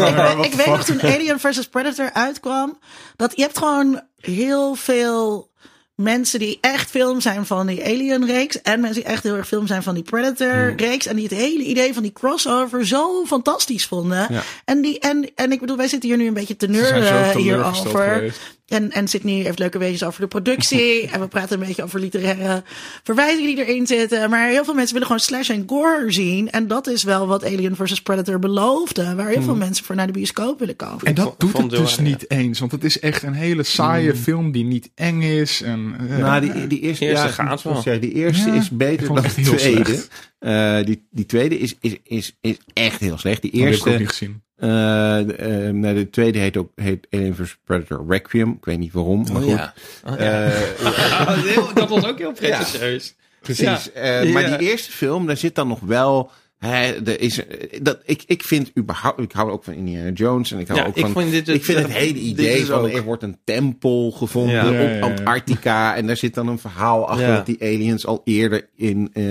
weet- 0.54 0.60
ik 0.60 0.66
nog 0.66 0.84
toen 0.84 1.02
Alien 1.02 1.40
vs 1.40 1.68
Predator 1.70 2.12
uitkwam, 2.14 2.80
dat 3.16 3.36
je 3.36 3.42
hebt 3.42 3.58
gewoon 3.58 4.02
heel 4.18 4.76
veel 4.76 5.52
mensen 5.96 6.40
die 6.40 6.58
echt 6.62 6.90
film 6.90 7.22
zijn 7.22 7.46
van 7.46 7.68
die 7.68 7.84
Alien-reeks. 7.84 8.62
En 8.62 8.80
mensen 8.80 9.02
die 9.02 9.12
echt 9.12 9.24
heel 9.24 9.36
erg 9.36 9.48
film 9.48 9.68
zijn 9.68 9.84
van 9.84 9.94
die 9.94 10.04
Predator-reeks. 10.04 11.06
En 11.06 11.16
die 11.16 11.28
het 11.28 11.38
hele 11.38 11.64
idee 11.64 11.94
van 11.94 12.04
die 12.04 12.14
crossover 12.14 12.88
zo 12.88 13.26
fantastisch 13.26 13.86
vonden. 13.86 14.28
Ja. 14.30 14.42
En, 14.66 14.82
die, 14.82 15.00
en, 15.00 15.32
en 15.36 15.52
ik 15.52 15.60
bedoel, 15.60 15.78
wij 15.78 15.88
zitten 15.88 16.10
hier 16.10 16.18
nu 16.18 16.28
een 16.28 16.34
beetje 16.34 16.56
te 16.56 16.68
neuren 16.68 17.38
hierover. 17.38 18.34
En, 18.68 18.92
en 18.92 19.08
Sydney 19.08 19.44
heeft 19.44 19.60
leuke 19.60 19.78
weetjes 19.78 20.04
over 20.04 20.22
de 20.22 20.28
productie. 20.28 21.08
en 21.12 21.20
we 21.20 21.28
praten 21.28 21.60
een 21.60 21.68
beetje 21.68 21.84
over 21.84 22.00
literaire 22.00 22.64
verwijzingen 23.04 23.56
die 23.56 23.66
erin 23.66 23.88
zitten. 23.88 24.30
Maar 24.30 24.48
heel 24.48 24.64
veel 24.64 24.74
mensen 24.74 24.94
willen 24.94 25.08
gewoon 25.08 25.22
slash 25.22 25.50
en 25.50 25.64
gore 25.68 26.12
zien. 26.12 26.52
En 26.52 26.68
dat 26.68 26.88
is 26.88 27.04
wel 27.04 27.28
wat 27.28 27.46
Alien 27.46 27.76
vs. 27.76 28.02
Predator 28.02 28.40
beloofde. 28.40 29.16
Waar 29.16 29.28
heel 29.28 29.42
veel 29.42 29.56
mensen 29.56 29.86
voor 29.86 29.96
naar 29.96 30.08
de 30.08 30.14
bioscoop 30.14 30.60
willen 30.60 30.76
komen. 30.76 31.04
En 31.04 31.14
dat 31.14 31.36
doet 31.38 31.58
het 31.58 31.70
dus 31.70 31.96
ja. 31.96 32.02
niet 32.02 32.30
eens. 32.32 32.60
Want 32.60 32.72
het 32.72 32.84
is 32.84 33.00
echt 33.00 33.24
een 33.24 33.34
hele 33.34 33.64
saaie 33.64 34.16
film 34.16 34.52
die 34.52 34.64
niet 34.64 34.92
eng 34.96 35.22
is. 35.22 35.62
En, 35.62 35.96
eh, 36.10 36.18
Nou, 36.18 36.42
die, 36.42 36.68
die 36.68 36.80
eerste, 36.80 37.06
Eerste 37.06 37.28
ja, 37.28 37.32
gaat 37.32 37.62
wel. 37.62 37.82
zeggen, 37.82 38.02
die 38.02 38.14
eerste 38.14 38.50
Ja, 38.50 38.56
is 38.56 38.70
beter 38.70 39.08
dan 39.08 39.16
de 39.16 39.42
tweede. 39.56 40.04
Eh, 40.40 40.86
die, 40.86 41.08
die 41.12 41.26
tweede 41.26 41.60
is, 41.60 41.76
is, 41.80 41.98
is, 42.04 42.38
is 42.42 42.58
echt 42.74 43.00
heel 43.00 43.18
slecht. 43.18 43.42
Die 43.42 43.52
die 43.52 43.64
heb 43.64 43.74
ik 43.74 43.80
ook 43.80 43.86
eerste, 43.86 44.00
niet 44.00 44.10
gezien. 44.10 44.44
Eh, 44.64 45.28
de, 45.28 45.36
eh, 46.00 46.02
tweede 46.12 46.40
heet 46.40 46.58
ook 46.58 46.72
heet 46.76 47.08
Alien 47.10 47.36
vs. 47.36 47.58
Predator 47.66 48.06
Requiem. 48.08 48.52
Ik 48.52 48.66
weet 48.66 48.80
niet 48.80 48.94
waarom, 48.94 49.22
maar 49.32 49.42
Oh, 49.42 49.48
goed. 49.50 49.58
ja. 49.58 49.74
Oh, 50.06 50.20
ja. 50.20 50.44
Eh, 50.52 51.74
dat 51.74 51.90
was 51.90 52.06
ook 52.06 52.18
heel 52.18 52.32
pretentieus. 52.32 53.16
Precies. 53.42 53.90
Ja. 53.94 54.02
Eh, 54.02 54.34
maar 54.34 54.58
die 54.58 54.70
eerste 54.70 54.92
film, 54.92 55.28
daar 55.28 55.38
zit 55.38 55.56
dan 55.56 55.68
nog 55.68 55.80
wel. 55.80 56.32
Hè, 56.66 56.92
er 57.06 57.22
is, 57.22 57.46
eh, 57.48 57.80
dat, 57.82 58.00
ik, 58.06 58.24
ik 58.28 58.44
vind 58.44 58.72
überhaupt. 58.78 59.20
Ik 59.20 59.32
hou 59.32 59.52
ook 59.52 59.64
van 59.64 59.74
Indiana 59.74 60.10
Jones. 60.10 60.52
En 60.52 60.60
ik 60.60 60.68
hou 60.68 60.80
Ja, 60.80 60.86
ook 60.86 60.96
ik 60.96 61.02
van. 61.02 61.12
vond 61.12 61.32
dit- 61.32 61.48
ik 61.48 61.64
vind 61.64 61.78
het 61.78 61.88
dit- 61.88 61.96
hele 61.96 62.20
idee 62.20 62.58
is 62.60 62.68
van. 62.68 62.80
ook- 62.80 62.92
Er 62.94 63.04
wordt 63.04 63.24
een 63.24 63.38
tempel 63.44 64.12
gevonden 64.12 64.56
Ja. 64.56 64.68
op 64.68 64.74
Ja, 64.74 64.80
ja, 64.82 64.90
ja. 64.90 65.00
Antarctica. 65.00 65.96
En 65.98 66.08
daar 66.08 66.18
zit 66.18 66.34
dan 66.34 66.48
een 66.48 66.60
verhaal 66.60 67.08
achter 67.10 67.28
Ja. 67.28 67.36
dat 67.36 67.46
die 67.46 67.58
aliens 67.62 68.06
al 68.06 68.22
eerder 68.24 68.68
in 68.76 69.10
eh, 69.14 69.24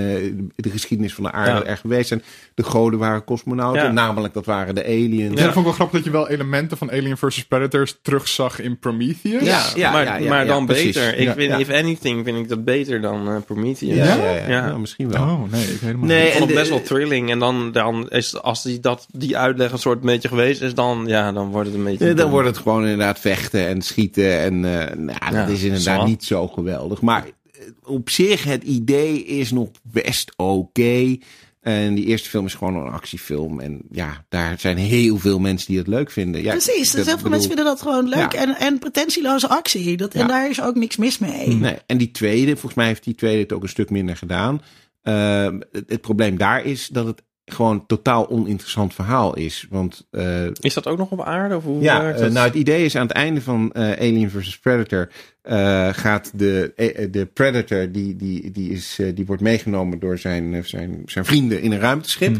de 0.56 0.70
geschiedenis 0.70 1.14
van 1.14 1.24
de 1.24 1.32
aarde 1.32 1.50
Ja. 1.50 1.64
er 1.64 1.76
geweest 1.76 2.08
zijn. 2.08 2.22
De 2.54 2.62
goden 2.62 2.98
waren 2.98 3.24
cosmonauten. 3.24 3.82
Ja. 3.82 3.90
Namelijk, 3.92 4.34
dat 4.34 4.44
waren 4.46 4.74
de 4.74 4.84
aliens. 4.84 5.38
Ja, 5.38 5.44
dat 5.44 5.52
vond 5.52 5.56
ik 5.56 5.62
wel 5.64 5.72
grappig 5.72 5.94
dat 5.96 6.04
je 6.04 6.10
wel 6.10 6.28
elementen 6.28 6.76
van 6.76 6.90
Alien 6.90 7.16
vs. 7.16 7.44
Predators 7.44 7.98
terugzag 8.02 8.60
in 8.60 8.78
Prometheus. 8.78 9.42
Ja, 9.44 9.62
ja, 9.74 9.92
maar, 9.92 10.04
ja, 10.04 10.16
ja, 10.16 10.28
maar 10.28 10.40
ja, 10.40 10.52
dan 10.52 10.66
beter. 10.66 11.18
Ik 11.18 11.24
Ja, 11.26 11.32
vind, 11.34 11.50
ja. 11.50 11.58
if 11.58 11.70
anything, 11.70 12.24
vind 12.24 12.38
ik 12.38 12.48
dat 12.48 12.64
beter 12.64 13.00
dan 13.00 13.28
eh, 13.28 13.36
Prometheus. 13.46 13.96
Ja, 13.96 14.04
Ja? 14.04 14.14
ja, 14.16 14.30
ja, 14.34 14.48
Ja. 14.48 14.66
Nou, 14.66 14.80
misschien 14.80 15.10
wel. 15.10 15.22
Oh, 15.22 15.52
nee, 15.52 15.62
ik 15.64 15.80
helemaal 15.80 16.06
Nee, 16.06 16.18
Ik 16.18 16.24
niet. 16.24 16.32
vond 16.32 16.50
en 16.50 16.56
het 16.56 16.68
best 16.68 16.70
wel 16.70 16.82
thrilling. 16.82 17.21
En 17.30 17.38
dan, 17.38 17.72
dan 17.72 18.08
is, 18.10 18.42
als 18.42 18.62
die, 18.62 18.80
dat, 18.80 19.06
die 19.12 19.36
uitleg 19.38 19.72
een 19.72 19.78
soort 19.78 20.00
beetje 20.00 20.28
geweest 20.28 20.60
is, 20.62 20.74
dan, 20.74 21.04
ja, 21.06 21.32
dan 21.32 21.48
wordt 21.50 21.68
het 21.68 21.76
een 21.76 21.84
beetje... 21.84 22.06
Ja, 22.06 22.14
dan 22.14 22.30
wordt 22.30 22.48
het 22.48 22.58
gewoon 22.58 22.82
inderdaad 22.82 23.18
vechten 23.20 23.66
en 23.66 23.82
schieten. 23.82 24.38
En 24.40 24.54
eh, 24.88 24.96
nou, 24.96 25.18
Ja, 25.20 25.40
dat 25.40 25.48
is 25.48 25.62
inderdaad 25.62 26.06
niet 26.06 26.24
zo 26.24 26.48
geweldig. 26.48 27.00
Maar 27.00 27.24
eh, 27.52 27.60
op 27.84 28.10
zich, 28.10 28.44
het 28.44 28.62
idee 28.62 29.24
is 29.24 29.50
nog 29.50 29.68
best 29.82 30.32
oké. 30.36 31.16
En 31.60 31.94
die 31.94 32.04
eerste 32.04 32.28
film 32.28 32.46
is 32.46 32.54
gewoon 32.54 32.74
een 32.76 32.92
actiefilm. 32.92 33.60
En 33.60 33.80
ja, 33.90 34.24
daar 34.28 34.58
zijn 34.58 34.76
heel 34.76 35.18
veel 35.18 35.38
mensen 35.38 35.68
die 35.68 35.78
het 35.78 35.86
leuk 35.86 36.10
vinden. 36.10 36.42
Ja, 36.42 36.50
Precies, 36.50 36.74
dus 36.76 36.86
dat 36.90 36.94
heel 36.94 37.04
veel 37.04 37.14
bedoel- 37.16 37.30
mensen 37.30 37.48
vinden 37.48 37.64
dat 37.64 37.82
gewoon 37.82 38.08
leuk 38.08 38.32
Ja. 38.32 38.40
en, 38.40 38.56
en 38.56 38.78
pretentieloze 38.78 39.48
actie. 39.48 39.96
Dat, 39.96 40.14
En 40.14 40.26
daar 40.26 40.50
is 40.50 40.62
ook 40.62 40.74
niks 40.74 40.96
mis 40.96 41.18
mee. 41.18 41.48
Nee, 41.48 41.76
en 41.86 41.98
die 41.98 42.10
tweede, 42.10 42.50
volgens 42.52 42.74
mij 42.74 42.86
heeft 42.86 43.04
die 43.04 43.14
tweede 43.14 43.40
het 43.42 43.52
ook 43.52 43.62
een 43.62 43.68
stuk 43.68 43.90
minder 43.90 44.16
gedaan. 44.16 44.60
Eh, 45.02 45.50
het, 45.72 45.84
het 45.90 46.00
probleem 46.00 46.36
daar 46.36 46.64
is 46.64 46.88
dat 46.88 47.06
het 47.06 47.22
gewoon 47.44 47.86
totaal 47.86 48.28
oninteressant 48.30 48.94
verhaal 48.94 49.36
is. 49.36 49.66
Want 49.70 50.06
eh, 50.10 50.46
Is 50.60 50.74
dat 50.74 50.86
ook 50.86 50.98
nog 50.98 51.10
op 51.10 51.20
aarde? 51.22 51.56
Of 51.56 51.64
hoe 51.64 51.82
Ja, 51.82 52.02
werkt 52.02 52.18
eh, 52.18 52.24
het? 52.24 52.32
nou 52.32 52.46
het 52.46 52.54
idee 52.56 52.84
is 52.84 52.96
aan 52.96 53.06
het 53.06 53.16
einde 53.16 53.40
van 53.42 53.72
eh, 53.72 53.90
Alien 53.90 54.30
vs 54.30 54.58
Predator 54.58 55.08
eh, 55.42 55.88
gaat 55.92 56.30
de, 56.38 56.72
de 57.10 57.26
Predator 57.26 57.92
die, 57.92 58.16
die, 58.16 58.50
die, 58.50 58.70
is, 58.70 59.00
die 59.14 59.26
wordt 59.26 59.42
meegenomen 59.42 59.98
door 59.98 60.18
zijn, 60.18 60.64
zijn, 60.64 61.02
zijn 61.04 61.24
vrienden 61.24 61.60
in 61.62 61.72
een 61.72 61.80
ruimteschip. 61.80 62.36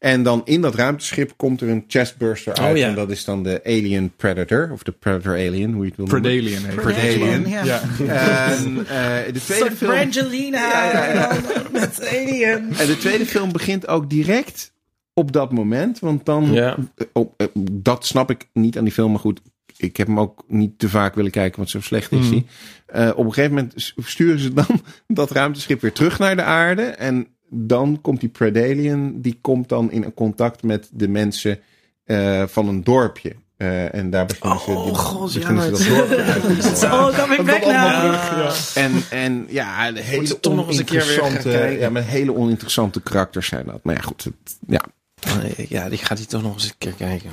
En 0.00 0.22
dan 0.22 0.42
in 0.44 0.60
dat 0.60 0.74
ruimteschip 0.74 1.32
komt 1.36 1.60
er 1.60 1.68
een 1.68 1.84
chestburster 1.88 2.54
uit. 2.54 2.70
Oh, 2.72 2.76
ja. 2.76 2.88
En 2.88 2.94
dat 2.94 3.10
is 3.10 3.24
dan 3.24 3.42
de 3.42 3.60
Alien 3.64 4.12
Predator. 4.16 4.68
Of 4.72 4.82
de 4.82 4.92
Predator 4.92 5.32
Alien, 5.32 5.72
hoe 5.72 5.82
je 5.84 5.88
het 5.88 5.96
wil 5.96 6.06
noemen. 6.06 6.22
Predalien. 6.22 6.74
Predalien. 6.74 7.48
Ja. 7.48 7.64
Ja. 7.64 8.50
En 8.52 8.86
eh, 8.86 9.32
de 9.32 9.40
tweede 9.44 9.70
film... 9.76 9.90
Brangelina 9.90 10.58
Ja, 10.58 10.92
ja, 10.92 11.12
ja. 11.12 11.36
met 11.72 12.08
Alien. 12.08 12.72
En 12.78 12.86
de 12.86 12.96
tweede 12.98 13.26
film 13.26 13.52
begint 13.52 13.88
ook 13.88 14.10
direct 14.10 14.72
op 15.14 15.32
dat 15.32 15.52
moment. 15.52 15.98
Want 15.98 16.24
dan, 16.26 16.52
Ja. 16.52 16.76
eh, 17.12 17.46
dat 17.70 18.06
snap 18.06 18.30
ik 18.30 18.48
niet 18.52 18.78
aan 18.78 18.84
die 18.84 18.92
film, 18.92 19.10
maar 19.10 19.20
goed. 19.20 19.40
Ik 19.76 19.96
heb 19.96 20.06
hem 20.06 20.20
ook 20.20 20.44
niet 20.48 20.78
te 20.78 20.88
vaak 20.88 21.14
willen 21.14 21.30
kijken, 21.30 21.56
want 21.56 21.70
zo 21.70 21.80
slecht 21.80 22.12
is 22.12 22.28
hij. 22.28 22.44
Eh, 22.86 23.10
op 23.16 23.24
een 23.26 23.32
gegeven 23.32 23.54
moment 23.56 23.92
sturen 23.96 24.38
ze 24.40 24.52
dan 24.52 24.66
dat 25.06 25.30
ruimteschip 25.30 25.80
weer 25.80 25.92
terug 25.92 26.18
naar 26.18 26.36
de 26.36 26.42
aarde. 26.42 26.82
En 26.82 27.26
dan 27.50 27.98
komt 28.00 28.20
die 28.20 28.28
Predalien, 28.28 29.20
die 29.20 29.38
komt 29.40 29.68
dan 29.68 29.90
in 29.90 30.14
contact 30.14 30.62
met 30.62 30.88
de 30.92 31.08
mensen 31.08 31.58
eh, 32.04 32.42
van 32.46 32.68
een 32.68 32.84
dorpje. 32.84 33.36
Eh, 33.56 33.94
en 33.94 34.10
daar 34.10 34.26
beginnen 34.26 34.58
ze, 34.60 34.70
Oh, 34.70 34.84
die, 34.84 34.94
god, 34.94 35.32
ja, 35.32 35.38
beginnen 35.38 35.76
ze 35.76 35.88
dat 35.88 36.08
dorpje 36.08 36.22
uit. 36.22 36.82
Oh, 36.92 37.18
kom 37.18 37.32
ik 37.32 37.44
back 37.44 37.64
now. 37.64 38.52
En, 38.74 38.92
en 39.10 39.46
ja, 39.48 39.92
hele 39.92 40.36
een 40.42 40.84
keer 40.84 41.06
weer 41.06 41.18
gaan 41.18 41.24
oninteressante-. 41.24 41.76
Ja, 41.78 41.90
met 41.90 42.04
hele 42.04 42.34
oninteressante 42.34 43.00
karakters 43.00 43.46
zijn 43.46 43.66
dat. 43.66 43.80
Maar 43.82 43.94
ja, 43.94 44.00
goed. 44.00 44.24
Het, 44.24 44.34
ja. 44.66 44.84
Nee, 45.38 45.66
ja, 45.68 45.88
die 45.88 45.98
gaat 45.98 46.18
hij 46.18 46.26
toch 46.26 46.42
nog 46.42 46.54
eens 46.54 46.64
een 46.64 46.74
keer 46.78 46.92
kijken. 46.92 47.30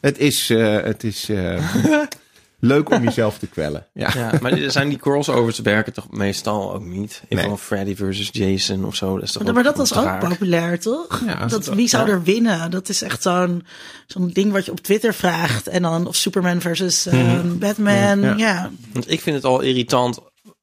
Het 0.00 0.18
is, 0.18 0.50
eh, 0.50 0.82
het 0.82 1.04
is 1.04 1.28
leuk 2.60 2.90
om 2.90 3.04
jezelf 3.04 3.38
te 3.38 3.46
kwellen. 3.46 3.86
Ja. 3.92 4.10
Ja, 4.14 4.32
maar 4.40 4.52
er 4.52 4.70
zijn 4.70 4.88
die 4.88 4.98
crossovers 4.98 5.58
werken 5.58 5.92
toch 5.92 6.10
meestal 6.10 6.74
ook 6.74 6.84
niet? 6.84 7.22
Nee. 7.28 7.44
van 7.44 7.58
Freddy 7.58 7.96
versus 7.96 8.28
Jason 8.32 8.84
of 8.84 8.94
zo. 8.94 9.14
Dat 9.14 9.22
is 9.22 9.32
toch 9.32 9.52
Maar 9.52 9.62
dat 9.62 9.72
ook 9.72 9.78
was 9.78 9.96
ook 9.96 10.18
populair, 10.18 10.80
toch? 10.80 11.22
Ja, 11.26 11.46
dat, 11.46 11.66
wie 11.66 11.88
zou 11.88 12.10
er 12.10 12.22
winnen? 12.22 12.70
Dat 12.70 12.88
is 12.88 13.02
echt 13.02 13.22
zo'n 13.22 13.66
zo'n 14.06 14.28
ding 14.28 14.52
wat 14.52 14.64
je 14.64 14.70
op 14.70 14.80
Twitter 14.80 15.14
vraagt. 15.14 15.68
En 15.68 15.82
dan 15.82 16.06
of 16.06 16.16
Superman 16.16 16.60
versus 16.60 17.06
eh, 17.06 17.40
Batman. 17.44 18.20
Ja. 18.20 18.34
Ja. 18.36 18.70
Want 18.92 19.10
ik 19.10 19.20
vind 19.20 19.36
het 19.36 19.44
al 19.44 19.60
irritant 19.60 20.18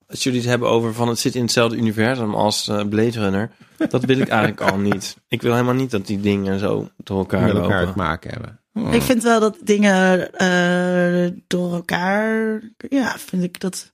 als 0.07 0.23
jullie 0.23 0.39
het 0.39 0.49
hebben 0.49 0.69
over 0.69 0.93
van 0.93 1.07
het 1.07 1.19
zit 1.19 1.35
in 1.35 1.41
hetzelfde 1.41 1.77
universum 1.77 2.33
als 2.35 2.67
eh, 2.67 2.87
Blade 2.87 3.19
Runner. 3.19 3.51
Dat 3.89 4.03
wil 4.03 4.17
ik 4.19 4.27
eigenlijk 4.27 4.61
al 4.71 4.77
niet. 4.77 5.17
Ik 5.27 5.41
wil 5.41 5.51
helemaal 5.53 5.73
niet 5.73 5.91
dat 5.91 6.07
die 6.07 6.19
dingen 6.19 6.59
zo 6.59 6.89
door 6.97 7.17
elkaar 7.17 7.41
Met 7.41 7.55
elkaar 7.55 7.79
lopen. 7.79 7.93
te 7.93 7.99
maken 7.99 8.31
hebben. 8.31 8.59
Ik 8.93 9.01
vind 9.01 9.23
wel 9.23 9.39
dat 9.39 9.57
dingen 9.63 10.33
eh, 10.33 11.31
door 11.47 11.73
elkaar. 11.73 12.61
Ja, 12.89 13.15
vind 13.17 13.43
ik 13.43 13.59
dat. 13.59 13.91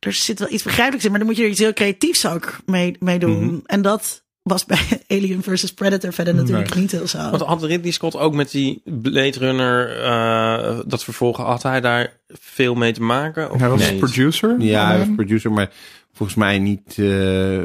Er 0.00 0.12
zit 0.12 0.38
wel 0.38 0.50
iets 0.50 0.62
begrijpelijks 0.62 1.04
in, 1.04 1.10
maar 1.10 1.18
dan 1.18 1.28
moet 1.28 1.36
je 1.36 1.42
er 1.44 1.50
iets 1.50 1.58
heel 1.58 1.72
creatiefs 1.72 2.26
ook 2.26 2.56
mee, 2.66 2.96
mee 2.98 3.18
doen. 3.18 3.44
Mhm. 3.44 3.58
En 3.66 3.82
dat 3.82 4.23
was 4.44 4.64
bij 4.64 4.78
Alien 5.18 5.42
versus 5.42 5.74
Predator 5.74 6.12
verder 6.12 6.34
natuurlijk 6.34 6.74
Nee. 6.74 6.82
niet 6.82 6.90
heel 6.92 7.06
zo. 7.06 7.18
Want 7.30 7.42
had 7.42 7.62
Ridley 7.62 7.90
Scott 7.92 8.16
ook 8.16 8.34
met 8.34 8.50
die 8.50 8.82
Blade 8.84 9.38
Runner, 9.38 10.02
eh, 10.02 10.78
dat 10.86 11.04
vervolgen, 11.04 11.44
had 11.44 11.62
hij 11.62 11.80
daar 11.80 12.16
veel 12.28 12.74
mee 12.74 12.92
te 12.92 13.02
maken? 13.02 13.50
Of 13.52 13.60
Hij 13.60 13.68
was 13.68 13.94
producer. 13.96 14.60
Ja, 14.60 14.86
hij 14.86 14.98
was 14.98 15.08
producer, 15.14 15.52
maar 15.52 15.70
volgens 16.12 16.38
mij 16.38 16.58
niet. 16.58 16.98
eh, 16.98 17.62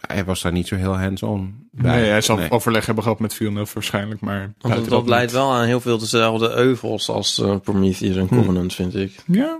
hij 0.00 0.24
was 0.24 0.42
daar 0.42 0.52
niet 0.52 0.66
zo 0.68 0.76
heel 0.76 0.98
hands-on. 0.98 1.66
bij. 1.70 2.00
Nee, 2.00 2.10
hij 2.10 2.20
zal 2.20 2.36
Nee. 2.36 2.50
overleg 2.50 2.86
hebben 2.86 3.04
gehad 3.04 3.18
met 3.20 3.34
Villeneuve 3.34 3.74
waarschijnlijk, 3.74 4.20
maar... 4.20 4.52
Want 4.58 4.88
dat, 4.88 5.06
leidt 5.08 5.32
wel 5.32 5.52
aan 5.52 5.64
heel 5.66 5.80
veel 5.80 5.98
dezelfde 5.98 6.50
euvels 6.50 7.08
als 7.08 7.38
eh, 7.40 7.56
Prometheus 7.62 8.16
en 8.16 8.28
Covenant, 8.28 8.74
vind 8.74 8.94
ik. 8.94 9.12
Ja, 9.26 9.58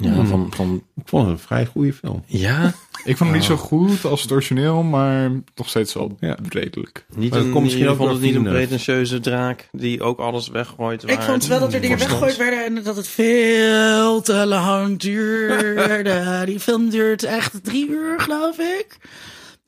Ja, 0.00 0.10
Hmm. 0.12 0.26
van, 0.26 0.52
van, 0.54 0.82
Ik 0.96 1.02
vond 1.08 1.22
het 1.26 1.32
een 1.32 1.38
vrij 1.44 1.66
goede 1.66 1.92
film. 1.92 2.22
ja 2.26 2.66
ik 3.04 3.16
vond 3.16 3.30
hem 3.30 3.32
niet 3.32 3.50
Oh. 3.50 3.56
zo 3.56 3.56
goed 3.56 4.04
als 4.04 4.22
het 4.22 4.32
origineel, 4.32 4.82
maar 4.82 5.30
nog 5.54 5.68
steeds 5.68 5.94
wel 5.94 6.16
Ja. 6.20 6.36
redelijk. 6.48 7.04
niet 7.14 7.34
een, 7.34 7.50
komt 7.50 7.64
misschien 7.64 7.88
ook 7.88 7.96
vond 7.96 8.10
het 8.12 8.20
niet 8.20 8.34
een 8.34 8.42
pretentieuze 8.42 9.20
draak 9.20 9.68
die 9.72 10.02
ook 10.02 10.18
alles 10.18 10.48
weggooit. 10.48 11.10
Ik 11.10 11.20
vond 11.20 11.46
wel 11.46 11.60
dat 11.60 11.72
er 11.74 11.80
dingen 11.80 11.98
weggegooid 11.98 12.36
werden 12.36 12.64
en 12.64 12.82
dat 12.82 12.96
het 12.96 13.08
veel 13.08 14.20
te 14.20 14.46
lang 14.46 14.98
duurde. 14.98 16.42
Die 16.46 16.60
film 16.60 16.88
duurt 16.90 17.22
echt 17.22 17.64
drie 17.64 17.88
uur, 17.88 18.20
geloof 18.20 18.58
ik. 18.58 18.96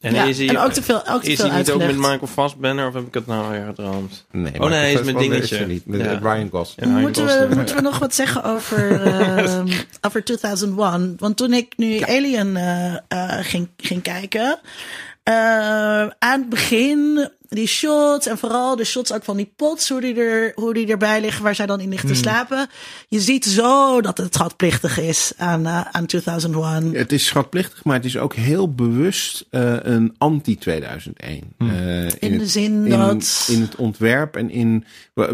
En, 0.05 0.15
ja, 0.15 0.25
is 0.25 0.39
hij, 0.39 0.49
en 0.49 0.59
ook 0.59 0.73
te 0.73 0.83
veel, 0.83 1.07
ook 1.09 1.23
te 1.23 1.31
is 1.31 1.41
veel 1.41 1.49
hij 1.49 1.59
niet 1.59 1.71
ook 1.71 1.79
met. 1.79 1.97
Michael 1.97 2.27
Fassbender 2.27 2.87
of 2.87 2.95
heb 2.95 3.07
ik 3.07 3.15
het 3.15 3.27
nou 3.27 3.51
weer 3.51 3.65
gedroomd? 3.67 4.25
Nee, 4.31 4.61
Oh, 4.61 4.69
nee, 4.69 4.79
hij 4.79 4.93
is 4.93 5.03
met 5.03 5.19
dingetje. 5.19 5.57
er 5.57 5.67
niet. 5.67 5.87
Met 5.87 6.01
Ja. 6.01 6.19
Ryan 6.23 6.49
Gosling. 6.51 7.01
Moeten, 7.01 7.25
we, 7.25 7.31
Gosling. 7.31 7.55
moeten 7.55 7.77
we 7.77 7.83
nog 7.83 7.99
wat 7.99 8.15
zeggen 8.15 8.45
over, 8.45 9.03
ehm, 9.03 9.69
over 10.01 10.25
2001? 10.25 11.15
Want 11.19 11.37
toen 11.37 11.53
ik 11.53 11.73
nu 11.77 12.01
Alien 12.01 12.57
eh, 12.57 12.95
eh, 12.95 12.99
ging, 13.41 13.69
ging 13.77 14.03
kijken, 14.03 14.59
eh, 15.23 15.35
aan 16.19 16.41
het 16.41 16.49
begin 16.49 17.29
die 17.55 17.67
shots 17.67 18.27
en 18.27 18.39
vooral 18.39 18.77
de 18.77 18.85
shots 18.85 19.13
ook 19.13 19.25
van 19.25 19.37
die 19.37 19.53
pots, 19.57 19.89
hoe 19.89 20.01
die, 20.01 20.15
er, 20.15 20.53
hoe 20.55 20.75
die 20.75 20.87
erbij 20.87 21.21
liggen, 21.21 21.43
waar 21.43 21.55
zij 21.55 21.67
dan 21.67 21.81
in 21.81 21.89
liggen 21.89 22.09
te 22.09 22.15
slapen. 22.15 22.69
Je 23.09 23.21
ziet 23.21 23.45
zo 23.45 24.01
dat 24.01 24.19
het 24.19 24.35
schatplichtig 24.35 24.99
is 25.01 25.33
aan, 25.37 25.67
eh, 25.67 25.81
aan 25.93 26.07
2001. 26.07 26.95
Het 26.95 27.13
is 27.13 27.27
schatplichtig, 27.27 27.85
maar 27.85 27.97
het 27.97 28.05
is 28.05 28.17
ook 28.19 28.35
heel 28.35 28.73
bewust 28.75 29.47
eh, 29.51 29.75
een 29.83 30.15
anti-2001. 30.19 31.55
Eh, 31.59 32.07
In 32.19 32.39
de 32.39 32.47
zin 32.47 32.87
in, 32.87 32.91
dat- 32.99 33.47
In 33.51 33.61
het 33.61 33.77
ontwerp 33.77 34.37
en 34.37 34.51
in... 34.51 34.85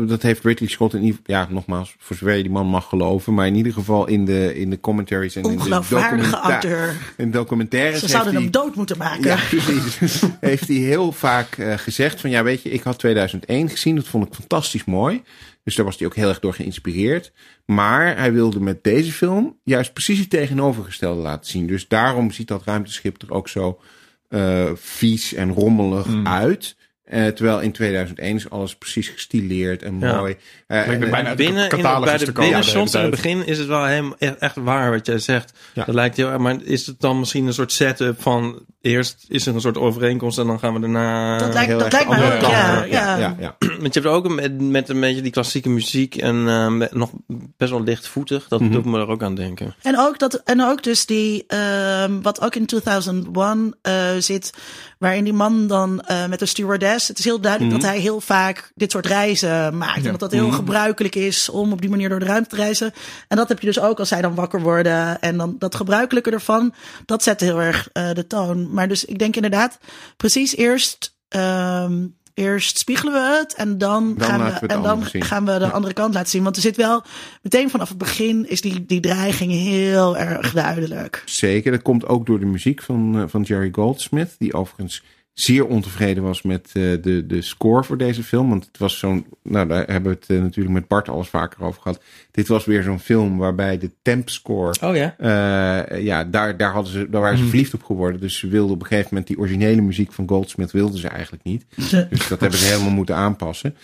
Dat 0.06 0.22
heeft 0.22 0.44
Ridley 0.44 0.68
Scott 0.68 0.94
in 0.94 1.02
ieder 1.02 1.20
Ja, 1.24 1.46
nogmaals, 1.50 1.94
voor 1.98 2.16
zover 2.16 2.34
je 2.36 2.42
die 2.42 2.52
man 2.52 2.66
mag 2.66 2.88
geloven. 2.88 3.34
Maar 3.34 3.46
in 3.46 3.54
ieder 3.54 3.72
geval 3.72 4.06
in 4.06 4.24
de, 4.24 4.54
in 4.58 4.70
de 4.70 4.80
commentaries 4.80 5.36
en 5.36 5.42
in 5.42 5.58
de 5.58 5.68
documenta- 5.80 6.42
auteur. 6.42 6.94
In 7.16 7.30
documentaires 7.30 8.00
Ze 8.00 8.08
zouden 8.08 8.34
hem 8.34 8.50
dood 8.50 8.74
moeten 8.74 8.98
maken. 8.98 9.22
Ja, 9.24 9.38
precies. 9.48 9.98
heeft 10.40 10.68
hij 10.68 10.76
heel 10.76 11.12
vaak 11.12 11.56
eh, 11.58 11.74
van 12.18 12.30
ja, 12.30 12.42
weet 12.42 12.62
je, 12.62 12.70
ik 12.70 12.82
had 12.82 12.98
2001 12.98 13.68
gezien, 13.68 13.96
dat 13.96 14.08
vond 14.08 14.26
ik 14.26 14.34
fantastisch 14.34 14.84
mooi. 14.84 15.22
Dus 15.64 15.74
daar 15.74 15.84
was 15.84 15.98
hij 15.98 16.06
ook 16.06 16.14
heel 16.14 16.28
erg 16.28 16.40
door 16.40 16.54
geïnspireerd. 16.54 17.32
Maar 17.66 18.16
hij 18.16 18.32
wilde 18.32 18.60
met 18.60 18.84
deze 18.84 19.12
film 19.12 19.58
juist 19.64 19.92
precies 19.92 20.18
het 20.18 20.30
tegenovergestelde 20.30 21.20
laten 21.20 21.50
zien. 21.50 21.66
Dus 21.66 21.88
daarom 21.88 22.30
ziet 22.30 22.48
dat 22.48 22.64
ruimteschip 22.64 23.22
er 23.22 23.32
ook 23.32 23.48
zo 23.48 23.80
eh, 24.28 24.70
vies 24.74 25.34
en 25.34 25.52
rommelig 25.52 26.06
uit. 26.24 26.76
Eh, 27.10 27.26
terwijl 27.26 27.60
in 27.60 27.72
2001 27.72 28.36
is 28.36 28.50
alles 28.50 28.76
precies 28.76 29.08
gestileerd 29.08 29.82
en 29.82 29.98
Ja. 30.00 30.16
mooi. 30.16 30.36
Eh, 30.66 30.86
me 30.86 30.92
en- 30.92 31.10
bijna 31.10 31.34
binnen, 31.34 31.68
in, 31.70 31.82
bij 31.82 32.16
de 32.18 32.32
binnenshots 32.32 32.92
de 32.92 32.98
in 32.98 33.04
het 33.04 33.10
begin 33.12 33.46
is 33.46 33.58
het 33.58 33.66
wel 33.66 33.84
helemaal 33.84 34.14
echt, 34.18 34.38
echt 34.38 34.56
waar 34.56 34.90
wat 34.90 35.06
jij 35.06 35.18
zegt. 35.18 35.52
Ja. 35.72 35.84
Dat 35.84 35.94
lijkt 35.94 36.16
heel 36.16 36.28
erg, 36.28 36.38
maar 36.38 36.56
is 36.62 36.86
het 36.86 37.00
dan 37.00 37.18
misschien 37.18 37.46
een 37.46 37.52
soort 37.54 37.72
setup 37.72 38.22
van 38.22 38.58
eerst 38.80 39.24
is 39.28 39.46
er 39.46 39.54
een 39.54 39.60
soort 39.60 39.78
overeenkomst 39.78 40.38
en 40.38 40.46
dan 40.46 40.58
gaan 40.58 40.74
we 40.74 40.80
daarna. 40.80 41.38
Dat 41.38 41.52
lijkt, 41.52 41.68
heel 41.68 41.78
dat 41.78 41.92
lijkt 41.92 42.08
mij 42.08 42.18
andere 42.18 42.46
ook, 42.46 42.50
ja. 42.52 42.84
ja. 42.84 43.16
ja, 43.16 43.36
ja. 43.38 43.56
Want 43.80 43.94
je 43.94 44.00
hebt 44.00 44.12
ook 44.14 44.28
met, 44.28 44.60
met 44.60 44.88
een 44.88 45.00
beetje 45.00 45.22
die 45.22 45.30
klassieke 45.32 45.68
muziek 45.68 46.16
en 46.16 46.48
eh, 46.48 46.68
met 46.68 46.94
nog 46.94 47.10
best 47.56 47.70
wel 47.70 47.82
lichtvoetig. 47.82 48.48
Dat 48.48 48.60
Mhm. 48.60 48.72
doet 48.72 48.84
me 48.84 48.98
er 48.98 49.08
ook 49.08 49.22
aan 49.22 49.34
denken. 49.34 49.74
En 49.82 49.98
ook, 49.98 50.18
dat, 50.18 50.34
en 50.44 50.62
ook 50.62 50.82
dus 50.82 51.06
die, 51.06 51.44
ehm, 51.46 52.20
wat 52.20 52.40
ook 52.40 52.54
in 52.54 52.66
2001 52.66 53.74
eh, 53.82 53.94
zit, 54.18 54.52
waarin 55.00 55.24
die 55.24 55.32
man 55.32 55.66
dan 55.66 56.00
eh, 56.00 56.26
met 56.26 56.38
de 56.38 56.46
stewardess, 56.46 57.08
het 57.08 57.18
is 57.18 57.24
heel 57.24 57.40
duidelijk 57.40 57.72
Mhm. 57.72 57.80
dat 57.80 57.90
hij 57.90 58.00
heel 58.00 58.20
vaak 58.20 58.72
dit 58.74 58.90
soort 58.90 59.06
reizen 59.06 59.76
maakt. 59.78 59.96
En 60.04 60.10
dat 60.10 60.20
dat 60.20 60.32
heel 60.32 60.50
gebruikelijk 60.50 61.14
is 61.14 61.48
om 61.48 61.72
op 61.72 61.80
die 61.80 61.90
manier 61.90 62.08
door 62.08 62.18
de 62.18 62.24
ruimte 62.26 62.48
te 62.48 62.56
reizen. 62.56 62.92
En 63.28 63.36
dat 63.36 63.48
heb 63.48 63.60
je 63.60 63.66
dus 63.66 63.80
ook 63.80 63.98
als 63.98 64.08
zij 64.08 64.20
dan 64.22 64.34
wakker 64.34 64.60
worden. 64.60 65.20
En 65.20 65.36
dan 65.36 65.56
dat 65.58 65.74
gebruikelijke 65.74 66.30
ervan, 66.30 66.74
dat 67.06 67.22
zet 67.22 67.40
heel 67.40 67.60
erg 67.60 67.88
eh, 67.92 68.12
de 68.12 68.26
toon. 68.26 68.72
Maar 68.72 68.88
dus 68.88 69.04
ik 69.04 69.18
denk 69.18 69.34
inderdaad, 69.36 69.78
precies 70.16 70.56
eerst... 70.56 71.16
ehm, 71.28 72.06
Eerst 72.34 72.78
spiegelen 72.78 73.12
we 73.12 73.36
het 73.38 73.54
en 73.54 73.78
dan, 73.78 74.14
Dan 74.16 74.28
gaan, 74.28 74.60
we, 74.60 74.66
en 74.66 74.82
dan 74.82 75.04
gaan 75.04 75.44
we 75.44 75.58
de 75.58 75.70
andere 75.70 75.94
kant 75.94 76.14
laten 76.14 76.30
zien. 76.30 76.42
Want 76.42 76.56
er 76.56 76.62
zit 76.62 76.76
wel 76.76 77.02
meteen 77.42 77.70
vanaf 77.70 77.88
het 77.88 77.98
begin 77.98 78.48
is 78.48 78.60
die, 78.60 78.86
die 78.86 79.00
dreiging 79.00 79.52
heel 79.52 80.16
erg 80.16 80.52
duidelijk. 80.52 81.22
Zeker, 81.24 81.72
dat 81.72 81.82
komt 81.82 82.06
ook 82.06 82.26
door 82.26 82.40
de 82.40 82.46
muziek 82.46 82.82
van, 82.82 83.18
eh, 83.18 83.24
van 83.26 83.42
Jerry 83.42 83.68
Goldsmith, 83.72 84.34
die 84.38 84.54
overigens 84.54 85.02
zeer 85.42 85.66
ontevreden 85.66 86.22
was 86.22 86.42
met 86.42 86.66
eh, 86.72 86.82
de, 87.02 87.24
de 87.26 87.42
score 87.42 87.84
voor 87.84 87.96
deze 87.96 88.22
film. 88.22 88.48
Want 88.48 88.64
het 88.66 88.78
was 88.78 88.98
zo'n, 88.98 89.26
nou 89.42 89.68
daar 89.68 89.86
hebben 89.86 90.12
we 90.12 90.18
het 90.20 90.30
eh, 90.30 90.38
natuurlijk 90.42 90.74
met 90.74 90.88
Bart 90.88 91.08
alles 91.08 91.28
vaker 91.28 91.62
over 91.64 91.82
gehad. 91.82 92.02
Dit 92.30 92.48
was 92.48 92.64
weer 92.64 92.82
zo'n 92.82 92.98
film 93.00 93.38
waarbij 93.38 93.78
de 93.78 93.90
temp 94.02 94.28
score, 94.28 94.74
Oh 94.84 94.96
ja. 94.96 95.14
eh, 95.18 96.02
ja, 96.04 96.24
daar, 96.24 96.56
daar, 96.56 96.72
hadden 96.72 96.92
ze, 96.92 97.08
daar 97.10 97.20
waren 97.20 97.38
ze 97.38 97.44
verliefd 97.46 97.74
op 97.74 97.82
geworden. 97.84 98.20
Dus 98.20 98.38
ze 98.38 98.48
wilden 98.48 98.74
op 98.74 98.80
een 98.80 98.86
gegeven 98.86 99.08
moment 99.10 99.26
die 99.28 99.38
originele 99.38 99.80
muziek 99.80 100.12
van 100.12 100.28
Goldsmith 100.28 100.70
wilden 100.70 100.98
ze 100.98 101.08
eigenlijk 101.08 101.44
niet. 101.44 101.64
Dus 102.10 102.28
dat 102.28 102.40
hebben 102.40 102.58
ze 102.58 102.66
helemaal 102.66 102.90
moeten 102.92 103.16
aanpassen. 103.16 103.76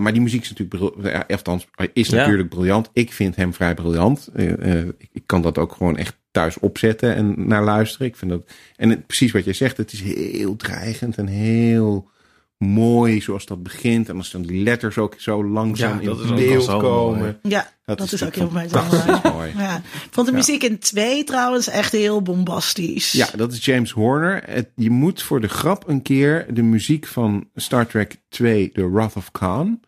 Maar 0.00 0.12
die 0.12 0.22
muziek 0.22 0.42
is 0.42 0.52
natuurlijk, 0.54 1.30
althans, 1.30 1.66
is 1.92 2.08
Ja. 2.08 2.16
natuurlijk 2.16 2.48
briljant. 2.48 2.90
Ik 2.92 3.12
vind 3.12 3.36
hem 3.36 3.54
vrij 3.54 3.74
briljant. 3.74 4.28
Ik, 4.34 4.92
ik 5.12 5.22
kan 5.26 5.42
dat 5.42 5.58
ook 5.58 5.72
gewoon 5.72 5.96
echt 5.96 6.16
thuis 6.36 6.58
opzetten 6.58 7.14
en 7.14 7.34
naar 7.36 7.64
luisteren. 7.64 8.06
Ik 8.06 8.16
vind 8.16 8.30
dat, 8.30 8.42
en 8.76 8.90
het, 8.90 9.06
precies 9.06 9.32
wat 9.32 9.44
jij 9.44 9.52
zegt, 9.52 9.76
het 9.76 9.92
is 9.92 10.02
heel 10.02 10.56
dreigend 10.56 11.16
en 11.16 11.26
heel 11.26 12.10
mooi 12.58 13.20
zoals 13.20 13.46
dat 13.46 13.62
begint. 13.62 14.08
En 14.08 14.16
als 14.16 14.30
dan 14.30 14.42
die 14.42 14.62
letters 14.62 14.98
ook 14.98 15.14
zo 15.18 15.44
langzaam 15.44 16.00
Ja, 16.00 16.06
dat 16.06 16.18
is 16.18 16.24
in 16.24 16.30
ook 16.30 16.36
beeld 16.36 16.66
komen. 16.66 17.18
mooi. 17.18 17.36
Ja, 17.42 17.72
dat, 17.84 18.12
is, 18.12 18.24
ook 18.24 18.34
heel 18.34 18.50
mooi. 18.50 18.68
mooi. 19.32 19.52
Ja. 19.56 19.76
Ik 19.76 20.08
vond 20.10 20.26
de 20.26 20.32
muziek 20.32 20.62
in 20.62 20.78
twee 20.78 21.24
trouwens 21.24 21.68
echt 21.68 21.92
heel 21.92 22.22
bombastisch. 22.22 23.12
Ja, 23.12 23.28
dat 23.36 23.52
is 23.52 23.64
James 23.64 23.90
Horner. 23.90 24.42
Het, 24.46 24.68
je 24.74 24.90
moet 24.90 25.22
voor 25.22 25.40
de 25.40 25.48
grap 25.48 25.88
een 25.88 26.02
keer 26.02 26.54
de 26.54 26.62
muziek 26.62 27.06
van 27.06 27.48
Star 27.54 27.86
Trek 27.86 28.16
2, 28.28 28.70
The 28.72 28.90
Wrath 28.90 29.16
of 29.16 29.30
Khan, 29.30 29.80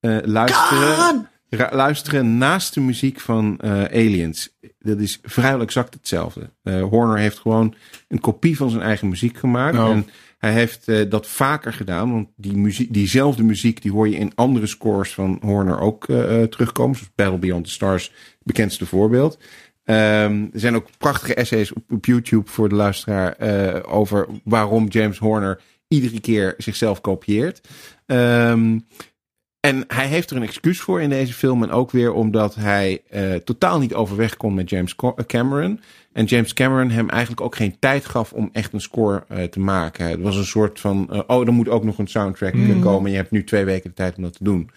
eh, 0.00 0.16
luisteren. 0.22 0.94
Khan! 0.94 1.26
Luisteren 1.50 2.38
naast 2.38 2.74
de 2.74 2.80
muziek 2.80 3.20
van 3.20 3.58
eh, 3.58 3.82
Aliens. 3.82 4.56
Dat 4.78 4.98
is 4.98 5.18
vrijwel 5.22 5.60
exact 5.60 5.94
hetzelfde. 5.94 6.50
Eh, 6.62 6.82
Horner 6.82 7.18
heeft 7.18 7.38
gewoon 7.38 7.74
een 8.08 8.20
kopie 8.20 8.56
van 8.56 8.70
zijn 8.70 8.82
eigen 8.82 9.08
muziek 9.08 9.38
gemaakt. 9.38 9.78
Oh. 9.78 9.90
En 9.90 10.06
hij 10.38 10.52
heeft 10.52 10.88
eh, 10.88 11.10
dat 11.10 11.26
vaker 11.26 11.72
gedaan. 11.72 12.12
Want 12.12 12.28
die 12.36 12.56
muziek, 12.56 12.92
diezelfde 12.92 13.42
muziek 13.42 13.82
die 13.82 13.92
hoor 13.92 14.08
je 14.08 14.16
in 14.16 14.32
andere 14.34 14.66
scores 14.66 15.14
van 15.14 15.38
Horner 15.40 15.80
ook 15.80 16.04
terugkomen. 16.50 16.96
Zoals 16.96 17.12
Battle 17.14 17.38
Beyond 17.38 17.64
the 17.64 17.70
Stars, 17.70 18.12
bekendste 18.42 18.86
voorbeeld. 18.86 19.38
Ehm, 19.84 20.46
er 20.52 20.60
zijn 20.60 20.74
ook 20.74 20.86
prachtige 20.98 21.34
essays 21.34 21.72
op, 21.72 21.92
op 21.92 22.04
YouTube 22.04 22.50
voor 22.50 22.68
de 22.68 22.74
luisteraar 22.74 23.36
over 23.84 24.26
waarom 24.44 24.86
James 24.88 25.18
Horner 25.18 25.60
iedere 25.88 26.20
keer 26.20 26.54
zichzelf 26.58 27.00
kopieert. 27.00 27.68
Ehm, 28.06 28.78
en 29.60 29.84
hij 29.88 30.06
heeft 30.06 30.30
er 30.30 30.36
een 30.36 30.42
excuus 30.42 30.80
voor 30.80 31.02
in 31.02 31.08
deze 31.08 31.32
film. 31.32 31.62
En 31.62 31.70
ook 31.70 31.90
weer 31.90 32.12
omdat 32.12 32.54
hij 32.54 33.02
eh, 33.10 33.34
totaal 33.34 33.78
niet 33.78 33.94
overweg 33.94 34.36
kon 34.36 34.54
met 34.54 34.70
James 34.70 34.94
Co- 34.96 35.14
Cameron. 35.26 35.80
En 36.12 36.24
James 36.24 36.52
Cameron 36.54 36.90
hem 36.90 37.08
eigenlijk 37.08 37.40
ook 37.40 37.56
geen 37.56 37.76
tijd 37.78 38.04
gaf 38.06 38.32
om 38.32 38.48
echt 38.52 38.72
een 38.72 38.80
score 38.80 39.24
eh, 39.28 39.44
te 39.44 39.60
maken. 39.60 40.06
Het 40.08 40.20
was 40.20 40.36
een 40.36 40.44
soort 40.44 40.80
van, 40.80 41.08
eh, 41.12 41.20
oh, 41.26 41.46
er 41.46 41.52
moet 41.52 41.68
ook 41.68 41.84
nog 41.84 41.98
een 41.98 42.06
soundtrack 42.08 42.54
eh, 42.54 42.80
komen. 42.82 43.04
En 43.04 43.10
je 43.10 43.16
hebt 43.16 43.30
nu 43.30 43.44
twee 43.44 43.64
weken 43.64 43.90
de 43.90 43.96
tijd 43.96 44.16
om 44.16 44.22
dat 44.22 44.32
te 44.36 44.44
doen. 44.44 44.70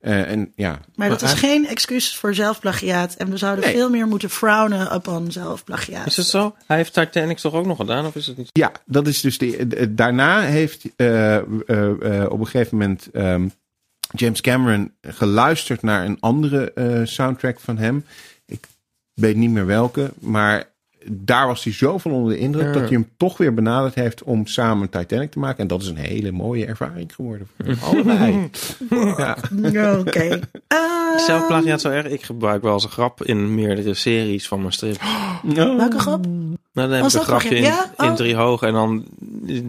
Eh, 0.00 0.30
en 0.30 0.52
ja, 0.56 0.80
Maar 0.94 1.08
dat 1.08 1.22
is 1.22 1.32
geen 1.32 1.66
excuus 1.66 2.16
voor 2.16 2.34
zelfplagiaat. 2.34 3.14
En 3.14 3.30
we 3.30 3.36
zouden 3.36 3.64
Nee. 3.64 3.74
veel 3.74 3.90
meer 3.90 4.06
moeten 4.06 4.30
frownen 4.30 4.92
op 4.92 5.06
een 5.06 5.32
zelfplagiaat. 5.32 6.06
Is 6.06 6.16
het 6.16 6.26
zo? 6.26 6.54
Hij 6.66 6.76
heeft 6.76 6.92
Titanic 6.94 7.38
toch 7.38 7.52
ook 7.54 7.66
nog 7.66 7.76
gedaan, 7.76 8.06
of 8.06 8.14
is 8.16 8.26
het 8.26 8.36
niet? 8.36 8.48
Ja, 8.52 8.72
dat 8.86 9.06
is 9.06 9.20
dus 9.20 9.38
de, 9.38 9.66
de- 9.66 9.94
daarna 9.94 10.40
heeft 10.40 10.84
eh, 10.96 11.36
eh, 11.36 11.42
eh, 11.66 12.30
op 12.30 12.38
een 12.40 12.46
gegeven 12.46 12.78
moment 12.78 13.08
ehm, 13.12 13.48
James 14.12 14.40
Cameron 14.40 14.92
geluisterd 15.00 15.82
naar 15.82 16.04
een 16.04 16.20
andere 16.20 16.72
eh, 16.72 17.00
soundtrack 17.04 17.60
van 17.60 17.78
hem. 17.78 18.04
Ik 18.46 18.66
weet 19.14 19.36
niet 19.36 19.50
meer 19.50 19.66
welke, 19.66 20.12
maar 20.20 20.71
daar 21.10 21.46
was 21.46 21.64
hij 21.64 21.72
zo 21.72 21.98
van 21.98 22.12
onder 22.12 22.32
de 22.32 22.38
indruk 22.38 22.66
Ja. 22.66 22.72
dat 22.72 22.80
hij 22.82 22.90
hem 22.90 23.08
toch 23.16 23.36
weer 23.38 23.54
benaderd 23.54 23.94
heeft 23.94 24.22
om 24.22 24.46
samen 24.46 24.88
Titanic 24.90 25.30
te 25.30 25.38
maken. 25.38 25.58
En 25.58 25.66
dat 25.66 25.82
is 25.82 25.88
een 25.88 25.96
hele 25.96 26.32
mooie 26.32 26.66
ervaring 26.66 27.14
geworden 27.14 27.46
voor 27.58 27.76
allebei. 27.82 28.50
ja. 29.72 29.98
Oké. 29.98 30.40
Ehm, 30.66 31.18
Zelfplagiaat 31.18 31.80
zo 31.80 31.88
erg. 31.88 32.06
Ik 32.06 32.22
gebruik 32.22 32.62
wel 32.62 32.72
eens 32.72 32.84
een 32.84 32.90
grap 32.90 33.24
in 33.24 33.54
meerdere 33.54 33.94
series 33.94 34.48
van 34.48 34.60
mijn 34.60 34.72
strip. 34.72 35.00
Welke 35.54 35.98
grap? 35.98 36.26
Nou, 36.72 36.88
dan 36.88 36.90
heb 36.98 37.06
ik 37.06 37.12
een 37.14 37.20
grapje 37.20 37.56
in, 37.56 37.72
Oh. 37.96 38.14
drie 38.14 38.34
hoog. 38.34 38.62
En 38.62 38.72
dan 38.72 39.04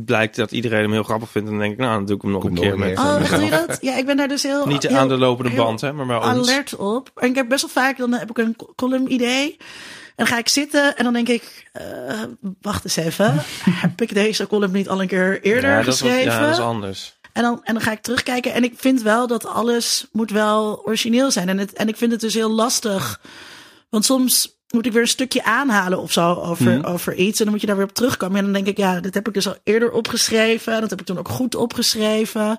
blijkt 0.05 0.35
dat 0.35 0.51
iedereen 0.51 0.81
hem 0.81 0.91
heel 0.91 1.03
grappig 1.03 1.29
vindt. 1.29 1.47
En 1.47 1.53
dan 1.53 1.63
denk 1.63 1.73
ik, 1.73 1.79
nou, 1.85 1.93
dan 1.95 2.05
doe 2.05 2.15
ik 2.15 2.21
hem 2.21 2.31
nog 2.31 2.43
een 2.43 2.53
keer 2.53 2.75
keer. 2.75 2.97
Oh, 2.99 3.29
doe 3.29 3.43
je 3.43 3.49
dat? 3.49 3.77
Ja, 3.81 3.97
ik 3.97 4.05
ben 4.05 4.17
daar 4.17 4.27
dus 4.27 4.43
heel... 4.43 4.65
Niet 4.67 4.83
heel- 4.87 4.97
aan 4.97 5.07
de 5.07 5.17
lopende 5.17 5.51
heel 5.51 5.63
band, 5.63 5.81
hè, 5.81 5.93
maar 5.93 6.05
bij 6.05 6.15
ons. 6.15 6.25
alert 6.49 6.75
op. 6.75 7.11
En 7.15 7.29
ik 7.29 7.35
heb 7.35 7.49
best 7.49 7.61
wel 7.61 7.83
vaak, 7.83 7.97
dan 7.97 8.13
heb 8.13 8.29
ik 8.29 8.37
een 8.37 8.55
column 8.75 9.11
idee. 9.13 9.57
En 10.15 10.25
dan 10.25 10.27
ga 10.27 10.37
ik 10.37 10.49
zitten 10.49 10.97
en 10.97 11.03
dan 11.03 11.13
denk 11.13 11.27
ik, 11.27 11.69
eh, 11.71 11.83
wacht 12.61 12.83
eens 12.83 12.95
even. 12.95 13.43
heb 13.85 14.01
ik 14.01 14.13
deze 14.13 14.47
column 14.47 14.71
niet 14.73 14.89
al 14.89 15.01
een 15.01 15.07
keer 15.07 15.41
eerder 15.41 15.69
ja, 15.69 15.81
dat 15.83 15.93
is, 15.93 15.99
wat- 15.99 16.09
geschreven? 16.09 16.33
ja, 16.33 16.39
dat 16.39 16.51
is 16.51 16.63
anders. 16.63 17.17
En 17.33 17.43
dan, 17.43 17.59
en 17.63 17.73
dan 17.73 17.83
ga 17.83 17.91
ik 17.91 18.01
terugkijken. 18.01 18.53
En 18.53 18.63
ik 18.63 18.73
vind 18.77 19.01
wel 19.01 19.27
dat 19.27 19.45
alles 19.45 20.07
moet 20.11 20.31
wel 20.31 20.81
origineel 20.85 21.31
zijn. 21.31 21.49
En, 21.49 21.57
het, 21.57 21.73
en 21.73 21.87
ik 21.87 21.97
vind 21.97 22.11
het 22.11 22.21
dus 22.21 22.33
heel 22.33 22.49
lastig. 22.51 23.21
Want 23.89 24.05
soms 24.05 24.53
moet 24.73 24.85
ik 24.85 24.91
weer 24.91 25.01
een 25.01 25.07
stukje 25.07 25.43
aanhalen 25.43 25.99
of 25.99 26.11
zo 26.11 26.33
over, 26.33 26.85
over 26.85 27.15
iets. 27.15 27.37
En 27.37 27.43
dan 27.43 27.53
moet 27.53 27.61
je 27.61 27.67
daar 27.67 27.75
weer 27.75 27.85
op 27.85 27.93
terugkomen. 27.93 28.37
En 28.37 28.43
dan 28.43 28.53
denk 28.53 28.67
ik, 28.67 28.77
ja, 28.77 28.99
dit 28.99 29.13
heb 29.13 29.27
ik 29.27 29.33
dus 29.33 29.47
al 29.47 29.55
eerder 29.63 29.91
opgeschreven. 29.91 30.81
Dat 30.81 30.89
heb 30.89 30.99
ik 30.99 31.05
toen 31.05 31.17
ook 31.17 31.29
goed 31.29 31.55
opgeschreven. 31.55 32.57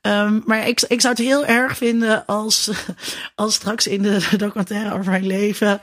Ehm, 0.00 0.40
maar 0.44 0.68
ik, 0.68 0.80
ik 0.88 1.00
zou 1.00 1.14
het 1.14 1.24
heel 1.24 1.46
erg 1.46 1.76
vinden 1.76 2.26
als, 2.26 2.70
als 3.34 3.54
straks 3.54 3.86
in 3.86 4.02
de 4.02 4.28
documentaire 4.36 4.94
over 4.94 5.10
mijn 5.10 5.26
leven... 5.26 5.80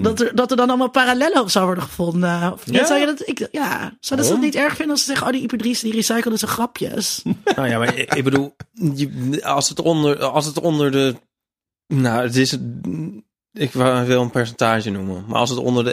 Dat, 0.00 0.20
er, 0.20 0.34
dat 0.34 0.50
er 0.50 0.56
dan 0.56 0.68
allemaal 0.68 0.90
parallellen 0.90 1.40
op 1.40 1.50
zou 1.50 1.64
worden 1.64 1.84
gevonden. 1.84 2.52
Of, 2.52 2.62
Ja? 2.64 2.86
Zou 2.86 3.00
je 3.00 3.06
dat, 3.06 3.28
ik, 3.28 3.48
ja, 3.52 3.96
zou 4.00 4.20
dat, 4.20 4.28
dat 4.28 4.40
niet 4.40 4.54
erg 4.54 4.74
vinden 4.74 4.90
als 4.90 5.04
ze 5.04 5.06
zeggen... 5.06 5.26
oh, 5.26 5.32
die 5.32 5.42
IP3's 5.42 5.80
die 5.80 5.92
recyclen 5.92 6.38
zijn 6.38 6.50
grapjes. 6.50 7.22
Nou 7.56 7.68
ja, 7.68 7.78
maar 7.78 7.98
ik, 7.98 8.14
ik 8.14 8.24
bedoel, 8.24 8.56
als 9.42 9.68
het 9.68 9.80
onder, 9.80 10.24
als 10.24 10.46
het 10.46 10.60
onder 10.60 10.90
de, 10.90 11.14
nou, 11.86 12.22
het 12.22 12.36
is, 12.36 12.56
ik 13.54 13.72
wou- 13.72 14.06
wil 14.06 14.22
een 14.22 14.30
percentage 14.30 14.90
noemen, 14.90 15.24
maar 15.28 15.38
als 15.38 15.50
het 15.50 15.58
onder 15.58 15.84
de 15.84 15.92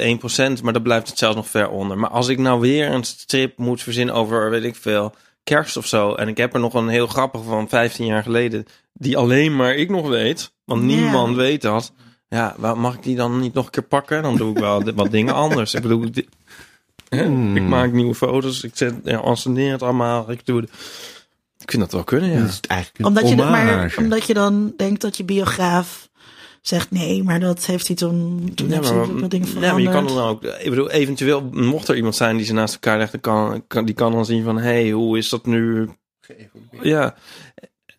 1%, 0.60 0.64
maar 0.64 0.74
dan 0.74 0.82
blijft 0.82 1.08
het 1.10 1.18
zelfs 1.18 1.36
nog 1.36 1.50
ver 1.50 1.70
onder. 1.70 1.98
Maar 1.98 2.10
als 2.10 2.28
ik 2.28 2.38
nou 2.38 2.60
weer 2.60 2.92
een 2.92 3.04
strip 3.04 3.58
moet 3.58 3.82
verzinnen 3.84 4.16
over, 4.16 4.50
weet 4.50 4.64
ik 4.64 4.76
veel, 4.76 5.14
kerst 5.44 5.78
of 5.78 5.86
zo. 5.88 6.14
En 6.16 6.28
ik 6.28 6.38
heb 6.38 6.54
er 6.54 6.60
nog 6.60 6.74
een 6.74 6.88
heel 6.88 7.08
grappig 7.08 7.42
van 7.44 7.70
15 7.70 8.06
jaar 8.06 8.24
geleden, 8.24 8.66
die 8.94 9.18
alleen 9.18 9.56
maar 9.56 9.76
ik 9.76 9.90
nog 9.90 10.08
weet. 10.08 10.52
Want 10.66 10.82
niemand 10.82 11.36
weet 11.36 11.62
dat. 11.62 11.92
Ja, 12.30 12.56
waar- 12.58 12.78
mag 12.78 12.94
ik 12.96 13.04
die 13.04 13.16
dan 13.16 13.40
niet 13.40 13.54
nog 13.54 13.66
een 13.66 13.72
keer 13.72 13.84
pakken? 13.84 14.22
Dan 14.24 14.36
doe 14.38 14.52
ik 14.52 14.58
wel 14.58 14.84
wat 14.96 15.12
dingen 15.12 15.34
anders. 15.34 15.74
Ik 15.74 15.82
bedoel, 15.82 16.06
Hmm. 17.10 17.56
ik 17.56 17.64
maak 17.64 17.92
nieuwe 17.92 18.16
foto's. 18.16 18.64
Ik 18.64 18.72
zet, 18.78 18.94
ja, 19.04 19.18
anceneer 19.18 19.72
het 19.72 19.84
allemaal. 19.84 20.32
Ik 20.32 20.46
doe 20.46 20.62
het. 20.62 20.70
Ik 21.60 21.70
vind 21.72 21.82
dat 21.82 21.92
wel 21.92 22.04
kunnen, 22.04 22.30
ja. 22.30 22.40
Dat 22.40 22.50
is 22.50 22.60
eigenlijk 22.68 23.00
een 23.00 23.06
Omdat 23.06 23.30
je, 23.30 23.36
dat 23.36 23.50
maar, 23.50 23.96
omdat 23.98 24.26
je 24.28 24.34
dan 24.34 24.74
denkt 24.78 25.02
dat 25.02 25.18
je 25.18 25.24
biograaf 25.24 26.10
zegt 26.62 26.92
nee, 26.92 27.24
maar 27.24 27.40
dat 27.40 27.66
heeft 27.66 27.88
hij 27.88 27.96
toen, 27.96 28.52
toen 28.56 28.68
Ja, 28.70 28.76
heeft 28.76 28.90
hij 28.90 28.98
maar, 28.98 29.30
dingen 29.30 29.48
ja, 29.60 29.72
maar 29.72 29.82
je 29.82 29.90
kan 29.90 30.08
dan 30.08 30.18
ook, 30.18 30.44
ik 30.44 30.70
bedoel, 30.70 30.90
eventueel 30.92 31.50
mocht 31.52 31.88
er 31.88 31.96
iemand 31.96 32.16
zijn 32.16 32.38
die 32.38 32.46
ze 32.46 32.54
naast 32.54 32.74
elkaar 32.74 32.98
legt, 32.98 33.20
kan, 33.20 33.64
kan, 33.68 33.86
die 33.86 33.96
kan 33.96 34.12
dan 34.12 34.26
zien 34.26 34.44
van, 34.44 34.58
hé, 34.58 34.64
hey, 34.82 34.90
hoe 34.92 35.18
is 35.18 35.30
dat 35.30 35.46
nu? 35.46 35.90
Ja, 36.82 37.16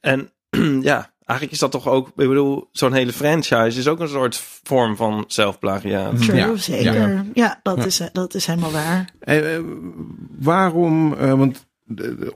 en 0.00 0.30
ja, 0.82 1.12
eigenlijk 1.24 1.52
is 1.52 1.58
dat 1.58 1.70
toch 1.70 1.88
ook, 1.88 2.08
ik 2.08 2.14
bedoel, 2.14 2.68
zo'n 2.72 2.92
hele 2.92 3.12
franchise 3.12 3.78
is 3.78 3.88
ook 3.88 4.00
een 4.00 4.08
soort 4.08 4.42
vorm 4.62 4.96
van 4.96 5.24
zelfplagiaat. 5.26 6.22
True, 6.22 6.36
Ja, 6.36 6.56
zeker. 6.56 7.24
Ja, 7.34 7.60
dat, 7.62 7.76
Ja. 7.76 7.84
Is, 7.84 8.00
dat 8.12 8.34
is 8.34 8.46
helemaal 8.46 8.70
waar. 8.72 9.10
Eh, 9.20 9.54
eh, 9.56 9.62
waarom, 10.38 11.14
eh, 11.14 11.32
want 11.32 11.66
de- 11.84 12.16
de- 12.18 12.34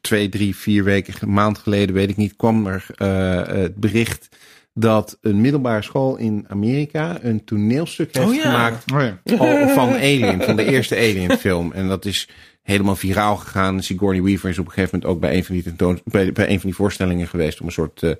twee, 0.00 0.28
drie, 0.28 0.56
vier 0.56 0.84
weken, 0.84 1.14
een 1.20 1.32
maand 1.32 1.58
geleden, 1.58 1.94
weet 1.94 2.10
ik 2.10 2.16
niet, 2.16 2.36
kwam 2.36 2.66
er 2.66 2.86
eh, 2.94 3.46
het 3.46 3.76
bericht 3.76 4.28
dat 4.74 5.18
een 5.20 5.40
middelbare 5.40 5.82
school 5.82 6.16
in 6.16 6.44
Amerika 6.48 7.18
een 7.22 7.44
toneelstuk 7.44 8.16
heeft 8.16 8.28
Oh 8.28 8.34
ja. 8.34 8.42
gemaakt 8.42 8.92
Oh 8.92 9.00
ja. 9.00 9.74
van 9.74 9.88
Alien, 9.88 10.42
van 10.42 10.56
de 10.56 10.64
eerste 10.64 10.96
Alien 10.96 11.36
film. 11.38 11.72
En 11.72 11.88
dat 11.88 12.04
is 12.04 12.28
helemaal 12.62 12.96
viraal 12.96 13.36
gegaan. 13.36 13.82
Sigourney 13.82 14.22
Weaver 14.22 14.48
is 14.48 14.58
op 14.58 14.66
een 14.66 14.72
gegeven 14.72 14.98
moment 14.98 15.14
ook 15.14 15.20
bij 15.20 15.36
een 15.36 15.44
van 15.44 15.54
die, 15.54 15.64
tentoon, 15.64 16.00
bij, 16.04 16.32
bij 16.32 16.48
een 16.48 16.60
van 16.60 16.68
die 16.68 16.74
voorstellingen 16.74 17.28
geweest 17.28 17.60
om 17.60 17.66
een 17.66 17.72
soort, 17.72 18.02
eh, 18.02 18.10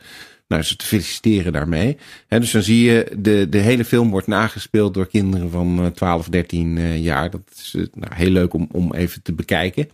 nou, 0.49 0.63
ze 0.63 0.77
te 0.77 0.87
feliciteren 0.87 1.53
daarmee. 1.53 1.97
Hè, 2.27 2.41
dus 2.41 2.51
dan 2.51 2.63
zie 2.63 2.83
je, 2.83 3.13
de, 3.19 3.49
de 3.49 3.59
hele 3.59 3.85
film 3.85 4.11
wordt 4.11 4.27
nagespeeld 4.27 4.95
door 4.95 5.07
kinderen 5.07 5.51
van 5.51 5.85
eh, 5.85 5.87
12, 5.87 6.29
13 6.29 6.79
eh, 6.79 7.03
jaar. 7.03 7.31
Dat 7.31 7.43
is 7.57 7.75
nou, 7.75 8.15
heel 8.15 8.31
leuk 8.31 8.55
om, 8.55 8.69
om 8.73 8.95
even 8.95 9.23
te 9.23 9.33
bekijken. 9.33 9.91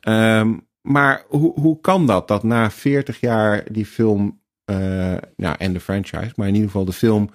Ehm, 0.00 0.52
maar 0.82 1.22
hoe, 1.28 1.60
hoe 1.60 1.80
kan 1.80 2.06
dat, 2.06 2.28
dat 2.28 2.42
na 2.42 2.70
40 2.70 3.20
jaar 3.20 3.64
die 3.70 3.86
film, 3.86 4.40
eh, 4.64 4.76
nou, 5.36 5.54
en 5.58 5.72
de 5.72 5.80
franchise, 5.80 6.32
maar 6.36 6.48
in 6.48 6.54
ieder 6.54 6.70
geval 6.70 6.84
de 6.86 6.92
film 6.92 7.30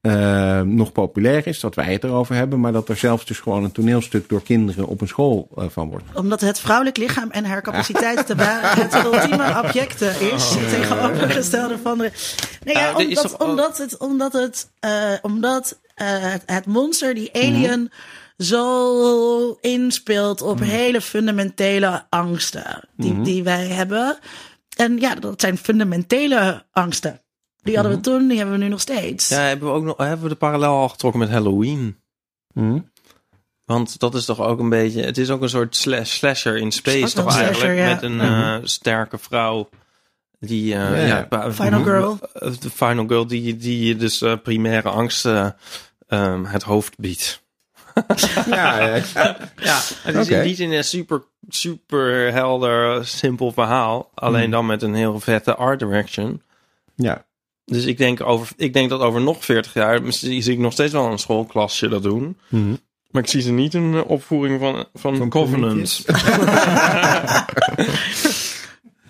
eh, 0.00 0.60
nog 0.60 0.92
populair 0.92 1.46
is, 1.46 1.60
dat 1.60 1.74
wij 1.74 1.92
het 1.92 2.04
erover 2.04 2.34
hebben, 2.34 2.60
maar 2.60 2.72
dat 2.72 2.88
er 2.88 2.96
zelfs 2.96 3.24
dus 3.24 3.40
gewoon 3.40 3.64
een 3.64 3.72
toneelstuk 3.72 4.28
door 4.28 4.42
kinderen 4.42 4.86
op 4.86 5.00
een 5.00 5.08
school 5.08 5.48
eh, 5.56 5.64
van 5.68 5.88
wordt. 5.90 6.04
Omdat 6.14 6.40
het 6.40 6.60
vrouwelijk 6.60 6.96
lichaam 6.96 7.30
en 7.30 7.44
haar 7.44 7.62
capaciteit 7.62 8.26
te 8.26 8.34
baren 8.34 8.70
het 8.88 8.94
ultieme 9.04 9.60
objecte 9.64 10.06
is. 10.06 10.50
tegenovergestelde 10.70 11.78
van 11.82 11.98
de. 11.98 12.10
Nee, 12.64 12.76
ja, 12.76 12.90
Oh, 12.90 12.96
omdat, 12.98 13.36
omdat 13.36 13.78
het. 13.78 13.96
Omdat 13.96 14.32
het. 14.32 14.70
eh, 14.80 15.12
omdat 15.22 15.78
eh, 15.94 16.06
het, 16.08 16.42
het 16.46 16.66
monster, 16.66 17.14
die 17.14 17.34
alien. 17.34 17.90
Zo 18.42 19.56
inspeelt 19.60 20.42
op 20.42 20.60
hele 20.60 21.00
fundamentele 21.00 22.06
angsten 22.08 22.88
die, 22.96 23.20
die 23.22 23.42
wij 23.42 23.66
hebben. 23.66 24.18
En 24.76 24.98
ja, 24.98 25.14
dat 25.14 25.40
zijn 25.40 25.58
fundamentele 25.58 26.64
angsten. 26.72 27.20
Die 27.62 27.74
hadden 27.74 27.92
we 27.94 28.00
toen, 28.00 28.28
die 28.28 28.36
hebben 28.38 28.58
we 28.58 28.62
nu 28.64 28.68
nog 28.70 28.80
steeds. 28.80 29.28
Ja, 29.28 29.40
hebben 29.40 29.68
we 29.68 29.74
ook 29.74 29.84
nog, 29.84 29.96
hebben 29.96 30.22
we 30.22 30.28
de 30.28 30.34
parallel 30.34 30.70
al 30.76 30.88
getrokken 30.88 31.20
met 31.20 31.30
Halloween? 31.30 31.96
Hm? 32.54 32.78
Want 33.64 33.98
dat 33.98 34.14
is 34.14 34.24
toch 34.24 34.40
ook 34.40 34.58
een 34.58 34.68
beetje, 34.68 35.02
het 35.02 35.18
is 35.18 35.30
ook 35.30 35.42
een 35.42 35.48
soort 35.48 35.76
slash, 35.76 36.10
slasher 36.16 36.56
in 36.56 36.72
space 36.72 37.14
toch 37.14 37.36
eigenlijk, 37.36 37.54
slasher, 37.56 37.74
ja. 37.74 37.94
met 37.94 38.02
een 38.02 38.20
eh, 38.20 38.56
sterke 38.62 39.18
vrouw. 39.18 39.68
Die, 40.38 40.74
eh, 40.74 40.80
Ja, 40.80 40.96
ja, 40.96 41.06
ja. 41.06 41.26
ba- 41.28 41.52
Final 41.52 41.82
girl. 41.82 42.18
eh, 42.32 42.52
De 42.60 42.70
final 42.70 43.06
girl 43.06 43.26
die, 43.26 43.56
die 43.56 43.86
je 43.86 43.96
dus 43.96 44.22
eh, 44.22 44.32
primaire 44.42 44.88
angsten 44.88 45.56
ehm, 46.06 46.44
het 46.44 46.62
hoofd 46.62 46.98
biedt. 46.98 47.41
Ja, 48.46 48.78
ja, 48.86 49.02
Ja, 49.56 49.80
het 50.02 50.14
is 50.16 50.26
Oké. 50.26 50.36
in 50.36 50.42
die 50.42 50.54
zin 50.54 50.72
een 50.72 50.84
super, 50.84 51.22
super 51.48 52.32
helder, 52.32 53.06
simpel 53.06 53.52
verhaal. 53.52 54.10
Alleen 54.14 54.50
dan 54.50 54.66
met 54.66 54.82
een 54.82 54.94
heel 54.94 55.20
vette 55.20 55.54
art 55.56 55.78
direction. 55.78 56.42
ja. 56.94 57.24
Dus 57.64 57.84
ik 57.84 57.98
denk, 57.98 58.20
over, 58.20 58.48
ik 58.56 58.72
denk 58.72 58.90
dat 58.90 59.00
over 59.00 59.20
nog 59.20 59.44
40 59.44 59.74
jaar 59.74 60.02
misschien 60.02 60.42
zie 60.42 60.52
ik 60.52 60.58
nog 60.58 60.72
steeds 60.72 60.92
wel 60.92 61.06
een 61.10 61.18
schoolklasje 61.18 61.88
dat 61.88 62.02
doen. 62.02 62.38
Mhm. 62.48 62.74
Maar 63.10 63.22
ik 63.22 63.28
zie 63.28 63.40
ze 63.42 63.52
niet 63.52 63.74
een 63.74 63.94
eh, 63.94 64.10
opvoering 64.10 64.60
van, 64.60 64.86
van, 64.94 65.16
Van 65.16 65.28
Covenant. 65.28 66.04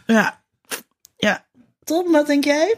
Ja. 0.07 0.43
ja. 1.17 1.45
Tom, 1.85 2.13
wat 2.13 2.27
denk 2.27 2.45
jij? 2.45 2.75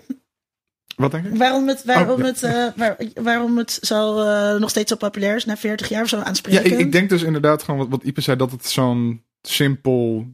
Wat 0.97 1.11
denk 1.11 1.25
ik? 1.27 1.37
Waarom 1.37 1.69
het, 1.69 1.85
waarom 1.85 2.11
Oh, 2.11 2.19
ja. 2.19 2.25
het, 2.25 2.43
eh, 2.43 2.67
waar- 2.77 2.97
waarom 3.15 3.59
het 3.59 3.79
zo, 3.83 4.19
eh, 4.21 4.61
nog 4.61 4.71
steeds 4.71 4.91
zo 4.91 4.97
populair 4.97 5.37
is 5.37 5.45
na 5.45 5.57
40 5.57 5.89
jaar 5.89 6.03
of 6.03 6.09
zo 6.09 6.17
Ja, 6.17 6.25
aanspreken? 6.25 6.65
ik, 6.73 6.79
ik 6.79 6.93
denk 6.93 7.09
dus 7.09 7.23
inderdaad 7.23 7.63
gewoon 7.63 7.81
wat, 7.81 7.89
wat 7.89 8.03
Ipe 8.03 8.21
zei, 8.21 8.37
dat 8.37 8.51
het 8.51 8.67
zo'n 8.67 9.25
simpel 9.43 10.27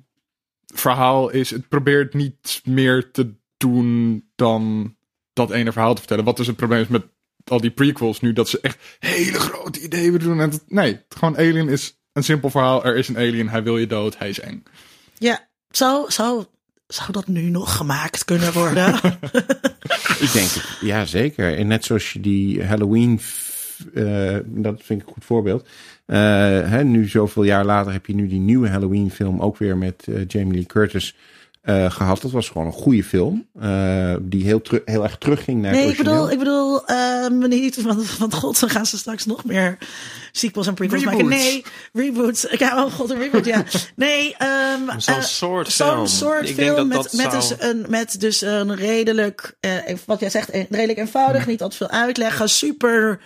verhaal 0.74 1.31
is. 1.31 1.51
Het 1.51 1.69
probeert 1.69 2.15
niet 2.15 2.61
meer 2.65 3.11
te 3.11 3.32
doen 3.57 4.24
dan 4.37 4.95
dat 5.32 5.51
ene 5.51 5.73
verhaal 5.73 5.93
te 5.95 5.99
vertellen. 6.01 6.24
Wat 6.24 6.37
dus 6.37 6.47
het 6.47 6.57
probleem 6.57 6.81
is 6.81 6.89
met 6.89 7.05
al 7.45 7.61
die 7.61 7.70
prequels 7.70 8.20
nu, 8.20 8.32
dat 8.32 8.49
ze 8.49 8.59
echt 8.61 8.78
hele 8.99 9.39
grote 9.41 9.81
ideeën 9.81 10.12
willen 10.12 10.27
doen. 10.27 10.41
En 10.41 10.53
nee, 10.69 11.01
gewoon 11.09 11.37
Alien 11.37 11.69
is 11.69 11.99
een 12.12 12.24
simpel 12.24 12.51
verhaal. 12.51 12.85
Er 12.85 12.97
is 12.97 13.09
een 13.09 13.16
alien, 13.16 13.49
hij 13.49 13.62
wil 13.62 13.78
je 13.78 13.87
dood, 13.87 14.19
hij 14.19 14.28
is 14.28 14.41
eng. 14.41 14.62
Ja, 15.19 15.49
zou, 15.70 16.11
zou, 16.11 16.45
zou 16.95 17.12
dat 17.12 17.27
nu 17.27 17.51
nog 17.51 17.77
gemaakt 17.77 18.25
kunnen 18.25 18.53
worden? 18.53 18.95
Ik 20.25 20.33
denk 20.33 20.51
het, 20.51 20.79
ja 20.81 21.05
zeker. 21.05 21.57
En 21.57 21.67
net 21.67 21.85
zoals 21.85 22.12
je 22.12 22.21
die 22.21 22.65
Halloween, 22.65 23.21
eh, 23.95 24.37
dat 24.45 24.81
vind 24.83 25.01
ik 25.01 25.07
een 25.07 25.12
goed 25.12 25.25
voorbeeld. 25.25 25.69
Eh, 26.07 26.19
hè, 26.71 26.85
nu 26.85 27.09
zoveel 27.09 27.43
jaar 27.43 27.65
later 27.65 27.93
heb 27.93 28.07
je 28.07 28.15
nu 28.15 28.27
die 28.27 28.41
nieuwe 28.41 28.69
Halloween 28.69 29.11
film 29.11 29.41
ook 29.41 29.57
weer 29.57 29.77
met 29.77 30.07
eh, 30.09 30.27
Jamie 30.27 30.55
Lee 30.55 30.67
Curtis 30.67 31.17
eh, 31.61 31.91
gehad. 31.91 32.23
Dat 32.23 32.31
was 32.31 32.49
gewoon 32.49 32.66
een 32.66 32.73
goede 32.73 33.05
film. 33.05 33.47
eh, 33.61 34.15
die 34.20 34.45
heel, 34.45 34.62
heel 34.85 35.03
erg 35.03 35.16
terugging 35.19 35.62
naar 35.62 35.73
nee, 35.73 35.81
het 35.82 35.91
ik 35.91 35.97
bedoel, 35.97 36.31
ik 36.31 36.39
bedoel 36.39 36.87
ehm, 36.87 37.49
niet 37.49 37.78
van, 37.81 38.03
van 38.05 38.32
god, 38.32 38.61
dan 38.61 38.69
gaan 38.70 38.87
ze 38.87 38.99
straks 38.99 39.27
nog 39.27 39.45
meer 39.45 39.78
sequels 40.32 40.66
en 40.66 40.74
prequels 40.74 41.05
maken. 41.05 41.28
Nee, 41.28 41.65
reboots. 41.93 42.47
Ja, 42.59 42.85
oh 42.85 42.93
god, 42.93 43.11
een 43.11 43.19
reboot, 43.19 43.45
ja. 43.45 43.65
Nee, 43.97 44.35
ehm 44.39 44.99
Zo'n 44.99 45.23
soort 45.23 45.73
Zo'n 45.73 45.87
film. 45.93 46.07
soort 46.07 46.49
Ik 46.49 46.57
denk 46.57 46.74
film 46.74 46.89
dat 46.89 47.03
met, 47.03 47.12
dat 47.23 47.32
met, 47.32 47.43
zou- 47.45 47.59
dus 47.59 47.69
een, 47.70 47.87
met 47.89 48.20
dus 48.20 48.41
een 48.41 48.74
redelijk, 48.77 49.57
eh, 49.61 49.73
wat 50.07 50.20
jij 50.20 50.31
zegt, 50.31 50.55
een- 50.55 50.66
redelijk 50.70 50.99
eenvoudig, 50.99 51.47
niet 51.47 51.62
al 51.62 51.69
te 51.69 51.77
veel 51.77 51.91
uitleggen, 51.91 52.49
super 52.49 53.20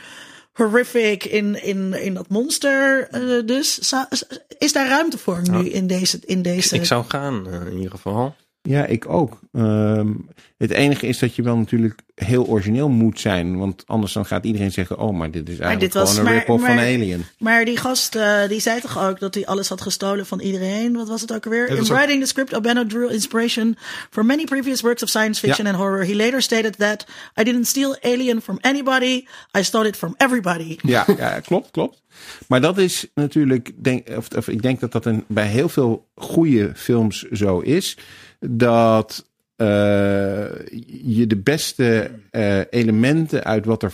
horrific 0.55 1.25
in, 1.25 1.63
in, 1.63 1.95
in 1.95 2.15
dat 2.15 2.29
monster. 2.29 3.09
eh, 3.11 3.47
dus 3.47 3.93
is 4.59 4.73
daar 4.73 4.89
ruimte 4.89 5.19
voor 5.19 5.43
nu 5.51 5.69
in 5.69 5.87
deze, 5.87 6.19
in 6.25 6.43
deze 6.43 6.75
Ik 6.75 6.85
zou 6.85 7.05
gaan, 7.09 7.49
eh, 7.49 7.67
in 7.67 7.77
ieder 7.77 7.91
geval. 7.91 8.35
Ja, 8.69 8.87
ik 8.87 9.09
ook. 9.09 9.39
Ehm, 9.53 10.13
het 10.59 10.71
enige 10.71 11.07
is 11.07 11.19
dat 11.19 11.35
je 11.35 11.43
wel 11.43 11.57
natuurlijk 11.57 12.01
heel 12.15 12.47
origineel 12.47 12.89
moet 12.89 13.21
zijn. 13.21 13.59
Want 13.59 13.83
anders 13.87 14.13
dan 14.13 14.27
gaat 14.27 14.45
iedereen 14.45 14.73
zeggen... 14.73 14.99
oh, 14.99 15.17
maar 15.17 15.31
dit 15.31 15.49
is 15.49 15.59
eigenlijk 15.59 15.93
dit 15.93 16.03
gewoon 16.09 16.27
een 16.27 16.33
rip-off 16.33 16.65
van 16.65 16.79
Alien. 16.79 17.25
Maar 17.39 17.65
die 17.65 17.77
gast, 17.77 18.15
eh, 18.15 18.49
die 18.49 18.61
zei 18.61 18.81
toch 18.81 18.99
ook 19.09 19.21
dat 19.21 19.35
hij 19.35 19.47
alles 19.47 19.69
had 19.69 19.81
gestolen 19.81 20.27
van 20.27 20.41
iedereen? 20.41 20.93
Wat 20.97 21.09
was 21.09 21.21
het 21.21 21.33
ook 21.35 21.45
alweer? 21.45 21.69
dat 21.69 21.77
In 21.77 21.83
ook- 21.83 21.89
writing 21.99 22.21
the 22.23 22.27
script, 22.29 22.55
O'Bannon 22.57 22.89
drew 22.89 23.11
inspiration 23.13 23.77
from 24.11 24.27
many 24.27 24.45
previous 24.45 24.81
works 24.81 25.03
of 25.03 25.09
science 25.09 25.41
fiction 25.41 25.67
Ja. 25.67 25.73
and 25.73 25.81
horror. 25.81 26.07
He 26.07 26.15
later 26.15 26.43
stated 26.43 26.79
that 26.79 27.07
I 27.41 27.43
didn't 27.45 27.67
steal 27.67 27.97
Alien 28.01 28.43
from 28.43 28.59
anybody. 28.61 29.25
I 29.59 29.63
stole 29.63 29.87
it 29.89 29.97
from 29.97 30.15
everybody. 30.17 30.77
Ja, 30.83 31.05
ja, 31.19 31.41
klopt, 31.41 31.71
klopt. 31.71 32.03
Maar 32.49 32.61
dat 32.61 32.79
is 32.79 33.07
natuurlijk, 33.15 33.71
denk, 33.83 34.09
of, 34.17 34.29
of 34.37 34.49
ik 34.49 34.63
denk 34.63 34.81
dat 34.81 34.93
dat 34.93 35.07
een, 35.07 35.25
bij 35.29 35.47
heel 35.47 35.69
veel 35.69 36.07
goede 36.15 36.73
films 36.75 37.23
zo 37.23 37.59
is. 37.61 37.97
Dat 38.51 39.25
eh, 39.57 39.67
je 41.03 41.27
de 41.27 41.37
beste 41.37 42.11
eh, 42.31 42.61
elementen 42.71 43.45
uit 43.45 43.65
wat 43.65 43.83
er 43.83 43.93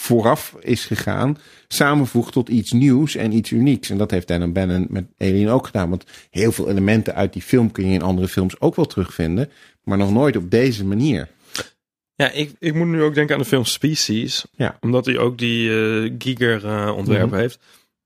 vooraf 0.00 0.56
is 0.60 0.84
gegaan, 0.86 1.38
samenvoegt 1.68 2.32
tot 2.32 2.48
iets 2.48 2.72
nieuws 2.72 3.14
en 3.14 3.32
iets 3.32 3.50
unieks. 3.50 3.90
En 3.90 3.98
dat 3.98 4.10
heeft 4.10 4.28
Dan 4.28 4.52
Bannon 4.52 4.86
met 4.88 5.04
Alien 5.18 5.48
ook 5.48 5.66
gedaan. 5.66 5.88
Want 5.88 6.04
heel 6.30 6.52
veel 6.52 6.68
elementen 6.68 7.14
uit 7.14 7.32
die 7.32 7.42
film 7.42 7.72
kun 7.72 7.86
je 7.86 7.94
in 7.94 8.02
andere 8.02 8.28
films 8.28 8.60
ook 8.60 8.76
wel 8.76 8.86
terugvinden. 8.86 9.50
Maar 9.84 9.98
nog 9.98 10.12
nooit 10.12 10.36
op 10.36 10.50
deze 10.50 10.84
manier. 10.84 11.28
Ja, 12.14 12.30
ik, 12.30 12.52
ik 12.58 12.74
moet 12.74 12.86
nu 12.86 13.02
ook 13.02 13.14
denken 13.14 13.34
aan 13.34 13.40
de 13.40 13.48
film 13.48 13.64
Species. 13.64 14.44
Ja. 14.56 14.78
Omdat 14.80 15.06
hij 15.06 15.18
ook 15.18 15.38
die 15.38 15.68
Giger 16.18 16.66
eh, 16.66 16.96
ontwerp 16.96 17.30
heeft. 17.30 17.58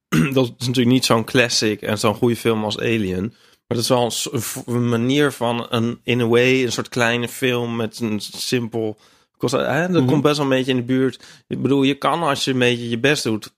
dat 0.32 0.44
is 0.58 0.66
natuurlijk 0.66 0.86
niet 0.86 1.04
zo'n 1.04 1.24
classic 1.24 1.82
en 1.82 1.98
zo'n 1.98 2.14
goede 2.14 2.36
film 2.36 2.64
als 2.64 2.78
Alien. 2.78 3.34
Maar 3.66 3.76
dat 3.76 3.78
is 3.78 3.88
wel 3.88 4.04
een, 4.04 4.40
een 4.66 4.74
een 4.74 4.88
manier 4.88 5.32
van 5.32 5.66
een, 5.70 6.00
in 6.02 6.20
a 6.20 6.26
way, 6.26 6.62
een 6.64 6.72
soort 6.72 6.88
kleine 6.88 7.28
film 7.28 7.76
met 7.76 8.00
een 8.00 8.20
simpel... 8.20 8.96
kost- 9.36 9.52
Hè, 9.54 9.88
dat 9.88 10.04
komt 10.04 10.22
best 10.22 10.36
wel 10.36 10.44
een 10.46 10.52
beetje 10.56 10.70
in 10.70 10.76
de 10.76 10.82
buurt. 10.82 11.24
Ik 11.48 11.62
bedoel, 11.62 11.82
je 11.82 11.94
kan 11.94 12.22
als 12.22 12.44
je 12.44 12.50
een 12.50 12.58
beetje 12.58 12.88
je 12.88 12.98
best 12.98 13.22
doet, 13.22 13.52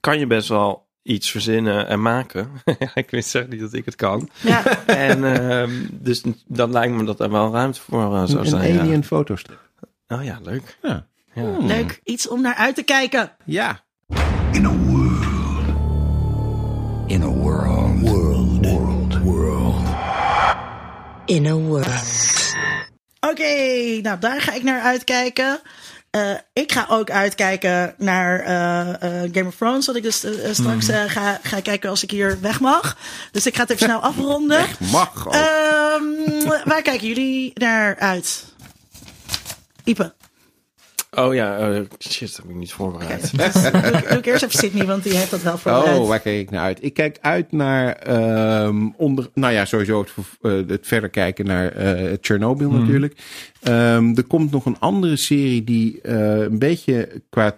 kan 0.00 0.18
je 0.18 0.26
best 0.26 0.48
wel 0.48 0.86
iets 1.02 1.30
verzinnen 1.30 1.86
en 1.88 2.02
maken. 2.02 2.50
ik 2.94 3.10
weet 3.10 3.26
zeggen 3.26 3.50
niet 3.50 3.60
dat 3.60 3.72
ik 3.72 3.84
het 3.84 3.96
kan. 3.96 4.28
Ja, 4.40 4.84
En 4.86 5.24
ehm, 5.50 5.70
dus 5.90 6.22
dan 6.46 6.72
lijkt 6.72 6.94
me 6.94 7.04
dat 7.04 7.20
er 7.20 7.30
wel 7.30 7.52
ruimte 7.52 7.80
voor 7.80 8.14
eh, 8.14 8.24
zou 8.26 8.38
Een 8.40 8.46
zijn. 8.46 8.74
ja. 8.74 8.80
alien 8.80 9.04
fotostrip. 9.04 9.60
Oh 10.08 10.24
ja, 10.24 10.38
leuk. 10.42 10.78
Ja. 10.82 11.06
Ja. 11.34 11.56
leuk. 11.60 12.00
Iets 12.04 12.28
om 12.28 12.40
naar 12.40 12.54
uit 12.54 12.74
te 12.74 12.82
kijken. 12.82 13.32
Ja. 13.44 13.84
In 14.52 14.66
a 14.66 14.72
world. 14.76 15.24
In 17.06 17.22
a 17.22 17.26
world. 17.26 17.43
In 21.26 21.46
a 21.46 21.54
world. 21.54 22.54
Oké, 23.20 23.54
nou 24.02 24.18
daar 24.18 24.40
ga 24.40 24.52
ik 24.52 24.62
naar 24.62 24.80
uitkijken. 24.80 25.60
Eh, 26.10 26.30
ik 26.52 26.72
ga 26.72 26.86
ook 26.88 27.10
uitkijken 27.10 27.94
naar 27.98 28.40
eh, 28.40 29.22
eh, 29.22 29.30
Game 29.32 29.46
of 29.46 29.56
Thrones, 29.56 29.86
wat 29.86 29.96
ik 29.96 30.02
dus 30.02 30.26
straks 30.52 30.88
eh, 30.88 31.04
ga, 31.06 31.40
ga 31.42 31.60
kijken 31.60 31.90
als 31.90 32.02
ik 32.02 32.10
hier 32.10 32.40
weg 32.40 32.60
mag. 32.60 32.96
Dus 33.30 33.46
ik 33.46 33.54
ga 33.54 33.60
het 33.60 33.70
even 33.70 33.86
snel 33.86 34.00
afronden. 34.10 34.66
Mag 34.78 35.26
ook. 35.26 35.34
Ehm, 35.34 36.64
waar 36.64 36.82
kijken 36.82 37.06
jullie 37.08 37.50
naar 37.54 37.98
uit? 37.98 38.44
Ipe. 39.84 40.14
Oh 41.14 41.34
ja, 41.34 41.58
eh, 41.58 41.80
shit, 41.98 42.28
dat 42.28 42.36
heb 42.36 42.50
ik 42.50 42.56
niet 42.56 42.72
voorbereid. 42.72 43.36
Dus, 43.38 43.52
doe, 43.52 43.80
ik- 43.80 44.08
doe 44.08 44.18
ik 44.18 44.26
eerst 44.26 44.42
even 44.42 44.58
Sydney, 44.58 44.86
want 44.86 45.02
die 45.02 45.16
heeft 45.16 45.30
dat 45.30 45.42
wel 45.42 45.58
voorbereid. 45.58 45.98
Oh, 45.98 46.08
waar 46.08 46.20
kijk 46.20 46.40
ik 46.40 46.50
naar 46.50 46.60
uit? 46.64 46.78
Ik 46.84 46.94
kijk 46.94 47.18
uit 47.20 47.52
naar, 47.52 47.92
ehm, 47.92 48.88
onder, 48.96 49.28
nou 49.34 49.52
ja, 49.52 49.64
sowieso 49.64 50.00
het, 50.00 50.10
eh, 50.42 50.52
het 50.66 50.86
verder 50.86 51.10
kijken 51.10 51.46
naar 51.46 51.68
eh 51.72 52.12
Chernobyl 52.20 52.70
natuurlijk. 52.70 53.16
Ehm, 53.62 54.12
er 54.14 54.24
komt 54.24 54.50
nog 54.50 54.64
een 54.66 54.78
andere 54.78 55.16
serie 55.16 55.64
die 55.64 56.00
eh, 56.00 56.38
een 56.40 56.58
beetje 56.58 57.22
qua 57.30 57.50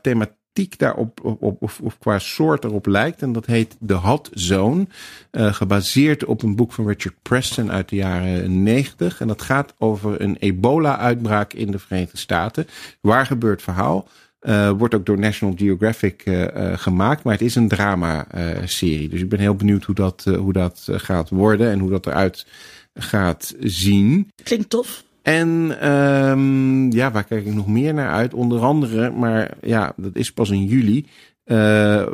daarop, 0.79 1.25
op, 1.25 1.43
op, 1.43 1.63
of, 1.63 1.99
qua 1.99 2.19
soort 2.19 2.65
erop 2.65 2.87
lijkt. 2.87 3.23
En 3.23 3.33
dat 3.33 3.47
heet 3.47 3.77
The 3.87 3.95
Hot 3.95 4.31
Zone. 4.33 4.87
eh, 5.31 5.55
gebaseerd 5.55 6.25
op 6.25 6.43
een 6.43 6.57
boek 6.57 6.73
van 6.73 6.87
Richard 6.87 7.15
Preston 7.23 7.73
uit 7.73 7.89
de 7.89 7.97
jaren 7.97 8.63
90. 8.63 9.21
En 9.21 9.29
dat 9.29 9.43
gaat 9.43 9.75
over 9.79 10.21
een 10.21 10.37
ebola-uitbraak 10.37 11.53
in 11.53 11.71
de 11.71 11.79
Verenigde 11.79 12.17
Staten. 12.17 12.67
Waar 13.01 13.27
gebeurt 13.27 13.63
verhaal? 13.63 14.09
Eh, 14.39 14.71
wordt 14.71 14.95
ook 14.95 15.07
door 15.07 15.19
National 15.19 15.55
Geographic 15.57 16.23
eh, 16.23 16.73
gemaakt. 16.79 17.23
Maar 17.23 17.33
het 17.33 17.43
is 17.43 17.55
een 17.55 17.69
drama-serie. 17.69 19.09
dus 19.09 19.21
ik 19.21 19.29
ben 19.29 19.41
heel 19.41 19.57
benieuwd 19.57 19.85
hoe 19.85 19.95
dat, 19.95 20.25
hoe 20.39 20.53
dat 20.53 20.89
gaat 20.91 21.31
worden. 21.31 21.71
En 21.71 21.79
hoe 21.79 21.91
dat 21.91 22.07
eruit 22.07 22.47
gaat 22.95 23.55
zien. 23.61 24.31
Klinkt 24.43 24.71
tof. 24.71 25.05
En 25.27 25.81
ehm, 25.81 26.91
ja, 26.91 27.11
waar 27.11 27.25
kijk 27.25 27.47
ik 27.47 27.55
nog 27.55 27.67
meer 27.67 27.95
naar 27.95 28.11
uit? 28.11 28.35
Onder 28.35 28.61
andere, 28.61 29.11
maar 29.11 29.57
ja, 29.61 29.93
dat 29.97 30.17
is 30.17 30.33
pas 30.33 30.51
in 30.51 30.65
juli. 30.65 31.07
Eh, 31.45 32.01
eh, 32.03 32.09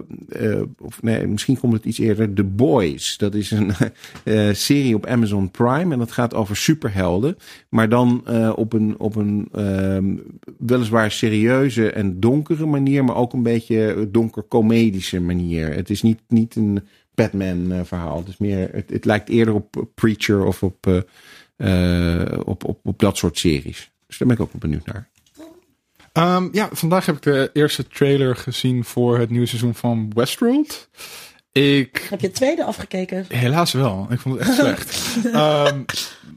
of 0.78 1.02
nee, 1.02 1.26
misschien 1.26 1.59
komt 1.59 1.72
het 1.72 1.84
iets 1.84 1.98
eerder. 1.98 2.32
The 2.34 2.44
Boys. 2.44 3.16
Dat 3.16 3.34
is 3.34 3.51
een 3.51 3.72
eh, 4.24 4.52
serie 4.52 4.94
op 4.94 5.06
Amazon 5.06 5.51
Prime. 5.51 5.93
En 5.93 5.98
dat 5.98 6.12
gaat 6.12 6.34
over 6.34 6.56
superhelden. 6.56 7.36
Maar 7.68 7.89
dan 7.89 8.24
op 8.56 8.72
een, 8.72 8.94
op 8.98 9.16
een 9.16 9.48
ehm, 9.52 10.16
weliswaar 10.59 11.10
serieuze 11.10 11.90
en 11.90 12.20
donkere 12.20 12.66
manier. 12.66 13.05
Maar 13.05 13.16
ook 13.16 13.32
een 13.32 13.43
beetje 13.43 14.09
donker-comedische 14.10 15.20
manier. 15.20 15.74
Het 15.74 15.90
is 15.90 16.02
niet, 16.02 16.20
niet 16.28 16.56
een 16.56 16.82
Batman 17.14 17.72
eh, 17.72 17.80
verhaal. 17.84 18.18
Het, 18.18 18.28
is 18.28 18.36
meer, 18.36 18.68
het, 18.72 18.90
het 18.90 19.05
lijkt 19.05 19.28
eerder 19.28 19.55
op 19.55 19.86
Preacher 19.94 20.44
of 20.44 20.62
op, 20.62 21.05
op, 22.44 22.64
op, 22.64 22.78
op 22.82 22.98
dat 22.98 23.16
soort 23.16 23.39
series. 23.39 23.90
Dus 24.06 24.18
daar 24.18 24.28
ben 24.28 24.36
ik 24.36 24.43
ook 24.43 24.52
wel 24.52 24.60
benieuwd 24.60 24.86
naar. 24.86 25.10
Ehm, 26.12 26.48
ja, 26.52 26.68
vandaag 26.72 27.06
heb 27.06 27.16
ik 27.16 27.22
de 27.22 27.51
eerste 27.52 27.86
trailer 27.86 28.36
gezien 28.36 28.84
voor 28.84 29.18
het 29.18 29.30
nieuwe 29.30 29.47
seizoen 29.47 29.74
van 29.74 30.10
Westworld. 30.14 30.89
Ik 31.52 32.06
Heb 32.10 32.20
je 32.20 32.26
het 32.26 32.36
tweede 32.36 32.64
afgekeken? 32.64 33.24
Helaas 33.28 33.72
wel. 33.72 34.06
Ik 34.10 34.20
vond 34.20 34.39
het 34.39 34.48
echt 34.48 34.59
slecht. 34.60 35.16
Ehm, 35.32 35.82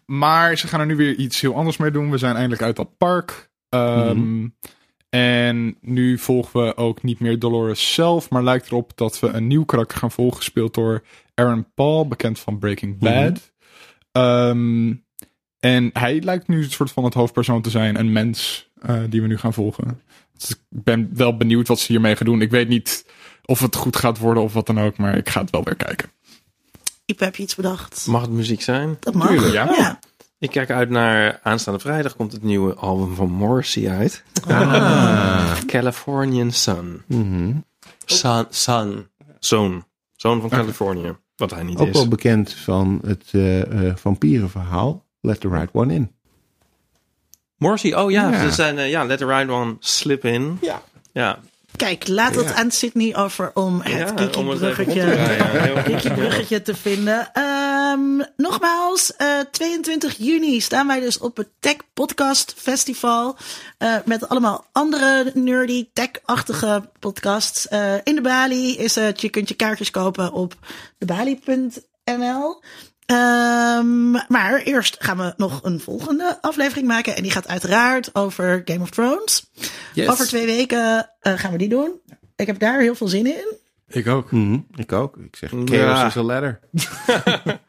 maar 0.05 0.57
ze 0.57 0.67
gaan 0.67 0.79
er 0.79 0.85
nu 0.85 0.95
weer 0.95 1.15
iets 1.15 1.41
heel 1.41 1.55
anders 1.55 1.77
mee 1.77 1.91
doen. 1.91 2.11
We 2.11 2.17
zijn 2.17 2.35
eindelijk 2.35 2.61
uit 2.61 2.75
dat 2.75 2.97
park. 2.97 3.49
Ehm, 3.69 4.47
En 5.09 5.77
nu 5.81 6.17
volgen 6.17 6.65
we 6.65 6.77
ook 6.77 7.03
niet 7.03 7.19
meer 7.19 7.39
Dolores 7.39 7.93
zelf. 7.93 8.29
Maar 8.29 8.43
lijkt 8.43 8.67
erop 8.67 8.91
dat 8.95 9.19
we 9.19 9.27
een 9.27 9.47
nieuw 9.47 9.63
karakter 9.65 9.97
gaan 9.97 10.11
volgen. 10.11 10.37
Gespeeld 10.37 10.73
door 10.73 11.03
Aaron 11.33 11.67
Paul, 11.73 12.07
bekend 12.07 12.39
van 12.39 12.59
Breaking 12.59 12.97
Bad. 12.99 13.53
Ehm, 14.11 14.93
en 15.65 15.89
hij 15.93 16.21
lijkt 16.21 16.47
nu 16.47 16.63
een 16.63 16.71
soort 16.71 16.91
van 16.91 17.03
het 17.03 17.13
hoofdpersoon 17.13 17.61
te 17.61 17.69
zijn. 17.69 17.99
Een 17.99 18.11
mens 18.11 18.69
eh, 18.81 18.99
die 19.09 19.21
we 19.21 19.27
nu 19.27 19.37
gaan 19.37 19.53
volgen. 19.53 20.01
Dus 20.37 20.49
ik 20.49 20.59
ben 20.69 21.09
wel 21.13 21.37
benieuwd 21.37 21.67
wat 21.67 21.79
ze 21.79 21.91
hiermee 21.91 22.15
gaan 22.15 22.25
doen. 22.25 22.41
Ik 22.41 22.51
weet 22.51 22.67
niet 22.67 23.05
of 23.45 23.59
het 23.59 23.75
goed 23.75 23.95
gaat 23.95 24.17
worden 24.17 24.43
of 24.43 24.53
wat 24.53 24.65
dan 24.67 24.79
ook. 24.79 24.97
Maar 24.97 25.17
ik 25.17 25.29
ga 25.29 25.41
het 25.41 25.49
wel 25.49 25.63
weer 25.63 25.75
kijken. 25.75 26.09
Ipe, 27.05 27.23
heb 27.23 27.35
je 27.35 27.43
iets 27.43 27.55
bedacht? 27.55 28.05
Mag 28.07 28.21
het 28.21 28.29
muziek 28.29 28.61
zijn? 28.61 28.97
Dat 28.99 29.13
mag. 29.13 29.27
Tuurlijk, 29.27 29.53
ja. 29.53 29.69
ja. 29.77 29.99
Ik 30.39 30.49
kijk 30.49 30.69
uit 30.69 30.89
naar 30.89 31.39
aanstaande 31.43 31.79
vrijdag 31.79 32.15
komt 32.15 32.31
het 32.31 32.43
nieuwe 32.43 32.73
album 32.73 33.15
van 33.15 33.31
Morrissey 33.31 33.89
uit. 33.89 34.23
Californian 35.65 36.51
Sun. 36.51 37.01
Mhm. 37.05 37.51
Sun, 38.05 38.45
Sun. 38.49 39.07
Zoon. 39.39 39.85
Zoon 40.15 40.41
van 40.41 40.49
Californië. 40.49 41.15
Wat 41.35 41.51
hij 41.51 41.63
niet 41.63 41.77
Ook 41.77 41.87
is. 41.87 41.93
wel 41.93 42.07
bekend 42.07 42.53
van 42.53 42.99
het 43.05 43.29
eh, 43.31 43.87
eh, 43.87 43.95
vampierenverhaal. 43.95 45.04
Let 45.25 45.39
the 45.41 45.49
right 45.49 45.69
one 45.73 45.93
in. 45.93 46.11
Morrissey, 47.57 47.93
oh 47.95 48.11
ja, 48.11 48.29
Ja. 48.31 48.47
ze 48.47 48.51
zijn, 48.55 48.77
eh, 48.77 48.89
ja, 48.89 49.03
Let 49.03 49.17
the 49.17 49.25
Right 49.25 49.49
One 49.49 49.75
Slip 49.79 50.25
In. 50.25 50.57
Ja. 50.61 50.81
Ja, 51.13 51.39
Kijk, 51.75 52.07
laat 52.07 52.35
het 52.35 52.45
Ja. 52.49 52.53
aan 52.53 52.71
Sydney 52.71 53.15
over 53.15 53.51
om 53.53 53.79
het 53.81 53.91
ja 53.91 54.11
Kiki 54.11 54.37
om 54.39 54.47
het 54.49 54.61
even 54.61 54.85
bruggetje, 54.85 55.15
rond 55.73 55.85
te. 55.85 55.91
Kiki 55.91 56.11
bruggetje 56.13 56.75
vinden. 56.75 57.29
Ehm, 57.33 58.21
nogmaals, 58.37 59.15
eh, 59.15 59.27
22 59.51 60.15
juni 60.17 60.61
staan 60.61 60.87
wij 60.87 60.99
dus 60.99 61.17
op 61.17 61.37
het 61.37 61.47
Tech 61.59 61.75
Podcast 61.93 62.53
Festival. 62.57 63.37
eh, 63.77 63.95
met 64.05 64.29
allemaal 64.29 64.65
andere 64.71 65.31
nerdy, 65.33 65.87
tech-achtige 65.93 66.89
podcasts. 66.99 67.67
Eh, 67.67 67.93
in 68.03 68.15
de 68.15 68.21
Bali 68.21 68.77
is 68.77 68.95
het, 68.95 69.21
je 69.21 69.29
kunt 69.29 69.49
je 69.49 69.55
kaartjes 69.55 69.91
kopen 69.91 70.31
op 70.33 70.55
debali.nl. 70.97 72.61
Ehm, 73.05 74.11
maar 74.11 74.59
eerst 74.63 74.95
gaan 74.99 75.17
we 75.17 75.33
nog 75.37 75.59
een 75.63 75.79
volgende 75.79 76.37
aflevering 76.41 76.87
maken. 76.87 77.15
En 77.15 77.21
die 77.23 77.31
gaat 77.31 77.47
uiteraard 77.47 78.09
over 78.15 78.61
Game 78.65 78.81
of 78.81 78.89
Thrones. 78.89 79.49
Yes. 79.93 80.07
Over 80.09 80.27
twee 80.27 80.45
weken 80.45 81.09
eh, 81.19 81.33
gaan 81.33 81.51
we 81.51 81.57
die 81.57 81.69
doen. 81.69 81.91
Ik 82.35 82.47
heb 82.47 82.59
daar 82.59 82.79
heel 82.79 82.95
veel 82.95 83.07
zin 83.07 83.25
in. 83.25 83.53
Ik 83.87 84.07
ook. 84.07 84.31
Mhm, 84.31 84.57
Ik 84.75 84.91
ook. 84.91 85.17
Ik 85.17 85.35
zeg, 85.35 85.49
chaos 85.49 85.69
Ja. 85.69 86.05
is 86.05 86.17
a 86.17 86.21
ladder. 86.21 86.59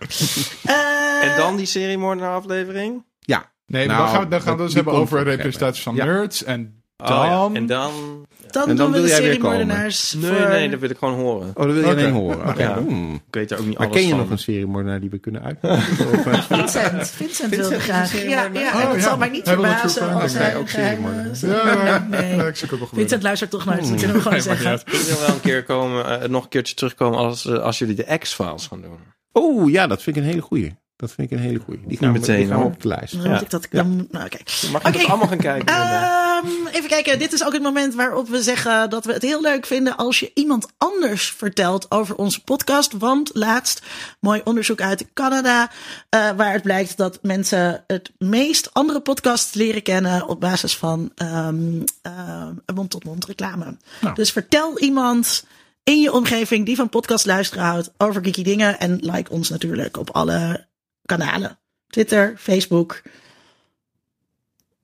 Eh, 0.65 1.23
En 1.33 1.37
dan 1.37 1.57
die 1.57 1.67
serie 1.67 1.99
moordenaar 1.99 2.35
aflevering? 2.35 3.05
Ja. 3.21 3.53
Nee, 3.67 3.87
Nou, 3.87 3.99
dan 3.99 4.09
gaan 4.09 4.23
we, 4.23 4.29
dan 4.29 4.41
gaan 4.41 4.57
we 4.57 4.63
dus 4.63 4.75
hebben 4.75 4.93
over 4.93 5.19
nog 5.19 5.27
representaties 5.27 5.83
van 5.83 5.95
Ja. 5.95 6.05
nerds. 6.05 6.45
En 6.45 6.83
Oh, 6.97 7.07
dan... 7.09 7.53
ja. 7.53 7.59
En 7.59 7.67
dan... 7.67 8.27
dan, 8.51 8.69
en 8.69 8.77
dan 8.77 8.77
doen 8.77 8.87
we 8.87 8.93
wil 8.93 9.03
de 9.03 9.09
jij 9.09 9.17
weer 9.19 9.27
serie 9.27 9.39
komen. 9.43 9.57
moordenaars 9.67 10.13
Nee, 10.13 10.31
voor... 10.33 10.49
nee, 10.49 10.69
dat 10.71 10.81
wil 10.81 10.91
ik 10.91 10.97
gewoon 10.99 11.15
horen. 11.15 11.49
Oh, 11.55 11.65
dat 11.65 11.73
wil 11.73 11.83
je 11.83 11.87
alleen 11.89 12.13
horen. 12.13 12.55
Ja. 12.59 12.79
Hmm. 12.79 13.15
Ik 13.15 13.21
weet 13.35 13.51
er 13.51 13.59
ook 13.59 13.67
niet 13.67 13.79
Maar 13.79 13.87
alles 13.87 13.99
ken 13.99 14.07
je 14.09 14.13
van. 14.15 14.21
nog 14.23 14.31
een 14.31 14.39
serie 14.39 14.67
moordenaar 14.67 15.01
die 15.01 15.11
we 15.11 15.19
kunnen 15.19 15.43
uitnodigen? 15.43 16.09
Of, 16.19 16.27
eh, 16.27 16.41
Vincent. 16.43 17.09
Vincent 17.09 17.55
wilde 17.57 17.81
graag. 17.81 18.23
Ja, 18.23 18.43
moordenaar. 18.43 18.63
ja, 18.63 18.73
Oh, 18.75 18.81
en 18.83 18.89
het 18.89 18.97
ja. 18.97 19.03
zal 19.03 19.17
mij 19.17 19.29
niet 19.29 19.49
verbazen 19.49 20.13
als 20.13 20.33
hij 20.35 20.57
ook 20.57 20.69
serie 20.69 20.85
geheime... 20.97 21.01
moordenaar. 21.41 21.87
Ja, 21.87 22.07
Nee. 22.11 22.37
ja, 22.37 22.45
ik 22.47 22.57
zoek 22.57 22.73
ook 22.73 22.79
wel 22.79 22.89
Vincent 22.93 23.23
luistert 23.23 23.51
toch 23.51 23.65
nooit, 23.65 23.89
dat 23.89 23.97
kunnen 23.99 24.17
we 24.17 24.23
gewoon 24.23 24.41
zeggen. 24.43 24.73
Ik 24.73 25.01
wil 25.07 25.19
wel 25.19 25.29
een 25.29 25.41
keer 25.41 25.65
komen, 25.65 26.21
eh, 26.21 26.29
nog 26.29 26.43
een 26.43 26.49
keertje 26.49 26.75
terugkomen 26.75 27.19
als, 27.19 27.47
eh, 27.47 27.59
als 27.59 27.79
jullie 27.79 27.95
de 27.95 28.19
X-Files 28.19 28.67
gaan 28.67 28.81
doen. 28.83 28.99
Oh 29.33 29.71
ja, 29.71 29.87
dat 29.87 30.03
vind 30.03 30.17
ik 30.17 30.23
een 30.23 30.29
hele 30.29 30.41
goeie. 30.43 30.77
Dat 30.97 31.13
vind 31.13 31.31
ik 31.31 31.39
een 31.39 31.45
hele 31.45 31.59
goeie. 31.59 31.81
Die 31.87 31.99
gaan, 31.99 32.13
we, 32.13 32.19
meteen, 32.19 32.47
gaan 32.47 32.59
we 32.59 32.65
op 32.65 32.83
de 32.83 32.89
lijst. 32.89 33.23
Dan 33.23 33.31
moet 33.31 33.41
ik 33.41 33.51
dat... 33.51 33.67
Dan, 33.71 34.07
nou, 34.11 34.25
oké. 34.25 34.39
Mag 34.73 34.83
je 34.83 34.99
het 34.99 35.09
allemaal 35.09 35.29
gaan 35.29 35.39
kijken? 35.39 35.67
Ehm, 35.67 36.67
even 36.73 36.89
kijken, 36.89 37.19
dit 37.19 37.33
is 37.33 37.45
ook 37.45 37.53
het 37.53 37.63
moment 37.63 37.95
waarop 37.95 38.29
we 38.29 38.43
zeggen 38.43 38.91
dat 38.91 39.05
we 39.05 39.13
het 39.13 39.23
heel 39.23 39.41
leuk 39.41 39.67
vinden 39.67 39.97
als 39.97 40.21
je 40.21 40.31
iemand 40.35 40.67
anders 40.79 41.31
vertelt 41.31 41.91
over 41.91 42.17
onze 42.17 42.45
podcast. 42.45 42.93
Want 42.93 43.31
laatst, 43.33 43.83
mooi 44.21 44.41
onderzoek 44.45 44.81
uit 44.81 45.07
Canada, 45.13 45.71
eh, 46.09 46.31
waar 46.37 46.53
het 46.53 46.63
blijkt 46.63 46.97
dat 46.97 47.19
mensen 47.23 47.85
het 47.87 48.13
meest 48.19 48.75
andere 48.75 49.01
podcasts 49.01 49.55
leren 49.55 49.83
kennen 49.83 50.29
op 50.29 50.41
basis 50.41 50.77
van 50.77 51.13
ehm 51.15 51.83
ehm, 52.03 52.55
mond-tot-mond 52.75 53.25
reclame. 53.25 53.77
Dus 54.15 54.33
vertel 54.33 54.79
iemand 54.79 55.45
in 55.83 56.01
je 56.01 56.13
omgeving 56.13 56.67
die 56.67 56.77
van 56.77 56.89
podcast 56.89 57.27
luisteren 57.27 57.65
houdt 57.65 57.93
over 57.97 58.25
geeky 58.25 58.43
dingen. 58.43 58.79
En 58.79 58.99
like 59.01 59.31
ons 59.31 59.49
natuurlijk 59.49 59.97
op 59.97 60.11
alle 60.11 60.67
kanalen. 61.07 61.59
Twitter, 61.89 62.35
Facebook. 62.39 63.03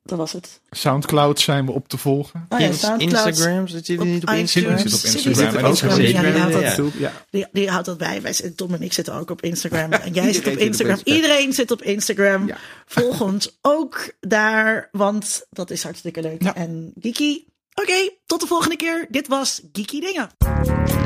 Dat 0.04 0.18
was 0.18 0.32
het. 0.32 0.60
Soundcloud 0.70 1.40
zijn 1.40 1.66
we 1.66 1.72
op 1.72 1.88
te 1.88 1.98
volgen. 1.98 2.46
Oh 2.48 2.58
ja. 2.60 2.66
Instagram? 2.98 3.68
Zitten 3.68 3.94
jullie 3.94 4.12
niet 4.12 4.22
op. 4.22 4.28
Instagram? 4.34 4.78
Zit 4.78 4.92
op 4.94 4.98
Zit 4.98 5.24
Instagram. 5.24 5.48
op 5.52 5.58
En 5.58 5.64
ook 5.64 5.70
Instagram. 5.70 5.98
op 6.00 6.06
Ja, 6.06 6.20
die 6.22 6.30
houdt 6.40 6.54
Ja. 6.54 6.76
dat, 6.76 6.92
Ja. 6.98 7.12
die, 7.30 7.46
die 7.52 7.70
houdt 7.70 7.86
dat 7.86 7.98
bij. 7.98 8.22
Wij, 8.22 8.32
zitten- 8.32 8.54
Tom 8.54 8.74
en 8.74 8.82
ik 8.82 8.92
zitten 8.92 9.14
ook 9.14 9.30
op 9.30 9.42
Instagram. 9.42 9.92
En 10.02 10.12
jij 10.12 10.32
zit 10.32 10.36
op 10.36 10.44
zit 10.44 10.52
op 10.54 10.58
Instagram. 10.58 11.00
Iedereen 11.04 11.52
zit 11.52 11.70
op 11.70 11.82
Instagram. 11.82 12.46
Ja. 12.46 12.56
Volg 12.86 13.20
ons 13.20 13.58
ook 13.60 14.12
daar, 14.20 14.88
want 14.92 15.46
dat 15.50 15.70
is 15.70 15.82
hartstikke 15.82 16.20
leuk. 16.20 16.42
Ja. 16.42 16.54
En 16.54 16.92
geeky. 17.00 17.44
Oké, 17.74 18.10
tot 18.26 18.40
de 18.40 18.46
volgende 18.46 18.76
keer. 18.76 19.06
Dit 19.10 19.28
was 19.28 19.60
Geeky 19.72 20.00
Dingen. 20.00 21.01